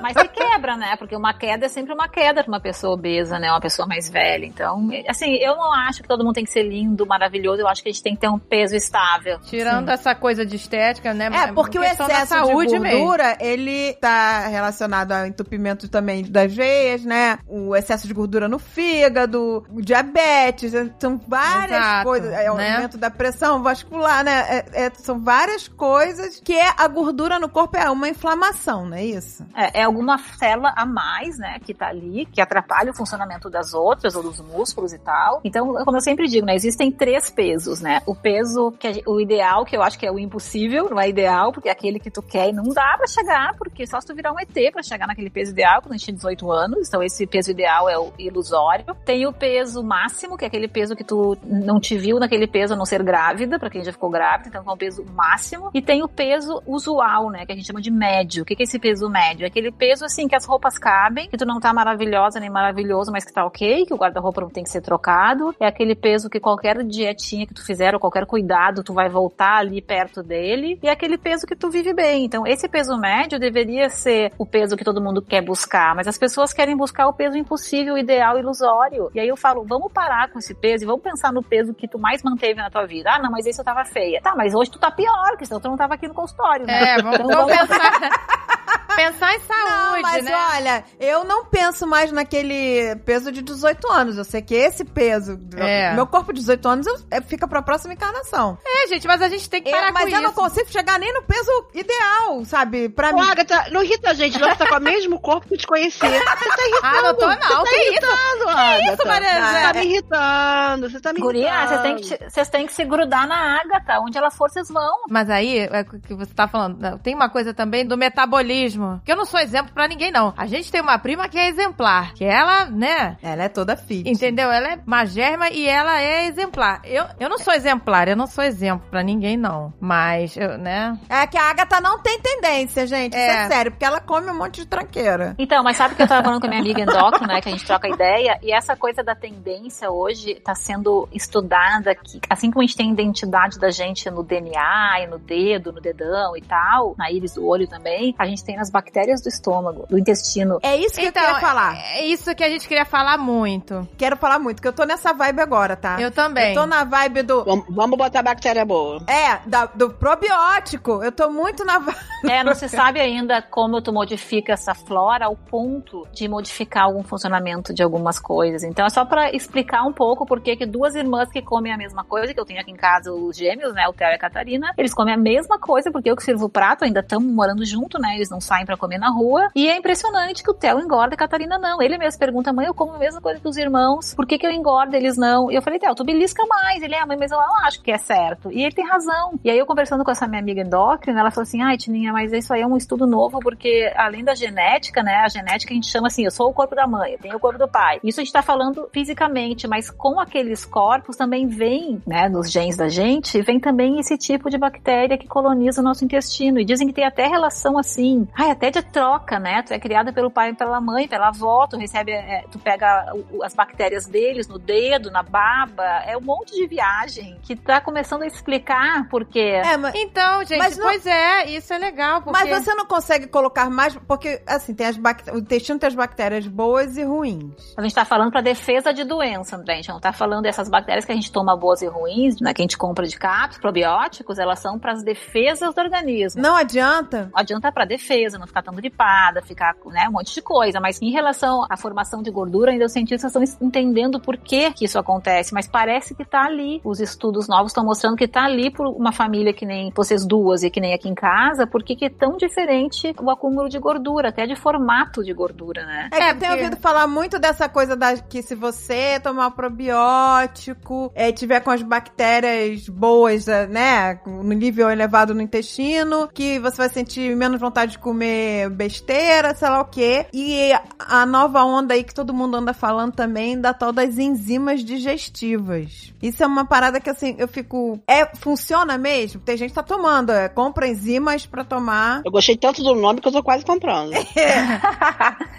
Mas 0.00 0.16
se 0.16 0.28
quebra, 0.28 0.76
né? 0.76 0.96
Porque 0.96 1.16
uma 1.16 1.34
queda 1.34 1.66
é 1.66 1.68
sempre 1.68 1.92
uma 1.92 2.08
queda 2.08 2.42
pra 2.42 2.52
uma 2.52 2.60
pessoa 2.60 2.94
obesa, 2.94 3.38
né? 3.38 3.50
Uma 3.50 3.60
pessoa 3.60 3.86
mais 3.86 4.08
velha. 4.08 4.44
Então, 4.46 4.88
assim, 5.08 5.34
eu 5.36 5.56
não 5.56 5.72
acho 5.72 6.02
que 6.02 6.08
todo 6.08 6.24
mundo 6.24 6.34
tem 6.34 6.44
que 6.44 6.50
ser 6.50 6.62
lindo, 6.62 7.06
maravilhoso. 7.06 7.60
Eu 7.60 7.68
acho 7.68 7.82
que 7.82 7.88
a 7.88 7.92
gente 7.92 8.02
tem 8.02 8.14
que 8.14 8.20
ter 8.20 8.28
um 8.28 8.38
peso 8.38 8.74
estável. 8.76 9.38
Tirando 9.40 9.88
essa 9.90 10.14
coisa 10.14 10.44
de 10.46 10.56
estética, 10.56 11.12
né? 11.14 11.28
É, 11.32 11.52
porque 11.52 11.78
o 11.78 11.84
excesso 11.84 12.26
saúde 12.28 12.72
de 12.72 12.78
mesmo. 12.78 12.98
gordura, 12.98 13.36
ele 13.40 13.92
tá 13.94 14.46
relacionado 14.48 15.12
ao 15.12 15.26
entupimento 15.26 15.88
também 15.88 16.22
das 16.24 16.54
veias, 16.54 17.04
né? 17.04 17.38
O 17.46 17.74
excesso 17.74 18.06
de 18.06 18.14
gordura 18.14 18.48
no 18.48 18.58
fígado, 18.58 19.64
o 19.70 19.80
diabetes, 19.82 20.74
é, 20.74 20.88
são 20.98 21.18
várias 21.26 21.78
Exato, 21.78 22.04
coisas. 22.04 22.32
É 22.32 22.50
o 22.50 22.54
né? 22.56 22.74
aumento 22.74 22.98
da 22.98 23.10
pressão 23.10 23.62
vascular, 23.62 24.24
né? 24.24 24.64
É- 24.72 24.86
é- 24.86 24.90
são 24.94 25.18
várias 25.20 25.68
coisas 25.68 26.40
que 26.40 26.54
é- 26.54 26.72
a 26.76 26.86
gordura 26.88 27.38
no 27.38 27.48
corpo 27.48 27.76
é 27.76 27.88
uma 27.90 28.08
inflamação, 28.08 28.86
não 28.86 28.96
é 28.96 29.04
isso? 29.04 29.44
É, 29.54 29.81
é 29.82 29.84
alguma 29.84 30.18
célula 30.18 30.72
a 30.76 30.86
mais, 30.86 31.38
né, 31.38 31.58
que 31.64 31.74
tá 31.74 31.88
ali, 31.88 32.26
que 32.26 32.40
atrapalha 32.40 32.90
o 32.90 32.94
funcionamento 32.94 33.50
das 33.50 33.74
outras, 33.74 34.14
ou 34.14 34.22
dos 34.22 34.40
músculos 34.40 34.92
e 34.92 34.98
tal. 34.98 35.40
Então, 35.44 35.74
como 35.84 35.96
eu 35.96 36.00
sempre 36.00 36.26
digo, 36.28 36.46
né, 36.46 36.54
existem 36.54 36.90
três 36.90 37.28
pesos, 37.30 37.80
né? 37.80 38.00
O 38.06 38.14
peso, 38.14 38.72
que 38.78 38.92
gen- 38.92 39.02
o 39.06 39.20
ideal, 39.20 39.64
que 39.64 39.76
eu 39.76 39.82
acho 39.82 39.98
que 39.98 40.06
é 40.06 40.10
o 40.12 40.18
impossível, 40.18 40.88
não 40.90 41.00
é 41.00 41.08
ideal, 41.08 41.52
porque 41.52 41.68
é 41.68 41.72
aquele 41.72 41.98
que 41.98 42.10
tu 42.10 42.22
quer 42.22 42.48
e 42.48 42.52
não 42.52 42.64
dá 42.64 42.94
pra 42.96 43.06
chegar, 43.06 43.54
porque 43.56 43.86
só 43.86 44.00
se 44.00 44.06
tu 44.06 44.14
virar 44.14 44.32
um 44.32 44.38
ET 44.40 44.72
pra 44.72 44.82
chegar 44.82 45.06
naquele 45.06 45.30
peso 45.30 45.52
ideal, 45.52 45.82
quando 45.82 45.92
a 45.94 45.96
gente 45.96 46.06
tem 46.06 46.14
18 46.14 46.50
anos. 46.50 46.88
Então, 46.88 47.02
esse 47.02 47.26
peso 47.26 47.50
ideal 47.50 47.88
é 47.88 47.98
o 47.98 48.12
ilusório. 48.18 48.84
Tem 49.04 49.26
o 49.26 49.32
peso 49.32 49.82
máximo, 49.82 50.36
que 50.36 50.44
é 50.44 50.48
aquele 50.48 50.68
peso 50.68 50.94
que 50.94 51.04
tu 51.04 51.36
não 51.44 51.80
te 51.80 51.96
viu 51.98 52.18
naquele 52.18 52.46
peso 52.46 52.74
a 52.74 52.76
não 52.76 52.84
ser 52.86 53.02
grávida, 53.02 53.58
pra 53.58 53.68
quem 53.70 53.82
já 53.84 53.92
ficou 53.92 54.10
grávida, 54.10 54.48
então 54.48 54.62
é 54.66 54.72
um 54.72 54.76
peso 54.76 55.04
máximo. 55.14 55.70
E 55.74 55.82
tem 55.82 56.02
o 56.02 56.08
peso 56.08 56.62
usual, 56.66 57.30
né, 57.30 57.44
que 57.46 57.52
a 57.52 57.54
gente 57.56 57.66
chama 57.66 57.80
de 57.80 57.90
médio. 57.90 58.42
O 58.42 58.46
que 58.46 58.54
é 58.58 58.62
esse 58.62 58.78
peso 58.78 59.08
médio? 59.08 59.44
É 59.44 59.48
aquele 59.48 59.71
peso, 59.72 60.04
assim, 60.04 60.28
que 60.28 60.34
as 60.34 60.44
roupas 60.44 60.78
cabem, 60.78 61.28
que 61.28 61.36
tu 61.36 61.44
não 61.46 61.58
tá 61.60 61.72
maravilhosa 61.72 62.38
nem 62.38 62.50
maravilhoso, 62.50 63.10
mas 63.10 63.24
que 63.24 63.32
tá 63.32 63.44
ok, 63.44 63.86
que 63.86 63.94
o 63.94 63.96
guarda-roupa 63.96 64.40
não 64.40 64.50
tem 64.50 64.62
que 64.64 64.70
ser 64.70 64.80
trocado. 64.80 65.54
É 65.58 65.66
aquele 65.66 65.94
peso 65.94 66.28
que 66.30 66.38
qualquer 66.40 66.82
dietinha 66.84 67.46
que 67.46 67.54
tu 67.54 67.64
fizer, 67.64 67.94
ou 67.94 68.00
qualquer 68.00 68.26
cuidado, 68.26 68.82
tu 68.84 68.92
vai 68.94 69.08
voltar 69.08 69.56
ali 69.58 69.80
perto 69.82 70.22
dele. 70.22 70.78
E 70.82 70.88
é 70.88 70.92
aquele 70.92 71.18
peso 71.18 71.46
que 71.46 71.56
tu 71.56 71.70
vive 71.70 71.92
bem. 71.92 72.24
Então, 72.24 72.46
esse 72.46 72.68
peso 72.68 72.96
médio 72.98 73.38
deveria 73.38 73.88
ser 73.88 74.32
o 74.38 74.46
peso 74.46 74.76
que 74.76 74.84
todo 74.84 75.00
mundo 75.02 75.22
quer 75.22 75.42
buscar, 75.42 75.94
mas 75.94 76.06
as 76.06 76.18
pessoas 76.18 76.52
querem 76.52 76.76
buscar 76.76 77.06
o 77.08 77.12
peso 77.12 77.36
impossível, 77.36 77.96
ideal, 77.96 78.38
ilusório. 78.38 79.10
E 79.14 79.20
aí 79.20 79.28
eu 79.28 79.36
falo, 79.36 79.64
vamos 79.64 79.92
parar 79.92 80.30
com 80.30 80.38
esse 80.38 80.54
peso 80.54 80.84
e 80.84 80.86
vamos 80.86 81.02
pensar 81.02 81.32
no 81.32 81.42
peso 81.42 81.74
que 81.74 81.88
tu 81.88 81.98
mais 81.98 82.22
manteve 82.22 82.60
na 82.60 82.70
tua 82.70 82.86
vida. 82.86 83.10
Ah, 83.12 83.18
não, 83.18 83.30
mas 83.30 83.46
esse 83.46 83.60
eu 83.60 83.64
tava 83.64 83.84
feia. 83.84 84.20
Tá, 84.22 84.34
mas 84.36 84.54
hoje 84.54 84.70
tu 84.70 84.78
tá 84.78 84.90
pior, 84.90 85.30
porque 85.30 85.46
senão 85.46 85.60
tu 85.60 85.68
não 85.68 85.76
tava 85.76 85.94
aqui 85.94 86.06
no 86.08 86.14
consultório, 86.14 86.66
né? 86.66 86.96
É, 86.98 87.02
vamos, 87.02 87.20
Então, 87.20 87.46
vamos- 87.46 87.52
pensar, 87.56 87.92
pensar 88.96 89.34
em 89.34 89.40
saúde, 89.40 89.61
Não, 89.64 90.02
mas 90.02 90.24
né? 90.24 90.32
olha, 90.56 90.84
eu 91.00 91.24
não 91.24 91.44
penso 91.46 91.86
mais 91.86 92.10
naquele 92.12 92.96
peso 93.04 93.30
de 93.32 93.42
18 93.42 93.90
anos. 93.90 94.16
Eu 94.18 94.24
sei 94.24 94.42
que 94.42 94.54
esse 94.54 94.84
peso, 94.84 95.38
É. 95.56 95.94
meu 95.94 96.06
corpo 96.06 96.32
de 96.32 96.40
18 96.40 96.68
anos, 96.68 96.86
eu- 96.86 96.98
é, 97.10 97.20
fica 97.20 97.46
pra 97.46 97.62
próxima 97.62 97.94
encarnação. 97.94 98.58
É, 98.64 98.88
gente, 98.88 99.06
mas 99.06 99.20
a 99.22 99.28
gente 99.28 99.48
tem 99.48 99.62
que 99.62 99.70
parar 99.70 99.88
Eu- 99.88 99.92
mas 99.92 100.02
com 100.04 100.08
eu 100.10 100.14
isso. 100.14 100.22
não 100.22 100.32
consigo 100.32 100.70
chegar 100.70 100.98
nem 100.98 101.12
no 101.12 101.22
peso 101.22 101.50
ideal, 101.74 102.44
sabe? 102.44 102.88
Pra 102.88 103.10
Ô, 103.10 103.14
mim. 103.14 103.30
Agatha, 103.30 103.66
não 103.70 103.82
irrita 103.82 104.10
a 104.10 104.14
gente. 104.14 104.38
Você 104.38 104.54
tá 104.56 104.66
com 104.68 104.76
o 104.76 104.80
mesmo 104.80 105.20
corpo 105.20 105.46
que 105.48 105.56
te 105.56 105.66
conhecer. 105.66 106.06
Você 106.08 106.24
tá 106.24 106.36
irritando. 106.66 106.82
Ah, 106.82 107.02
não 107.02 107.14
tô 107.14 107.26
não, 107.26 107.36
Você 107.36 107.48
tá 107.48 107.64
que 107.64 107.76
isso? 107.76 107.90
irritando, 107.90 108.48
Agatha. 108.48 109.04
Maria 109.04 109.32
Você 109.46 109.52
Zé? 109.52 109.62
tá 109.62 109.72
me 109.74 109.84
irritando. 109.86 110.90
Você 110.90 111.00
tá 111.00 111.12
me 111.12 111.20
Guria, 111.20 111.48
irritando. 111.48 111.68
vocês 111.68 111.82
têm, 111.82 111.96
que, 111.96 112.02
te- 112.24 112.30
vocês 112.30 112.48
têm 112.48 112.66
que 112.66 112.72
se 112.72 112.84
grudar 112.84 113.26
na 113.26 113.60
Ágata, 113.60 114.00
onde 114.00 114.16
ela 114.18 114.30
for, 114.30 114.50
vocês 114.50 114.68
vão. 114.68 115.02
Mas 115.08 115.28
aí, 115.30 115.58
é 115.60 115.80
o 115.82 116.00
que 116.00 116.14
você 116.14 116.32
tá 116.34 116.48
falando, 116.48 116.98
tem 116.98 117.14
uma 117.14 117.28
coisa 117.28 117.52
também 117.54 117.86
do 117.86 117.96
metabolismo, 117.96 119.00
que 119.04 119.12
eu 119.12 119.16
não 119.16 119.24
sou 119.24 119.40
exemplo 119.42 119.72
pra 119.74 119.86
ninguém, 119.88 120.10
não. 120.10 120.32
A 120.36 120.46
gente 120.46 120.70
tem 120.70 120.80
uma 120.80 120.98
prima 120.98 121.28
que 121.28 121.38
é 121.38 121.48
exemplar, 121.48 122.14
que 122.14 122.24
ela, 122.24 122.66
né, 122.66 123.16
Ela 123.22 123.44
é 123.44 123.48
toda 123.48 123.76
fit. 123.76 124.08
entendeu? 124.08 124.50
Ela 124.50 124.72
é 124.74 124.78
magérrima 124.86 125.48
e 125.50 125.66
ela 125.68 126.00
é 126.00 126.26
exemplar. 126.26 126.80
Eu, 126.84 127.04
eu 127.20 127.28
não 127.28 127.38
sou 127.38 127.52
exemplar, 127.52 128.08
eu 128.08 128.16
não 128.16 128.26
sou 128.26 128.42
exemplo 128.44 128.86
pra 128.90 129.02
ninguém, 129.02 129.36
não. 129.36 129.72
Mas, 129.80 130.36
eu, 130.36 130.56
né, 130.58 130.98
É 131.08 131.26
que 131.26 131.36
a 131.36 131.50
Agatha 131.50 131.80
não 131.80 131.98
tem 132.00 132.18
tendência, 132.20 132.86
gente. 132.86 133.12
Isso 133.16 133.20
É. 133.30 133.44
é 133.44 133.48
sério, 133.48 133.70
porque 133.72 133.84
ela 133.84 134.00
come 134.00 134.30
um 134.30 134.34
monte 134.38 134.60
de 134.62 134.66
tranqueira. 134.66 135.34
Então, 135.38 135.62
mas 135.62 135.76
sabe 135.76 135.94
que 135.94 136.02
eu 136.02 136.08
tava 136.08 136.22
falando 136.22 136.40
com 136.40 136.46
a 136.46 136.50
minha 136.50 136.60
amiga 136.60 136.80
endócrina, 136.80 137.34
né, 137.34 137.40
que 137.40 137.48
a 137.48 137.52
gente 137.52 137.64
troca 137.66 137.88
ideia, 137.88 138.38
e 138.42 138.52
essa 138.52 138.76
coisa 138.76 139.02
da 139.02 139.14
tendência 139.14 139.90
hoje 139.90 140.34
tá 140.36 140.54
sendo 140.54 141.08
estudada 141.12 141.90
aqui, 141.90 142.20
assim 142.28 142.50
como 142.50 142.62
a 142.62 142.66
gente 142.66 142.76
tem 142.76 142.90
identidade 142.92 143.58
da 143.58 143.70
gente 143.70 144.08
no 144.10 144.22
DNA 144.22 145.00
e 145.02 145.06
no 145.06 145.18
dedo, 145.18 145.72
no 145.72 145.80
dedão 145.80 146.36
e 146.36 146.42
tal, 146.42 146.94
na 146.98 147.10
íris 147.10 147.34
do 147.34 147.46
olho 147.46 147.66
também, 147.66 148.14
a 148.18 148.26
gente 148.26 148.44
tem 148.44 148.56
nas 148.56 148.70
bactérias 148.70 149.20
do 149.22 149.28
estômago, 149.32 149.86
do 149.88 149.98
intestino. 149.98 150.58
É 150.62 150.76
isso 150.76 150.94
que 150.96 151.06
eu 151.06 151.12
queria 151.12 151.34
falar. 151.40 151.76
é 151.76 152.04
isso 152.06 152.34
que 152.34 152.44
a 152.44 152.48
gente 152.48 152.66
queria 152.68 152.84
falar 152.84 153.16
muito. 153.18 153.86
Quero 153.96 154.16
falar 154.16 154.38
muito, 154.38 154.60
que 154.60 154.68
eu 154.68 154.72
tô 154.72 154.84
nessa 154.84 155.12
vibe 155.12 155.40
agora, 155.40 155.76
tá? 155.76 156.00
Eu 156.00 156.10
também. 156.10 156.48
Eu 156.54 156.60
tô 156.60 156.66
na 156.66 156.84
vibe 156.84 157.22
do. 157.22 157.44
Vamos, 157.44 157.64
vamos 157.68 157.98
botar 157.98 158.22
bactéria 158.22 158.64
boa. 158.64 159.02
É, 159.08 159.38
da- 159.48 159.66
do 159.66 159.90
probiótico. 159.90 161.02
Eu 161.02 161.12
tô 161.12 161.30
muito 161.30 161.64
na 161.64 161.78
vibe. 161.78 161.98
É, 162.24 162.44
não 162.44 162.54
se 162.54 162.68
sabe 162.68 163.00
ainda 163.00 163.42
como 163.42 163.80
tu 163.82 163.92
modifica 163.92 164.52
essa 164.52 164.74
flora 164.74 165.26
ao 165.26 165.36
ponto 165.36 166.06
de 166.12 166.28
modificar 166.28 166.84
algum 166.84 167.02
funcionamento 167.02 167.74
de 167.74 167.82
algumas 167.82 168.18
coisas. 168.18 168.62
Então 168.62 168.86
é 168.86 168.90
só 168.90 169.04
pra 169.04 169.30
explicar 169.32 169.82
um 169.84 169.92
pouco 169.92 170.24
por 170.24 170.40
que 170.40 170.56
que 170.56 170.64
duas 170.66 170.94
irmãs 170.94 171.28
que 171.30 171.42
comem 171.42 171.72
a 171.72 171.76
mesma 171.76 172.04
coisa, 172.04 172.32
que 172.32 172.38
eu 172.40 172.44
tenho 172.44 172.60
aqui 172.60 172.70
em 172.70 172.76
casa 172.76 173.12
os 173.12 173.36
gêmeos, 173.36 173.74
né, 173.74 173.86
o 173.88 173.92
Theo 173.92 174.08
e 174.08 174.14
a 174.14 174.18
Catarina, 174.18 174.72
eles 174.78 174.94
comem 174.94 175.14
a 175.14 175.16
mesma 175.16 175.58
coisa 175.58 175.90
porque 175.90 176.10
eu 176.10 176.16
que 176.16 176.22
sirvo 176.22 176.46
o 176.46 176.48
prato, 176.48 176.84
ainda 176.84 177.00
estamos 177.00 177.32
morando 177.32 177.64
junto, 177.64 177.98
né, 178.00 178.14
eles 178.14 178.30
não 178.30 178.40
saem 178.40 178.64
pra 178.64 178.76
comer 178.76 178.98
na 178.98 179.10
rua. 179.10 179.21
E 179.54 179.68
é 179.68 179.76
impressionante 179.76 180.42
que 180.42 180.50
o 180.50 180.54
Theo 180.54 180.80
engorda 180.80 181.14
a 181.14 181.18
Catarina 181.18 181.58
não. 181.58 181.80
Ele 181.80 181.98
mesmo 181.98 182.18
pergunta, 182.18 182.52
mãe, 182.52 182.66
eu 182.66 182.74
como 182.74 182.94
a 182.94 182.98
mesma 182.98 183.20
coisa 183.20 183.40
que 183.40 183.48
os 183.48 183.56
irmãos, 183.56 184.14
por 184.14 184.26
que 184.26 184.38
que 184.38 184.46
eu 184.46 184.50
engordo 184.50 184.96
eles 184.96 185.16
não? 185.16 185.50
E 185.50 185.54
eu 185.54 185.62
falei, 185.62 185.78
Theo, 185.78 185.94
tu 185.94 186.04
belisca 186.04 186.44
mais. 186.46 186.82
Ele, 186.82 186.94
é, 186.94 187.04
mãe, 187.04 187.16
mas 187.18 187.30
eu 187.30 187.40
acho 187.64 187.82
que 187.82 187.90
é 187.90 187.98
certo. 187.98 188.50
E 188.50 188.62
ele 188.62 188.74
tem 188.74 188.86
razão. 188.86 189.38
E 189.44 189.50
aí 189.50 189.58
eu 189.58 189.66
conversando 189.66 190.04
com 190.04 190.10
essa 190.10 190.26
minha 190.26 190.40
amiga 190.40 190.60
endócrina, 190.60 191.20
ela 191.20 191.30
falou 191.30 191.42
assim, 191.42 191.62
ai, 191.62 191.76
Tininha, 191.76 192.12
mas 192.12 192.32
isso 192.32 192.52
aí 192.52 192.62
é 192.62 192.66
um 192.66 192.76
estudo 192.76 193.06
novo 193.06 193.38
porque 193.40 193.92
além 193.96 194.24
da 194.24 194.34
genética, 194.34 195.02
né, 195.02 195.16
a 195.24 195.28
genética 195.28 195.72
a 195.72 195.74
gente 195.74 195.88
chama 195.88 196.08
assim, 196.08 196.24
eu 196.24 196.30
sou 196.30 196.50
o 196.50 196.54
corpo 196.54 196.74
da 196.74 196.86
mãe, 196.86 197.12
eu 197.12 197.18
tenho 197.18 197.36
o 197.36 197.40
corpo 197.40 197.58
do 197.58 197.68
pai. 197.68 198.00
Isso 198.02 198.20
a 198.20 198.24
gente 198.24 198.32
tá 198.32 198.42
falando 198.42 198.88
fisicamente, 198.92 199.66
mas 199.66 199.90
com 199.90 200.20
aqueles 200.20 200.64
corpos 200.64 201.16
também 201.16 201.46
vem, 201.46 202.02
né, 202.06 202.28
nos 202.28 202.50
genes 202.50 202.76
da 202.76 202.88
gente, 202.88 203.40
vem 203.42 203.58
também 203.58 203.98
esse 203.98 204.16
tipo 204.16 204.50
de 204.50 204.58
bactéria 204.58 205.18
que 205.18 205.28
coloniza 205.28 205.80
o 205.80 205.84
nosso 205.84 206.04
intestino. 206.04 206.58
E 206.58 206.64
dizem 206.64 206.86
que 206.86 206.92
tem 206.92 207.04
até 207.04 207.26
relação 207.26 207.78
assim, 207.78 208.26
ai, 208.34 208.50
até 208.50 208.70
de 208.70 208.82
troca, 209.12 209.38
né? 209.38 209.62
Tu 209.62 209.74
é 209.74 209.78
criada 209.78 210.12
pelo 210.12 210.30
pai 210.30 210.50
e 210.50 210.54
pela 210.54 210.80
mãe, 210.80 211.06
pela 211.06 211.28
avó, 211.28 211.66
tu 211.66 211.76
recebe, 211.76 212.12
é, 212.12 212.44
tu 212.50 212.58
pega 212.58 213.12
as 213.42 213.54
bactérias 213.54 214.06
deles 214.06 214.48
no 214.48 214.58
dedo, 214.58 215.10
na 215.10 215.22
baba, 215.22 215.84
é 216.06 216.16
um 216.16 216.20
monte 216.20 216.54
de 216.54 216.66
viagem 216.66 217.38
que 217.42 217.54
tá 217.54 217.80
começando 217.80 218.22
a 218.22 218.26
explicar 218.26 219.08
porque 219.08 219.40
É, 219.40 219.76
mas. 219.76 219.94
Então, 219.94 220.44
gente, 220.44 220.58
Mas 220.58 220.76
não- 220.76 220.86
pois 220.86 221.06
é, 221.06 221.46
isso 221.50 221.72
é 221.72 221.78
legal, 221.78 222.22
porque... 222.22 222.38
Mas 222.44 222.64
você 222.64 222.74
não 222.74 222.86
consegue 222.86 223.26
colocar 223.26 223.68
mais, 223.68 223.96
porque, 224.06 224.42
assim, 224.46 224.74
tem 224.74 224.86
as 224.86 224.96
bact... 224.96 225.30
o 225.30 225.38
intestino 225.38 225.78
tem 225.78 225.88
as 225.88 225.94
bactérias 225.94 226.46
boas 226.46 226.96
e 226.96 227.02
ruins. 227.02 227.74
A 227.76 227.82
gente 227.82 227.94
tá 227.94 228.04
falando 228.04 228.30
pra 228.30 228.40
defesa 228.40 228.92
de 228.92 229.04
doença, 229.04 229.56
André. 229.56 229.74
A 229.74 229.76
gente 229.76 229.88
não 229.88 230.00
tá 230.00 230.12
falando 230.12 230.42
dessas 230.42 230.68
bactérias 230.68 231.04
que 231.04 231.12
a 231.12 231.14
gente 231.14 231.30
toma 231.30 231.56
boas 231.56 231.82
e 231.82 231.86
ruins, 231.86 232.40
né, 232.40 232.54
que 232.54 232.62
a 232.62 232.64
gente 232.64 232.78
compra 232.78 233.06
de 233.06 233.16
cápsula, 233.16 233.60
probióticos, 233.60 234.38
elas 234.38 234.58
são 234.58 234.78
pras 234.78 235.02
defesas 235.02 235.74
do 235.74 235.80
organismo. 235.80 236.40
Não 236.40 236.56
adianta. 236.56 237.30
Adianta 237.34 237.70
pra 237.70 237.84
defesa, 237.84 238.38
não 238.38 238.46
ficar 238.46 238.62
tão 238.62 238.74
gripada, 239.02 239.42
ficar, 239.42 239.74
né, 239.86 240.08
um 240.08 240.12
monte 240.12 240.32
de 240.34 240.40
coisa. 240.42 240.80
Mas 240.80 241.00
em 241.02 241.10
relação 241.10 241.66
à 241.68 241.76
formação 241.76 242.22
de 242.22 242.30
gordura, 242.30 242.70
ainda 242.70 242.86
os 242.86 242.92
cientistas 242.92 243.34
estão 243.34 243.66
entendendo 243.66 244.20
por 244.20 244.36
que 244.36 244.72
que 244.72 244.84
isso 244.84 244.98
acontece. 244.98 245.52
Mas 245.52 245.66
parece 245.66 246.14
que 246.14 246.24
tá 246.24 246.44
ali. 246.44 246.80
Os 246.84 247.00
estudos 247.00 247.48
novos 247.48 247.72
estão 247.72 247.84
mostrando 247.84 248.16
que 248.16 248.28
tá 248.28 248.44
ali 248.44 248.70
por 248.70 248.86
uma 248.86 249.12
família 249.12 249.52
que 249.52 249.66
nem 249.66 249.90
vocês 249.94 250.24
duas 250.24 250.62
e 250.62 250.70
que 250.70 250.80
nem 250.80 250.94
aqui 250.94 251.08
em 251.08 251.14
casa, 251.14 251.66
porque 251.66 251.96
que 251.96 252.04
é 252.06 252.10
tão 252.10 252.36
diferente 252.36 253.12
o 253.20 253.30
acúmulo 253.30 253.68
de 253.68 253.78
gordura, 253.78 254.28
até 254.28 254.46
de 254.46 254.54
formato 254.56 255.22
de 255.24 255.32
gordura, 255.32 255.84
né? 255.84 256.08
É 256.12 256.16
que 256.16 256.22
É, 256.22 256.30
eu 256.30 256.38
tenho 256.38 256.52
porque- 256.52 256.64
ouvido 256.64 256.80
falar 256.80 257.06
muito 257.06 257.38
dessa 257.38 257.68
coisa 257.68 257.96
da, 257.96 258.16
que 258.16 258.42
se 258.42 258.54
você 258.54 259.18
tomar 259.20 259.50
probiótico, 259.50 261.10
é, 261.14 261.32
tiver 261.32 261.60
com 261.60 261.70
as 261.70 261.82
bactérias 261.82 262.88
boas, 262.88 263.48
é, 263.48 263.66
né, 263.66 264.20
no 264.26 264.42
nível 264.52 264.90
elevado 264.90 265.34
no 265.34 265.40
intestino, 265.42 266.28
que 266.32 266.58
você 266.58 266.76
vai 266.76 266.88
sentir 266.88 267.34
menos 267.36 267.60
vontade 267.60 267.92
de 267.92 267.98
comer 267.98 268.70
besteira, 268.70 268.91
sei 268.98 269.68
lá 269.68 269.80
o 269.80 269.84
quê. 269.86 270.26
E 270.32 270.72
a 270.98 271.24
nova 271.26 271.64
onda 271.64 271.94
aí 271.94 272.04
que 272.04 272.14
todo 272.14 272.34
mundo 272.34 272.56
anda 272.56 272.72
falando 272.74 273.12
também 273.14 273.60
da 273.60 273.72
tal 273.74 273.92
das 273.92 274.18
enzimas 274.18 274.84
digestivas. 274.84 276.12
Isso 276.22 276.42
é 276.42 276.46
uma 276.46 276.64
parada 276.64 277.00
que 277.00 277.10
assim, 277.10 277.34
eu 277.38 277.48
fico, 277.48 277.98
é, 278.06 278.26
funciona 278.36 278.96
mesmo? 278.96 279.40
Tem 279.40 279.56
gente 279.56 279.70
que 279.70 279.74
tá 279.74 279.82
tomando, 279.82 280.30
é, 280.30 280.48
compra 280.48 280.86
enzimas 280.86 281.46
pra 281.46 281.64
tomar. 281.64 282.22
Eu 282.24 282.30
gostei 282.30 282.56
tanto 282.56 282.82
do 282.82 282.94
nome 282.94 283.20
que 283.20 283.28
eu 283.28 283.32
tô 283.32 283.42
quase 283.42 283.64
comprando. 283.64 284.12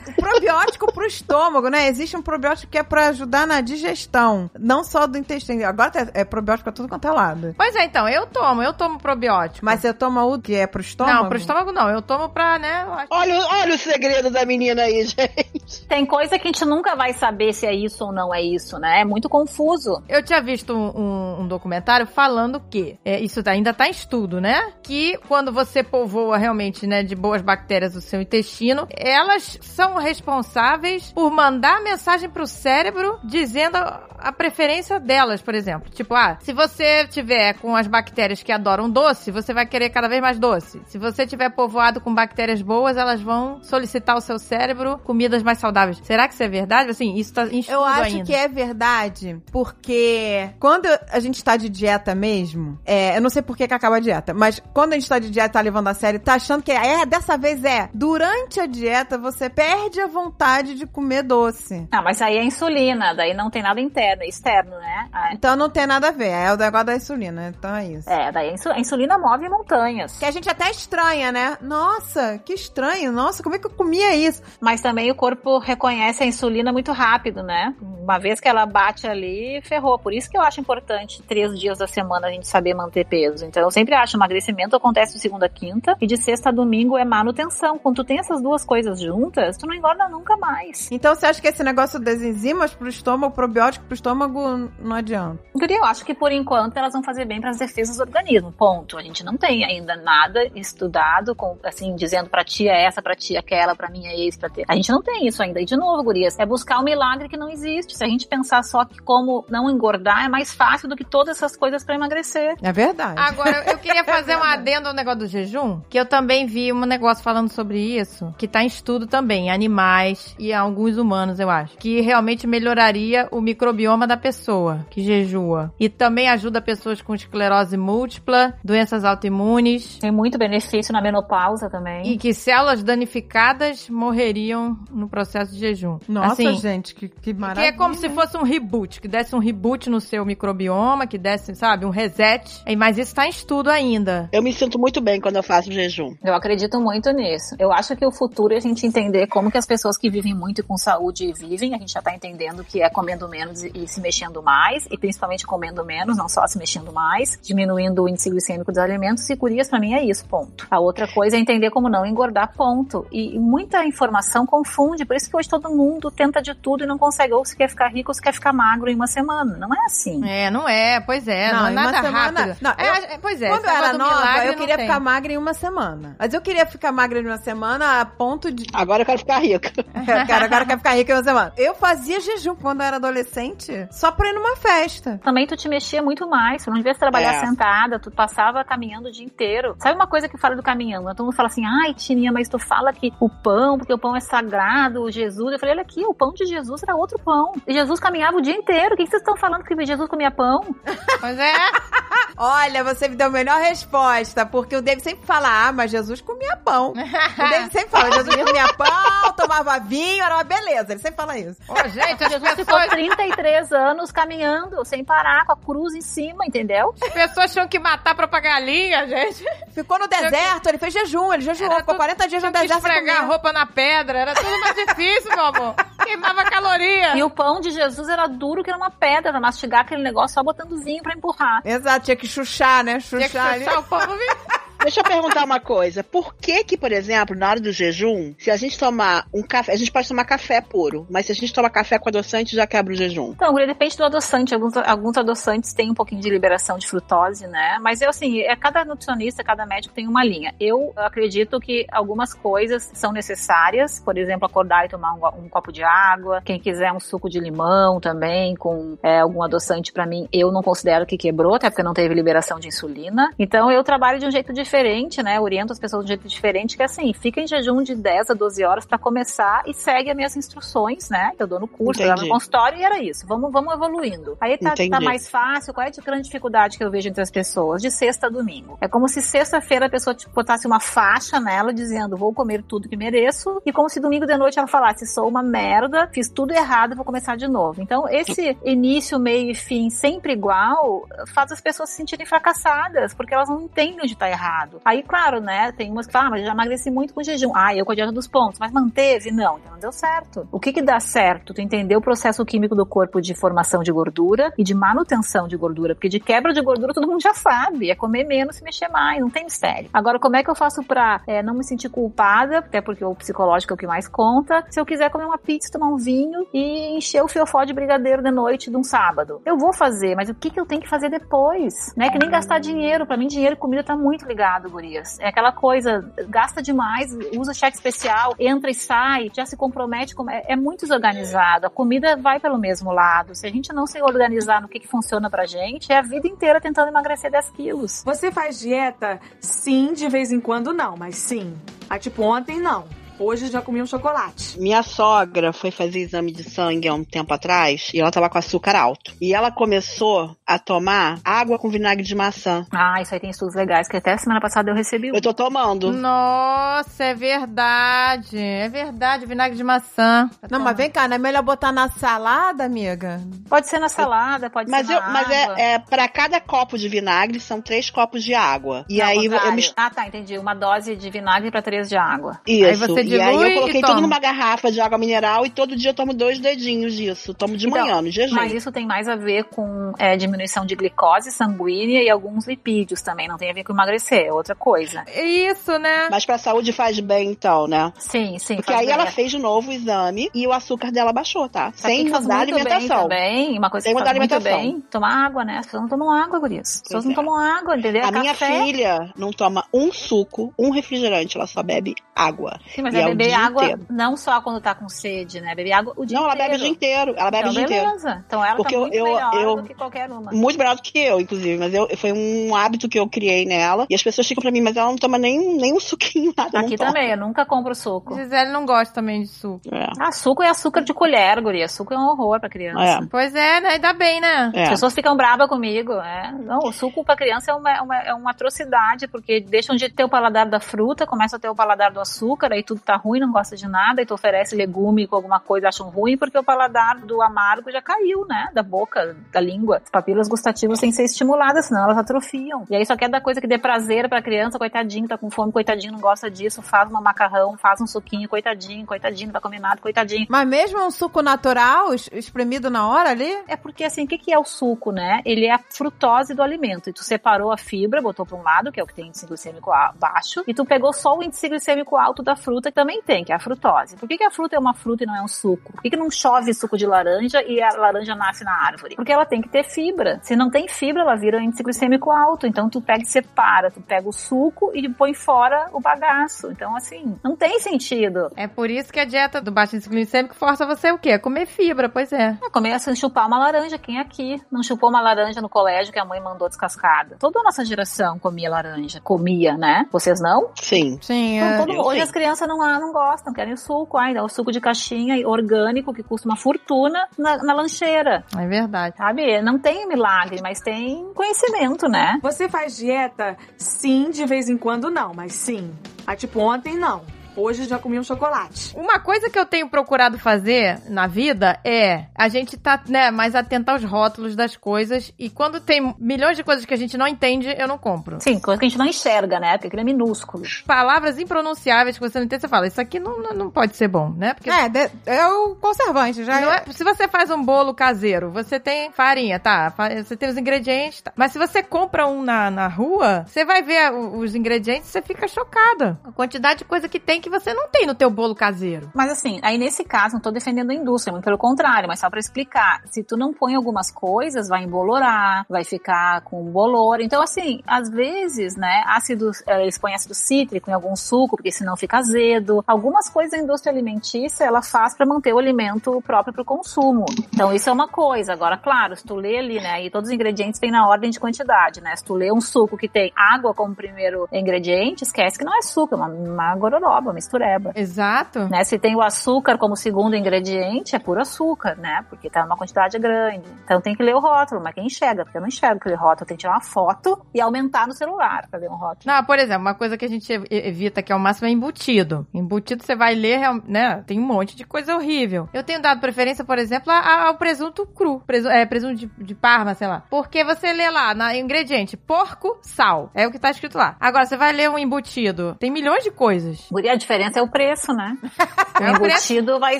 O 0.05 0.21
probiótico 0.21 0.91
pro 0.93 1.05
estômago, 1.05 1.69
né? 1.69 1.87
Existe 1.87 2.15
um 2.17 2.21
probiótico 2.21 2.69
que 2.71 2.77
é 2.77 2.83
pra 2.83 3.07
ajudar 3.07 3.47
na 3.47 3.61
digestão. 3.61 4.49
Não 4.59 4.83
só 4.83 5.07
do 5.07 5.17
intestino. 5.17 5.65
Agora 5.65 5.91
é, 6.13 6.21
é 6.21 6.25
probiótico 6.25 6.65
pra 6.65 6.73
tudo 6.73 6.89
quanto 6.89 7.07
é 7.07 7.11
lado. 7.11 7.55
Pois 7.57 7.73
é, 7.75 7.85
então, 7.85 8.07
eu 8.09 8.27
tomo, 8.27 8.61
eu 8.61 8.73
tomo 8.73 8.99
probiótico. 8.99 9.65
Mas 9.65 9.79
você 9.79 9.93
toma 9.93 10.25
o 10.25 10.39
que 10.41 10.55
é 10.55 10.67
pro 10.67 10.81
estômago? 10.81 11.21
Não, 11.23 11.29
pro 11.29 11.37
estômago 11.37 11.71
não. 11.71 11.89
Eu 11.89 12.01
tomo 12.01 12.27
pra, 12.29 12.59
né? 12.59 12.83
eu 12.85 12.93
acho- 12.93 13.07
Olha, 13.23 13.47
olha 13.61 13.75
o 13.75 13.77
segredo 13.77 14.29
da 14.29 14.45
menina 14.45 14.83
aí, 14.83 15.05
gente. 15.07 15.85
Tem 15.87 16.05
coisa 16.05 16.37
que 16.37 16.43
a 16.47 16.51
gente 16.51 16.65
nunca 16.65 16.95
vai 16.95 17.13
saber 17.13 17.53
se 17.53 17.65
é 17.65 17.73
isso 17.73 18.03
ou 18.05 18.11
não 18.11 18.33
é 18.33 18.41
isso, 18.41 18.77
né? 18.77 19.01
É 19.01 19.05
muito 19.05 19.29
confuso. 19.29 20.03
Eu 20.09 20.21
tinha 20.23 20.41
visto 20.41 20.73
um, 20.75 20.89
um- 20.99 21.41
um 21.41 21.47
documentário 21.47 22.05
falando 22.05 22.59
que, 22.69 22.97
é, 23.05 23.19
isso 23.19 23.41
ainda 23.45 23.73
tá 23.73 23.87
em 23.87 23.91
estudo, 23.91 24.41
né? 24.41 24.73
Que 24.83 25.17
quando 25.27 25.51
você 25.53 25.81
povoa 25.83 26.37
realmente, 26.37 26.85
né, 26.85 27.01
de 27.01 27.15
boas 27.15 27.41
bactérias 27.41 27.95
o 27.95 28.01
seu 28.01 28.21
intestino, 28.21 28.87
elas 28.91 29.57
são 29.61 29.95
responsáveis 29.95 31.11
por 31.13 31.31
mandar 31.31 31.81
mensagem 31.81 32.29
pro 32.29 32.45
cérebro 32.45 33.19
dizendo 33.23 33.77
a 33.77 34.03
a 34.23 34.31
preferência 34.31 35.01
delas, 35.01 35.41
por 35.41 35.53
exemplo. 35.53 35.89
Tipo, 35.89 36.15
ah, 36.15 36.37
se 36.39 36.53
você 36.53 37.05
tiver 37.07 37.55
com 37.55 37.75
as 37.75 37.87
bactérias 37.87 38.41
que 38.41 38.53
adoram 38.53 38.89
doce, 38.89 39.31
você 39.31 39.53
vai 39.53 39.65
querer 39.65 39.89
cada 39.89 40.07
vez 40.07 40.21
mais 40.21 40.39
doce. 40.39 40.81
Se 40.85 40.97
você 40.97 41.27
tiver 41.27 41.49
povoado 41.49 41.99
com 41.99 42.15
bactérias 42.15 42.61
boas, 42.61 42.95
elas 42.95 43.12
vão 43.21 43.61
solicitar 43.63 44.15
ao 44.15 44.21
seu 44.21 44.37
cérebro 44.39 44.97
comidas 45.03 45.43
mais 45.43 45.57
saudáveis. 45.59 45.99
Será 46.03 46.27
que 46.27 46.33
isso 46.33 46.43
é 46.43 46.47
verdade? 46.49 46.89
Assim, 46.91 47.15
isso 47.15 47.33
tá 47.33 47.45
em 47.47 47.59
estudo 47.59 47.75
Eu 47.75 47.83
acho 47.83 48.01
ainda. 48.15 48.23
que 48.25 48.33
é 48.35 48.47
verdade, 48.47 49.41
porque 49.51 50.49
quando 50.59 50.87
a 51.11 51.19
gente 51.19 51.43
tá 51.43 51.55
de 51.57 51.69
dieta 51.69 52.13
mesmo, 52.15 52.79
é, 52.85 53.17
eu 53.17 53.21
não 53.21 53.29
sei 53.29 53.41
por 53.41 53.55
que, 53.57 53.67
que 53.67 53.73
acaba 53.73 53.97
a 53.97 53.99
dieta, 53.99 54.33
mas 54.33 54.61
quando 54.73 54.93
a 54.93 54.95
gente 54.95 55.07
tá 55.09 55.19
de 55.19 55.29
dieta, 55.29 55.53
tá 55.53 55.61
levando 55.61 55.87
a 55.87 55.93
sério, 55.93 56.19
tá 56.19 56.35
achando 56.35 56.63
que 56.63 56.71
é, 56.71 57.05
dessa 57.05 57.37
vez 57.37 57.63
é. 57.63 57.89
Durante 57.93 58.59
a 58.59 58.65
dieta, 58.65 59.17
você 59.17 59.49
perde 59.49 59.99
a 60.01 60.07
vontade 60.07 60.75
de 60.75 60.85
comer 60.85 61.23
doce. 61.23 61.87
Ah, 61.91 62.01
mas 62.01 62.21
aí 62.21 62.37
é 62.37 62.43
insulina, 62.43 63.13
daí 63.13 63.33
não 63.33 63.49
tem 63.49 63.61
nada 63.61 63.79
interno, 63.79 64.23
é 64.23 64.27
externo, 64.27 64.71
né? 64.71 65.09
Ah, 65.11 65.29
Então 65.33 65.55
não 65.55 65.69
tem 65.69 65.85
nada 65.87 66.09
a 66.09 66.11
ver, 66.11 66.29
é 66.29 66.53
o 66.53 66.57
negócio 66.57 66.85
da 66.85 66.95
insulina, 66.95 67.53
então 67.55 67.75
é 67.75 67.85
isso. 67.85 68.09
É, 68.09 68.31
daí 68.31 68.49
a 68.65 68.79
insulina 68.79 69.17
move 69.17 69.47
montanhas. 69.49 70.17
Que 70.17 70.25
a 70.25 70.31
gente 70.31 70.49
até 70.49 70.69
estranha, 70.71 71.31
né? 71.31 71.57
Nossa, 71.61 72.39
que 72.43 72.53
estranho. 72.53 73.02
Nossa, 73.11 73.43
como 73.43 73.55
é 73.55 73.59
que 73.59 73.67
eu 73.67 73.71
comia 73.71 74.15
isso? 74.15 74.41
Mas 74.59 74.81
também 74.81 75.11
o 75.11 75.15
corpo 75.15 75.57
reconhece 75.59 76.23
a 76.23 76.25
insulina 76.25 76.71
muito 76.71 76.91
rápido, 76.91 77.43
né? 77.43 77.75
Uma 77.81 78.19
vez 78.19 78.39
que 78.39 78.47
ela 78.47 78.65
bate 78.65 79.07
ali, 79.07 79.61
ferrou. 79.63 79.97
Por 79.97 80.13
isso 80.13 80.29
que 80.29 80.37
eu 80.37 80.41
acho 80.41 80.59
importante 80.59 81.21
três 81.23 81.57
dias 81.59 81.77
da 81.77 81.87
semana 81.87 82.27
a 82.27 82.31
gente 82.31 82.47
saber 82.47 82.73
manter 82.73 83.05
peso. 83.05 83.45
Então 83.45 83.63
eu 83.63 83.71
sempre 83.71 83.95
acho 83.95 84.17
emagrecimento 84.17 84.75
acontece 84.75 85.13
de 85.13 85.19
segunda 85.19 85.45
a 85.45 85.49
quinta 85.49 85.95
e 86.01 86.07
de 86.07 86.17
sexta 86.17 86.49
a 86.49 86.51
domingo 86.51 86.97
é 86.97 87.05
manutenção. 87.05 87.77
Quando 87.77 87.97
tu 87.97 88.03
tem 88.03 88.19
essas 88.19 88.41
duas 88.41 88.65
coisas 88.65 88.99
juntas, 88.99 89.57
tu 89.57 89.65
não 89.65 89.73
engorda 89.73 90.07
nunca 90.09 90.35
mais. 90.37 90.91
Então 90.91 91.15
você 91.15 91.25
acha 91.25 91.41
que 91.41 91.47
esse 91.47 91.63
negócio 91.63 91.99
das 91.99 92.21
enzimas 92.21 92.73
pro 92.73 92.87
estômago, 92.87 93.33
probiótico 93.33 93.85
pro 93.85 93.93
estômago, 93.93 94.69
não 94.79 94.95
adianta? 94.95 95.39
Eu 95.83 95.83
acho 95.85 96.05
que 96.05 96.13
por 96.13 96.31
enquanto 96.31 96.77
elas 96.77 96.93
vão 96.93 97.03
fazer 97.03 97.25
bem 97.25 97.41
para 97.41 97.49
as 97.49 97.57
defesas 97.57 97.97
do 97.97 98.03
organismo. 98.03 98.51
Ponto. 98.51 98.97
A 98.97 99.01
gente 99.01 99.23
não 99.23 99.35
tem 99.35 99.65
ainda 99.65 99.95
nada 99.95 100.45
estudado 100.55 101.35
com 101.35 101.57
assim 101.63 101.95
dizendo 101.95 102.29
pra 102.29 102.43
ti 102.43 102.67
é 102.67 102.82
essa, 102.85 103.01
pra 103.01 103.15
ti 103.15 103.35
é 103.35 103.39
aquela, 103.39 103.75
pra 103.75 103.89
mim 103.89 104.05
é 104.05 104.27
esse, 104.27 104.37
pra 104.37 104.49
ter. 104.49 104.63
A 104.67 104.75
gente 104.75 104.91
não 104.91 105.01
tem 105.01 105.27
isso 105.27 105.41
ainda. 105.41 105.61
E 105.61 105.65
de 105.65 105.75
novo, 105.75 106.03
gurias, 106.03 106.37
é 106.39 106.45
buscar 106.45 106.79
um 106.79 106.83
milagre 106.83 107.27
que 107.29 107.37
não 107.37 107.49
existe. 107.49 107.95
Se 107.97 108.03
a 108.03 108.07
gente 108.07 108.27
pensar 108.27 108.63
só 108.63 108.85
que 108.85 108.99
como 108.99 109.45
não 109.49 109.69
engordar 109.69 110.25
é 110.25 110.29
mais 110.29 110.53
fácil 110.53 110.87
do 110.89 110.95
que 110.95 111.03
todas 111.03 111.37
essas 111.37 111.55
coisas 111.55 111.83
pra 111.83 111.95
emagrecer. 111.95 112.55
É 112.61 112.71
verdade. 112.71 113.15
Agora, 113.19 113.63
eu 113.71 113.77
queria 113.77 114.03
fazer 114.05 114.35
um 114.37 114.43
adendo 114.43 114.87
ao 114.87 114.93
negócio 114.93 115.19
do 115.19 115.27
jejum, 115.27 115.81
que 115.89 115.99
eu 115.99 116.05
também 116.05 116.45
vi 116.45 116.71
um 116.73 116.85
negócio 116.85 117.23
falando 117.23 117.49
sobre 117.49 117.79
isso, 117.79 118.33
que 118.37 118.47
tá 118.47 118.63
em 118.63 118.67
estudo 118.67 119.07
também, 119.07 119.47
em 119.47 119.51
animais 119.51 120.35
e 120.39 120.53
alguns 120.53 120.97
humanos, 120.97 121.39
eu 121.39 121.49
acho, 121.49 121.77
que 121.77 122.01
realmente 122.01 122.45
melhoraria 122.47 123.27
o 123.31 123.41
microbioma 123.41 124.05
da 124.07 124.17
pessoa 124.17 124.85
que 124.89 125.01
jejua. 125.03 125.73
E 125.79 125.89
também 125.89 126.29
ajuda 126.29 126.61
pessoas 126.61 127.01
com 127.01 127.13
esclerose 127.15 127.77
múltipla, 127.77 128.53
doenças 128.63 129.03
autoimunes, 129.03 129.97
Tem 129.99 130.11
muito 130.11 130.37
benefício 130.37 130.93
na 130.93 131.01
menopausa 131.01 131.69
também. 131.69 132.07
e 132.13 132.17
que 132.17 132.33
células 132.33 132.72
danificadas 132.81 133.89
morreriam 133.89 134.77
no 134.89 135.07
processo 135.07 135.53
de 135.53 135.59
jejum. 135.59 135.99
Nossa, 136.07 136.33
Assim, 136.33 136.55
gente, 136.55 136.95
que, 136.95 137.09
que 137.09 137.33
que 137.33 137.33
maravilha. 137.33 137.67
é 137.67 137.71
como 137.71 137.93
se 137.93 138.09
fosse 138.09 138.37
um 138.37 138.43
reboot, 138.43 139.01
que 139.01 139.07
desse 139.07 139.35
um 139.35 139.39
reboot 139.39 139.89
no 139.89 139.99
seu 139.99 140.25
microbioma, 140.25 141.05
que 141.05 141.17
desse, 141.17 141.53
sabe, 141.55 141.85
um 141.85 141.89
reset. 141.89 142.63
Mas 142.77 142.97
isso 142.97 143.13
tá 143.13 143.25
em 143.25 143.29
estudo 143.29 143.69
ainda. 143.69 144.29
Eu 144.31 144.41
me 144.41 144.53
sinto 144.53 144.79
muito 144.79 145.01
bem 145.01 145.19
quando 145.19 145.35
eu 145.35 145.43
faço 145.43 145.71
jejum. 145.71 146.15
Eu 146.23 146.33
acredito 146.33 146.79
muito 146.79 147.11
nisso. 147.11 147.55
Eu 147.59 147.71
acho 147.71 147.95
que 147.95 148.05
o 148.05 148.11
futuro 148.11 148.53
é 148.53 148.57
a 148.57 148.61
gente 148.61 148.85
entender 148.85 149.27
como 149.27 149.51
que 149.51 149.57
as 149.57 149.65
pessoas 149.65 149.97
que 149.97 150.09
vivem 150.09 150.33
muito 150.33 150.59
e 150.61 150.63
com 150.63 150.77
saúde 150.77 151.31
vivem. 151.33 151.73
A 151.75 151.77
gente 151.77 151.91
já 151.91 152.01
tá 152.01 152.13
entendendo 152.15 152.63
que 152.63 152.81
é 152.81 152.89
comendo 152.89 153.27
menos 153.27 153.63
e, 153.63 153.87
se 153.87 153.99
mexendo 154.01 154.41
mais, 154.41 154.85
e 154.89 154.97
principalmente 154.97 155.45
comendo 155.45 155.83
menos, 155.85 156.17
não 156.17 156.29
só 156.29 156.45
se 156.47 156.57
mexendo 156.57 156.91
mais, 156.93 157.37
diminuindo 157.41 158.03
o 158.03 158.09
índice 158.09 158.29
glicêmico 158.29 158.71
dos 158.71 158.77
alimentos. 158.79 159.29
E 159.29 159.35
curias 159.35 159.69
pra 159.69 159.79
mim 159.79 159.93
é 159.93 160.03
isso, 160.03 160.25
ponto. 160.25 160.67
A 160.69 160.79
outra 160.79 161.07
coisa 161.07 161.35
é 161.35 161.39
entender 161.39 161.69
como 161.69 161.89
não 161.89 162.05
engordar, 162.05 162.53
ponto. 162.55 162.62
E 163.11 163.37
muita 163.39 163.83
informação 163.85 164.45
confunde, 164.45 165.05
por 165.05 165.15
isso 165.15 165.29
que 165.29 165.35
hoje 165.37 165.49
todo 165.49 165.69
mundo 165.69 166.09
tenta 166.11 166.41
de 166.41 166.53
tudo 166.55 166.83
e 166.83 166.87
não 166.87 166.97
consegue. 166.97 167.33
Ou 167.33 167.43
se 167.45 167.55
quer 167.55 167.69
ficar 167.69 167.87
rico 167.89 168.09
ou 168.11 168.13
se 168.13 168.21
quer 168.21 168.33
ficar 168.33 168.53
magro 168.53 168.89
em 168.89 168.95
uma 168.95 169.07
semana. 169.07 169.57
Não 169.57 169.69
é 169.73 169.85
assim. 169.85 170.21
É, 170.27 170.49
não 170.49 170.67
é, 170.67 170.99
pois 170.99 171.27
é, 171.27 171.51
não, 171.51 171.59
Não, 171.61 171.67
é 171.67 171.71
nada 171.71 172.01
semana- 172.01 172.39
rápido. 172.41 172.57
não, 172.61 172.71
é, 172.71 172.89
eu- 172.89 172.93
é, 173.13 173.17
pois 173.21 173.41
é, 173.41 173.49
Quando 173.49 173.65
eu 173.65 173.69
era 173.71 173.93
nova, 173.97 174.15
milagre 174.19 174.47
eu 174.49 174.55
queria 174.55 174.77
ficar 174.77 174.99
magra 174.99 175.33
em 175.33 175.37
uma 175.37 175.53
semana. 175.53 176.15
Mas 176.19 176.33
eu 176.33 176.41
queria 176.41 176.65
ficar 176.65 176.91
magra 176.91 177.19
em 177.19 177.25
uma 177.25 177.37
semana 177.37 177.99
a 178.01 178.05
ponto 178.05 178.51
de. 178.51 178.65
Agora 178.73 179.01
eu 179.01 179.05
quero 179.05 179.19
ficar 179.19 179.39
rica. 179.39 179.71
Eu 180.03 180.25
quero, 180.25 180.45
agora 180.45 180.63
eu 180.63 180.67
quero 180.67 180.77
ficar 180.79 180.93
rica 180.95 181.11
em 181.13 181.15
uma 181.15 181.23
semana. 181.23 181.53
Eu 181.57 181.75
fazia 181.75 182.19
jejum 182.19 182.55
quando 182.55 182.81
eu 182.81 182.87
era 182.87 182.97
adolescente, 182.97 183.87
só 183.91 184.11
pra 184.11 184.27
ir 184.29 184.33
numa 184.33 184.55
festa. 184.57 185.19
também 185.23 185.47
tu 185.47 185.55
te 185.55 185.67
mexia 185.69 186.01
muito 186.01 186.27
mais. 186.29 186.63
Tu 186.63 186.69
não 186.69 186.77
devia 186.77 186.93
trabalhar 186.93 187.35
É. 187.35 187.45
sentada, 187.45 187.99
tu 187.99 188.11
passava 188.11 188.63
caminhando 188.63 189.07
o 189.07 189.11
dia 189.11 189.25
inteiro. 189.25 189.75
Sabe 189.79 189.95
uma 189.95 190.07
coisa 190.07 190.27
que 190.27 190.37
fala 190.37 190.55
do 190.55 190.63
caminhando? 190.63 191.07
Todo 191.15 191.25
mundo 191.25 191.35
fala 191.35 191.47
assim, 191.47 191.63
ai, 191.65 191.93
Tininha, 191.93 192.31
mas 192.31 192.49
fala 192.57 192.93
que 192.93 193.11
o 193.19 193.29
pão, 193.29 193.77
porque 193.77 193.93
o 193.93 193.97
pão 193.97 194.15
é 194.15 194.19
sagrado, 194.19 195.01
o 195.03 195.11
Jesus. 195.11 195.51
Eu 195.53 195.59
falei, 195.59 195.75
olha 195.75 195.81
aqui, 195.81 196.05
o 196.05 196.13
pão 196.13 196.31
de 196.33 196.45
Jesus 196.45 196.81
era 196.83 196.95
outro 196.95 197.19
pão. 197.19 197.51
E 197.67 197.73
Jesus 197.73 197.99
caminhava 197.99 198.37
o 198.37 198.41
dia 198.41 198.55
inteiro. 198.55 198.93
O 198.93 198.97
que 198.97 199.03
que 199.03 199.09
vocês 199.09 199.21
estão 199.21 199.35
falando 199.35 199.63
que 199.63 199.85
Jesus 199.85 200.07
comia 200.09 200.31
pão? 200.31 200.75
Pois 201.19 201.37
é, 201.37 201.53
Olha, 202.37 202.83
você 202.83 203.07
me 203.07 203.15
deu 203.15 203.27
a 203.27 203.29
melhor 203.29 203.59
resposta, 203.59 204.45
porque 204.45 204.75
o 204.75 204.81
David 204.81 205.03
sempre 205.03 205.25
fala, 205.25 205.67
ah, 205.67 205.71
mas 205.71 205.91
Jesus 205.91 206.21
comia 206.21 206.55
pão. 206.57 206.93
O 207.43 207.49
David 207.49 207.71
sempre 207.73 207.89
fala, 207.89 208.11
Jesus 208.11 208.35
comia 208.35 208.73
pão, 208.73 209.33
tomava 209.35 209.79
vinho, 209.79 210.23
era 210.23 210.35
uma 210.35 210.43
beleza. 210.43 210.93
Ele 210.93 211.01
sempre 211.01 211.17
fala 211.17 211.37
isso. 211.37 211.59
Ô, 211.67 211.75
gente, 211.89 212.19
Jesus 212.29 212.49
ficou 212.51 212.77
pessoas, 212.77 212.87
33 212.89 213.71
anos 213.73 214.11
caminhando, 214.11 214.83
sem 214.85 215.03
parar, 215.03 215.45
com 215.45 215.51
a 215.53 215.57
cruz 215.57 215.93
em 215.93 216.01
cima, 216.01 216.45
entendeu? 216.45 216.93
as 217.03 217.11
pessoas 217.13 217.51
tinham 217.51 217.67
que 217.67 217.79
matar 217.79 218.15
pra 218.15 218.27
pagar 218.27 218.53
galinha, 218.53 219.07
gente. 219.07 219.43
Ficou 219.73 219.97
no 219.97 220.07
deserto, 220.07 220.67
ele 220.67 220.77
fez 220.77 220.93
jejum, 220.93 221.33
ele 221.33 221.41
jejuou, 221.41 221.69
Era 221.71 221.79
ficou 221.79 221.95
tudo- 221.95 222.03
40 222.03 222.27
dias 222.27 222.42
Tinha 222.51 222.67
que 222.67 222.73
esfregar 222.73 223.23
a 223.23 223.25
roupa 223.25 223.51
na 223.53 223.65
pedra, 223.65 224.19
era 224.19 224.33
tudo 224.35 224.59
mais 224.59 224.75
difícil, 224.75 225.31
meu 225.35 225.45
amor. 225.45 225.75
Queimava 226.03 226.43
caloria. 226.45 227.15
E 227.17 227.23
o 227.23 227.29
pão 227.29 227.59
de 227.61 227.71
Jesus 227.71 228.09
era 228.09 228.27
duro 228.27 228.63
que 228.63 228.69
era 228.69 228.77
uma 228.77 228.89
pedra, 228.91 229.31
pra 229.31 229.39
mastigar 229.39 229.81
aquele 229.81 230.03
negócio 230.03 230.33
só 230.35 230.43
botando 230.43 230.81
vinho 230.83 231.01
pra 231.03 231.13
empurrar. 231.13 231.61
Exato, 231.65 232.05
tinha 232.05 232.15
que 232.17 232.27
chuchar, 232.27 232.83
né? 232.83 232.99
Tinha 232.99 233.21
que 233.21 233.27
Chuchar. 233.29 233.53
ali. 233.53 233.65
chuchar 233.65 233.79
o 233.79 233.83
povo 233.83 234.17
vir. 234.17 234.37
Deixa 234.83 234.99
eu 234.99 235.03
perguntar 235.05 235.45
uma 235.45 235.61
coisa. 235.61 236.03
Por 236.03 236.35
que 236.35 236.61
que, 236.65 236.77
por 236.77 236.91
exemplo, 236.91 237.33
na 237.37 237.49
hora 237.49 237.59
do 237.61 237.71
jejum, 237.71 238.33
se 238.37 238.51
a 238.51 238.57
gente 238.57 238.77
tomar 238.77 239.25
um 239.33 239.41
café, 239.41 239.71
a 239.71 239.77
gente 239.77 239.89
pode 239.89 240.09
tomar 240.09 240.25
café 240.25 240.59
puro, 240.59 241.07
mas 241.09 241.25
se 241.25 241.31
a 241.31 241.35
gente 241.35 241.53
toma 241.53 241.69
café 241.69 241.97
com 241.97 242.09
adoçante, 242.09 242.53
já 242.53 242.67
quebra 242.67 242.93
o 242.93 242.95
jejum. 242.95 243.31
Então, 243.31 243.53
depende 243.53 243.95
do 243.95 244.03
adoçante. 244.03 244.53
Alguns, 244.53 244.75
alguns 244.75 245.17
adoçantes 245.17 245.73
têm 245.73 245.89
um 245.89 245.93
pouquinho 245.93 246.19
de 246.19 246.29
liberação 246.29 246.77
de 246.77 246.85
frutose, 246.85 247.47
né? 247.47 247.77
Mas 247.81 248.01
eu, 248.01 248.09
assim, 248.09 248.41
é 248.41 248.53
cada 248.57 248.83
nutricionista, 248.83 249.41
cada 249.41 249.65
médico 249.65 249.95
tem 249.95 250.05
uma 250.05 250.21
linha. 250.21 250.53
Eu 250.59 250.91
acredito 250.97 251.61
que 251.61 251.87
algumas 251.89 252.33
coisas 252.33 252.91
são 252.93 253.13
necessárias. 253.13 254.01
Por 254.01 254.17
exemplo, 254.17 254.45
acordar 254.45 254.85
e 254.85 254.89
tomar 254.89 255.13
um, 255.13 255.45
um 255.45 255.47
copo 255.47 255.71
de 255.71 255.81
água. 255.81 256.41
Quem 256.43 256.59
quiser 256.59 256.91
um 256.91 256.99
suco 256.99 257.29
de 257.29 257.39
limão 257.39 258.01
também, 258.01 258.53
com 258.53 258.97
é, 259.01 259.21
algum 259.21 259.41
adoçante, 259.41 259.93
pra 259.93 260.05
mim, 260.05 260.27
eu 260.33 260.51
não 260.51 260.61
considero 260.61 261.05
que 261.05 261.17
quebrou, 261.17 261.55
até 261.55 261.69
porque 261.69 261.83
não 261.83 261.93
teve 261.93 262.13
liberação 262.13 262.59
de 262.59 262.67
insulina. 262.67 263.33
Então, 263.39 263.71
eu 263.71 263.81
trabalho 263.81 264.19
de 264.19 264.25
um 264.25 264.31
jeito 264.31 264.51
diferente, 264.51 264.72
né? 265.21 265.39
Oriento 265.39 265.73
as 265.73 265.79
pessoas 265.79 266.05
de 266.05 266.05
um 266.05 266.15
jeito 266.15 266.27
diferente, 266.27 266.75
que 266.75 266.81
é 266.81 266.85
assim, 266.85 267.13
fica 267.13 267.41
em 267.41 267.47
jejum 267.47 267.83
de 267.83 267.95
10 267.95 268.31
a 268.31 268.33
12 268.33 268.63
horas 268.63 268.85
pra 268.85 268.97
começar 268.97 269.63
e 269.67 269.73
segue 269.73 270.09
as 270.09 270.15
minhas 270.15 270.35
instruções, 270.35 271.09
né? 271.09 271.31
Eu 271.37 271.47
dou 271.47 271.59
no 271.59 271.67
curso, 271.67 272.01
eu 272.01 272.15
dou 272.15 272.23
no 272.23 272.29
consultório 272.29 272.79
e 272.79 272.83
era 272.83 273.01
isso. 273.01 273.27
Vamos, 273.27 273.51
vamos 273.51 273.73
evoluindo. 273.73 274.37
Aí 274.39 274.57
tá, 274.57 274.73
tá 274.73 274.99
mais 274.99 275.29
fácil. 275.29 275.73
Qual 275.73 275.85
é 275.85 275.89
a 275.89 276.03
grande 276.03 276.23
dificuldade 276.23 276.77
que 276.77 276.83
eu 276.83 276.89
vejo 276.89 277.09
entre 277.09 277.21
as 277.21 277.31
pessoas? 277.31 277.81
De 277.81 277.91
sexta 277.91 278.27
a 278.27 278.29
domingo. 278.29 278.77
É 278.81 278.87
como 278.87 279.07
se 279.07 279.21
sexta-feira 279.21 279.85
a 279.85 279.89
pessoa 279.89 280.13
tipo, 280.13 280.33
botasse 280.33 280.65
uma 280.65 280.79
faixa 280.79 281.39
nela 281.39 281.73
dizendo 281.73 282.17
vou 282.17 282.33
comer 282.33 282.63
tudo 282.63 282.87
que 282.89 282.95
mereço 282.95 283.61
e 283.65 283.71
como 283.71 283.89
se 283.89 283.99
domingo 283.99 284.25
de 284.25 284.37
noite 284.37 284.57
ela 284.57 284.67
falasse 284.67 285.05
sou 285.05 285.27
uma 285.27 285.43
merda, 285.43 286.07
fiz 286.11 286.29
tudo 286.29 286.51
errado, 286.51 286.95
vou 286.95 287.05
começar 287.05 287.35
de 287.35 287.47
novo. 287.47 287.81
Então 287.81 288.07
esse 288.09 288.57
início, 288.63 289.19
meio 289.19 289.51
e 289.51 289.55
fim 289.55 289.89
sempre 289.89 290.33
igual 290.33 291.07
faz 291.27 291.51
as 291.51 291.61
pessoas 291.61 291.89
se 291.89 291.97
sentirem 291.97 292.25
fracassadas 292.25 293.13
porque 293.13 293.33
elas 293.33 293.49
não 293.49 293.61
entendem 293.61 293.99
onde 294.01 294.15
tá 294.15 294.29
errado. 294.29 294.62
Errado. 294.63 294.81
Aí, 294.83 295.03
claro, 295.03 295.39
né, 295.39 295.71
tem 295.71 295.91
umas 295.91 296.07
que 296.07 296.13
falam, 296.13 296.27
ah, 296.27 296.31
mas 296.31 296.41
eu 296.41 296.47
já 296.47 296.53
emagreci 296.53 296.89
muito 296.89 297.13
com 297.13 297.23
jejum. 297.23 297.51
Ah, 297.55 297.75
eu 297.75 297.85
com 297.85 297.91
a 297.91 297.95
dieta 297.95 298.11
dos 298.11 298.27
pontos, 298.27 298.59
mas 298.59 298.71
manteve? 298.71 299.31
Não, 299.31 299.57
então 299.57 299.71
não 299.71 299.79
deu 299.79 299.91
certo. 299.91 300.47
O 300.51 300.59
que 300.59 300.71
que 300.71 300.81
dá 300.81 300.99
certo? 300.99 301.53
Tu 301.53 301.61
entender 301.61 301.95
o 301.95 302.01
processo 302.01 302.43
químico 302.45 302.75
do 302.75 302.85
corpo 302.85 303.21
de 303.21 303.35
formação 303.35 303.83
de 303.83 303.91
gordura 303.91 304.53
e 304.57 304.63
de 304.63 304.73
manutenção 304.73 305.47
de 305.47 305.57
gordura, 305.57 305.95
porque 305.95 306.09
de 306.09 306.19
quebra 306.19 306.53
de 306.53 306.61
gordura 306.61 306.93
todo 306.93 307.07
mundo 307.07 307.21
já 307.21 307.33
sabe, 307.33 307.89
é 307.89 307.95
comer 307.95 308.23
menos 308.25 308.59
e 308.59 308.63
mexer 308.63 308.87
mais, 308.89 309.19
não 309.19 309.29
tem 309.29 309.43
mistério. 309.43 309.89
Agora, 309.93 310.19
como 310.19 310.35
é 310.35 310.43
que 310.43 310.49
eu 310.49 310.55
faço 310.55 310.83
pra 310.83 311.21
é, 311.27 311.43
não 311.43 311.53
me 311.53 311.63
sentir 311.63 311.89
culpada, 311.89 312.59
até 312.59 312.81
porque 312.81 313.03
o 313.03 313.15
psicológico 313.15 313.73
é 313.73 313.75
o 313.75 313.77
que 313.77 313.87
mais 313.87 314.07
conta, 314.07 314.63
se 314.69 314.79
eu 314.79 314.85
quiser 314.85 315.09
comer 315.09 315.25
uma 315.25 315.37
pizza, 315.37 315.71
tomar 315.71 315.87
um 315.87 315.97
vinho 315.97 316.47
e 316.53 316.97
encher 316.97 317.23
o 317.23 317.27
fiofó 317.27 317.63
de 317.63 317.73
brigadeiro 317.73 318.21
de 318.21 318.31
noite 318.31 318.69
de 318.69 318.77
um 318.77 318.83
sábado? 318.83 319.41
Eu 319.45 319.57
vou 319.57 319.73
fazer, 319.73 320.15
mas 320.15 320.29
o 320.29 320.35
que 320.35 320.49
que 320.49 320.59
eu 320.59 320.65
tenho 320.65 320.81
que 320.81 320.89
fazer 320.89 321.09
depois? 321.09 321.93
Né? 321.95 322.09
Que 322.09 322.19
nem 322.19 322.29
gastar 322.29 322.59
dinheiro. 322.59 323.05
Pra 323.05 323.17
mim, 323.17 323.27
dinheiro 323.27 323.55
e 323.55 323.57
comida 323.57 323.83
tá 323.83 323.95
muito 323.95 324.25
ligado, 324.27 324.52
gurias. 324.59 325.19
É 325.19 325.27
aquela 325.27 325.51
coisa, 325.51 326.11
gasta 326.27 326.61
demais, 326.61 327.15
usa 327.37 327.53
cheque 327.53 327.75
especial, 327.75 328.35
entra 328.39 328.69
e 328.69 328.73
sai, 328.73 329.31
já 329.33 329.45
se 329.45 329.55
compromete. 329.55 330.15
Com... 330.15 330.29
É, 330.29 330.43
é 330.47 330.55
muito 330.55 330.81
desorganizado. 330.81 331.67
A 331.67 331.69
comida 331.69 332.15
vai 332.15 332.39
pelo 332.39 332.57
mesmo 332.57 332.91
lado. 332.91 333.35
Se 333.35 333.45
a 333.47 333.51
gente 333.51 333.73
não 333.73 333.85
se 333.85 334.01
organizar 334.01 334.61
no 334.61 334.67
que, 334.67 334.79
que 334.79 334.87
funciona 334.87 335.29
pra 335.29 335.45
gente, 335.45 335.91
é 335.91 335.97
a 335.97 336.01
vida 336.01 336.27
inteira 336.27 336.59
tentando 336.59 336.89
emagrecer 336.89 337.31
10 337.31 337.49
quilos. 337.51 338.03
Você 338.05 338.31
faz 338.31 338.59
dieta? 338.59 339.19
Sim, 339.39 339.93
de 339.93 340.07
vez 340.07 340.31
em 340.31 340.39
quando 340.39 340.73
não, 340.73 340.95
mas 340.97 341.15
sim. 341.15 341.55
Ah, 341.89 341.99
tipo, 341.99 342.23
ontem 342.23 342.59
não. 342.59 342.85
Hoje 343.19 343.47
já 343.47 343.61
comi 343.61 343.81
um 343.81 343.85
chocolate. 343.85 344.59
Minha 344.59 344.83
sogra 344.83 345.53
foi 345.53 345.71
fazer 345.71 345.99
exame 345.99 346.31
de 346.31 346.43
sangue 346.43 346.87
há 346.87 346.93
um 346.93 347.03
tempo 347.03 347.33
atrás 347.33 347.89
e 347.93 347.99
ela 347.99 348.11
tava 348.11 348.29
com 348.29 348.37
açúcar 348.37 348.75
alto. 348.75 349.13
E 349.21 349.33
ela 349.33 349.51
começou 349.51 350.35
a 350.45 350.57
tomar 350.59 351.19
água 351.23 351.57
com 351.59 351.69
vinagre 351.69 352.03
de 352.03 352.15
maçã. 352.15 352.65
Ah, 352.71 353.01
isso 353.01 353.13
aí 353.13 353.19
tem 353.19 353.29
estudos 353.29 353.55
legais, 353.55 353.87
que 353.87 353.97
até 353.97 354.17
semana 354.17 354.41
passada 354.41 354.69
eu 354.71 354.75
recebi 354.75 355.11
um. 355.11 355.15
Eu 355.15 355.21
tô 355.21 355.33
tomando. 355.33 355.91
Nossa, 355.93 357.03
é 357.05 357.13
verdade. 357.13 358.37
É 358.37 358.67
verdade, 358.69 359.25
vinagre 359.25 359.55
de 359.57 359.63
maçã. 359.63 360.29
Não, 360.49 360.59
mas 360.59 360.75
vem 360.75 360.89
cá, 360.89 361.07
não 361.07 361.15
é 361.15 361.19
melhor 361.19 361.43
botar 361.43 361.71
na 361.71 361.89
salada, 361.89 362.63
amiga? 362.63 363.21
Pode 363.49 363.67
ser 363.67 363.79
na 363.79 363.89
salada, 363.89 364.49
pode 364.49 364.69
Mas, 364.69 364.87
ser 364.87 364.93
eu, 364.93 364.99
na 365.01 365.09
mas 365.09 365.27
água. 365.31 365.59
é, 365.59 365.73
é 365.73 365.79
para 365.79 366.07
cada 366.07 366.39
copo 366.41 366.77
de 366.77 366.87
vinagre 366.89 367.39
são 367.39 367.61
três 367.61 367.89
copos 367.89 368.23
de 368.23 368.33
água. 368.33 368.85
E 368.89 368.97
Não, 368.99 369.05
aí 369.05 369.17
eu 369.25 369.31
contrário. 369.31 369.53
mis- 369.55 369.73
Ah, 369.75 369.89
tá, 369.89 370.07
entendi. 370.07 370.37
Uma 370.37 370.53
dose 370.53 370.95
de 370.95 371.09
vinagre 371.09 371.51
pra 371.51 371.61
três 371.61 371.87
de 371.89 371.95
água. 371.97 372.39
Isso. 372.47 372.65
Aí 372.65 372.75
você 372.75 373.02
e 373.03 373.19
aí 373.21 373.31
dilui 373.31 373.49
eu 373.49 373.53
coloquei 373.61 373.81
tudo 373.81 374.01
numa 374.01 374.19
garrafa 374.19 374.71
de 374.71 374.79
água 374.81 374.97
mineral 374.97 375.45
e 375.45 375.49
todo 375.49 375.75
dia 375.75 375.91
eu 375.91 375.93
tomo 375.93 376.13
dois 376.13 376.39
dedinhos 376.39 376.93
disso. 376.93 377.33
Tomo 377.33 377.55
de 377.57 377.67
Então, 377.67 377.81
manhã, 377.81 378.01
no 378.01 378.09
jejum. 378.11 378.35
Mas 378.35 378.53
isso 378.53 378.71
tem 378.71 378.85
mais 378.85 379.07
a 379.07 379.15
ver 379.15 379.45
com 379.45 379.93
é, 379.97 380.15
diminuição 380.17 380.65
de 380.65 380.75
glicose 380.75 381.31
sanguínea 381.31 382.01
e 382.03 382.09
alguns 382.09 382.47
lipídios 382.47 383.01
também. 383.01 383.27
Não 383.27 383.37
tem 383.37 383.49
a 383.51 383.53
ver 383.53 383.63
com 383.63 383.73
emagrecer, 383.73 384.27
é 384.27 384.31
outra 384.33 384.55
coisa. 384.55 385.03
Isso, 385.15 385.77
né? 385.79 386.07
Mas 386.09 386.25
pra 386.25 386.37
saúde 386.37 386.71
faz 386.71 386.99
bem, 386.99 387.29
então, 387.29 387.67
né? 387.67 387.91
Sim, 387.97 388.37
sim. 388.39 388.55
Porque 388.57 388.73
aí 388.73 388.85
bem. 388.85 388.93
ela 388.95 389.05
fez 389.07 389.31
de 389.31 389.39
novo 389.39 389.69
o 389.69 389.73
exame 389.73 390.29
e 390.33 390.45
o 390.47 390.51
açúcar 390.51 390.91
dela 390.91 391.11
baixou, 391.13 391.47
tá? 391.49 391.71
Sabe 391.75 391.95
Sem 391.95 392.03
mudar 392.05 392.17
a 392.17 392.19
muito 392.19 392.29
bem 392.29 392.61
alimentação. 392.61 393.01
também, 393.03 393.57
uma 393.57 393.69
coisa 393.69 393.83
Sem 393.85 393.93
que 393.93 393.99
mudar 393.99 394.05
faz 394.11 394.17
a 394.17 394.19
muito 394.19 394.33
alimentação. 394.35 394.71
bem, 394.71 394.81
tomar 394.91 395.25
água, 395.25 395.43
né? 395.45 395.57
As 395.57 395.65
pessoas 395.65 395.81
não 395.83 395.89
tomam 395.89 396.11
água, 396.11 396.39
gurias. 396.39 396.75
As 396.75 396.81
pessoas 396.81 397.03
Pois 397.03 397.05
não 397.05 397.11
é. 397.11 397.15
tomam 397.15 397.39
água, 397.39 397.77
entendeu? 397.77 398.03
A 398.05 398.11
minha 398.11 398.33
Café. 398.33 398.63
filha 398.63 399.13
não 399.17 399.31
toma 399.31 399.65
um 399.73 399.91
suco, 399.91 400.53
um 400.57 400.69
refrigerante, 400.71 401.37
ela 401.37 401.47
só 401.47 401.63
bebe 401.63 401.95
água. 402.15 402.59
Sim, 402.75 402.81
mas 402.93 403.01
E 403.01 403.05
é 403.05 403.11
é 403.11 403.15
beber 403.15 403.33
água 403.33 403.63
inteiro. 403.63 403.85
não 403.89 404.15
só 404.15 404.41
quando 404.41 404.61
tá 404.61 404.73
com 404.75 404.87
sede, 404.87 405.41
né? 405.41 405.53
Beber 405.55 405.73
água 405.73 405.93
o 405.97 406.05
dia 406.05 406.17
não, 406.17 406.25
ela 406.25 406.33
inteiro. 406.35 406.51
bebe 406.51 406.55
o 406.55 406.63
dia 406.63 406.69
inteiro. 406.71 407.13
Ela 407.17 407.31
bebe 407.31 407.37
então, 407.49 407.51
o 407.51 407.53
dia 407.55 407.63
inteiro. 407.63 407.85
beleza. 407.85 408.23
Então 408.27 408.45
ela 408.45 408.55
Porque 408.55 408.73
tá 408.75 408.79
muito 408.79 408.95
eu- 408.95 409.05
melhor 409.05 409.33
eu- 409.35 409.55
do 409.57 409.63
que 409.63 409.73
qualquer 409.73 410.09
uma. 410.11 410.31
Muito 410.31 410.57
melhor 410.57 410.75
do 410.75 410.81
que 410.81 410.97
eu, 410.99 411.19
inclusive. 411.19 411.57
Mas 411.57 411.73
eu, 411.73 411.87
foi 411.97 412.11
um 412.11 412.55
hábito 412.55 412.87
que 412.87 412.99
eu 412.99 413.07
criei 413.09 413.45
nela. 413.45 413.85
E 413.89 413.95
as 413.95 414.03
pessoas 414.03 414.27
ficam 414.27 414.41
pra 414.41 414.51
mim, 414.51 414.61
mas 414.61 414.75
ela 414.77 414.87
não 414.89 414.95
toma 414.97 415.17
nem, 415.17 415.57
nem 415.57 415.73
um 415.73 415.79
suquinho, 415.79 416.33
nada. 416.37 416.59
Aqui 416.59 416.77
não 416.77 416.85
também, 416.87 417.11
eu 417.11 417.17
nunca 417.17 417.45
compro 417.45 417.73
suco. 417.75 418.15
Gisele 418.15 418.51
não 418.51 418.65
gosta 418.65 418.93
também 418.93 419.21
de 419.21 419.27
suco. 419.27 419.61
É. 419.71 419.87
Ah, 419.99 420.11
suco 420.11 420.43
é 420.43 420.49
açúcar 420.49 420.81
de 420.81 420.93
colher, 420.93 421.41
guria. 421.41 421.67
Suco 421.67 421.93
é 421.93 421.97
um 421.97 422.07
horror 422.09 422.39
pra 422.39 422.49
criança. 422.49 422.83
É. 422.83 422.99
Pois 423.09 423.33
é, 423.35 423.59
né? 423.61 423.69
Ainda 423.73 423.93
bem, 423.93 424.19
né? 424.21 424.51
É. 424.53 424.63
As 424.63 424.69
pessoas 424.69 424.93
ficam 424.93 425.15
bravas 425.15 425.47
comigo, 425.47 425.93
é. 425.93 426.31
Não, 426.31 426.59
o 426.59 426.71
suco 426.71 427.03
pra 427.03 427.15
criança 427.15 427.51
é 427.51 427.53
uma, 427.55 427.71
é 427.71 427.81
uma, 427.81 427.97
é 427.97 428.13
uma 428.13 428.31
atrocidade, 428.31 429.07
porque 429.07 429.39
deixam 429.41 429.75
de 429.75 429.89
ter 429.89 430.03
o 430.03 430.09
paladar 430.09 430.45
da 430.47 430.59
fruta, 430.59 431.05
começam 431.07 431.37
a 431.37 431.39
ter 431.39 431.49
o 431.49 431.55
paladar 431.55 431.91
do 431.91 431.99
açúcar, 431.99 432.53
aí 432.53 432.63
tudo 432.63 432.81
tá 432.83 432.95
ruim, 432.95 433.19
não 433.19 433.31
gosta 433.31 433.55
de 433.55 433.67
nada, 433.67 434.01
e 434.01 434.05
tu 434.05 434.13
oferece 434.13 434.55
legume 434.55 435.07
com 435.07 435.15
alguma 435.15 435.39
coisa, 435.39 435.67
acham 435.69 435.89
ruim, 435.89 436.17
porque 436.17 436.37
o 436.37 436.43
paladar 436.43 436.99
do 436.99 437.21
amargo 437.21 437.71
já 437.71 437.81
caiu, 437.81 438.25
né? 438.27 438.49
Da 438.53 438.63
boca, 438.63 439.15
da 439.31 439.39
língua. 439.39 439.81
As 439.83 439.89
papilas 439.89 440.27
gustativas 440.27 440.79
têm 440.79 440.89
que 440.89 440.95
ser 440.95 441.03
estimuladas, 441.05 441.65
senão 441.65 441.83
elas 441.83 441.97
atrofiam. 441.97 442.65
E 442.69 442.75
aí 442.75 442.85
só 442.85 442.95
quer 442.95 443.09
dar 443.09 443.21
coisa 443.21 443.39
que 443.41 443.47
dê 443.47 443.57
prazer 443.57 444.07
pra 444.09 444.21
criança, 444.21 444.57
coitadinho, 444.57 445.07
tá 445.07 445.17
com 445.17 445.29
fome, 445.29 445.51
coitadinho, 445.51 445.93
não 445.93 445.99
gosta 445.99 446.29
disso, 446.29 446.61
faz 446.61 446.89
uma 446.89 447.01
macarrão, 447.01 447.57
faz 447.57 447.79
um 447.81 447.87
suquinho, 447.87 448.27
coitadinho, 448.29 448.85
coitadinho, 448.85 449.27
não 449.27 449.33
vai 449.33 449.41
comer 449.41 449.59
nada, 449.59 449.81
coitadinho. 449.81 450.27
Mas 450.29 450.47
mesmo 450.47 450.85
um 450.85 450.91
suco 450.91 451.21
natural, 451.21 451.93
es- 451.93 452.09
espremido 452.11 452.69
na 452.69 452.87
hora 452.87 453.09
ali? 453.11 453.31
É 453.47 453.55
porque, 453.55 453.83
assim, 453.83 454.03
o 454.05 454.07
que, 454.07 454.17
que 454.17 454.33
é 454.33 454.39
o 454.39 454.43
suco, 454.43 454.91
né? 454.91 455.21
Ele 455.25 455.45
é 455.45 455.53
a 455.53 455.59
frutose 455.59 456.33
do 456.33 456.41
alimento. 456.43 456.89
E 456.89 456.93
tu 456.93 457.03
separou 457.03 457.51
a 457.51 457.57
fibra, 457.57 458.01
botou 458.01 458.25
pra 458.25 458.37
um 458.37 458.41
lado, 458.43 458.71
que 458.71 458.79
é 458.79 458.83
o 458.83 458.87
que 458.87 458.93
tem 458.93 459.07
índice 459.07 459.25
glicêmico 459.25 459.71
baixo, 459.99 460.43
e 460.47 460.53
tu 460.53 460.65
pegou 460.65 460.93
só 460.93 461.17
o 461.17 461.23
índice 461.23 461.47
glicêmico 461.49 461.95
alto 461.97 462.21
da 462.23 462.35
fruta, 462.35 462.71
também 462.73 463.01
tem, 463.01 463.23
que 463.23 463.31
é 463.31 463.35
a 463.35 463.39
frutose. 463.39 463.95
Por 463.97 464.07
que, 464.07 464.17
que 464.17 464.23
a 464.23 464.31
fruta 464.31 464.55
é 464.55 464.59
uma 464.59 464.73
fruta 464.73 465.03
e 465.03 465.07
não 465.07 465.15
é 465.15 465.21
um 465.21 465.27
suco? 465.27 465.71
Por 465.73 465.81
que, 465.81 465.89
que 465.89 465.97
não 465.97 466.09
chove 466.09 466.53
suco 466.53 466.77
de 466.77 466.85
laranja 466.85 467.41
e 467.43 467.61
a 467.61 467.69
laranja 467.77 468.15
nasce 468.15 468.43
na 468.43 468.53
árvore? 468.65 468.95
Porque 468.95 469.11
ela 469.11 469.25
tem 469.25 469.41
que 469.41 469.49
ter 469.49 469.63
fibra. 469.63 470.19
Se 470.23 470.35
não 470.35 470.49
tem 470.49 470.67
fibra, 470.67 471.01
ela 471.03 471.15
vira 471.15 471.41
índice 471.41 471.63
glicêmico 471.63 472.11
alto. 472.11 472.47
Então 472.47 472.69
tu 472.69 472.81
pega 472.81 473.03
e 473.03 473.05
separa, 473.05 473.71
tu 473.71 473.81
pega 473.81 474.07
o 474.07 474.11
suco 474.13 474.71
e 474.73 474.89
põe 474.89 475.13
fora 475.13 475.69
o 475.73 475.79
bagaço. 475.79 476.51
Então, 476.51 476.75
assim, 476.75 477.17
não 477.23 477.35
tem 477.35 477.59
sentido. 477.59 478.29
É 478.35 478.47
por 478.47 478.69
isso 478.69 478.91
que 478.91 478.99
a 478.99 479.05
dieta 479.05 479.41
do 479.41 479.51
baixo 479.51 479.75
índice 479.75 479.89
glicêmico 479.89 480.35
força 480.35 480.65
você 480.65 480.91
o 480.91 480.97
quê? 480.97 481.11
A 481.11 481.19
Comer 481.19 481.45
fibra, 481.45 481.89
pois 481.89 482.11
é. 482.11 482.37
É, 482.43 482.49
Começa 482.49 482.91
a 482.91 482.95
chupar 482.95 483.27
uma 483.27 483.37
laranja. 483.39 483.77
Quem 483.77 483.99
aqui 483.99 484.41
não 484.51 484.63
chupou 484.63 484.89
uma 484.89 485.01
laranja 485.01 485.41
no 485.41 485.49
colégio 485.49 485.91
que 485.93 485.99
a 485.99 486.05
mãe 486.05 486.19
mandou 486.21 486.47
descascada? 486.47 487.17
Toda 487.19 487.39
a 487.39 487.43
nossa 487.43 487.63
geração 487.65 488.17
comia 488.19 488.49
laranja. 488.49 488.99
Comia, 489.01 489.57
né? 489.57 489.85
Vocês 489.91 490.19
não? 490.21 490.49
Sim. 490.55 490.97
Sim, 491.01 491.37
Então, 491.37 491.47
é. 491.49 491.57
todo- 491.57 491.85
hoje 491.87 491.97
sim. 491.97 492.03
as 492.03 492.11
crianças 492.11 492.47
não, 492.47 492.62
ah, 492.63 492.79
não 492.79 492.91
gostam, 492.91 493.33
querem 493.33 493.53
o 493.53 493.57
suco 493.57 493.97
ainda. 493.97 494.23
O 494.23 494.29
suco 494.29 494.51
de 494.51 494.61
caixinha 494.61 495.17
e 495.17 495.25
orgânico, 495.25 495.93
que 495.93 496.03
custa 496.03 496.27
uma 496.27 496.37
fortuna, 496.37 497.07
na, 497.17 497.37
na 497.37 497.53
lancheira. 497.53 498.23
É 498.37 498.47
verdade. 498.47 498.97
Sabe? 498.97 499.41
Não 499.41 499.59
tem 499.59 499.87
milagre, 499.87 500.39
mas 500.41 500.59
tem 500.59 501.11
conhecimento, 501.13 501.87
né? 501.87 502.19
Você 502.21 502.47
faz 502.49 502.75
dieta? 502.75 503.37
Sim, 503.57 504.09
de 504.09 504.25
vez 504.25 504.49
em 504.49 504.57
quando 504.57 504.89
não, 504.89 505.13
mas 505.13 505.33
sim. 505.33 505.73
Ah, 506.05 506.15
tipo, 506.15 506.39
ontem 506.39 506.77
não. 506.77 507.01
Hoje 507.35 507.65
já 507.65 507.77
comi 507.79 507.99
um 507.99 508.03
chocolate. 508.03 508.75
Uma 508.75 508.99
coisa 508.99 509.29
que 509.29 509.37
eu 509.37 509.45
tenho 509.45 509.67
procurado 509.69 510.17
fazer 510.19 510.79
na 510.89 511.07
vida 511.07 511.59
é 511.63 512.05
a 512.15 512.27
gente 512.27 512.57
tá, 512.57 512.81
né, 512.87 513.11
mais 513.11 513.35
atento 513.35 513.71
aos 513.71 513.83
rótulos 513.83 514.35
das 514.35 514.55
coisas 514.55 515.13
e 515.17 515.29
quando 515.29 515.59
tem 515.59 515.93
milhões 515.99 516.37
de 516.37 516.43
coisas 516.43 516.65
que 516.65 516.73
a 516.73 516.77
gente 516.77 516.97
não 516.97 517.07
entende, 517.07 517.53
eu 517.57 517.67
não 517.67 517.77
compro. 517.77 518.17
Sim, 518.21 518.39
coisa 518.39 518.59
que 518.59 518.65
a 518.65 518.69
gente 518.69 518.77
não 518.77 518.85
enxerga, 518.85 519.39
né? 519.39 519.53
Porque 519.53 519.67
aquilo 519.67 519.81
é 519.81 519.85
minúsculo. 519.85 520.43
Palavras 520.65 521.17
impronunciáveis 521.19 521.97
que 521.97 522.07
você 522.07 522.19
não 522.19 522.25
entende, 522.25 522.41
você 522.41 522.47
fala, 522.47 522.67
isso 522.67 522.79
aqui 522.81 522.99
não, 522.99 523.19
não, 523.21 523.33
não 523.33 523.49
pode 523.51 523.75
ser 523.75 523.87
bom, 523.87 524.09
né? 524.15 524.33
Porque 524.33 524.49
É, 524.49 524.69
de- 524.69 524.91
é 525.05 525.27
o 525.27 525.55
conservante, 525.55 526.23
já 526.23 526.39
Não 526.41 526.51
é. 526.51 526.63
é- 526.67 526.71
se 526.71 526.83
você 526.83 527.07
faz 527.07 527.29
um 527.31 527.43
bolo 527.43 527.73
caseiro, 527.73 528.31
você 528.31 528.59
tem 528.59 528.91
farinha, 528.91 529.39
tá? 529.39 529.73
Você 530.03 530.15
tem 530.15 530.29
os 530.29 530.37
ingredientes, 530.37 531.01
tá? 531.01 531.11
Mas 531.15 531.31
se 531.31 531.39
você 531.39 531.63
compra 531.63 532.07
um 532.07 532.21
na, 532.21 532.49
na 532.51 532.67
rua, 532.67 533.25
você 533.27 533.43
vai 533.45 533.61
ver 533.61 533.91
os 533.93 534.35
ingredientes 534.35 534.89
e 534.89 534.91
você 534.91 535.01
fica 535.01 535.27
chocada. 535.27 535.99
A 536.03 536.11
quantidade 536.11 536.59
de 536.59 536.65
coisa 536.65 536.87
que 536.87 536.99
tem 536.99 537.19
que 537.23 537.29
você 537.29 537.53
não 537.53 537.69
tem 537.69 537.87
no 537.87 537.95
teu 537.95 538.09
bolo 538.09 538.35
caseiro. 538.35 538.91
Mas 538.93 539.09
assim, 539.09 539.39
aí 539.41 539.57
nesse 539.57 539.83
caso, 539.83 540.15
não 540.15 540.21
tô 540.21 540.29
defendendo 540.29 540.71
a 540.71 540.73
indústria, 540.73 541.13
muito 541.13 541.23
pelo 541.23 541.37
contrário, 541.37 541.87
mas 541.87 541.99
só 541.99 542.09
pra 542.09 542.19
explicar. 542.19 542.81
Se 542.85 543.01
tu 543.01 543.15
não 543.15 543.33
põe 543.33 543.55
algumas 543.55 543.89
coisas, 543.89 544.49
vai 544.49 544.63
embolorar, 544.63 545.45
vai 545.49 545.63
ficar 545.63 546.21
com 546.21 546.43
bolor. 546.43 546.99
Então, 546.99 547.21
assim, 547.21 547.61
às 547.65 547.89
vezes, 547.89 548.57
né, 548.57 548.83
ácido, 548.85 549.31
eh, 549.47 549.61
eles 549.61 549.77
põem 549.77 549.95
ácido 549.95 550.13
cítrico 550.13 550.69
em 550.69 550.73
algum 550.73 550.95
suco, 550.95 551.37
porque 551.37 551.51
senão 551.51 551.77
fica 551.77 551.97
azedo. 551.97 552.63
Algumas 552.67 553.09
coisas 553.09 553.33
a 553.33 553.41
indústria 553.41 553.71
alimentícia, 553.71 554.43
ela 554.43 554.61
faz 554.61 554.95
pra 554.95 555.05
manter 555.05 555.33
o 555.33 555.39
alimento 555.39 556.01
próprio 556.01 556.33
pro 556.33 556.43
consumo. 556.43 557.05
Então, 557.33 557.53
isso 557.53 557.69
é 557.69 557.71
uma 557.71 557.87
coisa. 557.87 558.33
Agora, 558.33 558.57
claro, 558.57 558.95
se 558.97 559.05
tu 559.05 559.15
lê 559.15 559.37
ali, 559.37 559.61
né, 559.61 559.85
e 559.85 559.89
todos 559.89 560.09
os 560.09 560.13
ingredientes 560.13 560.59
vêm 560.59 560.71
na 560.71 560.87
ordem 560.87 561.09
de 561.09 561.19
quantidade, 561.19 561.81
né? 561.81 561.95
Se 561.95 562.03
tu 562.03 562.13
lê 562.13 562.31
um 562.33 562.41
suco 562.41 562.77
que 562.77 562.89
tem 562.89 563.13
água 563.15 563.53
como 563.53 563.73
primeiro 563.73 564.27
ingrediente, 564.31 565.03
esquece 565.03 565.37
que 565.37 565.45
não 565.45 565.57
é 565.57 565.61
suco, 565.61 565.95
é 565.95 565.97
uma, 565.97 566.07
uma 566.07 566.55
gororoba, 566.55 567.12
mistureba. 567.13 567.71
Exato. 567.75 568.47
Né? 568.49 568.63
Se 568.63 568.77
tem 568.79 568.95
o 568.95 569.01
açúcar 569.01 569.57
como 569.57 569.75
segundo 569.75 570.15
ingrediente, 570.15 570.95
é 570.95 570.99
puro 570.99 571.21
açúcar, 571.21 571.75
né? 571.77 572.03
Porque 572.09 572.29
tá 572.29 572.43
numa 572.43 572.57
quantidade 572.57 572.97
grande. 572.99 573.43
Então 573.63 573.79
tem 573.81 573.95
que 573.95 574.03
ler 574.03 574.15
o 574.15 574.19
rótulo, 574.19 574.61
mas 574.63 574.73
quem 574.73 574.85
enxerga? 574.87 575.23
Porque 575.23 575.37
eu 575.37 575.41
não 575.41 575.47
enxergo 575.47 575.77
aquele 575.77 575.95
rótulo, 575.95 576.25
tem 576.27 576.37
que 576.37 576.41
tirar 576.41 576.53
uma 576.53 576.61
foto 576.61 577.23
e 577.33 577.39
aumentar 577.41 577.87
no 577.87 577.93
celular 577.93 578.47
pra 578.49 578.59
ver 578.59 578.69
um 578.69 578.75
rótulo. 578.75 579.01
Não, 579.05 579.23
por 579.23 579.37
exemplo, 579.39 579.61
uma 579.61 579.73
coisa 579.75 579.97
que 579.97 580.05
a 580.05 580.09
gente 580.09 580.31
ev- 580.31 580.45
evita 580.49 581.01
que 581.01 581.11
é 581.11 581.15
o 581.15 581.19
máximo 581.19 581.47
é 581.47 581.51
embutido. 581.51 582.25
Embutido 582.33 582.83
você 582.83 582.95
vai 582.95 583.15
ler, 583.15 583.39
né? 583.65 584.03
Tem 584.05 584.19
um 584.19 584.25
monte 584.25 584.55
de 584.55 584.63
coisa 584.65 584.95
horrível. 584.95 585.47
Eu 585.53 585.63
tenho 585.63 585.81
dado 585.81 585.99
preferência, 586.01 586.43
por 586.43 586.57
exemplo, 586.57 586.91
ao 586.91 587.35
presunto 587.35 587.85
cru. 587.85 588.21
Presu- 588.25 588.49
é, 588.49 588.65
presunto 588.65 588.95
de, 588.95 589.05
de 589.17 589.35
parma, 589.35 589.73
sei 589.73 589.87
lá. 589.87 590.03
Porque 590.09 590.43
você 590.43 590.71
lê 590.73 590.89
lá, 590.89 591.13
na 591.13 591.35
ingrediente, 591.35 591.95
porco, 591.97 592.57
sal. 592.61 593.09
É 593.13 593.27
o 593.27 593.31
que 593.31 593.39
tá 593.39 593.49
escrito 593.51 593.77
lá. 593.77 593.95
Agora, 593.99 594.25
você 594.25 594.37
vai 594.37 594.51
ler 594.51 594.69
um 594.69 594.77
embutido. 594.77 595.55
Tem 595.59 595.71
milhões 595.71 596.03
de 596.03 596.11
coisas. 596.11 596.67
Guri, 596.71 596.89
a 596.89 596.95
diferença 597.03 597.39
é 597.39 597.41
o 597.43 597.47
preço, 597.47 597.93
né? 597.93 598.17
É 598.81 598.91
o 598.91 598.95
embutido 598.95 599.59
vai 599.59 599.79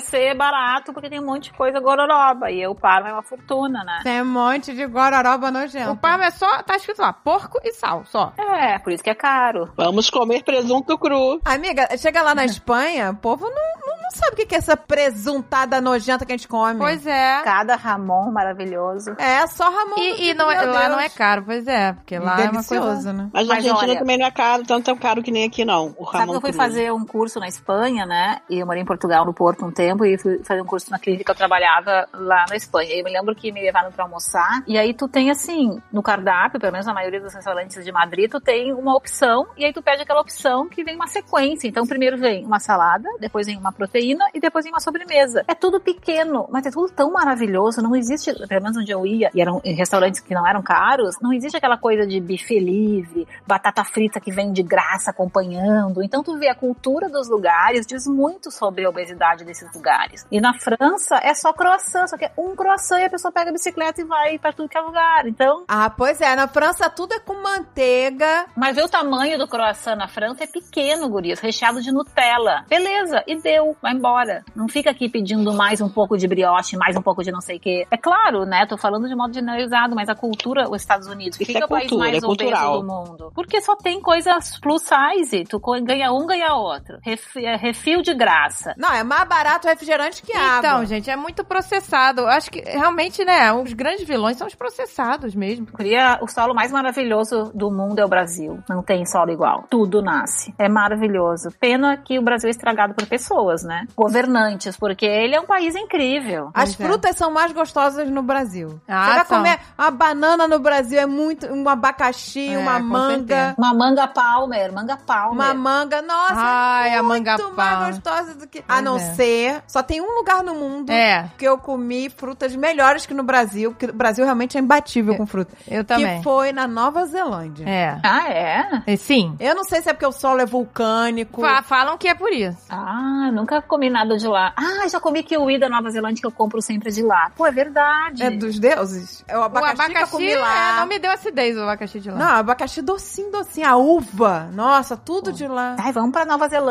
ser 0.00 0.36
barato 0.36 0.92
porque 0.92 1.10
tem 1.10 1.18
um 1.20 1.26
monte 1.26 1.50
de 1.50 1.52
coisa 1.58 1.80
gororoba. 1.80 2.48
E 2.52 2.64
o 2.64 2.76
parma 2.76 3.08
é 3.08 3.12
uma 3.12 3.24
fortuna, 3.24 3.82
né? 3.82 4.00
Tem 4.04 4.22
um 4.22 4.24
monte 4.24 4.72
de 4.72 4.86
gororoba 4.86 5.50
nojento. 5.50 5.90
O 5.90 5.96
parma 5.96 6.26
é 6.26 6.30
só, 6.30 6.62
tá 6.62 6.76
escrito 6.76 7.02
lá, 7.02 7.12
porco 7.12 7.58
e 7.64 7.72
sal, 7.72 8.04
só. 8.04 8.32
É, 8.38 8.78
por 8.78 8.92
isso 8.92 9.02
que 9.02 9.10
é 9.10 9.14
caro. 9.14 9.68
Vamos 9.76 10.08
comer 10.10 10.44
presunto 10.44 10.96
cru. 10.96 11.40
Amiga, 11.44 11.88
chega 11.98 12.22
lá 12.22 12.36
na 12.36 12.44
Espanha, 12.44 13.10
o 13.10 13.16
povo 13.16 13.46
não, 13.46 13.86
não, 13.86 14.02
não 14.02 14.10
sabe 14.12 14.40
o 14.40 14.46
que 14.46 14.54
é 14.54 14.58
essa 14.58 14.76
presuntada 14.76 15.80
nojenta 15.80 16.24
que 16.24 16.32
a 16.32 16.36
gente 16.36 16.46
come. 16.48 16.78
Pois 16.78 17.04
é. 17.04 17.42
Cada 17.42 17.74
Ramon 17.74 18.30
maravilhoso. 18.30 19.16
É, 19.18 19.44
só 19.48 19.64
Ramon. 19.64 19.96
E, 19.98 20.28
e 20.30 20.34
não 20.34 20.50
é- 20.50 20.62
lá 20.64 20.88
não 20.88 21.00
é 21.00 21.08
caro, 21.08 21.42
pois 21.44 21.66
é. 21.66 21.92
Porque 21.94 22.16
lá 22.18 22.32
é 22.40 22.44
uma 22.44 22.52
delicioso, 22.52 22.86
coisa... 22.86 23.12
né? 23.12 23.28
Mas 23.32 23.48
na 23.48 23.54
Argentina 23.56 23.80
olha- 23.80 23.98
também 23.98 24.18
não 24.18 24.26
é 24.26 24.30
caro, 24.30 24.62
tanto 24.64 24.84
tão 24.84 24.96
caro 24.96 25.20
que 25.22 25.32
nem 25.32 25.44
aqui 25.44 25.64
não. 25.64 25.94
O 25.98 26.04
Sabe 26.06 26.18
Ramon 26.18 26.32
que 26.32 26.36
eu 26.36 26.40
fui 26.42 26.50
cru. 26.50 26.58
fazer 26.60 26.92
um 26.92 27.04
curso 27.14 27.38
na 27.38 27.46
Espanha, 27.46 28.04
né? 28.04 28.40
E 28.50 28.58
eu 28.58 28.66
morei 28.66 28.82
em 28.82 28.84
Portugal, 28.84 29.24
no 29.24 29.32
Porto, 29.32 29.64
um 29.64 29.70
tempo, 29.70 30.04
e 30.04 30.18
fui 30.18 30.42
fazer 30.42 30.60
um 30.60 30.66
curso 30.66 30.90
na 30.90 30.98
clínica 30.98 31.22
que 31.22 31.30
eu 31.30 31.34
trabalhava 31.36 32.08
lá 32.12 32.44
na 32.50 32.56
Espanha. 32.56 32.92
E 32.92 32.98
eu 32.98 33.04
me 33.04 33.12
lembro 33.12 33.36
que 33.36 33.52
me 33.52 33.62
levaram 33.62 33.92
pra 33.92 34.02
almoçar. 34.02 34.64
E 34.66 34.76
aí 34.76 34.92
tu 34.92 35.06
tem 35.06 35.30
assim, 35.30 35.80
no 35.92 36.02
cardápio, 36.02 36.58
pelo 36.58 36.72
menos 36.72 36.84
na 36.84 36.92
maioria 36.92 37.20
dos 37.20 37.32
restaurantes 37.32 37.84
de 37.84 37.92
Madrid, 37.92 38.28
tu 38.28 38.40
tem 38.40 38.72
uma 38.72 38.96
opção, 38.96 39.46
e 39.56 39.64
aí 39.64 39.72
tu 39.72 39.80
pede 39.80 40.02
aquela 40.02 40.20
opção 40.20 40.68
que 40.68 40.82
vem 40.82 40.96
uma 40.96 41.06
sequência. 41.06 41.68
Então 41.68 41.86
primeiro 41.86 42.18
vem 42.18 42.44
uma 42.44 42.58
salada, 42.58 43.08
depois 43.20 43.46
vem 43.46 43.56
uma 43.56 43.70
proteína 43.70 44.24
e 44.34 44.40
depois 44.40 44.64
vem 44.64 44.72
uma 44.72 44.80
sobremesa. 44.80 45.44
É 45.46 45.54
tudo 45.54 45.78
pequeno, 45.78 46.48
mas 46.50 46.66
é 46.66 46.70
tudo 46.72 46.90
tão 46.92 47.12
maravilhoso. 47.12 47.80
Não 47.80 47.94
existe, 47.94 48.32
pelo 48.48 48.62
menos 48.62 48.76
onde 48.76 48.90
eu 48.90 49.06
ia, 49.06 49.30
e 49.32 49.40
eram 49.40 49.60
restaurantes 49.64 50.18
que 50.18 50.34
não 50.34 50.44
eram 50.44 50.62
caros, 50.62 51.14
não 51.22 51.32
existe 51.32 51.56
aquela 51.56 51.78
coisa 51.78 52.04
de 52.04 52.20
buffet 52.20 52.58
livre, 52.58 53.28
batata 53.46 53.84
frita 53.84 54.18
que 54.18 54.32
vem 54.32 54.52
de 54.52 54.64
graça 54.64 55.12
acompanhando. 55.12 56.02
Então 56.02 56.20
tu 56.20 56.36
vê 56.38 56.48
a 56.48 56.56
cultura 56.56 57.03
dos 57.10 57.28
lugares, 57.28 57.86
diz 57.86 58.06
muito 58.06 58.50
sobre 58.50 58.84
a 58.84 58.88
obesidade 58.90 59.44
desses 59.44 59.72
lugares. 59.74 60.26
E 60.30 60.40
na 60.40 60.54
França 60.58 61.16
é 61.22 61.34
só 61.34 61.52
croissant, 61.52 62.06
só 62.08 62.16
que 62.16 62.24
é 62.24 62.32
um 62.36 62.54
croissant 62.54 63.00
e 63.00 63.04
a 63.04 63.10
pessoa 63.10 63.32
pega 63.32 63.50
a 63.50 63.52
bicicleta 63.52 64.00
e 64.00 64.04
vai 64.04 64.38
pra 64.38 64.52
tudo 64.52 64.68
que 64.68 64.78
é 64.78 64.80
lugar. 64.80 65.26
Então, 65.26 65.64
Ah, 65.68 65.90
pois 65.90 66.20
é. 66.20 66.34
Na 66.34 66.48
França 66.48 66.88
tudo 66.90 67.14
é 67.14 67.20
com 67.20 67.34
manteiga. 67.42 68.46
mas 68.56 68.76
vê 68.76 68.82
o 68.82 68.88
tamanho 68.88 69.38
do 69.38 69.46
croissant 69.48 69.96
na 69.96 70.08
França 70.08 70.44
é 70.44 70.46
pequeno, 70.46 71.08
gurias, 71.08 71.40
recheado 71.40 71.80
de 71.80 71.92
Nutella. 71.92 72.64
Beleza, 72.68 73.22
e 73.26 73.40
deu, 73.40 73.76
vai 73.80 73.92
embora. 73.92 74.44
Não 74.54 74.68
fica 74.68 74.90
aqui 74.90 75.08
pedindo 75.08 75.52
mais 75.52 75.80
um 75.80 75.88
pouco 75.88 76.16
de 76.16 76.26
brioche, 76.26 76.76
mais 76.76 76.96
um 76.96 77.02
pouco 77.02 77.22
de 77.22 77.30
não 77.30 77.40
sei 77.40 77.56
o 77.56 77.60
quê. 77.60 77.86
É 77.90 77.96
claro, 77.96 78.44
né? 78.44 78.66
Tô 78.66 78.76
falando 78.76 79.08
de 79.08 79.14
modo 79.14 79.32
generalizado, 79.34 79.94
mas 79.94 80.08
a 80.08 80.14
cultura, 80.14 80.68
os 80.68 80.80
Estados 80.80 81.06
Unidos, 81.08 81.36
por 81.38 81.44
que, 81.44 81.52
Isso 81.52 81.58
que 81.58 81.62
é 81.62 81.66
o 81.66 81.68
país 81.68 81.88
cultura, 81.88 82.10
mais 82.10 82.22
é 82.22 82.26
obeso 82.26 82.80
do 82.80 82.86
mundo? 82.86 83.32
Porque 83.34 83.60
só 83.60 83.76
tem 83.76 84.00
coisas 84.00 84.58
plus 84.60 84.82
size. 84.82 85.44
Tu 85.44 85.58
ganha 85.82 86.12
um, 86.12 86.26
ganha 86.26 86.54
outro. 86.54 86.83
Ref- 87.04 87.36
é, 87.36 87.56
refil 87.56 88.02
de 88.02 88.14
graça. 88.14 88.74
Não, 88.76 88.92
é 88.92 89.02
mais 89.02 89.28
barato 89.28 89.66
o 89.66 89.70
refrigerante 89.70 90.22
que 90.22 90.32
água. 90.36 90.58
Então, 90.58 90.84
gente, 90.84 91.10
é 91.10 91.16
muito 91.16 91.44
processado. 91.44 92.22
Eu 92.22 92.28
acho 92.28 92.50
que 92.50 92.60
realmente, 92.60 93.24
né, 93.24 93.52
os 93.52 93.72
grandes 93.72 94.06
vilões 94.06 94.36
são 94.36 94.46
os 94.46 94.54
processados 94.54 95.34
mesmo. 95.34 95.66
Queria 95.66 96.18
o 96.22 96.28
solo 96.28 96.54
mais 96.54 96.70
maravilhoso 96.72 97.50
do 97.54 97.70
mundo 97.70 97.98
é 97.98 98.04
o 98.04 98.08
Brasil. 98.08 98.62
Não 98.68 98.82
tem 98.82 99.04
solo 99.06 99.30
igual. 99.30 99.64
Tudo 99.70 100.02
nasce. 100.02 100.54
É 100.58 100.68
maravilhoso. 100.68 101.48
Pena 101.60 101.96
que 101.96 102.18
o 102.18 102.22
Brasil 102.22 102.48
é 102.48 102.50
estragado 102.50 102.94
por 102.94 103.06
pessoas, 103.06 103.62
né? 103.62 103.86
Governantes, 103.96 104.76
porque 104.76 105.06
ele 105.06 105.34
é 105.34 105.40
um 105.40 105.46
país 105.46 105.74
incrível. 105.74 106.50
As 106.54 106.74
Pois 106.74 106.80
é. 106.80 106.84
frutas 106.88 107.16
são 107.16 107.30
mais 107.30 107.52
gostosas 107.52 108.08
no 108.10 108.22
Brasil. 108.22 108.80
Ah, 108.88 109.04
Você 109.06 109.14
vai 109.14 109.24
são. 109.24 109.36
comer 109.38 109.58
uma 109.78 109.90
banana 109.90 110.48
no 110.48 110.58
Brasil, 110.58 110.98
é 110.98 111.06
muito. 111.06 111.46
Um 111.46 111.68
abacaxi, 111.68 112.52
É, 112.54 112.58
uma 112.58 112.78
manga. 112.78 113.14
certeza. 113.16 113.54
Uma 113.58 113.74
manga 113.74 114.06
palmer, 114.08 114.72
manga 114.72 114.96
palmer. 114.96 115.32
Uma 115.32 115.54
manga, 115.54 116.02
nossa, 116.02 116.34
Ai, 116.74 116.90
é 116.90 116.98
a 116.98 117.02
muito 117.02 117.08
manga 117.26 117.36
mais 117.38 117.54
palmer. 117.54 117.90
gostosa 117.92 118.34
do 118.34 118.46
que. 118.46 118.62
Pois 118.62 118.78
A 118.78 118.82
não 118.82 118.96
é. 118.96 119.14
ser, 119.14 119.62
só 119.66 119.82
tem 119.82 120.00
um 120.00 120.16
lugar 120.18 120.42
no 120.42 120.54
mundo 120.54 120.90
É. 120.90 121.30
que 121.38 121.44
eu 121.44 121.56
comi 121.58 122.08
frutas 122.10 122.54
melhores 122.56 123.06
que 123.06 123.14
no 123.14 123.22
Brasil, 123.22 123.70
porque 123.72 123.86
o 123.86 123.92
Brasil 123.92 124.24
realmente 124.24 124.56
é 124.56 124.60
imbatível 124.60 125.16
com 125.16 125.26
fruta. 125.26 125.54
Eu 125.68 125.84
também. 125.84 126.18
Que 126.18 126.24
foi 126.24 126.52
na 126.52 126.66
Nova 126.66 127.04
Zelândia. 127.06 127.68
É. 127.68 127.98
Ah, 128.02 128.28
é? 128.30 128.82
E 128.86 128.96
Sim. 128.96 129.36
Eu 129.40 129.54
não 129.54 129.64
sei 129.64 129.80
se 129.82 129.88
é 129.90 129.92
porque 129.92 130.06
o 130.06 130.12
solo 130.12 130.40
é 130.40 130.46
vulcânico. 130.46 131.40
Fa- 131.40 131.62
falam 131.62 131.96
que 131.98 132.08
é 132.08 132.14
por 132.14 132.32
isso. 132.32 132.58
Ah, 132.70 133.30
nunca 133.32 133.60
comi 133.62 133.88
nada 133.90 134.16
de 134.16 134.26
lá. 134.26 134.52
Ah, 134.56 134.88
já 134.88 134.98
comi 135.00 135.22
kiwi 135.22 135.58
da 135.58 135.68
Nova 135.68 135.90
Zelândia 135.90 136.20
que 136.20 136.26
eu 136.26 136.32
compro 136.32 136.60
sempre 136.62 136.90
de 136.90 137.02
lá. 137.02 137.30
Pô, 137.36 137.46
é 137.46 137.50
verdade. 137.52 138.22
É 138.22 138.30
dos 138.30 138.58
deuses? 138.58 139.24
É 139.28 139.36
o 139.38 139.42
abacaxi, 139.42 139.70
o 139.70 139.74
abacaxi 139.82 139.92
que 139.94 140.02
eu 140.02 140.18
comi 140.18 140.34
lá. 140.34 140.72
é, 140.74 140.76
não 140.80 140.86
me 140.86 140.98
deu 140.98 141.10
acidez 141.10 141.56
o 141.56 141.62
abacaxi 141.62 142.00
de 142.00 142.10
lá. 142.10 142.16
Não, 142.18 142.26
abacaxi 142.36 142.82
docinho, 142.82 143.30
docinho. 143.30 143.66
A 143.68 143.76
uva. 143.76 144.48
Nossa, 144.52 144.96
tudo 144.96 145.32
de 145.32 145.46
lá. 145.46 145.76
Ai, 145.78 145.92
vamos 145.92 146.12
pra 146.12 146.24
Nova 146.24 146.48
Zelândia. 146.48 146.63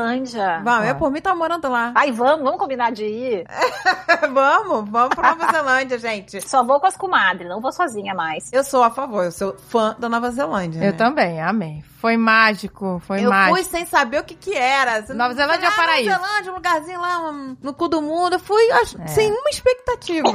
Vamos, 0.63 0.87
eu 0.87 0.95
por 0.95 1.11
mim 1.11 1.21
tá 1.21 1.35
morando 1.35 1.69
lá. 1.69 1.91
Ai, 1.95 2.11
vamos, 2.11 2.43
vamos 2.43 2.59
combinar 2.59 2.91
de 2.91 3.05
ir. 3.05 3.45
vamos, 4.33 4.89
vamos 4.89 5.15
pra 5.15 5.35
Nova 5.35 5.51
Zelândia, 5.51 5.97
gente. 5.97 6.41
Só 6.47 6.63
vou 6.63 6.79
com 6.79 6.87
as 6.87 6.97
comadres, 6.97 7.49
não 7.49 7.61
vou 7.61 7.71
sozinha 7.71 8.13
mais. 8.13 8.51
Eu 8.51 8.63
sou 8.63 8.83
a 8.83 8.89
favor, 8.89 9.23
eu 9.25 9.31
sou 9.31 9.55
fã 9.69 9.95
da 9.97 10.09
Nova 10.09 10.31
Zelândia. 10.31 10.79
Eu 10.79 10.91
né? 10.91 10.93
também, 10.93 11.41
amei. 11.41 11.83
Foi 12.03 12.17
mágico, 12.17 13.01
foi 13.07 13.23
Eu 13.23 13.29
mágico. 13.29 13.55
fui 13.55 13.63
sem 13.63 13.85
saber 13.85 14.19
o 14.19 14.25
que 14.25 14.35
que 14.35 14.53
era. 14.53 15.01
Você 15.05 15.13
Nova 15.13 15.33
Zelândia 15.33 15.67
é 15.67 15.69
Ah, 15.69 15.71
paraíso. 15.71 16.09
Nova 16.09 16.25
Zelândia, 16.27 16.51
um 16.51 16.55
lugarzinho 16.55 16.99
lá 16.99 17.29
um- 17.31 17.57
no 17.63 17.73
cu 17.73 17.87
do 17.87 18.01
mundo. 18.01 18.33
Eu 18.33 18.39
fui 18.39 18.69
acho, 18.73 19.01
É. 19.01 19.07
sem 19.07 19.31
uma 19.31 19.49
expectativa. 19.49 20.29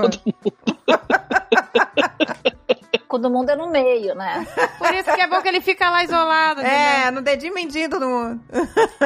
Todo 3.09 3.31
mundo 3.31 3.51
é 3.51 3.57
no 3.57 3.69
meio, 3.69 4.15
né? 4.15 4.47
Por 4.78 4.95
isso 4.95 5.12
que 5.12 5.20
é 5.20 5.27
bom 5.27 5.40
que 5.43 5.49
ele 5.49 5.61
fica 5.61 5.90
lá 5.90 6.05
isolado. 6.05 6.61
é, 6.61 7.11
no 7.11 7.20
dedinho 7.20 7.53
mendinho 7.55 7.90
todo 7.90 8.07
mundo. 8.07 8.40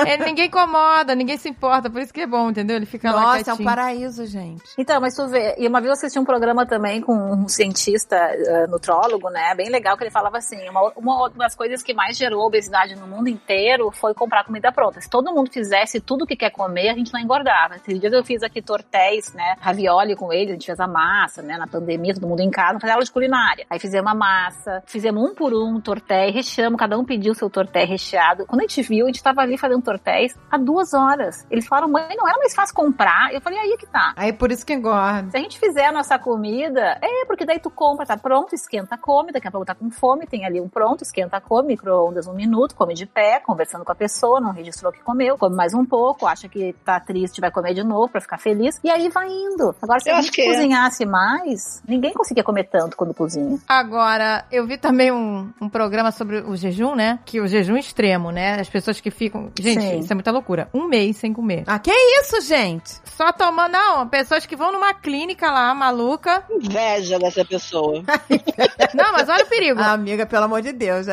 Ele, 0.07 0.25
ninguém 0.25 0.47
incomoda, 0.49 1.15
ninguém 1.15 1.39
se 1.39 1.49
importa. 1.49 1.89
Por 1.89 2.03
isso 2.03 2.13
que 2.13 2.21
é 2.21 2.27
bom, 2.27 2.51
entendeu? 2.51 2.77
Ele 2.77 2.85
fica 2.85 3.11
lá 3.11 3.21
Nossa, 3.23 3.39
é 3.39 3.41
um 3.41 3.45
quietinho. 3.57 3.69
paraíso, 3.69 4.27
gente. 4.27 4.63
Então, 4.77 5.01
mas 5.01 5.15
tu 5.15 5.27
vê, 5.29 5.55
e 5.57 5.67
uma 5.67 5.81
vez 5.81 5.87
eu 5.89 5.93
assisti 5.95 6.19
um 6.19 6.25
programa 6.25 6.67
também 6.67 7.01
com 7.01 7.15
um 7.15 7.49
cientista 7.49 8.17
eh, 8.17 8.67
nutrólogo, 8.67 9.31
né? 9.31 9.55
Bem 9.55 9.71
legal, 9.71 9.97
que 9.97 10.03
ele 10.05 10.11
falava 10.11 10.37
assim: 10.37 10.69
uma, 10.69 10.93
uma 10.97 11.31
das 11.31 11.55
coisas 11.55 11.83
que 11.83 11.95
mais 11.95 12.19
gerou 12.19 12.51
obesidade 12.53 12.95
no 12.95 13.07
mundo 13.07 13.29
inteiro 13.29 13.91
foi 13.91 14.13
comprar 14.13 14.45
comida 14.45 14.71
pronta. 14.71 15.01
Se 15.01 15.09
todo 15.09 15.33
mundo 15.33 15.51
fizesse 15.51 16.01
tudo 16.01 16.27
que 16.27 16.37
quer 16.37 16.51
comer, 16.51 16.91
a 16.91 16.95
gente 16.95 17.13
não 17.13 17.21
engordava. 17.21 17.77
Esses 17.77 17.99
dias 17.99 18.13
eu 18.13 18.23
fiz 18.23 18.43
aqui 18.43 18.61
tortéis, 18.61 19.33
né? 19.33 19.57
Ravioli 19.59 20.15
com 20.15 20.31
eles, 20.31 20.51
a 20.51 20.53
gente 20.53 20.67
fez 20.67 20.79
a 20.79 20.87
massa, 20.87 21.41
né? 21.41 21.57
Na 21.57 21.67
pandemia, 21.67 22.13
todo 22.15 22.29
mundo 22.29 22.41
em 22.41 22.51
casa, 22.51 22.79
fazer 22.79 22.93
aula 22.93 23.05
de 23.05 23.11
culinária. 23.11 23.67
Aí 23.71 23.79
fizemos 23.79 24.11
a 24.11 24.15
massa, 24.15 24.83
fizemos 24.87 25.31
um 25.31 25.35
por 25.35 25.55
um 25.55 25.81
tortéi, 25.81 26.31
recheamos, 26.31 26.79
cada 26.79 26.99
um 26.99 27.05
pediu 27.05 27.35
seu 27.35 27.49
tortéi 27.49 27.87
recheado. 27.87 28.45
Quando 28.47 28.61
a 28.61 28.65
gente 28.65 28.83
viu, 28.83 29.07
a 29.07 29.09
gente 29.09 29.23
tava 29.23 29.41
ali 29.41 29.57
fazendo 29.57 29.83
tortéis 29.83 30.37
há 30.51 30.59
duas 30.59 30.93
horas. 30.93 31.47
Eles 31.51 31.67
falaram, 31.67 31.89
mãe, 31.89 32.15
não 32.17 32.29
era 32.29 32.37
mais 32.39 32.55
fácil 32.55 32.75
comprar? 32.75 33.33
Eu 33.33 33.41
falei, 33.41 33.59
aí 33.59 33.77
que 33.79 33.87
tá. 33.87 34.13
Aí 34.17 34.33
por 34.33 34.53
isso 34.53 34.67
que 34.67 34.75
engorda. 34.75 35.31
Se 35.31 35.37
a 35.39 35.41
gente 35.41 35.59
fizer 35.59 35.87
a 35.87 35.93
nossa 35.93 36.19
comida, 36.19 36.99
é 37.01 37.25
porque 37.27 37.47
daí 37.47 37.59
tu 37.59 37.71
compra, 37.71 38.05
tá 38.05 38.17
pronto, 38.17 38.55
esquenta, 38.55 38.99
come, 38.99 39.33
daqui 39.33 39.49
a 39.49 39.51
pouco 39.51 39.67
tá 39.67 39.75
com 39.75 39.91
fome, 39.91 40.27
tem 40.27 40.45
ali 40.45 40.61
um 40.61 40.69
pronto, 40.69 41.03
esquenta, 41.03 41.41
come, 41.41 41.69
micro-ondas 41.69 42.27
um 42.27 42.35
minuto, 42.47 42.75
come 42.75 42.95
de 42.95 43.07
pé, 43.07 43.41
conversando 43.41 43.85
com 43.85 43.93
a 43.93 43.95
pessoa, 43.95 44.41
não 44.41 44.53
registrou 44.53 44.91
o 44.91 44.95
que 44.95 45.01
comeu, 45.03 45.39
come 45.39 45.55
mais 45.55 45.73
um 45.75 45.85
pouco, 45.85 46.27
acha 46.27 46.49
que 46.49 46.75
tá 46.85 46.99
triste, 46.99 47.41
vai 47.41 47.51
comer 47.51 47.75
de 47.75 47.85
novo 47.85 48.09
pra 48.11 48.21
ficar 48.21 48.39
feliz, 48.39 48.81
e 48.83 48.91
aí 48.91 49.09
vai 49.09 49.29
indo. 49.29 49.75
Agora, 49.81 50.01
se 50.01 50.11
Eu 50.11 50.15
a 50.17 50.19
acho 50.19 50.27
gente 50.27 50.35
que 50.35 50.43
é. 50.43 50.47
cozinhasse 50.55 51.07
mais, 51.07 51.83
ninguém 51.87 52.13
conseguia 52.13 52.43
comer 52.43 52.65
tanto 52.65 52.97
quando 52.97 53.15
cozinha. 53.15 53.59
Agora, 53.69 54.45
eu 54.51 54.67
vi 54.67 54.77
também 54.77 55.13
um, 55.13 55.51
um 55.61 55.69
programa 55.69 56.11
sobre 56.11 56.41
o 56.41 56.57
jejum, 56.57 56.95
né? 56.95 57.19
Que 57.25 57.41
o 57.41 57.47
jejum 57.47 57.77
extremo, 57.77 58.31
né? 58.31 58.61
As 58.61 58.69
pessoas 58.69 59.01
que 59.01 59.11
ficam. 59.11 59.51
Gente, 59.59 59.81
Sim. 59.81 59.99
isso 60.01 60.13
é 60.13 60.15
muita 60.15 60.31
loucura. 60.31 60.69
Um 60.75 60.89
mês 60.89 61.17
sem 61.17 61.33
comer. 61.33 61.65
Ah, 61.67 61.79
que 61.79 61.91
isso, 61.93 62.41
gente? 62.43 63.01
Só 63.17 63.33
tomando. 63.33 63.73
Não, 63.73 64.09
pessoas 64.09 64.45
que 64.45 64.57
vão 64.57 64.73
numa 64.73 64.93
clínica 64.93 65.51
lá, 65.51 65.73
maluca. 65.75 66.45
Inveja 66.51 67.19
dessa 67.19 67.45
pessoa. 67.45 68.03
Não, 68.95 69.13
mas 69.13 69.29
olha 69.29 69.45
o 69.45 69.49
perigo. 69.49 69.81
Ah, 69.81 69.93
amiga, 69.93 70.27
pelo 70.27 70.45
amor 70.45 70.61
de 70.63 70.73
Deus. 70.73 71.07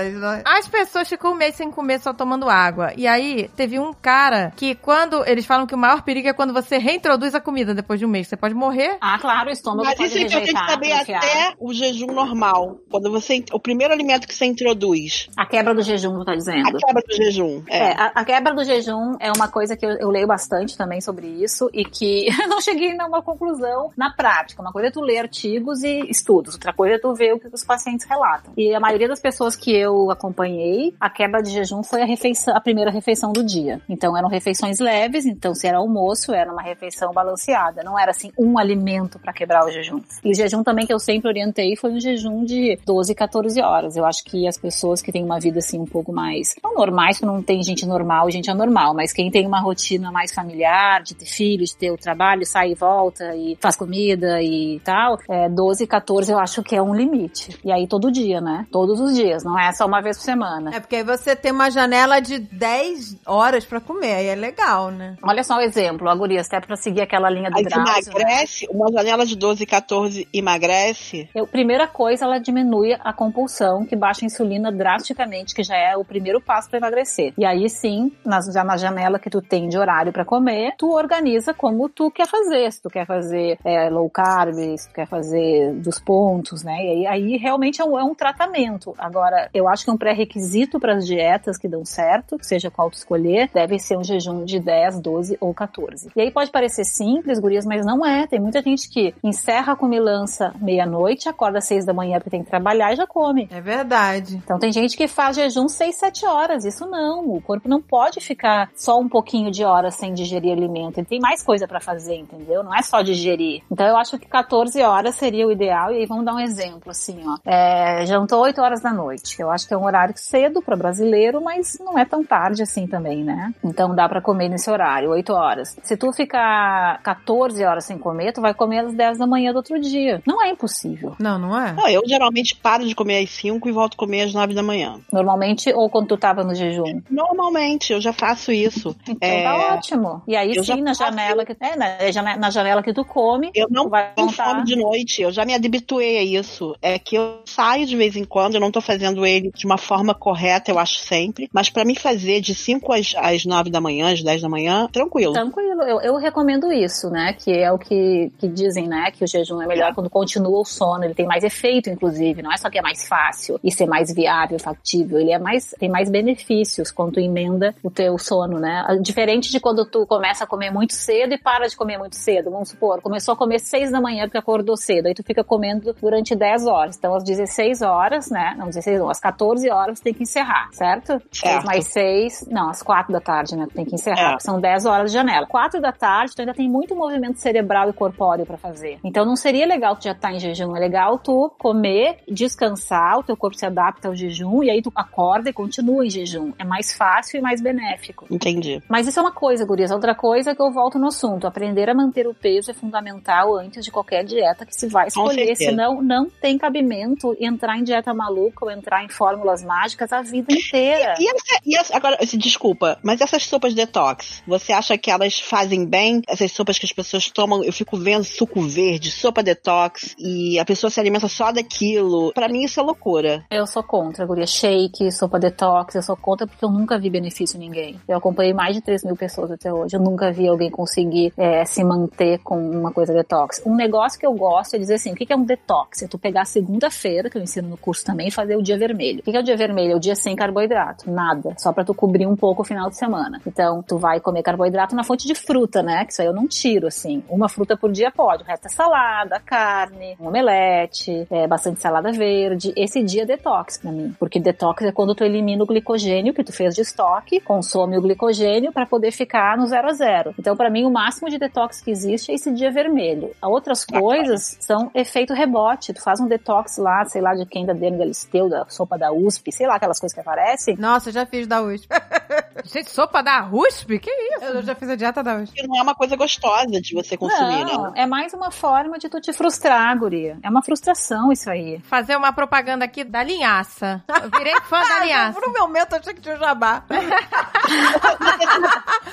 As 0.45 0.67
pessoas 0.67 1.07
ficam 1.19 1.33
um 1.33 1.35
mês 1.35 1.55
sem 1.55 1.69
comer 1.69 1.99
só 1.99 2.13
tomando 2.13 2.49
água. 2.49 2.93
E 2.95 3.05
aí, 3.05 3.49
teve 3.55 3.77
um 3.77 3.93
cara 3.93 4.53
que 4.55 4.73
quando. 4.73 5.27
Eles 5.27 5.45
falam 5.45 5.67
que 5.67 5.75
o 5.75 5.77
maior 5.77 6.01
perigo 6.01 6.29
é 6.29 6.33
quando 6.33 6.53
você 6.53 6.77
reintroduz 6.77 7.35
a 7.35 7.41
comida 7.41 7.75
depois 7.75 7.99
de 7.99 8.05
um 8.05 8.09
mês. 8.09 8.27
Você 8.27 8.37
pode 8.37 8.55
morrer. 8.55 8.97
Ah, 9.01 9.19
claro, 9.19 9.49
o 9.49 9.51
estômago 9.51 9.83
Mas 9.83 9.95
pode 9.95 10.07
isso 10.09 10.17
é 10.17 10.21
importante 10.21 10.71
saber 10.71 10.91
até 10.93 11.53
o 11.59 11.73
jejum 11.73 12.07
normal. 12.07 12.77
Quando 12.89 13.11
você. 13.11 13.43
O 13.51 13.59
primeiro 13.59 13.93
alimento 13.93 14.27
que 14.27 14.33
você 14.33 14.45
introduz. 14.45 15.29
A 15.35 15.45
quebra 15.45 15.75
do 15.75 15.81
jejum, 15.81 16.17
tu 16.19 16.25
tá 16.25 16.31
A 16.31 16.35
dizendo? 16.35 16.77
quebra 16.77 17.03
do 17.05 17.13
jejum. 17.13 17.63
É, 17.67 17.77
É. 17.77 17.91
a, 17.93 18.05
a 18.15 18.25
quebra 18.25 18.53
do 18.53 18.63
jejum 18.63 19.15
é 19.19 19.31
uma 19.31 19.47
coisa 19.49 19.75
que 19.75 19.85
eu, 19.85 19.91
eu 19.91 20.09
leio 20.09 20.27
bastante 20.27 20.77
também 20.77 21.01
sobre 21.01 21.27
isso 21.27 21.69
e 21.73 21.83
que 21.83 22.27
eu 22.41 22.47
não 22.47 22.61
cheguei 22.61 22.97
a 22.97 23.05
uma 23.05 23.21
conclusão 23.21 23.91
na 23.97 24.11
prática. 24.13 24.61
Uma 24.61 24.71
coisa 24.71 24.87
é 24.87 24.91
tu 24.91 25.01
ler 25.01 25.19
artigos 25.19 25.83
e 25.83 26.09
estudos, 26.09 26.53
outra 26.53 26.71
coisa 26.71 26.95
é 26.95 26.99
tu 26.99 27.13
ver 27.13 27.33
o 27.33 27.39
que 27.39 27.47
os 27.51 27.63
pacientes 27.65 28.05
relatam. 28.07 28.53
E 28.55 28.73
a 28.73 28.79
maioria 28.79 29.07
das 29.07 29.19
pessoas 29.19 29.55
que 29.55 29.75
eu 29.75 30.09
acompanhei, 30.11 30.93
a 30.99 31.09
quebra 31.09 31.41
de 31.41 31.51
jejum 31.51 31.83
foi 31.83 32.01
a 32.01 32.05
refeição, 32.05 32.55
a 32.55 32.61
primeira 32.61 32.91
refeição 32.91 33.31
do 33.31 33.43
dia. 33.43 33.81
Então 33.87 34.17
eram 34.17 34.29
refeições 34.29 34.79
leves, 34.79 35.25
então 35.25 35.53
se 35.53 35.67
era 35.67 35.77
almoço, 35.77 36.33
era 36.33 36.51
uma 36.51 36.61
refeição 36.61 37.11
balanceada, 37.11 37.83
não 37.83 37.97
era 37.97 38.11
assim 38.11 38.31
um 38.37 38.57
alimento 38.57 39.19
para 39.19 39.33
quebrar 39.33 39.65
o 39.65 39.71
jejum. 39.71 39.99
E 40.23 40.31
o 40.31 40.35
jejum 40.35 40.63
também 40.63 40.85
que 40.85 40.93
eu 40.93 40.99
sempre 40.99 41.29
orientei 41.29 41.75
foi 41.75 41.91
um 41.91 41.99
jejum 41.99 42.43
de 42.43 42.79
12, 42.85 43.13
14 43.13 43.61
horas. 43.61 43.95
Eu 43.95 44.05
acho 44.05 44.23
que 44.23 44.47
as 44.47 44.57
pessoas 44.57 45.01
que 45.01 45.11
têm 45.11 45.23
uma 45.23 45.39
vida 45.39 45.59
assim 45.59 45.79
um 45.79 45.85
pouco 45.85 46.11
mais 46.11 46.55
não 46.63 46.73
normais, 46.73 47.19
que 47.19 47.25
não 47.25 47.41
tem 47.41 47.61
gente 47.61 47.85
normal 47.85 48.29
gente 48.29 48.49
anormal, 48.49 48.93
mas 48.93 49.13
quem 49.13 49.29
tem 49.29 49.45
uma 49.45 49.59
rotina 49.59 50.11
mais 50.11 50.33
familiar, 50.33 51.01
de 51.01 51.15
ter 51.15 51.25
filhos, 51.25 51.69
de 51.69 51.77
ter 51.77 51.91
o 51.91 51.97
trabalho, 51.97 52.45
sai 52.45 52.71
e 52.71 52.75
volta 52.75 53.35
e 53.35 53.57
faz 53.59 53.75
comida 53.75 54.41
e 54.41 54.79
tal, 54.83 55.17
é 55.29 55.49
12, 55.49 55.87
14 55.87 56.31
eu 56.31 56.39
acho 56.39 56.63
que 56.63 56.75
é 56.75 56.81
um 56.81 56.93
limite. 56.93 57.57
E 57.63 57.71
aí 57.71 57.87
todo 57.87 58.11
dia, 58.11 58.41
né? 58.41 58.67
Todos 58.71 58.99
os 58.99 59.15
dias, 59.15 59.43
não 59.43 59.57
é 59.57 59.71
só 59.71 59.85
uma 59.85 60.01
vez 60.01 60.17
por 60.17 60.23
semana. 60.23 60.75
É 60.75 60.79
porque 60.89 60.95
aí 60.95 61.03
você 61.03 61.35
tem 61.35 61.51
uma 61.51 61.69
janela 61.69 62.19
de 62.19 62.39
10 62.39 63.17
horas 63.23 63.63
pra 63.63 63.79
comer, 63.79 64.11
aí 64.11 64.25
é 64.25 64.33
legal, 64.33 64.89
né? 64.89 65.15
Olha 65.21 65.43
só 65.43 65.57
o 65.57 65.61
exemplo, 65.61 66.09
a 66.09 66.15
guria, 66.15 66.41
até 66.41 66.59
pra 66.59 66.75
seguir 66.75 67.01
aquela 67.01 67.29
linha 67.29 67.51
do 67.51 67.57
Aí 67.59 67.63
né? 67.63 67.69
emagrece, 67.75 68.67
uma 68.71 68.91
janela 68.91 69.23
de 69.23 69.35
12, 69.35 69.67
14 69.67 70.27
emagrece. 70.33 71.29
Eu, 71.35 71.45
primeira 71.45 71.87
coisa, 71.87 72.25
ela 72.25 72.39
diminui 72.39 72.97
a 72.99 73.13
compulsão, 73.13 73.85
que 73.85 73.95
baixa 73.95 74.25
a 74.25 74.27
insulina 74.27 74.71
drasticamente, 74.71 75.53
que 75.53 75.61
já 75.61 75.77
é 75.77 75.95
o 75.95 76.03
primeiro 76.03 76.41
passo 76.41 76.67
para 76.67 76.79
emagrecer. 76.79 77.35
E 77.37 77.45
aí 77.45 77.69
sim, 77.69 78.11
na, 78.25 78.41
já 78.41 78.63
na 78.63 78.75
janela 78.75 79.19
que 79.19 79.29
tu 79.29 79.43
tem 79.43 79.69
de 79.69 79.77
horário 79.77 80.11
para 80.11 80.25
comer, 80.25 80.73
tu 80.75 80.89
organiza 80.91 81.53
como 81.53 81.87
tu 81.87 82.09
quer 82.09 82.25
fazer. 82.25 82.71
Se 82.71 82.81
tu 82.81 82.89
quer 82.89 83.05
fazer 83.05 83.59
é, 83.63 83.91
low 83.91 84.09
carb, 84.09 84.55
se 84.75 84.87
tu 84.89 84.95
quer 84.95 85.07
fazer 85.07 85.71
dos 85.73 85.99
pontos, 85.99 86.63
né? 86.63 86.83
E 86.83 86.89
aí, 86.89 87.05
aí 87.05 87.37
realmente 87.37 87.79
é 87.79 87.85
um, 87.85 87.99
é 87.99 88.03
um 88.03 88.15
tratamento. 88.15 88.95
Agora, 88.97 89.51
eu 89.53 89.67
acho 89.67 89.85
que 89.85 89.91
um 89.91 89.97
pré-requisito 89.97 90.78
para 90.79 90.95
as 90.95 91.05
dietas 91.05 91.57
que 91.57 91.67
dão 91.67 91.83
certo, 91.85 92.37
seja 92.41 92.71
qual 92.71 92.89
tu 92.89 92.95
escolher, 92.95 93.49
deve 93.53 93.79
ser 93.79 93.97
um 93.97 94.03
jejum 94.03 94.45
de 94.45 94.59
10, 94.59 94.99
12 94.99 95.37
ou 95.39 95.53
14. 95.53 96.09
E 96.15 96.21
aí 96.21 96.31
pode 96.31 96.51
parecer 96.51 96.85
simples, 96.85 97.39
gurias, 97.39 97.65
mas 97.65 97.85
não 97.85 98.05
é. 98.05 98.27
Tem 98.27 98.39
muita 98.39 98.61
gente 98.61 98.89
que 98.89 99.13
encerra 99.23 99.73
a 99.73 99.75
comilança 99.75 100.53
meia-noite, 100.59 101.29
acorda 101.29 101.59
às 101.59 101.65
seis 101.65 101.85
da 101.85 101.93
manhã 101.93 102.17
porque 102.17 102.29
tem 102.29 102.43
que 102.43 102.49
trabalhar 102.49 102.93
e 102.93 102.95
já 102.95 103.07
come. 103.07 103.47
É 103.51 103.61
verdade. 103.61 104.35
Então 104.35 104.59
tem 104.59 104.71
gente 104.71 104.95
que 104.95 105.07
faz 105.07 105.35
jejum 105.35 105.67
6, 105.67 105.95
7 105.95 106.25
horas. 106.25 106.65
Isso 106.65 106.85
não. 106.85 107.27
O 107.29 107.41
corpo 107.41 107.67
não 107.67 107.81
pode 107.81 108.19
ficar 108.19 108.69
só 108.75 108.99
um 108.99 109.09
pouquinho 109.09 109.51
de 109.51 109.63
horas 109.63 109.95
sem 109.95 110.13
digerir 110.13 110.51
alimento. 110.51 110.99
Ele 110.99 111.07
tem 111.07 111.19
mais 111.19 111.43
coisa 111.43 111.67
pra 111.67 111.79
fazer, 111.79 112.15
entendeu? 112.15 112.63
Não 112.63 112.75
é 112.75 112.81
só 112.81 113.01
digerir. 113.01 113.63
Então 113.71 113.85
eu 113.85 113.97
acho 113.97 114.17
que 114.17 114.27
14 114.27 114.81
horas 114.81 115.15
seria 115.15 115.47
o 115.47 115.51
ideal. 115.51 115.91
E 115.91 115.97
aí 115.97 116.05
vamos 116.05 116.25
dar 116.25 116.35
um 116.35 116.39
exemplo, 116.39 116.91
assim, 116.91 117.19
ó. 117.25 117.37
É, 117.45 118.05
jantou 118.05 118.41
8 118.41 118.61
horas 118.61 118.81
da 118.81 118.93
noite. 118.93 119.39
Eu 119.39 119.49
acho 119.49 119.67
que 119.67 119.73
é 119.73 119.77
um 119.77 119.85
horário 119.85 120.13
cedo 120.17 120.61
pra 120.69 120.75
brasileiro, 120.77 121.41
mas 121.43 121.77
não 121.79 121.97
é 121.97 122.05
tão 122.05 122.23
tarde 122.23 122.61
assim 122.61 122.85
também, 122.85 123.23
né? 123.23 123.51
Então 123.63 123.95
dá 123.95 124.07
pra 124.07 124.21
comer 124.21 124.49
nesse 124.49 124.69
horário, 124.69 125.09
8 125.09 125.33
horas. 125.33 125.75
Se 125.81 125.97
tu 125.97 126.11
ficar 126.13 127.01
14 127.01 127.63
horas 127.63 127.85
sem 127.85 127.97
comer, 127.97 128.31
tu 128.33 128.41
vai 128.41 128.53
comer 128.53 128.79
às 128.79 128.93
10 128.93 129.17
da 129.17 129.25
manhã 129.25 129.51
do 129.51 129.57
outro 129.57 129.79
dia. 129.79 130.21
Não 130.27 130.43
é 130.43 130.49
impossível. 130.51 131.15
Não, 131.19 131.39
não 131.39 131.59
é? 131.59 131.73
Não, 131.73 131.87
eu 131.89 132.01
geralmente 132.05 132.55
paro 132.55 132.85
de 132.85 132.93
comer 132.93 133.23
às 133.23 133.29
5 133.31 133.67
e 133.67 133.71
volto 133.71 133.95
a 133.95 133.97
comer 133.97 134.21
às 134.23 134.33
9 134.33 134.53
da 134.53 134.61
manhã. 134.63 134.99
Normalmente, 135.11 135.71
ou 135.73 135.89
quando 135.89 136.07
tu 136.07 136.17
tava 136.17 136.43
no 136.43 136.53
jejum. 136.53 137.01
Normalmente, 137.09 137.93
eu 137.93 137.99
já 138.01 138.13
faço 138.13 138.51
isso. 138.51 138.95
Então 139.09 139.27
É, 139.29 139.43
tá 139.43 139.73
ótimo. 139.75 140.21
E 140.27 140.35
aí 140.35 140.55
eu 140.55 140.63
já 140.63 140.75
sim, 140.75 140.81
na 140.81 140.93
janela 140.93 141.43
que 141.45 141.55
é, 141.59 141.75
na, 141.75 142.11
jane- 142.11 142.37
na 142.37 142.49
janela 142.49 142.81
que 142.83 142.93
tu 142.93 143.03
come, 143.03 143.49
Eu 143.55 143.67
não 143.69 143.85
tu 143.85 143.89
vai 143.89 144.13
tenho 144.15 144.27
montar. 144.27 144.45
fome 144.45 144.63
de 144.63 144.75
noite, 144.75 145.21
eu 145.21 145.31
já 145.31 145.43
me 145.45 145.53
habituei 145.53 146.17
a 146.19 146.23
isso. 146.23 146.75
É 146.81 146.97
que 146.99 147.15
eu 147.15 147.39
saio 147.45 147.85
de 147.85 147.95
vez 147.97 148.15
em 148.15 148.23
quando, 148.23 148.55
eu 148.55 148.61
não 148.61 148.71
tô 148.71 148.79
fazendo 148.81 149.25
ele 149.25 149.51
de 149.53 149.65
uma 149.65 149.77
forma 149.77 150.13
correta, 150.13 150.58
eu 150.67 150.79
acho 150.79 150.99
sempre. 150.99 151.49
Mas 151.53 151.69
pra 151.69 151.85
me 151.85 151.95
fazer 151.95 152.41
de 152.41 152.53
5 152.53 152.91
às, 152.93 153.13
às 153.15 153.45
9 153.45 153.69
da 153.69 153.79
manhã, 153.79 154.11
às 154.11 154.21
10 154.21 154.41
da 154.41 154.49
manhã, 154.49 154.87
tranquilo. 154.91 155.33
Tranquilo, 155.33 155.81
eu, 155.83 156.01
eu 156.01 156.15
recomendo 156.17 156.71
isso, 156.71 157.09
né? 157.09 157.33
Que 157.33 157.51
é 157.51 157.71
o 157.71 157.77
que, 157.77 158.31
que 158.37 158.47
dizem, 158.47 158.87
né? 158.87 159.11
Que 159.11 159.23
o 159.23 159.27
jejum 159.27 159.61
é 159.61 159.67
melhor 159.67 159.93
quando 159.93 160.09
continua 160.09 160.59
o 160.59 160.65
sono. 160.65 161.03
Ele 161.03 161.13
tem 161.13 161.25
mais 161.25 161.43
efeito, 161.43 161.89
inclusive. 161.89 162.41
Não 162.41 162.51
é 162.51 162.57
só 162.57 162.69
que 162.69 162.77
é 162.77 162.81
mais 162.81 163.07
fácil 163.07 163.59
e 163.63 163.71
ser 163.71 163.85
mais 163.85 164.13
viável, 164.13 164.59
factível. 164.59 165.19
Ele 165.19 165.31
é 165.31 165.39
mais, 165.39 165.75
tem 165.79 165.89
mais 165.89 166.09
benefícios 166.09 166.91
quando 166.91 167.13
tu 167.13 167.19
emenda 167.19 167.73
o 167.83 167.89
teu 167.89 168.17
sono, 168.17 168.59
né? 168.59 168.85
Diferente 169.01 169.51
de 169.51 169.59
quando 169.59 169.85
tu 169.85 170.05
começa 170.05 170.43
a 170.43 170.47
comer 170.47 170.71
muito 170.71 170.93
cedo 170.93 171.33
e 171.33 171.37
para 171.37 171.67
de 171.67 171.75
comer 171.75 171.97
muito 171.97 172.15
cedo. 172.15 172.51
Vamos 172.51 172.69
supor, 172.69 173.01
começou 173.01 173.33
a 173.33 173.37
comer 173.37 173.59
6 173.59 173.91
da 173.91 174.01
manhã 174.01 174.25
porque 174.25 174.37
acordou 174.37 174.75
cedo. 174.75 175.07
Aí 175.07 175.13
tu 175.13 175.23
fica 175.23 175.43
comendo 175.43 175.93
durante 176.01 176.35
10 176.35 176.67
horas. 176.67 176.97
Então, 176.97 177.13
às 177.15 177.23
16 177.23 177.81
horas, 177.81 178.29
né? 178.29 178.55
Não, 178.57 178.67
16 178.67 178.99
não, 178.99 179.09
às 179.09 179.19
14 179.19 179.69
horas 179.69 179.99
tem 179.99 180.13
que 180.13 180.23
encerrar, 180.23 180.48
certo? 180.71 181.21
6 181.31 181.51
Certo. 181.51 181.65
mais 181.65 181.85
6, 181.87 182.47
não, 182.49 182.69
às 182.69 182.81
4 182.83 183.11
da 183.11 183.19
tarde, 183.19 183.55
né? 183.55 183.67
Tem 183.73 183.85
que 183.85 183.95
encerrar, 183.95 184.35
É. 184.35 184.39
são 184.39 184.59
10 184.59 184.85
horas 184.85 185.11
de 185.11 185.17
janela. 185.17 185.45
4 185.47 185.81
da 185.81 185.91
tarde, 185.91 186.35
tu 186.35 186.39
ainda 186.41 186.53
tem 186.53 186.69
muito 186.69 186.95
movimento 186.95 187.37
cerebral 187.39 187.89
e 187.89 187.93
corpóreo 187.93 188.45
pra 188.45 188.57
fazer. 188.57 188.99
Então 189.03 189.25
não 189.25 189.35
seria 189.35 189.65
legal 189.65 189.95
tu 189.95 190.03
já 190.03 190.13
tá 190.15 190.31
em 190.31 190.39
jejum, 190.39 190.75
é 190.75 190.79
legal 190.79 191.17
tu 191.19 191.51
comer, 191.57 192.17
descansar, 192.27 193.19
o 193.19 193.23
teu 193.23 193.37
corpo 193.37 193.57
se 193.57 193.65
adapta 193.65 194.07
ao 194.07 194.15
jejum 194.15 194.63
e 194.63 194.69
aí 194.69 194.81
tu 194.81 194.91
acorda 194.95 195.49
e 195.49 195.53
continua 195.53 196.05
em 196.05 196.09
jejum. 196.09 196.51
É 196.57 196.63
mais 196.63 196.93
fácil 196.93 197.37
e 197.39 197.41
mais 197.41 197.61
benéfico. 197.61 198.25
Entendi. 198.29 198.81
Mas 198.87 199.07
isso 199.07 199.19
é 199.19 199.21
uma 199.21 199.31
coisa, 199.31 199.65
gurias. 199.65 199.91
Outra 199.91 200.15
coisa 200.15 200.51
é 200.51 200.55
que 200.55 200.61
eu 200.61 200.71
volto 200.71 200.97
no 200.97 201.07
assunto. 201.07 201.45
Aprender 201.47 201.89
a 201.89 201.93
manter 201.93 202.27
o 202.27 202.33
peso 202.33 202.71
é 202.71 202.73
fundamental 202.73 203.55
antes 203.55 203.83
de 203.83 203.91
qualquer 203.91 204.23
dieta 204.23 204.65
que 204.65 204.75
se 204.75 204.87
vai 204.87 205.07
escolher. 205.07 205.55
Senão, 205.55 206.01
não 206.01 206.29
tem 206.29 206.57
cabimento 206.57 207.35
entrar 207.39 207.77
em 207.77 207.83
dieta 207.83 208.13
maluca 208.13 208.65
ou 208.65 208.71
entrar 208.71 209.03
em 209.03 209.09
fórmulas 209.09 209.63
mágicas 209.63 210.11
a 210.13 210.21
vida 210.21 210.38
inteira. 210.51 211.15
E, 211.19 211.27
essa- 211.27 211.61
e 211.65 211.75
essa- 211.77 211.95
agora, 211.97 212.17
desculpa, 212.37 212.97
mas 213.03 213.21
essas 213.21 213.45
sopas 213.45 213.73
detox, 213.73 214.41
você 214.47 214.71
acha 214.73 214.97
que 214.97 215.11
elas 215.11 215.39
fazem 215.39 215.85
bem? 215.85 216.21
Essas 216.27 216.51
sopas 216.51 216.77
que 216.79 216.85
as 216.85 216.91
pessoas 216.93 217.29
tomam, 217.29 217.63
eu 217.63 217.73
fico 217.73 217.97
vendo 217.97 218.23
suco 218.23 218.61
verde, 218.61 219.11
sopa 219.11 219.41
detox, 219.43 220.15
e 220.17 220.57
a 220.59 220.65
pessoa 220.65 220.89
se 220.89 220.99
alimenta 220.99 221.27
só 221.27 221.51
daquilo. 221.51 222.31
Pra 222.33 222.47
mim 222.49 222.63
isso 222.63 222.79
é 222.79 222.83
loucura. 222.83 223.45
Eu 223.49 223.65
sou 223.67 223.83
contra, 223.83 224.25
guria. 224.25 224.45
Shake, 224.47 225.11
sopa 225.11 225.39
detox, 225.39 225.95
eu 225.95 226.01
sou 226.03 226.15
contra 226.17 226.47
porque 226.47 226.63
eu 226.63 226.69
nunca 226.69 226.97
vi 226.99 227.09
benefício 227.09 227.57
em 227.57 227.59
ninguém. 227.59 227.99
Eu 228.07 228.17
acompanhei 228.17 228.53
mais 228.53 228.75
de 228.75 228.81
3 228.81 229.03
mil 229.03 229.15
pessoas 229.15 229.51
até 229.51 229.71
hoje. 229.73 229.95
Eu 229.95 230.01
nunca 230.01 230.31
vi 230.31 230.47
alguém 230.47 230.69
conseguir 230.69 231.33
é, 231.37 231.63
se 231.65 231.83
manter 231.83 232.39
com 232.39 232.57
uma 232.57 232.91
coisa 232.91 233.13
detox. 233.13 233.61
Um 233.65 233.75
negócio 233.75 234.19
que 234.19 234.25
eu 234.25 234.33
gosto 234.33 234.75
é 234.75 234.79
dizer 234.79 234.95
assim: 234.95 235.11
o 235.11 235.15
que 235.15 235.31
é 235.31 235.35
um 235.35 235.43
detox? 235.43 236.01
É 236.03 236.07
tu 236.07 236.17
pegar 236.17 236.41
a 236.41 236.45
segunda-feira, 236.45 237.29
que 237.29 237.37
eu 237.37 237.41
ensino 237.41 237.67
no 237.69 237.77
curso 237.77 238.03
também, 238.05 238.27
e 238.27 238.31
fazer 238.31 238.55
o 238.55 238.61
dia 238.61 238.77
vermelho. 238.77 239.19
O 239.19 239.23
que 239.23 239.31
que 239.31 239.37
é 239.37 239.39
o 239.39 239.43
dia 239.43 239.57
vermelho? 239.57 239.93
É 239.93 239.95
o 239.95 239.99
dia 239.99 240.15
sem 240.15 240.28
carboidrato. 240.35 241.09
Nada. 241.09 241.53
Só 241.57 241.71
pra 241.71 241.83
tu 241.83 241.93
cobrir 241.93 242.25
um 242.25 242.35
pouco 242.35 242.61
o 242.61 242.65
final 242.65 242.89
de 242.89 242.97
semana. 242.97 243.41
Então, 243.45 243.83
tu 243.83 243.97
vai 243.97 244.19
comer 244.19 244.43
carboidrato 244.43 244.95
na 244.95 245.03
fonte 245.03 245.27
de 245.27 245.35
fruta, 245.35 245.81
né? 245.81 246.05
Que 246.05 246.13
isso 246.13 246.21
aí 246.21 246.27
eu 246.27 246.33
não 246.33 246.47
tiro, 246.47 246.87
assim. 246.87 247.23
Uma 247.29 247.49
fruta 247.49 247.77
por 247.77 247.91
dia 247.91 248.11
pode. 248.11 248.43
O 248.43 248.45
resto 248.45 248.67
é 248.67 248.69
salada, 248.69 249.39
carne, 249.39 250.15
um 250.19 250.27
omelete, 250.27 251.27
é, 251.29 251.47
bastante 251.47 251.81
salada 251.81 252.11
verde. 252.11 252.73
Esse 252.75 253.03
dia 253.03 253.23
é 253.23 253.25
detox 253.25 253.77
pra 253.77 253.91
mim. 253.91 254.15
Porque 254.19 254.39
detox 254.39 254.83
é 254.83 254.91
quando 254.91 255.15
tu 255.15 255.23
elimina 255.23 255.63
o 255.63 255.67
glicogênio 255.67 256.33
que 256.33 256.43
tu 256.43 256.53
fez 256.53 256.75
de 256.75 256.81
estoque, 256.81 257.39
consome 257.39 257.97
o 257.97 258.01
glicogênio 258.01 258.71
pra 258.71 258.85
poder 258.85 259.11
ficar 259.11 259.57
no 259.57 259.67
zero 259.67 259.89
a 259.89 259.93
zero. 259.93 260.33
Então, 260.37 260.55
pra 260.55 260.69
mim, 260.69 260.85
o 260.85 260.91
máximo 260.91 261.29
de 261.29 261.37
detox 261.37 261.81
que 261.81 261.91
existe 261.91 262.31
é 262.31 262.35
esse 262.35 262.51
dia 262.51 262.71
vermelho. 262.71 263.31
Outras 263.41 263.85
coisas 263.85 264.57
são 264.59 264.91
efeito 264.93 265.33
rebote. 265.33 265.93
Tu 265.93 266.01
faz 266.01 266.19
um 266.19 266.27
detox 266.27 266.77
lá, 266.77 267.05
sei 267.05 267.21
lá, 267.21 267.33
de 267.33 267.45
quem 267.45 267.65
da 267.65 267.73
Dani 267.73 267.97
Galisteu, 267.97 268.49
da 268.49 268.65
sopa 268.69 268.97
da 268.97 269.11
USP, 269.11 269.51
sei 269.51 269.67
lá, 269.67 269.75
aquelas 269.75 269.99
coisas 269.99 270.08
que 270.13 270.19
aparecem. 270.19 270.75
Nossa, 270.77 271.09
eu 271.09 271.13
já 271.13 271.25
fiz 271.25 271.47
da 271.47 271.61
USP. 271.61 271.87
Gente, 272.65 272.89
sopa 272.91 273.23
da 273.23 273.39
RUSP? 273.39 273.99
Que 273.99 274.11
isso? 274.11 274.43
Eu 274.45 274.61
já 274.61 274.75
fiz 274.75 274.89
a 274.89 274.95
dieta 274.95 275.23
da 275.23 275.35
USP. 275.37 275.55
Porque 275.55 275.67
não 275.67 275.79
é 275.79 275.81
uma 275.81 275.95
coisa 275.95 276.15
gostosa 276.15 276.79
de 276.81 276.93
você 276.93 277.15
consumir, 277.17 277.63
Não, 277.65 277.91
né? 277.91 278.01
é 278.01 278.05
mais 278.05 278.33
uma 278.33 278.51
forma 278.51 278.97
de 278.99 279.07
tu 279.09 279.19
te 279.21 279.31
frustrar, 279.33 279.97
guria. 279.97 280.37
É 280.43 280.49
uma 280.49 280.61
frustração 280.61 281.31
isso 281.31 281.49
aí. 281.49 281.79
Fazer 281.89 282.15
uma 282.17 282.31
propaganda 282.33 282.83
aqui 282.85 283.03
da 283.03 283.23
linhaça. 283.23 284.03
Eu 284.21 284.29
virei 284.29 284.53
fã 284.69 284.81
da 284.83 284.99
linhaça. 285.05 285.39
Por 285.39 285.49
um 285.49 285.53
momento 285.53 285.93
eu 285.93 285.99
achei 285.99 286.13
que 286.13 286.21
tinha 286.21 286.35
o 286.35 286.39
jabá. 286.39 286.83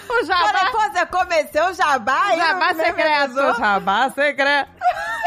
O 0.09 0.25
jabá, 0.25 0.71
pô, 0.73 0.79
você 0.81 1.07
comeceu 1.07 1.67
o 1.67 1.73
jabá 1.75 2.21
aí 2.29 2.39
jabá 2.39 2.75
secreto. 2.75 3.35
Jabá 3.59 4.11
secreto. 4.11 4.71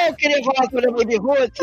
Eu 0.08 0.16
queria 0.16 0.44
falar 0.44 0.70
sobre 0.70 0.88
a 0.88 0.92
Baby 0.92 1.18
Ruth. 1.18 1.54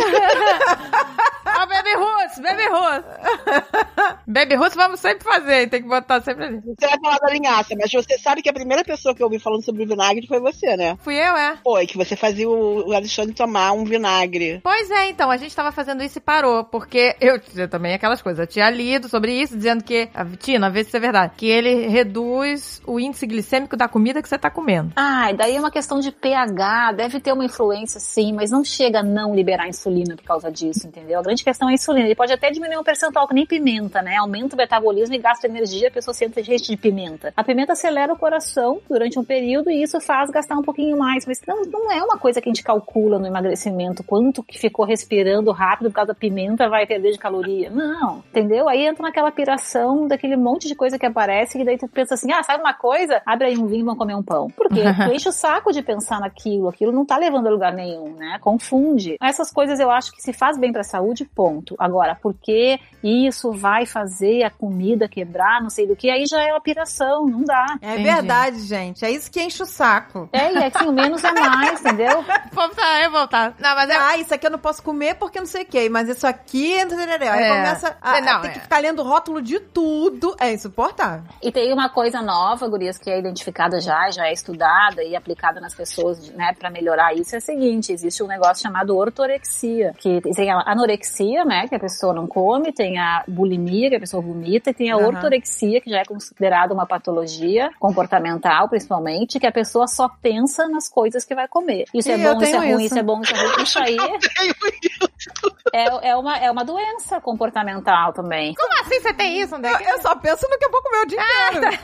Ó, 1.46 1.66
Baby 1.66 1.94
Ruth. 1.94 2.42
baby 2.42 2.68
roots. 2.68 3.95
baby 4.26 4.54
roots 4.54 4.74
vamos 4.74 5.00
sempre 5.00 5.24
fazer, 5.24 5.68
tem 5.68 5.82
que 5.82 5.88
botar 5.88 6.20
sempre 6.20 6.44
ali. 6.44 6.60
Você 6.60 6.86
vai 6.86 6.98
falar 6.98 7.18
da 7.18 7.32
linhaça, 7.32 7.74
mas 7.78 7.90
você 7.90 8.18
sabe 8.18 8.42
que 8.42 8.48
a 8.48 8.52
primeira 8.52 8.84
pessoa 8.84 9.14
que 9.14 9.22
eu 9.22 9.26
ouvi 9.26 9.38
falando 9.38 9.64
sobre 9.64 9.84
o 9.84 9.86
vinagre 9.86 10.26
foi 10.26 10.40
você, 10.40 10.76
né? 10.76 10.96
Fui 11.00 11.14
eu, 11.14 11.36
é. 11.36 11.58
Foi, 11.62 11.86
que 11.86 11.96
você 11.96 12.16
fazia 12.16 12.48
o 12.48 12.92
Alexandre 12.92 13.34
tomar 13.34 13.72
um 13.72 13.84
vinagre. 13.84 14.60
Pois 14.62 14.90
é, 14.90 15.08
então, 15.08 15.30
a 15.30 15.36
gente 15.36 15.54
tava 15.54 15.72
fazendo 15.72 16.02
isso 16.02 16.18
e 16.18 16.20
parou, 16.20 16.64
porque 16.64 17.16
eu, 17.20 17.40
eu 17.54 17.68
também 17.68 17.94
aquelas 17.94 18.22
coisas, 18.22 18.40
eu 18.40 18.46
tinha 18.46 18.68
lido 18.70 19.08
sobre 19.08 19.32
isso, 19.32 19.56
dizendo 19.56 19.82
que, 19.82 20.08
a 20.14 20.24
Tina, 20.24 20.70
vê 20.70 20.82
se 20.82 20.88
isso 20.88 20.96
é 20.96 21.00
verdade, 21.00 21.32
que 21.36 21.46
ele 21.46 21.88
reduz 21.88 22.80
o 22.86 22.98
índice 22.98 23.26
glicêmico 23.26 23.76
da 23.76 23.88
comida 23.88 24.22
que 24.22 24.28
você 24.28 24.38
tá 24.38 24.50
comendo. 24.50 24.92
Ah, 24.96 25.30
e 25.30 25.36
daí 25.36 25.56
é 25.56 25.60
uma 25.60 25.70
questão 25.70 26.00
de 26.00 26.10
pH, 26.10 26.92
deve 26.92 27.20
ter 27.20 27.32
uma 27.32 27.44
influência 27.44 28.00
sim, 28.00 28.32
mas 28.32 28.50
não 28.50 28.64
chega 28.64 29.00
a 29.00 29.02
não 29.02 29.34
liberar 29.34 29.68
insulina 29.68 30.16
por 30.16 30.24
causa 30.24 30.50
disso, 30.50 30.86
entendeu? 30.86 31.18
A 31.18 31.22
grande 31.22 31.44
questão 31.44 31.68
é 31.68 31.72
a 31.72 31.74
insulina. 31.74 32.06
Ele 32.06 32.14
pode 32.14 32.32
até 32.32 32.50
diminuir 32.50 32.78
um 32.78 32.84
percentual, 32.84 33.28
que 33.28 33.34
nem 33.34 33.46
pimenta, 33.46 33.85
né? 34.02 34.16
Aumenta 34.16 34.54
o 34.54 34.58
metabolismo 34.58 35.14
e 35.14 35.18
gasta 35.18 35.46
energia, 35.46 35.88
a 35.88 35.90
pessoa 35.90 36.14
sente 36.14 36.42
gente 36.42 36.70
de 36.70 36.76
pimenta. 36.76 37.32
A 37.36 37.44
pimenta 37.44 37.72
acelera 37.72 38.12
o 38.12 38.18
coração 38.18 38.80
durante 38.88 39.18
um 39.18 39.24
período 39.24 39.70
e 39.70 39.82
isso 39.82 40.00
faz 40.00 40.30
gastar 40.30 40.56
um 40.56 40.62
pouquinho 40.62 40.96
mais, 40.96 41.26
mas 41.26 41.40
não, 41.46 41.62
não 41.64 41.92
é 41.92 42.02
uma 42.02 42.18
coisa 42.18 42.40
que 42.40 42.48
a 42.48 42.52
gente 42.52 42.62
calcula 42.62 43.18
no 43.18 43.26
emagrecimento, 43.26 44.02
quanto 44.02 44.42
que 44.42 44.58
ficou 44.58 44.84
respirando 44.84 45.50
rápido 45.52 45.90
por 45.90 45.96
causa 45.96 46.08
da 46.08 46.14
pimenta 46.14 46.68
vai 46.68 46.86
perder 46.86 47.12
de 47.12 47.18
caloria. 47.18 47.70
Não, 47.70 48.22
entendeu? 48.30 48.68
Aí 48.68 48.86
entra 48.86 49.02
naquela 49.02 49.30
piração 49.30 50.06
daquele 50.06 50.36
monte 50.36 50.68
de 50.68 50.74
coisa 50.74 50.98
que 50.98 51.06
aparece 51.06 51.60
e 51.60 51.64
daí 51.64 51.78
tu 51.78 51.88
pensa 51.88 52.14
assim, 52.14 52.32
ah, 52.32 52.42
sabe 52.42 52.62
uma 52.62 52.74
coisa? 52.74 53.22
Abre 53.24 53.48
aí 53.48 53.58
um 53.58 53.66
vinho 53.66 53.80
e 53.80 53.84
vamos 53.84 53.98
comer 53.98 54.14
um 54.14 54.22
pão. 54.22 54.48
Por 54.50 54.68
quê? 54.68 54.82
Tu 55.06 55.12
enche 55.12 55.28
o 55.28 55.32
saco 55.32 55.72
de 55.72 55.82
pensar 55.82 56.20
naquilo, 56.20 56.68
aquilo 56.68 56.90
não 56.90 57.04
tá 57.04 57.16
levando 57.16 57.46
a 57.46 57.50
lugar 57.50 57.72
nenhum, 57.72 58.14
né? 58.14 58.38
Confunde. 58.40 59.16
Essas 59.20 59.52
coisas 59.52 59.78
eu 59.78 59.90
acho 59.90 60.12
que 60.12 60.22
se 60.22 60.32
faz 60.32 60.58
bem 60.58 60.72
pra 60.72 60.82
saúde, 60.82 61.24
ponto. 61.24 61.76
Agora, 61.78 62.14
por 62.14 62.34
que 62.34 62.78
isso 63.02 63.52
vai 63.52 63.75
fazer 63.84 64.44
a 64.44 64.50
comida 64.50 65.08
quebrar, 65.08 65.60
não 65.60 65.68
sei 65.68 65.86
do 65.86 65.94
que, 65.96 66.08
aí 66.08 66.24
já 66.26 66.40
é 66.42 66.52
uma 66.52 66.60
piração, 66.60 67.26
não 67.26 67.42
dá. 67.44 67.66
É 67.82 67.94
Entendi. 67.94 68.02
verdade, 68.04 68.60
gente. 68.60 69.04
É 69.04 69.10
isso 69.10 69.30
que 69.30 69.42
enche 69.42 69.62
o 69.62 69.66
saco. 69.66 70.28
É, 70.32 70.52
e 70.52 70.56
é 70.56 70.70
que 70.70 70.84
o 70.84 70.92
menos 70.92 71.22
é 71.24 71.32
mais, 71.32 71.80
entendeu? 71.80 72.24
Voltar, 72.52 73.02
eu 73.02 73.10
voltar. 73.10 73.54
Não, 73.58 73.74
mas 73.74 73.90
é. 73.90 73.96
Ah, 73.96 74.16
isso 74.16 74.32
aqui 74.32 74.46
eu 74.46 74.50
não 74.50 74.58
posso 74.58 74.82
comer 74.82 75.16
porque 75.16 75.38
não 75.38 75.46
sei 75.46 75.62
o 75.64 75.66
que, 75.66 75.88
mas 75.90 76.08
isso 76.08 76.26
aqui. 76.26 76.74
Aí 76.76 77.42
É. 77.42 77.48
começa 77.48 77.96
a, 78.00 78.16
É, 78.16 78.20
não, 78.20 78.36
a 78.36 78.40
ter 78.40 78.48
é. 78.48 78.50
que 78.52 78.60
ficar 78.60 78.78
lendo 78.78 79.02
rótulo 79.02 79.42
de 79.42 79.58
tudo. 79.60 80.34
É 80.38 80.52
insuportável. 80.52 81.24
E 81.42 81.50
tem 81.50 81.72
uma 81.72 81.88
coisa 81.88 82.22
nova, 82.22 82.68
gurias, 82.68 82.96
que 82.96 83.10
é 83.10 83.18
identificada 83.18 83.80
já, 83.80 84.10
já 84.10 84.26
é 84.28 84.32
estudada 84.32 85.02
e 85.02 85.16
aplicada 85.16 85.60
nas 85.60 85.74
pessoas, 85.74 86.30
né, 86.30 86.54
para 86.58 86.70
melhorar 86.70 87.14
isso, 87.14 87.34
é 87.34 87.38
o 87.38 87.42
seguinte, 87.42 87.92
existe 87.92 88.22
um 88.22 88.26
negócio 88.26 88.62
chamado 88.62 88.96
ortorexia, 88.96 89.92
que 89.98 90.20
tem 90.34 90.50
a 90.50 90.62
anorexia, 90.66 91.44
né, 91.44 91.66
que 91.68 91.74
a 91.74 91.80
pessoa 91.80 92.12
não 92.14 92.26
come, 92.26 92.72
tem 92.72 92.98
a 92.98 93.24
bulimia, 93.26 93.56
que 93.90 93.96
a 93.96 94.00
pessoa 94.00 94.22
vomita, 94.22 94.70
e 94.70 94.74
tem 94.74 94.90
a 94.90 94.96
Aham. 94.96 95.06
ortorexia, 95.08 95.80
que 95.80 95.90
já 95.90 95.98
é 95.98 96.04
considerada 96.04 96.72
uma 96.72 96.86
patologia 96.86 97.70
comportamental, 97.78 98.68
principalmente, 98.68 99.38
que 99.40 99.46
a 99.46 99.52
pessoa 99.52 99.86
só 99.86 100.08
pensa 100.08 100.68
nas 100.68 100.88
coisas 100.88 101.24
que 101.24 101.34
vai 101.34 101.48
comer. 101.48 101.84
Isso 101.92 102.10
é 102.10 102.16
Ih, 102.16 102.22
eu 102.22 102.34
bom, 102.34 102.42
isso 102.42 102.56
é 102.56 102.58
ruim, 102.58 102.68
isso. 102.76 102.86
isso 102.86 102.98
é 102.98 103.02
bom, 103.02 103.22
isso 103.22 103.34
é 103.34 103.36
ruim. 103.36 103.46
Isso 103.66 103.78
aí 103.80 103.96
é, 105.72 106.10
é, 106.10 106.16
uma, 106.16 106.36
é 106.38 106.50
uma 106.50 106.64
doença 106.64 107.20
comportamental 107.20 108.12
também. 108.12 108.54
Como 108.54 108.80
assim 108.80 109.00
você 109.00 109.12
tem 109.12 109.40
isso, 109.40 109.54
André? 109.54 109.72
Eu, 109.72 109.80
eu 109.94 110.00
só 110.02 110.14
penso 110.16 110.46
no 110.48 110.58
que 110.58 110.64
eu 110.64 110.70
vou 110.70 110.82
comer 110.82 111.02
o 111.02 111.06
dia 111.06 111.18
inteiro. 111.20 111.78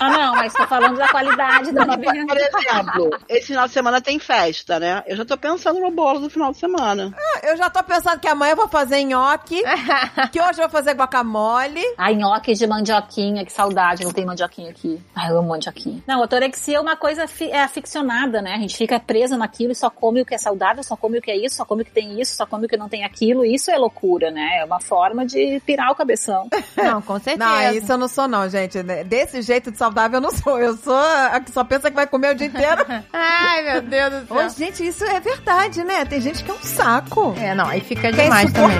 Ah, 0.00 0.10
não, 0.10 0.34
mas 0.34 0.52
tô 0.54 0.66
falando 0.66 0.96
da 0.96 1.08
qualidade 1.08 1.72
da 1.72 1.84
Por 1.84 1.92
alimentação. 1.92 2.60
exemplo, 2.60 3.10
esse 3.28 3.46
final 3.48 3.66
de 3.66 3.72
semana 3.72 4.00
tem 4.00 4.18
festa, 4.18 4.78
né? 4.78 5.02
Eu 5.06 5.16
já 5.16 5.24
tô 5.24 5.36
pensando 5.36 5.78
no 5.80 5.90
bolo 5.90 6.20
do 6.20 6.30
final 6.30 6.52
de 6.52 6.58
semana. 6.58 7.14
Eu 7.42 7.56
já 7.56 7.68
tô 7.68 7.82
pensando 7.82 8.18
que 8.18 8.28
amanhã 8.28 8.52
eu 8.52 8.56
vou 8.56 8.68
fazer 8.68 9.02
nhoque, 9.04 9.62
que 10.32 10.40
hoje 10.40 10.52
eu 10.60 10.68
vou 10.68 10.70
fazer 10.70 10.94
guacamole. 11.10 11.82
Ai, 11.98 12.14
nhoque 12.14 12.54
de 12.54 12.66
mandioquinha, 12.66 13.44
que 13.44 13.52
saudade, 13.52 14.04
não 14.04 14.12
tem 14.12 14.24
mandioquinha 14.24 14.70
aqui. 14.70 15.00
Ai, 15.14 15.30
eu 15.30 15.38
amo 15.38 15.48
mandioquinha. 15.48 16.02
Não, 16.06 16.20
ortorexia 16.20 16.76
é 16.76 16.80
uma 16.80 16.96
coisa 16.96 17.26
fi- 17.26 17.50
é 17.50 17.62
aficionada, 17.62 18.40
né? 18.40 18.54
A 18.54 18.58
gente 18.58 18.76
fica 18.76 18.98
presa 19.00 19.36
naquilo 19.36 19.72
e 19.72 19.74
só 19.74 19.90
come 19.90 20.22
o 20.22 20.24
que 20.26 20.34
é 20.34 20.38
saudável, 20.38 20.82
só 20.82 20.96
come 20.96 21.18
o 21.18 21.22
que 21.22 21.30
é 21.30 21.36
isso, 21.36 21.56
só 21.56 21.64
come 21.64 21.82
o 21.82 21.84
que 21.84 21.90
tem 21.90 22.20
isso, 22.20 22.36
só 22.36 22.46
come 22.46 22.66
o 22.66 22.68
que 22.68 22.76
não 22.76 22.88
tem 22.88 23.04
aquilo. 23.04 23.44
Isso 23.44 23.70
é 23.70 23.76
loucura, 23.76 24.30
né? 24.30 24.58
É 24.60 24.64
uma 24.64 24.80
forma 24.80 25.26
de 25.26 25.60
pirar 25.66 25.90
o 25.90 25.94
cabeção. 25.94 26.48
Não, 26.76 27.02
com 27.02 27.18
certeza. 27.18 27.38
Não, 27.50 27.72
isso 27.72 27.92
eu 27.92 27.98
não 27.98 28.08
sou 28.08 28.26
não, 28.28 28.48
gente. 28.48 28.82
Desse 29.04 29.42
jeito 29.42 29.70
de 29.70 29.76
saudável 29.76 30.16
eu 30.18 30.20
não 30.20 30.30
sou. 30.30 30.58
Eu 30.58 30.76
sou 30.76 30.94
a 30.96 31.40
que 31.40 31.50
só 31.50 31.62
pensa 31.64 31.90
que 31.90 31.96
vai 31.96 32.06
comer 32.06 32.32
o 32.32 32.34
dia 32.34 32.46
inteiro. 32.46 32.84
Ai, 33.12 33.62
meu 33.64 33.82
Deus 33.82 34.24
do 34.26 34.34
Ô, 34.34 34.38
céu. 34.38 34.50
gente, 34.50 34.86
isso 34.86 35.04
é 35.04 35.20
verdade, 35.20 35.84
né? 35.84 36.04
Tem 36.04 36.20
gente 36.20 36.42
que 36.42 36.50
é 36.50 36.54
um 36.54 36.62
saco. 36.62 37.34
É, 37.38 37.54
não, 37.54 37.66
aí 37.66 37.80
fica 37.80 38.10
Que 38.12 38.20
é 38.20 38.24
demais 38.24 38.52
também. 38.52 38.78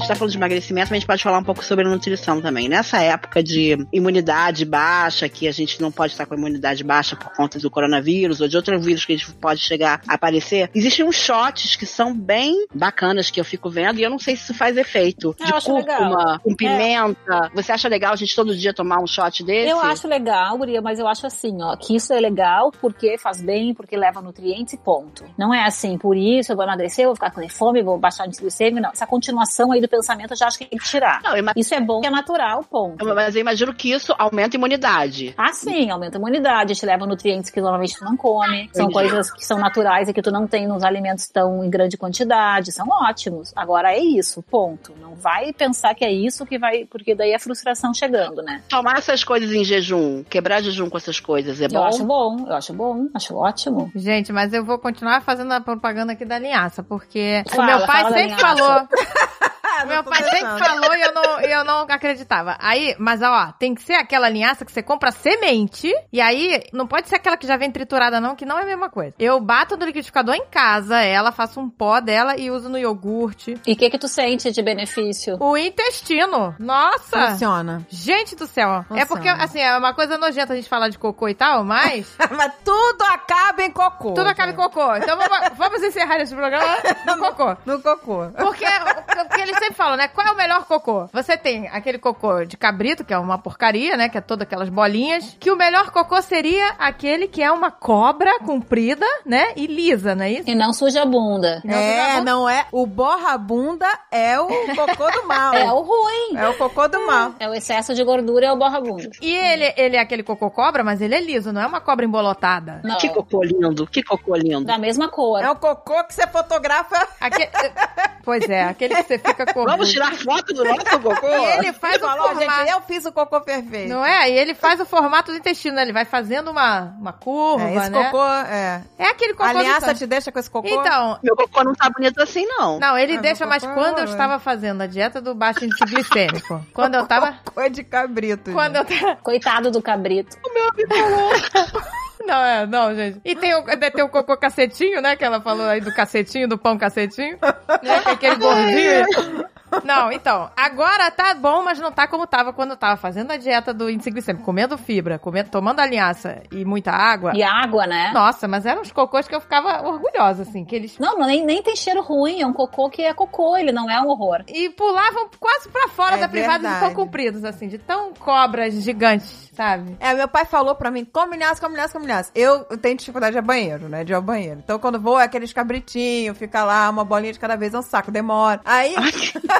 Gente 0.00 0.08
tá 0.08 0.14
falando 0.14 0.32
de 0.32 0.38
emagrecimento, 0.38 0.86
mas 0.86 0.92
a 0.92 0.94
gente 0.96 1.06
pode 1.06 1.22
falar 1.22 1.38
um 1.38 1.44
pouco 1.44 1.64
sobre 1.64 1.84
nutrição 1.84 2.40
também. 2.40 2.68
Nessa 2.68 3.00
época 3.00 3.42
de 3.42 3.76
imunidade 3.92 4.64
baixa, 4.64 5.28
que 5.28 5.46
a 5.46 5.52
gente 5.52 5.80
não 5.80 5.92
pode 5.92 6.12
estar 6.12 6.26
com 6.26 6.34
imunidade 6.34 6.82
baixa 6.82 7.16
por 7.16 7.32
conta 7.32 7.58
do 7.58 7.70
coronavírus 7.70 8.40
ou 8.40 8.48
de 8.48 8.56
outro 8.56 8.78
vírus 8.80 9.04
que 9.04 9.12
a 9.12 9.16
gente 9.16 9.32
pode 9.34 9.60
chegar 9.60 10.00
a 10.08 10.14
aparecer, 10.14 10.70
existem 10.74 11.04
uns 11.04 11.16
shots 11.16 11.76
que 11.76 11.86
são 11.86 12.14
bem 12.14 12.66
bacanas 12.74 13.30
que 13.30 13.40
eu 13.40 13.44
fico 13.44 13.68
vendo 13.70 13.98
e 13.98 14.02
eu 14.02 14.10
não 14.10 14.18
sei 14.18 14.36
se 14.36 14.44
isso 14.44 14.54
faz 14.54 14.76
efeito. 14.76 15.34
Eu 15.38 15.58
de 15.58 15.64
cúrcuma, 15.64 15.82
legal. 15.84 16.40
com 16.40 16.54
pimenta. 16.54 17.50
Você 17.54 17.72
acha 17.72 17.88
legal 17.88 18.12
a 18.12 18.16
gente 18.16 18.34
todo 18.34 18.56
dia 18.56 18.72
tomar 18.72 19.02
um 19.02 19.06
shot 19.06 19.44
desse? 19.44 19.70
Eu 19.70 19.80
acho 19.80 20.08
legal, 20.08 20.56
Guria, 20.56 20.80
mas 20.80 20.98
eu 20.98 21.06
acho 21.06 21.26
assim, 21.26 21.62
ó, 21.62 21.76
que 21.76 21.94
isso 21.96 22.12
é 22.12 22.20
legal 22.20 22.72
porque 22.80 23.18
faz 23.18 23.42
bem, 23.42 23.74
porque 23.74 23.96
leva 23.96 24.20
nutrientes 24.22 24.74
e 24.74 24.78
ponto. 24.78 25.24
Não 25.38 25.52
é 25.52 25.64
assim, 25.64 25.98
por 25.98 26.16
isso 26.16 26.52
eu 26.52 26.56
vou 26.56 26.64
emagrecer, 26.64 27.04
eu 27.04 27.08
vou 27.08 27.16
ficar 27.16 27.30
com 27.30 27.46
fome, 27.48 27.82
vou 27.82 27.98
baixar 27.98 28.24
o 28.24 28.26
índice 28.26 28.42
glicêmico, 28.42 28.80
não. 28.80 28.90
Essa 28.90 29.06
continuação 29.06 29.72
aí 29.72 29.80
do 29.80 29.88
pensamento 30.00 30.32
eu 30.32 30.36
já 30.36 30.46
acho 30.46 30.58
que 30.58 30.64
tem 30.66 30.78
que 30.78 30.84
tirar. 30.84 31.20
Não, 31.22 31.32
eu 31.32 31.38
ima- 31.38 31.52
Isso 31.56 31.74
é 31.74 31.80
bom, 31.80 32.00
é 32.04 32.10
natural, 32.10 32.64
ponto. 32.64 33.04
Mas 33.04 33.34
eu 33.34 33.40
imagino 33.40 33.74
que 33.74 33.90
isso 33.92 34.14
aumenta 34.18 34.56
a 34.56 34.58
imunidade. 34.58 35.34
Ah, 35.36 35.52
sim, 35.52 35.90
aumenta 35.90 36.16
a 36.16 36.20
imunidade, 36.20 36.74
te 36.74 36.84
leva 36.86 37.06
nutrientes 37.06 37.50
que 37.50 37.60
normalmente 37.60 37.96
tu 37.98 38.04
não 38.04 38.16
come. 38.16 38.68
São 38.72 38.86
Entendi. 38.86 38.92
coisas 38.92 39.30
que 39.32 39.44
são 39.44 39.58
naturais 39.58 40.08
e 40.08 40.12
que 40.12 40.22
tu 40.22 40.30
não 40.30 40.46
tem 40.46 40.66
nos 40.66 40.82
alimentos 40.84 41.28
tão 41.28 41.64
em 41.64 41.70
grande 41.70 41.96
quantidade. 41.96 42.72
São 42.72 42.86
ótimos. 42.88 43.52
Agora 43.56 43.92
é 43.92 43.98
isso, 43.98 44.42
ponto. 44.42 44.94
Não 45.00 45.14
vai 45.14 45.52
pensar 45.52 45.94
que 45.94 46.04
é 46.04 46.12
isso 46.12 46.44
que 46.46 46.58
vai. 46.58 46.84
Porque 46.86 47.14
daí 47.14 47.32
é 47.32 47.38
frustração 47.38 47.92
chegando, 47.94 48.42
né? 48.42 48.62
Tomar 48.68 48.98
essas 48.98 49.22
coisas 49.24 49.50
em 49.52 49.64
jejum, 49.64 50.22
quebrar 50.24 50.62
jejum 50.62 50.88
com 50.88 50.96
essas 50.96 51.20
coisas 51.20 51.60
é 51.60 51.66
Eu 51.66 51.70
bom? 51.70 51.84
acho 51.84 52.04
bom, 52.04 52.46
eu 52.48 52.54
acho 52.54 52.72
bom, 52.72 53.06
acho 53.14 53.34
ótimo. 53.36 53.90
Gente, 53.94 54.32
mas 54.32 54.52
eu 54.52 54.64
vou 54.64 54.78
continuar 54.78 55.20
fazendo 55.22 55.52
a 55.52 55.60
propaganda 55.60 56.12
aqui 56.12 56.24
da 56.24 56.38
linhaça, 56.38 56.82
porque 56.82 57.42
o 57.46 57.50
Fala, 57.50 57.66
meu 57.66 57.86
pai 57.86 58.12
sempre 58.12 58.40
falou. 58.40 58.88
Ah, 59.78 59.84
meu 59.84 60.04
pai 60.04 60.22
sempre 60.24 60.58
falou 60.58 60.94
e 60.94 61.00
eu 61.00 61.14
não, 61.14 61.40
eu 61.40 61.64
não 61.64 61.80
acreditava. 61.88 62.56
Aí, 62.58 62.94
mas 62.98 63.22
ó, 63.22 63.52
tem 63.58 63.74
que 63.74 63.82
ser 63.82 63.94
aquela 63.94 64.28
linhaça 64.28 64.64
que 64.64 64.72
você 64.72 64.82
compra 64.82 65.10
semente, 65.10 65.92
e 66.12 66.20
aí 66.20 66.62
não 66.72 66.86
pode 66.86 67.08
ser 67.08 67.16
aquela 67.16 67.36
que 67.36 67.46
já 67.46 67.56
vem 67.56 67.70
triturada, 67.70 68.20
não, 68.20 68.34
que 68.34 68.44
não 68.44 68.58
é 68.58 68.62
a 68.62 68.66
mesma 68.66 68.90
coisa. 68.90 69.14
Eu 69.18 69.40
bato 69.40 69.76
no 69.76 69.84
liquidificador 69.84 70.34
em 70.34 70.46
casa, 70.46 71.00
ela, 71.00 71.32
faço 71.32 71.60
um 71.60 71.70
pó 71.70 72.00
dela 72.00 72.36
e 72.36 72.50
uso 72.50 72.68
no 72.68 72.78
iogurte. 72.78 73.54
E 73.66 73.72
o 73.72 73.76
que 73.76 73.90
que 73.90 73.98
tu 73.98 74.08
sente 74.08 74.50
de 74.50 74.62
benefício? 74.62 75.36
O 75.40 75.56
intestino. 75.56 76.54
Nossa! 76.58 77.30
Funciona. 77.30 77.86
Gente 77.88 78.34
do 78.36 78.46
céu. 78.46 78.84
É 78.90 78.94
Nossa. 78.94 79.06
porque, 79.06 79.28
assim, 79.28 79.60
é 79.60 79.76
uma 79.76 79.94
coisa 79.94 80.18
nojenta 80.18 80.52
a 80.52 80.56
gente 80.56 80.68
falar 80.68 80.88
de 80.88 80.98
cocô 80.98 81.28
e 81.28 81.34
tal, 81.34 81.64
mas. 81.64 82.16
Mas 82.30 82.52
tudo 82.64 83.02
acaba 83.12 83.62
em 83.62 83.70
cocô. 83.70 84.14
Tudo 84.14 84.28
acaba 84.28 84.52
em 84.52 84.54
cocô. 84.56 84.96
Então 84.96 85.16
vamos, 85.16 85.58
vamos 85.58 85.82
encerrar 85.82 86.18
esse 86.20 86.34
programa 86.34 86.76
no 87.06 87.18
cocô. 87.18 87.56
No 87.66 87.82
cocô. 87.82 88.30
Porque, 88.36 88.64
porque 88.64 89.40
eles 89.40 89.59
sempre 89.60 89.74
falam, 89.74 89.96
né? 89.96 90.08
Qual 90.08 90.26
é 90.26 90.32
o 90.32 90.36
melhor 90.36 90.64
cocô? 90.64 91.06
Você 91.12 91.36
tem 91.36 91.68
aquele 91.68 91.98
cocô 91.98 92.44
de 92.44 92.56
cabrito, 92.56 93.04
que 93.04 93.14
é 93.14 93.18
uma 93.18 93.38
porcaria, 93.38 93.96
né? 93.96 94.08
Que 94.08 94.18
é 94.18 94.20
todas 94.20 94.42
aquelas 94.46 94.68
bolinhas. 94.68 95.36
Que 95.38 95.50
o 95.50 95.56
melhor 95.56 95.90
cocô 95.92 96.20
seria 96.20 96.70
aquele 96.78 97.28
que 97.28 97.42
é 97.42 97.52
uma 97.52 97.70
cobra 97.70 98.38
comprida, 98.40 99.06
né? 99.24 99.52
E 99.56 99.66
lisa, 99.66 100.14
não 100.14 100.24
é 100.24 100.32
isso? 100.32 100.50
E 100.50 100.54
não 100.54 100.72
suja 100.72 101.02
a 101.02 101.06
bunda. 101.06 101.60
Não, 101.64 101.74
É, 101.74 102.06
tá 102.06 102.16
bom? 102.18 102.24
não 102.24 102.48
é. 102.48 102.66
O 102.72 102.86
borra-bunda 102.86 103.86
é 104.10 104.40
o 104.40 104.46
cocô 104.48 105.10
do 105.10 105.26
mal. 105.26 105.54
É 105.54 105.70
o 105.72 105.80
ruim. 105.82 106.36
É 106.36 106.48
o 106.48 106.54
cocô 106.56 106.88
do 106.88 107.06
mal. 107.06 107.34
É 107.38 107.48
o 107.48 107.54
excesso 107.54 107.94
de 107.94 108.02
gordura, 108.02 108.46
é 108.46 108.52
o 108.52 108.56
borra-bunda. 108.56 109.10
E 109.20 109.32
ele, 109.34 109.72
ele 109.76 109.96
é 109.96 110.00
aquele 110.00 110.22
cocô 110.22 110.50
cobra, 110.50 110.82
mas 110.82 111.00
ele 111.00 111.14
é 111.14 111.20
liso, 111.20 111.52
não 111.52 111.60
é 111.62 111.66
uma 111.66 111.80
cobra 111.80 112.04
embolotada. 112.04 112.80
Não. 112.82 112.96
Que 112.96 113.08
cocô 113.10 113.42
lindo, 113.42 113.86
que 113.86 114.02
cocô 114.02 114.34
lindo. 114.36 114.64
Da 114.64 114.78
mesma 114.78 115.08
cor. 115.08 115.42
É 115.42 115.50
o 115.50 115.56
cocô 115.56 116.02
que 116.04 116.14
você 116.14 116.26
fotografa. 116.26 116.96
Aque- 117.20 117.48
Pois 118.22 118.48
é, 118.50 118.64
aquele 118.64 118.94
que 118.96 119.02
você 119.04 119.18
fica 119.18 119.49
com 119.52 119.64
Vamos 119.64 119.90
tirar 119.90 120.14
foto 120.14 120.52
do 120.54 120.64
nosso 120.64 120.84
cocô? 121.00 121.26
E 121.28 121.58
ele 121.58 121.72
faz 121.72 121.96
o 121.96 122.00
Falou, 122.00 122.28
formato. 122.28 122.58
gente, 122.60 122.70
eu 122.70 122.80
fiz 122.82 123.04
o 123.06 123.12
cocô 123.12 123.40
perfeito. 123.40 123.88
Não 123.88 124.04
é? 124.04 124.30
E 124.30 124.32
ele 124.38 124.54
faz 124.54 124.80
o 124.80 124.86
formato 124.86 125.30
do 125.32 125.38
intestino, 125.38 125.76
né? 125.76 125.82
Ele 125.82 125.92
vai 125.92 126.04
fazendo 126.04 126.50
uma, 126.50 126.94
uma 127.00 127.12
curva, 127.12 127.64
É, 127.68 127.74
esse 127.76 127.90
né? 127.90 128.04
cocô, 128.04 128.24
é. 128.24 128.82
É 128.98 129.06
aquele 129.08 129.34
cocô 129.34 129.48
aliança 129.48 129.94
te 129.94 130.06
deixa 130.06 130.30
com 130.32 130.38
esse 130.38 130.50
cocô? 130.50 130.68
Então, 130.68 131.18
Meu 131.22 131.36
cocô 131.36 131.64
não 131.64 131.74
tá 131.74 131.90
bonito 131.90 132.20
assim, 132.22 132.44
não. 132.46 132.78
não, 132.78 132.96
ele 132.98 133.16
Ah, 133.16 133.20
deixa, 133.20 133.44
meu 133.44 133.50
mas 133.50 133.62
cocô 133.62 133.74
quando 133.74 133.86
é 133.98 134.00
eu 134.00 134.04
horror. 134.04 134.10
estava 134.14 134.38
fazendo 134.38 134.82
a 134.82 134.86
dieta 134.86 135.20
do 135.20 135.34
baixo 135.34 135.64
índice 135.64 135.84
glicêmico, 135.84 136.64
quando 136.74 136.94
eu 136.94 137.06
tava... 137.06 137.32
Cocô 137.44 137.60
é 137.60 137.68
de 137.68 137.82
cabrito. 137.84 138.52
Quando 138.52 138.76
eu 138.76 138.84
tava... 138.84 139.16
Coitado 139.16 139.70
do 139.70 139.80
cabrito. 139.82 140.36
Não, 142.30 142.44
é, 142.44 142.64
não, 142.64 142.94
gente. 142.94 143.20
E 143.24 143.34
tem 143.34 143.52
o, 143.56 143.64
tem 143.64 144.04
o 144.04 144.08
cocô 144.08 144.36
cacetinho, 144.36 145.02
né? 145.02 145.16
Que 145.16 145.24
ela 145.24 145.40
falou 145.40 145.66
aí 145.66 145.80
do 145.80 145.92
cacetinho, 145.92 146.46
do 146.46 146.56
pão 146.56 146.78
cacetinho. 146.78 147.36
Né? 147.82 148.00
Que 148.04 148.10
aquele 148.10 148.36
gordinho. 148.36 149.48
Não, 149.84 150.10
então, 150.12 150.50
agora 150.56 151.10
tá 151.10 151.34
bom, 151.34 151.62
mas 151.62 151.78
não 151.78 151.92
tá 151.92 152.06
como 152.06 152.26
tava 152.26 152.52
quando 152.52 152.70
eu 152.70 152.76
tava 152.76 152.96
fazendo 152.96 153.30
a 153.30 153.36
dieta 153.36 153.72
do 153.72 153.88
índice 153.88 154.10
glicêmico, 154.10 154.44
comendo 154.44 154.76
fibra, 154.76 155.18
comendo, 155.18 155.50
tomando 155.50 155.80
aliança 155.80 156.42
e 156.50 156.64
muita 156.64 156.90
água. 156.90 157.32
E 157.34 157.42
água, 157.42 157.86
né? 157.86 158.10
Nossa, 158.12 158.46
mas 158.48 158.66
eram 158.66 158.82
os 158.82 158.92
cocôs 158.92 159.26
que 159.28 159.34
eu 159.34 159.40
ficava 159.40 159.86
orgulhosa, 159.88 160.42
assim, 160.42 160.64
que 160.64 160.74
eles 160.74 160.98
Não, 160.98 161.18
não, 161.18 161.26
nem, 161.26 161.44
nem 161.44 161.62
tem 161.62 161.76
cheiro 161.76 162.02
ruim. 162.02 162.40
É 162.40 162.46
um 162.46 162.52
cocô 162.52 162.90
que 162.90 163.02
é 163.02 163.14
cocô, 163.14 163.56
ele 163.56 163.72
não 163.72 163.90
é 163.90 164.00
um 164.00 164.08
horror. 164.08 164.44
e 164.48 164.68
pulavam 164.70 165.28
quase 165.38 165.68
pra 165.68 165.88
fora 165.88 166.16
É 166.16 166.20
da 166.20 166.28
privada 166.28 166.68
de 166.68 166.80
tão 166.80 166.94
compridos, 166.94 167.44
assim, 167.44 167.68
de 167.68 167.78
tão 167.78 168.12
cobras 168.14 168.74
gigantes, 168.74 169.50
sabe? 169.54 169.96
É, 170.00 170.14
meu 170.14 170.28
pai 170.28 170.44
falou 170.44 170.74
pra 170.74 170.90
mim, 170.90 171.04
come 171.04 171.36
milhaço, 171.36 171.60
come 171.60 171.74
milhaço, 171.74 171.92
come 171.92 172.06
milhaço. 172.06 172.30
Eu 172.34 172.64
tenho 172.78 172.96
dificuldade 172.96 173.32
de 173.32 173.38
ir 173.38 173.40
ao 173.40 173.46
banheiro, 173.46 173.88
né? 173.88 174.04
De 174.04 174.12
ir 174.12 174.14
ao 174.14 174.22
banheiro. 174.22 174.60
Então, 174.62 174.78
quando 174.78 175.00
vou, 175.00 175.18
é 175.18 175.24
aqueles 175.24 175.52
cabritinhos, 175.52 176.36
fica 176.36 176.64
lá, 176.64 176.88
uma 176.90 177.04
bolinha 177.04 177.32
de 177.32 177.38
cada 177.38 177.56
vez, 177.56 177.74
é 177.74 177.78
um 177.78 177.82
saco, 177.82 178.10
demora. 178.10 178.60
Aí... 178.64 178.94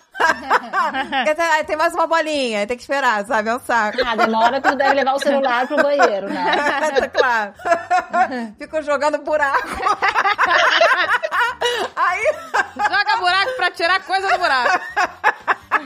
tem 1.65 1.75
mais 1.75 1.93
uma 1.93 2.07
bolinha, 2.07 2.65
tem 2.67 2.77
que 2.77 2.83
esperar, 2.83 3.25
sabe? 3.25 3.49
É 3.49 3.55
um 3.55 3.59
saco. 3.59 3.97
Ah, 4.05 4.15
demora 4.15 4.61
tu 4.61 4.75
deve 4.75 4.95
levar 4.95 5.13
o 5.13 5.19
celular 5.19 5.67
pro 5.67 5.77
banheiro, 5.77 6.29
né? 6.29 6.55
É 7.01 7.07
claro. 7.07 7.53
Fico 8.57 8.81
jogando 8.81 9.17
buraco. 9.19 9.67
Aí... 11.95 12.21
Joga 12.75 13.17
buraco 13.19 13.51
pra 13.55 13.71
tirar 13.71 14.03
coisa 14.03 14.27
do 14.29 14.37
buraco. 14.37 14.79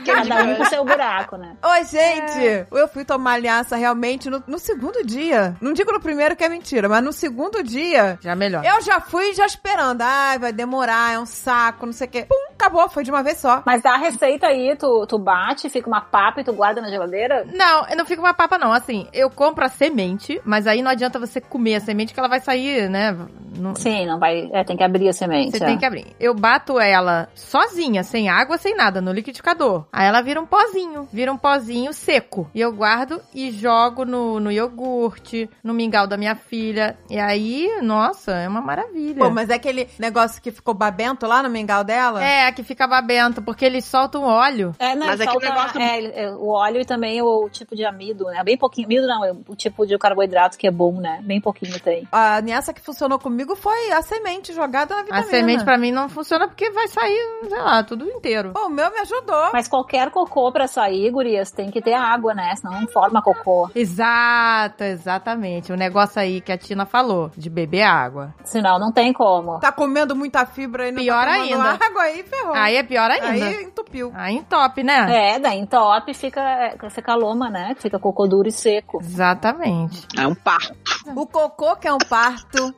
Cada 0.04 0.44
um 0.44 0.56
com 0.56 0.64
seu 0.66 0.84
buraco, 0.84 1.36
né? 1.36 1.56
Oi, 1.62 1.84
gente! 1.84 2.66
Eu 2.70 2.88
fui 2.88 3.04
tomar 3.04 3.34
aliança 3.34 3.76
realmente 3.76 4.28
no, 4.30 4.42
no 4.46 4.58
segundo 4.58 5.04
dia. 5.04 5.56
Não 5.60 5.72
digo 5.72 5.92
no 5.92 6.00
primeiro 6.00 6.36
que 6.36 6.44
é 6.44 6.48
mentira, 6.48 6.88
mas 6.88 7.02
no 7.02 7.12
segundo 7.12 7.62
dia. 7.62 8.18
Já 8.20 8.34
melhor. 8.34 8.64
Eu 8.64 8.80
já 8.82 9.00
fui 9.00 9.34
já 9.34 9.46
esperando. 9.46 10.02
Ai, 10.02 10.38
vai 10.38 10.52
demorar, 10.52 11.14
é 11.14 11.18
um 11.18 11.26
saco, 11.26 11.86
não 11.86 11.92
sei 11.92 12.06
o 12.06 12.10
quê. 12.10 12.26
Pum, 12.28 12.52
acabou, 12.52 12.88
foi 12.88 13.04
de 13.04 13.10
uma 13.10 13.22
vez 13.22 13.38
só. 13.38 13.62
Mas 13.64 13.84
a 13.84 13.96
receita 13.96 14.25
aí, 14.46 14.76
tu, 14.76 15.06
tu 15.06 15.18
bate, 15.18 15.68
fica 15.70 15.88
uma 15.88 16.00
papa 16.00 16.40
e 16.40 16.44
tu 16.44 16.52
guarda 16.52 16.80
na 16.80 16.88
geladeira? 16.88 17.46
Não, 17.52 17.86
não 17.96 18.04
fica 18.04 18.20
uma 18.20 18.34
papa, 18.34 18.58
não. 18.58 18.72
Assim, 18.72 19.06
eu 19.12 19.30
compro 19.30 19.64
a 19.64 19.68
semente, 19.68 20.40
mas 20.44 20.66
aí 20.66 20.82
não 20.82 20.90
adianta 20.90 21.18
você 21.18 21.40
comer 21.40 21.76
a 21.76 21.80
semente 21.80 22.12
que 22.12 22.20
ela 22.20 22.28
vai 22.28 22.40
sair, 22.40 22.88
né? 22.88 23.16
Não- 23.58 23.74
Sim, 23.74 24.06
não 24.06 24.18
vai. 24.18 24.48
É, 24.52 24.64
tem 24.64 24.76
que 24.76 24.82
abrir 24.82 25.08
a 25.08 25.12
semente. 25.12 25.56
Você 25.56 25.64
é. 25.64 25.66
tem 25.66 25.78
que 25.78 25.84
abrir. 25.84 26.06
Eu 26.20 26.34
bato 26.34 26.78
ela 26.78 27.28
sozinha, 27.34 28.02
sem 28.02 28.28
água, 28.28 28.58
sem 28.58 28.76
nada, 28.76 29.00
no 29.00 29.12
liquidificador. 29.12 29.84
Aí 29.92 30.06
ela 30.06 30.20
vira 30.20 30.40
um 30.40 30.46
pozinho. 30.46 31.08
Vira 31.12 31.32
um 31.32 31.38
pozinho 31.38 31.92
seco. 31.92 32.50
E 32.54 32.60
eu 32.60 32.72
guardo 32.72 33.20
e 33.34 33.50
jogo 33.50 34.04
no, 34.04 34.38
no 34.40 34.50
iogurte, 34.52 35.48
no 35.62 35.72
mingau 35.72 36.06
da 36.06 36.16
minha 36.16 36.34
filha. 36.34 36.98
E 37.08 37.18
aí, 37.18 37.80
nossa, 37.82 38.32
é 38.32 38.48
uma 38.48 38.60
maravilha. 38.60 39.18
Pô, 39.18 39.30
mas 39.30 39.50
é 39.50 39.54
aquele 39.54 39.88
negócio 39.98 40.40
que 40.42 40.50
ficou 40.50 40.74
babento 40.74 41.26
lá 41.26 41.42
no 41.42 41.50
mingau 41.50 41.82
dela? 41.82 42.22
É, 42.22 42.50
que 42.52 42.62
fica 42.62 42.86
babento, 42.86 43.42
porque 43.42 43.64
eles 44.16 44.26
soltam 44.26 44.36
óleo. 44.36 44.74
É, 44.78 44.94
não, 44.94 45.06
Mas 45.06 45.20
é 45.20 45.26
que 45.26 45.36
o 45.36 45.40
falta, 45.40 45.48
negócio- 45.48 45.80
é, 45.80 46.24
é, 46.24 46.30
o 46.30 46.48
óleo 46.48 46.80
e 46.80 46.84
também 46.84 47.20
o 47.22 47.48
tipo 47.50 47.74
de 47.76 47.84
amido, 47.84 48.24
né? 48.26 48.42
Bem 48.44 48.56
pouquinho. 48.56 48.86
Amido 48.86 49.06
não, 49.06 49.24
é 49.24 49.32
o 49.32 49.54
tipo 49.56 49.86
de 49.86 49.96
carboidrato 49.98 50.56
que 50.58 50.66
é 50.66 50.70
bom, 50.70 51.00
né? 51.00 51.20
Bem 51.24 51.40
pouquinho 51.40 51.78
tem. 51.80 52.06
A 52.12 52.40
nessa 52.40 52.72
que 52.72 52.80
funcionou 52.80 53.18
comigo 53.18 53.56
foi 53.56 53.90
a 53.92 54.02
semente 54.02 54.52
jogada 54.52 54.94
na 54.94 55.00
A 55.00 55.04
vitamina. 55.04 55.28
semente 55.30 55.64
pra 55.64 55.78
mim 55.78 55.90
não 55.92 56.08
funciona 56.08 56.46
porque 56.46 56.70
vai 56.70 56.86
sair, 56.88 57.18
sei 57.48 57.58
lá, 57.58 57.82
tudo 57.82 58.04
inteiro. 58.08 58.52
Pô, 58.52 58.66
o 58.66 58.70
meu 58.70 58.90
me 58.90 58.98
ajudou. 59.00 59.50
Mas 59.52 59.66
qualquer 59.68 60.10
cocô 60.10 60.52
pra 60.52 60.66
sair, 60.68 61.10
gurias, 61.10 61.50
tem 61.50 61.70
que 61.70 61.80
ter 61.82 61.94
água, 61.94 62.34
né? 62.34 62.54
Senão 62.56 62.80
não 62.80 62.88
forma 62.88 63.20
cocô. 63.22 63.68
Exato, 63.74 64.84
exatamente. 64.84 65.72
O 65.72 65.76
negócio 65.76 66.20
aí 66.20 66.40
que 66.40 66.52
a 66.52 66.58
Tina 66.58 66.86
falou, 66.86 67.30
de 67.36 67.48
beber 67.50 67.82
água. 67.82 68.34
Senão 68.44 68.78
não 68.78 68.92
tem 68.92 69.12
como. 69.12 69.58
Tá 69.60 69.72
comendo 69.72 70.14
muita 70.14 70.44
fibra 70.46 70.88
e 70.88 70.92
não 70.92 71.02
Pior 71.02 71.24
tá 71.24 71.32
ainda. 71.32 71.70
água 71.84 72.02
aí, 72.02 72.22
ferrou. 72.22 72.54
Aí 72.54 72.76
é 72.76 72.82
pior 72.82 73.10
ainda. 73.10 73.26
Aí 73.26 73.62
entupiu. 73.64 74.05
Aí 74.14 74.36
entope, 74.36 74.82
né? 74.82 75.34
É, 75.34 75.38
daí 75.38 75.58
em 75.58 75.66
top 75.66 76.12
fica, 76.14 76.76
fica 76.90 77.14
loma, 77.14 77.50
né? 77.50 77.74
Fica 77.78 77.98
cocô 77.98 78.26
duro 78.26 78.48
e 78.48 78.52
seco. 78.52 78.98
Exatamente. 79.00 80.06
É 80.16 80.26
um 80.26 80.34
parto. 80.34 80.74
O 81.14 81.26
cocô 81.26 81.76
que 81.76 81.88
é 81.88 81.92
um 81.92 81.98
parto. 81.98 82.74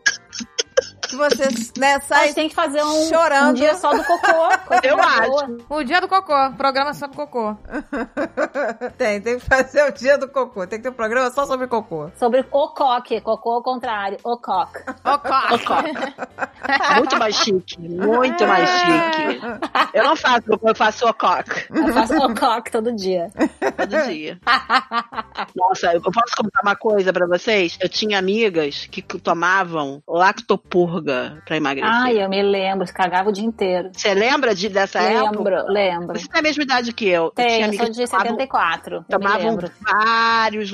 Que 1.08 1.16
você, 1.16 1.48
né, 1.78 1.94
A 1.94 2.00
sai 2.00 2.24
gente 2.26 2.34
tem 2.34 2.48
que 2.50 2.54
fazer 2.54 2.82
um, 2.84 3.08
chorando. 3.08 3.50
um 3.50 3.54
dia 3.54 3.74
só 3.76 3.92
do 3.94 4.04
cocô. 4.04 4.48
Eu 4.84 4.96
boa. 4.96 5.56
O 5.70 5.82
dia 5.82 6.00
do 6.02 6.08
cocô, 6.08 6.34
programa 6.56 6.92
sobre 6.92 7.16
cocô. 7.16 7.56
Tem, 8.98 9.20
tem 9.20 9.38
que 9.38 9.44
fazer 9.44 9.84
o 9.88 9.92
dia 9.92 10.18
do 10.18 10.28
cocô. 10.28 10.66
Tem 10.66 10.78
que 10.78 10.82
ter 10.82 10.90
um 10.90 10.94
programa 10.94 11.30
só 11.30 11.46
sobre 11.46 11.66
cocô. 11.66 12.10
Sobre 12.18 12.40
o 12.40 12.44
coque, 12.44 13.20
cocô 13.20 13.52
ao 13.52 13.62
contrário, 13.62 14.18
o 14.24 14.36
coque. 14.36 14.78
Muito 16.96 17.18
mais 17.18 17.34
chique. 17.36 17.78
Muito 17.80 18.46
mais 18.46 18.68
chique. 18.68 19.40
Eu 19.94 20.04
não 20.04 20.16
faço, 20.16 20.42
eu 20.62 20.74
faço 20.74 21.06
o 21.08 21.14
coque 21.14 21.66
Eu 21.70 21.92
faço 21.92 22.14
o 22.16 22.34
coque 22.34 22.70
todo 22.70 22.92
dia. 22.94 23.30
todo 23.76 23.86
dia. 24.08 24.38
Nossa, 25.56 25.92
eu 25.94 26.02
posso 26.02 26.36
contar 26.36 26.60
uma 26.62 26.76
coisa 26.76 27.12
pra 27.12 27.26
vocês? 27.26 27.76
Eu 27.80 27.88
tinha 27.88 28.18
amigas 28.18 28.86
que 28.90 29.02
tomavam 29.02 30.02
lactopurga 30.06 30.97
pra 31.02 31.56
emagrecer. 31.56 31.92
Ai, 31.94 32.22
eu 32.22 32.28
me 32.28 32.42
lembro, 32.42 32.86
cagava 32.92 33.28
o 33.28 33.32
dia 33.32 33.44
inteiro. 33.44 33.90
Você 33.92 34.12
lembra 34.14 34.54
de, 34.54 34.68
dessa 34.68 35.00
época? 35.00 35.30
Lembro, 35.38 35.72
lembro. 35.72 36.18
Você 36.18 36.28
tem 36.28 36.38
a 36.40 36.42
mesma 36.42 36.62
idade 36.62 36.92
que 36.92 37.06
eu. 37.06 37.24
eu 37.24 37.30
Tem, 37.30 37.60
eu 37.60 37.66
amigas 37.68 37.86
sou 37.86 37.94
de 37.94 38.02
que 38.02 38.10
tomavam- 38.10 38.28
74. 38.30 38.94
Eu 38.96 39.00
me 39.00 39.06
Tomavam 39.08 39.50
lembro. 39.50 39.70
vários 39.82 40.70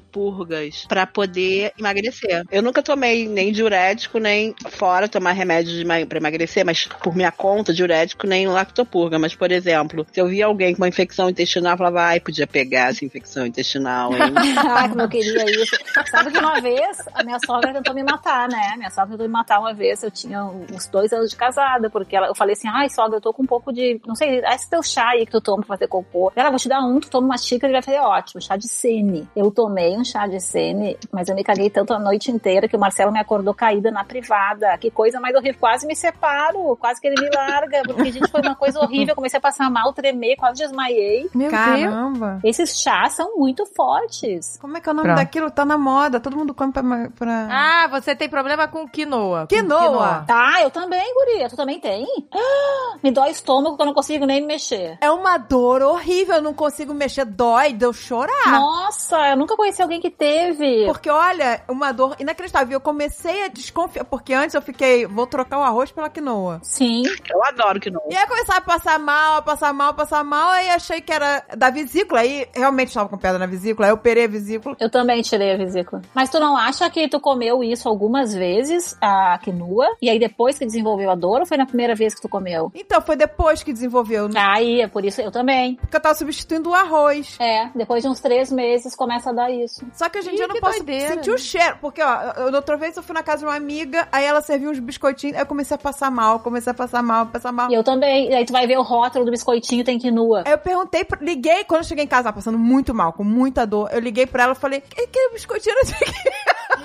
lactopurgas 0.00 0.84
pra 0.88 1.06
poder 1.06 1.72
emagrecer. 1.78 2.44
Eu 2.50 2.62
nunca 2.62 2.82
tomei 2.82 3.28
nem 3.28 3.52
diurético, 3.52 4.18
nem 4.18 4.54
fora 4.70 5.08
tomar 5.08 5.32
remédio 5.32 5.72
de 5.72 5.84
pra 6.06 6.18
emagrecer, 6.18 6.64
mas 6.64 6.86
por 7.02 7.14
minha 7.14 7.32
conta, 7.32 7.72
diurético 7.72 8.26
nem 8.26 8.46
lactopurga. 8.46 9.18
Mas, 9.18 9.34
por 9.34 9.50
exemplo, 9.50 10.06
se 10.12 10.20
eu 10.20 10.28
via 10.28 10.46
alguém 10.46 10.74
com 10.74 10.82
uma 10.82 10.88
infecção 10.88 11.28
intestinal, 11.30 11.72
eu 11.72 11.78
falava, 11.78 12.02
ai, 12.02 12.20
podia 12.20 12.46
pegar 12.46 12.90
essa 12.90 13.04
infecção 13.04 13.46
intestinal, 13.46 14.12
hein? 14.12 14.20
Ai, 14.76 14.88
como 14.88 15.02
eu 15.02 15.08
queria 15.08 15.44
isso. 15.50 15.76
Sabe 16.10 16.30
que 16.30 16.38
uma 16.38 16.60
vez 16.60 16.98
a 17.14 17.22
minha 17.22 17.38
sogra 17.44 17.72
tentou 17.72 17.94
me 17.94 18.02
matar, 18.02 18.48
né? 18.48 18.74
Minha 18.76 18.90
sogra 18.90 19.10
tentou 19.12 19.26
me 19.26 19.32
matar 19.32 19.60
uma 19.66 19.74
vez. 19.74 20.02
Eu 20.02 20.10
tinha 20.10 20.44
uns 20.44 20.86
dois 20.86 21.12
anos 21.12 21.30
de 21.30 21.36
casada, 21.36 21.90
porque 21.90 22.16
ela, 22.16 22.28
eu 22.28 22.34
falei 22.34 22.52
assim: 22.54 22.68
ai, 22.68 22.88
sogra, 22.88 23.16
eu 23.16 23.20
tô 23.20 23.32
com 23.32 23.42
um 23.42 23.46
pouco 23.46 23.72
de. 23.72 24.00
Não 24.06 24.14
sei, 24.14 24.38
esse 24.38 24.70
teu 24.70 24.82
chá 24.82 25.08
aí 25.10 25.26
que 25.26 25.32
tu 25.32 25.40
toma 25.40 25.58
pra 25.58 25.76
fazer 25.76 25.88
cocô. 25.88 26.32
Ela, 26.34 26.50
vou 26.50 26.58
te 26.58 26.68
dar 26.68 26.80
um, 26.80 27.00
tu 27.00 27.10
toma 27.10 27.26
uma 27.26 27.38
xícara 27.38 27.70
e 27.70 27.74
vai 27.74 27.82
fazer 27.82 27.98
ótimo. 27.98 28.40
Chá 28.40 28.56
de 28.56 28.68
sene. 28.68 29.28
Eu 29.34 29.50
tomei 29.50 29.96
um 29.96 30.04
chá 30.04 30.26
de 30.26 30.40
sene, 30.40 30.96
mas 31.12 31.28
eu 31.28 31.34
me 31.34 31.42
caguei 31.42 31.68
tanto 31.70 31.92
a 31.92 31.98
noite 31.98 32.30
inteira 32.30 32.68
que 32.68 32.76
o 32.76 32.80
Marcelo 32.80 33.12
me 33.12 33.18
acordou 33.18 33.54
caída 33.54 33.90
na 33.90 34.04
privada. 34.04 34.76
Que 34.78 34.90
coisa 34.90 35.20
mais 35.20 35.34
horrível. 35.34 35.58
Quase 35.58 35.86
me 35.86 35.96
separo, 35.96 36.76
quase 36.76 37.00
que 37.00 37.08
ele 37.08 37.20
me 37.20 37.30
larga, 37.34 37.82
porque, 37.86 38.12
gente, 38.12 38.30
foi 38.30 38.40
uma 38.40 38.54
coisa 38.54 38.78
horrível. 38.80 39.08
Eu 39.12 39.16
comecei 39.16 39.38
a 39.38 39.40
passar 39.40 39.70
mal, 39.70 39.92
tremer, 39.92 40.36
quase 40.36 40.62
desmaiei. 40.62 41.28
Meu 41.34 41.50
Deus. 41.50 41.62
Caramba. 41.62 42.40
Esses 42.44 42.78
chás 42.80 43.14
são 43.14 43.36
muito 43.36 43.66
fortes. 43.66 44.58
Como 44.60 44.76
é 44.76 44.80
que 44.80 44.88
é 44.88 44.92
o 44.92 44.94
nome 44.94 45.08
Pronto. 45.08 45.18
daquilo? 45.18 45.50
Tá 45.50 45.64
na 45.64 45.78
moda. 45.78 46.20
Todo 46.20 46.36
mundo 46.36 46.54
come 46.54 46.72
pra... 46.72 46.82
pra... 47.16 47.48
Ah, 47.50 47.88
você 47.88 48.14
tem 48.14 48.28
problema 48.28 48.68
com 48.68 48.86
quinoa. 48.88 49.46
Com 49.62 49.68
Quinoa. 49.68 50.24
Ah, 50.28 50.62
eu 50.62 50.70
também, 50.70 51.14
guria. 51.14 51.48
Tu 51.48 51.56
também 51.56 51.78
tem? 51.80 52.06
Ah, 52.32 52.96
me 53.02 53.10
dói 53.10 53.28
o 53.28 53.32
estômago 53.32 53.76
que 53.76 53.82
eu 53.82 53.86
não 53.86 53.94
consigo 53.94 54.24
nem 54.26 54.40
me 54.40 54.46
mexer. 54.46 54.98
É 55.00 55.10
uma 55.10 55.38
dor 55.38 55.82
horrível. 55.82 56.36
Eu 56.36 56.42
não 56.42 56.54
consigo 56.54 56.94
mexer. 56.94 57.24
Dói 57.24 57.72
de 57.72 57.84
eu 57.84 57.92
chorar. 57.92 58.60
Nossa, 58.60 59.16
eu 59.30 59.36
nunca 59.36 59.56
conheci 59.56 59.82
alguém 59.82 60.00
que 60.00 60.10
teve. 60.10 60.86
Porque, 60.86 61.10
olha, 61.10 61.62
uma 61.68 61.92
dor 61.92 62.16
inacreditável. 62.18 62.72
Eu 62.72 62.80
comecei 62.80 63.44
a 63.44 63.48
desconfiar, 63.48 64.04
porque 64.04 64.32
antes 64.32 64.54
eu 64.54 64.62
fiquei, 64.62 65.06
vou 65.06 65.26
trocar 65.26 65.58
o 65.58 65.62
arroz 65.62 65.90
pela 65.90 66.08
quinoa. 66.08 66.60
Sim. 66.62 67.02
Eu 67.30 67.44
adoro 67.44 67.80
que 67.80 67.90
não. 67.90 68.02
E 68.08 68.16
aí 68.16 68.26
começava 68.26 68.58
a 68.58 68.62
passar 68.62 68.98
mal, 68.98 69.36
a 69.38 69.42
passar 69.42 69.72
mal, 69.72 69.90
a 69.90 69.94
passar 69.94 70.24
mal, 70.24 70.50
aí 70.50 70.70
achei 70.70 71.00
que 71.00 71.12
era 71.12 71.44
da 71.56 71.70
vesícula, 71.70 72.20
aí 72.20 72.46
realmente 72.54 72.88
estava 72.88 73.08
com 73.08 73.18
pedra 73.18 73.38
na 73.38 73.46
vesícula, 73.46 73.66
vesícula. 73.66 73.88
Eu 73.88 73.94
operei 73.94 74.24
a 74.24 74.28
vesícula. 74.28 74.76
Eu 74.78 74.90
também 74.90 75.22
tirei 75.22 75.52
a 75.52 75.56
vesícula. 75.56 76.02
Mas 76.14 76.30
tu 76.30 76.38
não 76.38 76.56
acha 76.56 76.88
que 76.90 77.08
tu 77.08 77.18
comeu 77.20 77.62
isso 77.64 77.88
algumas 77.88 78.34
vezes, 78.34 78.96
a 79.00 79.38
quinua, 79.46 79.86
e 80.02 80.10
aí 80.10 80.18
depois 80.18 80.58
que 80.58 80.66
desenvolveu 80.66 81.10
a 81.10 81.14
dor, 81.14 81.40
ou 81.40 81.46
foi 81.46 81.56
na 81.56 81.66
primeira 81.66 81.94
vez 81.94 82.14
que 82.14 82.20
tu 82.20 82.28
comeu? 82.28 82.70
Então, 82.74 83.00
foi 83.00 83.16
depois 83.16 83.62
que 83.62 83.72
desenvolveu. 83.72 84.28
Aí, 84.34 84.80
é 84.80 84.88
por 84.88 85.04
isso 85.04 85.20
eu 85.20 85.30
também. 85.30 85.76
Porque 85.76 85.96
eu 85.96 86.00
tava 86.00 86.14
substituindo 86.14 86.70
o 86.70 86.74
arroz. 86.74 87.36
É, 87.40 87.68
depois 87.74 88.02
de 88.02 88.08
uns 88.08 88.20
três 88.20 88.50
meses 88.50 88.94
começa 88.94 89.30
a 89.30 89.32
dar 89.32 89.50
isso. 89.50 89.86
Só 89.94 90.08
que 90.08 90.18
hoje 90.18 90.30
em 90.30 90.34
Ih, 90.36 90.40
eu 90.40 90.48
não 90.48 90.54
que 90.54 90.60
posso 90.60 90.78
doideira. 90.78 91.14
sentir 91.14 91.30
o 91.30 91.38
cheiro. 91.38 91.76
Porque, 91.80 92.02
ó, 92.02 92.32
eu, 92.36 92.50
da 92.50 92.58
outra 92.58 92.76
vez 92.76 92.96
eu 92.96 93.02
fui 93.02 93.14
na 93.14 93.22
casa 93.22 93.38
de 93.38 93.44
uma 93.46 93.54
amiga, 93.56 94.08
aí 94.10 94.24
ela 94.24 94.40
serviu 94.40 94.70
uns 94.70 94.78
biscoitinhos, 94.78 95.36
aí 95.36 95.42
eu 95.42 95.46
comecei 95.46 95.74
a 95.74 95.78
passar 95.78 96.10
mal, 96.10 96.40
comecei 96.40 96.70
a 96.70 96.74
passar 96.74 97.02
mal, 97.02 97.26
passar 97.26 97.52
mal. 97.52 97.70
E 97.70 97.74
eu 97.74 97.84
também. 97.84 98.30
E 98.30 98.34
aí 98.34 98.44
tu 98.44 98.52
vai 98.52 98.66
ver 98.66 98.78
o 98.78 98.82
rótulo 98.82 99.24
do 99.24 99.30
biscoitinho, 99.30 99.84
tem 99.84 99.98
quinua. 99.98 100.42
Aí 100.44 100.52
eu 100.52 100.58
perguntei, 100.58 101.06
liguei, 101.20 101.64
quando 101.64 101.82
eu 101.82 101.88
cheguei 101.88 102.04
em 102.04 102.08
casa, 102.08 102.24
tava 102.24 102.36
passando 102.36 102.58
muito 102.58 102.94
mal, 102.94 103.12
com 103.12 103.24
muita 103.24 103.66
dor. 103.66 103.88
Eu 103.92 104.00
liguei 104.00 104.26
pra 104.26 104.44
ela 104.44 104.52
e 104.52 104.56
falei, 104.56 104.80
que, 104.80 105.06
que 105.06 105.28
biscoitinho 105.30 105.74
era 105.76 105.86
de 105.86 105.94
quê? 105.94 106.04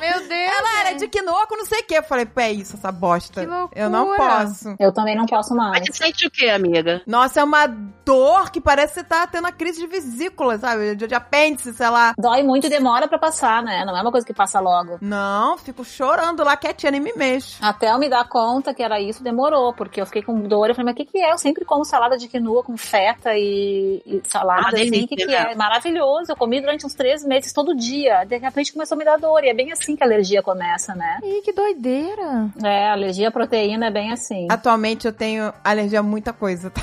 Meu 0.01 0.27
Deus. 0.27 0.31
Ela 0.31 0.79
era 0.79 0.97
de 0.97 1.07
quinoa 1.07 1.47
com 1.47 1.55
não 1.55 1.65
sei 1.65 1.79
o 1.79 1.83
que. 1.83 1.93
Eu 1.93 2.03
falei, 2.03 2.25
pô, 2.25 2.41
é 2.41 2.51
isso, 2.51 2.75
essa 2.75 2.91
bosta. 2.91 3.41
Que 3.41 3.47
loucura. 3.47 3.79
Eu 3.79 3.89
não 3.89 4.15
posso. 4.15 4.75
Eu 4.79 4.91
também 4.91 5.15
não 5.15 5.25
posso 5.25 5.55
mais. 5.55 5.83
Mas 5.87 5.95
sente 5.95 6.25
o 6.25 6.31
quê, 6.31 6.49
amiga? 6.49 7.01
Nossa, 7.05 7.39
é 7.39 7.43
uma 7.43 7.67
dor 7.67 8.51
que 8.51 8.59
parece 8.59 8.93
que 8.95 8.99
você 9.01 9.05
tá 9.05 9.27
tendo 9.27 9.47
a 9.47 9.51
crise 9.51 9.79
de 9.79 9.87
vesícula, 9.87 10.57
sabe? 10.57 10.95
De, 10.95 11.07
de 11.07 11.15
apêndice, 11.15 11.73
sei 11.73 11.89
lá. 11.89 12.13
Dói 12.17 12.43
muito 12.43 12.67
e 12.67 12.69
demora 12.69 13.07
pra 13.07 13.19
passar, 13.19 13.61
né? 13.63 13.85
Não 13.85 13.95
é 13.95 14.01
uma 14.01 14.11
coisa 14.11 14.25
que 14.25 14.33
passa 14.33 14.59
logo. 14.59 14.97
Não, 15.01 15.57
fico 15.57 15.83
chorando 15.85 16.43
lá 16.43 16.57
quietinha, 16.57 16.91
nem 16.91 17.01
me 17.01 17.13
mexo. 17.13 17.63
Até 17.63 17.91
eu 17.91 17.99
me 17.99 18.09
dar 18.09 18.27
conta 18.27 18.73
que 18.73 18.83
era 18.83 18.99
isso, 18.99 19.23
demorou, 19.23 19.73
porque 19.73 20.01
eu 20.01 20.05
fiquei 20.05 20.21
com 20.23 20.41
dor. 20.41 20.69
Eu 20.69 20.75
falei, 20.75 20.85
mas 20.85 20.93
o 20.93 20.97
que, 20.97 21.05
que 21.05 21.19
é? 21.19 21.31
Eu 21.31 21.37
sempre 21.37 21.63
como 21.63 21.85
salada 21.85 22.17
de 22.17 22.27
quinoa 22.27 22.63
com 22.63 22.75
feta 22.75 23.31
e, 23.35 24.01
e 24.05 24.21
salada, 24.25 24.61
Uma 24.61 24.69
assim. 24.69 25.03
O 25.03 25.07
que, 25.07 25.15
que 25.15 25.25
né? 25.25 25.51
é? 25.51 25.55
Maravilhoso. 25.55 26.31
Eu 26.31 26.35
comi 26.35 26.59
durante 26.59 26.85
uns 26.85 26.93
três 26.93 27.23
meses, 27.23 27.53
todo 27.53 27.75
dia. 27.75 28.23
De 28.23 28.37
repente 28.37 28.73
começou 28.73 28.95
a 28.95 28.99
me 28.99 29.05
dar 29.05 29.17
dor. 29.17 29.43
E 29.43 29.49
é 29.49 29.53
bem 29.53 29.71
assim 29.71 29.90
que 29.95 30.03
a 30.03 30.07
alergia 30.07 30.41
começa, 30.41 30.93
né? 30.95 31.19
Ih, 31.23 31.41
que 31.41 31.53
doideira. 31.53 32.49
É, 32.63 32.89
alergia 32.89 33.27
à 33.27 33.31
proteína 33.31 33.87
é 33.87 33.91
bem 33.91 34.11
assim. 34.11 34.47
Atualmente 34.49 35.05
eu 35.07 35.13
tenho 35.13 35.53
alergia 35.63 35.99
a 35.99 36.03
muita 36.03 36.33
coisa. 36.33 36.69
tá? 36.69 36.81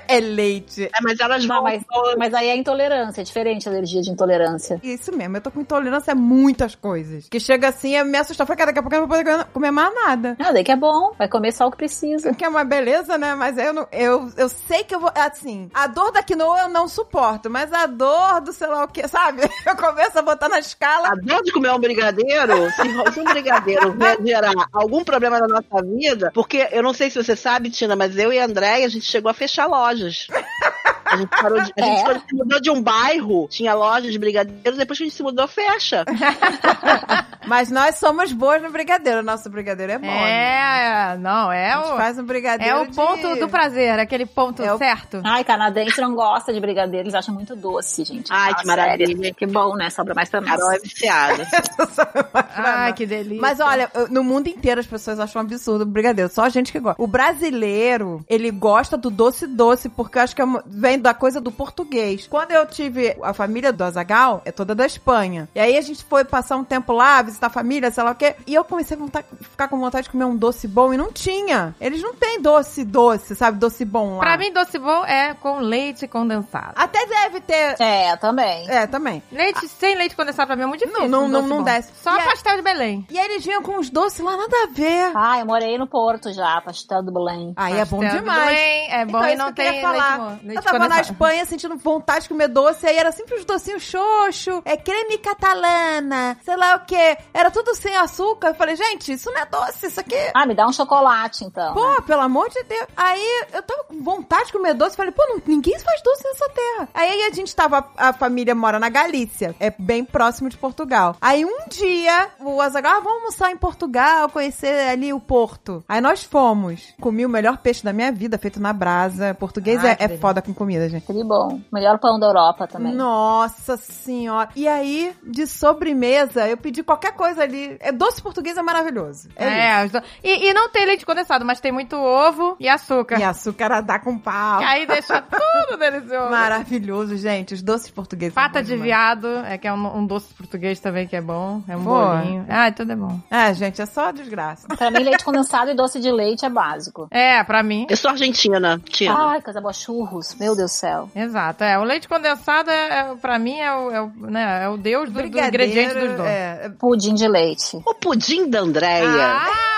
é 0.08 0.20
leite. 0.20 0.84
É, 0.84 1.02
mas 1.02 1.18
elas 1.20 1.44
Não, 1.44 1.56
vão... 1.56 1.64
mas, 1.64 1.82
mas 2.18 2.34
aí 2.34 2.48
é 2.48 2.56
intolerância, 2.56 3.20
é 3.20 3.24
diferente 3.24 3.68
a 3.68 3.72
alergia 3.72 4.02
de 4.02 4.10
intolerância. 4.10 4.80
Isso 4.82 5.14
mesmo, 5.14 5.36
eu 5.36 5.40
tô 5.40 5.50
com 5.50 5.60
intolerância 5.60 6.12
a 6.12 6.16
muitas 6.16 6.74
coisas. 6.74 7.28
Que 7.28 7.40
chega 7.40 7.68
assim, 7.68 7.96
eu 7.96 8.04
me 8.04 8.18
assusta. 8.18 8.42
Eu 8.42 8.46
falei, 8.46 8.66
daqui 8.66 8.78
a 8.78 8.82
pouco 8.82 8.94
eu 8.94 9.00
não 9.00 9.08
vou 9.08 9.16
poder 9.16 9.44
comer 9.46 9.70
mais 9.70 9.94
nada. 9.94 10.36
Ah, 10.38 10.52
daí 10.52 10.64
que 10.64 10.72
é 10.72 10.76
bom, 10.76 11.12
vai 11.18 11.28
comer 11.28 11.52
só 11.52 11.66
o 11.66 11.70
que 11.70 11.76
precisa. 11.76 12.34
Que 12.34 12.44
é 12.44 12.48
uma 12.48 12.64
beleza, 12.64 13.16
né? 13.18 13.34
Mas 13.34 13.58
eu, 13.58 13.72
não, 13.72 13.86
eu, 13.92 14.30
eu 14.36 14.48
sei 14.48 14.84
que 14.84 14.94
eu 14.94 15.00
vou. 15.00 15.12
Assim, 15.14 15.70
a 15.72 15.86
dor 15.86 16.12
da 16.12 16.22
quinoa 16.22 16.60
eu 16.60 16.68
não 16.68 16.88
suporto, 16.88 17.48
mas 17.48 17.72
a 17.72 17.86
dor 17.86 18.40
do 18.40 18.52
sei 18.52 18.66
lá 18.68 18.84
o 18.84 18.88
que, 18.88 19.06
sabe? 19.08 19.42
Eu 19.66 19.76
começo 19.76 20.18
a 20.18 20.22
botar 20.22 20.48
na 20.48 20.58
escala. 20.58 21.08
A 21.08 21.14
dor 21.14 21.42
de 21.42 21.52
comer 21.52 21.72
um 21.72 21.78
brigadeiro, 21.78 22.70
se 23.12 23.20
um 23.20 23.24
brigadeiro 23.24 23.92
vai 23.96 24.16
gerar 24.24 24.52
algum 24.72 25.04
problema 25.04 25.38
na 25.38 25.46
nossa 25.46 25.84
vida, 25.84 26.30
porque 26.34 26.68
eu 26.72 26.82
não 26.82 26.92
sei 26.92 27.10
se 27.10 27.22
você 27.22 27.36
sabe, 27.36 27.70
Tina, 27.70 27.96
mas 27.96 28.16
eu 28.16 28.32
e 28.32 28.38
a 28.38 28.44
Andréia, 28.44 28.86
a 28.86 28.88
gente 28.88 29.04
chegou 29.04 29.30
a 29.30 29.34
fechar 29.34 29.66
lojas. 29.84 30.26
A 31.14 31.16
gente 31.18 31.28
parou 31.30 31.60
de. 31.62 31.72
A 31.78 31.84
gente 31.84 32.10
É? 32.10 32.18
se 32.28 32.34
mudou 32.34 32.60
de 32.60 32.70
um 32.70 32.82
bairro, 32.82 33.46
tinha 33.48 33.72
loja 33.74 34.10
de 34.10 34.18
brigadeiros, 34.18 34.76
depois 34.78 34.98
que 34.98 35.04
a 35.04 35.06
gente 35.06 35.16
se 35.16 35.22
mudou, 35.22 35.46
fecha. 35.46 36.04
Mas 37.46 37.70
nós 37.70 37.96
somos 37.96 38.32
boas 38.32 38.62
no 38.62 38.70
brigadeiro. 38.70 39.22
Nosso 39.22 39.50
brigadeiro 39.50 39.92
é 39.92 39.98
bom. 39.98 40.06
né? 40.06 41.12
É, 41.12 41.16
não, 41.18 41.52
é 41.52 41.72
A 41.72 41.76
gente 41.82 41.92
o. 41.92 41.96
faz 41.96 42.18
um 42.18 42.24
brigadeiro. 42.24 42.74
É 42.78 42.80
o 42.82 42.86
de- 42.86 42.94
ponto 42.96 43.36
do 43.36 43.48
prazer, 43.48 43.98
aquele 43.98 44.24
ponto 44.26 44.62
É 44.62 44.72
o- 44.72 44.78
certo. 44.78 45.20
Ai, 45.24 45.44
canadense 45.44 46.00
não 46.00 46.14
gosta 46.14 46.52
de 46.52 46.60
brigadeiro, 46.60 47.04
eles 47.04 47.14
acham 47.14 47.34
muito 47.34 47.54
doce, 47.54 48.04
gente. 48.04 48.32
Ai, 48.32 48.50
Fala 48.52 48.54
que 48.62 48.66
maravilha. 48.66 49.16
sério. 49.16 49.34
Que 49.34 49.46
bom, 49.46 49.76
né? 49.76 49.90
Sobra 49.90 50.14
mais 50.14 50.28
pra 50.30 50.40
nós. 50.40 50.50
Carol 50.50 50.72
é 50.72 50.78
viciada. 50.78 51.46
Ai, 52.54 52.92
que 52.94 53.04
delícia. 53.06 53.40
Mas 53.40 53.60
olha, 53.60 53.90
no 54.10 54.24
mundo 54.24 54.48
inteiro 54.48 54.80
as 54.80 54.86
pessoas 54.86 55.20
acham 55.20 55.42
um 55.42 55.44
absurdo 55.44 55.82
o 55.82 55.86
brigadeiro. 55.86 56.30
Só 56.30 56.44
a 56.44 56.48
gente 56.48 56.72
que 56.72 56.80
gosta. 56.80 57.00
O 57.02 57.06
brasileiro, 57.06 58.24
ele 58.28 58.50
gosta 58.50 58.96
do 58.96 59.10
doce 59.10 59.46
doce, 59.46 59.88
porque 59.90 60.18
eu 60.18 60.22
acho 60.22 60.34
que 60.34 60.40
é 60.40 60.44
uma- 60.44 60.62
vem 60.66 60.98
da 61.04 61.12
coisa 61.14 61.38
do 61.40 61.52
português. 61.52 62.26
Quando 62.26 62.52
eu 62.52 62.66
tive 62.66 63.14
a 63.22 63.34
família 63.34 63.70
do 63.72 63.84
Azagal, 63.84 64.40
é 64.46 64.50
toda 64.50 64.74
da 64.74 64.86
Espanha. 64.86 65.46
E 65.54 65.60
aí 65.60 65.76
a 65.76 65.80
gente 65.82 66.02
foi 66.02 66.24
passar 66.24 66.56
um 66.56 66.64
tempo 66.64 66.92
lá, 66.94 67.20
visitar 67.20 67.48
a 67.48 67.50
família, 67.50 67.90
sei 67.90 68.02
lá 68.02 68.12
o 68.12 68.14
quê. 68.14 68.34
E 68.46 68.54
eu 68.54 68.64
comecei 68.64 68.96
a 68.96 69.00
vontade- 69.00 69.26
ficar 69.42 69.68
com 69.68 69.78
vontade 69.78 70.04
de 70.04 70.10
comer 70.10 70.24
um 70.24 70.34
doce 70.36 70.66
bom 70.66 70.94
e 70.94 70.96
não 70.96 71.12
tinha. 71.12 71.74
Eles 71.78 72.00
não 72.02 72.14
têm 72.14 72.40
doce 72.40 72.84
doce, 72.84 73.36
sabe? 73.36 73.58
Doce 73.58 73.84
bom 73.84 74.14
lá. 74.14 74.20
Pra 74.20 74.38
mim, 74.38 74.50
doce 74.52 74.78
bom 74.78 75.04
é 75.04 75.34
com 75.34 75.58
leite 75.58 76.08
condensado. 76.08 76.72
Até 76.74 77.04
deve 77.06 77.40
ter. 77.40 77.76
É, 77.78 78.16
também. 78.16 78.68
É, 78.70 78.86
também. 78.86 79.22
Leite 79.30 79.68
sem 79.68 79.94
leite 79.96 80.16
condensado 80.16 80.46
pra 80.46 80.56
mim 80.56 80.62
é 80.62 80.66
muito 80.66 80.80
difícil. 80.86 81.06
Não, 81.08 81.08
não, 81.08 81.24
um 81.26 81.28
não, 81.28 81.42
não 81.46 81.56
bom. 81.58 81.62
desce. 81.64 81.92
Só 82.02 82.16
E 82.16 82.20
a- 82.20 82.24
pastel 82.24 82.56
de 82.56 82.62
Belém. 82.62 83.06
E 83.10 83.18
aí 83.18 83.26
eles 83.26 83.44
vinham 83.44 83.62
com 83.62 83.72
uns 83.78 83.90
doces 83.90 84.20
lá, 84.20 84.36
nada 84.36 84.56
a 84.64 84.66
ver. 84.72 85.12
Ah, 85.14 85.38
eu 85.38 85.44
morei 85.46 85.76
no 85.76 85.86
Porto 85.86 86.32
já, 86.32 86.60
pastel 86.62 87.02
do 87.02 87.12
Belém. 87.12 87.52
Aí 87.56 87.74
é 87.78 87.84
bom 87.84 87.98
Pastel 88.00 88.18
de 88.20 88.24
demais. 88.24 88.44
Belém 88.46 88.90
é 88.92 89.04
bom 89.04 89.18
Então, 89.18 89.28
e 89.30 89.36
não 89.36 89.52
tem 89.52 89.68
leite, 89.70 89.82
falar. 89.82 90.38
leite 90.42 90.56
Eu 90.56 90.62
tava 90.62 90.78
na. 90.96 91.00
Espanha 91.02 91.44
sentindo 91.44 91.76
vontade 91.76 92.22
de 92.24 92.28
comer 92.28 92.48
doce, 92.48 92.86
aí 92.86 92.96
era 92.96 93.12
sempre 93.12 93.34
os 93.36 93.44
docinhos 93.44 93.82
xoxo, 93.82 94.62
é 94.64 94.76
creme 94.76 95.18
catalana, 95.18 96.36
sei 96.44 96.56
lá 96.56 96.76
o 96.76 96.80
que. 96.86 97.16
Era 97.32 97.50
tudo 97.50 97.74
sem 97.74 97.94
açúcar. 97.96 98.48
Eu 98.48 98.54
falei, 98.54 98.76
gente, 98.76 99.12
isso 99.12 99.30
não 99.30 99.40
é 99.40 99.46
doce, 99.46 99.86
isso 99.86 100.00
aqui. 100.00 100.16
Ah, 100.34 100.46
me 100.46 100.54
dá 100.54 100.66
um 100.66 100.72
chocolate, 100.72 101.44
então. 101.44 101.72
Pô, 101.74 102.02
pelo 102.02 102.20
amor 102.22 102.48
de 102.50 102.62
Deus. 102.64 102.86
Aí 102.96 103.44
eu 103.52 103.62
tava 103.62 103.84
com 103.84 104.02
vontade 104.02 104.46
de 104.46 104.52
comer 104.52 104.74
doce. 104.74 104.96
Falei, 104.96 105.12
pô, 105.12 105.24
não- 105.26 105.42
ninguém 105.46 105.78
faz 105.78 106.02
doce 106.02 106.24
nessa 106.24 106.48
terra. 106.50 106.88
Aí 106.94 107.22
a 107.24 107.30
gente 107.30 107.54
tava, 107.54 107.86
a 107.96 108.12
família 108.12 108.54
mora 108.54 108.78
na 108.78 108.88
Galícia, 108.88 109.54
é 109.60 109.72
bem 109.78 110.04
próximo 110.04 110.48
de 110.48 110.56
Portugal. 110.56 111.16
Aí 111.20 111.44
um 111.44 111.68
dia, 111.68 112.28
o 112.40 112.60
Azaghal, 112.60 112.96
ah, 112.96 113.00
vamos 113.00 113.18
almoçar 113.20 113.50
em 113.50 113.56
Portugal, 113.56 114.28
conhecer 114.28 114.88
ali 114.90 115.12
o 115.12 115.20
Porto. 115.20 115.82
Aí 115.88 116.00
nós 116.00 116.22
fomos. 116.22 116.92
Comi 117.00 117.24
o 117.24 117.28
melhor 117.28 117.58
peixe 117.58 117.82
da 117.84 117.92
minha 117.92 118.12
vida, 118.12 118.38
feito 118.38 118.60
na 118.60 118.72
brasa. 118.72 119.34
Português 119.34 119.82
Ai, 119.84 119.96
é, 119.98 120.04
é 120.04 120.18
foda 120.18 120.42
com 120.42 120.52
comida, 120.52 120.83
gente. 120.88 121.06
Que 121.06 121.24
bom. 121.24 121.60
Melhor 121.72 121.98
pão 121.98 122.18
da 122.18 122.26
Europa 122.26 122.66
também. 122.66 122.94
Nossa 122.94 123.76
senhora. 123.76 124.48
E 124.56 124.66
aí, 124.68 125.14
de 125.22 125.46
sobremesa, 125.46 126.46
eu 126.48 126.56
pedi 126.56 126.82
qualquer 126.82 127.12
coisa 127.12 127.42
ali. 127.42 127.76
É 127.80 127.92
doce 127.92 128.22
português 128.22 128.56
é 128.56 128.62
maravilhoso. 128.62 129.28
É. 129.36 129.82
É, 129.82 129.90
e, 130.22 130.48
e 130.48 130.54
não 130.54 130.68
tem 130.68 130.86
leite 130.86 131.04
condensado, 131.06 131.44
mas 131.44 131.60
tem 131.60 131.72
muito 131.72 131.96
ovo 131.96 132.56
e 132.58 132.68
açúcar. 132.68 133.18
E 133.18 133.22
açúcar 133.22 133.80
dá 133.82 133.98
com 133.98 134.18
pau. 134.18 134.58
Que 134.58 134.64
aí 134.64 134.86
deixa 134.86 135.22
tudo 135.22 135.78
delicioso. 135.78 136.30
Maravilhoso, 136.30 137.16
gente. 137.16 137.54
Os 137.54 137.62
doces 137.62 137.90
portugueses. 137.90 138.34
são 138.34 138.42
Pata 138.42 138.62
de 138.62 138.68
demais. 138.68 138.82
viado, 138.84 139.28
é 139.46 139.58
que 139.58 139.66
é 139.66 139.72
um, 139.72 139.98
um 139.98 140.06
doce 140.06 140.32
português 140.34 140.80
também 140.80 141.06
que 141.06 141.16
é 141.16 141.20
bom. 141.20 141.62
É 141.68 141.76
um 141.76 141.84
Pô. 141.84 141.90
bolinho. 141.90 142.46
Ah, 142.48 142.70
tudo 142.72 142.92
é 142.92 142.96
bom. 142.96 143.18
É, 143.30 143.52
gente, 143.54 143.80
é 143.80 143.86
só 143.86 144.10
desgraça. 144.12 144.66
Pra 144.68 144.90
mim, 144.90 144.98
leite 145.00 145.24
condensado 145.24 145.70
e 145.70 145.74
doce 145.74 146.00
de 146.00 146.10
leite 146.10 146.44
é 146.44 146.50
básico. 146.50 147.08
É, 147.10 147.42
pra 147.44 147.62
mim. 147.62 147.86
Eu 147.88 147.96
sou 147.96 148.10
argentina, 148.10 148.80
Tina. 148.84 149.14
Ai, 149.30 149.42
coisa 149.42 149.60
boa, 149.60 149.72
churros. 149.72 150.34
Meu 150.34 150.54
Deus 150.56 150.63
do 150.64 150.68
céu. 150.68 151.08
Exato. 151.14 151.62
É, 151.64 151.78
o 151.78 151.84
leite 151.84 152.08
condensado, 152.08 152.70
é, 152.70 152.88
é- 153.00 153.14
pra 153.20 153.38
mim, 153.38 153.58
é 153.58 153.74
o, 153.74 153.90
é 153.90 154.00
o, 154.02 154.06
né, 154.30 154.64
é 154.64 154.68
o 154.68 154.76
deus 154.76 155.08
do, 155.10 155.20
do 155.20 155.26
ingrediente 155.26 155.94
dos 155.94 156.10
doces. 156.16 156.26
É, 156.26 156.70
Pudim 156.78 157.14
de 157.14 157.28
leite. 157.28 157.76
O 157.86 157.94
pudim 157.94 158.48
da 158.48 158.60
Andréia. 158.60 159.08
Ah, 159.08 159.73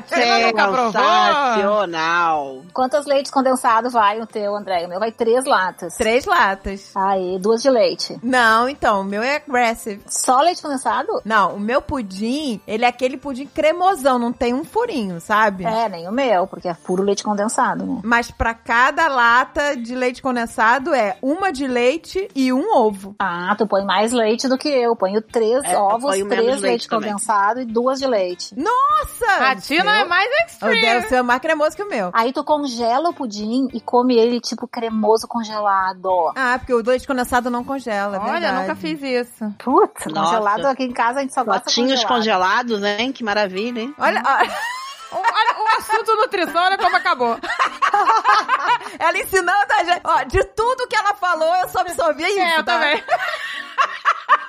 Nunca 0.00 0.68
provou? 0.68 0.92
Sensacional. 0.92 2.62
Quantos 2.72 3.06
leites 3.06 3.30
condensados 3.30 3.92
vai 3.92 4.20
o 4.20 4.26
teu, 4.26 4.54
André? 4.56 4.84
O 4.86 4.88
meu 4.88 4.98
vai 4.98 5.12
três 5.12 5.44
latas. 5.44 5.94
três 5.96 6.24
latas. 6.24 6.90
Aí, 6.94 7.38
duas 7.38 7.62
de 7.62 7.70
leite. 7.70 8.18
Não, 8.22 8.68
então, 8.68 9.00
o 9.00 9.04
meu 9.04 9.22
é 9.22 9.36
aggressive. 9.36 10.02
Só 10.06 10.40
leite 10.40 10.62
condensado? 10.62 11.20
Não, 11.24 11.54
o 11.56 11.60
meu 11.60 11.80
pudim, 11.80 12.60
ele 12.66 12.84
é 12.84 12.88
aquele 12.88 13.16
pudim 13.16 13.46
cremosão, 13.46 14.18
não 14.18 14.32
tem 14.32 14.54
um 14.54 14.64
furinho, 14.64 15.20
sabe? 15.20 15.64
É, 15.64 15.88
nem 15.88 16.08
o 16.08 16.12
meu, 16.12 16.46
porque 16.46 16.68
é 16.68 16.74
puro 16.74 17.02
leite 17.02 17.22
condensado, 17.22 17.84
né? 17.84 18.00
Mas 18.04 18.30
pra 18.30 18.54
cada 18.54 19.08
lata 19.08 19.76
de 19.76 19.94
leite 19.94 20.22
condensado 20.22 20.92
é 20.94 21.16
uma 21.22 21.52
de 21.52 21.66
leite 21.66 22.28
e 22.34 22.52
um 22.52 22.76
ovo. 22.76 23.14
Ah, 23.18 23.54
tu 23.56 23.66
põe 23.66 23.84
mais 23.84 24.12
leite 24.12 24.48
do 24.48 24.58
que 24.58 24.68
eu. 24.68 24.96
Ponho 24.96 25.20
três 25.22 25.62
É, 25.64 25.74
eu 25.74 25.80
ovos, 25.80 26.16
três 26.16 26.28
leite 26.30 26.60
leite 26.60 26.88
condensado 26.88 27.60
e 27.60 27.64
duas 27.64 27.98
de 27.98 28.06
leite. 28.06 28.54
Nossa! 28.56 29.44
A 29.50 29.54
Tina 29.84 30.00
é 30.00 30.04
mais 30.04 30.28
O 30.28 30.44
extreme. 30.46 30.80
deve 30.80 31.08
ser 31.08 31.22
mais 31.22 31.40
cremoso 31.40 31.76
que 31.76 31.82
o 31.82 31.88
meu. 31.88 32.10
Aí 32.12 32.32
tu 32.32 32.42
congela 32.44 33.10
o 33.10 33.14
pudim 33.14 33.68
e 33.72 33.80
come 33.80 34.16
ele 34.16 34.40
tipo 34.40 34.66
cremoso 34.66 35.26
congelado. 35.28 36.32
Ah, 36.36 36.58
porque 36.58 36.72
o 36.74 36.82
leite 36.82 37.06
condensado 37.06 37.50
não 37.50 37.62
congela, 37.64 38.16
é 38.16 38.20
Olha, 38.20 38.32
verdade. 38.32 38.60
nunca 38.60 38.74
fiz 38.76 39.02
isso. 39.02 39.54
Putz, 39.58 40.06
Nossa. 40.06 40.30
congelado 40.30 40.66
aqui 40.66 40.84
em 40.84 40.92
casa 40.92 41.18
a 41.20 41.22
gente 41.22 41.34
só 41.34 41.44
gosta 41.44 41.62
Potinhos 41.64 42.02
congelado. 42.04 42.68
congelados, 42.68 42.82
hein? 42.82 43.12
Que 43.12 43.22
maravilha, 43.24 43.80
hein? 43.80 43.94
Olha, 43.98 44.22
ó, 44.24 44.44
O, 45.14 45.18
olha, 45.18 45.62
o 45.62 45.78
assunto 45.78 46.16
nutrição, 46.16 46.62
olha 46.62 46.78
como 46.78 46.96
acabou. 46.96 47.38
ela 48.98 49.18
ensinando 49.18 49.72
a 49.78 49.84
gente. 49.84 50.00
Ó, 50.04 50.22
de 50.24 50.44
tudo 50.44 50.88
que 50.88 50.96
ela 50.96 51.14
falou, 51.14 51.54
eu 51.56 51.68
só 51.68 51.80
absorvi 51.80 52.24
isso. 52.24 52.40
É, 52.40 52.58
eu 52.58 52.64
tá? 52.64 52.72
também. 52.74 53.04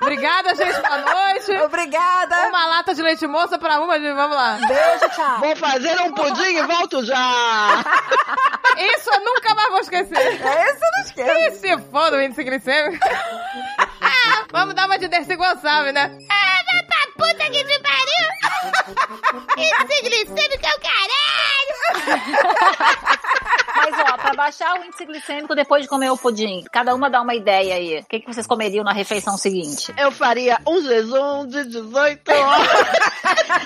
Obrigada, 0.01 0.55
gente. 0.55 0.81
Boa 0.81 0.97
noite. 0.97 1.51
Obrigada. 1.63 2.47
Uma 2.49 2.65
lata 2.67 2.93
de 2.93 3.01
leite 3.01 3.25
moça 3.27 3.57
pra 3.57 3.79
uma 3.79 3.99
de... 3.99 4.11
Vamos 4.13 4.35
lá. 4.35 4.57
Beijo, 4.67 5.15
tchau. 5.15 5.39
Vou 5.39 5.55
fazer 5.55 5.99
um 6.01 6.11
pudim 6.13 6.57
e 6.57 6.63
volto 6.63 7.03
já! 7.03 7.15
Isso 8.77 9.09
eu 9.09 9.19
nunca 9.21 9.55
mais 9.55 9.69
vou 9.69 9.79
esquecer. 9.79 10.17
É 10.17 10.71
isso, 10.71 10.83
eu 10.83 10.91
não 10.91 11.01
esqueço. 11.05 11.31
E 11.31 11.51
se 11.51 11.77
for 11.89 12.11
do 12.11 12.21
índice 12.21 12.43
glicêmico? 12.43 13.07
Vamos 14.51 14.75
dar 14.75 14.85
uma 14.85 14.99
de 14.99 15.07
Dercy 15.07 15.35
Gonçalves, 15.35 15.93
né? 15.93 16.11
Ah, 16.29 16.63
vai 16.65 16.83
pra 16.83 17.07
puta 17.15 17.49
que 17.49 17.63
te 17.63 17.79
pariu! 17.79 18.25
Índice 19.57 20.01
glicêmico 20.01 20.54
é 20.63 20.73
o 20.73 20.79
caralho! 20.79 22.35
Mas, 23.75 23.93
ó, 23.99 24.17
pra 24.17 24.33
baixar 24.33 24.79
o 24.79 24.83
índice 24.83 25.05
glicêmico 25.05 25.53
depois 25.55 25.83
de 25.83 25.89
comer 25.89 26.09
o 26.09 26.17
pudim, 26.17 26.63
cada 26.71 26.93
uma 26.95 27.09
dá 27.09 27.21
uma 27.21 27.35
ideia 27.35 27.75
aí. 27.75 27.99
O 27.99 28.05
que, 28.05 28.19
que 28.19 28.33
vocês 28.33 28.47
comeriam 28.47 28.83
na 28.83 28.93
refeição 28.93 29.37
seguinte? 29.37 29.93
Eu 29.97 30.11
faria 30.11 30.57
um 30.67 30.81
jejum 30.81 31.45
de 31.47 31.65
18 31.65 32.31
horas. 32.31 32.69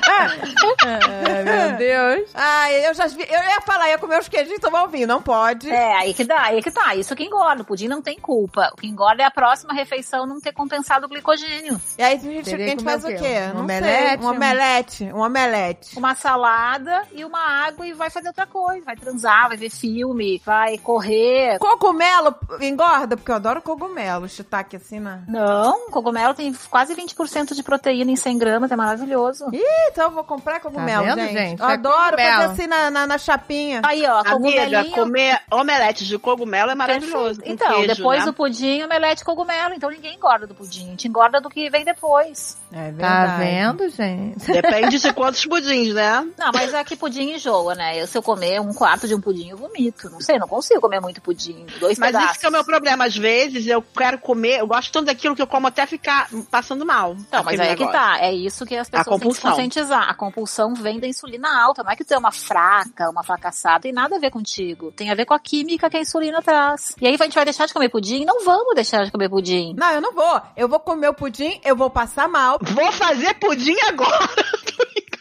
Ai, 0.07 1.43
meu 1.43 1.77
Deus. 1.77 2.29
Ai, 2.33 2.87
eu 2.87 2.93
já 2.93 3.07
vi. 3.07 3.21
Eu 3.21 3.43
ia 3.43 3.61
falar, 3.61 3.89
ia 3.89 3.97
comer 3.97 4.19
os 4.19 4.27
queijinhos 4.27 4.57
e 4.57 4.61
tomar 4.61 4.83
um 4.83 4.87
vinho. 4.87 5.07
Não 5.07 5.21
pode. 5.21 5.69
É, 5.69 5.97
aí 5.97 6.13
que 6.13 6.23
dá, 6.23 6.43
aí 6.43 6.61
que 6.61 6.71
tá. 6.71 6.95
Isso 6.95 7.15
que 7.15 7.23
engorda. 7.23 7.61
O 7.61 7.65
pudim 7.65 7.87
não 7.87 8.01
tem 8.01 8.19
culpa. 8.19 8.69
O 8.73 8.77
que 8.77 8.87
engorda 8.87 9.23
é 9.23 9.25
a 9.25 9.31
próxima 9.31 9.73
refeição 9.73 10.25
não 10.25 10.39
ter 10.39 10.53
compensado 10.53 11.05
o 11.05 11.09
glicogênio. 11.09 11.79
E 11.97 12.03
aí 12.03 12.15
a 12.15 12.19
gente, 12.19 12.53
a 12.53 12.57
gente 12.57 12.83
faz 12.83 13.03
o 13.03 13.07
o 13.07 13.11
quê? 13.11 13.17
quê? 13.17 13.39
Um 13.51 13.53
Não 13.55 13.61
omelete? 13.61 14.17
sei. 14.17 14.17
Um 14.17 14.29
omelete. 14.29 15.03
Um 15.05 15.19
omelete. 15.19 15.97
Uma 15.97 16.15
salada 16.15 17.03
e 17.13 17.23
uma 17.25 17.39
água 17.65 17.87
e 17.87 17.93
vai 17.93 18.09
fazer 18.09 18.27
outra 18.29 18.45
coisa. 18.47 18.85
Vai 18.85 18.95
transar, 18.95 19.47
vai 19.47 19.57
ver 19.57 19.69
filme, 19.69 19.98
vai 20.43 20.77
correr. 20.77 21.57
Cogumelo 21.59 22.35
engorda? 22.61 23.15
Porque 23.17 23.31
eu 23.31 23.35
adoro 23.35 23.61
cogumelo. 23.61 24.27
Shiitake 24.27 24.75
assim, 24.75 24.99
né? 24.99 25.23
Não, 25.27 25.89
cogumelo 25.89 26.33
tem 26.33 26.53
quase 26.69 26.95
20% 26.95 27.53
de 27.53 27.63
proteína 27.63 28.11
em 28.11 28.15
100 28.15 28.37
gramas, 28.37 28.71
é 28.71 28.75
maravilhoso. 28.75 29.45
Ih, 29.53 29.61
então 29.91 30.05
eu 30.05 30.11
vou 30.11 30.23
comprar 30.23 30.59
cogumelo, 30.59 31.05
Tá 31.05 31.15
vendo, 31.15 31.27
gente. 31.27 31.33
gente? 31.37 31.59
Eu 31.61 31.69
É 31.69 31.73
adoro 31.73 32.11
cogumelo. 32.11 32.31
fazer 32.41 32.53
assim 32.53 32.67
na, 32.67 32.91
na, 32.91 33.07
na 33.07 33.17
chapinha. 33.17 33.81
Aí, 33.83 34.05
ó, 34.05 34.19
Amiga, 34.19 34.31
cogumelinho. 34.31 34.91
comer 34.95 35.39
omelete 35.51 36.05
de 36.05 36.17
cogumelo 36.19 36.71
é 36.71 36.75
maravilhoso. 36.75 37.41
Então, 37.45 37.75
queijo, 37.75 37.95
depois 37.95 38.19
né? 38.19 38.25
do 38.25 38.33
pudim, 38.33 38.83
omelete 38.83 39.23
cogumelo. 39.23 39.73
Então 39.73 39.89
ninguém 39.89 40.15
engorda 40.15 40.45
do 40.47 40.55
pudim. 40.55 40.87
A 40.87 40.89
gente 40.91 41.07
engorda 41.07 41.39
do 41.41 41.49
que 41.49 41.69
vem 41.69 41.83
depois. 41.85 42.57
É 42.71 42.91
Tá 42.91 43.37
vendo, 43.37 43.89
gente? 43.89 44.45
Depende 44.51 44.99
de 44.99 45.13
quantos 45.13 45.45
pudins, 45.45 45.93
né? 45.93 46.27
Não, 46.37 46.51
mas 46.53 46.73
é 46.73 46.83
que 46.83 46.95
pudim 46.95 47.31
enjoa, 47.33 47.75
né? 47.75 48.01
Eu, 48.01 48.07
se 48.07 48.17
eu 48.17 48.21
comer 48.21 48.59
um 48.61 48.73
quarto 48.73 49.07
de 49.07 49.15
um 49.15 49.21
pudim, 49.21 49.49
eu 49.49 49.57
vomito. 49.57 49.88
Não 50.09 50.21
sei, 50.21 50.37
não 50.39 50.47
consigo 50.47 50.81
comer 50.81 50.99
muito 50.99 51.21
pudim. 51.21 51.65
Dois 51.79 51.97
Mas 51.97 52.11
pedaços. 52.11 52.31
esse 52.31 52.39
que 52.39 52.45
é 52.45 52.49
o 52.49 52.51
meu 52.51 52.63
problema. 52.63 53.05
Às 53.05 53.15
vezes 53.15 53.65
eu 53.67 53.81
quero 53.81 54.17
comer, 54.19 54.59
eu 54.59 54.67
gosto 54.67 54.91
tanto 54.91 55.05
daquilo 55.07 55.35
que 55.35 55.41
eu 55.41 55.47
como 55.47 55.67
até 55.67 55.85
ficar 55.85 56.29
passando 56.51 56.85
mal. 56.85 57.15
Então, 57.17 57.43
mas 57.43 57.59
aí 57.59 57.69
é 57.69 57.75
que 57.75 57.85
negócio. 57.85 57.99
tá. 57.99 58.19
É 58.19 58.33
isso 58.33 58.65
que 58.65 58.75
as 58.75 58.87
A 58.87 58.91
pessoas 59.03 59.19
têm 59.21 59.31
que 59.31 59.41
conscientizar. 59.41 60.09
A 60.09 60.13
compulsão 60.13 60.73
vem 60.73 60.99
da 60.99 61.07
insulina 61.07 61.49
alta. 61.61 61.83
Não 61.83 61.91
é 61.91 61.95
que 61.95 62.03
tu 62.03 62.13
é 62.13 62.17
uma 62.17 62.31
fraca, 62.31 63.09
uma 63.09 63.23
fracassada. 63.23 63.81
Tem 63.81 63.91
nada 63.93 64.15
a 64.15 64.19
ver 64.19 64.31
contigo. 64.31 64.91
Tem 64.91 65.11
a 65.11 65.15
ver 65.15 65.25
com 65.25 65.33
a 65.33 65.39
química 65.39 65.89
que 65.89 65.97
a 65.97 66.01
insulina 66.01 66.41
traz. 66.41 66.95
E 66.99 67.07
aí 67.07 67.15
a 67.15 67.23
gente 67.23 67.35
vai 67.35 67.45
deixar 67.45 67.65
de 67.65 67.73
comer 67.73 67.89
pudim? 67.89 68.25
Não 68.25 68.43
vamos 68.43 68.75
deixar 68.75 69.03
de 69.05 69.11
comer 69.11 69.29
pudim. 69.29 69.73
Não, 69.77 69.91
eu 69.91 70.01
não 70.01 70.13
vou. 70.13 70.41
Eu 70.55 70.67
vou 70.67 70.79
comer 70.79 71.09
o 71.09 71.13
pudim, 71.13 71.59
eu 71.63 71.75
vou 71.75 71.89
passar 71.89 72.27
mal. 72.27 72.57
Vou 72.61 72.91
fazer 72.91 73.33
pudim 73.35 73.75
agora. 73.87 74.29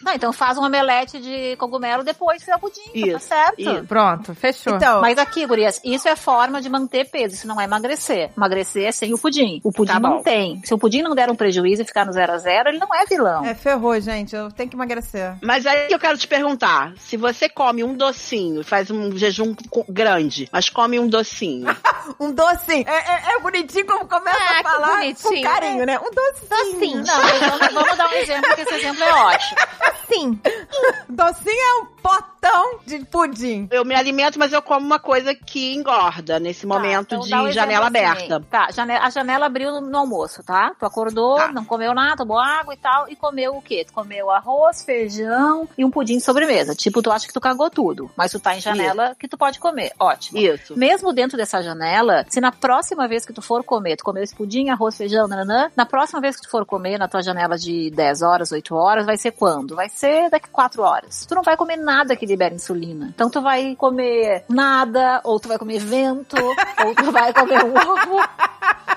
Não, 0.09 0.15
então 0.15 0.33
faz 0.33 0.57
um 0.57 0.65
omelete 0.65 1.19
de 1.21 1.55
cogumelo 1.57 2.03
depois 2.03 2.41
fizer 2.41 2.55
o 2.57 2.59
pudim. 2.59 2.81
tá 2.85 2.91
Isso, 2.95 3.19
certo? 3.21 3.59
isso. 3.61 3.85
Pronto, 3.87 4.35
fechou. 4.35 4.77
Então, 4.77 5.03
Mas 5.03 5.19
aqui, 5.19 5.45
gurias, 5.45 5.79
isso 5.85 6.09
é 6.09 6.17
forma 6.17 6.63
de 6.63 6.69
manter 6.71 7.05
peso, 7.11 7.35
isso 7.35 7.47
não 7.47 7.61
é 7.61 7.65
emagrecer. 7.65 8.31
Emagrecer 8.35 8.87
é 8.89 8.93
sem 8.93 9.13
o 9.13 9.19
pudim. 9.19 9.61
O 9.63 9.71
pudim 9.71 9.93
Tá 9.93 10.01
bom. 10.01 10.09
não 10.09 10.23
tem. 10.23 10.63
Se 10.65 10.73
o 10.73 10.79
pudim 10.79 11.03
não 11.03 11.15
der 11.15 11.31
um 11.31 11.35
prejuízo 11.37 11.83
e 11.83 11.85
ficar 11.85 12.07
no 12.07 12.13
zero 12.13 12.33
a 12.33 12.39
zero, 12.39 12.71
ele 12.71 12.79
não 12.79 12.89
é 12.95 13.05
vilão. 13.05 13.45
é 13.45 13.55
ferrou, 13.55 14.01
gente. 14.01 14.35
Eu 14.35 14.51
tenho 14.51 14.69
que 14.71 14.77
emagrecer. 14.77 15.37
Mas 15.43 15.67
aí 15.67 15.89
eu 15.91 15.99
quero 15.99 16.17
te 16.17 16.27
perguntar: 16.27 16.93
se 16.97 17.17
você 17.19 17.49
come 17.49 17.85
um 17.85 17.95
docinho, 17.95 18.65
faz 18.65 18.91
um 18.91 19.15
jejum 19.17 19.55
grande, 19.89 20.49
mas 20.51 20.71
come 20.71 20.99
um 20.99 21.07
docinho. 21.07 21.67
Um 22.19 22.33
docinho. 22.33 22.89
É, 22.89 22.97
é, 22.97 23.37
é 23.37 23.41
bonitinho 23.41 23.85
como 23.87 24.07
começa 24.09 24.39
Ah, 24.41 24.61
a 24.61 24.63
falar 24.63 24.89
com 24.89 24.95
bonitinho. 24.97 25.43
carinho, 25.43 25.85
né? 25.85 25.99
Um 25.99 26.11
docinho. 26.11 27.05
Não, 27.05 27.23
mas 27.23 27.39
vamos, 27.41 27.75
vamos 27.75 27.97
dar 27.99 28.09
um 28.09 28.13
exemplo, 28.15 28.55
que 28.55 28.63
esse 28.63 28.75
exemplo 28.77 29.03
é 29.05 29.13
ótimo. 29.13 29.57
Sim. 30.07 30.39
Docinho 31.09 31.51
é 31.61 31.83
um 31.83 31.87
potão 32.03 32.79
de 32.87 32.99
pudim. 33.07 33.69
Eu 33.71 33.85
me 33.85 33.95
alimento, 33.95 34.39
mas 34.39 34.53
eu 34.53 34.63
como 34.63 34.85
uma 34.87 34.99
coisa 34.99 35.35
que 35.35 35.75
engorda 35.75 36.39
nesse 36.39 36.67
momento 36.67 37.19
Tá, 37.19 37.27
então 37.27 37.47
de 37.47 37.53
janela 37.53 37.89
assim. 37.89 37.97
aberta. 37.99 38.41
Tá, 38.51 38.71
janela, 38.71 39.05
a 39.05 39.11
janela 39.11 39.47
abriu 39.47 39.71
no, 39.73 39.81
no 39.81 39.99
almoço, 39.99 40.43
tá? 40.43 40.73
Tu 40.79 40.87
acordou, 40.87 41.37
Tá. 41.37 41.49
não 41.53 41.65
comeu 41.65 41.93
nada, 41.95 42.17
tomou 42.19 42.39
água 42.39 42.75
e 42.75 42.77
tal, 42.77 43.09
e 43.09 43.17
comeu 43.17 43.57
o 43.57 43.63
quê? 43.63 43.85
Tu 43.87 43.93
comeu 43.93 44.31
arroz, 44.31 44.83
feijão 44.85 45.69
e 45.77 45.85
um 45.85 45.91
pudim 45.91 46.19
de 46.19 46.23
sobremesa. 46.25 46.75
Tipo, 46.75 47.03
tu 47.03 47.11
acha 47.11 47.27
que 47.27 47.33
tu 47.33 47.41
cagou 47.41 47.69
tudo, 47.71 48.11
mas 48.17 48.31
tu 48.33 48.39
tá 48.41 48.57
em 48.57 48.61
janela 48.61 49.15
que 49.19 49.29
tu 49.29 49.37
pode 49.37 49.59
comer. 49.59 49.93
Ótimo. 49.99 50.39
Isso. 50.39 50.79
Mesmo 50.79 51.13
dentro 51.13 51.37
dessa 51.37 51.63
janela, 51.63 52.25
se 52.29 52.41
na 52.41 52.53
próxima 52.53 53.09
vez 53.09 53.27
que 53.27 53.33
tu 53.33 53.43
for 53.43 53.65
comer, 53.65 53.97
tu 53.97 54.05
comeu 54.05 54.23
esse 54.23 54.35
pudim, 54.35 54.69
arroz, 54.71 54.97
feijão, 54.97 55.27
nananã, 55.29 55.71
na 55.77 55.85
próxima 55.87 56.21
vez 56.21 56.37
que 56.37 56.43
tu 56.43 56.51
for 56.51 56.65
comer 56.65 56.99
na 56.99 57.09
tua 57.09 57.23
janela 57.23 57.57
de 57.59 57.91
10 57.91 58.23
horas, 58.23 58.53
8 58.53 58.75
horas, 58.75 59.05
vai 59.07 59.17
ser 59.17 59.33
quando? 59.33 59.75
Vai 59.75 59.88
ser 59.89 60.31
daqui 60.31 60.49
4 60.51 60.83
horas. 60.83 61.27
Tu 61.27 61.35
não 61.35 61.43
vai 61.43 61.57
comer 61.57 61.77
nada 61.77 62.17
que 62.17 62.27
libera 62.27 62.55
insulina. 62.55 63.11
Então 63.15 63.31
tu 63.31 63.41
vai 63.41 63.75
comer 63.77 64.45
nada, 64.49 65.21
ou 65.25 65.39
tu 65.39 65.49
vai 65.49 65.59
comer 65.59 65.79
vento, 65.79 66.37
ou 66.85 66.95
tu 66.95 67.11
vai 67.11 67.33
comer 67.33 67.65
um 67.65 67.75
ovo. 67.75 68.29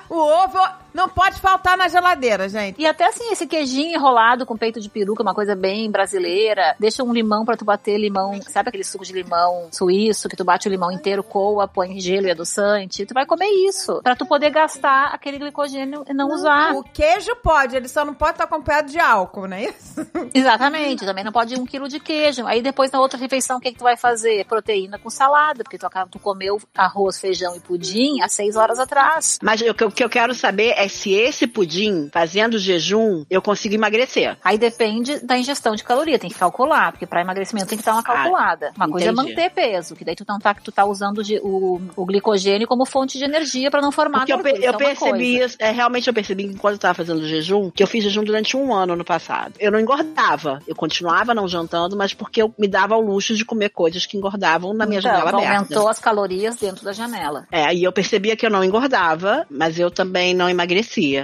O 0.10 0.18
ovo 0.18 0.60
não 0.94 1.08
pode 1.10 1.40
faltar 1.40 1.78
na 1.78 1.88
geladeira, 1.88 2.48
gente. 2.50 2.80
E 2.82 2.86
até 2.86 3.06
assim, 3.08 3.32
esse 3.32 3.48
queijinho 3.48 3.96
enrolado 3.96 4.46
com 4.46 4.58
peito 4.58 4.80
de 4.80 4.90
peruca, 4.90 5.24
uma 5.24 5.34
coisa 5.34 5.56
bem 5.56 5.90
brasileira. 5.90 6.76
Deixa 6.80 7.04
um 7.04 7.14
limão 7.14 7.46
pra 7.46 7.56
tu 7.58 7.66
bater 7.66 7.98
limão, 7.98 8.40
sabe 8.44 8.70
aquele 8.70 8.84
suco 8.84 9.06
de 9.06 9.14
limão 9.14 9.70
suíço, 9.72 10.28
que 10.30 10.36
tu 10.36 10.44
bate 10.44 10.68
o 10.68 10.72
limão 10.72 10.92
inteiro, 10.92 11.24
coa, 11.24 11.68
põe 11.68 12.00
gelo 12.00 12.28
e 12.28 12.32
adoçante. 12.32 13.06
Tu 13.06 13.14
vai 13.14 13.26
comer 13.26 13.48
isso, 13.68 14.02
pra 14.04 14.16
tu 14.16 14.26
poder 14.26 14.50
gastar 14.50 15.08
aquele 15.14 15.38
glicogênio 15.40 16.04
e 16.08 16.14
não, 16.14 16.28
usar. 16.30 16.74
O 16.74 16.84
queijo 16.84 17.36
pode, 17.38 17.76
ele 17.76 17.88
só 17.88 18.04
não 18.06 18.14
pode 18.14 18.32
estar 18.34 18.44
acompanhado 18.46 18.90
de 18.92 19.00
álcool, 19.00 19.48
não 19.48 19.58
é 19.58 19.66
isso? 19.66 19.96
Exatamente, 20.34 21.06
também 21.06 21.24
não 21.24 21.32
pode 21.32 21.54
ir 21.54 21.60
um 21.60 21.66
quilo 21.66 21.88
de 21.88 22.00
queijo. 22.00 22.46
Aí 22.48 22.62
depois 22.62 22.92
na 22.92 23.00
outra 23.00 23.18
refeição, 23.20 23.58
o 23.58 23.60
que, 23.62 23.72
que 23.72 23.78
tu 23.78 23.84
vai 23.84 23.98
fazer? 23.98 24.46
Proteína 24.46 24.98
com 25.00 25.10
salada, 25.10 25.64
porque 25.64 25.78
tu, 25.78 25.88
tu 26.10 26.20
comeu 26.20 26.60
arroz, 26.76 27.20
feijão 27.20 27.56
e 27.56 27.60
pudim 27.60 28.22
há 28.22 28.28
seis 28.28 28.56
horas 28.56 28.80
atrás. 28.80 29.40
Mas 29.42 29.62
o 29.62 29.74
que, 29.74 29.84
eu- 29.84 29.88
o 29.88 29.92
que 29.92 30.04
eu 30.04 30.10
quero 30.10 30.34
saber 30.34 30.74
é 30.78 30.81
se 30.90 31.12
esse 31.14 31.48
pudim, 31.48 32.10
fazendo 32.12 32.58
jejum, 32.58 33.24
eu 33.30 33.42
consigo 33.42 33.76
emagrecer. 33.76 34.38
Aí 34.44 34.58
depende 34.58 35.20
da 35.26 35.38
ingestão 35.38 35.76
de 35.76 35.84
caloria, 35.84 36.18
tem 36.20 36.30
que 36.30 36.38
calcular, 36.38 36.92
porque 36.92 37.06
para 37.06 37.22
emagrecimento 37.22 37.68
tem 37.70 37.78
que 37.78 37.84
dar 37.84 37.94
uma 37.94 38.04
calculada. 38.04 38.72
uma 38.76 38.90
coisa 38.90 39.10
é 39.10 39.12
entendi. 39.12 39.30
manter 39.30 39.50
peso, 39.52 39.96
que 39.96 40.04
daí 40.06 40.16
tu 40.16 40.26
não 40.28 40.40
tá, 40.40 40.54
tu 40.54 40.72
tá 40.72 40.86
usando 40.86 41.22
o, 41.44 41.82
o 41.96 42.06
glicogênio 42.06 42.68
como 42.68 42.86
fonte 42.86 43.18
de 43.18 43.24
energia 43.24 43.70
para 43.72 43.82
não 43.82 43.92
formar 43.92 44.20
Porque 44.20 44.34
eu, 44.34 44.38
gordura, 44.38 44.60
pe- 44.60 44.66
eu 44.66 44.72
isso 44.72 44.82
é 44.82 44.86
percebi 45.12 45.40
coisa. 45.40 45.56
é, 45.60 45.72
realmente 45.72 46.08
eu 46.08 46.14
percebi 46.14 46.44
que 46.48 46.54
enquanto 46.54 46.74
eu 46.74 46.80
tava 46.80 46.94
fazendo 46.96 47.26
jejum, 47.28 47.70
que 47.70 47.82
eu 47.84 47.88
fiz 47.88 48.04
jejum 48.04 48.24
durante 48.24 48.56
um 48.58 48.74
ano 48.74 48.96
no 48.96 49.04
passado. 49.06 49.54
Eu 49.60 49.72
não 49.72 49.80
engordava, 49.80 50.60
eu 50.68 50.76
continuava 50.76 51.34
não 51.34 51.48
jantando, 51.48 51.96
mas 51.98 52.14
porque 52.14 52.42
eu 52.42 52.54
me 52.58 52.68
dava 52.68 52.96
ao 52.96 53.02
luxo 53.02 53.36
de 53.36 53.46
comer 53.46 53.70
coisas 53.70 54.06
que 54.06 54.18
engordavam 54.18 54.74
na 54.74 54.86
minha 54.86 55.00
Então, 55.00 55.12
janela 55.12 55.30
aberta. 55.30 55.56
aumentou 55.58 55.88
as 55.88 56.00
calorias 56.00 56.56
dentro 56.56 56.84
da 56.84 56.94
janela. 56.94 57.48
É, 57.52 57.74
e 57.74 57.84
eu 57.84 57.92
percebia 57.92 58.36
que 58.36 58.46
eu 58.46 58.50
não 58.50 58.64
engordava, 58.64 59.46
mas 59.50 59.80
eu 59.80 59.90
também 59.92 60.34
não 60.34 60.50
emagrecia. 60.50 60.71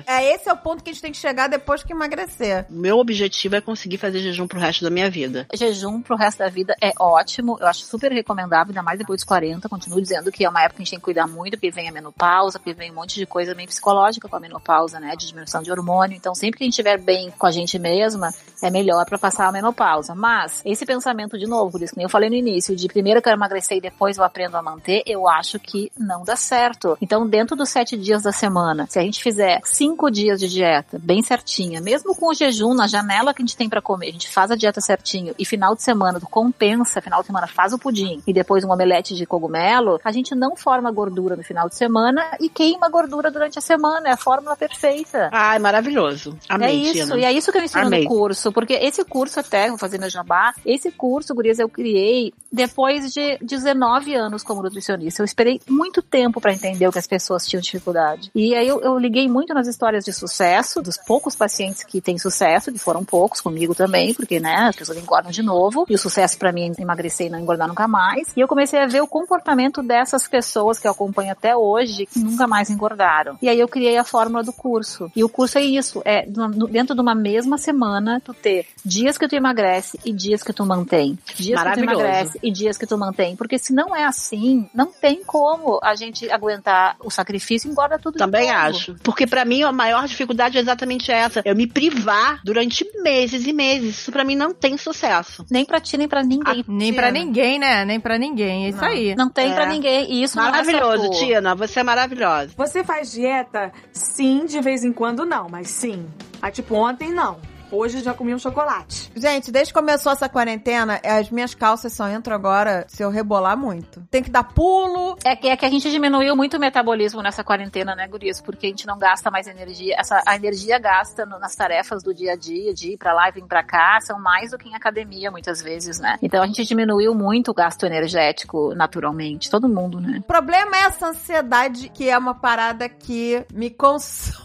É, 0.07 0.34
esse 0.34 0.49
é 0.49 0.53
o 0.53 0.57
ponto 0.57 0.84
que 0.84 0.90
a 0.90 0.94
gente 0.94 1.02
tem 1.02 1.11
que 1.11 1.18
chegar 1.18 1.48
depois 1.48 1.84
que 1.84 1.94
emagrecer. 1.94 2.65
O 2.69 2.74
meu 2.74 2.98
objetivo 2.98 3.56
é 3.56 3.61
conseguir 3.61 3.98
fazer 3.98 4.19
jejum 4.19 4.48
pro 4.48 4.60
resto 4.60 4.84
da 4.84 4.90
minha 4.90 5.10
vida. 5.10 5.48
Jejum 5.53 6.02
pro 6.02 6.15
resto 6.15 6.40
da 6.40 6.49
vida 6.49 6.76
é 6.82 6.94
ótimo, 6.99 7.57
eu 7.60 7.68
acho 7.68 7.86
super 7.86 8.11
recomendável, 8.11 8.72
ainda 8.72 8.84
mais 8.84 8.99
depois 8.99 9.18
dos 9.18 9.26
40. 9.26 9.68
Continuo 9.69 10.02
dizendo 10.02 10.32
que 10.32 10.45
é 10.45 10.49
uma 10.49 10.61
época 10.61 10.78
que 10.78 10.82
a 10.82 10.86
gente 10.86 10.91
tem 10.91 10.99
que 10.99 11.06
cuidar 11.06 11.28
muito, 11.28 11.53
porque 11.53 11.72
vem 11.72 11.90
a 11.90 11.91
menopausa, 11.91 12.60
porque 12.60 12.74
vem 12.74 12.91
um 12.91 12.95
monte 12.95 13.15
de 13.15 13.26
coisa 13.26 13.53
meio 13.53 13.68
psicológica 13.68 14.28
com 14.28 14.36
a 14.36 14.40
menopausa, 14.40 14.99
né? 14.99 15.15
De 15.15 15.28
diminuição 15.28 15.61
de 15.61 15.72
hormônio. 15.72 16.15
Então, 16.15 16.34
sempre 16.36 16.57
que 16.57 16.64
a 16.64 16.65
gente 16.65 16.74
estiver 16.74 16.99
bem 16.99 17.32
com 17.32 17.45
a 17.45 17.52
gente 17.52 17.78
mesma, 17.80 18.34
é 18.61 18.69
melhor 18.69 19.06
pra 19.06 19.18
passar 19.18 19.48
a 19.48 19.52
menopausa. 19.52 20.14
Mas, 20.15 20.61
esse 20.65 20.86
pensamento, 20.86 21.38
de 21.38 21.45
novo, 21.45 21.72
por 21.72 21.82
isso 21.82 21.94
que 21.94 21.98
nem 21.98 22.06
eu 22.06 22.10
falei 22.10 22.30
no 22.30 22.36
início, 22.36 22.76
de 22.76 22.88
primeiro 22.88 23.19
eu 23.19 23.24
quero 23.24 23.38
emagrecer 23.38 23.78
e 23.78 23.82
depois 23.82 24.18
eu 24.18 24.24
aprendo 24.24 24.57
a 24.57 24.61
manter, 24.61 25.03
eu 25.06 25.28
acho 25.28 25.60
que 25.60 25.91
não 25.98 26.24
dá 26.24 26.36
certo. 26.36 26.98
Então, 27.02 27.28
dentro 27.28 27.56
dos 27.56 27.69
sete 27.69 27.95
dias 27.98 28.24
da 28.24 28.32
semana, 28.32 28.88
se 28.90 28.99
a 28.99 29.02
gente 29.02 29.22
fizer 29.22 29.37
cinco 29.64 30.10
dias 30.10 30.40
de 30.40 30.48
dieta 30.48 31.00
bem 31.02 31.22
certinha, 31.22 31.82
mesmo 31.82 32.16
com 32.16 32.30
o 32.30 32.34
jejum 32.34 32.74
na 32.74 32.88
janela 32.88 33.34
que 33.34 33.42
a 33.42 33.46
gente 33.46 33.58
tem 33.58 33.70
pra 33.70 33.82
comer, 33.82 34.10
a 34.10 34.12
gente 34.12 34.30
faz 34.30 34.52
a 34.52 34.56
dieta 34.56 34.82
certinho 34.82 35.34
e 35.38 35.46
final 35.46 35.76
de 35.76 35.84
semana 35.84 36.20
tu 36.20 36.28
compensa, 36.28 37.02
final 37.02 37.22
de 37.22 37.28
semana 37.28 37.48
faz 37.48 37.74
o 37.74 37.80
pudim 37.80 38.22
e 38.26 38.34
depois 38.34 38.64
um 38.64 38.72
omelete 38.72 39.16
de 39.16 39.26
cogumelo, 39.26 40.00
a 40.04 40.12
gente 40.12 40.36
não 40.36 40.56
forma 40.56 40.92
gordura 40.92 41.36
no 41.36 41.44
final 41.44 41.70
de 41.70 41.76
semana 41.76 42.24
e 42.40 42.50
queima 42.50 42.90
gordura 42.90 43.32
durante 43.32 43.58
a 43.58 43.62
semana, 43.62 44.10
é 44.10 44.12
a 44.12 44.18
fórmula 44.18 44.56
perfeita. 44.56 45.30
Ai, 45.32 45.60
maravilhoso. 45.60 46.38
Amei, 46.50 46.70
é 46.70 46.74
isso, 46.74 47.18
e 47.18 47.24
é 47.24 47.32
isso 47.32 47.52
que 47.52 47.58
eu 47.58 47.64
ensino 47.64 47.88
Amei. 47.88 48.04
no 48.04 48.10
curso, 48.10 48.52
porque 48.52 48.74
esse 48.74 49.04
curso 49.06 49.40
até, 49.40 49.70
vou 49.70 49.78
fazer 49.78 49.98
meu 49.98 50.10
jabá, 50.10 50.54
esse 50.66 50.92
curso, 50.92 51.34
gurias, 51.34 51.60
eu 51.60 51.70
criei 51.70 52.34
depois 52.52 53.12
de 53.14 53.38
19 53.42 54.16
anos 54.16 54.44
como 54.44 54.62
nutricionista. 54.62 55.22
Eu 55.22 55.26
esperei 55.26 55.62
muito 55.68 56.02
tempo 56.02 56.42
pra 56.42 56.54
entender 56.54 56.88
o 56.88 56.92
que 56.92 57.00
as 57.00 57.08
pessoas 57.08 57.46
tinham 57.46 57.62
dificuldade. 57.62 58.32
E 58.34 58.56
aí 58.56 58.68
eu, 58.68 58.82
eu 58.82 58.98
liguei 58.98 59.27
baseei 59.28 59.30
muito 59.30 59.54
nas 59.54 59.68
histórias 59.68 60.04
de 60.04 60.14
sucesso, 60.14 60.82
dos 60.82 60.98
poucos 60.98 61.36
pacientes 61.36 61.84
que 61.84 62.02
têm 62.02 62.18
sucesso, 62.18 62.72
que 62.72 62.80
foram 62.80 63.04
poucos 63.04 63.41
comigo 63.41 63.76
também, 63.76 64.14
porque, 64.14 64.40
né, 64.40 64.68
as 64.70 64.76
pessoas 64.76 64.98
engordam 64.98 65.32
de 65.32 65.44
novo, 65.44 65.86
e 65.90 65.94
o 65.94 65.98
sucesso 65.98 66.38
para 66.38 66.52
mim 66.52 66.74
é 66.78 66.82
emagrecer 66.82 67.28
e 67.28 67.30
não 67.30 67.40
engordar 67.40 67.68
nunca 67.68 67.88
mais. 67.88 68.30
E 68.36 68.40
eu 68.40 68.48
comecei 68.48 68.80
a 68.80 68.88
ver 68.88 69.02
o 69.02 69.08
comportamento 69.08 69.84
dessas 69.84 70.28
pessoas 70.28 70.80
que 70.80 70.88
eu 70.88 70.91
acompanho 70.91 71.32
até 71.32 71.56
hoje, 71.56 72.06
que 72.06 72.20
nunca 72.20 72.48
mais 72.48 72.70
engordaram. 72.70 73.38
E 73.41 73.49
aí 73.49 73.60
eu 73.60 73.68
criei 73.68 73.98
a 73.98 74.04
fórmula 74.04 74.44
do 74.44 74.54
curso. 74.54 75.12
E 75.16 75.24
o 75.24 75.30
curso 75.30 75.58
é 75.58 75.62
isso, 75.62 76.02
é 76.06 76.26
dentro 76.70 76.95
de 76.95 77.02
uma 77.02 77.14
mesma 77.14 77.58
semana, 77.58 78.22
tu 78.24 78.34
ter 78.34 78.66
dias 78.84 79.18
que 79.18 79.28
tu 79.28 79.36
emagrece 79.36 79.99
e 80.06 80.14
dias 80.14 80.41
que 80.41 80.54
tu 80.54 80.66
mantém. 80.66 81.18
Dias 81.36 81.62
que 81.62 81.74
tu 81.74 81.80
emagrece 81.80 82.40
e 82.41 82.52
dias 82.52 82.78
que 82.78 82.88
tu 82.88 82.98
mantém. 82.98 83.36
Porque 83.36 83.60
se 83.60 83.74
não 83.74 83.95
é 83.95 84.06
assim, 84.06 84.70
não 84.74 84.88
tem 84.88 85.24
como 85.24 85.80
a 85.84 85.95
gente 85.95 86.30
aguentar 86.32 86.95
o 87.04 87.10
sacrifício 87.10 87.68
e 87.68 87.72
engorda 87.72 87.99
tudo 87.99 88.18
Também 88.18 88.48
de 88.48 88.54
novo. 88.54 88.68
acho. 88.68 88.95
Porque 89.04 89.16
pra 89.26 89.45
mim 89.45 89.64
a 89.64 89.72
maior 89.72 90.06
dificuldade 90.07 90.57
é 90.57 90.61
exatamente 90.61 91.11
essa. 91.11 91.41
Eu 91.45 91.56
me 91.56 91.65
privar 91.65 92.41
durante 92.44 92.85
meses 93.02 93.48
e 93.48 93.53
meses. 93.53 93.99
Isso 94.02 94.11
pra 94.11 94.23
mim 94.23 94.35
não 94.35 94.53
tem 94.53 94.77
sucesso. 94.77 95.45
Nem 95.49 95.65
pra 95.65 95.80
ti, 95.80 95.98
nem 95.98 96.07
pra 96.07 96.22
ninguém. 96.23 96.64
Nem 96.68 96.94
pra 96.94 97.10
ninguém, 97.10 97.57
né? 97.57 97.85
Nem 97.85 97.99
pra 97.99 98.18
ninguém. 98.18 98.65
É 98.65 98.69
isso 98.69 98.84
aí. 98.84 99.15
Não 99.15 99.30
tem 99.30 99.52
É. 99.52 99.56
pra 99.56 99.65
ninguém. 99.65 100.11
E 100.11 100.23
isso 100.23 100.35
não 100.38 100.48
é 100.48 100.52
Maravilhoso. 100.52 101.10
Tina. 101.11 101.56
Você 101.56 101.80
é 101.80 101.84
maravilhosa. 101.84 102.52
Você 102.57 102.84
faz 102.84 103.11
dieta? 103.11 103.72
Sim, 103.91 104.45
de 104.45 104.60
vez 104.61 104.84
em 104.84 104.91
quando 104.91 105.26
não, 105.26 105.48
mas 105.49 105.69
sim. 105.69 106.06
Ah, 106.41 106.52
tipo, 106.52 106.76
ontem 106.76 107.11
não. 107.11 107.39
Hoje 107.72 108.02
já 108.02 108.14
comi 108.14 108.34
um 108.34 108.39
chocolate. 108.39 109.11
Gente, 109.15 109.52
desde 109.52 109.73
que 109.73 109.80
começou 109.80 110.11
essa 110.11 110.30
quarentena, 110.30 110.99
as 111.03 111.30
minhas 111.30 111.53
calças 111.53 111.91
só 111.94 112.07
entram 112.10 112.35
agora 112.35 112.85
se 112.88 113.03
eu 113.03 113.10
rebolar 113.10 113.57
muito. 113.57 114.02
Tem 114.10 114.23
que 114.23 114.30
dar 114.30 114.44
pulo. 114.44 115.18
É 115.23 115.35
que, 115.35 115.48
é 115.48 115.57
que 115.57 115.65
a 115.65 115.69
gente 115.69 115.89
diminuiu 115.91 116.35
muito 116.35 116.57
o 116.57 116.60
metabolismo 116.60 117.22
nessa 117.22 117.44
quarentena, 117.44 117.95
né, 117.95 118.07
Gurias? 118.07 118.39
Porque 118.41 118.68
a 118.68 118.69
gente 118.69 118.88
não 118.88 118.98
gasta 118.98 119.30
mais 119.31 119.48
energia. 119.48 119.95
Essa, 119.98 120.22
a 120.26 120.35
energia 120.35 120.80
gasta 120.80 121.26
no- 121.26 121.39
nas 121.39 121.56
tarefas 121.56 122.03
do 122.03 122.14
dia 122.14 122.34
a 122.34 122.35
dia, 122.35 122.73
de 122.73 122.94
ir 122.94 122.98
pra 122.98 123.14
lá 123.14 123.30
e 123.30 123.31
vir 123.34 123.44
pra 123.45 123.64
cá, 123.64 123.99
são 124.02 124.19
mais 124.19 124.52
do 124.52 124.57
que 124.57 124.69
em 124.69 124.76
academia, 124.76 125.30
muitas 125.31 125.61
vezes, 125.61 125.99
né? 125.99 126.18
Então 126.22 126.41
a 126.44 126.48
gente 126.48 126.64
diminuiu 126.65 127.14
muito 127.14 127.52
o 127.52 127.53
gasto 127.53 127.85
energético 127.85 128.73
naturalmente. 128.76 129.49
Todo 129.49 129.68
mundo, 129.68 129.99
né? 129.99 130.19
O 130.19 130.23
problema 130.23 130.76
é 130.77 130.81
essa 130.85 131.07
ansiedade, 131.07 131.89
que 131.89 132.10
é 132.10 132.18
uma 132.18 132.34
parada 132.35 132.88
que 132.88 133.45
me 133.53 133.69
consome. 133.69 134.38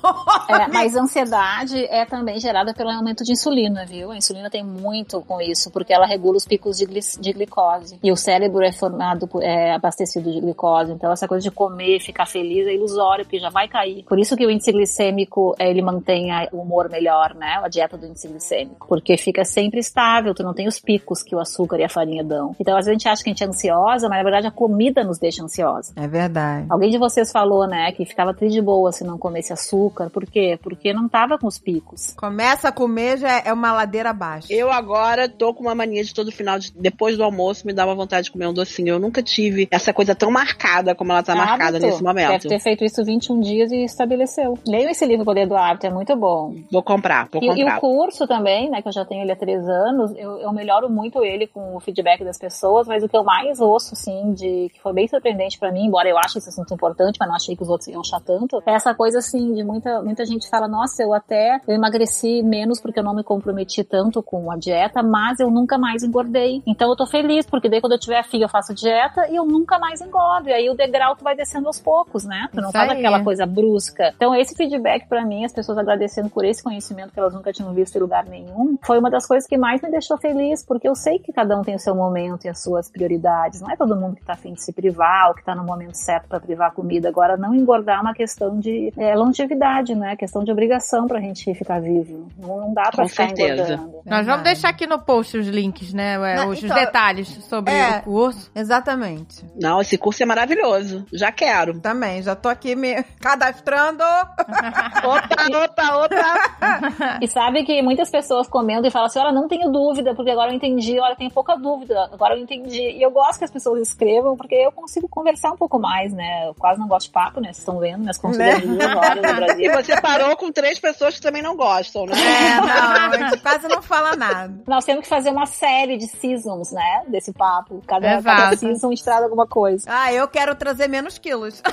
É, 0.48 0.66
mas 0.68 0.96
ansiedade 0.96 1.84
é 1.86 2.04
também 2.04 2.38
gerada 2.40 2.74
pelo 2.74 2.90
de 3.24 3.32
insulina, 3.32 3.84
viu? 3.84 4.10
A 4.10 4.16
insulina 4.16 4.48
tem 4.48 4.62
muito 4.64 5.20
com 5.22 5.40
isso, 5.40 5.70
porque 5.70 5.92
ela 5.92 6.06
regula 6.06 6.36
os 6.36 6.44
picos 6.44 6.78
de, 6.78 6.86
de 6.86 7.32
glicose. 7.32 7.98
E 8.02 8.10
o 8.12 8.16
cérebro 8.16 8.62
é 8.64 8.72
formado, 8.72 9.26
por- 9.26 9.42
é 9.42 9.72
abastecido 9.74 10.30
de 10.30 10.40
glicose. 10.40 10.92
Então, 10.92 11.12
essa 11.12 11.28
coisa 11.28 11.42
de 11.42 11.50
comer, 11.50 12.00
ficar 12.00 12.26
feliz 12.26 12.66
é 12.66 12.74
ilusório, 12.74 13.24
porque 13.24 13.38
já 13.38 13.50
vai 13.50 13.68
cair. 13.68 14.04
Por 14.04 14.18
isso 14.18 14.36
que 14.36 14.46
o 14.46 14.50
índice 14.50 14.72
glicêmico, 14.72 15.54
é, 15.58 15.70
ele 15.70 15.82
mantém 15.82 16.28
o 16.52 16.58
humor 16.58 16.88
melhor, 16.88 17.34
né? 17.34 17.60
A 17.62 17.68
dieta 17.68 17.96
do 17.96 18.06
índice 18.06 18.28
glicêmico. 18.28 18.86
Porque 18.88 19.16
fica 19.16 19.44
sempre 19.44 19.80
estável, 19.80 20.34
tu 20.34 20.42
não 20.42 20.54
tem 20.54 20.66
os 20.68 20.78
picos 20.80 21.22
que 21.22 21.34
o 21.34 21.40
açúcar 21.40 21.78
e 21.78 21.84
a 21.84 21.88
farinha 21.88 22.22
dão. 22.24 22.54
Então, 22.60 22.76
às 22.76 22.86
vezes 22.86 22.88
a 22.90 22.92
gente 22.92 23.08
acha 23.08 23.22
que 23.24 23.30
a 23.30 23.32
gente 23.32 23.44
é 23.44 23.46
ansiosa, 23.46 24.08
mas 24.08 24.18
na 24.18 24.22
verdade 24.22 24.46
a 24.46 24.50
comida 24.50 25.02
nos 25.04 25.18
deixa 25.18 25.42
ansiosa. 25.42 25.92
É 25.96 26.06
verdade. 26.06 26.66
Alguém 26.70 26.90
de 26.90 26.98
vocês 26.98 27.30
falou, 27.32 27.66
né, 27.66 27.90
que 27.92 28.04
ficava 28.04 28.32
triste 28.34 28.54
de 28.54 28.62
boa 28.62 28.92
se 28.92 29.04
não 29.04 29.18
comesse 29.18 29.52
açúcar. 29.52 30.10
Por 30.10 30.24
quê? 30.26 30.58
Porque 30.62 30.92
não 30.92 31.08
tava 31.08 31.38
com 31.38 31.46
os 31.46 31.58
picos. 31.58 32.12
Começa 32.12 32.68
a 32.68 32.72
comer, 32.72 33.01
é 33.44 33.52
uma 33.52 33.72
ladeira 33.72 34.10
abaixo. 34.10 34.48
Eu 34.50 34.70
agora 34.70 35.28
tô 35.28 35.54
com 35.54 35.62
uma 35.62 35.74
mania 35.74 36.02
de 36.04 36.12
todo 36.14 36.30
final, 36.32 36.58
de, 36.58 36.72
depois 36.74 37.16
do 37.16 37.24
almoço, 37.24 37.66
me 37.66 37.72
dá 37.72 37.84
uma 37.84 37.94
vontade 37.94 38.24
de 38.24 38.32
comer 38.32 38.46
um 38.46 38.52
docinho. 38.52 38.88
Eu 38.88 38.98
nunca 38.98 39.22
tive 39.22 39.68
essa 39.70 39.92
coisa 39.92 40.14
tão 40.14 40.30
marcada 40.30 40.94
como 40.94 41.12
ela 41.12 41.22
tá 41.22 41.34
marcada 41.34 41.78
Hábito. 41.78 41.86
nesse 41.86 42.02
momento. 42.02 42.30
Deve 42.30 42.48
ter 42.48 42.60
feito 42.60 42.84
isso 42.84 43.04
21 43.04 43.40
dias 43.40 43.72
e 43.72 43.84
estabeleceu. 43.84 44.58
Leiam 44.66 44.90
esse 44.90 45.04
livro, 45.04 45.22
O 45.22 45.26
Poder 45.26 45.46
do 45.46 45.56
Hábito, 45.56 45.86
é 45.86 45.90
muito 45.90 46.14
bom. 46.16 46.54
Vou 46.70 46.82
comprar, 46.82 47.28
vou 47.32 47.42
E, 47.42 47.46
e 47.46 47.48
comprar. 47.48 47.78
o 47.78 47.80
curso 47.80 48.26
também, 48.26 48.70
né, 48.70 48.82
que 48.82 48.88
eu 48.88 48.92
já 48.92 49.04
tenho 49.04 49.22
ele 49.22 49.32
há 49.32 49.36
três 49.36 49.66
anos, 49.68 50.12
eu, 50.16 50.38
eu 50.38 50.52
melhoro 50.52 50.88
muito 50.90 51.24
ele 51.24 51.46
com 51.46 51.76
o 51.76 51.80
feedback 51.80 52.24
das 52.24 52.38
pessoas, 52.38 52.86
mas 52.86 53.02
o 53.02 53.08
que 53.08 53.16
eu 53.16 53.24
mais 53.24 53.60
ouço, 53.60 53.94
assim, 53.94 54.32
de 54.32 54.70
que 54.72 54.80
foi 54.80 54.92
bem 54.92 55.08
surpreendente 55.08 55.58
pra 55.58 55.72
mim, 55.72 55.86
embora 55.86 56.08
eu 56.08 56.18
ache 56.18 56.38
esse 56.38 56.48
assunto 56.48 56.74
importante, 56.74 57.16
mas 57.18 57.28
não 57.28 57.36
achei 57.36 57.56
que 57.56 57.62
os 57.62 57.68
outros 57.68 57.88
iam 57.88 58.00
achar 58.00 58.20
tanto, 58.20 58.62
é 58.66 58.74
essa 58.74 58.94
coisa, 58.94 59.18
assim, 59.18 59.54
de 59.54 59.64
muita, 59.64 60.02
muita 60.02 60.24
gente 60.24 60.48
fala, 60.48 60.68
nossa, 60.68 61.02
eu 61.02 61.12
até 61.12 61.60
eu 61.66 61.74
emagreci 61.74 62.42
menos 62.42 62.80
porque 62.80 62.91
eu 62.98 63.04
não 63.04 63.14
me 63.14 63.22
comprometi 63.22 63.84
tanto 63.84 64.22
com 64.22 64.50
a 64.50 64.56
dieta, 64.56 65.02
mas 65.02 65.40
eu 65.40 65.50
nunca 65.50 65.78
mais 65.78 66.02
engordei. 66.02 66.62
Então 66.66 66.88
eu 66.90 66.96
tô 66.96 67.06
feliz, 67.06 67.46
porque 67.46 67.68
daí 67.68 67.80
quando 67.80 67.92
eu 67.92 67.98
tiver 67.98 68.22
filho 68.24 68.44
eu 68.44 68.48
faço 68.48 68.74
dieta 68.74 69.28
e 69.28 69.36
eu 69.36 69.44
nunca 69.44 69.78
mais 69.78 70.00
engordo. 70.00 70.48
E 70.48 70.52
aí 70.52 70.70
o 70.70 70.74
degrau 70.74 71.16
tu 71.16 71.24
vai 71.24 71.36
descendo 71.36 71.66
aos 71.66 71.80
poucos, 71.80 72.24
né? 72.24 72.48
Tu 72.52 72.56
não 72.56 72.70
Isso 72.70 72.72
faz 72.72 72.90
aí. 72.90 72.98
aquela 72.98 73.22
coisa 73.22 73.46
brusca. 73.46 74.12
Então 74.16 74.34
esse 74.34 74.54
feedback 74.54 75.06
pra 75.08 75.24
mim, 75.24 75.44
as 75.44 75.52
pessoas 75.52 75.78
agradecendo 75.78 76.30
por 76.30 76.44
esse 76.44 76.62
conhecimento 76.62 77.12
que 77.12 77.18
elas 77.18 77.34
nunca 77.34 77.52
tinham 77.52 77.72
visto 77.72 77.96
em 77.96 78.00
lugar 78.00 78.24
nenhum, 78.24 78.76
foi 78.82 78.98
uma 78.98 79.10
das 79.10 79.26
coisas 79.26 79.48
que 79.48 79.56
mais 79.56 79.80
me 79.82 79.90
deixou 79.90 80.18
feliz, 80.18 80.64
porque 80.64 80.88
eu 80.88 80.94
sei 80.94 81.18
que 81.18 81.32
cada 81.32 81.58
um 81.58 81.62
tem 81.62 81.74
o 81.74 81.78
seu 81.78 81.94
momento 81.94 82.44
e 82.44 82.48
as 82.48 82.62
suas 82.62 82.90
prioridades. 82.90 83.60
Não 83.60 83.70
é 83.70 83.76
todo 83.76 83.96
mundo 83.96 84.16
que 84.16 84.24
tá 84.24 84.32
afim 84.32 84.52
de 84.52 84.62
se 84.62 84.72
privar 84.72 85.28
ou 85.28 85.34
que 85.34 85.44
tá 85.44 85.54
no 85.54 85.64
momento 85.64 85.94
certo 85.94 86.28
pra 86.28 86.40
privar 86.40 86.72
comida. 86.72 87.08
Agora, 87.08 87.36
não 87.36 87.54
engordar 87.54 87.98
é 87.98 88.00
uma 88.00 88.14
questão 88.14 88.58
de 88.58 88.92
é, 88.96 89.14
longevidade, 89.14 89.94
né? 89.94 90.16
Questão 90.16 90.42
de 90.42 90.50
obrigação 90.50 91.06
pra 91.06 91.20
gente 91.20 91.52
ficar 91.54 91.80
vivo. 91.80 92.28
Não, 92.38 92.60
não 92.60 92.74
dá 92.74 92.81
pra 92.90 93.02
Com 93.04 93.08
ficar 93.08 93.28
certeza. 93.28 93.92
Nós 94.04 94.26
vamos 94.26 94.42
deixar 94.42 94.68
aqui 94.70 94.86
no 94.86 94.98
post 94.98 95.36
os 95.38 95.46
links, 95.46 95.92
né? 95.92 96.18
Não, 96.36 96.48
os 96.48 96.62
então, 96.62 96.76
detalhes 96.76 97.28
sobre 97.48 97.72
é. 97.72 97.98
o 97.98 98.02
curso. 98.02 98.50
Exatamente. 98.54 99.44
Não, 99.60 99.80
esse 99.80 99.96
curso 99.96 100.22
é 100.22 100.26
maravilhoso. 100.26 101.06
Já 101.12 101.30
quero. 101.30 101.78
Também, 101.80 102.22
já 102.22 102.34
tô 102.34 102.48
aqui 102.48 102.74
me 102.74 103.02
cadastrando. 103.20 104.02
Opa, 105.04 105.64
opa, 105.64 105.96
opa. 106.04 107.18
E 107.20 107.28
sabe 107.28 107.64
que 107.64 107.82
muitas 107.82 108.10
pessoas 108.10 108.48
comentam 108.48 108.86
e 108.86 108.90
falam 108.90 109.06
assim: 109.06 109.18
olha, 109.18 109.32
não 109.32 109.48
tenho 109.48 109.70
dúvida, 109.70 110.14
porque 110.14 110.30
agora 110.30 110.50
eu 110.50 110.54
entendi, 110.56 110.98
olha, 110.98 111.16
tenho 111.16 111.30
pouca 111.30 111.56
dúvida, 111.56 112.08
agora 112.12 112.34
eu 112.36 112.42
entendi. 112.42 112.80
E 112.80 113.02
eu 113.02 113.10
gosto 113.10 113.38
que 113.38 113.44
as 113.44 113.50
pessoas 113.50 113.80
escrevam, 113.88 114.36
porque 114.36 114.54
eu 114.54 114.72
consigo 114.72 115.08
conversar 115.08 115.52
um 115.52 115.56
pouco 115.56 115.78
mais, 115.78 116.12
né? 116.12 116.48
Eu 116.48 116.54
quase 116.54 116.78
não 116.80 116.88
gosto 116.88 117.06
de 117.06 117.12
papo, 117.12 117.40
né? 117.40 117.48
Vocês 117.48 117.58
estão 117.58 117.78
vendo, 117.78 118.00
minhas 118.00 118.18
consultas 118.18 118.60
de 118.60 118.66
duas 118.66 118.96
horas 118.96 119.16
no 119.16 119.28
E 119.28 119.34
Brasil. 119.34 119.72
você 119.72 120.00
parou 120.00 120.36
com 120.36 120.52
três 120.52 120.78
pessoas 120.78 121.14
que 121.16 121.20
também 121.20 121.42
não 121.42 121.56
gostam, 121.56 122.06
né? 122.06 122.12
É, 122.14 122.71
não, 122.74 123.10
a 123.10 123.18
gente 123.18 123.40
quase 123.42 123.68
não 123.68 123.82
fala 123.82 124.16
nada. 124.16 124.54
Nós 124.66 124.84
temos 124.84 125.02
que 125.02 125.08
fazer 125.08 125.30
uma 125.30 125.46
série 125.46 125.96
de 125.96 126.06
seasons, 126.06 126.72
né? 126.72 127.02
Desse 127.08 127.32
papo. 127.32 127.82
Cada, 127.86 128.16
Exato. 128.16 128.42
cada 128.42 128.56
season 128.56 128.86
a 128.86 128.90
gente 128.90 129.04
traz 129.04 129.22
alguma 129.22 129.46
coisa. 129.46 129.84
Ah, 129.88 130.12
eu 130.12 130.26
quero 130.28 130.54
trazer 130.54 130.88
menos 130.88 131.18
quilos. 131.18 131.62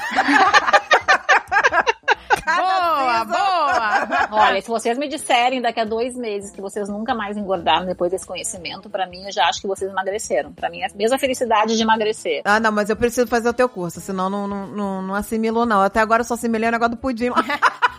Boa, 2.58 3.26
boa! 3.26 4.28
Olha, 4.32 4.62
se 4.62 4.68
vocês 4.68 4.98
me 4.98 5.08
disserem 5.08 5.62
daqui 5.62 5.80
a 5.80 5.86
dois 5.86 6.16
meses 6.16 6.52
que 6.52 6.62
vocês 6.62 6.90
nunca 6.90 7.14
mais 7.14 7.38
engordaram 7.38 7.86
depois 7.86 8.12
desse 8.12 8.26
conhecimento, 8.26 8.90
pra 8.90 9.06
mim 9.06 9.26
eu 9.26 9.32
já 9.32 9.46
acho 9.46 9.62
que 9.62 9.68
vocês 9.68 9.90
emagreceram. 9.90 10.52
Pra 10.52 10.70
mim 10.70 10.82
é 10.82 10.88
a 10.88 10.90
mesma 10.96 11.20
felicidade 11.20 11.76
de 11.76 11.84
emagrecer. 11.84 12.42
Ah, 12.46 12.60
não, 12.60 12.72
mas 12.72 12.90
eu 12.90 12.96
preciso 12.96 13.28
fazer 13.28 13.50
o 13.50 13.54
teu 13.54 13.70
curso, 13.70 14.02
senão 14.02 14.30
não, 14.30 14.48
não, 14.48 14.68
não, 14.68 15.02
não 15.02 15.16
assimilou, 15.16 15.66
não. 15.66 15.82
Até 15.82 16.00
agora 16.00 16.22
eu 16.22 16.26
só 16.26 16.34
assimilei 16.34 16.70
o 16.70 16.72
negócio 16.72 16.96
do 16.96 16.98
pudim. 16.98 17.30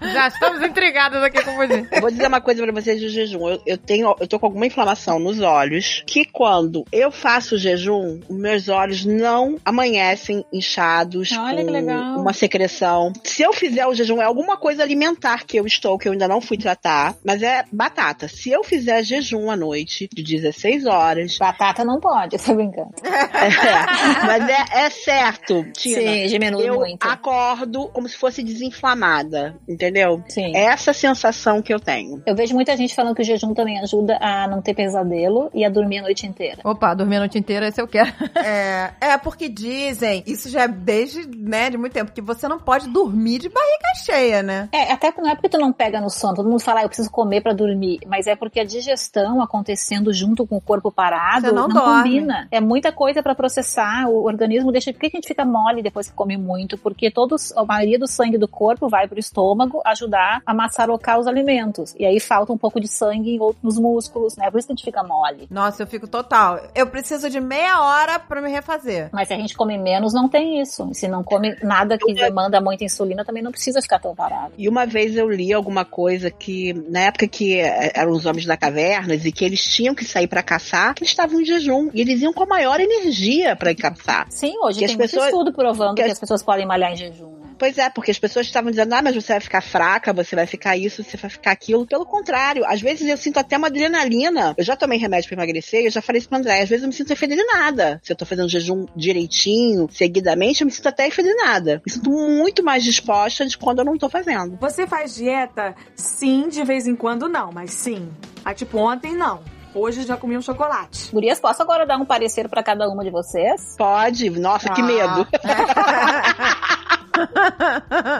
Já 0.00 0.28
estamos 0.28 0.62
intrigadas 0.62 1.22
aqui 1.22 1.42
com. 1.44 1.50
Eu 1.62 2.00
vou 2.00 2.10
dizer 2.10 2.26
uma 2.26 2.40
coisa 2.40 2.62
pra 2.62 2.72
vocês 2.72 3.00
do 3.00 3.08
jejum. 3.08 3.48
Eu, 3.48 3.62
eu 3.66 3.78
tenho, 3.78 4.14
eu 4.18 4.26
tô 4.26 4.38
com 4.38 4.46
alguma 4.46 4.66
inflamação 4.66 5.18
nos 5.18 5.40
olhos, 5.40 6.02
que 6.06 6.24
quando 6.24 6.84
eu 6.90 7.10
faço 7.10 7.54
o 7.54 7.58
jejum, 7.58 8.20
os 8.28 8.36
meus 8.36 8.68
olhos 8.68 9.04
não 9.04 9.58
amanhecem 9.64 10.44
inchados, 10.52 11.32
Olha 11.32 11.58
que 11.58 11.64
com 11.64 11.70
legal. 11.70 12.18
uma 12.18 12.32
secreção. 12.32 13.12
Se 13.24 13.42
eu 13.42 13.52
fizer 13.52 13.86
o 13.86 13.94
jejum, 13.94 14.20
é 14.20 14.24
alguma 14.24 14.56
coisa 14.56 14.82
alimentar 14.82 15.44
que 15.44 15.58
eu 15.58 15.66
estou, 15.66 15.98
que 15.98 16.08
eu 16.08 16.12
ainda 16.12 16.26
não 16.26 16.40
fui 16.40 16.56
tratar, 16.56 17.14
mas 17.24 17.42
é 17.42 17.64
batata. 17.70 18.26
Se 18.28 18.50
eu 18.50 18.64
fizer 18.64 19.02
jejum 19.02 19.50
à 19.50 19.56
noite, 19.56 20.08
de 20.12 20.22
16 20.22 20.86
horas, 20.86 21.36
Batata 21.38 21.84
não 21.84 22.00
pode, 22.00 22.38
tô 22.38 22.54
brincando. 22.54 22.90
é, 23.04 24.26
mas 24.26 24.48
é, 24.48 24.84
é 24.86 24.90
certo, 24.90 25.64
Tina. 25.72 26.00
Sim, 26.00 26.26
diminui 26.26 26.68
eu 26.68 26.76
muito. 26.76 27.04
acordo 27.06 27.88
como 27.88 28.08
se 28.08 28.16
fosse 28.16 28.42
desinflamada, 28.42 29.56
entendeu? 29.68 29.89
Sim. 30.28 30.54
É 30.54 30.64
essa 30.64 30.92
sensação 30.92 31.62
que 31.62 31.72
eu 31.72 31.80
tenho. 31.80 32.22
Eu 32.26 32.34
vejo 32.34 32.54
muita 32.54 32.76
gente 32.76 32.94
falando 32.94 33.14
que 33.14 33.22
o 33.22 33.24
jejum 33.24 33.54
também 33.54 33.78
ajuda 33.80 34.18
a 34.20 34.46
não 34.46 34.60
ter 34.60 34.74
pesadelo 34.74 35.50
e 35.54 35.64
a 35.64 35.68
dormir 35.68 35.98
a 35.98 36.02
noite 36.02 36.26
inteira. 36.26 36.58
Opa, 36.64 36.94
dormir 36.94 37.16
a 37.16 37.20
noite 37.20 37.38
inteira, 37.38 37.68
esse 37.68 37.80
eu 37.80 37.88
quero. 37.88 38.10
É, 38.40 38.92
é, 39.00 39.18
porque 39.18 39.48
dizem, 39.48 40.22
isso 40.26 40.48
já 40.48 40.62
é 40.62 40.68
desde, 40.68 41.26
né, 41.26 41.68
de 41.68 41.76
muito 41.76 41.92
tempo, 41.92 42.10
que 42.10 42.22
você 42.22 42.48
não 42.48 42.58
pode 42.58 42.88
dormir 42.88 43.38
de 43.38 43.48
barriga 43.48 43.94
cheia, 44.04 44.42
né? 44.42 44.68
É, 44.72 44.92
até 44.92 45.12
não 45.18 45.28
é 45.28 45.34
porque 45.34 45.48
tu 45.48 45.58
não 45.58 45.72
pega 45.72 46.00
no 46.00 46.08
sono, 46.08 46.34
todo 46.34 46.48
mundo 46.48 46.60
fala, 46.60 46.80
ah, 46.80 46.82
eu 46.84 46.88
preciso 46.88 47.10
comer 47.10 47.42
pra 47.42 47.52
dormir, 47.52 48.00
mas 48.06 48.26
é 48.26 48.34
porque 48.34 48.60
a 48.60 48.64
digestão 48.64 49.42
acontecendo 49.42 50.12
junto 50.12 50.46
com 50.46 50.56
o 50.56 50.60
corpo 50.60 50.90
parado 50.90 51.46
Você 51.46 51.52
não 51.52 51.68
não, 51.68 51.84
combina. 51.84 52.48
É 52.50 52.60
muita 52.60 52.90
coisa 52.90 53.22
pra 53.22 53.30
pra 53.30 53.34
processar, 53.34 54.08
o 54.08 54.24
organismo 54.24 54.72
deixa. 54.72 54.92
Por 54.92 55.00
que 55.00 55.10
que 55.10 55.16
a 55.16 55.20
gente 55.20 55.28
fica 55.28 55.44
mole 55.44 55.82
depois 55.82 56.08
que 56.08 56.14
come 56.14 56.36
muito? 56.36 56.76
Porque 56.76 57.10
todos, 57.10 57.56
a 57.56 57.64
maioria 57.64 57.98
do 57.98 58.06
sangue 58.06 58.38
do 58.38 58.48
corpo 58.48 58.88
vai 58.88 59.06
pro 59.06 59.18
estômago 59.18 59.79
ajudar 59.86 60.42
a 60.44 60.54
maçarocar 60.54 61.18
os 61.18 61.26
alimentos. 61.26 61.94
E 61.98 62.04
aí 62.06 62.20
falta 62.20 62.52
um 62.52 62.58
pouco 62.58 62.80
de 62.80 62.88
sangue 62.88 63.38
nos 63.62 63.78
músculos, 63.78 64.36
né? 64.36 64.50
Por 64.50 64.58
isso 64.58 64.68
que 64.68 64.72
a 64.72 64.76
gente 64.76 64.84
fica 64.84 65.02
mole. 65.02 65.46
Nossa, 65.50 65.82
eu 65.82 65.86
fico 65.86 66.06
total. 66.06 66.60
Eu 66.74 66.86
preciso 66.86 67.28
de 67.30 67.40
meia 67.40 67.80
hora 67.82 68.18
pra 68.18 68.40
me 68.40 68.50
refazer. 68.50 69.08
Mas 69.12 69.28
se 69.28 69.34
a 69.34 69.36
gente 69.36 69.56
come 69.56 69.76
menos, 69.78 70.12
não 70.14 70.28
tem 70.28 70.60
isso. 70.60 70.88
E 70.90 70.94
se 70.94 71.08
não 71.08 71.22
come 71.22 71.56
nada 71.62 71.96
que 71.98 72.12
demanda 72.14 72.60
muita 72.60 72.84
insulina, 72.84 73.24
também 73.24 73.42
não 73.42 73.50
precisa 73.52 73.80
ficar 73.82 73.98
tão 73.98 74.14
parado. 74.14 74.52
E 74.58 74.68
uma 74.68 74.86
vez 74.86 75.16
eu 75.16 75.28
li 75.30 75.52
alguma 75.52 75.84
coisa 75.84 76.30
que, 76.30 76.72
na 76.88 77.00
época 77.00 77.26
que 77.28 77.58
eh, 77.60 77.92
eram 77.94 78.12
os 78.12 78.26
homens 78.26 78.46
da 78.46 78.56
caverna 78.56 79.14
e 79.14 79.32
que 79.32 79.44
eles 79.44 79.62
tinham 79.64 79.94
que 79.94 80.04
sair 80.04 80.26
pra 80.26 80.42
caçar, 80.42 80.94
que 80.94 81.02
eles 81.02 81.10
estavam 81.10 81.40
em 81.40 81.44
jejum. 81.44 81.90
E 81.92 82.00
eles 82.00 82.20
iam 82.20 82.32
com 82.32 82.42
a 82.44 82.46
maior 82.46 82.80
energia 82.80 83.54
pra 83.56 83.70
ir 83.70 83.76
caçar. 83.76 84.26
Sim, 84.30 84.54
hoje 84.62 84.78
Que 84.80 84.86
tem 84.86 84.94
as 84.94 84.98
muito 84.98 85.10
pessoas- 85.10 85.26
estudo 85.26 85.52
provando 85.52 85.94
que 85.94 86.02
que, 86.02 86.06
as- 86.06 86.12
as 86.12 86.18
pessoas 86.20 86.42
podem 86.42 86.66
malhar 86.66 86.92
em 86.92 86.96
jejum. 86.96 87.39
Pois 87.60 87.76
é, 87.76 87.90
porque 87.90 88.10
as 88.10 88.18
pessoas 88.18 88.46
estavam 88.46 88.70
dizendo, 88.70 88.94
ah, 88.94 89.02
mas 89.02 89.14
você 89.14 89.34
vai 89.34 89.40
ficar 89.40 89.60
fraca, 89.60 90.14
você 90.14 90.34
vai 90.34 90.46
ficar 90.46 90.78
isso, 90.78 91.04
você 91.04 91.14
vai 91.18 91.28
ficar 91.28 91.50
aquilo. 91.50 91.86
Pelo 91.86 92.06
contrário, 92.06 92.64
às 92.66 92.80
vezes 92.80 93.06
eu 93.06 93.18
sinto 93.18 93.36
até 93.36 93.58
uma 93.58 93.66
adrenalina. 93.66 94.54
Eu 94.56 94.64
já 94.64 94.74
tomei 94.74 94.98
remédio 94.98 95.28
pra 95.28 95.36
emagrecer, 95.44 95.84
eu 95.84 95.90
já 95.90 96.00
falei 96.00 96.20
isso 96.20 96.28
pra 96.30 96.38
André, 96.38 96.62
às 96.62 96.70
vezes 96.70 96.82
eu 96.84 96.88
me 96.88 96.94
sinto 96.94 97.12
envenenada. 97.12 98.00
Se 98.02 98.10
eu 98.12 98.16
tô 98.16 98.24
fazendo 98.24 98.48
jejum 98.48 98.86
direitinho, 98.96 99.90
seguidamente, 99.92 100.62
eu 100.62 100.64
me 100.64 100.70
sinto 100.72 100.88
até 100.88 101.06
envenenada. 101.06 101.82
Me 101.84 101.92
sinto 101.92 102.08
muito 102.10 102.64
mais 102.64 102.82
disposta 102.82 103.44
de 103.44 103.58
quando 103.58 103.80
eu 103.80 103.84
não 103.84 103.98
tô 103.98 104.08
fazendo. 104.08 104.56
Você 104.58 104.86
faz 104.86 105.14
dieta? 105.14 105.74
Sim, 105.94 106.48
de 106.48 106.64
vez 106.64 106.86
em 106.86 106.96
quando 106.96 107.28
não, 107.28 107.52
mas 107.52 107.72
sim. 107.72 108.08
Ah, 108.42 108.54
tipo, 108.54 108.78
ontem 108.78 109.14
não. 109.14 109.42
Hoje 109.74 110.02
já 110.04 110.16
comi 110.16 110.34
um 110.36 110.42
chocolate. 110.42 111.10
Gurias, 111.12 111.38
posso 111.38 111.60
agora 111.62 111.86
dar 111.86 111.98
um 111.98 112.06
parecer 112.06 112.48
pra 112.48 112.62
cada 112.62 112.88
uma 112.88 113.04
de 113.04 113.10
vocês? 113.10 113.76
Pode, 113.76 114.30
nossa, 114.30 114.70
que 114.70 114.80
Ah. 114.80 114.84
medo. 114.84 115.28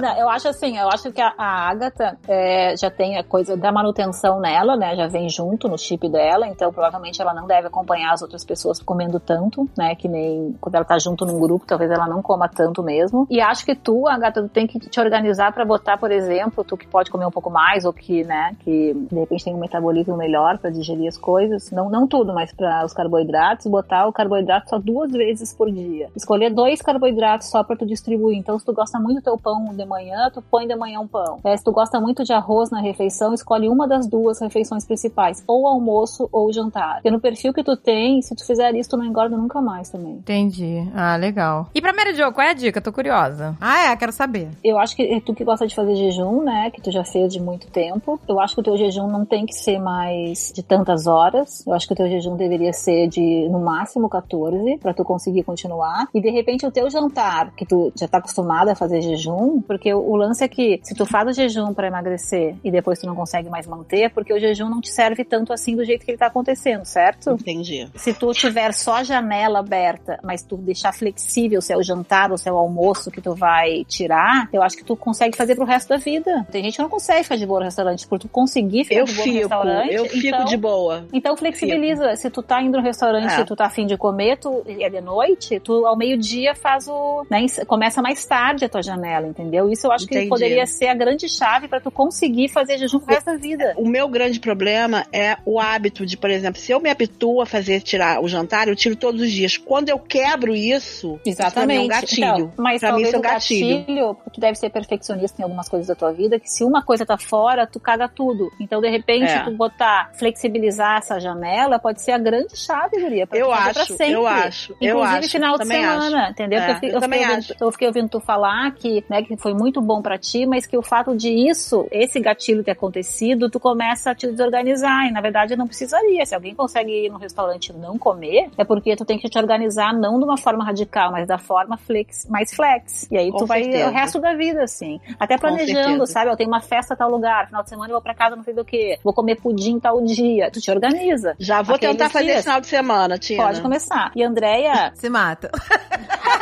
Não, 0.01 0.19
eu 0.19 0.29
acho 0.29 0.49
assim, 0.49 0.77
eu 0.79 0.89
acho 0.89 1.11
que 1.13 1.21
a, 1.21 1.33
a 1.37 1.71
Agatha 1.71 2.19
é, 2.29 2.77
já 2.77 2.91
tem 2.91 3.19
a 3.19 3.25
coisa 3.25 3.57
da 3.57 3.73
manutenção 3.73 4.41
nela, 4.41 4.77
né? 4.77 4.97
Já 4.97 5.07
vem 5.07 5.29
junto 5.29 5.69
no 5.69 5.79
chip 5.79 6.09
dela, 6.09 6.47
então 6.47 6.73
provavelmente 6.73 7.21
ela 7.21 7.35
não 7.35 7.47
deve 7.47 7.69
acompanhar 7.69 8.13
as 8.13 8.23
outras 8.23 8.45
pessoas 8.45 8.83
comendo 8.83 9.19
tanto, 9.21 9.69
né? 9.77 9.95
Que 9.95 10.09
nem 10.09 10.57
quando 10.61 10.75
ela 10.75 10.85
tá 10.85 10.99
junto 10.99 11.25
num 11.25 11.39
grupo, 11.39 11.67
talvez 11.67 11.91
ela 11.91 12.07
não 12.07 12.23
coma 12.23 12.49
tanto 12.49 12.83
mesmo. 12.83 13.27
E 13.31 13.41
acho 13.41 13.65
que 13.65 13.75
tu, 13.75 14.09
Agatha, 14.09 14.43
tu 14.43 14.49
tem 14.49 14.67
que 14.67 14.79
te 14.79 15.01
organizar 15.01 15.53
pra 15.53 15.65
botar, 15.65 15.99
por 15.99 16.11
exemplo, 16.11 16.65
tu 16.65 16.77
que 16.77 16.87
pode 16.87 17.11
comer 17.11 17.27
um 17.27 17.31
pouco 17.31 17.51
mais, 17.51 17.85
ou 17.85 17.93
que, 17.93 18.25
né, 18.25 18.57
que 18.61 18.95
de 18.95 19.19
repente 19.19 19.45
tem 19.45 19.55
um 19.55 19.61
metabolismo 19.61 20.17
melhor 20.17 20.59
pra 20.59 20.71
digerir 20.71 21.09
as 21.09 21.17
coisas. 21.17 21.71
Não, 21.71 21.89
não 21.89 22.07
tudo, 22.07 22.33
mas 22.35 22.53
para 22.53 22.85
os 22.85 22.93
carboidratos, 22.93 23.67
botar 23.67 24.07
o 24.07 24.13
carboidrato 24.13 24.71
só 24.71 24.79
duas 24.79 25.11
vezes 25.13 25.55
por 25.55 25.71
dia. 25.71 26.09
Escolher 26.17 26.51
dois 26.51 26.83
carboidratos 26.83 27.51
só 27.51 27.63
pra 27.63 27.77
tu 27.77 27.87
distribuir. 27.87 28.39
Então, 28.39 28.59
se 28.59 28.65
tu 28.65 28.73
gosta 28.73 28.90
muito 28.99 29.21
do 29.21 29.23
teu 29.23 29.39
pão 29.39 29.65
de 29.75 29.85
manhã, 29.85 30.31
tu 30.33 30.43
põe 30.43 30.67
de 30.67 30.75
manhã 30.75 31.01
um 31.01 31.07
pão. 31.07 31.39
É, 31.45 31.57
se 31.57 31.65
tu 31.65 31.73
gosta 31.73 32.01
muito 32.01 32.25
de 32.25 32.33
arroz 32.33 32.71
na 32.71 32.81
refeição, 32.81 33.35
escolhe 33.35 33.69
uma 33.69 33.87
das 33.87 34.07
duas 34.07 34.41
refeições 34.41 34.85
principais, 34.85 35.43
ou 35.47 35.67
almoço 35.67 36.29
ou 36.33 36.53
jantar. 36.53 36.95
Porque 36.95 37.11
no 37.11 37.21
perfil 37.21 37.53
que 37.53 37.63
tu 37.63 37.77
tem, 37.77 38.21
se 38.23 38.35
tu 38.35 38.45
fizer 38.45 38.75
isso, 38.75 38.91
tu 38.91 38.97
não 38.97 39.05
engorda 39.05 39.37
nunca 39.37 39.61
mais 39.61 39.89
também. 39.89 40.15
Entendi. 40.15 40.89
Ah, 40.95 41.17
legal. 41.17 41.69
E 41.75 41.81
pra 41.81 41.93
Mary 41.93 42.15
Jo, 42.15 42.33
qual 42.33 42.47
é 42.47 42.51
a 42.51 42.55
dica? 42.55 42.81
Tô 42.81 42.93
curiosa. 42.93 43.57
Ah, 43.61 43.91
é, 43.91 43.97
quero 43.97 44.13
saber. 44.13 44.49
Eu 44.65 44.79
acho 44.79 44.97
que 44.97 45.21
tu 45.21 45.35
que 45.35 45.45
gosta 45.45 45.67
de 45.67 45.75
fazer 45.75 45.95
jejum, 45.95 46.43
né, 46.43 46.71
que 46.71 46.81
tu 46.81 46.91
já 46.91 47.05
fez 47.05 47.33
de 47.33 47.41
muito 47.41 47.69
tempo, 47.69 48.21
eu 48.29 48.41
acho 48.41 48.55
que 48.55 48.61
o 48.61 48.65
teu 48.65 48.77
jejum 48.77 49.07
não 49.07 49.25
tem 49.25 49.47
que 49.47 49.55
ser 49.55 49.79
mais 49.79 50.53
de 50.55 50.63
tantas 50.63 51.07
horas. 51.07 51.67
Eu 51.67 51.75
acho 51.75 51.87
que 51.87 51.93
o 51.93 51.97
teu 51.97 52.09
jejum 52.09 52.37
deveria 52.37 52.73
ser 52.73 53.09
de 53.09 53.49
no 53.49 53.61
máximo 53.61 54.09
14 54.09 54.79
pra 54.79 54.95
tu 54.95 55.05
conseguir 55.05 55.43
continuar. 55.43 56.09
E 56.15 56.21
de 56.21 56.31
repente 56.31 56.67
o 56.67 56.71
teu 56.71 56.91
jantar, 56.91 57.53
que 57.55 57.67
tu 57.67 57.93
já 57.95 58.09
tá 58.09 58.19
acostumada 58.19 58.70
a 58.73 58.75
fazer 58.77 59.01
jejum, 59.01 59.61
porque 59.63 59.93
o, 59.93 59.99
o 60.01 60.17
lance 60.17 60.43
é 60.45 60.49
que 60.49 60.81
se 60.83 60.95
tu 60.95 61.05
faz 61.07 61.29
o 61.29 61.33
jejum 61.33 61.73
pra 61.75 61.87
emagrecer 61.87 62.57
e 62.65 62.71
depois 62.71 62.99
tu 62.99 63.07
não 63.07 63.15
consegue 63.15 63.49
mais 63.49 63.67
manter, 63.67 64.03
é 64.05 64.09
porque 64.09 64.33
o 64.33 64.39
jejum 64.41 64.69
não 64.69 64.81
te 64.81 64.91
serve 64.91 65.25
tanto 65.25 65.53
assim 65.53 65.77
do 65.77 65.85
jeito 65.85 66.05
que 66.05 66.11
ele 66.11 66.19
tá 66.19 66.27
acontecendo, 66.27 66.85
certo? 66.85 67.31
Entendi. 67.33 67.89
Se 67.95 68.13
tu 68.15 68.33
tiver 68.33 68.73
só 68.73 68.95
a 68.97 69.03
janela 69.03 69.59
aberta, 69.61 70.19
mas 70.23 70.43
tu 70.43 70.57
deixar 70.57 70.93
flexível 70.93 71.61
se 71.61 71.73
é 71.73 71.77
o 71.77 71.83
jantar 71.83 72.31
ou 72.31 72.39
se 72.39 72.49
é 72.49 72.53
o 72.53 72.57
almoço 72.57 73.11
que 73.11 73.21
tu 73.21 73.35
vai 73.35 73.85
tirar, 73.85 74.49
eu 74.53 74.63
acho 74.63 74.77
que 74.77 74.85
tu 74.85 74.97
consegue 74.97 75.37
fazer 75.37 75.55
pro 75.55 75.65
resto 75.65 75.89
da 75.89 75.97
vida. 75.97 76.47
Tem 76.51 76.63
gente 76.65 76.77
que 76.77 76.83
não 76.83 76.89
consegue 76.89 77.23
ficar 77.23 77.37
de 77.37 77.47
boa 77.47 77.61
no 77.61 77.65
restaurante. 77.67 78.07
Por 78.07 78.19
tu 78.19 78.29
conseguir 78.29 78.85
ficar 78.85 79.01
Eu 79.01 79.05
de 79.05 79.13
boa 79.15 79.27
no 79.27 79.33
fico, 79.33 79.39
restaurante, 79.49 79.95
eu 79.95 80.05
fico 80.07 80.27
então, 80.27 80.45
de 80.45 80.57
boa. 80.57 81.05
então 81.13 81.37
flexibiliza. 81.37 82.17
Se 82.17 82.31
tu 82.31 82.43
tá 82.43 82.63
indo 82.63 82.77
no 82.79 82.83
restaurante 82.83 83.33
É. 83.35 83.41
e 83.41 83.45
tu 83.45 83.57
tá 83.57 83.67
afim 83.67 83.87
de 83.87 83.97
comer, 83.97 84.39
tu 84.39 84.63
é 84.67 84.89
de 84.89 85.01
noite, 85.01 85.59
tu 85.61 85.87
ao 85.87 85.97
meio-dia 85.97 86.55
faz 86.55 86.89
o. 86.89 87.25
Né, 87.31 87.47
começa 87.67 88.01
mais 88.03 88.25
tarde 88.25 88.60
a 88.67 88.69
tua 88.69 88.83
janela, 88.83 89.27
entendeu? 89.27 89.71
Isso 89.71 89.87
eu 89.87 89.93
acho 89.93 90.07
que 90.07 90.15
Entendi. 90.15 90.29
poderia 90.29 90.67
ser 90.67 90.89
a 90.89 90.95
grande 90.95 91.29
chave 91.29 91.69
pra 91.69 91.81
tu 91.81 91.91
conseguir 91.91 92.49
fazer 92.49 92.79
jejum 92.79 92.99
pro 93.01 93.15
resto 93.15 93.27
da 93.27 93.37
vida. 93.37 93.75
O 93.77 93.87
meu 93.89 94.09
grande 94.09 94.41
problema 94.41 95.05
é 95.13 95.37
o 95.45 95.61
hábito 95.61 96.05
de, 96.07 96.17
por 96.17 96.31
exemplo, 96.31 96.61
se 96.61 96.73
eu 96.73 96.81
me 96.81 96.91
habituo 96.91 97.41
a 97.41 97.47
fazer 97.47 97.81
tirar 97.81 98.23
o 98.23 98.29
jantar, 98.29 98.69
eu 98.69 98.77
tiro 98.77 98.97
todos 98.97 99.21
os 99.21 99.31
dias. 99.31 99.57
Quando 99.57 99.89
eu 99.89 99.99
quebro 99.99 100.55
isso, 100.55 101.19
isso 101.25 101.39
pra 101.53 101.67
mim 101.67 101.77
é 101.77 101.81
um 101.81 101.89
gatilho. 101.89 102.27
Então, 102.27 102.53
mas 102.57 102.81
pra 102.81 102.93
mim 102.93 103.03
isso 103.03 103.17
é 103.17 103.19
um 103.19 103.23
gatilho. 103.23 103.79
gatilho, 103.79 104.15
porque 104.15 104.31
tu 104.31 104.41
deve 104.41 104.57
ser 104.57 104.71
perfeccionista 104.71 105.41
em 105.41 105.45
algumas 105.45 105.69
coisas 105.69 105.89
da 105.89 105.95
tua 105.95 106.13
vida, 106.13 106.39
que 106.39 106.49
se 106.49 106.65
uma 106.65 106.83
coisa 106.83 107.05
tá 107.07 107.17
fora, 107.19 107.67
tu 107.67 107.79
caga 107.81 108.09
tudo. 108.09 108.51
Então, 108.61 108.81
de 108.81 108.89
repente, 108.91 109.31
É. 109.31 109.43
tu 109.45 109.51
botar, 109.53 110.11
flexibilizar 110.19 110.99
essa 110.99 111.19
janela, 111.21 111.79
pode 111.79 112.01
ser 112.03 112.13
a 112.13 112.19
grande 112.19 112.57
chave, 112.57 113.01
Guria, 113.01 113.27
pra 113.27 113.39
Eu 113.39 113.47
tu 113.49 113.53
fazer 113.55 113.73
pra 113.73 113.83
acho, 113.83 113.97
sempre. 113.97 114.13
eu 114.13 114.27
acho, 114.27 114.77
eu 114.81 114.89
Inclusive 114.97 115.19
acho, 115.19 115.31
final 115.31 115.59
de 115.59 115.67
semana, 115.67 116.23
acho. 116.23 116.31
entendeu? 116.33 116.59
É, 116.61 116.71
eu, 116.71 116.75
fiquei, 116.75 116.91
eu 116.91 116.95
eu, 116.95 117.01
também 117.01 117.19
fiquei 117.21 117.35
acho. 117.37 117.49
ouvindo, 117.53 117.65
eu 117.65 117.73
fiquei 117.73 117.89
ouvindo 117.89 118.09
tu 118.09 118.21
falar 118.21 118.50
que, 118.77 119.05
né, 119.09 119.23
que 119.23 119.37
foi 119.37 119.55
muito 119.55 119.81
bom 119.81 120.01
pra 120.03 120.19
ti, 120.19 120.47
mas 120.47 120.67
que 120.67 120.77
o 120.77 120.83
fato 120.83 121.17
de 121.17 121.29
isso, 121.31 121.87
esse 121.91 122.19
gatilho 122.21 122.65
ter 122.65 122.73
acontecido, 122.73 123.49
tu 123.51 123.59
começa 123.61 124.11
a 124.11 124.15
te 124.15 124.27
desorganizar. 124.27 125.07
E 125.07 125.11
na 125.13 125.21
verdade 125.21 125.57
não 125.57 125.67
precisaria. 125.67 126.25
Se 126.27 126.35
alguém 126.35 126.55
consegue 126.55 127.07
ir 127.07 127.11
no 127.11 127.19
restaurante 127.19 127.69
e 127.71 127.73
não 127.73 127.99
comer, 127.99 128.49
é 128.59 128.65
porque 128.65 128.97
tu 128.97 129.05
tem 129.05 129.19
que 129.19 129.29
te 129.29 129.39
organizar 129.39 129.93
não 129.95 130.19
de 130.19 130.25
uma 130.25 130.37
forma 130.37 130.65
radical, 130.65 131.13
mas 131.13 131.27
da 131.27 131.39
forma 131.39 131.77
flex, 131.77 132.27
mais 132.29 132.53
flex. 132.55 133.07
E 133.11 133.17
aí 133.17 133.31
Com 133.31 133.39
tu 133.39 133.47
vai 133.47 133.63
certeza. 133.65 133.89
o 133.89 133.93
resto 133.93 134.21
da 134.21 134.35
vida, 134.35 134.63
assim. 134.65 135.01
Até 135.19 135.37
planejando, 135.39 136.07
sabe? 136.07 136.31
Eu 136.31 136.37
tenho 136.37 136.49
uma 136.51 136.61
festa 136.61 136.97
tal 136.97 137.11
lugar, 137.11 137.47
final 137.47 137.63
de 137.63 137.69
semana 137.69 137.89
eu 137.89 137.95
vou 137.95 138.03
pra 138.03 138.15
casa, 138.15 138.37
não 138.37 138.43
sei 138.43 138.55
do 138.55 138.65
que. 138.65 138.99
Vou 139.05 139.13
comer 139.13 139.37
pudim 139.37 139.79
tal 139.79 140.01
dia. 140.03 140.51
Tu 140.51 140.61
te 140.61 140.71
organiza. 140.71 141.35
Já 141.39 141.63
vou 141.63 141.77
Aqueles 141.77 141.97
tentar 141.97 142.11
fazer 142.11 142.25
dias. 142.27 142.37
esse 142.39 142.45
final 142.45 142.61
de 142.61 142.67
semana, 142.67 143.19
Tina. 143.19 143.43
Pode 143.45 143.61
começar. 143.61 144.13
E 144.15 144.23
Andréia, 144.23 144.93
Se 144.95 145.09
mata. 145.09 145.51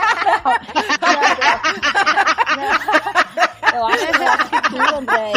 eu 3.74 3.86
acho, 3.86 4.05
eu 4.05 4.28
acho 4.28 4.48
que 4.50 4.60
tu, 4.62 4.76
Andréia. 4.94 5.34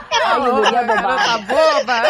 Guri 0.50 0.74
é 0.74 0.84
bobagem. 0.86 1.46
boba. 1.46 2.02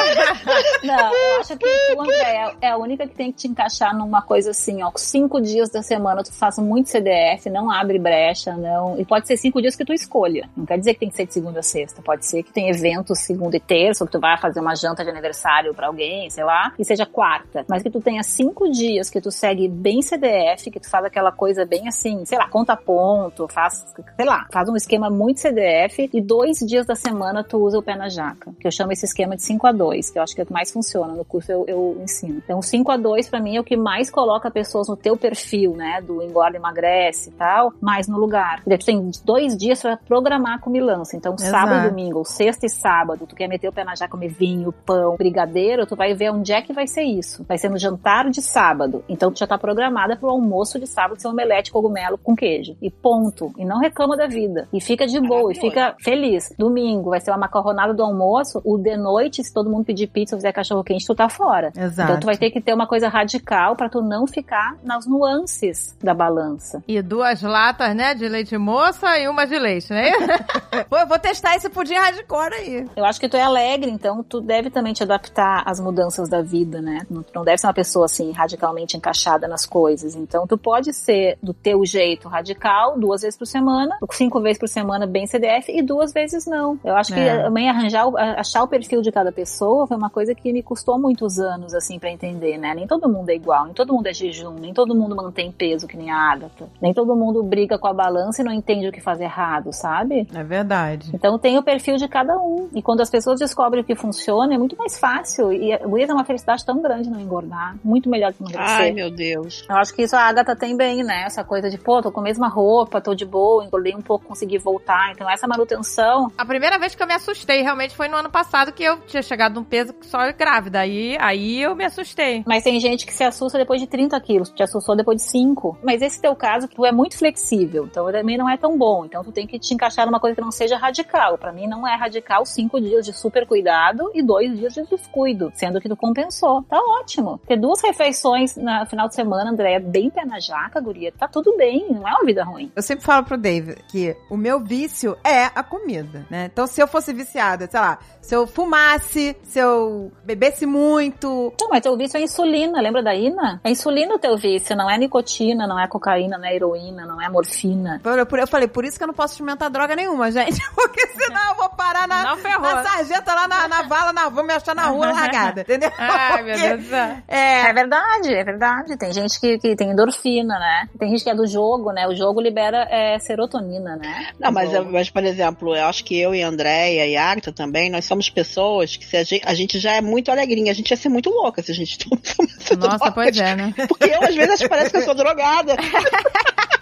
Não, 0.82 1.14
eu 1.14 1.40
acho 1.40 1.56
que 1.56 1.66
tu, 1.66 2.00
André, 2.00 2.56
é 2.60 2.68
a 2.70 2.76
única 2.76 3.06
que 3.06 3.14
tem 3.14 3.32
que 3.32 3.38
te 3.38 3.48
encaixar 3.48 3.96
numa 3.96 4.22
coisa 4.22 4.50
assim, 4.50 4.82
ó. 4.82 4.90
Cinco 4.96 5.40
dias 5.40 5.70
da 5.70 5.82
semana 5.82 6.22
tu 6.22 6.32
faz 6.32 6.58
muito 6.58 6.88
CDF, 6.88 7.50
não 7.50 7.70
abre 7.70 7.98
brecha, 7.98 8.56
não. 8.56 8.98
E 8.98 9.04
pode 9.04 9.26
ser 9.26 9.36
cinco 9.36 9.60
dias 9.60 9.74
que 9.74 9.84
tu 9.84 9.92
escolha. 9.92 10.48
Não 10.56 10.64
quer 10.64 10.78
dizer 10.78 10.94
que 10.94 11.00
tem 11.00 11.10
que 11.10 11.16
ser 11.16 11.26
de 11.26 11.34
segunda 11.34 11.60
a 11.60 11.62
sexta. 11.62 12.02
Pode 12.02 12.24
ser 12.26 12.42
que 12.42 12.52
tem 12.52 12.68
eventos 12.70 13.18
segunda 13.18 13.56
e 13.56 13.60
terça, 13.60 14.04
ou 14.04 14.06
que 14.06 14.12
tu 14.12 14.20
vai 14.20 14.38
fazer 14.38 14.60
uma 14.60 14.74
janta 14.74 15.04
de 15.04 15.10
aniversário 15.10 15.74
pra 15.74 15.88
alguém, 15.88 16.30
sei 16.30 16.44
lá, 16.44 16.72
e 16.78 16.84
seja 16.84 17.04
quarta. 17.06 17.64
Mas 17.68 17.82
que 17.82 17.90
tu 17.90 18.00
tenha 18.00 18.22
cinco 18.22 18.70
dias 18.70 19.10
que 19.10 19.20
tu 19.20 19.30
segue 19.30 19.68
bem 19.68 20.02
CDF, 20.02 20.70
que 20.70 20.80
tu 20.80 20.88
faz 20.88 21.04
aquela 21.04 21.32
coisa 21.32 21.64
bem 21.64 21.88
assim, 21.88 22.24
sei 22.24 22.38
lá, 22.38 22.48
conta 22.48 22.76
ponto, 22.76 23.48
faz, 23.48 23.84
sei 24.16 24.24
lá, 24.26 24.46
faz 24.52 24.68
um 24.68 24.76
esquema 24.76 25.10
muito 25.10 25.40
CDF 25.40 26.08
e 26.12 26.20
dois 26.20 26.58
dias 26.58 26.86
da 26.86 26.94
semana 26.94 27.42
tu 27.42 27.58
usa 27.58 27.78
o 27.78 27.82
pé 27.82 27.95
na 27.96 28.08
jaca. 28.08 28.52
Que 28.60 28.66
eu 28.66 28.72
chamo 28.72 28.92
esse 28.92 29.04
esquema 29.04 29.36
de 29.36 29.42
5 29.42 29.66
a 29.66 29.72
2 29.72 30.10
que 30.10 30.18
eu 30.18 30.22
acho 30.22 30.34
que 30.34 30.40
é 30.40 30.44
o 30.44 30.46
que 30.46 30.52
mais 30.52 30.70
funciona. 30.70 31.14
No 31.14 31.24
curso 31.24 31.50
eu, 31.50 31.64
eu 31.66 31.98
ensino. 32.02 32.40
Então, 32.44 32.60
5 32.60 32.90
a 32.90 32.96
2 32.96 33.28
pra 33.28 33.40
mim 33.40 33.56
é 33.56 33.60
o 33.60 33.64
que 33.64 33.76
mais 33.76 34.10
coloca 34.10 34.50
pessoas 34.50 34.88
no 34.88 34.96
teu 34.96 35.16
perfil, 35.16 35.72
né? 35.72 36.00
Do 36.00 36.22
engorda, 36.22 36.56
emagrece 36.56 37.30
e 37.30 37.32
tal, 37.32 37.72
mais 37.80 38.08
no 38.08 38.18
lugar. 38.18 38.62
E 38.66 38.68
daí 38.68 38.78
tu 38.78 38.86
tem 38.86 39.10
dois 39.24 39.56
dias 39.56 39.80
pra 39.80 39.96
programar 39.96 40.54
a 40.54 40.58
comilança. 40.58 41.16
Então, 41.16 41.34
Exato. 41.34 41.50
sábado 41.50 41.86
e 41.86 41.90
domingo, 41.90 42.18
ou 42.18 42.24
sexta 42.24 42.66
e 42.66 42.68
sábado, 42.68 43.26
tu 43.26 43.34
quer 43.34 43.48
meter 43.48 43.68
o 43.68 43.72
pé 43.72 43.84
na 43.84 43.94
jaca, 43.94 44.10
comer 44.10 44.28
vinho, 44.28 44.72
pão, 44.72 45.16
brigadeiro, 45.16 45.86
tu 45.86 45.96
vai 45.96 46.14
ver 46.14 46.30
onde 46.30 46.52
é 46.52 46.62
que 46.62 46.72
vai 46.72 46.86
ser 46.86 47.02
isso. 47.02 47.44
Vai 47.44 47.58
ser 47.58 47.68
no 47.68 47.78
jantar 47.78 48.30
de 48.30 48.42
sábado. 48.42 49.04
Então, 49.08 49.30
tu 49.30 49.38
já 49.38 49.46
tá 49.46 49.58
programada 49.58 50.16
pro 50.16 50.30
almoço 50.30 50.78
de 50.78 50.86
sábado 50.86 51.20
ser 51.20 51.28
um 51.28 51.32
omelete 51.32 51.70
cogumelo 51.70 52.18
com 52.18 52.34
queijo. 52.34 52.76
E 52.80 52.90
ponto. 52.90 53.52
E 53.58 53.64
não 53.64 53.78
reclama 53.78 54.16
da 54.16 54.26
vida. 54.26 54.68
E 54.72 54.80
fica 54.80 55.06
de 55.06 55.20
boa, 55.20 55.52
e 55.52 55.54
fica 55.54 55.94
feliz. 56.00 56.54
Domingo 56.58 57.10
vai 57.10 57.20
ser 57.20 57.30
uma 57.30 57.38
macarronada 57.38 57.85
do 57.94 58.02
almoço. 58.02 58.60
O 58.64 58.78
de 58.78 58.96
noite, 58.96 59.42
se 59.42 59.52
todo 59.52 59.70
mundo 59.70 59.84
pedir 59.84 60.06
pizza 60.06 60.34
ou 60.34 60.38
fizer 60.38 60.52
cachorro 60.52 60.84
quente, 60.84 61.06
tu 61.06 61.14
tá 61.14 61.28
fora. 61.28 61.72
Exato. 61.76 62.10
Então 62.10 62.20
tu 62.20 62.26
vai 62.26 62.36
ter 62.36 62.50
que 62.50 62.60
ter 62.60 62.74
uma 62.74 62.86
coisa 62.86 63.08
radical 63.08 63.76
pra 63.76 63.88
tu 63.88 64.00
não 64.02 64.26
ficar 64.26 64.76
nas 64.82 65.06
nuances 65.06 65.96
da 66.02 66.14
balança. 66.14 66.82
E 66.86 67.00
duas 67.02 67.42
latas, 67.42 67.94
né, 67.94 68.14
de 68.14 68.28
leite 68.28 68.56
moça 68.56 69.18
e 69.18 69.28
uma 69.28 69.46
de 69.46 69.58
leite, 69.58 69.92
né? 69.92 70.10
Eu 70.90 71.06
vou 71.06 71.18
testar 71.18 71.56
esse 71.56 71.68
pudim 71.68 71.94
hardcore 71.94 72.54
aí. 72.54 72.86
Eu 72.96 73.04
acho 73.04 73.20
que 73.20 73.28
tu 73.28 73.36
é 73.36 73.42
alegre, 73.42 73.90
então 73.90 74.22
tu 74.22 74.40
deve 74.40 74.70
também 74.70 74.92
te 74.92 75.02
adaptar 75.02 75.62
às 75.66 75.78
mudanças 75.78 76.28
da 76.28 76.42
vida, 76.42 76.80
né? 76.80 77.06
Não, 77.10 77.22
tu 77.22 77.30
não 77.34 77.44
deve 77.44 77.58
ser 77.58 77.66
uma 77.66 77.74
pessoa 77.74 78.06
assim 78.06 78.32
radicalmente 78.32 78.96
encaixada 78.96 79.46
nas 79.46 79.64
coisas. 79.66 80.14
Então 80.14 80.46
tu 80.46 80.56
pode 80.58 80.92
ser 80.92 81.38
do 81.42 81.52
teu 81.54 81.84
jeito 81.84 82.28
radical 82.28 82.98
duas 82.98 83.22
vezes 83.22 83.38
por 83.38 83.46
semana, 83.46 83.96
cinco 84.12 84.40
vezes 84.40 84.58
por 84.58 84.68
semana 84.68 85.06
bem 85.06 85.26
CDF 85.26 85.70
e 85.70 85.82
duas 85.82 86.12
vezes 86.12 86.46
não. 86.46 86.78
Eu 86.84 86.96
acho 86.96 87.12
que 87.12 87.20
É. 87.20 87.46
arranjar, 87.76 88.06
o- 88.08 88.16
achar 88.16 88.62
o 88.62 88.68
perfil 88.68 89.02
de 89.02 89.10
cada 89.12 89.30
pessoa 89.32 89.86
foi 89.86 89.96
uma 89.96 90.10
coisa 90.10 90.34
que 90.34 90.52
me 90.52 90.62
custou 90.62 90.98
muitos 90.98 91.38
anos 91.38 91.74
assim 91.74 91.98
pra 91.98 92.10
entender, 92.10 92.58
né? 92.58 92.74
Nem 92.74 92.86
todo 92.86 93.08
mundo 93.08 93.28
é 93.30 93.34
igual, 93.34 93.64
nem 93.66 93.74
todo 93.74 93.92
mundo 93.92 94.06
é 94.06 94.12
jejum, 94.14 94.54
nem 94.54 94.72
todo 94.74 94.94
mundo 94.94 95.14
mantém 95.14 95.50
peso 95.52 95.86
que 95.86 95.96
nem 95.96 96.10
a 96.10 96.32
Agatha, 96.32 96.68
nem 96.80 96.92
todo 96.94 97.14
mundo 97.14 97.42
briga 97.42 97.78
com 97.78 97.86
a 97.86 97.92
balança 97.92 98.42
e 98.42 98.44
não 98.44 98.52
entende 98.52 98.88
o 98.88 98.92
que 98.92 99.00
faz 99.00 99.20
errado, 99.20 99.72
sabe? 99.72 100.26
É 100.34 100.42
verdade. 100.42 101.10
Então 101.14 101.38
tem 101.38 101.58
o 101.58 101.62
perfil 101.62 101.96
de 101.96 102.08
cada 102.08 102.36
um. 102.38 102.68
E 102.74 102.82
quando 102.82 103.00
as 103.00 103.10
pessoas 103.10 103.38
descobrem 103.38 103.82
o 103.82 103.84
que 103.84 103.94
funciona, 103.94 104.54
é 104.54 104.58
muito 104.58 104.76
mais 104.76 104.98
fácil. 104.98 105.52
E 105.52 105.72
a 105.72 105.78
tem 105.78 106.12
uma 106.14 106.24
felicidade 106.24 106.64
tão 106.64 106.80
grande 106.80 107.10
não 107.10 107.20
engordar. 107.20 107.76
Muito 107.82 108.08
melhor 108.08 108.32
que 108.32 108.42
emagrecer. 108.42 108.66
Ai, 108.80 108.92
meu 108.92 109.10
Deus. 109.10 109.64
Eu 109.68 109.76
acho 109.76 109.94
que 109.94 110.02
isso 110.02 110.14
a 110.14 110.20
Agatha 110.20 110.54
tem 110.54 110.76
bem, 110.76 111.02
né? 111.02 111.24
Essa 111.26 111.42
coisa 111.42 111.68
de, 111.68 111.76
pô, 111.78 112.00
tô 112.00 112.12
com 112.12 112.20
a 112.20 112.22
mesma 112.22 112.48
roupa, 112.48 113.00
tô 113.00 113.14
de 113.14 113.24
boa, 113.24 113.64
engordei 113.64 113.94
um 113.94 114.00
pouco, 114.00 114.26
consegui 114.26 114.58
voltar. 114.58 115.10
Então 115.12 115.28
essa 115.28 115.46
manutenção. 115.48 116.30
A 116.38 116.44
primeira 116.44 116.78
vez 116.78 116.94
que 116.94 117.02
eu 117.02 117.06
me 117.06 117.14
assustei 117.14 117.62
realmente 117.66 117.96
foi 117.96 118.06
no 118.06 118.16
ano 118.16 118.30
passado 118.30 118.72
que 118.72 118.84
eu 118.84 119.00
tinha 119.00 119.22
chegado 119.22 119.56
num 119.56 119.64
peso 119.64 119.92
só 120.02 120.32
grávida. 120.32 120.78
Aí, 120.78 121.16
aí 121.20 121.60
eu 121.60 121.74
me 121.74 121.84
assustei. 121.84 122.44
Mas 122.46 122.62
tem 122.62 122.78
gente 122.78 123.04
que 123.04 123.12
se 123.12 123.24
assusta 123.24 123.58
depois 123.58 123.80
de 123.80 123.88
30 123.88 124.18
quilos, 124.20 124.50
te 124.50 124.62
assustou 124.62 124.94
depois 124.94 125.20
de 125.20 125.28
5. 125.28 125.78
Mas 125.82 126.00
esse 126.00 126.20
teu 126.20 126.34
caso, 126.36 126.68
tu 126.68 126.86
é 126.86 126.92
muito 126.92 127.18
flexível, 127.18 127.86
então 127.86 128.10
também 128.12 128.38
não 128.38 128.48
é 128.48 128.56
tão 128.56 128.78
bom. 128.78 129.04
Então 129.04 129.24
tu 129.24 129.32
tem 129.32 129.46
que 129.46 129.58
te 129.58 129.74
encaixar 129.74 130.06
numa 130.06 130.20
coisa 130.20 130.36
que 130.36 130.40
não 130.40 130.52
seja 130.52 130.76
radical. 130.76 131.36
Pra 131.36 131.52
mim 131.52 131.66
não 131.66 131.86
é 131.86 131.96
radical 131.96 132.46
cinco 132.46 132.80
dias 132.80 133.04
de 133.04 133.12
super 133.12 133.46
cuidado 133.46 134.10
e 134.14 134.22
dois 134.22 134.56
dias 134.56 134.72
de 134.72 134.84
descuido, 134.84 135.50
sendo 135.54 135.80
que 135.80 135.88
tu 135.88 135.96
compensou. 135.96 136.62
Tá 136.62 136.78
ótimo. 137.00 137.40
Ter 137.48 137.56
duas 137.56 137.82
refeições 137.82 138.56
no 138.56 138.86
final 138.86 139.08
de 139.08 139.14
semana, 139.14 139.50
Andréia, 139.50 139.80
bem 139.80 140.08
pé 140.08 140.24
na 140.24 140.38
jaca, 140.38 140.80
guria, 140.80 141.12
tá 141.12 141.26
tudo 141.26 141.56
bem, 141.56 141.86
não 141.90 142.06
é 142.06 142.12
uma 142.12 142.24
vida 142.24 142.44
ruim. 142.44 142.70
Eu 142.76 142.82
sempre 142.82 143.04
falo 143.04 143.24
pro 143.24 143.36
Dave 143.36 143.76
que 143.88 144.16
o 144.30 144.36
meu 144.36 144.60
vício 144.60 145.16
é 145.24 145.44
a 145.54 145.62
comida, 145.62 146.26
né? 146.30 146.48
Então, 146.52 146.66
se 146.66 146.80
eu 146.80 146.86
fosse 146.86 147.12
viciada, 147.12 147.55
sei 147.70 147.80
lá, 147.80 147.98
se 148.20 148.34
eu 148.34 148.46
fumasse, 148.46 149.36
se 149.44 149.58
eu 149.58 150.10
bebesse 150.24 150.66
muito. 150.66 151.52
Não, 151.60 151.68
mas 151.70 151.80
teu 151.82 151.96
vício 151.96 152.18
é 152.18 152.22
insulina, 152.22 152.80
lembra 152.80 153.02
da 153.02 153.14
Ina? 153.14 153.60
É 153.64 153.70
insulina 153.70 154.14
o 154.14 154.18
teu 154.18 154.36
vício, 154.36 154.76
não 154.76 154.90
é 154.90 154.98
nicotina, 154.98 155.66
não 155.66 155.78
é 155.78 155.86
cocaína, 155.88 156.36
não 156.36 156.44
é 156.46 156.54
heroína, 156.54 157.06
não 157.06 157.20
é 157.22 157.28
morfina. 157.28 158.00
Por- 158.02 158.38
Eu 158.38 158.46
falei, 158.46 158.68
por 158.68 158.84
isso 158.84 158.98
que 158.98 159.04
eu 159.04 159.08
não 159.08 159.14
posso 159.14 159.34
experimentar 159.34 159.70
droga 159.70 159.94
nenhuma, 159.96 160.30
gente. 160.30 160.60
Porque 160.74 161.06
senão 161.08 161.50
eu 161.50 161.54
vou 161.56 161.68
parar 161.70 162.06
na, 162.08 162.22
Não 162.24 162.36
ferrou. 162.38 162.62
na 162.62 162.82
sarjeta 162.82 163.32
lá 163.34 163.48
na, 163.48 163.68
na 163.68 163.82
vala, 163.82 164.12
na, 164.12 164.28
vou 164.28 164.44
me 164.44 164.52
achar 164.52 164.74
na 164.74 164.86
rua 164.86 165.06
largada, 165.12 165.60
entendeu? 165.62 165.90
Ai, 165.98 166.42
meu 166.42 166.56
Deus 166.58 166.82
do 166.82 166.88
céu. 166.88 167.16
É 167.28 167.46
É, 167.68 167.72
verdade, 167.72 168.34
é 168.34 168.44
verdade. 168.44 168.96
Tem 168.96 169.12
gente 169.12 169.38
que, 169.40 169.58
que 169.58 169.76
tem 169.76 169.90
endorfina, 169.90 170.58
né? 170.58 170.88
Tem 170.98 171.08
gente 171.10 171.22
que 171.24 171.30
é 171.30 171.34
do 171.34 171.46
jogo, 171.46 171.92
né? 171.92 172.06
O 172.08 172.14
jogo 172.14 172.40
libera 172.40 172.86
é, 172.90 173.18
serotonina, 173.18 173.96
né? 173.96 174.28
Não, 174.38 174.50
mas, 174.52 174.70
O 174.70 174.76
eu- 174.76 174.84
mas, 174.84 175.10
por 175.10 175.24
exemplo, 175.24 175.74
eu 175.76 175.86
acho 175.86 176.04
que 176.04 176.18
eu 176.20 176.34
e 176.34 176.42
a 176.42 176.48
Andréia 176.48 177.06
e 177.06 177.16
a 177.16 177.22
Também, 177.52 177.90
nós 177.90 178.04
somos 178.04 178.28
pessoas 178.30 178.96
que 178.96 179.06
se 179.06 179.16
a 179.16 179.24
gente, 179.24 179.42
a 179.44 179.54
gente 179.54 179.78
já 179.78 179.92
é 179.94 180.00
muito 180.00 180.30
alegrinha, 180.30 180.72
a 180.72 180.74
gente 180.74 180.90
ia 180.90 180.96
ser 180.96 181.08
muito 181.08 181.30
louca 181.30 181.62
se 181.62 181.70
a 181.72 181.74
gente 181.74 181.98
tomasse 182.08 182.76
Nossa, 182.76 182.76
drogas. 182.76 183.14
pois 183.14 183.36
é, 183.38 183.56
né? 183.56 183.74
Porque 183.88 184.04
eu, 184.04 184.22
às 184.22 184.34
vezes, 184.34 184.68
parece 184.68 184.90
que 184.90 184.96
eu 184.98 185.02
sou 185.02 185.14
drogada. 185.14 185.76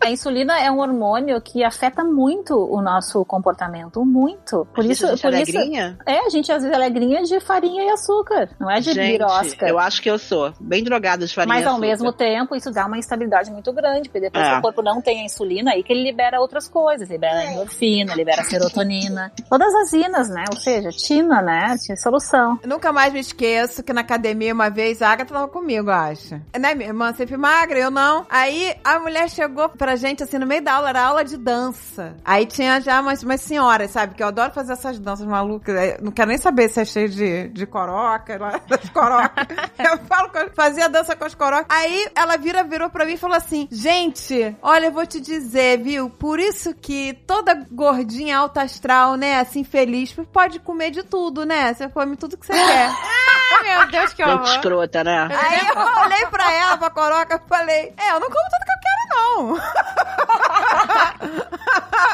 A 0.00 0.10
insulina 0.10 0.58
é 0.60 0.70
um 0.70 0.78
hormônio 0.80 1.40
que 1.40 1.64
afeta 1.64 2.04
muito 2.04 2.54
o 2.56 2.80
nosso 2.82 3.24
comportamento, 3.24 4.04
muito. 4.04 4.66
Por 4.74 4.84
isso, 4.84 5.06
por 5.06 5.32
é 5.34 5.42
isso. 5.42 5.56
alegrinha? 5.56 5.98
É, 6.06 6.18
a 6.26 6.28
gente 6.30 6.50
às 6.52 6.62
vezes 6.62 6.72
é 6.72 6.76
alegrinha 6.80 7.22
de 7.22 7.40
farinha 7.40 7.84
e 7.84 7.90
açúcar, 7.90 8.50
não 8.60 8.70
é 8.70 8.80
de 8.80 8.92
Gente, 8.92 9.18
birosca. 9.18 9.66
eu 9.68 9.78
acho 9.78 10.00
que 10.02 10.10
eu 10.10 10.18
sou 10.18 10.52
bem 10.60 10.84
drogada 10.84 11.26
de 11.26 11.34
farinha 11.34 11.54
Mas 11.54 11.64
e 11.64 11.66
ao 11.66 11.72
açúcar. 11.74 11.86
mesmo 11.86 12.12
tempo, 12.12 12.54
isso 12.54 12.70
dá 12.70 12.86
uma 12.86 12.98
instabilidade 12.98 13.50
muito 13.50 13.72
grande, 13.72 14.08
porque 14.08 14.20
depois 14.20 14.44
É. 14.46 14.52
que 14.52 14.58
o 14.58 14.62
corpo 14.62 14.82
não 14.82 15.00
tem 15.00 15.20
a 15.22 15.24
insulina, 15.24 15.72
aí 15.72 15.82
que 15.82 15.92
ele 15.92 16.02
libera 16.04 16.40
outras 16.40 16.68
coisas, 16.68 17.08
libera 17.08 17.44
endorfina, 17.52 18.14
libera 18.14 18.44
serotonina, 18.44 19.32
todas 19.48 19.74
as 19.74 19.92
inas, 19.92 20.28
né? 20.28 20.44
Ou 20.50 20.56
seja, 20.58 20.90
tina, 20.90 21.40
né? 21.42 21.76
Tinha 21.82 21.96
solução. 21.96 22.58
Eu 22.62 22.68
nunca 22.68 22.92
mais 22.92 23.12
me 23.12 23.20
esqueço 23.20 23.82
que 23.82 23.92
na 23.92 24.02
academia 24.02 24.52
uma 24.52 24.68
vez 24.70 25.02
a 25.02 25.10
Agatha 25.10 25.34
tava 25.34 25.48
comigo, 25.48 25.90
eu 25.90 25.94
acho. 25.94 26.34
Né, 26.58 26.74
minha 26.74 26.88
irmã 26.88 27.12
sempre 27.14 27.36
magra, 27.36 27.78
eu 27.78 27.90
não. 27.90 28.26
Aí 28.30 28.74
a 28.84 28.98
mulher 28.98 29.28
chegou 29.30 29.68
pra 29.68 29.95
gente 29.96 30.22
assim 30.22 30.38
no 30.38 30.46
meio 30.46 30.62
da 30.62 30.74
aula, 30.74 30.88
era 30.90 31.02
aula 31.04 31.24
de 31.24 31.36
dança. 31.36 32.14
Aí 32.24 32.46
tinha 32.46 32.80
já 32.80 33.00
umas, 33.00 33.22
umas 33.22 33.40
senhoras, 33.40 33.90
sabe? 33.90 34.14
Que 34.14 34.22
eu 34.22 34.28
adoro 34.28 34.52
fazer 34.52 34.72
essas 34.74 34.98
danças 34.98 35.26
malucas. 35.26 35.74
Eu 35.98 36.04
Não 36.04 36.12
quero 36.12 36.28
nem 36.28 36.38
saber 36.38 36.68
se 36.68 36.80
é 36.80 36.84
cheio 36.84 37.08
de, 37.08 37.48
de 37.48 37.66
coroca, 37.66 38.38
das 38.68 38.88
corocas. 38.90 39.46
eu 39.78 39.98
falo, 40.06 40.30
com- 40.30 40.54
fazia 40.54 40.88
dança 40.88 41.14
com 41.16 41.24
as 41.24 41.34
corocas. 41.34 41.66
Aí 41.68 42.08
ela 42.14 42.36
vira, 42.36 42.62
virou 42.64 42.88
pra 42.90 43.04
mim 43.04 43.14
e 43.14 43.18
falou 43.18 43.36
assim: 43.36 43.68
Gente, 43.70 44.56
olha, 44.62 44.86
eu 44.86 44.92
vou 44.92 45.06
te 45.06 45.20
dizer, 45.20 45.78
viu? 45.82 46.08
Por 46.10 46.38
isso 46.38 46.74
que 46.74 47.14
toda 47.26 47.66
gordinha 47.70 48.38
alta 48.38 48.62
astral, 48.62 49.16
né, 49.16 49.38
assim, 49.40 49.64
feliz, 49.64 50.12
pode 50.32 50.58
comer 50.60 50.90
de 50.90 51.02
tudo, 51.02 51.44
né? 51.44 51.72
Você 51.74 51.88
come 51.88 52.16
tudo 52.16 52.36
que 52.36 52.46
você 52.46 52.52
quer. 52.52 52.90
Meu 53.62 53.86
Deus, 53.88 54.12
que 54.12 54.22
horror. 54.22 54.44
escrota, 54.48 55.02
né? 55.04 55.28
Aí 55.30 55.60
eu 55.68 56.02
olhei 56.04 56.26
pra 56.26 56.52
ela, 56.52 56.76
pra 56.76 56.90
coroca, 56.90 57.40
falei: 57.48 57.92
É, 57.96 58.10
eu 58.12 58.20
não 58.20 58.28
como 58.28 58.44
tudo 58.50 58.64
que 58.64 58.72
eu 58.72 58.80
quero, 58.82 58.85
não. 59.16 59.58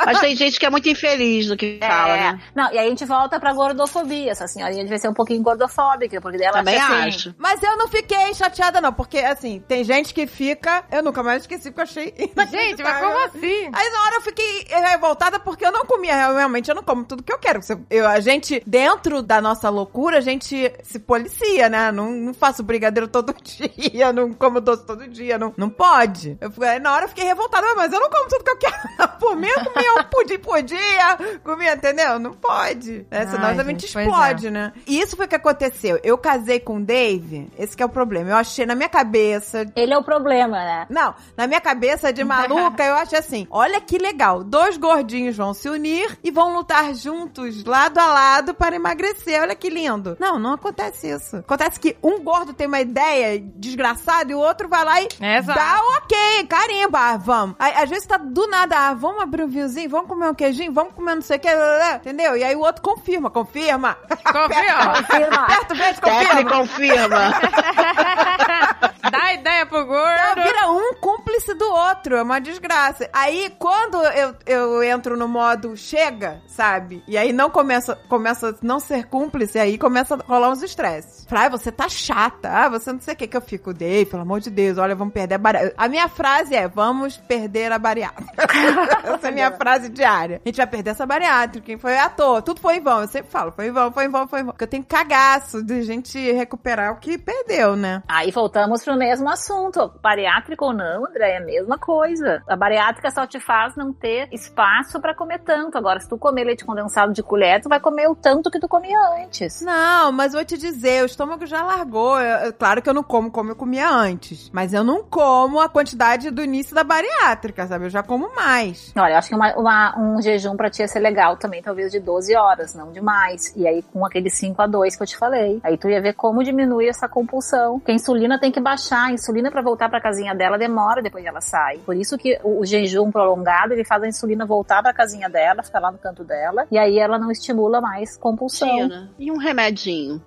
Mas 0.05 0.19
tem 0.21 0.35
gente 0.35 0.59
que 0.59 0.67
é 0.67 0.71
muito 0.71 0.89
infeliz 0.89 1.49
no 1.49 1.57
que 1.57 1.79
fala, 1.81 2.17
É. 2.17 2.33
né? 2.33 2.41
Não, 2.55 2.73
e 2.73 2.79
aí 2.79 2.87
a 2.87 2.89
gente 2.91 3.05
volta 3.05 3.39
pra 3.39 3.53
gordofobia. 3.53 4.33
Essa 4.33 4.47
senhorinha 4.49 4.83
devia 4.83 4.99
ser 4.99 5.09
um 5.09 5.15
pouquinho 5.15 5.43
gordofóbica, 5.43 6.21
porque 6.21 6.39
dela 6.39 6.59
Também 6.59 6.77
acha 6.77 6.93
assim, 6.99 7.09
acho. 7.09 7.35
Mas 7.39 7.63
eu 7.63 7.77
não 7.77 7.87
fiquei 7.89 8.35
chateada, 8.35 8.81
não, 8.81 8.93
porque 8.93 9.19
assim, 9.19 9.63
tem 9.69 9.85
gente 9.85 10.13
que 10.13 10.27
fica. 10.27 10.85
Eu 10.91 11.03
nunca 11.05 11.23
mais 11.23 11.43
esqueci, 11.43 11.71
porque 11.71 11.81
eu 11.81 11.85
achei. 11.85 12.13
Gente, 12.51 12.83
mas 12.83 12.99
como 13.01 13.19
assim? 13.27 13.71
Aí 13.73 13.91
na 13.91 14.03
hora 14.07 14.17
eu 14.17 14.21
fiquei 14.23 14.67
revoltada 14.69 15.39
porque 15.39 15.65
eu 15.65 15.73
não 15.73 15.85
comia, 15.87 16.33
realmente, 16.33 16.69
eu 16.69 16.75
não 16.75 16.83
como 16.83 17.05
tudo 17.05 17.23
que 17.23 17.33
eu 17.33 17.39
quero. 17.39 17.61
Eu, 17.89 18.09
a 18.09 18.19
gente, 18.21 18.63
dentro 18.67 19.23
da 19.23 19.41
nossa 19.41 19.71
loucura, 19.71 20.19
a 20.19 20.21
gente 20.21 20.71
se 20.83 20.99
policia, 20.99 21.69
né? 21.69 21.91
Não, 21.93 22.11
não 22.11 22.35
faço 22.35 22.63
brigadeiro 22.63 23.07
todo 23.09 23.35
dia, 23.43 24.13
não 24.13 24.33
como 24.33 24.61
doce 24.61 24.85
todo 24.85 25.07
dia, 25.09 25.39
não, 25.39 25.55
não 25.57 25.71
pode. 25.71 26.37
Eu, 26.41 26.51
fui- 26.51 26.67
aí 26.67 26.81
na 26.93 26.97
hora 26.97 27.05
eu 27.07 27.09
fiquei 27.09 27.25
revoltada, 27.25 27.67
mas 27.75 27.93
eu 27.93 27.99
não 27.99 28.11
como 28.11 28.29
tudo 28.29 28.45
que 28.45 28.51
eu 28.51 28.59
quero. 28.59 28.83
Por 29.19 29.37
mim, 29.37 29.49
eu 29.49 29.65
comia 29.65 29.95
um 29.95 30.05
pudim 30.05 30.39
por 30.39 30.63
dia, 30.63 31.39
comia, 31.43 31.75
entendeu? 31.75 32.19
Não 32.19 32.33
pode. 32.33 33.07
Né? 33.11 33.27
Senão 33.27 33.47
Ai, 33.47 33.59
a 33.59 33.65
gente 33.65 33.83
gente, 33.87 33.93
pois 33.93 34.07
explode, 34.07 34.51
né? 34.51 34.73
E 34.87 35.01
isso 35.01 35.17
foi 35.17 35.27
o 35.27 35.29
que 35.29 35.35
aconteceu. 35.35 35.99
Eu 36.03 36.19
casei 36.19 36.61
com 36.61 36.77
o 36.79 36.85
Dave, 36.85 37.51
esse 37.59 37.77
que 37.77 37.83
é 37.83 37.87
o 37.87 37.89
problema. 37.89 38.31
Eu 38.31 38.37
achei 38.37 38.67
na 38.67 38.75
minha 38.75 38.89
cabeça, 38.89 39.65
Ele 39.75 39.95
é 39.95 39.99
o 39.99 40.03
problema, 40.05 40.57
né? 40.59 40.87
não, 40.91 41.15
na 41.37 41.47
minha 41.47 41.61
cabeça 41.61 42.13
de 42.13 42.23
maluca, 42.25 42.85
eu 42.85 42.95
acho 42.95 43.17
assim: 43.17 43.47
olha 43.51 43.81
que 43.81 43.97
legal, 43.97 44.45
dois 44.45 44.77
gordinhos 44.77 45.37
vão 45.37 45.55
se 45.55 45.69
unir 45.69 46.19
e 46.23 46.31
vão 46.31 46.55
lutar 46.55 46.95
juntos, 46.95 47.65
lado 47.65 47.99
a 47.99 48.07
lado, 48.07 48.55
para 48.55 48.77
emagrecer. 48.77 49.41
Olha 49.41 49.55
que 49.55 49.71
lindo. 49.71 50.17
Não, 50.21 50.39
não 50.39 50.53
acontece 50.55 51.09
isso. 51.09 51.37
Acontece 51.37 51.81
que 51.81 51.97
um 52.03 52.23
gordo 52.23 52.53
tem 52.53 52.67
uma 52.67 52.81
ideia 52.81 53.41
desgraçada 53.57 54.31
e 54.33 54.35
o 54.35 54.39
outro 54.39 54.69
vai 54.69 54.85
lá 54.85 55.01
e 55.01 55.09
Exato. 55.21 55.59
dá 55.59 55.81
ok, 55.99 56.47
carimba, 56.73 56.99
ah, 56.99 57.17
vamos. 57.17 57.57
Aí, 57.59 57.73
às 57.77 57.91
vezes 57.91 58.07
tá 58.07 58.17
do 58.17 58.47
nada, 58.49 58.77
ah, 58.77 58.95
vamos 58.95 59.23
abrir 59.23 59.45
um 59.45 59.49
vinhozinho, 59.49 59.91
vamos 59.91 60.09
comer 60.09 60.29
um 60.31 60.35
queijinho, 60.35 60.73
vamos 60.73 60.95
comer 60.95 61.15
não 61.15 61.23
sei 61.23 61.37
o 61.37 61.41
que, 61.41 61.49
entendeu? 61.97 62.37
E 62.37 62.45
aí 62.45 62.57
o 62.57 62.61
outro 62.61 62.83
confirma, 62.83 63.31
confirma. 63.31 63.97
Confirma. 64.25 65.43
Aperta 65.45 65.75
o 65.75 65.77
beijo, 65.77 66.01
Tecle 66.01 66.45
confirma. 66.45 67.33
confirma. 67.33 68.93
Dá 69.13 69.33
ideia 69.35 69.67
pro 69.67 69.79
Não, 69.81 69.87
gordo. 69.87 70.43
vira 70.43 70.71
um 70.71 70.95
cúmplice 70.95 71.53
do 71.55 71.69
outro, 71.71 72.17
é 72.17 72.23
uma 72.23 72.41
desgraça. 72.41 73.09
Aí, 73.13 73.55
quando 73.59 74.03
eu, 74.03 74.35
eu 74.47 74.83
entro 74.83 75.17
no 75.17 75.29
modo 75.29 75.77
chega, 75.77 76.41
sabe? 76.47 77.03
E 77.07 77.19
aí 77.19 77.33
não 77.33 77.51
começa, 77.51 77.95
começa 78.09 78.51
a 78.51 78.55
não 78.63 78.81
ser 78.81 79.07
cúmplice, 79.07 79.59
aí 79.59 79.77
começa 79.77 80.15
a 80.15 80.19
rolar 80.27 80.51
uns 80.51 80.63
estresses. 80.63 81.27
Fala, 81.29 81.47
ah, 81.47 81.49
você 81.51 81.71
tá 81.71 81.89
chata, 81.89 82.49
ah, 82.49 82.69
você 82.71 82.91
não 82.93 83.01
sei 83.01 83.13
o 83.13 83.17
que 83.17 83.27
que 83.27 83.37
eu 83.37 83.41
fico. 83.43 83.75
Dei, 83.75 84.07
pelo 84.07 84.23
amor 84.23 84.41
de 84.41 84.49
Deus, 84.49 84.79
olha, 84.79 84.95
vamos 84.95 85.13
perder 85.13 85.35
a 85.35 85.39
bariátrica. 85.39 85.75
A 85.77 85.89
minha 85.89 86.09
frase 86.09 86.55
é, 86.55 86.67
vamos 86.67 87.17
perder 87.17 87.71
a 87.73 87.79
bariátrica. 87.79 88.33
essa 89.05 89.27
é 89.27 89.31
a 89.31 89.33
minha 89.33 89.53
frase 89.53 89.89
diária. 89.91 90.41
A 90.45 90.49
gente 90.49 90.57
vai 90.57 90.67
perder 90.67 90.91
essa 90.91 91.05
bariátrica, 91.05 91.67
quem 91.67 91.77
foi 91.77 91.99
à 91.99 92.09
toa. 92.09 92.41
Tudo 92.41 92.61
foi 92.61 92.77
em 92.77 92.81
vão, 92.81 93.03
eu 93.03 93.09
sempre 93.09 93.31
falo, 93.31 93.53
foi 93.53 93.69
em 93.69 93.73
vão, 93.73 93.93
foi 93.93 94.07
em 94.07 94.09
vão, 94.09 94.27
foi 94.27 94.41
em 94.41 94.45
vão. 94.45 94.53
Porque 94.53 94.65
eu 94.65 94.69
tenho 94.69 94.85
cagaço 94.85 95.63
de 95.63 95.83
gente 95.83 96.19
recuperar 96.33 96.93
o 96.93 96.97
que 96.97 97.19
perdeu, 97.19 97.77
né? 97.77 98.03
Aí 98.09 98.31
voltamos 98.31 98.85
pro 98.85 98.95
mesmo 99.03 99.29
assunto. 99.29 99.93
Bariátrico 100.01 100.65
ou 100.67 100.73
não, 100.73 101.05
André, 101.07 101.33
é 101.33 101.39
a 101.39 101.45
mesma 101.45 101.77
coisa. 101.77 102.41
A 102.49 102.55
bariátrica 102.55 103.11
só 103.11 103.27
te 103.27 103.41
faz 103.41 103.75
não 103.77 103.93
ter 103.93 104.29
espaço 104.33 105.01
pra 105.01 105.15
comer 105.15 105.41
tanto. 105.41 105.77
Agora, 105.77 105.99
se 105.99 106.09
tu 106.09 106.17
comer 106.17 106.45
leite 106.45 106.65
condensado 106.65 107.13
de 107.13 107.23
colher, 107.23 107.61
tu 107.61 107.69
vai 107.69 107.81
comer 107.81 108.09
o 108.09 108.15
tanto 108.15 108.51
que 108.51 108.61
tu 108.61 108.69
comia 108.69 108.99
antes. 109.25 109.61
Não, 109.63 110.13
mas 110.13 110.33
vou 110.35 110.45
te 110.45 110.57
dizer, 110.57 111.03
o 111.03 111.07
estômago 111.07 111.45
já 111.47 111.63
largou. 111.65 112.21
Eu- 112.21 112.47
eu- 112.47 112.53
claro 112.53 112.81
que 112.81 112.89
eu 112.89 112.95
não 112.95 113.03
como 113.03 113.31
como 113.31 113.51
eu 113.51 113.57
comia 113.57 113.89
antes. 113.91 114.51
Mas 114.53 114.73
eu 114.73 114.85
não 114.85 115.03
como 115.03 115.61
a 115.61 115.69
quantidade 115.69 116.31
do 116.31 116.43
início 116.43 116.75
da 116.75 116.85
bariátrica, 116.85 117.67
sabe? 117.67 117.87
Eu 117.87 117.91
já 117.91 118.03
como 118.03 118.35
mais. 118.37 118.93
Olha, 118.97 119.15
eu 119.15 119.19
acho 119.19 119.29
que 119.29 119.35
uma- 119.35 119.55
uma- 119.57 119.99
um 119.99 120.23
jejum 120.23 120.57
pra 120.57 120.71
ti 120.71 120.83
ia 120.83 120.89
ser 120.89 121.01
legal 121.01 121.37
também, 121.37 121.61
talvez 121.63 121.91
de 121.91 121.99
12 121.99 122.37
horas, 122.37 122.75
não 122.75 122.93
demais. 122.93 123.53
E 123.57 123.67
aí 123.67 123.83
com 123.83 124.05
aquele 124.07 124.31
5 124.31 124.63
a 124.63 124.67
2 124.67 124.97
que 124.97 125.03
eu 125.03 125.07
te 125.07 125.17
falei. 125.17 125.61
Aí 125.65 125.77
tu 125.77 125.89
ia 125.89 126.01
ver 126.01 126.15
como 126.15 126.45
diminui 126.45 126.89
essa 126.89 127.09
compulsão. 127.09 127.79
Porque 127.79 127.91
a 127.93 127.95
insulina 127.95 128.39
tem 128.39 128.53
que 128.53 128.61
baixar. 128.61 128.92
A 128.93 129.11
insulina 129.13 129.51
pra 129.51 129.63
voltar 129.63 129.89
pra 129.89 130.01
casinha 130.01 130.35
dela 130.35 130.59
demora 130.59 131.01
depois 131.03 131.23
que 131.23 131.29
ela 131.29 131.41
sai. 131.41 131.79
Por 131.79 131.97
isso 131.97 132.17
que 132.19 132.39
o, 132.43 132.61
o 132.61 132.67
jejum 132.67 133.11
prolongado, 133.11 133.73
ele 133.73 133.85
faz 133.85 134.03
a 134.03 134.09
insulina 134.09 134.45
voltar 134.47 134.83
pra 134.83 134.93
casinha 134.93 135.29
dela, 135.29 135.63
ficar 135.63 135.81
lá 135.81 135.91
no 135.91 135.99
canto 135.99 136.23
dela. 136.25 136.67
E 136.71 136.79
aí 136.79 136.99
ela 136.99 137.19
não 137.19 137.31
estimula 137.31 137.81
mais 137.81 138.17
compulsão. 138.17 138.69
Tina, 138.69 139.11
E 139.19 139.31
um 139.33 139.39
remedinho. 139.39 140.21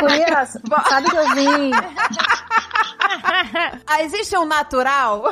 Gurias, 0.00 0.58
sabe 0.88 1.10
que 1.10 1.16
eu 1.16 1.28
vim... 1.34 1.70
Ah, 3.86 4.02
existe 4.02 4.36
um 4.36 4.44
natural? 4.44 5.22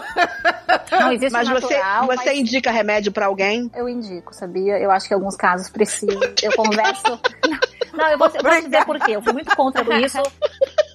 Não 0.90 1.12
existe 1.12 1.32
Mas 1.32 1.48
um 1.48 1.52
você, 1.55 1.74
natural, 1.76 2.06
você 2.06 2.24
mas- 2.30 2.39
indica 2.39 2.70
remédio 2.70 3.12
pra 3.12 3.26
alguém? 3.26 3.70
Eu 3.74 3.89
indico, 3.89 4.34
sabia? 4.34 4.78
Eu 4.78 4.90
acho 4.90 5.09
que 5.09 5.14
em 5.14 5.16
alguns 5.16 5.36
casos 5.36 5.68
precisam. 5.68 6.20
Eu 6.43 6.52
converso. 6.56 7.20
Não, 7.93 8.09
eu 8.09 8.18
vou, 8.18 8.28
eu 8.28 8.43
vou 8.43 8.51
te 8.52 8.62
dizer 8.64 8.84
por 8.84 8.98
quê. 9.01 9.12
Eu 9.16 9.22
fui 9.22 9.32
muito 9.32 9.55
contra 9.56 9.82
isso. 10.01 10.18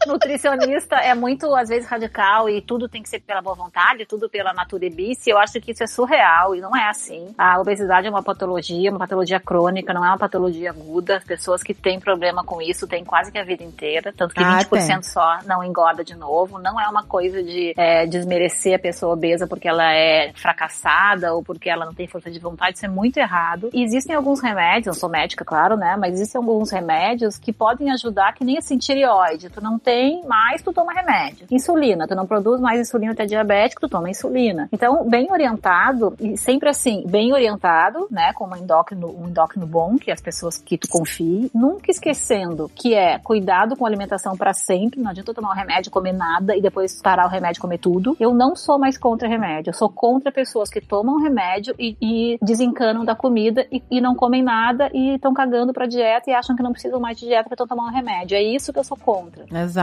Nutricionista 0.07 0.95
é 0.95 1.13
muito, 1.13 1.53
às 1.55 1.69
vezes, 1.69 1.87
radical 1.89 2.49
e 2.49 2.61
tudo 2.61 2.87
tem 2.87 3.01
que 3.03 3.09
ser 3.09 3.19
pela 3.19 3.41
boa 3.41 3.55
vontade, 3.55 4.05
tudo 4.05 4.29
pela 4.29 4.53
naturebice. 4.53 5.29
Eu 5.29 5.37
acho 5.37 5.59
que 5.59 5.71
isso 5.71 5.83
é 5.83 5.87
surreal 5.87 6.55
e 6.55 6.61
não 6.61 6.75
é 6.75 6.89
assim. 6.89 7.33
A 7.37 7.59
obesidade 7.59 8.07
é 8.07 8.09
uma 8.09 8.23
patologia, 8.23 8.89
uma 8.89 8.99
patologia 8.99 9.39
crônica, 9.39 9.93
não 9.93 10.03
é 10.05 10.09
uma 10.09 10.17
patologia 10.17 10.69
aguda. 10.71 11.17
As 11.17 11.23
pessoas 11.23 11.61
que 11.63 11.73
têm 11.73 11.99
problema 11.99 12.43
com 12.43 12.61
isso 12.61 12.87
têm 12.87 13.03
quase 13.03 13.31
que 13.31 13.37
a 13.37 13.43
vida 13.43 13.63
inteira. 13.63 14.13
Tanto 14.15 14.33
que 14.33 14.43
Ah, 14.43 14.59
20% 14.59 14.69
tem. 14.87 15.03
só 15.03 15.39
não 15.45 15.63
engorda 15.63 16.03
de 16.03 16.15
novo. 16.15 16.57
Não 16.59 16.79
é 16.79 16.87
uma 16.87 17.03
coisa 17.03 17.43
de 17.43 17.73
é, 17.77 18.05
desmerecer 18.05 18.75
a 18.75 18.79
pessoa 18.79 19.13
obesa 19.13 19.47
porque 19.47 19.67
ela 19.67 19.93
é 19.93 20.31
fracassada 20.33 21.33
ou 21.33 21.43
porque 21.43 21.69
ela 21.69 21.85
não 21.85 21.93
tem 21.93 22.07
força 22.07 22.29
de 22.31 22.39
vontade. 22.39 22.77
Isso 22.77 22.85
é 22.85 22.89
muito 22.89 23.17
errado. 23.17 23.69
E 23.73 23.83
existem 23.83 24.15
alguns 24.15 24.41
remédios, 24.41 24.87
eu 24.87 24.99
sou 24.99 25.09
médica, 25.09 25.43
claro, 25.43 25.75
né? 25.75 25.95
Mas 25.99 26.13
existem 26.15 26.39
alguns 26.39 26.71
remédios 26.71 27.37
que 27.37 27.51
podem 27.51 27.91
ajudar, 27.91 28.33
que 28.33 28.43
nem 28.45 28.57
assim, 28.57 28.77
tireoide. 28.77 29.49
Tu 29.49 29.61
não 29.61 29.77
tem 29.79 29.96
mais, 30.27 30.61
tu 30.61 30.73
toma 30.73 30.93
remédio. 30.93 31.47
Insulina, 31.51 32.07
tu 32.07 32.15
não 32.15 32.25
produz 32.25 32.59
mais 32.59 32.79
insulina, 32.79 33.15
tu 33.15 33.21
é 33.21 33.25
diabético, 33.25 33.81
tu 33.81 33.89
toma 33.89 34.09
insulina. 34.09 34.69
Então, 34.71 35.07
bem 35.07 35.31
orientado, 35.31 36.15
e 36.19 36.37
sempre 36.37 36.69
assim, 36.69 37.03
bem 37.07 37.33
orientado, 37.33 38.07
né? 38.09 38.33
Com 38.33 38.45
uma 38.45 38.57
endócrino, 38.57 39.07
um 39.07 39.27
endócrino 39.27 39.65
bom, 39.65 39.97
que 39.97 40.11
as 40.11 40.21
pessoas 40.21 40.57
que 40.57 40.77
tu 40.77 40.87
confie. 40.87 41.49
Nunca 41.53 41.91
esquecendo 41.91 42.69
que 42.73 42.93
é 42.93 43.19
cuidado 43.19 43.75
com 43.75 43.85
a 43.85 43.87
alimentação 43.87 44.35
pra 44.35 44.53
sempre. 44.53 44.99
Não 44.99 45.11
adianta 45.11 45.33
tomar 45.33 45.49
o 45.49 45.53
remédio, 45.53 45.91
comer 45.91 46.13
nada 46.13 46.55
e 46.55 46.61
depois 46.61 47.01
parar 47.01 47.25
o 47.25 47.29
remédio 47.29 47.61
comer 47.61 47.77
tudo. 47.77 48.15
Eu 48.19 48.33
não 48.33 48.55
sou 48.55 48.79
mais 48.79 48.97
contra 48.97 49.27
remédio. 49.27 49.69
Eu 49.69 49.73
sou 49.73 49.89
contra 49.89 50.31
pessoas 50.31 50.69
que 50.69 50.81
tomam 50.81 51.21
remédio 51.21 51.73
e, 51.77 51.97
e 52.01 52.37
desencanam 52.41 53.03
da 53.03 53.15
comida 53.15 53.65
e, 53.71 53.81
e 53.89 54.01
não 54.01 54.15
comem 54.15 54.43
nada 54.43 54.89
e 54.93 55.15
estão 55.15 55.33
cagando 55.33 55.73
pra 55.73 55.85
dieta 55.85 56.29
e 56.29 56.33
acham 56.33 56.55
que 56.55 56.63
não 56.63 56.71
precisam 56.71 56.99
mais 56.99 57.17
de 57.17 57.25
dieta 57.25 57.43
porque 57.43 57.55
estão 57.55 57.67
tomando 57.67 57.93
remédio. 57.93 58.35
É 58.35 58.41
isso 58.41 58.71
que 58.71 58.79
eu 58.79 58.83
sou 58.83 58.97
contra. 58.97 59.45
Exato. 59.51 59.76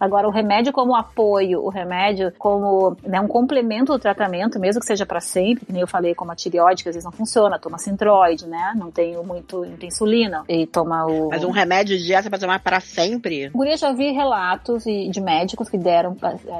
Agora, 0.00 0.26
o 0.26 0.30
remédio 0.30 0.72
como 0.72 0.94
apoio, 0.94 1.64
o 1.64 1.68
remédio 1.68 2.32
como 2.38 2.96
né, 3.04 3.20
um 3.20 3.28
complemento 3.28 3.92
do 3.92 3.98
tratamento, 3.98 4.58
mesmo 4.58 4.80
que 4.80 4.86
seja 4.86 5.06
pra 5.06 5.20
sempre, 5.20 5.66
que 5.66 5.72
nem 5.72 5.82
eu 5.82 5.88
falei, 5.88 6.14
como 6.14 6.32
a 6.32 6.34
tireoide, 6.34 6.82
que 6.82 6.88
às 6.88 6.94
vezes 6.94 7.04
não 7.04 7.12
funciona, 7.12 7.58
toma 7.58 7.78
centroide, 7.78 8.46
né? 8.46 8.72
Não 8.76 8.90
tem 8.90 9.16
muito, 9.22 9.64
não 9.64 9.76
tem 9.76 9.88
insulina. 9.88 10.44
E 10.48 10.66
toma 10.66 11.06
o. 11.06 11.28
Mas 11.28 11.44
um 11.44 11.50
remédio 11.50 11.96
de 11.96 12.04
dieta 12.04 12.28
pra 12.28 12.38
tomar 12.38 12.60
pra 12.60 12.80
sempre? 12.80 13.48
Guria, 13.50 13.76
já 13.76 13.92
vi 13.92 14.12
relatos 14.12 14.84
de 14.84 15.20
médicos 15.20 15.68
que 15.68 15.78
deram, 15.78 16.16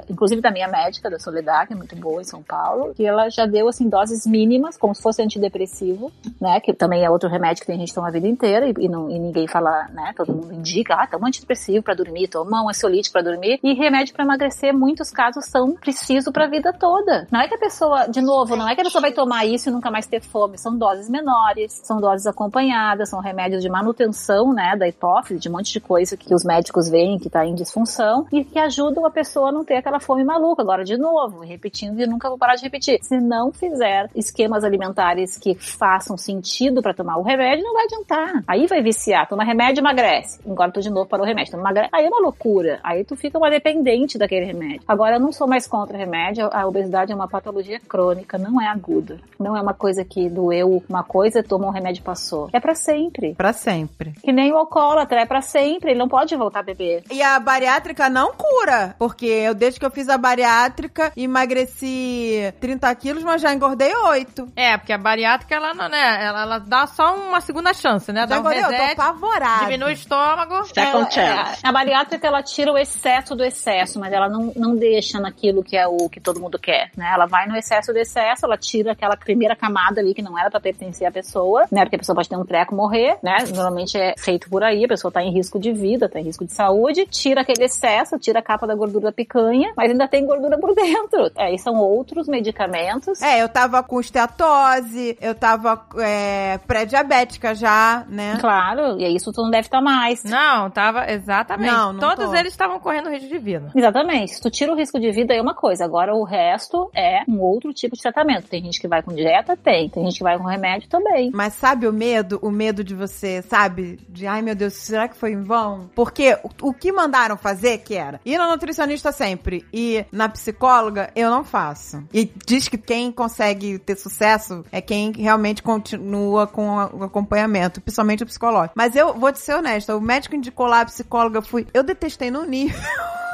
inclusive 0.09 0.41
da 0.41 0.51
minha 0.51 0.69
médica, 0.69 1.11
da 1.11 1.19
Soledad, 1.19 1.67
que 1.67 1.73
é 1.73 1.77
muito 1.77 1.97
boa 1.97 2.21
em 2.21 2.25
São 2.25 2.43
Paulo, 2.43 2.95
que 2.95 3.05
ela 3.05 3.29
já 3.29 3.47
deu, 3.47 3.69
assim, 3.69 3.89
doses 3.89 4.27
mínimas, 4.27 4.77
como 4.77 4.95
se 4.95 5.03
fosse 5.03 5.23
antidepressivo, 5.23 6.13
né, 6.41 6.61
que 6.61 6.73
também 6.73 7.05
é 7.05 7.11
outro 7.11 7.29
remédio 7.29 7.61
que 7.63 7.67
tem 7.67 7.79
gente 7.79 7.89
que 7.89 7.95
toma 7.95 8.09
a 8.09 8.11
vida 8.11 8.27
inteira 8.27 8.69
e, 8.69 8.75
e 8.79 8.89
não, 8.89 9.11
e 9.11 9.19
ninguém 9.19 9.47
fala, 9.47 9.89
né, 9.93 10.13
todo 10.17 10.33
mundo 10.33 10.53
indica, 10.53 10.95
ah, 10.95 11.07
toma 11.07 11.25
um 11.25 11.29
antidepressivo 11.29 11.83
pra 11.83 11.95
dormir, 11.95 12.29
toma 12.29 12.63
um 12.63 12.69
ansiolítico 12.77 13.13
pra 13.15 13.23
dormir, 13.23 13.59
e 13.63 13.73
remédio 13.75 14.15
pra 14.15 14.25
emagrecer, 14.25 14.77
muitos 14.77 15.11
casos 15.11 15.47
são 15.47 15.75
precisos 15.75 16.33
pra 16.33 16.47
vida 16.47 16.73
toda. 16.73 17.27
Não 17.31 17.41
é 17.41 17.49
que 17.49 17.55
a 17.55 17.59
pessoa, 17.59 18.07
de 18.07 18.21
novo, 18.21 18.57
não 18.57 18.69
é 18.69 18.75
que 18.75 18.81
a 18.81 18.85
pessoa 18.85 19.03
vai 19.03 19.13
tomar 19.13 19.45
isso 19.47 19.69
e 19.69 19.73
nunca 19.73 19.91
mais 19.91 20.07
ter 20.07 20.21
fome, 20.21 20.59
são 20.59 20.77
doses 20.77 21.09
menores, 21.09 21.81
são 21.83 22.01
doses 22.01 22.27
acompanhadas, 22.27 23.09
são 23.09 23.21
remédios 23.21 23.63
de 23.63 23.69
manutenção, 23.69 24.53
né, 24.53 24.77
da 24.77 24.87
hipófise, 24.87 25.41
de 25.41 25.49
um 25.49 25.53
monte 25.53 25.73
de 25.73 25.81
coisa 25.81 26.17
que 26.17 26.35
os 26.35 26.45
médicos 26.45 26.89
veem 26.89 27.19
que 27.19 27.31
tá 27.31 27.45
em 27.47 27.55
disfunção 27.55 28.27
e 28.33 28.45
que 28.45 28.59
ajudam 28.59 29.07
a 29.07 29.11
pessoa 29.11 29.49
a 29.49 29.53
não 29.53 29.65
ter 29.65 29.77
aquela 29.77 30.01
fome 30.01 30.25
maluca. 30.25 30.63
Agora, 30.63 30.85
de 30.85 30.97
novo, 30.97 31.41
repetindo 31.41 32.01
e 32.01 32.07
nunca 32.07 32.29
vou 32.29 32.39
parar 32.39 32.57
de 32.57 32.63
repetir. 32.63 32.99
Se 33.03 33.19
não 33.19 33.53
fizer 33.53 34.11
esquemas 34.15 34.65
alimentares 34.65 35.39
que 35.39 35.55
façam 35.55 36.17
sentido 36.17 36.83
pra 36.83 36.95
tomar 36.95 37.17
o 37.17 37.23
remédio, 37.23 37.65
não 37.65 37.73
vai 37.73 37.85
adiantar. 37.85 38.43
Aí 38.47 38.67
vai 38.67 38.83
viciar. 38.83 39.29
Toma 39.29 39.45
remédio, 39.45 39.81
emagrece. 39.81 40.41
Agora 40.49 40.71
de 40.71 40.91
novo 40.91 41.09
parou 41.09 41.25
o 41.25 41.29
remédio. 41.29 41.53
Toma 41.53 41.63
emagre... 41.63 41.89
Aí 41.93 42.05
é 42.05 42.09
uma 42.09 42.21
loucura. 42.21 42.66
Aí 42.83 43.05
tu 43.05 43.17
fica 43.17 43.39
uma 43.39 43.51
dependente 43.51 44.19
daquele 44.19 44.45
remédio. 44.47 44.83
Agora, 44.87 45.17
eu 45.17 45.21
não 45.21 45.33
sou 45.33 45.47
mais 45.49 45.67
contra 45.67 45.97
remédio. 45.97 46.49
A 46.53 46.67
obesidade 46.67 47.13
é 47.13 47.15
uma 47.15 47.29
patologia 47.29 47.81
crônica, 47.81 48.39
não 48.39 48.61
é 48.61 48.67
aguda. 48.69 49.19
Não 49.39 49.57
é 49.57 49.61
uma 49.61 49.75
coisa 49.75 50.05
que 50.05 50.29
doeu 50.29 50.83
uma 50.89 51.03
coisa, 51.05 51.43
toma 51.43 51.67
um 51.67 51.71
remédio 51.71 52.01
e 52.01 52.05
passou. 52.05 52.49
É 52.53 52.61
pra 52.61 52.75
sempre. 52.75 53.35
Pra 53.35 53.53
sempre. 53.53 54.13
Que 54.23 54.33
nem 54.33 54.53
o 54.53 54.57
alcoólatra, 54.57 55.21
é 55.21 55.27
pra 55.27 55.41
sempre. 55.41 55.91
Ele 55.91 55.99
não 55.99 56.09
pode 56.09 56.35
voltar 56.37 56.61
a 56.61 56.63
beber. 56.63 57.03
E 57.11 57.23
a 57.23 57.39
bariátrica 57.39 58.09
não 58.09 58.33
cura. 58.33 58.95
Porque 58.99 59.27
eu, 59.27 59.55
desde 59.55 59.79
que 59.81 59.87
eu 59.87 59.91
fiz 59.91 60.09
a 60.09 60.19
bariátrica, 60.19 61.13
emagreci 61.17 62.53
30 62.61 62.95
quilos, 62.95 63.23
mas 63.25 63.41
já 63.43 63.53
engordei 63.53 63.95
8. 63.95 64.49
É, 64.57 64.77
porque 64.77 64.93
a 64.93 64.99
bariátrica, 64.99 65.55
ela 65.55 65.75
não, 65.75 65.89
né? 65.89 66.25
Ela, 66.25 66.43
ela 66.43 66.59
dá 66.59 66.87
só 66.87 67.15
uma 67.17 67.41
segunda 67.41 67.73
chance, 67.73 68.13
né? 68.13 68.27
Dá 68.27 68.35
Já 68.35 68.37
um 68.37 68.41
engordei, 68.41 68.63
eu 68.63 68.67
tô 68.67 68.73
reset, 68.73 68.93
apavorada. 69.01 69.65
diminui 69.65 69.91
o 69.91 69.93
estômago. 69.93 70.65
Second 70.67 70.89
Ela- 70.97 71.11
chance. 71.11 71.61
é, 71.65 71.69
a 71.69 71.73
bariátrica 71.73 72.27
ela 72.27 72.43
tira 72.57 72.73
o 72.73 72.79
excesso 72.79 73.37
do 73.37 73.45
excesso, 73.45 74.01
mas 74.01 74.11
ela 74.11 74.31
não, 74.31 74.51
não 74.57 74.75
deixa 74.75 75.21
naquilo 75.21 75.63
que 75.63 75.77
é 75.77 75.87
o 75.87 76.09
que 76.09 76.19
todo 76.19 76.41
mundo 76.41 76.59
quer, 76.59 76.91
né? 76.97 77.11
Ela 77.13 77.27
vai 77.27 77.47
no 77.47 77.55
excesso 77.55 77.93
do 77.93 77.99
excesso, 77.99 78.47
ela 78.47 78.57
tira 78.57 78.93
aquela 78.93 79.15
primeira 79.15 79.55
camada 79.55 80.01
ali 80.01 80.15
que 80.15 80.23
não 80.23 80.39
era 80.39 80.51
pra 80.51 80.59
pertencer 80.59 81.07
à 81.07 81.13
pessoa, 81.13 81.67
né? 81.71 81.83
Porque 81.83 81.97
a 81.97 81.99
pessoa 81.99 82.17
pode 82.17 82.31
ter 82.31 82.37
um 82.37 82.47
treco 82.47 82.75
morrer, 82.75 83.19
né? 83.23 83.37
Normalmente 83.55 83.99
é 83.99 84.15
feito 84.17 84.49
por 84.49 84.65
aí, 84.65 84.87
a 84.87 84.89
pessoa 84.89 85.13
tá 85.13 85.23
em 85.23 85.31
risco 85.31 85.59
de 85.59 85.71
vida, 85.71 86.09
tá 86.09 86.19
em 86.19 86.23
risco 86.23 86.47
de 86.47 86.55
saúde, 86.55 87.05
tira 87.05 87.43
aquele 87.43 87.65
excesso, 87.65 88.19
tira 88.19 88.39
a 88.39 88.43
capa 88.43 88.67
da 88.67 88.75
gordura 88.75 89.07
da 89.07 89.13
picanha, 89.13 89.75
mas 89.77 89.91
ainda 89.91 90.09
tem 90.09 90.25
gordura 90.25 90.59
por 90.59 90.73
dentro. 90.75 91.31
Aí 91.37 91.59
são 91.59 91.75
outros 91.75 92.27
medicamentos. 92.27 93.21
É, 93.21 93.43
eu 93.43 93.51
tava 93.51 93.83
com 93.83 94.01
esteatose, 94.01 95.19
eu 95.21 95.35
tava 95.35 95.87
é, 95.99 96.57
pré-diabética 96.67 97.55
já, 97.55 98.07
né? 98.09 98.39
Claro, 98.41 98.99
e 98.99 99.05
aí 99.05 99.15
isso 99.15 99.31
tu 99.31 99.43
não 99.43 99.51
deve 99.51 99.67
estar 99.67 99.83
mais. 99.83 100.25
Não, 100.25 100.71
tava, 100.71 101.13
exatamente. 101.13 101.71
Não, 101.71 101.93
não 101.93 102.01
Todos 102.01 102.31
tô. 102.31 102.35
eles 102.35 102.46
estavam 102.53 102.79
correndo 102.79 103.11
risco 103.11 103.29
de 103.29 103.39
vida. 103.39 103.71
Exatamente. 103.75 104.35
Se 104.35 104.41
tu 104.41 104.51
tira 104.51 104.73
o 104.73 104.77
risco 104.77 104.99
de 104.99 105.11
vida 105.11 105.35
é 105.35 105.41
uma 105.41 105.55
coisa, 105.55 105.85
agora 105.85 106.15
o 106.15 106.25
resto 106.25 106.91
é 106.95 107.23
um 107.29 107.41
outro 107.41 107.73
tipo 107.73 107.97
de 107.97 108.03
tratamento. 108.03 108.49
Tem 108.49 108.63
gente 108.63 108.81
que 108.81 108.89
vai 108.89 109.03
com 109.03 109.15
dieta? 109.15 109.57
Tem. 109.57 109.89
Tem 109.89 110.05
gente 110.05 110.19
que 110.19 110.25
vai 110.25 110.39
com 110.39 110.45
remédio 110.45 110.89
também. 110.89 111.31
Mas 111.35 111.55
sabe 111.55 111.87
o 111.87 111.93
medo? 111.93 112.39
O 112.43 112.51
medo 112.51 112.83
de 112.83 112.95
você, 112.95 113.43
sabe? 113.43 113.99
De, 114.09 114.27
ai 114.27 114.43
meu 114.43 114.55
Deus, 114.55 114.75
será 114.75 115.09
que 115.09 115.17
foi 115.17 115.33
em 115.33 115.43
vão? 115.43 115.91
Porque 115.95 116.39
o, 116.43 116.69
o 116.69 116.75
que 116.75 116.93
mandaram 116.93 117.37
fazer, 117.37 117.79
que 117.79 117.95
era 117.95 118.21
ir 118.25 118.39
na 118.39 118.49
nutricionista 118.49 119.13
sempre 119.13 119.65
e 119.73 120.05
na 120.13 120.29
psicóloga, 120.29 121.11
eu 121.15 121.31
não 121.31 121.45
faço. 121.45 122.03
E 122.13 122.31
diz 122.47 122.69
que 122.69 122.79
quem 122.79 123.11
consegue 123.13 123.79
ter 123.79 123.97
sucesso 123.97 124.65
é 124.71 124.81
quem 124.81 125.13
realmente 125.13 125.63
continua 125.63 126.47
com 126.47 126.77
o 126.93 127.05
acompanhamento, 127.05 127.81
principalmente 127.81 128.23
o 128.23 128.27
psicológico. 128.27 128.75
Mas 128.77 128.95
eu 128.97 129.15
vou 129.15 129.33
te 129.33 129.39
ser 129.39 129.55
honesta, 129.55 129.97
o 129.97 130.01
médico 130.01 130.35
indicou 130.35 130.67
lá, 130.67 130.81
a 130.81 130.85
psicóloga, 130.85 131.39
eu 131.39 131.43
fui. 131.43 131.67
Eu 131.73 131.83
detestei 131.83 132.31
no 132.37 132.45
nível. 132.45 133.26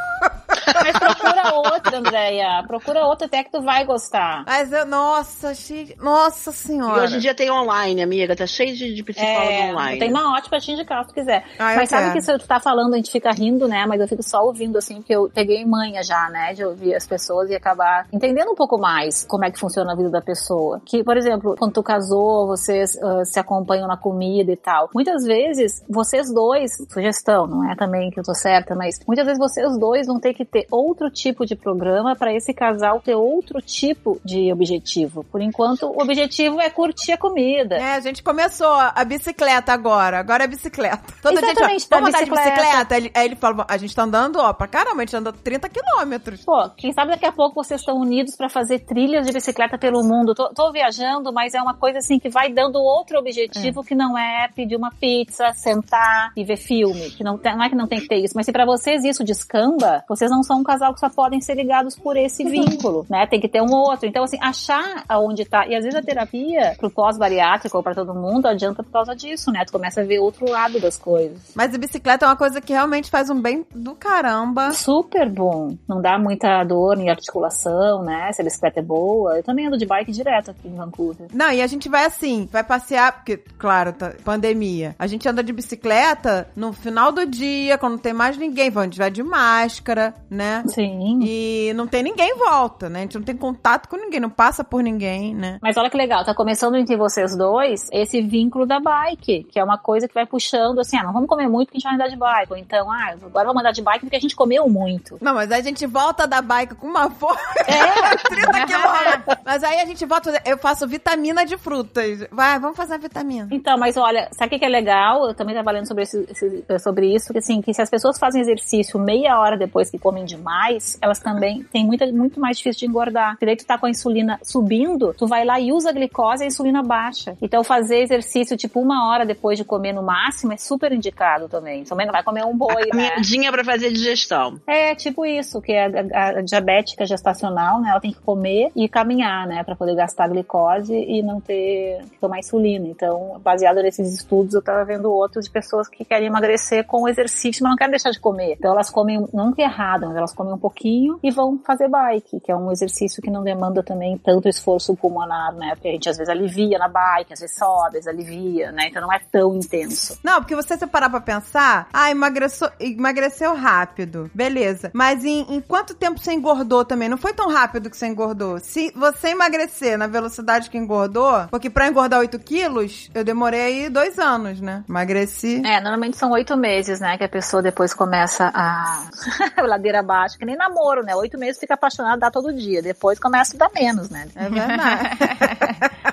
Mas 0.85 0.99
procura 0.99 1.55
outra, 1.55 1.99
Andréia. 1.99 2.65
Procura 2.67 3.05
outra 3.07 3.27
até 3.27 3.43
que 3.43 3.51
tu 3.51 3.63
vai 3.63 3.85
gostar. 3.85 4.45
Mas 4.47 4.73
eu, 4.73 4.87
nossa, 4.87 5.51
achei. 5.51 5.95
Nossa 6.01 6.51
E 6.51 6.53
senhora. 6.53 7.03
hoje 7.05 7.17
em 7.17 7.19
dia 7.19 7.35
tem 7.35 7.51
online, 7.51 8.03
amiga. 8.03 8.35
Tá 8.37 8.47
cheio 8.47 8.75
de, 8.75 8.95
de 8.95 9.03
psicólogo 9.03 9.51
É, 9.51 9.71
online. 9.73 9.99
tem 9.99 10.11
uma 10.11 10.33
ótima 10.35 10.51
pra 10.51 10.61
te 10.61 10.73
indicar 10.73 11.03
se 11.05 11.09
tu 11.11 11.15
quiser. 11.15 11.45
Ah, 11.59 11.75
Mas 11.77 11.89
sabe 11.89 12.03
quero. 12.05 12.15
que 12.15 12.21
se 12.23 12.39
tu 12.39 12.47
tá 12.47 12.61
falando, 12.61 12.95
a 12.95 12.97
gente 12.97 13.11
fica 13.11 13.31
rindo, 13.33 13.67
né? 13.69 13.85
Mas 13.87 14.01
eu 14.01 14.09
fico 14.09 14.23
só 14.23 14.43
ouvindo, 14.45 14.79
assim, 14.79 14.97
porque 14.97 15.15
eu 15.15 15.31
peguei 15.33 15.65
manha 15.65 16.03
já, 16.03 16.29
né? 16.31 16.53
De 16.55 16.65
ouvir 16.65 16.95
as 16.95 17.07
pessoas 17.07 17.51
e 17.51 17.55
acabar 17.55 18.07
entendendo 18.13 18.51
um 18.51 18.55
pouco 18.55 18.79
mais 18.79 19.25
como 19.29 19.45
é 19.45 19.51
que 19.51 19.59
funciona 19.59 19.93
a 19.93 19.97
vida 19.97 20.11
da 20.11 20.21
pessoa. 20.21 20.81
Que, 20.85 21.03
por 21.03 21.17
exemplo, 21.17 21.57
quando 21.59 21.73
tu 21.73 21.83
casou, 21.83 22.47
vocês 22.47 22.97
ah, 23.03 23.25
se 23.25 23.39
acompanham 23.39 23.87
na 23.89 23.97
comida 23.97 24.51
e 24.53 24.57
tal. 24.57 24.89
Muitas 24.95 25.25
vezes, 25.25 25.83
vocês 25.89 26.33
dois, 26.33 26.71
sugestão, 26.91 27.47
não 27.47 27.71
é 27.71 27.75
também 27.75 28.11
que 28.11 28.21
eu 28.21 28.25
tô 28.25 28.35
certa, 28.35 28.75
mas 28.75 28.99
muitas 29.07 29.25
vezes 29.27 29.39
vocês 29.39 29.79
dois 29.79 30.07
vão 30.13 30.21
ter 30.21 30.35
que 30.35 30.45
ter 30.45 30.67
outro 30.71 31.11
tipo 31.11 31.47
de 31.47 31.57
programa 31.57 32.15
para 32.15 32.33
esse 32.35 32.53
casal 32.53 33.01
ter 33.01 33.15
outro 33.15 33.61
tipo 33.61 34.21
de 34.25 34.53
objetivo. 34.53 35.25
Por 35.25 35.41
enquanto, 35.41 35.87
o 35.87 36.01
objetivo 36.03 36.61
é 36.61 36.69
curtir 36.71 37.13
a 37.13 37.19
comida. 37.19 37.77
É, 37.77 37.95
a 37.95 38.01
gente 38.01 38.23
começou 38.23 38.71
a 38.73 39.05
bicicleta 39.05 39.73
agora. 39.73 40.19
Agora 40.19 40.45
é 40.45 40.47
bicicleta. 40.47 41.03
Toda 41.23 41.35
Exatamente, 41.41 41.81
gente 41.81 41.89
fala, 41.89 42.03
vamos 42.03 42.13
da 42.13 42.19
andar 42.19 42.25
de 42.25 42.31
bicicleta. 42.31 42.95
Aí 42.95 43.01
ele- 43.01 43.13
Aí 43.15 43.25
ele 43.27 43.37
fala, 43.37 43.67
a 43.69 43.77
gente 43.77 43.95
tá 43.95 44.03
andando, 44.03 44.37
ó, 44.37 44.53
pra 44.53 44.67
caramba, 44.67 45.03
a 45.03 45.05
gente 45.05 45.17
anda 45.17 45.33
30 45.33 45.69
quilômetros. 45.69 46.45
Pô, 46.45 46.69
quem 46.77 46.93
sabe 46.93 47.11
daqui 47.13 47.27
a 47.27 47.33
pouco 47.33 47.55
vocês 47.63 47.81
estão 47.81 47.97
unidos 47.97 48.37
para 48.37 48.49
fazer 48.49 48.81
trilhas 48.81 49.27
de 49.27 49.33
bicicleta 49.33 49.79
pelo 49.79 50.03
mundo. 50.03 50.35
Tô, 50.35 50.49
tô 50.51 50.71
viajando, 50.73 51.33
mas 51.33 51.55
é 51.55 51.63
uma 51.63 51.75
coisa 51.75 51.99
assim 51.99 52.19
que 52.19 52.29
vai 52.29 52.53
dando 52.53 52.77
outro 52.81 53.19
objetivo 53.19 53.83
que 53.83 53.95
não 53.95 54.17
é 54.19 54.49
pedir 54.55 54.77
uma 54.77 54.91
pizza, 54.91 55.53
sentar 55.55 56.33
e 56.37 56.45
ver 56.45 56.57
filme. 56.57 57.11
Que 57.11 57.25
não, 57.25 57.39
não 57.43 57.63
é 57.63 57.69
que 57.69 57.75
não 57.75 57.87
tem 57.87 58.01
que 58.01 58.09
ter 58.09 58.17
isso, 58.17 58.35
mas 58.37 58.47
se 58.47 58.53
para 58.53 58.65
vocês 58.67 59.05
isso 59.05 59.25
descamba, 59.25 60.02
vocês 60.09 60.31
não 60.31 60.43
são 60.43 60.61
um 60.61 60.65
casal 60.65 60.95
que 60.95 61.01
só 61.01 61.09
podem 61.09 61.41
ser 61.41 61.55
ligados 61.55 61.97
por 61.97 62.17
esse 62.17 62.45
vínculo, 62.45 63.07
né? 63.09 63.27
Tem 63.27 63.41
que 63.41 63.49
ter 63.49 63.63
um 63.63 63.73
outro. 63.73 64.07
Então, 64.07 64.25
assim, 64.25 64.39
achar 64.41 65.05
aonde 65.09 65.45
tá. 65.45 65.67
E 65.67 65.75
às 65.75 65.85
vezes 65.85 65.99
a 65.99 66.03
terapia 66.03 66.75
pro 66.79 66.91
pós-bariátrico 66.91 67.77
ou 67.77 67.83
pra 67.83 67.95
todo 67.95 68.15
mundo 68.15 68.47
adianta 68.47 68.83
por 68.83 68.91
causa 68.91 69.15
disso, 69.15 69.51
né? 69.51 69.65
Tu 69.65 69.73
começa 69.73 70.01
a 70.01 70.05
ver 70.05 70.19
outro 70.19 70.49
lado 70.49 70.81
das 70.81 70.97
coisas. 70.97 71.53
Mas 71.55 71.75
a 71.75 71.79
bicicleta 71.79 72.25
é 72.25 72.29
uma 72.29 72.37
coisa 72.37 72.61
que 72.61 72.73
realmente 72.73 73.11
faz 73.11 73.31
um 73.31 73.41
bem 73.41 73.67
do 73.75 73.95
caramba. 73.95 74.73
Super 74.73 75.29
bom. 75.29 75.77
Não 75.89 76.01
dá 76.01 76.19
muita 76.19 76.63
dor 76.65 76.99
em 76.99 77.11
articulação, 77.11 78.03
né? 78.03 78.33
Se 78.33 78.41
a 78.41 78.45
bicicleta 78.45 78.81
é 78.81 78.83
boa. 78.83 79.37
Eu 79.37 79.43
também 79.43 79.67
ando 79.67 79.79
de 79.79 79.87
bike 79.87 80.13
direto 80.13 80.51
aqui 80.51 80.69
em 80.69 80.75
Vancouver. 80.75 81.29
Não, 81.33 81.51
e 81.51 81.63
a 81.63 81.67
gente 81.67 81.89
vai 81.89 82.05
assim, 82.05 82.49
vai 82.51 82.65
passear, 82.65 83.13
porque, 83.13 83.37
claro, 83.59 83.93
tá, 83.93 84.13
pandemia. 84.25 84.95
A 84.99 85.07
gente 85.07 85.29
anda 85.29 85.43
de 85.43 85.53
bicicleta 85.53 86.49
no 86.57 86.73
final 86.73 87.13
do 87.13 87.27
dia, 87.27 87.79
quando 87.79 87.93
não 87.93 87.99
tem 87.99 88.13
mais 88.13 88.37
ninguém. 88.37 88.73
A 88.75 88.83
gente 88.85 88.99
vai 88.99 89.11
de 89.11 89.23
máscara, 89.23 89.92
né? 90.31 90.63
Sim. 90.67 91.21
E 91.23 91.73
não 91.75 91.87
tem 91.87 92.03
ninguém 92.03 92.31
em 92.31 92.39
volta, 92.39 92.89
né? 92.89 93.01
A 93.01 93.03
gente 93.03 93.17
não 93.17 93.23
tem 93.25 93.37
contato 93.37 93.89
com 93.89 93.97
ninguém, 93.97 94.21
não 94.21 94.31
passa 94.31 94.63
por 94.65 94.83
ninguém, 94.83 95.35
né? 95.35 95.59
Mas 95.63 95.77
olha 95.77 95.91
que 95.91 95.97
legal, 95.97 96.25
tá 96.25 96.35
começando 96.35 96.77
entre 96.77 96.97
vocês 96.97 97.37
dois 97.37 97.89
esse 97.93 98.21
vínculo 98.23 98.67
da 98.67 98.81
bike, 98.81 99.45
que 99.45 99.59
é 99.59 99.65
uma 99.65 99.79
coisa 99.79 100.07
que 100.09 100.15
vai 100.15 100.27
puxando 100.27 100.79
assim, 100.81 100.97
ah, 100.97 101.03
não 101.05 101.13
vamos 101.13 101.29
comer 101.29 101.49
muito 101.49 101.69
porque 101.69 101.79
a 101.79 101.81
gente 101.81 101.85
vai 101.89 101.95
andar 101.95 102.09
de 102.09 102.17
bike. 102.17 102.53
Ou 102.53 102.57
então, 102.59 102.91
ah, 102.91 103.15
agora 103.23 103.47
vamos 103.47 103.61
andar 103.61 103.73
de 103.73 103.83
bike 103.83 104.01
porque 104.01 104.17
a 104.17 104.21
gente 104.21 104.37
comeu 104.37 104.69
muito. 104.69 105.19
Não, 105.21 105.35
mas 105.35 105.51
aí 105.51 105.61
a 105.61 105.65
gente 105.65 105.87
volta 105.87 106.27
da 106.27 106.41
bike 106.43 106.75
com 106.75 106.87
uma 106.87 107.09
fome. 107.11 107.39
É, 107.67 108.17
30 108.29 108.67
quilômetros. 108.67 109.37
Mas 109.45 109.63
aí 109.65 109.81
a 109.81 109.85
gente 109.87 110.05
volta, 110.07 110.41
eu 110.45 110.59
faço 110.59 110.87
vitamina 110.87 111.45
de 111.45 111.57
frutas. 111.59 112.27
Vai, 112.31 112.59
vamos 112.59 112.77
fazer 112.77 112.95
a 112.95 112.99
vitamina. 112.99 113.49
Então, 113.51 113.77
mas 113.79 113.97
olha, 113.97 114.29
sabe 114.33 114.57
o 114.57 114.59
que 114.59 114.65
é 114.65 114.69
legal? 114.69 115.27
Eu 115.27 115.35
também 115.35 115.55
trabalhando 115.55 115.87
sobre, 115.87 116.05
esse- 116.05 116.65
sobre 116.81 117.15
isso, 117.15 117.33
que 117.33 117.39
assim, 117.39 117.61
que 117.61 117.73
se 117.75 117.83
as 117.83 117.91
pessoas 117.91 118.19
fazem 118.19 118.41
exercício 118.41 118.99
meia 118.99 119.39
hora 119.39 119.57
depois 119.57 119.82
que 119.91 119.99
comem 119.99 120.25
demais, 120.25 120.99
elas 121.01 121.19
também 121.19 121.63
têm 121.65 121.85
muita, 121.87 122.07
muito 122.13 122.41
mais 122.41 122.57
difícil 122.59 122.81
de 122.81 122.87
engordar. 122.87 123.33
Porque 123.33 123.47
daí 123.47 123.57
tu 123.57 123.67
tá 123.67 123.79
com 123.79 123.87
a 123.87 123.91
insulina 123.91 124.39
subindo, 124.43 125.15
tu 125.17 125.27
vai 125.27 125.45
lá 125.45 125.59
e 125.61 125.73
usa 125.73 125.91
a 125.91 125.93
glicose 125.93 126.43
e 126.43 126.45
a 126.45 126.47
insulina 126.49 126.83
baixa. 126.83 127.37
Então 127.41 127.63
fazer 127.65 127.99
exercício 128.03 128.57
tipo 128.57 128.81
uma 128.81 129.09
hora 129.09 129.25
depois 129.27 129.59
de 129.59 129.65
comer 129.65 129.93
no 129.93 130.03
máximo 130.03 130.53
é 130.53 130.57
super 130.57 130.93
indicado 130.93 131.49
também. 131.49 131.85
Também 131.85 132.07
não 132.07 132.13
vai 132.13 132.23
comer 132.23 132.45
um 132.45 132.57
boi, 132.57 132.75
né? 132.75 132.89
Caminhadinha 132.91 133.51
pra 133.53 133.65
fazer 133.65 133.91
digestão. 133.93 134.61
É, 134.67 134.95
tipo 134.95 135.25
isso, 135.27 135.61
que 135.61 135.73
a, 135.77 135.87
a- 136.15 136.29
a 136.39 136.43
diabética 136.43 137.05
gestacional, 137.07 137.81
né, 137.81 137.91
ela 137.91 138.01
tem 138.01 138.13
que 138.13 138.21
comer 138.21 138.71
e 138.77 138.89
caminhar, 138.89 139.47
né, 139.47 139.63
pra 139.65 139.75
poder 139.77 139.95
gastar 139.95 140.29
glicose 140.29 140.95
e 140.95 141.23
não 141.23 141.41
ter 141.41 142.03
que 142.11 142.19
tomar 142.21 142.39
insulina. 142.39 142.87
Então, 142.89 143.41
baseado 143.43 143.83
nesses 143.83 144.13
estudos, 144.15 144.55
eu 144.55 144.63
tava 144.63 144.85
vendo 144.85 145.11
outros 145.13 145.45
de 145.47 145.51
pessoas 145.51 145.89
que 145.89 146.05
querem 146.05 146.29
emagrecer 146.29 146.85
com 146.87 147.09
exercício, 147.09 147.63
mas 147.63 147.71
não 147.71 147.77
querem 147.77 147.91
deixar 147.93 148.11
de 148.11 148.21
comer. 148.21 148.53
Então, 148.59 148.73
elas 148.73 148.91
comem, 148.91 149.27
não 149.33 149.53
errado, 149.63 150.07
mas 150.07 150.17
elas 150.17 150.35
comem 150.35 150.53
um 150.53 150.59
pouquinho 150.59 151.19
e 151.23 151.31
vão 151.31 151.59
fazer 151.65 151.89
bike, 151.89 152.41
que 152.41 152.53
é 152.53 152.57
um 152.57 152.71
exercício 152.71 153.23
que 153.23 153.31
não 153.31 153.43
demanda 153.43 153.83
também 153.83 154.19
tanto 154.19 154.49
esforço 154.49 154.97
pulmonar, 154.97 155.55
né, 155.55 155.71
porque 155.75 155.89
a 155.89 155.93
gente 155.93 156.09
às 156.09 156.17
vezes 156.17 156.29
alivia 156.29 156.79
na 156.79 156.89
bike, 156.89 157.33
às 157.33 157.41
vezes 157.41 157.57
sobe, 157.57 157.99
às 157.99 158.05
vezes 158.05 158.09
alivia, 158.09 158.73
né, 158.73 158.89
então 158.89 159.03
não 159.03 159.13
é 159.13 159.21
tão 159.31 159.55
intenso. 159.55 160.19
Não, 160.23 160.41
porque 160.41 160.55
você 160.55 160.77
se 160.77 160.87
parar 160.87 161.11
pra 161.11 161.21
pensar, 161.21 161.89
ah, 161.93 162.11
emagreceu, 162.11 162.69
emagreceu 162.81 163.55
rápido. 163.55 164.31
Beleza. 164.35 164.91
Mas 164.93 165.25
em, 165.25 165.47
em 165.55 165.61
quanto 165.61 165.95
tempo 165.95 166.19
você 166.19 166.33
engordou 166.33 166.85
também? 166.85 167.09
Não 167.09 167.17
foi 167.17 167.33
tão 167.33 167.49
rápido 167.49 167.91
que 167.91 167.97
você 167.97 168.07
engordou. 168.07 168.59
Se 168.59 168.93
você 168.97 169.29
emagrecer 169.29 169.97
na 169.97 170.07
velocidade 170.07 170.71
que 170.71 170.79
engordou, 170.79 171.47
porque 171.51 171.71
pra 171.71 171.89
engordar 171.89 172.21
8 172.21 172.39
quilos, 172.39 173.11
eu 173.15 173.25
demorei 173.25 173.61
aí 173.61 173.89
dois 173.89 174.19
anos, 174.19 174.61
né? 174.61 174.85
Emagreci. 174.89 175.63
É, 175.65 175.81
normalmente 175.81 176.17
são 176.17 176.31
oito 176.33 176.57
meses, 176.57 177.01
né, 177.01 177.17
que 177.17 177.25
a 177.25 177.29
pessoa 177.29 177.63
depois 177.63 177.95
começa 177.95 178.51
a 178.55 179.09
ladeira 179.67 180.01
abaixo, 180.01 180.39
que 180.39 180.45
nem 180.45 180.57
namoro, 180.57 181.03
né? 181.03 181.15
Oito 181.17 181.39
meses 181.39 181.61
fica 181.61 181.75
apaixonado, 181.75 182.21
dá 182.21 182.31
todo 182.31 182.53
dia. 182.53 182.83
Depois 182.83 183.19
começa 183.19 183.57
a 183.57 183.59
dar 183.59 183.71
menos, 183.75 184.11
né? 184.11 184.29
É 184.37 184.49
verdade. 184.49 185.19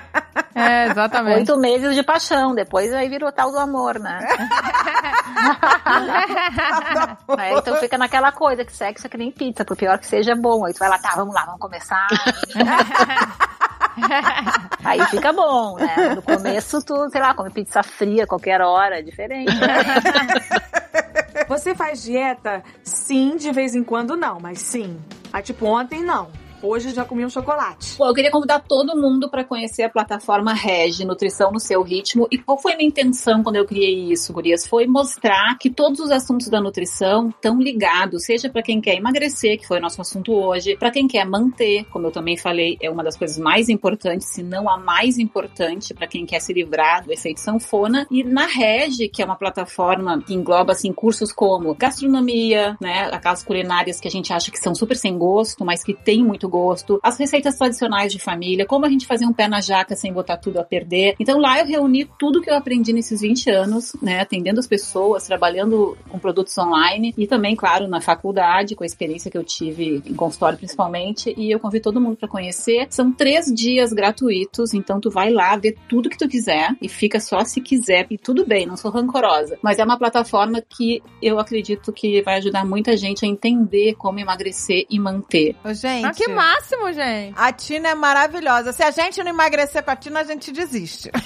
É, 0.52 0.86
exatamente. 0.88 1.38
Oito 1.38 1.56
meses 1.58 1.94
de 1.94 2.02
paixão, 2.02 2.54
depois 2.54 2.92
aí 2.92 3.08
virou 3.08 3.32
tal 3.32 3.50
do 3.50 3.58
amor, 3.58 3.98
né? 3.98 4.18
É, 7.38 7.56
então 7.56 7.76
fica 7.76 7.96
naquela 7.96 8.32
coisa 8.32 8.64
que 8.64 8.72
sexo 8.72 9.06
é 9.06 9.10
que 9.10 9.16
nem 9.16 9.30
pizza, 9.30 9.64
por 9.64 9.76
pior 9.76 9.98
que 9.98 10.06
seja 10.06 10.34
bom. 10.34 10.66
Aí 10.66 10.74
tu 10.74 10.78
vai 10.78 10.88
lá, 10.88 10.98
tá, 10.98 11.12
vamos 11.16 11.34
lá, 11.34 11.44
vamos 11.46 11.60
começar. 11.60 12.06
aí 14.84 15.02
fica 15.06 15.32
bom, 15.32 15.76
né? 15.76 16.14
No 16.14 16.22
começo 16.22 16.84
tu, 16.84 17.08
sei 17.10 17.20
lá, 17.20 17.32
come 17.34 17.50
pizza 17.50 17.82
fria 17.82 18.26
qualquer 18.26 18.60
hora, 18.60 18.98
é 18.98 19.02
diferente. 19.02 19.52
Você 21.48 21.74
faz 21.74 22.02
dieta? 22.02 22.62
Sim, 22.84 23.36
de 23.36 23.50
vez 23.52 23.74
em 23.74 23.82
quando 23.82 24.16
não, 24.16 24.38
mas 24.40 24.60
sim. 24.60 24.98
Ah, 25.32 25.42
tipo, 25.42 25.66
ontem 25.66 26.02
não. 26.02 26.28
Hoje 26.62 26.90
já 26.90 27.06
comi 27.06 27.24
um 27.24 27.30
chocolate. 27.30 27.96
Bom, 27.96 28.06
eu 28.06 28.14
queria 28.14 28.30
convidar 28.30 28.60
todo 28.60 28.94
mundo 28.94 29.30
para 29.30 29.44
conhecer 29.44 29.82
a 29.82 29.88
plataforma 29.88 30.52
Regi, 30.52 31.06
Nutrição 31.06 31.50
no 31.50 31.58
Seu 31.58 31.82
Ritmo. 31.82 32.28
E 32.30 32.36
qual 32.36 32.58
foi 32.58 32.74
a 32.74 32.76
minha 32.76 32.88
intenção 32.88 33.42
quando 33.42 33.56
eu 33.56 33.64
criei 33.64 34.12
isso, 34.12 34.32
Gurias? 34.32 34.66
Foi 34.66 34.86
mostrar 34.86 35.56
que 35.58 35.70
todos 35.70 36.00
os 36.00 36.10
assuntos 36.10 36.48
da 36.48 36.60
nutrição 36.60 37.30
estão 37.30 37.58
ligados, 37.58 38.24
seja 38.24 38.50
para 38.50 38.62
quem 38.62 38.78
quer 38.80 38.96
emagrecer, 38.96 39.58
que 39.58 39.66
foi 39.66 39.78
o 39.78 39.80
nosso 39.80 40.02
assunto 40.02 40.34
hoje, 40.34 40.76
para 40.76 40.90
quem 40.90 41.08
quer 41.08 41.24
manter, 41.24 41.84
como 41.86 42.08
eu 42.08 42.10
também 42.10 42.36
falei, 42.36 42.76
é 42.82 42.90
uma 42.90 43.02
das 43.02 43.16
coisas 43.16 43.38
mais 43.38 43.70
importantes, 43.70 44.28
se 44.28 44.42
não 44.42 44.68
a 44.68 44.76
mais 44.76 45.18
importante 45.18 45.94
para 45.94 46.06
quem 46.06 46.26
quer 46.26 46.40
se 46.40 46.52
livrar 46.52 47.04
do 47.04 47.12
efeito 47.12 47.40
sanfona. 47.40 48.06
E 48.10 48.22
na 48.22 48.44
Regi, 48.44 49.08
que 49.08 49.22
é 49.22 49.24
uma 49.24 49.36
plataforma 49.36 50.22
que 50.22 50.34
engloba 50.34 50.72
assim 50.72 50.92
cursos 50.92 51.32
como 51.32 51.74
gastronomia, 51.74 52.76
né, 52.80 53.08
aquelas 53.12 53.42
culinárias 53.42 53.98
que 53.98 54.08
a 54.08 54.10
gente 54.10 54.30
acha 54.30 54.50
que 54.50 54.58
são 54.58 54.74
super 54.74 54.96
sem 54.96 55.16
gosto, 55.16 55.64
mas 55.64 55.82
que 55.82 55.94
tem 55.94 56.22
muito 56.22 56.49
gosto, 56.50 57.00
as 57.02 57.18
receitas 57.18 57.56
tradicionais 57.56 58.12
de 58.12 58.18
família, 58.18 58.66
como 58.66 58.84
a 58.84 58.88
gente 58.88 59.06
fazer 59.06 59.24
um 59.24 59.32
pé 59.32 59.48
na 59.48 59.60
jaca 59.60 59.96
sem 59.96 60.12
botar 60.12 60.36
tudo 60.36 60.58
a 60.58 60.64
perder. 60.64 61.14
Então 61.18 61.38
lá 61.38 61.58
eu 61.60 61.66
reuni 61.66 62.04
tudo 62.18 62.42
que 62.42 62.50
eu 62.50 62.56
aprendi 62.56 62.92
nesses 62.92 63.20
20 63.20 63.50
anos, 63.50 63.92
né, 64.02 64.20
atendendo 64.20 64.60
as 64.60 64.66
pessoas, 64.66 65.26
trabalhando 65.26 65.96
com 66.08 66.18
produtos 66.18 66.56
online 66.58 67.14
e 67.16 67.26
também, 67.26 67.54
claro, 67.54 67.86
na 67.86 68.00
faculdade, 68.00 68.74
com 68.74 68.82
a 68.82 68.86
experiência 68.86 69.30
que 69.30 69.38
eu 69.38 69.44
tive 69.44 70.02
em 70.04 70.14
consultório 70.14 70.58
principalmente, 70.58 71.32
e 71.36 71.50
eu 71.50 71.60
convido 71.60 71.84
todo 71.84 72.00
mundo 72.00 72.16
para 72.16 72.28
conhecer. 72.28 72.86
São 72.90 73.12
três 73.12 73.46
dias 73.46 73.92
gratuitos, 73.92 74.74
então 74.74 75.00
tu 75.00 75.10
vai 75.10 75.30
lá 75.30 75.56
ver 75.56 75.76
tudo 75.88 76.10
que 76.10 76.18
tu 76.18 76.28
quiser 76.28 76.74
e 76.82 76.88
fica 76.88 77.20
só 77.20 77.44
se 77.44 77.60
quiser 77.60 78.06
e 78.10 78.18
tudo 78.18 78.44
bem, 78.44 78.66
não 78.66 78.76
sou 78.76 78.90
rancorosa, 78.90 79.58
mas 79.62 79.78
é 79.78 79.84
uma 79.84 79.98
plataforma 79.98 80.60
que 80.60 81.02
eu 81.22 81.38
acredito 81.38 81.92
que 81.92 82.22
vai 82.22 82.36
ajudar 82.38 82.64
muita 82.64 82.96
gente 82.96 83.24
a 83.24 83.28
entender 83.28 83.94
como 83.94 84.18
emagrecer 84.18 84.86
e 84.90 84.98
manter. 84.98 85.54
Ô, 85.64 85.72
gente. 85.72 86.06
Ah, 86.06 86.12
que 86.12 86.28
máximo, 86.40 86.92
gente. 86.92 87.34
A 87.36 87.52
Tina 87.52 87.90
é 87.90 87.94
maravilhosa. 87.94 88.72
Se 88.72 88.82
a 88.82 88.90
gente 88.90 89.22
não 89.22 89.30
emagrecer 89.30 89.82
com 89.82 89.90
a 89.90 89.96
Tina, 89.96 90.20
a 90.20 90.24
gente 90.24 90.50
desiste. 90.50 91.10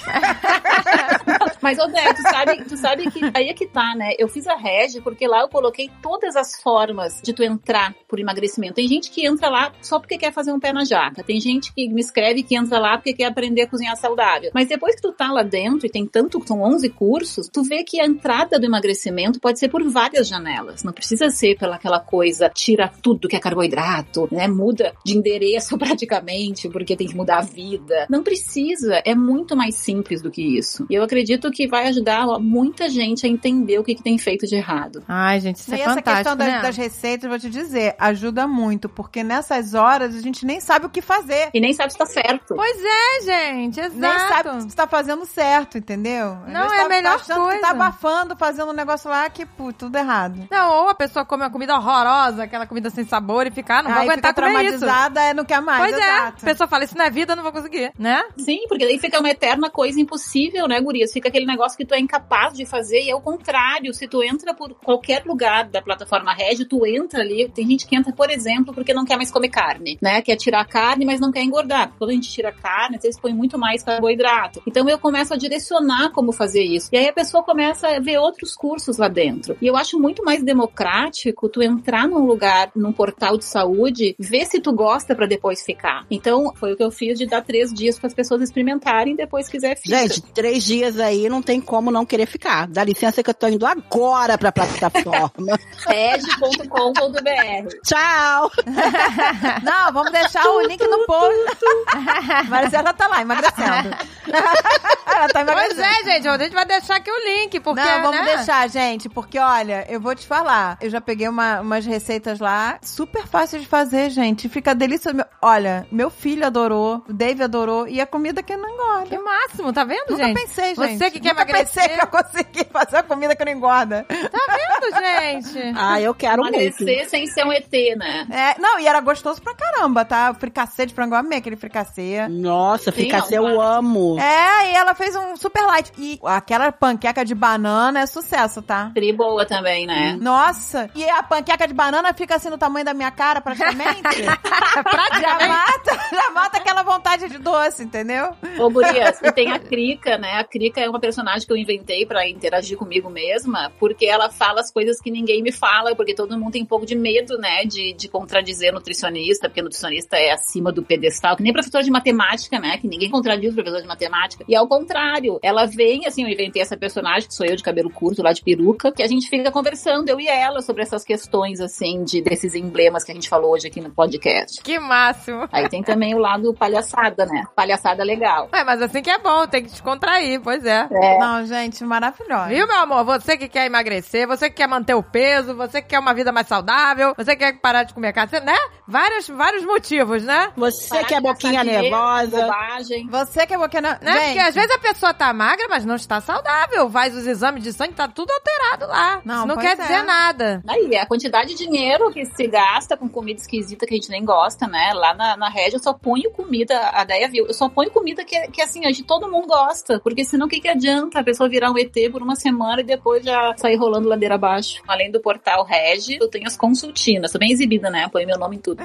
Mas, 1.65 1.79
Odé, 1.79 2.13
tu 2.13 2.21
sabe, 2.21 2.63
tu 2.63 2.77
sabe 2.77 3.09
que 3.09 3.19
aí 3.33 3.49
é 3.49 3.53
que 3.55 3.65
tá, 3.65 3.95
né? 3.95 4.11
Eu 4.19 4.27
fiz 4.27 4.45
a 4.45 4.55
Regi 4.55 5.01
porque 5.01 5.27
lá 5.27 5.41
eu 5.41 5.49
coloquei 5.49 5.89
todas 5.99 6.35
as 6.35 6.61
formas 6.61 7.19
de 7.23 7.33
tu 7.33 7.41
entrar 7.41 7.95
por 8.07 8.19
emagrecimento. 8.19 8.75
Tem 8.75 8.87
gente 8.87 9.09
que 9.09 9.25
entra 9.25 9.49
lá 9.49 9.73
só 9.81 9.99
porque 9.99 10.15
quer 10.15 10.31
fazer 10.31 10.53
um 10.53 10.59
pé 10.59 10.71
na 10.71 10.85
jaca. 10.85 11.23
Tem 11.23 11.41
gente 11.41 11.73
que 11.73 11.89
me 11.89 11.99
escreve 11.99 12.43
que 12.43 12.55
entra 12.55 12.77
lá 12.77 12.99
porque 12.99 13.13
quer 13.13 13.25
aprender 13.25 13.63
a 13.63 13.67
cozinhar 13.67 13.97
saudável. 13.97 14.51
Mas 14.53 14.67
depois 14.67 14.93
que 14.93 15.01
tu 15.01 15.11
tá 15.11 15.31
lá 15.31 15.41
dentro 15.41 15.87
e 15.87 15.89
tem 15.89 16.05
tanto, 16.05 16.39
são 16.45 16.61
11 16.61 16.87
cursos, 16.89 17.49
tu 17.51 17.63
vê 17.63 17.83
que 17.83 17.99
a 17.99 18.05
entrada 18.05 18.59
do 18.59 18.65
emagrecimento 18.67 19.39
pode 19.39 19.57
ser 19.57 19.69
por 19.69 19.83
várias 19.89 20.27
janelas. 20.27 20.83
Não 20.83 20.93
precisa 20.93 21.31
ser 21.31 21.57
pela 21.57 21.77
aquela 21.77 21.99
coisa, 21.99 22.47
tira 22.47 22.91
tudo 23.01 23.27
que 23.27 23.35
é 23.35 23.39
carboidrato, 23.39 24.29
né? 24.31 24.47
Muda 24.47 24.93
de 25.03 25.17
endereço 25.17 25.75
praticamente 25.81 26.69
porque 26.69 26.95
tem 26.95 27.07
que 27.07 27.15
mudar 27.15 27.39
a 27.39 27.41
vida. 27.41 28.05
Não 28.07 28.21
precisa. 28.21 29.01
É 29.03 29.15
muito 29.15 29.55
mais 29.55 29.73
simples 29.73 30.21
do 30.21 30.29
que 30.29 30.43
isso. 30.43 30.85
E 30.91 30.93
eu 30.93 31.01
acredito 31.01 31.54
que 31.55 31.67
vai 31.67 31.87
ajudar 31.87 32.25
muita 32.39 32.89
gente 32.89 33.25
a 33.25 33.29
entender 33.29 33.79
o 33.79 33.83
que, 33.83 33.95
que 33.95 34.03
tem 34.03 34.17
feito 34.17 34.45
de 34.45 34.55
errado. 34.55 35.03
Ai, 35.07 35.39
gente, 35.39 35.57
isso 35.57 35.71
e 35.71 35.79
é 35.79 35.81
essa 35.81 35.93
fantástico, 35.95 36.15
questão 36.15 36.35
das, 36.35 36.47
né? 36.47 36.61
das 36.61 36.77
receitas, 36.77 37.29
vou 37.29 37.39
te 37.39 37.49
dizer, 37.49 37.95
ajuda 37.97 38.45
muito, 38.47 38.89
porque 38.89 39.23
nessas 39.23 39.73
horas 39.73 40.13
a 40.15 40.21
gente 40.21 40.45
nem 40.45 40.59
sabe 40.59 40.85
o 40.85 40.89
que 40.89 41.01
fazer. 41.01 41.49
E 41.53 41.59
nem 41.59 41.73
sabe 41.73 41.91
se 41.93 41.97
tá 41.97 42.05
certo. 42.05 42.55
Pois 42.55 42.77
é, 42.83 43.21
gente, 43.23 43.79
exato. 43.79 43.97
Nem 43.97 44.11
sabe 44.11 44.69
se 44.69 44.75
tá 44.75 44.87
fazendo 44.87 45.25
certo, 45.25 45.77
entendeu? 45.77 46.37
Não, 46.47 46.65
é 46.73 46.77
tá, 46.77 46.85
a 46.85 46.89
melhor 46.89 47.25
tá 47.25 47.35
coisa. 47.35 47.55
que 47.55 47.61
tá 47.61 47.69
abafando, 47.71 48.35
fazendo 48.35 48.69
um 48.71 48.75
negócio 48.75 49.09
lá 49.09 49.29
que, 49.29 49.45
pô, 49.45 49.71
tudo 49.71 49.97
errado. 49.97 50.47
Não, 50.51 50.83
ou 50.83 50.89
a 50.89 50.95
pessoa 50.95 51.25
come 51.25 51.43
uma 51.43 51.49
comida 51.49 51.75
horrorosa, 51.75 52.43
aquela 52.43 52.67
comida 52.67 52.89
sem 52.89 53.05
sabor 53.05 53.47
e 53.47 53.51
fica, 53.51 53.79
ah, 53.79 53.83
não 53.83 53.91
vou 53.91 54.01
Aí 54.01 54.09
aguentar 54.09 54.33
fica 54.33 54.47
comer 54.47 54.65
isso. 54.65 54.79
traumatizada, 54.79 55.21
é, 55.21 55.33
não 55.33 55.45
quer 55.45 55.61
mais, 55.61 55.81
Pois 55.81 55.97
é, 55.97 56.03
a 56.03 56.17
exato. 56.17 56.45
pessoa 56.45 56.67
fala, 56.67 56.83
isso 56.83 56.97
não 56.97 57.05
é 57.05 57.09
vida, 57.09 57.31
eu 57.31 57.35
não 57.35 57.43
vou 57.43 57.51
conseguir, 57.51 57.91
né? 57.97 58.21
Sim, 58.37 58.59
porque 58.67 58.85
daí 58.85 58.99
fica 58.99 59.19
uma 59.19 59.29
eterna 59.29 59.69
coisa 59.69 59.99
impossível, 59.99 60.67
né, 60.67 60.81
Gurias? 60.81 61.11
Fica 61.13 61.29
aquele 61.29 61.44
negócio 61.45 61.77
que 61.77 61.85
tu 61.85 61.93
é 61.93 61.99
incapaz 61.99 62.53
de 62.53 62.65
fazer 62.65 63.01
e 63.01 63.09
é 63.09 63.15
o 63.15 63.21
contrário. 63.21 63.93
Se 63.93 64.07
tu 64.07 64.23
entra 64.23 64.53
por 64.53 64.73
qualquer 64.73 65.23
lugar 65.25 65.69
da 65.69 65.81
plataforma 65.81 66.33
Regi, 66.33 66.65
tu 66.65 66.85
entra 66.85 67.21
ali. 67.21 67.49
Tem 67.49 67.67
gente 67.67 67.85
que 67.85 67.95
entra, 67.95 68.11
por 68.13 68.29
exemplo, 68.29 68.73
porque 68.73 68.93
não 68.93 69.05
quer 69.05 69.15
mais 69.15 69.31
comer 69.31 69.49
carne, 69.49 69.97
né? 70.01 70.21
Quer 70.21 70.35
tirar 70.35 70.65
carne, 70.65 71.05
mas 71.05 71.19
não 71.19 71.31
quer 71.31 71.43
engordar. 71.43 71.93
Quando 71.97 72.11
a 72.11 72.13
gente 72.13 72.29
tira 72.29 72.51
carne, 72.51 72.97
às 72.97 73.03
vezes 73.03 73.19
põe 73.19 73.33
muito 73.33 73.57
mais 73.57 73.83
carboidrato. 73.83 74.61
Então 74.67 74.87
eu 74.89 74.97
começo 74.97 75.33
a 75.33 75.37
direcionar 75.37 76.11
como 76.11 76.31
fazer 76.31 76.63
isso. 76.63 76.89
E 76.91 76.97
aí 76.97 77.07
a 77.07 77.13
pessoa 77.13 77.43
começa 77.43 77.87
a 77.87 77.99
ver 77.99 78.17
outros 78.17 78.55
cursos 78.55 78.97
lá 78.97 79.07
dentro. 79.07 79.57
E 79.61 79.67
eu 79.67 79.75
acho 79.75 79.99
muito 79.99 80.23
mais 80.23 80.43
democrático 80.43 81.49
tu 81.49 81.61
entrar 81.61 82.07
num 82.07 82.25
lugar, 82.25 82.71
num 82.75 82.91
portal 82.91 83.37
de 83.37 83.45
saúde, 83.45 84.15
ver 84.19 84.45
se 84.45 84.59
tu 84.59 84.73
gosta 84.73 85.15
pra 85.15 85.25
depois 85.25 85.63
ficar. 85.63 86.05
Então 86.09 86.53
foi 86.55 86.73
o 86.73 86.77
que 86.77 86.83
eu 86.83 86.91
fiz 86.91 87.17
de 87.17 87.25
dar 87.25 87.41
três 87.41 87.73
dias 87.73 87.97
para 87.97 88.07
as 88.07 88.13
pessoas 88.13 88.41
experimentarem 88.41 89.15
depois 89.15 89.47
quiser 89.47 89.77
ficar. 89.77 90.03
Gente, 90.03 90.21
três 90.33 90.63
dias 90.63 90.99
aí 90.99 91.24
não 91.29 91.41
tem 91.41 91.59
como 91.61 91.91
não 91.91 92.05
querer 92.05 92.25
ficar. 92.25 92.67
Dá 92.67 92.83
licença 92.83 93.21
que 93.23 93.29
eu 93.29 93.33
tô 93.33 93.47
indo 93.47 93.65
agora 93.65 94.37
pra 94.37 94.51
plataforma. 94.51 95.59
Regi.com.br 95.87 97.69
Tchau! 97.83 98.51
Não, 99.63 99.93
vamos 99.93 100.11
deixar 100.11 100.45
o 100.47 100.61
link 100.61 100.81
no 100.85 101.05
post. 101.05 101.65
Marcela 102.49 102.93
tá 102.93 103.07
lá, 103.07 103.21
emagrecendo. 103.21 103.95
Ela 104.27 105.27
tá 105.29 105.45
Pois 105.45 105.47
emagrecendo. 105.47 105.81
é, 105.83 106.03
gente, 106.13 106.27
a 106.27 106.37
gente 106.37 106.53
vai 106.53 106.65
deixar 106.65 106.95
aqui 106.97 107.09
o 107.11 107.25
link, 107.25 107.59
porque, 107.59 107.81
Não, 107.81 108.01
vamos 108.01 108.25
né? 108.25 108.35
deixar, 108.35 108.67
gente, 108.69 109.07
porque 109.09 109.39
olha, 109.39 109.85
eu 109.89 109.99
vou 109.99 110.15
te 110.15 110.25
falar. 110.27 110.77
Eu 110.81 110.89
já 110.89 110.99
peguei 111.01 111.27
uma- 111.27 111.61
umas 111.61 111.85
receitas 111.85 112.39
lá, 112.39 112.77
super 112.81 113.25
fácil 113.27 113.59
de 113.59 113.67
fazer, 113.67 114.09
gente. 114.09 114.49
Fica 114.49 114.73
delicioso. 114.75 115.15
Meu- 115.15 115.25
Olha, 115.41 115.87
meu 115.91 116.09
filho 116.09 116.45
adorou, 116.45 117.03
o 117.07 117.13
Dave 117.13 117.43
adorou, 117.43 117.87
e 117.87 118.01
a 118.01 118.05
comida 118.07 118.41
que 118.41 118.55
não 118.57 118.69
engorda. 118.69 119.05
Que 119.07 119.17
máximo, 119.17 119.71
tá 119.71 119.83
vendo, 119.83 120.09
Nunca 120.11 120.25
gente? 120.25 120.41
pensei, 120.41 120.75
gente. 120.75 120.97
Você 120.97 121.11
que 121.15 121.21
quer 121.21 121.29
Nunca 121.29 121.43
emagrecer. 121.43 121.83
pensei 121.83 121.97
que 121.97 122.03
eu 122.03 122.07
consegui 122.07 122.63
fazer 122.71 122.97
a 122.97 123.03
comida 123.03 123.35
que 123.35 123.45
não 123.45 123.51
engorda. 123.51 124.05
Tá 124.07 124.39
vendo, 124.47 124.95
gente? 124.99 125.75
Ah, 125.77 125.99
eu 126.01 126.13
quero 126.13 126.41
muito. 126.41 126.55
Emagrecer 126.57 127.09
sem 127.09 127.27
ser 127.27 127.45
um 127.45 127.51
ET, 127.51 127.71
né? 127.97 128.25
É, 128.31 128.59
não, 128.59 128.79
e 128.79 128.87
era 128.87 128.99
gostoso 129.01 129.41
pra 129.41 129.53
caramba, 129.53 130.03
tá? 130.05 130.31
O 130.31 130.35
fricassê 130.35 130.85
de 130.85 130.93
frango, 130.93 131.15
eu 131.15 131.19
amei 131.19 131.39
aquele 131.39 131.55
fricassê. 131.55 132.27
Nossa, 132.29 132.91
Sim, 132.91 132.97
fricassê 133.01 133.37
não, 133.37 133.49
eu 133.49 133.61
amo. 133.61 134.17
É, 134.19 134.71
e 134.71 134.75
ela 134.75 134.93
fez 134.95 135.15
um 135.15 135.35
super 135.35 135.63
light. 135.65 135.91
E 135.97 136.19
aquela 136.23 136.71
panqueca 136.71 137.23
de 137.25 137.35
banana 137.35 138.01
é 138.01 138.05
sucesso, 138.05 138.61
tá? 138.61 138.91
Tri 138.93 139.11
boa 139.13 139.45
também, 139.45 139.85
né? 139.85 140.17
Nossa! 140.19 140.89
E 140.95 141.07
a 141.09 141.23
panqueca 141.23 141.67
de 141.67 141.73
banana 141.73 142.13
fica 142.13 142.35
assim 142.35 142.49
no 142.49 142.57
tamanho 142.57 142.85
da 142.85 142.93
minha 142.93 143.11
cara, 143.11 143.41
praticamente. 143.41 144.01
já 144.23 145.47
mata, 145.47 145.99
já 146.11 146.29
mata 146.31 146.57
aquela 146.57 146.83
vontade 146.83 147.27
de 147.29 147.37
doce, 147.37 147.83
entendeu? 147.83 148.35
Ô, 148.59 148.69
Gurias, 148.69 149.21
e 149.21 149.31
tem 149.31 149.51
a 149.51 149.59
Krika, 149.59 150.17
né? 150.17 150.39
A 150.39 150.43
Krika 150.43 150.81
é 150.81 150.89
uma 150.89 150.99
personagem 151.05 151.45
que 151.45 151.53
eu 151.53 151.57
inventei 151.57 152.05
pra 152.05 152.27
interagir 152.27 152.77
comigo 152.77 153.09
mesma, 153.09 153.71
porque 153.79 154.05
ela 154.05 154.29
fala 154.29 154.61
as 154.61 154.71
coisas 154.71 154.99
que 154.99 155.11
ninguém 155.11 155.41
me 155.43 155.51
fala, 155.51 155.95
porque 155.95 156.15
todo 156.15 156.37
mundo 156.37 156.53
tem 156.53 156.63
um 156.63 156.65
pouco 156.65 156.85
de 156.85 156.95
medo, 156.95 157.37
né, 157.37 157.63
de, 157.65 157.93
de 157.93 158.07
contradizer 158.07 158.73
nutricionista, 158.73 159.47
porque 159.47 159.61
nutricionista 159.61 160.17
é 160.17 160.31
acima 160.31 160.71
do 160.71 160.83
pedestal, 160.83 161.35
que 161.35 161.43
nem 161.43 161.53
professor 161.53 161.83
de 161.83 161.91
matemática, 161.91 162.59
né, 162.59 162.77
que 162.77 162.87
ninguém 162.87 163.09
contradiz 163.09 163.51
o 163.51 163.55
professor 163.55 163.81
de 163.81 163.87
matemática. 163.87 164.43
E 164.47 164.55
ao 164.55 164.67
contrário, 164.67 165.39
ela 165.43 165.65
vem, 165.65 166.05
assim, 166.07 166.23
eu 166.23 166.29
inventei 166.29 166.61
essa 166.61 166.75
personagem, 166.75 167.27
que 167.27 167.35
sou 167.35 167.45
eu 167.45 167.55
de 167.55 167.63
cabelo 167.63 167.89
curto, 167.89 168.23
lá 168.23 168.33
de 168.33 168.41
peruca, 168.41 168.91
que 168.91 169.03
a 169.03 169.07
gente 169.07 169.29
fica 169.29 169.51
conversando, 169.51 170.09
eu 170.09 170.19
e 170.19 170.27
ela, 170.27 170.61
sobre 170.61 170.81
essas 170.81 171.03
questões, 171.03 171.61
assim, 171.61 172.03
de 172.03 172.21
desses 172.21 172.55
emblemas 172.55 173.03
que 173.03 173.11
a 173.11 173.15
gente 173.15 173.29
falou 173.29 173.51
hoje 173.51 173.67
aqui 173.67 173.79
no 173.79 173.91
podcast. 173.91 174.61
Que 174.63 174.79
máximo. 174.79 175.47
Aí 175.51 175.69
tem 175.69 175.83
também 175.83 176.15
o 176.15 176.17
lado 176.17 176.53
palhaçada, 176.53 177.25
né? 177.25 177.43
Palhaçada 177.55 178.03
legal. 178.03 178.49
Ué, 178.51 178.63
mas 178.63 178.81
assim 178.81 179.01
que 179.01 179.09
é 179.09 179.19
bom, 179.19 179.45
tem 179.47 179.63
que 179.63 179.69
descontrair, 179.69 180.41
pois 180.41 180.65
é. 180.65 180.87
Não, 180.99 181.45
gente, 181.45 181.83
maravilhosa. 181.83 182.47
Viu, 182.47 182.67
meu 182.67 182.77
amor? 182.77 183.03
Você 183.05 183.37
que 183.37 183.47
quer 183.47 183.65
emagrecer, 183.65 184.27
você 184.27 184.49
que 184.49 184.55
quer 184.55 184.67
manter 184.67 184.93
o 184.93 185.03
peso, 185.03 185.55
você 185.55 185.81
que 185.81 185.89
quer 185.89 185.99
uma 185.99 186.13
vida 186.13 186.31
mais 186.31 186.47
saudável, 186.47 187.13
você 187.17 187.35
que 187.35 187.45
quer 187.45 187.59
parar 187.59 187.83
de 187.83 187.93
comer 187.93 188.13
carne, 188.13 188.39
né? 188.41 188.57
Vários, 188.87 189.27
vários 189.27 189.65
motivos, 189.65 190.23
né? 190.23 190.51
Você 190.55 191.03
que 191.03 191.13
é 191.13 191.21
boquinha 191.21 191.63
nervosa. 191.63 192.41
Bobagem. 192.41 193.07
Você 193.09 193.45
que 193.45 193.53
é 193.53 193.57
boquinha... 193.57 193.81
Né? 193.81 193.97
Gente, 194.01 194.25
Porque 194.25 194.39
às 194.39 194.55
vezes 194.55 194.71
a 194.71 194.79
pessoa 194.79 195.13
tá 195.13 195.33
magra, 195.33 195.67
mas 195.69 195.85
não 195.85 195.95
está 195.95 196.21
saudável. 196.21 196.89
Faz 196.89 197.15
os 197.15 197.27
exames 197.27 197.63
de 197.63 197.73
sangue, 197.73 197.93
tá 197.93 198.07
tudo 198.07 198.31
alterado 198.31 198.87
lá. 198.87 199.21
Não, 199.25 199.37
Isso 199.39 199.47
não 199.47 199.57
quer 199.57 199.73
é. 199.73 199.81
dizer 199.81 200.03
nada. 200.03 200.63
Aí, 200.67 200.95
a 200.95 201.05
quantidade 201.05 201.55
de 201.55 201.65
dinheiro 201.65 202.11
que 202.11 202.25
se 202.25 202.47
gasta 202.47 202.95
com 202.95 203.09
comida 203.09 203.39
esquisita 203.39 203.85
que 203.85 203.93
a 203.93 203.97
gente 203.97 204.09
nem 204.09 204.23
gosta, 204.23 204.67
né? 204.67 204.91
Lá 204.93 205.13
na, 205.13 205.37
na 205.37 205.49
Rede 205.49 205.75
eu 205.75 205.79
só 205.79 205.93
ponho 205.93 206.31
comida, 206.31 206.89
a 206.93 207.03
Deia 207.03 207.27
viu, 207.27 207.45
eu 207.47 207.53
só 207.53 207.67
ponho 207.69 207.91
comida 207.91 208.23
que, 208.23 208.39
que 208.47 208.61
assim, 208.61 208.87
hoje 208.87 209.03
todo 209.03 209.29
mundo 209.29 209.47
gosta. 209.47 209.99
Porque 209.99 210.23
senão 210.23 210.45
o 210.47 210.49
que, 210.49 210.59
que 210.59 210.67
adianta 210.67 210.84
a 211.13 211.23
pessoa 211.23 211.49
virar 211.49 211.71
um 211.71 211.77
ET 211.77 211.93
por 212.11 212.21
uma 212.21 212.35
semana 212.35 212.81
e 212.81 212.83
depois 212.83 213.23
já 213.23 213.53
sair 213.57 213.75
rolando 213.75 214.07
ladeira 214.07 214.35
abaixo? 214.35 214.81
Além 214.87 215.11
do 215.11 215.19
portal 215.19 215.63
Regi, 215.65 216.17
eu 216.19 216.27
tenho 216.29 216.47
as 216.47 216.55
consultinas, 216.57 217.31
tô 217.31 217.39
bem 217.39 217.51
exibida, 217.51 217.89
né? 217.89 218.07
Põe 218.11 218.25
meu 218.25 218.37
nome 218.37 218.57
em 218.57 218.59
tudo. 218.59 218.83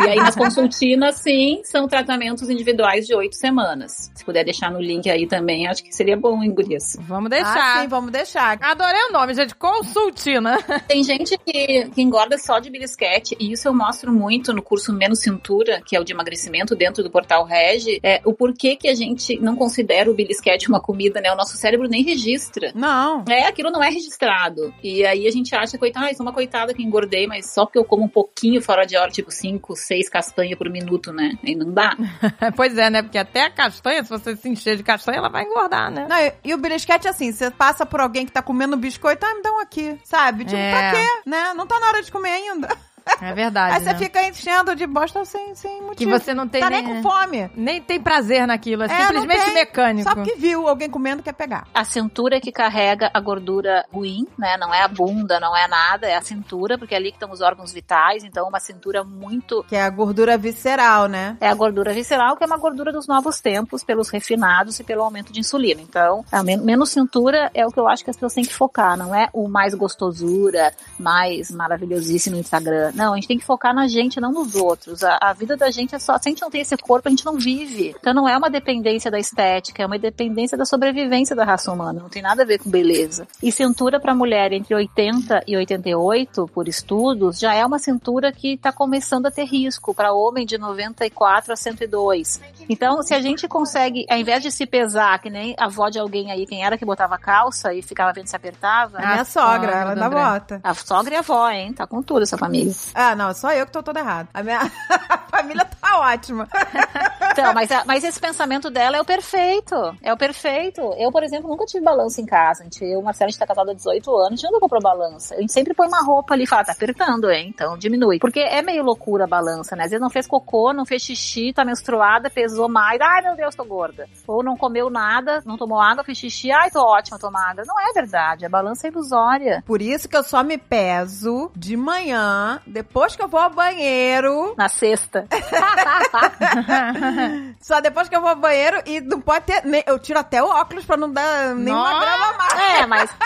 E 0.00 0.08
aí 0.08 0.16
nas 0.16 0.34
consultinas, 0.34 1.16
sim, 1.16 1.60
são 1.64 1.86
tratamentos 1.86 2.48
individuais 2.50 3.06
de 3.06 3.14
oito 3.14 3.36
semanas. 3.36 4.10
Se 4.14 4.24
puder 4.24 4.44
deixar 4.44 4.70
no 4.70 4.80
link 4.80 5.08
aí 5.08 5.26
também, 5.26 5.66
acho 5.68 5.84
que 5.84 5.94
seria 5.94 6.16
bom, 6.16 6.42
hein, 6.42 6.52
Gurias? 6.52 6.96
Vamos 7.00 7.26
Ah, 7.26 7.34
deixar. 7.36 7.82
sim, 7.82 7.88
vamos 7.88 8.10
deixar. 8.10 8.58
Adorei 8.60 9.02
o 9.08 9.12
nome, 9.12 9.34
gente. 9.34 9.54
Consultina. 9.54 10.58
Tem 10.88 11.02
gente 11.04 11.36
que, 11.38 11.88
que 11.90 12.02
engorda 12.02 12.38
só 12.38 12.58
de 12.58 12.70
belisquete, 12.70 13.36
e 13.38 13.52
isso 13.52 13.68
eu 13.68 13.74
mostro 13.74 14.12
muito 14.12 14.52
no 14.52 14.62
curso 14.62 14.92
Menos 14.92 15.20
Cintura, 15.20 15.80
que 15.84 15.94
é 15.96 16.00
o 16.00 16.04
de 16.04 16.12
emagrecimento 16.12 16.74
dentro 16.74 17.02
do 17.02 17.10
portal 17.10 17.44
Regi, 17.44 18.00
é 18.02 18.20
o 18.24 18.32
porquê 18.32 18.76
que 18.76 18.88
a 18.88 18.94
gente 18.94 19.38
não 19.40 19.54
considera 19.56 20.10
o 20.10 20.14
belisquete 20.14 20.68
uma 20.68 20.80
comida, 20.80 21.20
né? 21.20 21.30
O 21.32 21.36
nosso 21.42 21.56
cérebro 21.56 21.88
nem 21.88 22.02
registra. 22.04 22.70
Não. 22.74 23.24
É, 23.28 23.46
aquilo 23.46 23.70
não 23.70 23.82
é 23.82 23.88
registrado. 23.90 24.72
E 24.82 25.04
aí 25.04 25.26
a 25.26 25.30
gente 25.30 25.54
acha, 25.54 25.76
coitada, 25.76 26.06
ah, 26.06 26.14
sou 26.14 26.24
uma 26.24 26.32
coitada 26.32 26.72
que 26.72 26.82
engordei, 26.82 27.26
mas 27.26 27.52
só 27.52 27.64
porque 27.66 27.78
eu 27.78 27.84
como 27.84 28.04
um 28.04 28.08
pouquinho 28.08 28.62
fora 28.62 28.84
de 28.84 28.96
hora, 28.96 29.10
tipo 29.10 29.30
5, 29.30 29.74
6 29.74 30.08
castanhas 30.08 30.56
por 30.56 30.70
minuto, 30.70 31.12
né? 31.12 31.32
Aí 31.44 31.54
não 31.54 31.72
dá. 31.72 31.96
pois 32.56 32.78
é, 32.78 32.88
né? 32.88 33.02
Porque 33.02 33.18
até 33.18 33.42
a 33.44 33.50
castanha, 33.50 34.04
se 34.04 34.10
você 34.10 34.36
se 34.36 34.48
encher 34.48 34.76
de 34.76 34.82
castanha, 34.84 35.18
ela 35.18 35.28
vai 35.28 35.42
engordar, 35.42 35.90
né? 35.90 36.06
Não, 36.08 36.16
e, 36.16 36.32
e 36.44 36.54
o 36.54 36.58
belisquete, 36.58 37.08
assim, 37.08 37.32
você 37.32 37.50
passa 37.50 37.84
por 37.84 38.00
alguém 38.00 38.24
que 38.24 38.32
tá 38.32 38.42
comendo 38.42 38.76
biscoito, 38.76 39.26
ah, 39.26 39.34
me 39.34 39.42
dá 39.42 39.52
um 39.52 39.58
aqui, 39.60 39.98
sabe? 40.04 40.44
Tipo, 40.44 40.56
É. 40.56 40.70
pra 40.70 40.90
quê? 40.92 41.06
Né? 41.26 41.54
Não 41.54 41.66
tá 41.66 41.80
na 41.80 41.88
hora 41.88 42.02
de 42.02 42.12
comer 42.12 42.30
ainda. 42.30 42.68
É 43.20 43.32
verdade. 43.32 43.74
Aí 43.76 43.80
você 43.82 43.92
né? 43.92 43.98
fica 43.98 44.22
enchendo 44.26 44.74
de 44.74 44.86
bosta 44.86 45.24
sem, 45.24 45.54
sem 45.54 45.80
motivo. 45.82 45.94
Que 45.96 46.06
você 46.06 46.34
não 46.34 46.46
tem 46.48 46.60
Tá 46.60 46.70
nem, 46.70 46.82
nem 46.82 47.02
com 47.02 47.08
fome. 47.08 47.50
nem 47.54 47.80
tem 47.80 48.00
prazer 48.00 48.46
naquilo. 48.46 48.82
É, 48.84 48.86
É, 48.86 49.06
simplesmente 49.06 49.44
tem. 49.44 49.54
mecânico. 49.54 50.08
Só 50.08 50.14
porque 50.14 50.34
viu 50.34 50.68
alguém 50.68 50.88
comendo 50.90 51.22
quer 51.22 51.32
pegar. 51.32 51.66
A 51.74 51.84
cintura 51.84 52.36
é 52.36 52.40
que 52.40 52.50
carrega 52.52 53.10
a 53.12 53.20
gordura 53.20 53.84
ruim, 53.92 54.26
né? 54.38 54.56
Não 54.58 54.72
é 54.74 54.82
a 54.82 54.88
bunda, 54.88 55.38
não 55.40 55.56
é 55.56 55.66
nada, 55.68 56.06
é 56.06 56.16
a 56.16 56.20
cintura, 56.22 56.76
porque 56.78 56.94
é 56.94 56.98
ali 56.98 57.10
que 57.10 57.16
estão 57.16 57.30
os 57.30 57.40
órgãos 57.40 57.72
vitais. 57.72 58.24
Então, 58.24 58.48
uma 58.48 58.60
cintura 58.60 59.04
muito. 59.04 59.64
Que 59.68 59.76
é 59.76 59.82
a 59.82 59.90
gordura 59.90 60.36
visceral, 60.36 61.06
né? 61.08 61.36
É 61.40 61.48
a 61.48 61.54
gordura 61.54 61.92
visceral, 61.92 62.36
que 62.36 62.44
é 62.44 62.46
uma 62.46 62.56
gordura 62.58 62.92
dos 62.92 63.06
novos 63.06 63.40
tempos, 63.40 63.82
pelos 63.84 64.08
refinados 64.08 64.78
e 64.80 64.84
pelo 64.84 65.02
aumento 65.02 65.32
de 65.32 65.40
insulina. 65.40 65.80
Então, 65.80 66.24
a 66.30 66.42
men- 66.42 66.58
menos 66.58 66.90
cintura 66.90 67.50
é 67.54 67.66
o 67.66 67.70
que 67.70 67.78
eu 67.78 67.88
acho 67.88 68.04
que 68.04 68.10
as 68.10 68.16
pessoas 68.16 68.34
têm 68.34 68.44
que 68.44 68.54
focar. 68.54 68.96
Não 68.96 69.14
é 69.14 69.28
o 69.32 69.48
mais 69.48 69.74
gostosura, 69.74 70.72
mais 70.98 71.50
maravilhosíssimo 71.50 72.36
no 72.36 72.40
Instagram. 72.40 72.91
Não, 72.94 73.12
a 73.12 73.16
gente 73.16 73.28
tem 73.28 73.38
que 73.38 73.44
focar 73.44 73.74
na 73.74 73.86
gente, 73.88 74.20
não 74.20 74.32
nos 74.32 74.54
outros. 74.54 75.02
A, 75.02 75.18
a 75.20 75.32
vida 75.32 75.56
da 75.56 75.70
gente 75.70 75.94
é 75.94 75.98
só. 75.98 76.18
Se 76.18 76.28
a 76.28 76.30
gente 76.30 76.42
não 76.42 76.50
tem 76.50 76.60
esse 76.60 76.76
corpo, 76.76 77.08
a 77.08 77.10
gente 77.10 77.24
não 77.24 77.38
vive. 77.38 77.94
Então, 77.98 78.14
não 78.14 78.28
é 78.28 78.36
uma 78.36 78.50
dependência 78.50 79.10
da 79.10 79.18
estética, 79.18 79.82
é 79.82 79.86
uma 79.86 79.98
dependência 79.98 80.56
da 80.56 80.64
sobrevivência 80.64 81.34
da 81.34 81.44
raça 81.44 81.72
humana. 81.72 82.00
Não 82.00 82.08
tem 82.08 82.22
nada 82.22 82.42
a 82.42 82.46
ver 82.46 82.58
com 82.58 82.70
beleza. 82.70 83.26
E 83.42 83.50
cintura 83.50 84.00
para 84.00 84.14
mulher 84.14 84.52
entre 84.52 84.74
80 84.74 85.44
e 85.46 85.56
88, 85.56 86.48
por 86.48 86.68
estudos, 86.68 87.38
já 87.38 87.54
é 87.54 87.64
uma 87.64 87.78
cintura 87.78 88.32
que 88.32 88.54
está 88.54 88.72
começando 88.72 89.26
a 89.26 89.30
ter 89.30 89.44
risco. 89.44 89.94
Para 89.94 90.12
homem 90.12 90.46
de 90.46 90.58
94 90.58 91.52
a 91.52 91.56
102. 91.56 92.40
Então, 92.68 93.02
se 93.02 93.14
a 93.14 93.20
gente 93.20 93.48
consegue, 93.48 94.06
ao 94.08 94.18
invés 94.18 94.42
de 94.42 94.50
se 94.50 94.66
pesar, 94.66 95.18
que 95.20 95.30
nem 95.30 95.54
a 95.58 95.66
avó 95.66 95.88
de 95.88 95.98
alguém 95.98 96.30
aí, 96.30 96.46
quem 96.46 96.64
era 96.64 96.78
que 96.78 96.84
botava 96.84 97.18
calça 97.18 97.72
e 97.74 97.82
ficava 97.82 98.12
vendo 98.12 98.26
se 98.26 98.36
apertava. 98.36 98.98
A 98.98 99.00
minha 99.00 99.20
A 99.22 99.24
sogra, 99.24 99.52
sogra 99.52 99.72
ela 99.72 99.94
dá 99.94 100.10
bota. 100.10 100.60
A 100.62 100.74
sogra 100.74 101.14
e 101.14 101.16
a 101.16 101.20
avó, 101.20 101.50
hein? 101.50 101.72
Tá 101.72 101.86
com 101.86 102.02
tudo 102.02 102.22
essa 102.22 102.36
família. 102.36 102.72
Ah, 102.94 103.14
não, 103.14 103.32
só 103.34 103.52
eu 103.52 103.66
que 103.66 103.72
tô 103.72 103.82
toda 103.82 104.00
errada. 104.00 104.28
A 104.34 104.42
minha 104.42 104.60
a 105.08 105.18
família 105.18 105.64
tá 105.64 105.98
ótima. 106.00 106.48
Então, 107.32 107.54
mas, 107.54 107.70
a- 107.72 107.82
mas 107.86 108.04
esse 108.04 108.20
pensamento 108.20 108.68
dela 108.68 108.98
é 108.98 109.00
o 109.00 109.06
perfeito. 109.06 109.74
É 110.02 110.12
o 110.12 110.16
perfeito. 110.18 110.82
Eu, 110.98 111.10
por 111.10 111.22
exemplo, 111.22 111.48
nunca 111.48 111.64
tive 111.64 111.82
balança 111.82 112.20
em 112.20 112.26
casa. 112.26 112.60
A 112.60 112.64
gente, 112.64 112.84
eu 112.84 113.00
o 113.00 113.02
Marcelo, 113.02 113.28
a 113.28 113.30
gente 113.30 113.38
tá 113.38 113.46
casado 113.46 113.70
há 113.70 113.74
18 113.74 114.10
anos, 114.14 114.26
a 114.32 114.36
gente 114.36 114.44
nunca 114.44 114.60
comprou 114.60 114.82
balança. 114.82 115.34
A 115.34 115.40
gente 115.40 115.50
sempre 115.50 115.72
põe 115.72 115.88
uma 115.88 116.04
roupa 116.04 116.34
ali 116.34 116.44
e 116.44 116.46
fala, 116.46 116.62
tá 116.64 116.72
apertando, 116.72 117.30
hein? 117.30 117.50
Então 117.54 117.78
diminui. 117.78 118.18
Porque 118.18 118.38
é 118.38 118.60
meio 118.60 118.84
loucura 118.84 119.24
a 119.24 119.26
balança, 119.26 119.74
né? 119.74 119.84
Às 119.84 119.90
vezes 119.92 120.02
não 120.02 120.10
fez 120.10 120.26
cocô, 120.26 120.74
não 120.74 120.84
fez 120.84 121.00
xixi, 121.04 121.54
tá 121.54 121.64
menstruada, 121.64 122.28
pesou 122.28 122.68
mais. 122.68 123.00
Ai, 123.00 123.22
meu 123.22 123.34
Deus, 123.34 123.54
tô 123.54 123.64
gorda. 123.64 124.06
Ou 124.26 124.42
não 124.44 124.54
comeu 124.54 124.90
nada, 124.90 125.42
não 125.46 125.56
tomou 125.56 125.80
água, 125.80 126.04
fez 126.04 126.18
xixi. 126.18 126.52
Ai, 126.52 126.70
tô 126.70 126.82
ótima, 126.82 127.18
tô 127.18 127.30
magra. 127.30 127.64
Não 127.66 127.80
é 127.80 127.94
verdade. 127.94 128.44
A 128.44 128.48
balança 128.50 128.86
é 128.86 128.90
ilusória. 128.90 129.64
Por 129.66 129.80
isso 129.80 130.06
que 130.06 130.16
eu 130.18 130.22
só 130.22 130.42
me 130.44 130.58
peso 130.58 131.50
de 131.56 131.78
manhã, 131.78 132.60
depois 132.72 133.14
que 133.14 133.22
eu 133.22 133.28
vou 133.28 133.40
ao 133.40 133.50
banheiro. 133.50 134.54
Na 134.56 134.68
sexta. 134.68 135.26
Só 137.60 137.80
depois 137.80 138.08
que 138.08 138.16
eu 138.16 138.20
vou 138.20 138.30
ao 138.30 138.36
banheiro 138.36 138.82
e 138.86 139.00
não 139.00 139.20
pode 139.20 139.44
ter. 139.46 139.64
nem- 139.64 139.84
Eu 139.86 139.98
tiro 139.98 140.18
até 140.18 140.42
o 140.42 140.46
óculos 140.46 140.84
pra 140.84 140.96
não 140.96 141.10
dar 141.12 141.54
nenhuma 141.54 141.92
Nossa! 141.92 142.06
grama 142.06 142.26
a 142.26 142.32
mais. 142.36 142.80
É, 142.80 142.86
mas 142.86 143.10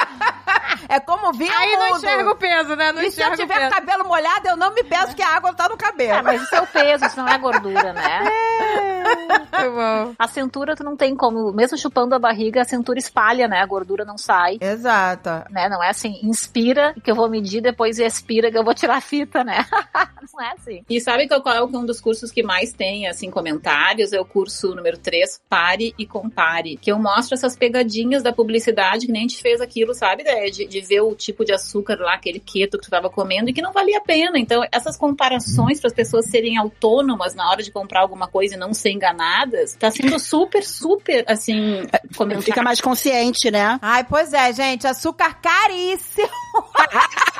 É 0.88 1.00
como 1.00 1.32
vir 1.32 1.50
Aí 1.50 1.76
não 1.76 1.96
enxerga 1.96 2.30
o 2.30 2.36
peso, 2.36 2.76
né? 2.76 2.92
Não 2.92 3.02
E 3.02 3.10
se 3.10 3.20
eu 3.22 3.34
tiver 3.36 3.58
peso. 3.58 3.74
cabelo 3.74 4.06
molhado, 4.06 4.48
eu 4.48 4.56
não 4.56 4.72
me 4.74 4.84
peço 4.84 5.14
que 5.16 5.22
a 5.22 5.36
água 5.36 5.52
tá 5.54 5.68
no 5.68 5.76
cabelo. 5.76 6.18
É, 6.18 6.22
mas 6.22 6.42
isso 6.42 6.54
é 6.54 6.60
o 6.60 6.66
peso, 6.66 7.04
isso 7.06 7.16
não 7.16 7.28
é 7.28 7.38
gordura, 7.38 7.92
né? 7.92 8.20
Muito 9.06 9.70
bom. 9.74 10.14
A 10.18 10.28
cintura 10.28 10.76
tu 10.76 10.84
não 10.84 10.96
tem 10.96 11.14
como, 11.16 11.52
mesmo 11.52 11.78
chupando 11.78 12.14
a 12.14 12.18
barriga, 12.18 12.62
a 12.62 12.64
cintura 12.64 12.98
espalha, 12.98 13.48
né? 13.48 13.60
A 13.60 13.66
gordura 13.66 14.04
não 14.04 14.18
sai. 14.18 14.58
Exato. 14.60 15.30
Né? 15.50 15.68
Não 15.68 15.82
é 15.82 15.90
assim, 15.90 16.18
inspira 16.22 16.94
que 17.02 17.10
eu 17.10 17.14
vou 17.14 17.28
medir, 17.28 17.60
depois 17.60 17.98
expira 17.98 18.50
que 18.50 18.58
eu 18.58 18.64
vou 18.64 18.74
tirar 18.74 18.96
a 18.96 19.00
fita, 19.00 19.35
né? 19.42 19.64
não 20.32 20.44
é 20.44 20.52
assim. 20.52 20.84
E 20.88 21.00
sabe 21.00 21.26
qual 21.26 21.42
qual 21.42 21.54
é 21.54 21.62
um 21.62 21.86
dos 21.86 22.00
cursos 22.00 22.30
que 22.30 22.42
mais 22.42 22.72
tem, 22.72 23.06
assim, 23.06 23.30
comentários? 23.30 24.12
É 24.12 24.20
o 24.20 24.24
curso 24.24 24.74
número 24.74 24.98
3, 24.98 25.40
Pare 25.48 25.94
e 25.98 26.06
Compare. 26.06 26.76
Que 26.76 26.92
eu 26.92 26.98
mostro 26.98 27.34
essas 27.34 27.56
pegadinhas 27.56 28.22
da 28.22 28.32
publicidade, 28.32 29.06
que 29.06 29.12
nem 29.12 29.24
a 29.24 29.28
gente 29.28 29.40
fez 29.40 29.60
aquilo, 29.60 29.94
sabe? 29.94 30.24
né? 30.26 30.46
De, 30.50 30.66
de 30.66 30.80
ver 30.80 31.00
o 31.00 31.14
tipo 31.14 31.44
de 31.44 31.52
açúcar 31.52 31.98
lá, 32.00 32.14
aquele 32.14 32.40
keto 32.40 32.78
que 32.78 32.84
tu 32.84 32.90
tava 32.90 33.08
comendo 33.08 33.50
e 33.50 33.52
que 33.52 33.62
não 33.62 33.72
valia 33.72 33.98
a 33.98 34.00
pena. 34.00 34.38
Então, 34.38 34.62
essas 34.72 34.96
comparações 34.96 35.80
para 35.80 35.88
as 35.88 35.94
pessoas 35.94 36.26
serem 36.26 36.56
autônomas 36.56 37.34
na 37.34 37.48
hora 37.50 37.62
de 37.62 37.70
comprar 37.70 38.00
alguma 38.00 38.28
coisa 38.28 38.54
e 38.54 38.58
não 38.58 38.74
ser 38.74 38.90
enganadas, 38.90 39.76
tá 39.76 39.90
sendo 39.90 40.18
super, 40.18 40.62
super, 40.64 41.24
assim, 41.28 41.86
comentado. 42.16 42.44
Fica 42.44 42.62
mais 42.62 42.80
consciente, 42.80 43.50
né? 43.50 43.78
Ai, 43.80 44.04
pois 44.04 44.32
é, 44.32 44.52
gente. 44.52 44.86
Açúcar 44.86 45.34
caríssimo. 45.40 46.28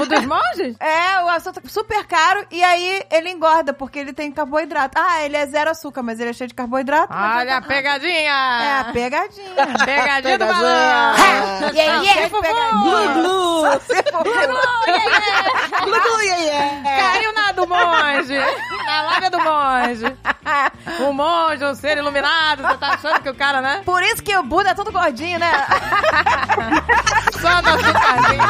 O 0.00 0.06
dos 0.06 0.24
monges? 0.24 0.76
É, 0.80 1.22
o 1.24 1.28
açúcar 1.28 1.60
super 1.68 2.06
caro. 2.06 2.46
E 2.50 2.64
aí 2.64 3.02
ele 3.10 3.28
engorda, 3.28 3.74
porque 3.74 3.98
ele 3.98 4.14
tem 4.14 4.32
carboidrato. 4.32 4.98
Ah, 4.98 5.20
ele 5.22 5.36
é 5.36 5.44
zero 5.46 5.68
açúcar, 5.70 6.02
mas 6.02 6.18
ele 6.18 6.30
é 6.30 6.32
cheio 6.32 6.48
de 6.48 6.54
carboidrato. 6.54 7.12
Olha 7.12 7.58
a 7.58 7.60
tá- 7.60 7.68
pegadinha! 7.68 8.32
É, 8.32 8.80
a 8.80 8.84
pegadinha. 8.94 9.50
Pegadinha 9.84 10.38
do 10.38 10.46
balão! 10.46 11.14
Yeah, 11.74 12.02
yeah, 12.02 12.28
Fufu! 12.30 12.40
pegadinha. 12.40 13.12
Glu, 13.12 13.60
for- 13.62 14.24
glu, 15.84 16.00
glu, 16.00 16.20
yeah, 16.22 16.42
yeah. 16.42 17.12
Caiu 17.12 17.32
na 17.34 17.52
do 17.52 17.66
monge! 17.66 18.38
Na 18.86 19.02
lábia 19.02 19.30
do 19.30 19.38
monge! 19.38 20.16
Um 21.00 21.12
monge, 21.12 21.64
um 21.64 21.74
ser 21.74 21.98
iluminado, 21.98 22.62
você 22.62 22.76
tá 22.78 22.94
achando 22.94 23.20
que 23.20 23.28
o 23.28 23.34
cara, 23.34 23.60
né? 23.60 23.82
Por 23.84 24.02
isso 24.02 24.22
que 24.22 24.34
o 24.34 24.42
Buda 24.42 24.70
é 24.70 24.74
todo 24.74 24.90
gordinho, 24.90 25.38
né? 25.38 25.50
Só 27.40 27.60
do 27.60 27.68
açúcarzinho. 27.68 28.49